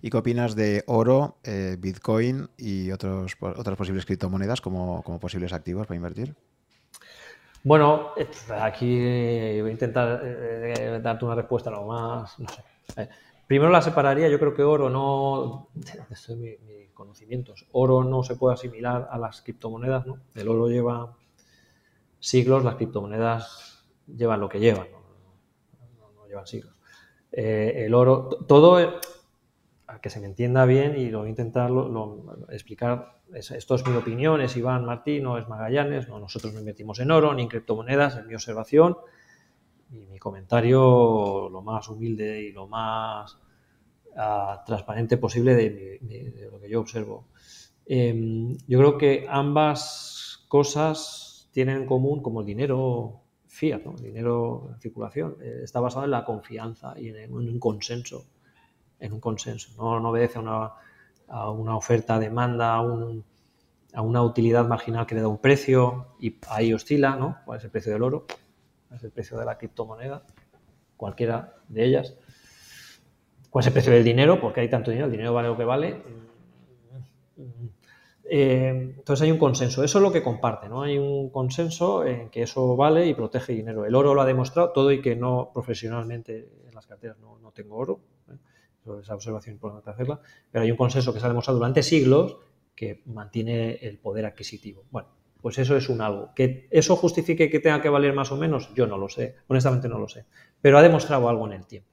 ¿Y 0.00 0.10
qué 0.10 0.16
opinas 0.16 0.54
de 0.54 0.84
oro, 0.86 1.36
eh, 1.42 1.76
Bitcoin 1.78 2.48
y 2.56 2.92
otros, 2.92 3.36
otras 3.40 3.76
posibles 3.76 4.06
criptomonedas 4.06 4.60
como, 4.60 5.02
posibles 5.20 5.52
activos 5.52 5.86
para 5.86 5.96
invertir? 5.96 6.34
Bueno, 7.64 8.12
eh, 8.16 8.28
aquí 8.60 9.60
voy 9.60 9.70
a 9.70 9.72
intentar 9.72 10.20
eh, 10.24 11.00
darte 11.02 11.24
una 11.24 11.34
respuesta 11.34 11.70
lo 11.70 11.84
más, 11.84 12.38
no 12.38 12.48
sé. 12.48 13.08
primero 13.46 13.70
la 13.70 13.82
separaría, 13.82 14.28
yo 14.28 14.38
creo 14.38 14.54
que 14.54 14.62
oro 14.62 14.88
no, 14.88 15.68
esto 16.10 16.32
es 16.32 16.38
mi, 16.38 16.56
conocimientos, 16.92 17.66
oro 17.72 18.04
no 18.04 18.22
se 18.22 18.36
puede 18.36 18.54
asimilar 18.54 19.08
a 19.10 19.18
las 19.18 19.42
criptomonedas, 19.42 20.06
¿no? 20.06 20.18
El 20.34 20.48
oro 20.48 20.68
lleva 20.68 21.16
siglos, 22.20 22.64
las 22.64 22.76
criptomonedas 22.76 23.86
llevan 24.06 24.40
lo 24.40 24.48
que 24.48 24.60
llevan, 24.60 24.86
no, 24.92 26.26
llevan 26.28 26.46
siglos. 26.46 26.74
el 27.32 27.92
oro, 27.94 28.28
todo 28.46 29.00
que 30.00 30.10
se 30.10 30.20
me 30.20 30.26
entienda 30.26 30.64
bien 30.64 30.96
y 30.96 31.10
lo 31.10 31.20
voy 31.20 31.28
a 31.28 31.30
intentar 31.30 31.70
explicar. 32.50 33.20
esto 33.32 33.74
es 33.74 33.86
mi 33.86 33.96
opinión, 33.96 34.40
es 34.40 34.56
Iván 34.56 34.84
Martín, 34.84 35.24
no 35.24 35.38
es 35.38 35.48
Magallanes, 35.48 36.08
no, 36.08 36.18
nosotros 36.18 36.52
no 36.52 36.60
invertimos 36.60 36.98
en 37.00 37.10
oro 37.10 37.34
ni 37.34 37.42
en 37.42 37.48
criptomonedas, 37.48 38.16
es 38.16 38.26
mi 38.26 38.34
observación 38.34 38.96
y 39.90 40.06
mi 40.06 40.18
comentario 40.18 41.48
lo 41.50 41.62
más 41.62 41.88
humilde 41.88 42.42
y 42.42 42.52
lo 42.52 42.66
más 42.66 43.38
ah, 44.16 44.62
transparente 44.66 45.18
posible 45.18 45.54
de, 45.54 46.48
lo 46.50 46.60
que 46.60 46.68
yo 46.68 46.80
observo. 46.80 47.28
Em, 47.84 48.56
yo 48.66 48.78
creo 48.78 48.98
que 48.98 49.26
ambas 49.28 50.44
cosas 50.48 51.48
tienen 51.52 51.78
en 51.78 51.86
común 51.86 52.22
como 52.22 52.40
el 52.40 52.46
dinero 52.46 53.20
fiat, 53.46 53.82
el 53.84 54.02
dinero 54.02 54.70
en 54.72 54.80
circulación, 54.80 55.36
eh, 55.42 55.60
está 55.64 55.80
basado 55.80 56.06
en 56.06 56.12
la 56.12 56.24
confianza 56.24 56.94
y 56.98 57.08
en 57.08 57.34
un 57.34 57.58
consenso 57.58 58.24
en 59.02 59.12
un 59.12 59.20
consenso. 59.20 59.70
No, 59.76 60.08
obedece 60.08 60.38
a 60.38 60.40
una, 60.40 60.72
a 61.28 61.50
una 61.50 61.76
oferta, 61.76 62.18
demanda, 62.18 62.74
a, 62.74 62.80
un, 62.80 63.24
a, 63.92 64.00
una 64.00 64.22
utilidad 64.22 64.66
marginal 64.66 65.06
que 65.06 65.16
le 65.16 65.20
da 65.20 65.28
un 65.28 65.38
precio 65.38 66.14
y 66.20 66.38
ahí 66.48 66.72
oscila, 66.72 67.16
¿no? 67.16 67.38
¿Cuál 67.44 67.58
es 67.58 67.64
el 67.64 67.70
precio 67.70 67.92
del 67.92 68.02
oro? 68.02 68.26
¿Cuál 68.88 68.98
es 68.98 69.04
el 69.04 69.10
precio 69.10 69.38
de 69.38 69.44
la 69.44 69.58
criptomoneda? 69.58 70.22
Cualquiera 70.96 71.54
de 71.68 71.84
ellas. 71.84 72.14
¿Cuál 73.50 73.62
es 73.62 73.66
el 73.66 73.72
precio 73.72 73.92
del 73.92 74.04
dinero? 74.04 74.40
Porque 74.40 74.60
hay 74.60 74.70
tanto 74.70 74.90
dinero, 74.90 75.06
el 75.06 75.12
dinero 75.12 75.34
vale 75.34 75.48
lo 75.48 75.56
que 75.56 75.64
vale. 75.64 76.02
Eh, 78.24 78.94
entonces 78.96 79.24
hay 79.24 79.32
un 79.32 79.38
consenso, 79.38 79.82
eso 79.82 79.98
es 79.98 80.02
lo 80.02 80.12
que 80.12 80.22
comparte, 80.22 80.68
¿no? 80.68 80.82
Hay 80.82 80.96
un 80.96 81.28
consenso 81.28 82.06
en 82.06 82.30
que 82.30 82.42
eso 82.42 82.76
vale 82.76 83.06
y 83.06 83.14
protege 83.14 83.52
dinero. 83.52 83.84
El 83.84 83.94
oro 83.96 84.14
lo 84.14 84.22
ha 84.22 84.24
demostrado, 84.24 84.70
todo 84.70 84.92
y 84.92 85.02
que 85.02 85.16
no 85.16 85.50
profesionalmente 85.52 86.48
en 86.66 86.74
las 86.74 86.86
carteras 86.86 87.18
no, 87.18 87.38
no 87.40 87.50
tengo 87.50 87.76
oro. 87.76 88.00
Esa 89.00 89.14
observación 89.14 89.54
importante 89.54 89.90
hacerla, 89.90 90.20
pero 90.50 90.64
hay 90.64 90.70
un 90.70 90.76
consenso 90.76 91.12
que 91.12 91.20
se 91.20 91.26
ha 91.26 91.28
demostrado 91.28 91.58
durante 91.58 91.82
siglos 91.82 92.38
que 92.74 93.02
mantiene 93.06 93.74
el 93.74 93.98
poder 93.98 94.26
adquisitivo. 94.26 94.84
Bueno, 94.90 95.08
pues 95.40 95.58
eso 95.58 95.76
es 95.76 95.88
un 95.88 96.00
algo. 96.00 96.30
¿Que 96.34 96.68
eso 96.70 96.96
justifique 96.96 97.50
que 97.50 97.60
tenga 97.60 97.82
que 97.82 97.88
valer 97.88 98.14
más 98.14 98.32
o 98.32 98.36
menos? 98.36 98.72
Yo 98.74 98.86
no 98.86 98.98
lo 98.98 99.08
sé, 99.08 99.36
honestamente 99.48 99.88
no 99.88 99.98
lo 99.98 100.08
sé, 100.08 100.26
pero 100.60 100.78
ha 100.78 100.82
demostrado 100.82 101.28
algo 101.28 101.46
en 101.46 101.52
el 101.52 101.66
tiempo. 101.66 101.90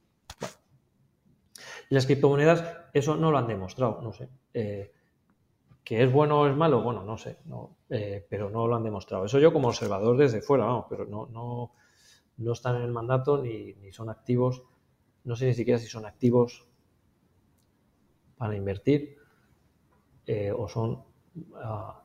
Las 1.90 2.06
criptomonedas, 2.06 2.64
eso 2.94 3.16
no 3.16 3.32
lo 3.32 3.38
han 3.40 3.48
demostrado, 3.48 4.00
no 4.02 4.14
sé. 4.14 4.30
Eh, 4.54 4.92
¿Que 5.84 6.04
es 6.04 6.12
bueno 6.12 6.42
o 6.42 6.48
es 6.48 6.56
malo? 6.56 6.84
Bueno, 6.84 7.04
no 7.04 7.18
sé, 7.18 7.40
no, 7.46 7.78
eh, 7.90 8.24
pero 8.30 8.52
no 8.52 8.68
lo 8.68 8.76
han 8.76 8.84
demostrado. 8.84 9.26
Eso 9.26 9.40
yo 9.40 9.52
como 9.52 9.70
observador 9.70 10.16
desde 10.16 10.42
fuera, 10.42 10.66
vamos, 10.66 10.86
pero 10.88 11.06
no, 11.06 11.26
no, 11.32 11.74
no 12.38 12.54
están 12.54 12.76
en 12.76 12.84
el 12.84 12.92
mandato 12.92 13.42
ni, 13.42 13.74
ni 13.74 13.92
son 13.92 14.10
activos. 14.10 14.62
No 15.24 15.36
sé 15.36 15.48
ni 15.48 15.56
siquiera 15.56 15.80
si 15.80 15.88
son 15.88 16.06
activos 16.06 16.69
para 18.40 18.56
invertir 18.56 19.18
eh, 20.26 20.52
o 20.52 20.68
son 20.68 21.04
ah, 21.62 22.02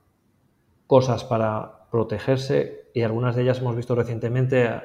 cosas 0.86 1.24
para 1.24 1.86
protegerse 1.90 2.90
y 2.92 3.02
algunas 3.02 3.36
de 3.36 3.42
ellas 3.42 3.60
hemos 3.60 3.76
visto 3.76 3.94
recientemente 3.94 4.64
eh, 4.66 4.80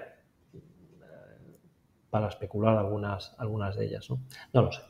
para 2.10 2.28
especular 2.28 2.78
algunas, 2.78 3.36
algunas 3.40 3.76
de 3.76 3.88
ellas. 3.88 4.10
¿no? 4.10 4.20
no 4.54 4.62
lo 4.62 4.72
sé. 4.72 4.82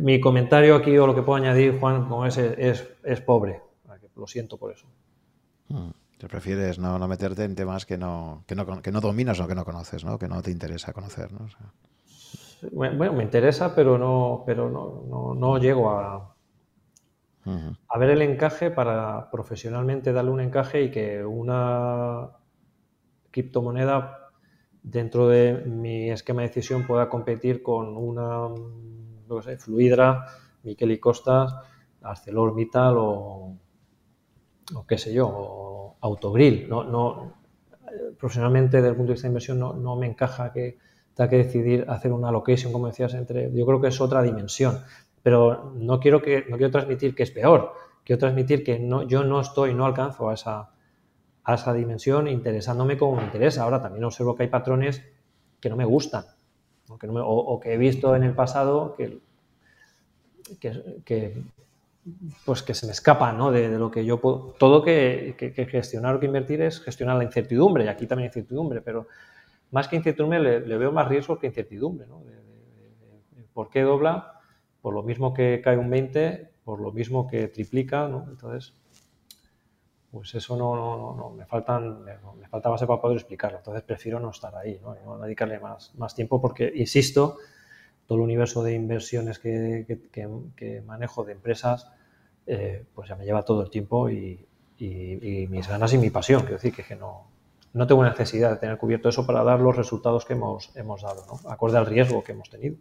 Mi 0.00 0.20
comentario 0.20 0.76
aquí 0.76 0.96
o 0.96 1.06
lo 1.06 1.14
que 1.14 1.22
puedo 1.22 1.36
añadir, 1.36 1.78
Juan, 1.78 2.08
con 2.08 2.26
ese 2.26 2.54
es, 2.58 2.88
es 3.04 3.20
pobre. 3.20 3.62
Lo 4.16 4.26
siento 4.26 4.56
por 4.56 4.72
eso. 4.72 4.86
Hmm. 5.68 5.90
Te 6.18 6.28
prefieres 6.28 6.78
no, 6.78 6.98
no, 6.98 7.08
meterte 7.08 7.44
en 7.44 7.56
temas 7.56 7.84
que 7.84 7.98
no, 7.98 8.44
que 8.46 8.54
no, 8.54 8.80
que 8.80 8.92
no 8.92 9.00
dominas 9.00 9.40
o 9.40 9.48
que 9.48 9.54
no 9.54 9.64
conoces, 9.64 10.04
¿no? 10.04 10.18
que 10.18 10.28
no 10.28 10.40
te 10.40 10.52
interesa 10.52 10.92
conocer. 10.92 11.30
Bueno, 12.72 13.12
me 13.12 13.22
interesa, 13.22 13.74
pero 13.74 13.96
no, 13.98 14.42
pero 14.46 14.68
no, 14.70 15.04
no, 15.08 15.34
no 15.34 15.58
llego 15.58 15.90
a, 15.90 16.34
a 17.88 17.98
ver 17.98 18.10
el 18.10 18.22
encaje 18.22 18.70
para 18.70 19.30
profesionalmente 19.30 20.12
darle 20.12 20.30
un 20.30 20.40
encaje 20.40 20.82
y 20.82 20.90
que 20.90 21.24
una 21.24 22.30
criptomoneda 23.30 24.30
dentro 24.82 25.28
de 25.28 25.64
mi 25.66 26.10
esquema 26.10 26.42
de 26.42 26.48
decisión 26.48 26.86
pueda 26.86 27.08
competir 27.08 27.62
con 27.62 27.96
una, 27.96 28.48
no 29.28 29.42
sé, 29.42 29.56
Fluidra, 29.58 30.26
Miquel 30.62 30.92
y 30.92 30.98
Costas, 31.00 31.54
ArcelorMittal 32.02 32.94
o, 32.98 33.56
o 34.74 34.86
qué 34.86 34.98
sé 34.98 35.12
yo, 35.12 35.26
o 35.28 35.96
Autogrill. 36.00 36.68
No, 36.68 36.84
no, 36.84 37.34
profesionalmente, 38.18 38.78
desde 38.78 38.90
el 38.90 38.96
punto 38.96 39.08
de 39.10 39.14
vista 39.14 39.28
de 39.28 39.32
inversión, 39.32 39.58
no, 39.58 39.74
no 39.74 39.96
me 39.96 40.06
encaja 40.06 40.52
que 40.52 40.78
tenga 41.14 41.30
que 41.30 41.36
decidir 41.38 41.84
hacer 41.88 42.12
una 42.12 42.30
location, 42.30 42.72
como 42.72 42.86
decías, 42.86 43.14
entre. 43.14 43.52
Yo 43.52 43.66
creo 43.66 43.80
que 43.80 43.88
es 43.88 44.00
otra 44.00 44.22
dimensión. 44.22 44.80
Pero 45.22 45.72
no 45.76 46.00
quiero, 46.00 46.20
que, 46.20 46.44
no 46.48 46.56
quiero 46.56 46.70
transmitir 46.70 47.14
que 47.14 47.22
es 47.22 47.30
peor. 47.30 47.72
Quiero 48.04 48.20
transmitir 48.20 48.62
que 48.62 48.78
no, 48.78 49.04
yo 49.04 49.24
no 49.24 49.40
estoy, 49.40 49.72
no 49.72 49.86
alcanzo 49.86 50.28
a 50.28 50.34
esa, 50.34 50.70
a 51.44 51.54
esa 51.54 51.72
dimensión 51.72 52.28
interesándome 52.28 52.98
como 52.98 53.16
me 53.16 53.24
interesa. 53.24 53.62
Ahora 53.62 53.80
también 53.80 54.04
observo 54.04 54.34
que 54.34 54.42
hay 54.42 54.50
patrones 54.50 55.02
que 55.60 55.70
no 55.70 55.76
me 55.76 55.86
gustan 55.86 56.24
o 56.88 56.98
que, 56.98 57.06
no 57.06 57.14
me, 57.14 57.20
o, 57.20 57.26
o 57.26 57.58
que 57.58 57.72
he 57.72 57.78
visto 57.78 58.14
en 58.14 58.24
el 58.24 58.34
pasado 58.34 58.94
que, 58.96 59.18
que, 60.60 61.00
que, 61.04 61.42
pues 62.44 62.62
que 62.62 62.74
se 62.74 62.86
me 62.86 62.92
escapa 62.92 63.32
¿no? 63.32 63.50
de, 63.50 63.70
de, 63.70 63.78
lo 63.78 63.90
que 63.90 64.04
yo 64.04 64.20
puedo. 64.20 64.54
Todo 64.58 64.82
que, 64.82 65.34
que, 65.38 65.66
gestionar 65.66 66.14
o 66.14 66.20
que 66.20 66.26
invertir 66.26 66.60
es 66.60 66.80
gestionar 66.80 67.16
la 67.16 67.24
incertidumbre, 67.24 67.84
y 67.84 67.88
aquí 67.88 68.06
también 68.06 68.24
hay 68.24 68.28
incertidumbre, 68.28 68.80
pero 68.80 69.06
más 69.74 69.88
que 69.88 69.96
incertidumbre 69.96 70.38
le, 70.38 70.60
le 70.60 70.78
veo 70.78 70.92
más 70.92 71.08
riesgo 71.08 71.38
que 71.38 71.48
incertidumbre. 71.48 72.06
¿no? 72.06 72.22
¿Por 73.52 73.68
qué 73.68 73.82
dobla? 73.82 74.40
Por 74.80 74.94
lo 74.94 75.02
mismo 75.02 75.34
que 75.34 75.60
cae 75.62 75.76
un 75.76 75.90
20, 75.90 76.52
por 76.64 76.80
lo 76.80 76.92
mismo 76.92 77.26
que 77.26 77.48
triplica, 77.48 78.06
¿no? 78.08 78.26
Entonces, 78.28 78.74
pues 80.12 80.32
eso 80.36 80.56
no, 80.56 80.76
no, 80.76 81.16
no 81.16 81.30
me, 81.30 81.44
faltan, 81.44 82.04
me, 82.04 82.12
me, 82.38 82.48
falta 82.48 82.68
base 82.68 82.86
para 82.86 83.00
poder 83.00 83.16
explicarlo. 83.16 83.58
Entonces 83.58 83.82
prefiero 83.82 84.20
no 84.20 84.30
estar 84.30 84.54
ahí, 84.54 84.80
¿no? 84.80 84.94
no 85.04 85.18
dedicarle 85.18 85.58
más, 85.58 85.92
más 85.96 86.14
tiempo 86.14 86.40
porque, 86.40 86.72
insisto, 86.72 87.38
todo 88.06 88.18
el 88.18 88.24
universo 88.24 88.62
de 88.62 88.74
inversiones 88.74 89.40
que, 89.40 89.84
que, 89.88 90.08
que, 90.08 90.28
que 90.54 90.80
manejo 90.82 91.24
de 91.24 91.32
empresas, 91.32 91.90
eh, 92.46 92.84
pues 92.94 93.08
ya 93.08 93.16
me 93.16 93.24
lleva 93.24 93.42
todo 93.42 93.62
el 93.62 93.70
tiempo 93.70 94.08
y, 94.08 94.46
y, 94.78 95.42
y, 95.42 95.46
mis 95.48 95.66
ganas 95.68 95.92
y 95.94 95.98
mi 95.98 96.10
pasión. 96.10 96.42
Quiero 96.42 96.56
decir 96.56 96.74
que, 96.74 96.94
no, 96.94 97.26
no 97.74 97.86
tengo 97.86 98.04
necesidad 98.04 98.50
de 98.52 98.56
tener 98.56 98.78
cubierto 98.78 99.08
eso 99.08 99.26
para 99.26 99.42
dar 99.42 99.60
los 99.60 99.76
resultados 99.76 100.24
que 100.24 100.32
hemos, 100.32 100.70
hemos 100.76 101.02
dado, 101.02 101.26
¿no? 101.26 101.50
acorde 101.50 101.76
al 101.76 101.86
riesgo 101.86 102.22
que 102.22 102.32
hemos 102.32 102.48
tenido. 102.48 102.76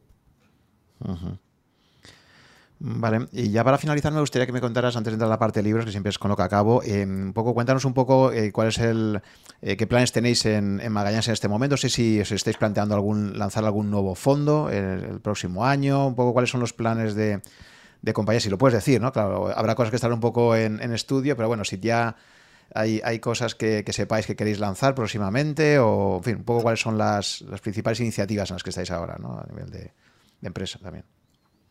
Vale, 2.79 3.27
y 3.31 3.49
ya 3.49 3.63
para 3.63 3.77
finalizar 3.77 4.11
me 4.13 4.19
gustaría 4.19 4.45
que 4.45 4.51
me 4.51 4.61
contaras, 4.61 4.95
antes 4.95 5.11
de 5.11 5.15
entrar 5.15 5.29
a 5.29 5.33
la 5.33 5.39
parte 5.39 5.59
de 5.59 5.63
libros, 5.63 5.85
que 5.85 5.91
siempre 5.91 6.09
es 6.09 6.19
con 6.19 6.29
lo 6.29 6.35
que 6.35 6.43
acabo, 6.43 6.83
eh, 6.83 7.05
un 7.05 7.33
poco, 7.33 7.53
cuéntanos 7.53 7.85
un 7.85 7.93
poco 7.93 8.31
eh, 8.31 8.51
cuál 8.51 8.67
es 8.67 8.77
el, 8.77 9.21
eh, 9.61 9.77
qué 9.77 9.87
planes 9.87 10.11
tenéis 10.11 10.45
en, 10.45 10.79
Magallanes 10.91 11.27
en 11.27 11.33
este 11.33 11.47
momento, 11.47 11.75
sé 11.75 11.89
si 11.89 12.19
os 12.19 12.31
estáis 12.31 12.57
planteando 12.57 12.93
algún, 12.93 13.37
lanzar 13.39 13.65
algún 13.65 13.89
nuevo 13.89 14.15
fondo 14.15 14.69
el, 14.69 15.03
el 15.05 15.21
próximo 15.21 15.65
año, 15.65 16.05
un 16.05 16.15
poco 16.15 16.33
cuáles 16.33 16.51
son 16.51 16.59
los 16.59 16.73
planes 16.73 17.15
de, 17.15 17.41
de 18.01 18.13
compañía, 18.13 18.41
si 18.41 18.49
lo 18.49 18.57
puedes 18.57 18.75
decir, 18.75 19.01
¿no? 19.01 19.11
Claro, 19.11 19.47
habrá 19.55 19.75
cosas 19.75 19.89
que 19.89 19.95
estar 19.95 20.11
un 20.11 20.19
poco 20.19 20.55
en 20.55 20.79
estudio, 20.93 21.35
pero 21.35 21.47
bueno, 21.47 21.63
si 21.63 21.79
ya 21.79 22.15
hay, 22.73 23.01
hay 23.03 23.19
cosas 23.19 23.55
que, 23.55 23.83
que, 23.83 23.93
sepáis 23.93 24.25
que 24.25 24.35
queréis 24.35 24.59
lanzar 24.59 24.95
próximamente, 24.95 25.79
o 25.79 26.17
en 26.17 26.23
fin, 26.23 26.35
un 26.37 26.43
poco 26.43 26.63
cuáles 26.63 26.79
son 26.79 26.97
las, 26.97 27.41
las 27.41 27.61
principales 27.61 27.99
iniciativas 27.99 28.49
en 28.49 28.55
las 28.55 28.63
que 28.63 28.69
estáis 28.69 28.91
ahora, 28.91 29.17
¿no? 29.19 29.39
A 29.39 29.45
nivel 29.49 29.69
de, 29.69 29.91
de 30.41 30.47
empresa 30.47 30.79
también. 30.79 31.05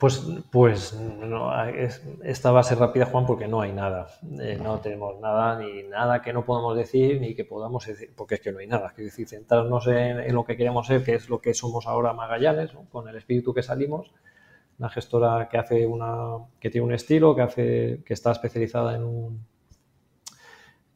Pues, 0.03 0.21
pues 0.51 0.95
no, 0.95 1.65
es, 1.65 2.03
esta 2.25 2.51
va 2.51 2.59
a 2.59 2.63
ser 2.65 2.79
rápida, 2.79 3.07
Juan, 3.07 3.25
porque 3.25 3.47
no 3.47 3.61
hay 3.61 3.73
nada. 3.73 4.09
Eh, 4.41 4.59
no 4.61 4.81
tenemos 4.81 5.21
nada, 5.21 5.61
ni 5.61 5.85
nada 5.85 6.21
que 6.23 6.33
no 6.33 6.45
podamos 6.45 6.77
decir, 6.77 7.21
ni 7.21 7.37
que 7.37 7.45
podamos 7.45 7.87
decir, 7.87 8.11
porque 8.17 8.35
es 8.35 8.41
que 8.41 8.51
no 8.51 8.59
hay 8.59 8.67
nada. 8.67 8.91
Quiero 8.97 9.11
decir, 9.11 9.29
centrarnos 9.29 9.87
en, 9.87 10.19
en 10.19 10.35
lo 10.35 10.45
que 10.45 10.57
queremos 10.57 10.89
ser, 10.89 11.05
que 11.05 11.15
es 11.15 11.29
lo 11.29 11.41
que 11.41 11.55
somos 11.55 11.87
ahora 11.87 12.15
Magallanes, 12.15 12.75
¿no? 12.75 12.87
con 12.91 13.07
el 13.07 13.15
espíritu 13.15 13.55
que 13.55 13.63
salimos. 13.63 14.11
Una 14.81 14.89
gestora 14.89 15.49
que 15.49 15.59
hace 15.59 15.87
una, 15.87 16.39
que 16.59 16.69
tiene 16.69 16.85
un 16.85 16.95
estilo, 16.95 17.37
que 17.37 17.43
hace, 17.43 18.01
que 18.05 18.15
está 18.15 18.33
especializada 18.33 18.97
en 18.97 19.05
un, 19.05 19.47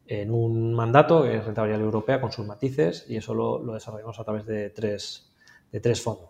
en 0.07 0.31
un 0.31 0.73
mandato, 0.73 1.23
que 1.23 1.37
es 1.37 1.45
rentabilidad 1.45 1.81
europea, 1.81 2.21
con 2.21 2.31
sus 2.31 2.45
matices, 2.45 3.05
y 3.09 3.17
eso 3.17 3.33
lo, 3.33 3.61
lo 3.61 3.73
desarrollamos 3.73 4.19
a 4.19 4.23
través 4.23 4.45
de 4.45 4.69
tres, 4.69 5.31
de 5.71 5.79
tres 5.81 6.01
fondos 6.01 6.29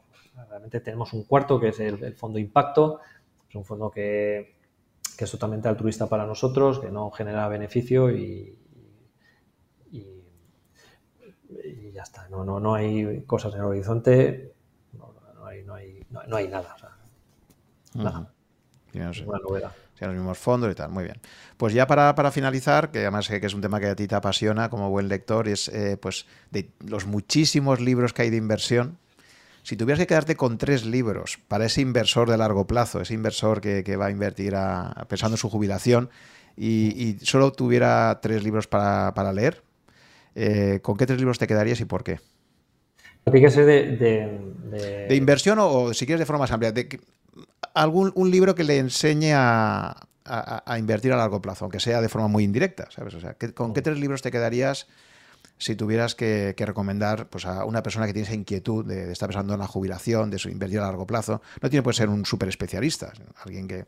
Realmente 0.50 0.82
tenemos 0.82 1.14
un 1.14 1.24
cuarto 1.24 1.60
que 1.60 1.70
es 1.70 1.80
el, 1.80 2.04
el 2.04 2.14
fondo 2.16 2.38
Impacto, 2.38 3.00
es 3.50 3.56
un 3.56 3.66
fondo 3.66 3.90
que, 3.90 4.58
que, 5.18 5.26
es 5.26 5.32
totalmente 5.32 5.68
altruista 5.68 6.08
para 6.08 6.28
nosotros, 6.28 6.80
que 6.80 6.92
no 6.92 7.10
genera 7.10 7.48
beneficio 7.48 8.12
y, 8.12 8.60
y, 9.92 10.24
y 11.50 11.92
ya 11.92 12.04
está. 12.04 12.30
No, 12.30 12.46
no, 12.46 12.60
no, 12.60 12.76
hay 12.76 13.24
cosas 13.24 13.54
en 13.56 13.62
el 13.62 13.66
horizonte, 13.66 14.54
no, 14.94 15.12
no 15.34 15.46
hay, 15.48 15.64
no, 15.64 15.74
hay, 15.74 16.06
no, 16.12 16.36
hay, 16.36 16.48
nada. 16.48 16.76
O 16.76 16.78
sea, 16.78 16.98
nada. 17.96 18.32
Uh 18.94 18.98
-huh. 19.00 19.28
Una 19.28 19.40
novedad 19.40 19.72
los 20.06 20.16
mismos 20.16 20.38
fondos 20.38 20.72
y 20.72 20.76
tal. 20.76 20.92
Muy 20.92 21.04
bien. 21.04 21.18
Pues 21.58 21.74
ya 21.74 21.88
para, 21.88 22.14
para 22.16 22.32
finalizar, 22.32 22.92
que 22.92 23.00
además 23.00 23.28
que 23.28 23.44
es 23.44 23.54
un 23.54 23.62
tema 23.62 23.80
que 23.80 23.88
a 23.88 23.96
ti 23.96 24.08
te 24.08 24.16
apasiona 24.16 24.70
como 24.70 24.90
buen 24.90 25.08
lector, 25.08 25.48
es 25.48 25.70
eh, 25.70 25.98
pues 26.00 26.26
de 26.52 26.70
los 26.86 27.06
muchísimos 27.06 27.80
libros 27.80 28.14
que 28.14 28.22
hay 28.22 28.30
de 28.30 28.38
inversión, 28.38 28.98
si 29.64 29.76
tuvieras 29.76 30.00
que 30.00 30.08
quedarte 30.08 30.36
con 30.36 30.58
tres 30.58 30.86
libros 30.86 31.40
para 31.48 31.66
ese 31.66 31.82
inversor 31.82 32.30
de 32.30 32.38
largo 32.38 32.68
plazo, 32.68 33.02
ese 33.02 33.14
inversor 33.14 33.60
que, 33.60 33.84
que 33.84 33.98
va 33.98 34.06
a 34.06 34.12
invertir 34.12 34.56
a, 34.56 35.06
pensando 35.10 35.36
en 35.36 35.40
su 35.40 35.50
jubilación, 35.50 36.10
y, 36.56 36.94
y 36.96 37.26
solo 37.26 37.52
tuviera 37.52 38.20
tres 38.22 38.44
libros 38.44 38.68
para, 38.68 39.14
para 39.14 39.34
leer, 39.34 39.64
eh, 40.36 40.80
¿con 40.82 40.96
qué 40.96 41.06
tres 41.06 41.20
libros 41.20 41.38
te 41.38 41.48
quedarías 41.48 41.82
y 41.82 41.86
por 41.86 42.04
qué? 42.04 42.20
Tiene 43.26 43.42
que 43.42 43.52
ser 43.52 43.66
de, 43.66 43.98
de, 43.98 44.78
de... 44.78 45.08
de 45.08 45.16
inversión 45.16 45.60
o, 45.60 45.68
o, 45.68 45.94
si 45.94 46.06
quieres, 46.06 46.20
de 46.20 46.26
forma 46.26 46.40
más 46.40 46.52
amplia. 46.52 46.72
De, 46.72 46.88
algún 47.82 48.12
un 48.16 48.32
libro 48.32 48.56
que 48.56 48.64
le 48.64 48.78
enseñe 48.78 49.34
a, 49.34 49.96
a, 50.26 50.64
a, 50.66 50.80
invertir 50.80 51.14
a 51.14 51.18
largo 51.18 51.42
plazo, 51.42 51.66
aunque 51.66 51.80
sea 51.80 52.02
de 52.02 52.10
forma 52.10 52.28
muy 52.28 52.44
indirecta, 52.44 52.90
¿sabes? 52.92 53.14
O 53.14 53.20
sea, 53.20 53.36
¿con 53.54 53.74
qué 53.74 53.82
tres 53.82 54.00
libros 54.00 54.22
te 54.22 54.32
quedarías 54.32 54.88
si 55.58 55.76
tuvieras 55.76 56.14
que, 56.14 56.54
que, 56.56 56.66
recomendar 56.66 57.28
pues, 57.28 57.46
a 57.46 57.66
una 57.66 57.82
persona 57.82 58.06
que 58.06 58.14
tiene 58.14 58.28
esa 58.28 58.36
inquietud 58.36 58.86
de, 58.86 59.08
de, 59.08 59.14
estar 59.14 59.30
pensando 59.30 59.54
en 59.54 59.60
la 59.60 59.68
jubilación, 59.68 60.30
de 60.30 60.38
su 60.38 60.50
invertir 60.50 60.80
a 60.80 60.84
largo 60.84 61.08
plazo? 61.08 61.42
No 61.62 61.70
tiene 61.70 61.84
por 61.84 61.96
ser 61.96 62.10
un 62.10 62.26
súper 62.26 62.50
especialista, 62.50 63.14
alguien 63.44 63.68
que... 63.68 63.86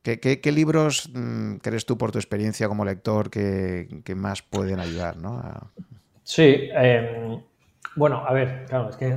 ¿Qué, 0.00 0.20
qué, 0.20 0.40
qué 0.40 0.52
libros 0.52 1.10
mmm, 1.12 1.56
crees 1.56 1.84
tú 1.84 1.98
por 1.98 2.12
tu 2.12 2.18
experiencia 2.18 2.68
como 2.68 2.84
lector 2.84 3.30
que, 3.30 4.00
que 4.04 4.14
más 4.14 4.42
pueden 4.42 4.78
ayudar? 4.78 5.16
¿no? 5.16 5.38
A... 5.38 5.70
Sí, 6.22 6.44
eh, 6.44 7.42
bueno, 7.96 8.24
a 8.24 8.32
ver, 8.32 8.64
claro, 8.68 8.90
es 8.90 8.96
que 8.96 9.08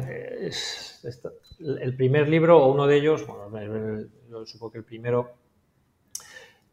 es, 0.42 1.00
es, 1.04 1.22
el 1.82 1.96
primer 1.96 2.28
libro 2.30 2.64
o 2.64 2.72
uno 2.72 2.88
de 2.88 2.98
ellos, 2.98 3.26
bueno, 3.28 4.06
yo 4.30 4.46
supongo 4.46 4.72
que 4.72 4.78
el 4.80 4.84
primero 4.84 5.34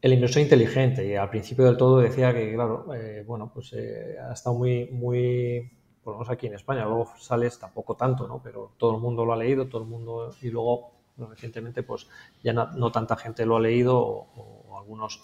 el 0.01 0.13
inversor 0.13 0.41
inteligente 0.41 1.05
y 1.05 1.15
al 1.15 1.29
principio 1.29 1.65
del 1.65 1.77
todo 1.77 1.99
decía 1.99 2.33
que, 2.33 2.53
claro, 2.53 2.93
eh, 2.93 3.23
bueno, 3.27 3.51
pues 3.53 3.73
eh, 3.73 4.17
ha 4.17 4.31
estado 4.31 4.55
muy, 4.55 4.85
muy, 4.91 5.69
por 6.03 6.13
lo 6.13 6.19
menos 6.19 6.31
aquí 6.31 6.47
en 6.47 6.53
España, 6.53 6.85
luego 6.85 7.11
sales 7.17 7.59
tampoco 7.59 7.95
tanto, 7.95 8.25
¿no? 8.25 8.41
Pero 8.41 8.71
todo 8.77 8.95
el 8.95 9.01
mundo 9.01 9.25
lo 9.25 9.33
ha 9.33 9.37
leído, 9.37 9.67
todo 9.67 9.81
el 9.81 9.89
mundo, 9.89 10.33
y 10.41 10.49
luego 10.49 10.91
recientemente 11.17 11.83
pues 11.83 12.07
ya 12.41 12.53
no, 12.53 12.91
tanta 12.93 13.17
gente 13.17 13.45
lo 13.45 13.57
ha 13.57 13.59
leído 13.59 13.99
o 13.99 14.77
algunos 14.79 15.21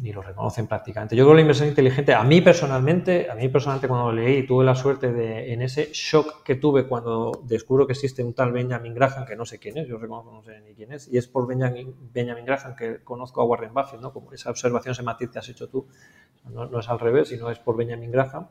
ni 0.00 0.12
lo 0.12 0.22
reconocen 0.22 0.66
prácticamente. 0.66 1.16
Yo 1.16 1.24
creo 1.24 1.32
que 1.32 1.36
la 1.36 1.40
inversión 1.42 1.68
inteligente, 1.68 2.14
a 2.14 2.22
mí 2.22 2.40
personalmente, 2.40 3.30
a 3.30 3.34
mí 3.34 3.48
personalmente 3.48 3.88
cuando 3.88 4.12
lo 4.12 4.12
leí, 4.12 4.46
tuve 4.46 4.64
la 4.64 4.74
suerte 4.74 5.12
de, 5.12 5.52
en 5.52 5.62
ese 5.62 5.90
shock 5.92 6.42
que 6.42 6.54
tuve 6.54 6.86
cuando 6.86 7.32
descubro 7.44 7.86
que 7.86 7.92
existe 7.92 8.22
un 8.22 8.34
tal 8.34 8.52
Benjamin 8.52 8.94
Graham, 8.94 9.26
que 9.26 9.36
no 9.36 9.44
sé 9.44 9.58
quién 9.58 9.78
es, 9.78 9.88
yo 9.88 9.98
reconozco 9.98 10.32
no 10.32 10.42
sé 10.42 10.60
ni 10.60 10.74
quién 10.74 10.92
es, 10.92 11.08
y 11.08 11.18
es 11.18 11.26
por 11.26 11.46
Benjamin, 11.46 11.94
Benjamin 12.12 12.44
Graham 12.44 12.76
que 12.76 13.02
conozco 13.02 13.40
a 13.40 13.44
Warren 13.44 13.74
Buffett, 13.74 14.00
¿no? 14.00 14.12
Como 14.12 14.32
esa 14.32 14.50
observación, 14.50 14.92
ese 14.92 15.02
matiz 15.02 15.30
que 15.30 15.38
has 15.38 15.48
hecho 15.48 15.68
tú, 15.68 15.86
no, 16.44 16.78
es 16.78 16.88
al 16.88 16.98
revés, 16.98 17.28
sino 17.28 17.50
es 17.50 17.58
por 17.58 17.76
Benjamin 17.76 18.10
Graham. 18.10 18.48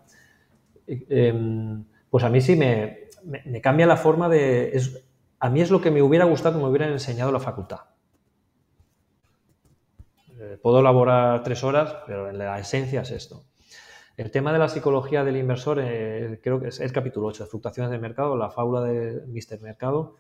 Em, 0.87 1.83
pues 2.09 2.23
a 2.23 2.29
mí 2.29 2.41
sí 2.41 2.55
me, 2.55 3.09
me, 3.23 3.61
cambia 3.61 3.85
la 3.85 3.97
forma 3.97 4.27
de... 4.27 4.75
Es, 4.75 5.03
a 5.39 5.49
mí 5.49 5.61
es 5.61 5.69
lo 5.69 5.79
que 5.79 5.91
me 5.91 6.01
hubiera 6.01 6.25
gustado 6.25 6.55
que 6.57 6.63
me 6.63 6.69
hubieran 6.69 6.91
enseñado 6.91 7.31
la 7.31 7.39
facultad 7.39 7.81
eh, 10.49 10.57
puedo 10.57 10.79
elaborar 10.79 11.43
tres 11.43 11.63
horas, 11.63 11.95
pero 12.07 12.31
la 12.31 12.59
esencia 12.59 13.01
es 13.01 13.11
esto. 13.11 13.45
El 14.17 14.31
tema 14.31 14.51
de 14.51 14.59
la 14.59 14.67
psicología 14.67 15.23
del 15.23 15.37
inversor, 15.37 15.79
eh, 15.81 16.39
creo 16.43 16.59
que 16.59 16.69
es 16.69 16.79
el 16.79 16.91
capítulo 16.91 17.27
8, 17.27 17.43
de 17.43 17.49
fluctuaciones 17.49 17.91
de 17.91 17.99
mercado, 17.99 18.35
la 18.35 18.49
fábula 18.49 18.81
de 18.81 19.21
Mr. 19.27 19.61
Mercado. 19.61 20.15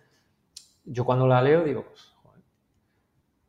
Yo 0.85 1.03
cuando 1.03 1.27
la 1.27 1.41
leo 1.41 1.63
digo, 1.63 1.85
pues, 1.85 2.13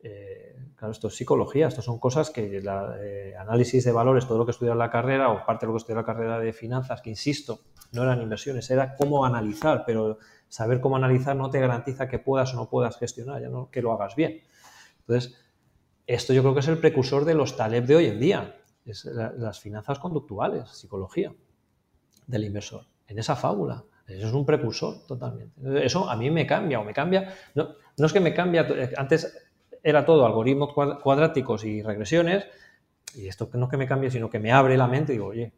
eh, 0.03 0.57
claro, 0.75 0.91
esto 0.91 1.07
es 1.07 1.15
psicología, 1.15 1.67
esto 1.67 1.81
son 1.81 1.99
cosas 1.99 2.31
que 2.31 2.61
la, 2.61 2.97
análisis 3.39 3.85
de 3.85 3.91
valores, 3.91 4.27
todo 4.27 4.39
lo 4.39 4.45
que 4.45 4.51
estudié 4.51 4.71
en 4.71 4.79
la 4.79 4.89
carrera 4.89 5.29
o 5.29 5.45
parte 5.45 5.65
de 5.65 5.67
lo 5.67 5.73
que 5.73 5.77
estudié 5.77 5.93
en 5.93 5.99
la 5.99 6.05
carrera 6.05 6.39
de 6.39 6.51
finanzas, 6.51 7.01
que 7.01 7.11
insisto, 7.11 7.61
no 7.91 8.03
eran 8.03 8.21
inversiones, 8.21 8.69
era 8.71 8.95
cómo 8.95 9.23
analizar, 9.25 9.83
pero 9.85 10.17
saber 10.49 10.81
cómo 10.81 10.95
analizar 10.95 11.35
no 11.35 11.49
te 11.49 11.59
garantiza 11.59 12.09
que 12.09 12.19
puedas 12.19 12.53
o 12.53 12.57
no 12.57 12.69
puedas 12.69 12.97
gestionar, 12.97 13.41
ya 13.41 13.49
no 13.49 13.69
que 13.69 13.81
lo 13.81 13.93
hagas 13.93 14.15
bien. 14.15 14.41
Entonces, 15.01 15.37
esto 16.07 16.33
yo 16.33 16.41
creo 16.41 16.53
que 16.53 16.59
es 16.61 16.67
el 16.67 16.77
precursor 16.77 17.25
de 17.25 17.35
los 17.35 17.55
Taleb 17.55 17.85
de 17.85 17.95
hoy 17.95 18.05
en 18.05 18.19
día, 18.19 18.55
es 18.85 19.05
las 19.05 19.59
finanzas 19.59 19.99
conductuales, 19.99 20.69
psicología 20.69 21.33
del 22.27 22.45
inversor, 22.45 22.85
en 23.07 23.19
esa 23.19 23.35
fábula. 23.35 23.83
Eso 24.07 24.27
es 24.27 24.33
un 24.33 24.45
precursor 24.45 25.05
totalmente. 25.07 25.85
Eso 25.85 26.09
a 26.09 26.15
mí 26.15 26.29
me 26.29 26.45
cambia 26.45 26.79
o 26.79 26.83
me 26.83 26.93
cambia. 26.93 27.33
No, 27.55 27.75
es 27.97 28.13
que 28.13 28.19
me 28.19 28.33
cambia, 28.33 28.67
antes 28.97 29.37
era 29.83 30.05
todo 30.05 30.25
algoritmos 30.25 30.73
cuadráticos 30.73 31.63
y 31.63 31.81
regresiones, 31.81 32.45
y 33.15 33.27
esto 33.27 33.49
no 33.53 33.65
es 33.65 33.71
que 33.71 33.77
me 33.77 33.87
cambie, 33.87 34.11
sino 34.11 34.29
que 34.29 34.39
me 34.39 34.51
abre 34.51 34.77
la 34.77 34.87
mente 34.87 35.13
y 35.13 35.15
digo, 35.15 35.27
oye, 35.27 35.53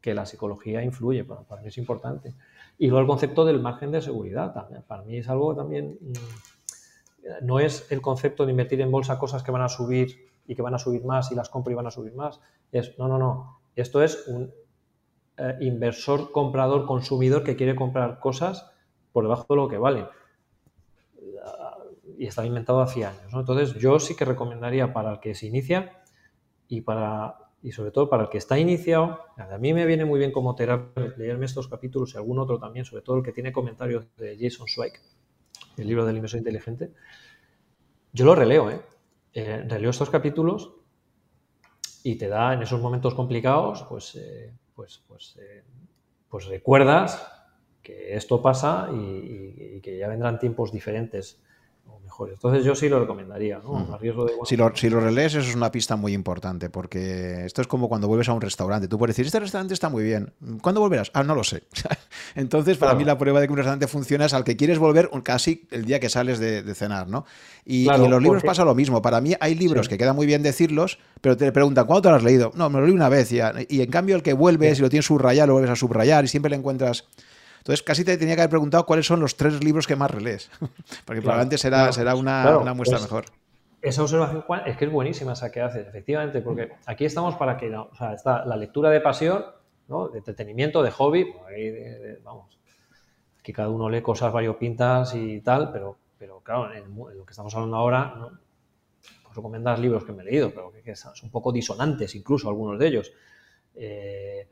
que 0.00 0.14
la 0.14 0.26
psicología 0.26 0.82
influye, 0.82 1.24
para, 1.24 1.42
para 1.42 1.62
mí 1.62 1.68
es 1.68 1.78
importante. 1.78 2.34
Y 2.78 2.88
luego 2.88 3.00
el 3.00 3.06
concepto 3.06 3.44
del 3.44 3.60
margen 3.60 3.90
de 3.90 4.02
seguridad 4.02 4.52
también, 4.52 4.82
para 4.82 5.02
mí 5.02 5.16
es 5.16 5.28
algo 5.28 5.54
también 5.54 5.96
mm, 6.00 6.12
no 7.42 7.60
es 7.60 7.90
el 7.90 8.00
concepto 8.00 8.44
de 8.44 8.52
invertir 8.52 8.80
en 8.80 8.90
bolsa 8.90 9.18
cosas 9.18 9.42
que 9.42 9.50
van 9.50 9.62
a 9.62 9.68
subir 9.68 10.28
y 10.46 10.54
que 10.54 10.62
van 10.62 10.74
a 10.74 10.78
subir 10.78 11.04
más 11.04 11.32
y 11.32 11.34
las 11.34 11.48
compro 11.48 11.72
y 11.72 11.74
van 11.74 11.86
a 11.86 11.90
subir 11.90 12.14
más. 12.14 12.40
Es, 12.72 12.98
no, 12.98 13.08
no, 13.08 13.18
no. 13.18 13.60
Esto 13.74 14.02
es 14.02 14.26
un 14.28 14.52
eh, 15.36 15.56
inversor, 15.60 16.30
comprador, 16.32 16.86
consumidor 16.86 17.42
que 17.42 17.56
quiere 17.56 17.74
comprar 17.74 18.20
cosas 18.20 18.70
por 19.12 19.24
debajo 19.24 19.46
de 19.48 19.56
lo 19.56 19.68
que 19.68 19.78
valen. 19.78 20.06
Y 22.16 22.26
está 22.26 22.44
inventado 22.44 22.80
hace 22.80 23.04
años. 23.04 23.32
Entonces, 23.32 23.74
yo 23.74 23.98
sí 23.98 24.14
que 24.14 24.24
recomendaría 24.24 24.92
para 24.92 25.12
el 25.12 25.20
que 25.20 25.34
se 25.34 25.46
inicia 25.46 26.02
y 26.68 26.82
para 26.82 27.38
y 27.64 27.72
sobre 27.72 27.92
todo 27.92 28.10
para 28.10 28.24
el 28.24 28.28
que 28.28 28.36
está 28.36 28.58
iniciado, 28.58 29.20
a 29.38 29.56
mí 29.56 29.72
me 29.72 29.86
viene 29.86 30.04
muy 30.04 30.18
bien 30.18 30.32
como 30.32 30.54
terapia 30.54 31.14
leerme 31.16 31.46
estos 31.46 31.66
capítulos 31.66 32.12
y 32.12 32.18
algún 32.18 32.38
otro 32.38 32.58
también, 32.58 32.84
sobre 32.84 33.02
todo 33.02 33.16
el 33.16 33.22
que 33.22 33.32
tiene 33.32 33.52
comentarios 33.52 34.04
de 34.18 34.36
Jason 34.38 34.68
Zweig, 34.68 34.92
el 35.76 35.86
libro 35.86 36.04
del 36.04 36.16
inversor 36.16 36.38
inteligente, 36.38 36.92
yo 38.12 38.24
lo 38.24 38.34
releo, 38.34 38.70
¿eh? 38.70 38.80
¿eh? 39.32 39.64
releo 39.68 39.90
estos 39.90 40.10
capítulos 40.10 40.72
y 42.02 42.16
te 42.16 42.28
da 42.28 42.54
en 42.54 42.62
esos 42.62 42.80
momentos 42.80 43.14
complicados, 43.14 43.84
pues, 43.88 44.14
eh, 44.16 44.52
pues, 44.74 45.02
pues, 45.08 45.36
eh, 45.40 45.64
pues 46.28 46.46
recuerdas 46.46 47.30
que 47.82 48.14
esto 48.14 48.40
pasa 48.40 48.88
y, 48.92 49.80
que 49.80 49.98
ya 49.98 50.08
vendrán 50.08 50.38
tiempos 50.38 50.72
diferentes 50.72 51.42
entonces 52.32 52.64
yo 52.64 52.74
sí 52.74 52.88
lo 52.88 53.00
recomendaría, 53.00 53.58
¿no? 53.58 53.98
si, 54.44 54.56
lo, 54.56 54.76
si 54.76 54.88
lo 54.88 55.00
relees, 55.00 55.34
eso 55.34 55.48
es 55.48 55.56
una 55.56 55.72
pista 55.72 55.96
muy 55.96 56.12
importante, 56.12 56.70
porque 56.70 57.44
esto 57.44 57.60
es 57.60 57.66
como 57.66 57.88
cuando 57.88 58.06
vuelves 58.06 58.28
a 58.28 58.32
un 58.32 58.40
restaurante. 58.40 58.86
Tú 58.86 58.98
puedes 58.98 59.16
decir, 59.16 59.26
este 59.26 59.40
restaurante 59.40 59.74
está 59.74 59.88
muy 59.88 60.04
bien. 60.04 60.32
¿Cuándo 60.62 60.80
volverás? 60.80 61.10
Ah, 61.14 61.24
no 61.24 61.34
lo 61.34 61.42
sé. 61.42 61.64
Entonces, 62.34 62.78
para 62.78 62.94
mí 62.94 63.04
la 63.04 63.18
prueba 63.18 63.40
de 63.40 63.46
que 63.46 63.52
un 63.52 63.56
restaurante 63.56 63.88
funciona 63.88 64.26
es 64.26 64.34
al 64.34 64.44
que 64.44 64.56
quieres 64.56 64.78
volver 64.78 65.10
casi 65.22 65.66
el 65.70 65.84
día 65.84 65.98
que 65.98 66.08
sales 66.08 66.38
de, 66.38 66.74
cenar, 66.74 67.08
¿no? 67.08 67.24
Y, 67.64 67.88
en 67.88 68.10
los 68.10 68.22
libros 68.22 68.42
pasa 68.44 68.64
lo 68.64 68.74
mismo. 68.74 69.02
Para 69.02 69.20
mí 69.20 69.34
hay 69.40 69.54
libros 69.54 69.88
que 69.88 69.98
queda 69.98 70.12
muy 70.12 70.26
bien 70.26 70.42
decirlos, 70.42 70.98
pero 71.20 71.36
te 71.36 71.50
preguntan, 71.52 71.86
¿cuándo 71.86 72.02
te 72.02 72.08
lo 72.10 72.14
has 72.16 72.24
leído? 72.24 72.52
No, 72.54 72.70
me 72.70 72.78
lo 72.78 72.86
leí 72.86 72.94
una 72.94 73.08
vez. 73.08 73.32
Y 73.32 73.40
en 73.80 73.90
cambio 73.90 74.16
el 74.16 74.22
que 74.22 74.34
vuelves 74.34 74.78
y 74.78 74.82
lo 74.82 74.88
tienes 74.88 75.06
subrayado, 75.06 75.48
lo 75.48 75.52
vuelves 75.54 75.72
a 75.72 75.76
subrayar 75.76 76.24
y 76.24 76.28
siempre 76.28 76.50
le 76.50 76.56
encuentras 76.56 77.06
entonces, 77.64 77.82
casi 77.82 78.04
te 78.04 78.18
tenía 78.18 78.34
que 78.34 78.42
haber 78.42 78.50
preguntado 78.50 78.84
cuáles 78.84 79.06
son 79.06 79.20
los 79.20 79.38
tres 79.38 79.64
libros 79.64 79.86
que 79.86 79.96
más 79.96 80.10
relees, 80.10 80.50
porque 81.06 81.22
probablemente 81.22 81.56
será, 81.56 81.90
será 81.92 82.14
una, 82.14 82.74
muestra 82.74 82.98
pues, 82.98 83.02
mejor. 83.04 83.24
Esa 83.80 84.02
observación 84.02 84.44
es 84.66 84.76
que 84.76 84.84
es 84.84 84.92
buenísima 84.92 85.32
esa 85.32 85.50
que 85.50 85.62
haces, 85.62 85.88
efectivamente, 85.88 86.42
porque 86.42 86.72
aquí 86.84 87.06
estamos 87.06 87.36
para 87.36 87.56
que, 87.56 87.74
o 87.74 87.88
sea, 87.96 88.12
está 88.12 88.44
la 88.44 88.58
lectura 88.58 88.90
de 88.90 89.00
pasión, 89.00 89.46
¿no? 89.88 90.08
de 90.08 90.18
entretenimiento, 90.18 90.82
de 90.82 90.90
hobby, 90.90 91.24
pues 91.24 92.22
vamos, 92.22 92.58
aquí 93.40 93.54
cada 93.54 93.70
uno 93.70 93.88
lee 93.88 94.02
cosas 94.02 94.30
variopintas 94.30 95.14
y 95.14 95.40
tal, 95.40 95.72
pero, 95.72 95.96
pero 96.18 96.40
claro, 96.40 96.70
en, 96.70 96.94
lo 96.94 97.24
que 97.24 97.30
estamos 97.30 97.54
hablando 97.54 97.78
ahora, 97.78 98.14
¿no? 98.14 98.28
pues 99.22 99.36
recomendar 99.36 99.78
libros 99.78 100.04
que 100.04 100.12
me 100.12 100.22
he 100.22 100.26
leído, 100.26 100.50
pero 100.50 100.70
que, 100.70 100.94
son 100.94 101.14
un 101.22 101.30
poco 101.30 101.50
disonantes 101.50 102.14
incluso 102.14 102.46
algunos 102.50 102.78
de 102.78 102.86
ellos. 102.86 103.10
Eh, 103.74 104.48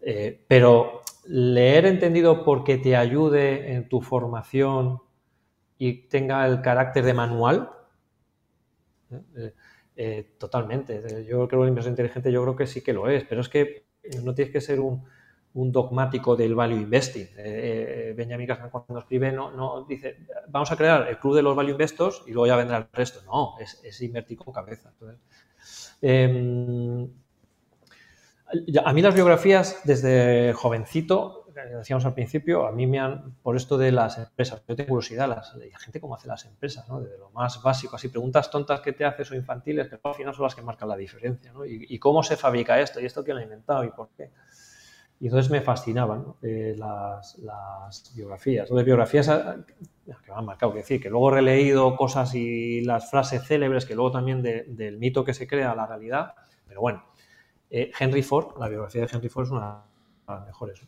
eh, 0.00 0.44
pero 0.46 1.02
leer 1.24 1.86
entendido 1.86 2.44
porque 2.44 2.78
te 2.78 2.96
ayude 2.96 3.72
en 3.74 3.88
tu 3.88 4.00
formación 4.00 5.00
y 5.78 6.08
tenga 6.08 6.46
el 6.46 6.60
carácter 6.62 7.04
de 7.04 7.14
manual, 7.14 7.70
¿eh? 9.36 9.54
Eh, 9.94 10.34
totalmente. 10.38 11.02
Yo 11.28 11.46
creo 11.46 11.48
que 11.48 11.56
la 11.56 11.68
inversión 11.68 11.92
inteligente 11.92 12.32
yo 12.32 12.42
creo 12.42 12.56
que 12.56 12.66
sí 12.66 12.82
que 12.82 12.92
lo 12.92 13.08
es, 13.08 13.24
pero 13.24 13.40
es 13.40 13.48
que 13.48 13.86
no 14.22 14.34
tienes 14.34 14.52
que 14.52 14.60
ser 14.60 14.80
un, 14.80 15.04
dogmático 15.54 16.34
del 16.34 16.54
value 16.54 16.80
investing. 16.80 17.28
Benjamin 18.16 18.46
Graham 18.46 18.70
cuando 18.70 19.00
escribe 19.00 19.30
no, 19.32 19.50
no 19.50 19.84
dice 19.84 20.16
vamos 20.48 20.72
a 20.72 20.76
crear 20.76 21.06
el 21.08 21.18
club 21.18 21.36
de 21.36 21.42
los 21.42 21.54
value 21.54 21.72
investors 21.72 22.22
y 22.26 22.32
luego 22.32 22.46
ya 22.46 22.56
vendrá 22.56 22.78
el 22.78 22.86
resto. 22.90 23.20
No, 23.26 23.56
es, 23.60 24.00
invertir 24.00 24.38
con 24.38 24.52
cabeza. 24.54 24.92
Em, 26.00 27.06
a 28.84 28.92
mí 28.92 29.02
las 29.02 29.14
biografías 29.14 29.80
desde 29.84 30.52
jovencito, 30.52 31.42
decíamos 31.78 32.04
al 32.04 32.14
principio, 32.14 32.66
a 32.66 32.72
mí 32.72 32.86
me 32.86 32.98
han, 32.98 33.34
por 33.42 33.56
esto 33.56 33.78
de 33.78 33.92
las 33.92 34.18
empresas, 34.18 34.62
yo 34.66 34.76
tengo 34.76 34.88
curiosidad, 34.88 35.28
las, 35.28 35.54
la 35.54 35.78
gente 35.78 36.00
cómo 36.00 36.14
hace 36.14 36.28
las 36.28 36.44
empresas, 36.44 36.88
¿no? 36.88 37.00
Desde 37.00 37.18
lo 37.18 37.30
más 37.30 37.62
básico, 37.62 37.96
así 37.96 38.08
preguntas 38.08 38.50
tontas 38.50 38.80
que 38.80 38.92
te 38.92 39.04
haces 39.04 39.30
o 39.30 39.34
infantiles, 39.34 39.88
que 39.88 39.98
al 40.02 40.14
final 40.14 40.34
son 40.34 40.44
las 40.44 40.54
que 40.54 40.62
marcan 40.62 40.88
la 40.88 40.96
diferencia, 40.96 41.52
¿no? 41.52 41.64
Y, 41.64 41.98
cómo 41.98 42.22
se 42.22 42.36
fabrica 42.36 42.80
esto, 42.80 43.00
y 43.00 43.06
esto 43.06 43.22
quién 43.22 43.36
lo 43.36 43.40
ha 43.40 43.44
inventado, 43.44 43.84
y 43.84 43.90
por 43.90 44.10
qué. 44.16 44.30
Y 45.20 45.26
entonces 45.26 45.50
me 45.52 45.60
fascinaban 45.60 46.34
eh, 46.42 46.74
las, 46.76 47.38
biografías. 48.16 48.64
Entonces, 48.64 48.84
biografías 48.84 49.28
ah, 49.28 49.56
que 50.04 50.30
me 50.32 50.36
han 50.36 50.44
marcado, 50.44 50.72
que 50.72 50.78
decir, 50.78 51.00
que 51.00 51.10
luego 51.10 51.30
he 51.30 51.34
releído 51.34 51.94
cosas 51.96 52.34
y 52.34 52.80
las 52.80 53.08
frases 53.08 53.44
célebres, 53.46 53.86
que 53.86 53.94
luego 53.94 54.10
también 54.10 54.42
del 54.42 54.98
mito 54.98 55.24
que 55.24 55.32
se 55.32 55.46
crea 55.46 55.70
a 55.72 55.76
la 55.76 55.86
realidad, 55.86 56.34
pero 56.66 56.80
bueno, 56.80 57.04
eh, 57.74 57.90
Henry 57.98 58.22
Ford, 58.22 58.58
la 58.60 58.68
biografía 58.68 59.00
de 59.00 59.08
Henry 59.10 59.30
Ford 59.30 59.46
es 59.46 59.50
una 59.50 59.82
de 60.28 60.34
las 60.34 60.46
mejores. 60.46 60.82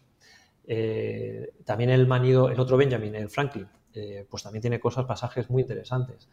Eh, 0.67 1.55
también 1.65 1.89
el 1.89 2.07
manido, 2.07 2.51
el 2.51 2.61
otro 2.61 2.77
Benjamin, 2.77 3.15
el 3.15 3.31
Franklin, 3.31 3.67
eh, 3.95 4.27
pues 4.29 4.43
también 4.43 4.61
tiene 4.61 4.79
cosas, 4.79 5.07
pasajes 5.07 5.49
muy 5.49 5.63
interesantes. 5.63 6.29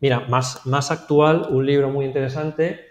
mira, 0.00 0.20
más, 0.20 0.64
más 0.64 0.90
actual, 0.90 1.48
un 1.50 1.66
libro 1.66 1.90
muy 1.90 2.06
interesante, 2.06 2.86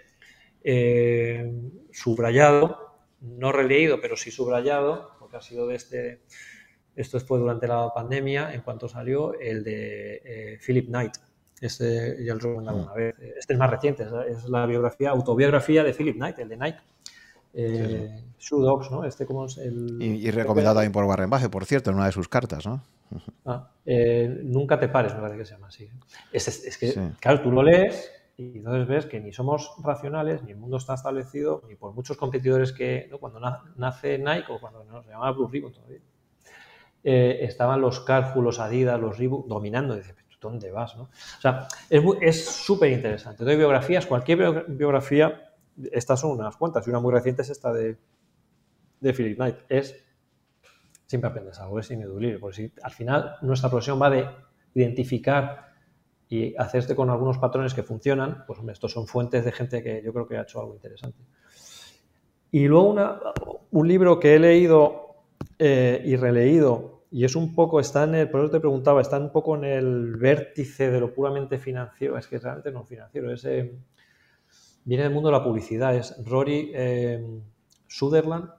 subrayado, 1.90 3.00
no 3.20 3.50
releído, 3.50 4.00
pero 4.00 4.16
sí 4.16 4.30
subrayado, 4.30 5.10
porque 5.18 5.38
ha 5.38 5.40
sido 5.40 5.66
de 5.66 5.74
este, 5.74 6.22
esto 6.94 7.18
fue 7.18 7.38
durante 7.40 7.66
la 7.66 7.92
pandemia, 7.92 8.54
en 8.54 8.60
cuanto 8.60 8.88
salió, 8.88 9.34
el 9.40 9.64
de 9.64 10.58
Philip 10.64 10.86
Knight, 10.86 11.14
este 11.60 12.24
ya 12.24 12.34
lo 12.34 12.56
una 12.56 12.72
vez. 12.92 13.14
Este 13.36 13.52
es 13.52 13.58
más 13.58 13.70
reciente, 13.70 14.06
es 14.28 14.44
la 14.48 14.66
biografía, 14.66 15.10
autobiografía 15.10 15.84
de 15.84 15.92
Philip 15.92 16.16
Knight, 16.16 16.38
el 16.38 16.48
de 16.48 16.56
Nike. 16.56 16.78
Eh, 17.52 18.24
Shoe 18.38 18.62
Dogs, 18.62 18.90
¿no? 18.90 19.04
Este 19.04 19.26
como 19.26 19.46
es 19.46 19.58
el... 19.58 20.00
Y, 20.00 20.30
recomendado 20.30 20.76
también 20.76 20.92
por 20.92 21.04
Warren 21.04 21.28
Buffett, 21.28 21.50
por 21.50 21.64
cierto, 21.64 21.90
en 21.90 21.96
una 21.96 22.06
de 22.06 22.12
sus 22.12 22.28
cartas, 22.28 22.66
¿no? 22.66 22.82
Ah, 23.44 23.70
eh, 23.84 24.40
nunca 24.44 24.78
te 24.78 24.88
pares, 24.88 25.12
me 25.14 25.20
parece 25.20 25.38
que 25.38 25.44
se 25.44 25.54
llama 25.54 25.66
así. 25.66 25.90
Es, 26.32 26.78
que, 26.78 27.12
claro, 27.18 27.42
tú 27.42 27.50
lo 27.50 27.62
lees 27.62 28.12
y 28.36 28.58
entonces 28.58 28.86
ves 28.86 29.06
que 29.06 29.20
ni 29.20 29.32
somos 29.32 29.74
racionales, 29.82 30.42
ni 30.44 30.52
el 30.52 30.58
mundo 30.58 30.76
está 30.76 30.94
establecido, 30.94 31.62
ni 31.68 31.74
por 31.74 31.92
muchos 31.92 32.16
competidores 32.16 32.72
que, 32.72 33.08
¿no? 33.10 33.18
cuando 33.18 33.40
nace 33.76 34.18
Nike 34.18 34.52
o 34.52 34.60
cuando 34.60 34.84
se 35.02 35.10
llamaba 35.10 35.32
Blue 35.32 35.48
Ribbon 35.48 35.72
todavía, 35.72 35.98
eh, 37.02 37.38
estaban 37.42 37.80
los 37.80 38.00
Carrefour, 38.00 38.44
los 38.44 38.60
Adidas, 38.60 39.00
los 39.00 39.18
Reebok 39.18 39.46
dominando. 39.46 39.94
Y 39.94 39.98
dice, 39.98 40.14
¿dónde 40.40 40.70
vas? 40.70 40.96
¿no? 40.96 41.04
O 41.04 41.40
sea, 41.40 41.68
es 41.88 42.44
súper 42.44 42.90
interesante. 42.92 43.44
Doy 43.44 43.56
biografías, 43.56 44.06
cualquier 44.06 44.64
biografía, 44.68 45.52
estas 45.92 46.20
son 46.20 46.32
unas 46.32 46.56
cuantas, 46.56 46.86
y 46.86 46.90
una 46.90 47.00
muy 47.00 47.12
reciente 47.12 47.42
es 47.42 47.50
esta 47.50 47.72
de, 47.72 47.96
de 49.00 49.12
Philip 49.12 49.36
Knight. 49.36 49.56
Es, 49.68 49.94
siempre 51.06 51.30
aprendes 51.30 51.58
algo, 51.58 51.78
es 51.78 51.90
ineludible, 51.90 52.38
porque 52.38 52.56
si, 52.56 52.72
al 52.82 52.92
final 52.92 53.36
nuestra 53.42 53.68
profesión 53.68 54.00
va 54.00 54.10
de 54.10 54.28
identificar 54.74 55.70
y 56.28 56.54
hacerte 56.56 56.94
con 56.94 57.10
algunos 57.10 57.38
patrones 57.38 57.74
que 57.74 57.82
funcionan, 57.82 58.44
pues 58.46 58.58
hombre, 58.60 58.72
estos 58.72 58.92
son 58.92 59.06
fuentes 59.08 59.44
de 59.44 59.50
gente 59.50 59.82
que 59.82 60.00
yo 60.02 60.12
creo 60.12 60.28
que 60.28 60.38
ha 60.38 60.42
hecho 60.42 60.60
algo 60.60 60.74
interesante. 60.74 61.18
Y 62.52 62.68
luego 62.68 62.88
una, 62.88 63.20
un 63.72 63.88
libro 63.88 64.20
que 64.20 64.36
he 64.36 64.38
leído 64.38 65.24
eh, 65.58 66.00
y 66.04 66.16
releído, 66.16 66.99
y 67.10 67.24
es 67.24 67.34
un 67.34 67.54
poco, 67.54 67.80
está 67.80 68.04
en 68.04 68.14
el, 68.14 68.30
por 68.30 68.40
eso 68.40 68.50
te 68.50 68.60
preguntaba, 68.60 69.00
está 69.00 69.18
un 69.18 69.32
poco 69.32 69.56
en 69.56 69.64
el 69.64 70.16
vértice 70.16 70.90
de 70.90 71.00
lo 71.00 71.12
puramente 71.12 71.58
financiero, 71.58 72.16
es 72.16 72.26
que 72.26 72.38
realmente 72.38 72.70
no 72.70 72.84
financiero, 72.84 73.32
es, 73.32 73.44
eh, 73.44 73.74
viene 74.84 75.04
del 75.04 75.12
mundo 75.12 75.28
de 75.28 75.36
la 75.36 75.44
publicidad, 75.44 75.94
es 75.96 76.14
Rory 76.24 76.70
eh, 76.74 77.40
Sutherland, 77.88 78.50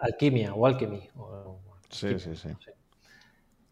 Alquimia 0.00 0.54
o 0.54 0.66
Alchemy. 0.66 1.08
sí, 1.90 2.18
sí, 2.18 2.36
sí. 2.36 2.48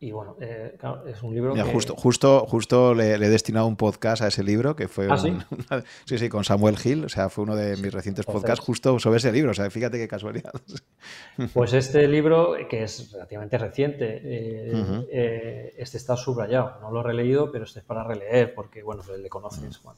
Y 0.05 0.13
bueno, 0.13 0.37
eh, 0.39 0.77
claro, 0.79 1.07
es 1.07 1.23
un 1.23 1.35
libro 1.35 1.55
que... 1.55 1.63
Justo, 1.63 1.95
justo, 1.97 2.45
justo 2.47 2.93
le, 2.93 3.15
he 3.15 3.31
destinado 3.31 3.67
un 3.67 3.77
podcast 3.77 4.21
a 4.21 4.27
ese 4.27 4.45
libro, 4.45 4.77
que 4.77 4.87
fue... 4.87 5.09
¿Ah, 5.11 5.17
sí? 5.17 5.35
sí, 6.05 6.19
sí, 6.19 6.29
con 6.29 6.45
Samuel 6.45 6.77
Hill, 6.85 7.07
o 7.07 7.09
sea, 7.09 7.31
fue 7.31 7.45
uno 7.45 7.57
de 7.57 7.79
mis 7.79 7.91
recientes 7.91 8.27
podcasts 8.27 8.63
justo 8.63 8.99
sobre 8.99 9.17
ese 9.17 9.33
libro, 9.33 9.53
o 9.53 9.55
sea, 9.55 9.71
fíjate 9.71 9.97
qué 9.97 10.07
casualidad. 10.07 10.53
Pues 11.53 11.73
este 11.73 12.07
libro, 12.07 12.55
que 12.69 12.85
es 12.85 13.11
relativamente 13.13 13.59
reciente, 13.59 14.21
eh, 14.23 15.07
eh, 15.11 15.75
este 15.77 15.97
está 15.97 16.17
subrayado, 16.17 16.79
no 16.81 16.91
lo 16.91 17.01
he 17.01 17.03
releído, 17.03 17.51
pero 17.51 17.65
este 17.65 17.81
es 17.81 17.85
para 17.85 18.05
releer, 18.05 18.55
porque, 18.55 18.83
bueno, 18.83 19.03
pues 19.05 19.19
le 19.19 19.29
conoces, 19.29 19.79
Juan. 19.79 19.97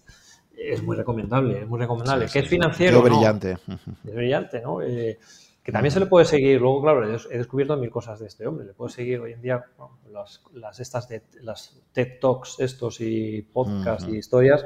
Es 0.56 0.82
muy 0.82 0.96
recomendable, 0.96 1.60
es 1.60 1.68
muy 1.68 1.78
recomendable. 1.78 2.26
que 2.32 2.38
es 2.38 2.48
financiero. 2.48 2.98
Es 2.98 3.04
brillante. 3.04 3.58
Es 4.06 4.14
brillante, 4.14 4.62
¿no? 4.62 4.80
Que 5.66 5.72
también 5.72 5.90
se 5.90 5.98
le 5.98 6.06
puede 6.06 6.24
seguir, 6.24 6.60
luego 6.60 6.80
claro, 6.80 7.04
he 7.04 7.38
descubierto 7.38 7.76
mil 7.76 7.90
cosas 7.90 8.20
de 8.20 8.28
este 8.28 8.46
hombre, 8.46 8.64
le 8.66 8.72
puedo 8.72 8.88
seguir 8.88 9.18
hoy 9.18 9.32
en 9.32 9.42
día 9.42 9.64
las, 10.12 10.78
estas 10.78 11.08
de, 11.08 11.24
las 11.42 11.82
TED 11.92 12.20
Talks 12.20 12.60
estos 12.60 13.00
y 13.00 13.42
podcasts 13.42 14.06
y 14.08 14.16
historias. 14.16 14.64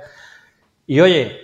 Y 0.86 1.00
oye, 1.00 1.38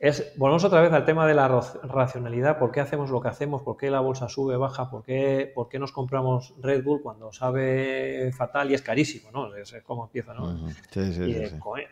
es, 0.00 0.32
volvemos 0.36 0.62
otra 0.62 0.80
vez 0.80 0.92
al 0.92 1.04
tema 1.04 1.26
de 1.26 1.34
la 1.34 1.48
racionalidad, 1.82 2.60
¿por 2.60 2.70
qué 2.70 2.78
hacemos 2.78 3.10
lo 3.10 3.20
que 3.20 3.26
hacemos? 3.26 3.62
¿Por 3.62 3.76
qué 3.76 3.90
la 3.90 3.98
bolsa 3.98 4.28
sube, 4.28 4.56
baja? 4.56 4.88
¿Por 4.90 5.02
qué, 5.02 5.50
por 5.52 5.68
qué 5.68 5.80
nos 5.80 5.90
compramos 5.90 6.54
Red 6.60 6.84
Bull 6.84 7.02
cuando 7.02 7.32
sabe 7.32 8.30
fatal 8.32 8.70
y 8.70 8.74
es 8.74 8.82
carísimo? 8.82 9.32
¿no? 9.32 9.52
Es, 9.56 9.74
como 9.84 10.04
empieza, 10.04 10.34
¿no? 10.34 10.56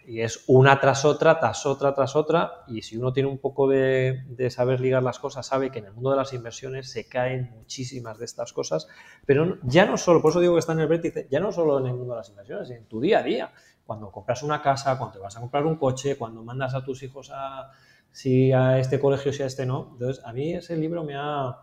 y, 0.07 0.21
es 0.21 0.45
una 0.47 0.79
tras 0.79 1.05
otra, 1.05 1.41
tras 1.41 1.67
otra, 1.67 1.95
tras 1.95 2.15
otra, 2.15 2.63
y 2.69 2.83
si 2.83 2.97
uno 2.97 3.13
tiene 3.13 3.29
un 3.29 3.39
poco 3.39 3.67
de, 3.67 4.23
de, 4.29 4.51
saber 4.51 4.81
ligar 4.81 5.03
las 5.03 5.19
cosas, 5.19 5.45
sabe 5.45 5.73
que 5.73 5.81
en 5.81 5.87
el 5.87 5.93
mundo 5.93 6.11
de 6.11 6.17
las 6.17 6.33
inversiones 6.33 6.89
se 6.89 7.09
caen 7.09 7.51
muchísimas 7.57 8.19
de 8.19 8.25
estas 8.25 8.53
cosas, 8.53 8.87
pero 9.27 9.59
ya 9.65 9.85
no 9.85 9.97
solo, 9.97 10.23
por 10.23 10.31
eso 10.31 10.39
digo 10.39 10.55
que 10.55 10.61
está 10.61 10.75
en 10.75 10.81
el 10.81 10.89
vértice, 10.89 11.27
ya 11.29 11.41
no 11.41 11.51
solo 11.51 11.81
en 11.81 11.87
el 11.87 11.95
mundo 11.95 12.13
de 12.13 12.19
las 12.19 12.29
inversiones, 12.29 12.71
en 12.71 12.85
tu 12.85 13.01
día 13.01 13.19
a 13.19 13.23
día, 13.25 13.53
cuando 13.85 14.11
compras 14.11 14.43
una 14.43 14.63
casa, 14.63 14.97
cuando 14.97 15.15
te 15.15 15.21
vas 15.21 15.37
a 15.37 15.41
comprar 15.41 15.65
un 15.65 15.77
coche, 15.77 16.17
cuando 16.17 16.43
mandas 16.43 16.75
a 16.75 16.85
tus 16.85 17.03
hijos 17.03 17.31
a 17.33 17.71
si 18.17 18.51
a 18.51 18.79
este 18.79 18.99
colegio, 18.99 19.31
si 19.31 19.43
a 19.43 19.47
este 19.47 19.67
no. 19.67 19.91
Entonces, 19.93 20.25
a 20.25 20.33
mí 20.33 20.55
ese 20.55 20.75
libro 20.75 21.05
me 21.05 21.15
ha, 21.15 21.55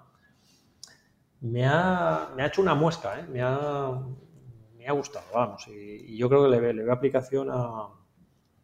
me 1.41 1.65
ha, 1.65 2.29
me 2.35 2.43
ha 2.43 2.45
hecho 2.45 2.61
una 2.61 2.75
muesca, 2.75 3.19
¿eh? 3.19 3.25
me, 3.27 3.41
ha, 3.41 3.99
me 4.77 4.87
ha 4.87 4.91
gustado, 4.91 5.25
vamos, 5.33 5.67
y, 5.67 6.15
yo 6.15 6.29
creo 6.29 6.43
que 6.43 6.49
le, 6.49 6.73
le 6.73 6.83
veo 6.83 6.93
aplicación 6.93 7.49
a, 7.51 7.87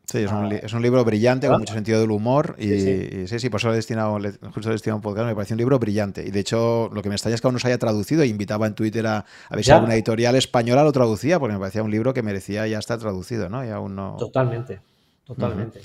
Sí, 0.05 0.19
es, 0.19 0.31
un, 0.31 0.51
es, 0.51 0.73
un, 0.73 0.81
libro 0.81 1.03
brillante, 1.05 1.47
con 1.47 1.59
mucho 1.59 1.73
sentido 1.73 1.99
del 1.99 2.09
humor. 2.09 2.55
Y 2.57 3.27
sí, 3.27 3.39
sí, 3.39 3.49
por 3.49 3.59
eso 3.59 3.67
lo 3.67 3.73
he 3.73 3.75
destinado, 3.75 4.17
justo 4.53 4.69
he 4.69 4.71
destinado 4.71 4.95
un 4.97 5.03
podcast. 5.03 5.27
Me 5.27 5.35
parece 5.35 5.53
un 5.53 5.59
libro 5.59 5.77
brillante. 5.77 6.25
Y 6.25 6.31
de 6.31 6.39
hecho, 6.39 6.89
lo 6.91 7.03
que 7.03 7.09
me 7.09 7.15
extraña 7.15 7.35
es 7.35 7.41
que 7.41 7.47
aún 7.47 7.53
no 7.53 7.59
se 7.59 7.67
haya 7.67 7.77
traducido. 7.77 8.23
E 8.23 8.25
invitaba 8.25 8.65
en 8.65 8.73
Twitter 8.73 9.05
a, 9.05 9.17
a 9.49 9.55
ver 9.55 9.63
si 9.63 9.69
alguna 9.69 9.93
editorial 9.93 10.35
española 10.35 10.83
lo 10.83 10.91
traducía, 10.91 11.37
porque 11.37 11.53
me 11.53 11.59
parecía 11.59 11.83
un 11.83 11.91
libro 11.91 12.15
que 12.15 12.23
merecía 12.23 12.65
ya 12.65 12.79
estar 12.79 12.97
traducido, 12.97 13.49
¿no? 13.49 13.63
Y 13.63 13.69
aún 13.69 13.95
no. 13.95 14.15
Totalmente, 14.17 14.81
totalmente. 15.25 15.81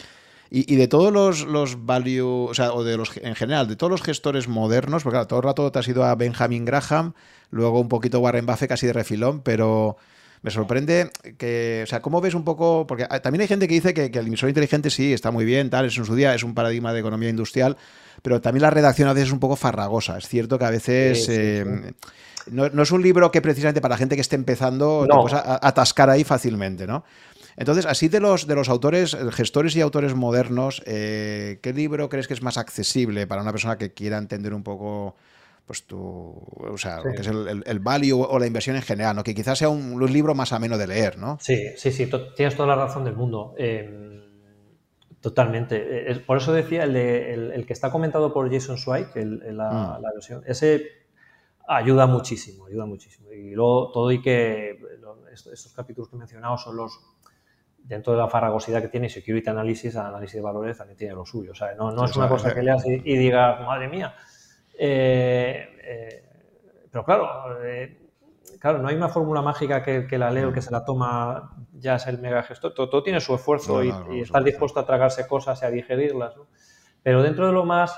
Y, 0.50 0.76
de 0.76 0.86
todos 0.86 1.12
los, 1.12 1.44
los 1.46 1.84
value, 1.84 2.46
o 2.48 2.54
sea, 2.54 2.72
o 2.74 2.84
de 2.84 2.96
los 2.96 3.16
en 3.16 3.34
general, 3.34 3.66
de 3.66 3.74
todos 3.74 3.90
los 3.90 4.02
gestores 4.02 4.46
modernos, 4.46 5.02
porque 5.02 5.14
claro, 5.14 5.26
todo 5.26 5.38
el 5.40 5.44
rato 5.44 5.72
te 5.72 5.78
has 5.80 5.88
ido 5.88 6.04
a 6.04 6.14
Benjamin 6.14 6.64
Graham, 6.64 7.14
luego 7.50 7.80
un 7.80 7.88
poquito 7.88 8.20
Warren 8.20 8.46
Buffett 8.46 8.68
casi 8.68 8.86
de 8.86 8.92
refilón, 8.92 9.40
pero 9.40 9.96
me 10.42 10.50
sorprende 10.50 11.10
que, 11.38 11.80
o 11.84 11.86
sea, 11.86 12.02
¿cómo 12.02 12.20
ves 12.20 12.34
un 12.34 12.44
poco? 12.44 12.86
Porque 12.86 13.06
también 13.22 13.40
hay 13.40 13.48
gente 13.48 13.66
que 13.66 13.74
dice 13.74 13.94
que, 13.94 14.04
el 14.06 14.26
emisor 14.26 14.50
inteligente 14.50 14.90
sí, 14.90 15.12
está 15.12 15.30
muy 15.30 15.46
bien, 15.46 15.70
tal, 15.70 15.86
es 15.86 15.96
en 15.96 16.04
su 16.04 16.14
día, 16.14 16.34
es 16.34 16.44
un 16.44 16.54
paradigma 16.54 16.92
de 16.92 17.00
economía 17.00 17.30
industrial, 17.30 17.78
pero 18.22 18.42
también 18.42 18.62
la 18.62 18.70
redacción 18.70 19.08
a 19.08 19.14
veces 19.14 19.28
es 19.28 19.32
un 19.32 19.40
poco 19.40 19.56
farragosa. 19.56 20.18
Es 20.18 20.28
cierto 20.28 20.58
que 20.58 20.66
a 20.66 20.70
veces... 20.70 21.26
Eh, 21.30 21.92
no, 22.50 22.82
es 22.82 22.90
un 22.90 23.02
libro 23.02 23.30
que 23.30 23.40
precisamente 23.40 23.80
para 23.80 23.94
la 23.94 23.98
gente 23.98 24.16
que 24.16 24.20
esté 24.20 24.36
empezando 24.36 25.06
no. 25.08 25.24
te 25.24 25.30
puedes 25.30 25.46
atascar 25.46 26.10
ahí 26.10 26.24
fácilmente, 26.24 26.86
¿no? 26.86 27.04
Entonces, 27.56 27.86
así 27.86 28.08
de 28.08 28.20
los, 28.20 28.46
de 28.46 28.54
los 28.54 28.68
autores, 28.68 29.16
gestores 29.32 29.76
y 29.76 29.80
autores 29.80 30.14
modernos, 30.14 30.82
eh, 30.86 31.58
¿qué 31.62 31.72
libro 31.72 32.08
crees 32.08 32.26
que 32.26 32.34
es 32.34 32.42
más 32.42 32.58
accesible 32.58 33.26
para 33.26 33.42
una 33.42 33.52
persona 33.52 33.78
que 33.78 33.92
quiera 33.92 34.18
entender 34.18 34.54
un 34.54 34.62
poco 34.62 35.16
pues 35.66 35.86
tu, 35.86 35.96
o 35.96 36.76
sea, 36.76 36.98
lo 36.98 37.12
que 37.12 37.22
es 37.22 37.26
el, 37.26 37.62
el, 37.64 37.78
value 37.78 38.20
o 38.20 38.38
la 38.38 38.46
inversión 38.46 38.76
en 38.76 38.82
general, 38.82 39.16
¿no? 39.16 39.24
Que 39.24 39.34
quizás 39.34 39.58
sea 39.58 39.70
un, 39.70 39.98
libro 40.12 40.34
más 40.34 40.52
ameno 40.52 40.76
de 40.76 40.86
leer, 40.86 41.16
¿no? 41.16 41.38
Sí, 41.40 41.70
sí, 41.76 41.90
sí, 41.90 42.10
tienes 42.36 42.54
toda 42.54 42.68
la 42.68 42.76
razón 42.76 43.04
del 43.04 43.16
mundo. 43.16 43.54
Em, 43.56 44.20
totalmente. 45.22 46.10
Eh, 46.10 46.20
por 46.20 46.36
eso 46.36 46.52
decía 46.52 46.84
el, 46.84 46.96
el, 46.96 47.64
que 47.66 47.72
está 47.72 47.90
comentado 47.90 48.34
por 48.34 48.52
Jason 48.52 48.76
Zweig, 48.76 49.06
la, 49.14 49.98
mm. 49.98 50.02
la, 50.02 50.12
versión, 50.12 50.42
ese 50.46 50.86
ayuda 51.66 52.06
muchísimo, 52.06 52.66
ayuda 52.66 52.84
muchísimo. 52.84 53.32
Y 53.32 53.54
luego 53.54 53.90
todo 53.90 54.12
y 54.12 54.20
que 54.20 54.78
estos 55.32 55.72
capítulos 55.72 56.10
que 56.10 56.16
he 56.16 56.18
mencionado 56.18 56.58
son 56.58 56.76
los 56.76 57.00
dentro 57.84 58.14
de 58.14 58.18
la 58.18 58.28
farragosidad 58.28 58.82
que 58.82 58.88
tiene 58.88 59.08
Security 59.08 59.48
Analysis, 59.48 59.94
análisis 59.96 60.36
de 60.36 60.42
valores 60.42 60.78
también 60.78 60.96
tiene 60.96 61.14
lo 61.14 61.24
suyo. 61.24 61.52
O 61.52 61.54
sea, 61.54 61.74
no, 61.74 61.92
no 61.92 62.04
es 62.04 62.16
una 62.16 62.28
cosa 62.28 62.52
que 62.52 62.62
leas 62.62 62.84
y, 62.86 62.94
y 63.04 63.16
digas, 63.16 63.60
madre 63.60 63.88
mía. 63.88 64.14
Eh, 64.76 65.68
eh, 65.82 66.24
pero 66.90 67.04
claro, 67.04 67.62
eh, 67.62 68.10
claro, 68.58 68.78
no 68.78 68.88
hay 68.88 68.96
una 68.96 69.08
fórmula 69.08 69.42
mágica 69.42 69.82
que, 69.82 70.06
que 70.06 70.18
la 70.18 70.30
leo, 70.30 70.52
que 70.52 70.62
se 70.62 70.70
la 70.70 70.84
toma, 70.84 71.56
ya 71.74 71.96
es 71.96 72.06
el 72.06 72.18
mega 72.18 72.42
gestor. 72.42 72.74
Todo, 72.74 73.02
tiene 73.02 73.20
su 73.20 73.34
esfuerzo 73.34 73.84
y, 73.84 73.92
y 74.12 74.20
estar 74.20 74.42
dispuesto 74.42 74.80
a 74.80 74.86
tragarse 74.86 75.26
cosas 75.26 75.62
y 75.62 75.66
a 75.66 75.70
digerirlas. 75.70 76.36
¿no? 76.36 76.46
Pero 77.02 77.22
dentro 77.22 77.46
de 77.46 77.52
lo 77.52 77.64
más 77.64 77.96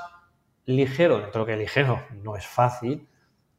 ligero, 0.64 1.20
dentro 1.20 1.44
de 1.44 1.52
lo 1.52 1.56
que 1.56 1.62
ligero 1.62 2.02
no 2.22 2.36
es 2.36 2.46
fácil, 2.46 3.08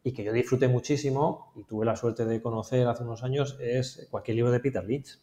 y 0.04 0.14
que 0.14 0.24
yo 0.24 0.32
disfruté 0.32 0.70
muchísimo 0.70 1.52
y 1.56 1.66
tuve 1.66 1.86
la 1.86 1.98
suerte 1.98 2.24
de 2.24 2.42
conocer 2.42 2.88
hace 2.88 3.04
unos 3.04 3.24
años, 3.24 3.58
es 3.60 4.08
cualquier 4.10 4.36
libro 4.36 4.52
de 4.52 4.62
Peter 4.62 4.82
Lynch. 4.82 5.20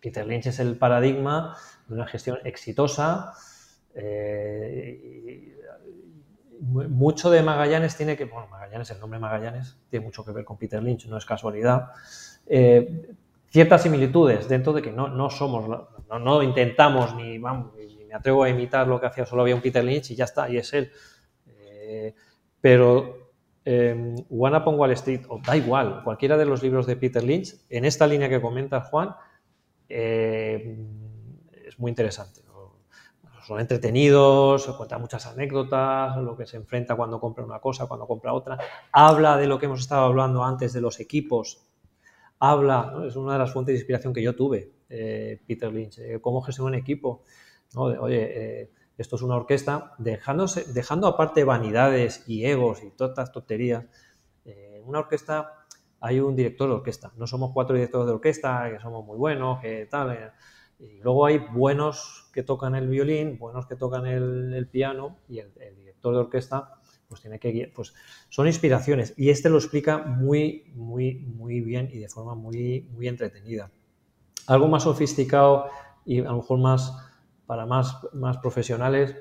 Peter 0.00 0.26
Lynch 0.26 0.46
es 0.46 0.58
el 0.60 0.76
paradigma 0.76 1.56
de 1.88 1.94
una 1.94 2.06
gestión 2.06 2.38
exitosa. 2.44 3.32
Eh, 3.94 5.54
mucho 6.60 7.30
de 7.30 7.42
Magallanes 7.42 7.96
tiene 7.96 8.16
que, 8.16 8.24
bueno, 8.24 8.46
Magallanes, 8.48 8.90
el 8.90 9.00
nombre 9.00 9.18
Magallanes 9.18 9.76
tiene 9.90 10.04
mucho 10.04 10.24
que 10.24 10.32
ver 10.32 10.44
con 10.44 10.56
Peter 10.56 10.82
Lynch, 10.82 11.06
no 11.06 11.16
es 11.16 11.24
casualidad. 11.24 11.90
Eh, 12.46 13.08
ciertas 13.48 13.82
similitudes 13.82 14.48
dentro 14.48 14.72
de 14.72 14.82
que 14.82 14.92
no, 14.92 15.08
no 15.08 15.30
somos, 15.30 15.86
no, 16.08 16.42
intentamos 16.42 17.14
ni, 17.14 17.38
vamos, 17.38 17.72
ni 17.74 18.04
me 18.04 18.14
atrevo 18.14 18.44
a 18.44 18.48
imitar 18.48 18.86
lo 18.86 19.00
que 19.00 19.06
hacía, 19.06 19.26
solo 19.26 19.42
había 19.42 19.54
un 19.54 19.60
Peter 19.62 19.84
Lynch 19.84 20.10
y 20.10 20.14
ya 20.14 20.24
está, 20.24 20.48
y 20.48 20.58
es 20.58 20.72
él. 20.72 20.90
Eh, 21.46 22.14
pero 22.60 23.26
One 23.66 24.56
Up 24.56 24.68
on 24.68 24.78
Wall 24.78 24.92
Street, 24.92 25.22
o 25.28 25.40
da 25.44 25.56
igual, 25.56 26.02
cualquiera 26.04 26.36
de 26.36 26.44
los 26.46 26.62
libros 26.62 26.86
de 26.86 26.96
Peter 26.96 27.22
Lynch, 27.22 27.56
en 27.68 27.84
esta 27.84 28.06
línea 28.06 28.28
que 28.28 28.40
comenta 28.40 28.80
Juan, 28.82 29.14
eh, 29.88 30.78
es 31.66 31.78
muy 31.78 31.90
interesante. 31.90 32.42
Son 33.46 33.60
entretenidos, 33.60 34.66
cuenta 34.76 34.98
muchas 34.98 35.24
anécdotas, 35.26 36.16
lo 36.16 36.36
que 36.36 36.46
se 36.46 36.56
enfrenta 36.56 36.96
cuando 36.96 37.20
compra 37.20 37.44
una 37.44 37.60
cosa, 37.60 37.86
cuando 37.86 38.04
compra 38.04 38.32
otra. 38.32 38.58
Habla 38.90 39.36
de 39.36 39.46
lo 39.46 39.60
que 39.60 39.66
hemos 39.66 39.80
estado 39.80 40.04
hablando 40.04 40.42
antes 40.42 40.72
de 40.72 40.80
los 40.80 40.98
equipos. 40.98 41.62
Habla, 42.40 43.04
es 43.06 43.14
una 43.14 43.34
de 43.34 43.38
las 43.38 43.52
fuentes 43.52 43.74
de 43.74 43.78
inspiración 43.78 44.12
que 44.12 44.20
yo 44.20 44.34
tuve, 44.34 44.72
eh, 44.88 45.40
Peter 45.46 45.72
Lynch, 45.72 45.98
eh, 45.98 46.18
cómo 46.20 46.40
gestionar 46.42 46.72
un 46.72 46.78
equipo. 46.80 47.22
oye, 47.76 48.72
esto 48.98 49.14
es 49.14 49.22
una 49.22 49.36
orquesta, 49.36 49.94
dejándose, 49.98 50.64
dejando 50.72 51.06
aparte 51.06 51.44
vanidades 51.44 52.24
y 52.26 52.46
egos 52.46 52.82
y 52.82 52.90
todas 52.90 53.12
estas 53.12 53.30
tonterías. 53.30 53.84
una 54.84 55.00
orquesta 55.00 55.65
hay 56.00 56.20
un 56.20 56.36
director 56.36 56.68
de 56.68 56.74
orquesta. 56.76 57.12
No 57.16 57.26
somos 57.26 57.52
cuatro 57.52 57.74
directores 57.74 58.06
de 58.06 58.12
orquesta, 58.12 58.70
que 58.70 58.80
somos 58.80 59.04
muy 59.04 59.16
buenos, 59.16 59.60
que 59.60 59.86
tal. 59.86 60.12
Eh, 60.12 60.30
y 60.78 61.00
luego 61.00 61.26
hay 61.26 61.38
buenos 61.38 62.28
que 62.32 62.42
tocan 62.42 62.74
el 62.74 62.88
violín, 62.88 63.38
buenos 63.38 63.66
que 63.66 63.76
tocan 63.76 64.06
el, 64.06 64.68
piano 64.70 65.16
y 65.28 65.38
el, 65.38 65.52
director 65.54 66.14
de 66.14 66.20
orquesta 66.20 66.74
pues 67.08 67.20
tiene 67.20 67.38
que 67.38 67.72
pues 67.74 67.94
son 68.28 68.48
inspiraciones 68.48 69.14
y 69.16 69.30
este 69.30 69.48
lo 69.48 69.58
explica 69.58 69.98
muy, 69.98 70.72
muy, 70.74 71.14
muy 71.14 71.60
bien 71.60 71.88
y 71.92 71.98
de 71.98 72.08
forma 72.08 72.34
muy, 72.34 72.88
muy 72.92 73.08
entretenida. 73.08 73.70
Algo 74.48 74.68
más 74.68 74.82
sofisticado 74.82 75.66
y 76.04 76.20
a 76.20 76.24
lo 76.24 76.36
mejor 76.38 76.58
más 76.58 76.92
para 77.46 77.64
más, 77.64 77.96
más 78.12 78.38
profesionales. 78.38 79.14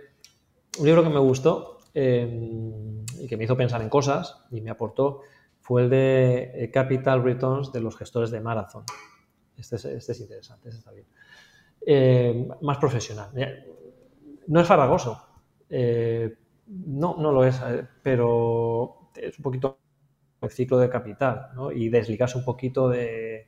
Un 0.79 0.85
libro 0.85 1.03
que 1.03 1.09
me 1.09 1.19
gustó 1.19 1.77
em, 1.93 3.05
y 3.19 3.27
que 3.27 3.37
me 3.37 3.45
hizo 3.45 3.55
pensar 3.55 3.81
en 3.81 3.89
cosas 3.89 4.45
y 4.51 4.61
me 4.61 4.71
aportó 4.71 5.21
fue 5.65 5.81
el 5.81 5.89
de 5.89 6.51
eh, 6.53 6.69
Capital 6.69 7.23
Returns 7.23 7.73
de 7.73 7.79
los 7.81 7.97
gestores 7.97 8.29
de 8.29 8.39
Marathon. 8.39 8.83
Este 9.57 9.77
es, 9.77 9.85
este 9.85 10.11
es 10.11 10.19
interesante, 10.19 10.69
este 10.69 10.77
está 10.77 10.91
bien. 10.91 11.07
Em, 11.81 12.49
más 12.61 12.77
profesional. 12.77 13.31
No 14.45 14.61
es 14.61 14.67
farragoso. 14.67 15.19
Eh, 15.67 16.37
no, 16.67 17.15
no 17.17 17.31
lo 17.31 17.43
es, 17.43 17.59
eh, 17.65 17.83
pero 18.03 19.09
es 19.15 19.39
un 19.39 19.41
poquito 19.41 19.79
el 20.39 20.51
ciclo 20.51 20.77
de 20.77 20.87
capital 20.87 21.47
¿no? 21.55 21.71
y 21.71 21.89
desligarse 21.89 22.37
un 22.37 22.45
poquito 22.45 22.87
de, 22.87 23.47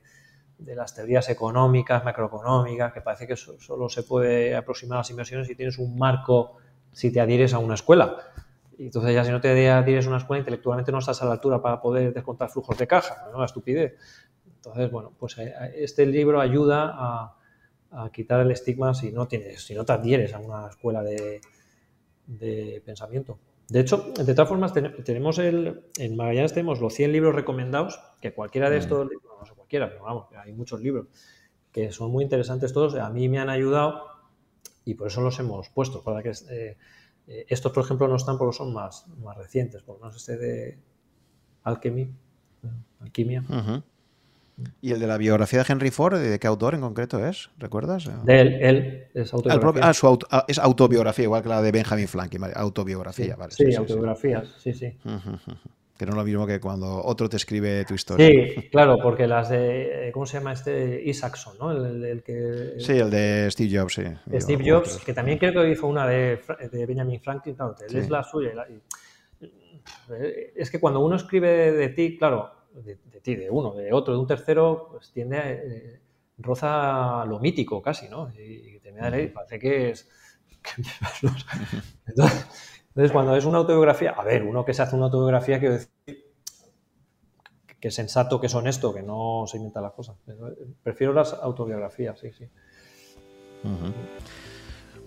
de 0.58 0.74
las 0.74 0.96
teorías 0.96 1.28
económicas, 1.28 2.04
macroeconómicas, 2.04 2.92
que 2.92 3.00
parece 3.00 3.28
que 3.28 3.36
solo 3.36 3.88
se 3.88 4.02
puede 4.02 4.56
aproximar 4.56 4.96
a 4.96 5.00
las 5.00 5.10
inversiones 5.10 5.46
si 5.46 5.54
tienes 5.54 5.78
un 5.78 5.96
marco, 5.96 6.56
si 6.90 7.12
te 7.12 7.20
adhieres 7.20 7.54
a 7.54 7.58
una 7.58 7.74
escuela. 7.74 8.16
Y 8.78 8.86
entonces 8.86 9.12
ya 9.12 9.24
si 9.24 9.30
no 9.30 9.40
te 9.40 9.48
adhieres 9.70 10.06
a 10.06 10.08
una 10.08 10.18
escuela, 10.18 10.38
intelectualmente 10.38 10.92
no 10.92 10.98
estás 10.98 11.20
a 11.22 11.26
la 11.26 11.32
altura 11.32 11.60
para 11.60 11.80
poder 11.80 12.14
descontar 12.14 12.48
flujos 12.48 12.78
de 12.78 12.86
caja, 12.86 13.28
¿no? 13.32 13.40
La 13.40 13.46
estupidez. 13.46 13.96
Entonces, 14.56 14.90
bueno, 14.90 15.12
pues 15.18 15.36
eh, 15.38 15.52
este 15.76 16.06
libro 16.06 16.40
ayuda 16.40 16.94
a, 16.96 17.34
quitar 18.12 18.40
el 18.40 18.50
estigma 18.50 18.92
si 18.92 19.12
no 19.12 19.26
tienes, 19.26 19.62
si 19.64 19.74
no 19.74 19.82
te 19.82 19.92
adhieres 19.92 20.34
a 20.34 20.38
una 20.38 20.68
escuela 20.68 21.02
de, 21.02 21.40
de 22.26 22.82
pensamiento. 22.84 23.38
De 23.68 23.80
hecho, 23.80 24.12
de 24.14 24.34
todas 24.34 24.48
formas, 24.48 24.72
tenemos 25.04 25.38
el, 25.38 25.84
en 25.96 26.16
Magallanes 26.16 26.52
tenemos 26.52 26.80
los 26.80 26.92
100 26.94 27.12
libros 27.12 27.34
recomendados, 27.34 27.98
que 28.20 28.32
cualquiera 28.32 28.68
de 28.68 28.76
mm. 28.76 28.80
estos, 28.80 29.08
no 29.40 29.46
sé 29.46 29.54
cualquiera, 29.54 29.88
pero 29.88 30.04
vamos, 30.04 30.26
hay 30.36 30.52
muchos 30.52 30.80
libros 30.80 31.06
que 31.72 31.92
son 31.92 32.10
muy 32.10 32.24
interesantes 32.24 32.72
todos, 32.72 32.94
a 32.94 33.10
mí 33.10 33.28
me 33.28 33.38
han 33.38 33.50
ayudado 33.50 34.06
y 34.84 34.94
por 34.94 35.08
eso 35.08 35.20
los 35.20 35.38
hemos 35.38 35.68
puesto. 35.68 36.02
Para 36.02 36.22
que 36.22 36.32
eh, 36.50 36.76
eh, 37.28 37.46
estos, 37.48 37.72
por 37.72 37.84
ejemplo, 37.84 38.08
no 38.08 38.16
están 38.16 38.38
porque 38.38 38.56
son 38.56 38.72
más, 38.72 39.06
más 39.22 39.36
recientes, 39.36 39.82
por 39.82 39.96
lo 39.96 40.00
menos 40.00 40.16
este 40.16 40.36
de 40.38 40.78
Alchemy, 41.62 42.10
Alquimia. 43.00 43.44
¿Y 44.80 44.90
el 44.90 44.98
de 44.98 45.06
la 45.06 45.18
biografía 45.18 45.62
de 45.62 45.72
Henry 45.72 45.90
Ford, 45.90 46.18
de 46.18 46.38
qué 46.40 46.46
autor 46.46 46.74
en 46.74 46.80
concreto 46.80 47.24
es? 47.24 47.50
¿Recuerdas? 47.58 48.10
De 48.24 48.40
él, 48.40 48.54
él 48.60 49.06
es 49.14 49.32
autobiografía. 49.32 49.82
Ah, 49.84 49.94
su 49.94 50.18
ah, 50.30 50.44
es 50.48 50.58
autobiografía, 50.58 51.24
igual 51.24 51.42
que 51.42 51.48
la 51.48 51.62
de 51.62 51.70
Benjamin 51.70 52.08
Franklin, 52.08 52.42
autobiografía, 52.54 53.34
sí, 53.34 53.38
vale. 53.38 53.52
Sí, 53.52 53.74
autobiografías, 53.74 54.48
sí, 54.58 54.72
sí. 54.72 54.96
Que 55.98 56.06
no 56.06 56.12
es 56.12 56.16
lo 56.16 56.24
mismo 56.24 56.46
que 56.46 56.60
cuando 56.60 57.04
otro 57.04 57.28
te 57.28 57.36
escribe 57.36 57.84
tu 57.84 57.94
historia. 57.94 58.28
Sí, 58.28 58.68
claro, 58.70 58.98
porque 59.02 59.26
las 59.26 59.48
de, 59.48 60.10
¿cómo 60.14 60.26
se 60.26 60.38
llama 60.38 60.52
este? 60.52 61.02
Isaacson, 61.04 61.58
¿no? 61.58 61.72
El, 61.72 62.22
que... 62.22 62.74
Sí, 62.78 62.92
el 62.92 63.10
de 63.10 63.50
Steve 63.50 63.80
Jobs, 63.80 63.94
sí. 63.94 64.04
Steve 64.38 64.70
Jobs, 64.70 64.98
que 65.04 65.12
también 65.12 65.38
creo 65.38 65.52
que 65.52 65.70
hizo 65.70 65.88
una 65.88 66.06
de, 66.06 66.40
de 66.70 66.86
Benjamin 66.86 67.20
Franklin, 67.20 67.56
claro, 67.56 67.74
es 67.92 68.08
la 68.08 68.22
suya. 68.22 68.52
es 70.54 70.70
que 70.70 70.78
cuando 70.78 71.00
uno 71.00 71.16
escribe 71.16 71.72
de 71.72 71.88
ti, 71.88 72.16
claro, 72.16 72.52
de, 72.74 73.20
ti, 73.20 73.34
de 73.34 73.50
uno, 73.50 73.74
de 73.74 73.92
otro, 73.92 74.14
de 74.14 74.20
un 74.20 74.26
tercero, 74.28 74.90
pues 74.92 75.10
tiende 75.10 75.36
a, 75.36 75.50
eh, 75.50 76.00
roza 76.38 77.24
lo 77.26 77.40
mítico 77.40 77.82
casi, 77.82 78.08
¿no? 78.08 78.30
Y, 78.38 78.78
te 78.78 78.92
me 78.92 79.28
parece 79.28 79.58
que 79.58 79.90
es... 79.90 80.08
entonces, 82.06 82.46
cuando 83.12 83.36
es 83.36 83.44
una 83.44 83.58
autobiografía, 83.58 84.10
a 84.10 84.24
ver, 84.24 84.42
uno 84.42 84.64
que 84.64 84.74
se 84.74 84.82
hace 84.82 84.96
una 84.96 85.06
autobiografía, 85.06 85.58
quiero 85.60 85.74
decir 85.74 85.90
que 87.80 87.88
es 87.88 87.94
sensato, 87.94 88.40
que 88.40 88.48
es 88.48 88.54
honesto, 88.54 88.92
que 88.92 89.02
no 89.02 89.44
se 89.46 89.56
inventa 89.56 89.80
las 89.80 89.92
cosas. 89.92 90.16
Eh, 90.26 90.32
prefiero 90.82 91.12
las 91.12 91.32
autobiografías, 91.32 92.18
sí, 92.18 92.32
sí. 92.32 92.48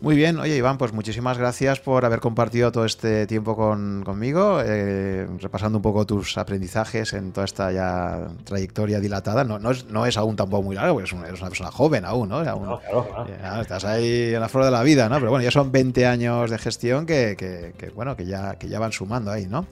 Muy 0.02 0.16
bien, 0.16 0.40
oye 0.40 0.56
Iván, 0.58 0.80
pues 0.80 0.94
muchísimas 0.94 1.38
gracias 1.38 1.80
por 1.80 2.06
haber 2.06 2.22
compartido 2.22 2.72
todo 2.72 2.86
este 2.86 3.28
tiempo 3.28 3.56
conmigo, 3.56 4.60
eh, 4.66 5.28
repasando 5.40 5.78
un 5.78 5.84
poco 5.84 6.08
tus 6.08 6.40
aprendizajes 6.40 7.14
en 7.14 7.32
toda 7.32 7.46
esta 7.46 7.72
ya 7.72 8.28
trayectoria 8.44 9.00
dilatada. 9.00 9.44
No, 9.44 9.60
no, 9.60 9.70
es, 9.70 9.86
no 9.86 10.08
es 10.08 10.18
aún 10.18 10.36
tampoco 10.36 10.64
muy 10.64 10.76
largo, 10.76 10.96
porque 10.96 11.08
eres 11.28 11.40
una, 11.40 11.50
persona 11.50 11.70
joven 11.70 12.04
aún, 12.06 12.30
¿no? 12.30 12.42
claro, 12.42 12.80
claro. 12.82 13.62
estás 13.62 13.86
ahí 13.86 14.34
en 14.34 14.40
la 14.40 14.50
flor 14.50 14.66
de 14.66 14.72
la 14.72 14.82
vida, 14.82 15.08
¿no? 15.08 15.20
Pero 15.20 15.30
bueno, 15.30 15.44
ya 15.44 15.52
son 15.52 15.72
20 15.72 16.08
años 16.08 16.50
de 16.50 16.58
gestión 16.58 17.06
que, 17.06 17.36
que, 17.38 17.74
que 17.78 17.92
bueno, 17.92 18.16
que 18.16 18.26
ya, 18.26 18.56
que 18.56 18.68
ya 18.68 18.80
van 18.80 18.92
sumando 18.92 19.30
ahí, 19.30 19.46
¿no? 19.46 19.68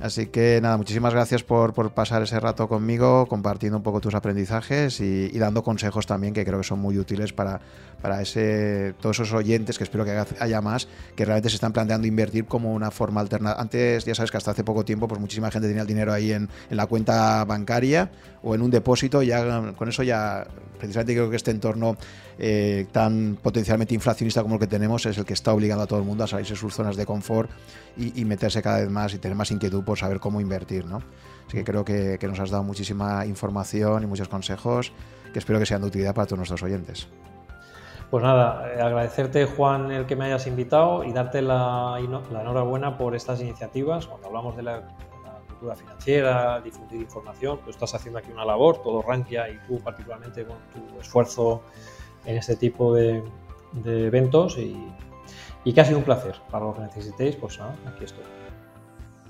Así 0.00 0.26
que 0.26 0.60
nada, 0.62 0.76
muchísimas 0.76 1.12
gracias 1.12 1.42
por, 1.42 1.74
pasar 1.92 2.22
ese 2.22 2.38
rato 2.38 2.68
conmigo, 2.68 3.26
compartiendo 3.26 3.78
un 3.78 3.82
poco 3.82 4.00
tus 4.00 4.14
aprendizajes 4.14 5.00
y, 5.00 5.36
dando 5.38 5.64
consejos 5.64 6.06
también 6.06 6.32
que 6.32 6.44
creo 6.44 6.58
que 6.58 6.64
son 6.64 6.78
muy 6.78 6.96
útiles 6.98 7.32
para, 7.32 7.60
para 8.00 8.22
ese, 8.22 8.94
todos 9.00 9.18
esos 9.18 9.32
oyentes, 9.32 9.76
que 9.76 9.82
espero 9.82 10.04
que 10.04 10.24
haya 10.38 10.60
más, 10.60 10.86
que 11.16 11.24
realmente 11.24 11.48
se 11.48 11.56
están 11.56 11.72
planteando 11.72 12.06
invertir 12.06 12.44
como 12.44 12.72
una 12.72 12.92
forma 12.92 13.20
alternativa. 13.20 13.60
Antes, 13.60 14.04
ya 14.04 14.14
sabes 14.14 14.30
que 14.30 14.36
hasta 14.36 14.52
hace 14.52 14.62
poco 14.62 14.84
tiempo, 14.84 15.08
pues 15.08 15.20
muchísima 15.20 15.50
gente 15.50 15.66
tenía 15.66 15.82
el 15.82 15.88
dinero 15.88 16.12
ahí 16.12 16.30
en, 16.30 16.48
en 16.70 16.76
la 16.76 16.86
cuenta 16.86 17.44
bancaria 17.44 18.08
o 18.44 18.54
en 18.54 18.62
un 18.62 18.70
depósito, 18.70 19.20
ya 19.22 19.72
con 19.72 19.88
eso 19.88 20.04
ya, 20.04 20.46
precisamente 20.78 21.14
creo 21.14 21.28
que 21.28 21.36
este 21.36 21.50
entorno 21.50 21.96
eh, 22.40 22.86
tan 22.92 23.36
potencialmente 23.42 23.94
inflacionista 23.94 24.42
como 24.42 24.54
el 24.54 24.60
que 24.60 24.68
tenemos 24.68 25.04
es 25.06 25.18
el 25.18 25.24
que 25.24 25.32
está 25.32 25.52
obligando 25.52 25.82
a 25.82 25.86
todo 25.88 25.98
el 25.98 26.04
mundo 26.04 26.22
a 26.22 26.28
salirse 26.28 26.52
de 26.52 26.60
sus 26.60 26.72
zonas 26.72 26.96
de 26.96 27.04
confort 27.04 27.50
y, 27.96 28.24
meterse 28.24 28.62
cada 28.62 28.78
vez 28.78 28.88
más 28.88 29.12
y 29.12 29.18
tener 29.18 29.36
más 29.36 29.50
inquietud 29.50 29.82
por 29.82 29.98
saber 29.98 30.20
cómo 30.20 30.40
invertir, 30.40 30.86
¿no? 30.86 31.02
Así 31.48 31.56
que 31.56 31.64
creo 31.64 31.84
que, 31.84 32.18
nos 32.22 32.38
has 32.38 32.50
dado 32.50 32.62
muchísima 32.62 33.26
información 33.26 34.04
y 34.04 34.06
muchos 34.06 34.28
consejos 34.28 34.92
que 35.32 35.40
espero 35.40 35.58
que 35.58 35.66
sean 35.66 35.80
de 35.80 35.88
utilidad 35.88 36.14
para 36.14 36.26
todos 36.26 36.38
nuestros 36.38 36.62
oyentes. 36.62 37.08
Pues 38.08 38.22
nada, 38.22 38.72
eh, 38.72 38.80
agradecerte 38.80 39.44
Juan 39.44 39.90
el 39.90 40.06
que 40.06 40.14
me 40.14 40.26
hayas 40.26 40.46
invitado 40.46 41.02
y 41.02 41.12
darte 41.12 41.42
la, 41.42 41.98
enhorabuena 41.98 42.96
por 42.96 43.16
estas 43.16 43.40
iniciativas. 43.40 44.06
Cuando 44.06 44.28
hablamos 44.28 44.56
de 44.56 44.62
la, 44.62 44.88
cultura 45.48 45.74
financiera, 45.74 46.60
difundir 46.60 47.00
información, 47.00 47.58
tú 47.64 47.70
estás 47.70 47.92
haciendo 47.92 48.20
aquí 48.20 48.30
una 48.30 48.44
labor, 48.44 48.80
todo 48.80 49.02
Rankia 49.02 49.50
y 49.50 49.58
tú 49.66 49.80
particularmente 49.80 50.44
con 50.44 50.56
tu 50.72 51.00
esfuerzo 51.00 51.62
en 52.28 52.36
este 52.36 52.56
tipo 52.56 52.94
de, 52.94 53.22
eventos 53.84 54.58
y, 54.58 54.76
y, 55.64 55.72
que 55.72 55.80
ha 55.80 55.84
sido 55.84 55.98
un 55.98 56.04
placer. 56.04 56.36
Para 56.50 56.66
lo 56.66 56.74
que 56.74 56.82
necesitéis, 56.82 57.36
pues 57.36 57.58
nada, 57.58 57.74
aquí 57.86 58.04
estoy. 58.04 58.24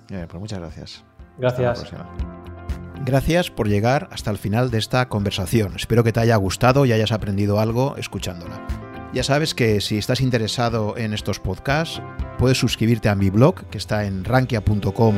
pues 0.08 0.34
muchas 0.34 0.58
gracias. 0.58 1.04
Gracias. 1.38 1.92
Gracias 3.04 3.50
por 3.50 3.68
llegar 3.68 4.08
hasta 4.10 4.32
el 4.32 4.38
final 4.38 4.70
de 4.70 4.78
esta 4.78 5.08
conversación. 5.08 5.76
Espero 5.76 6.02
que 6.02 6.12
te 6.12 6.18
haya 6.18 6.34
gustado 6.36 6.84
y 6.84 6.92
hayas 6.92 7.12
aprendido 7.12 7.60
algo 7.60 7.96
escuchándola. 7.96 8.66
Ya 9.14 9.22
sabes 9.22 9.54
que 9.54 9.80
si 9.80 9.96
estás 9.96 10.20
interesado 10.20 10.96
en 10.96 11.14
estos 11.14 11.38
podcasts, 11.38 12.02
puedes 12.38 12.58
suscribirte 12.58 13.08
a 13.08 13.14
mi 13.14 13.30
blog, 13.30 13.64
que 13.70 13.78
está 13.78 14.04
en 14.04 14.24
rankia.com 14.24 15.14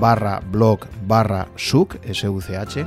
barra 0.00 0.40
blog 0.50 0.80
barra 1.06 1.48
S-U-C-H 1.56 2.86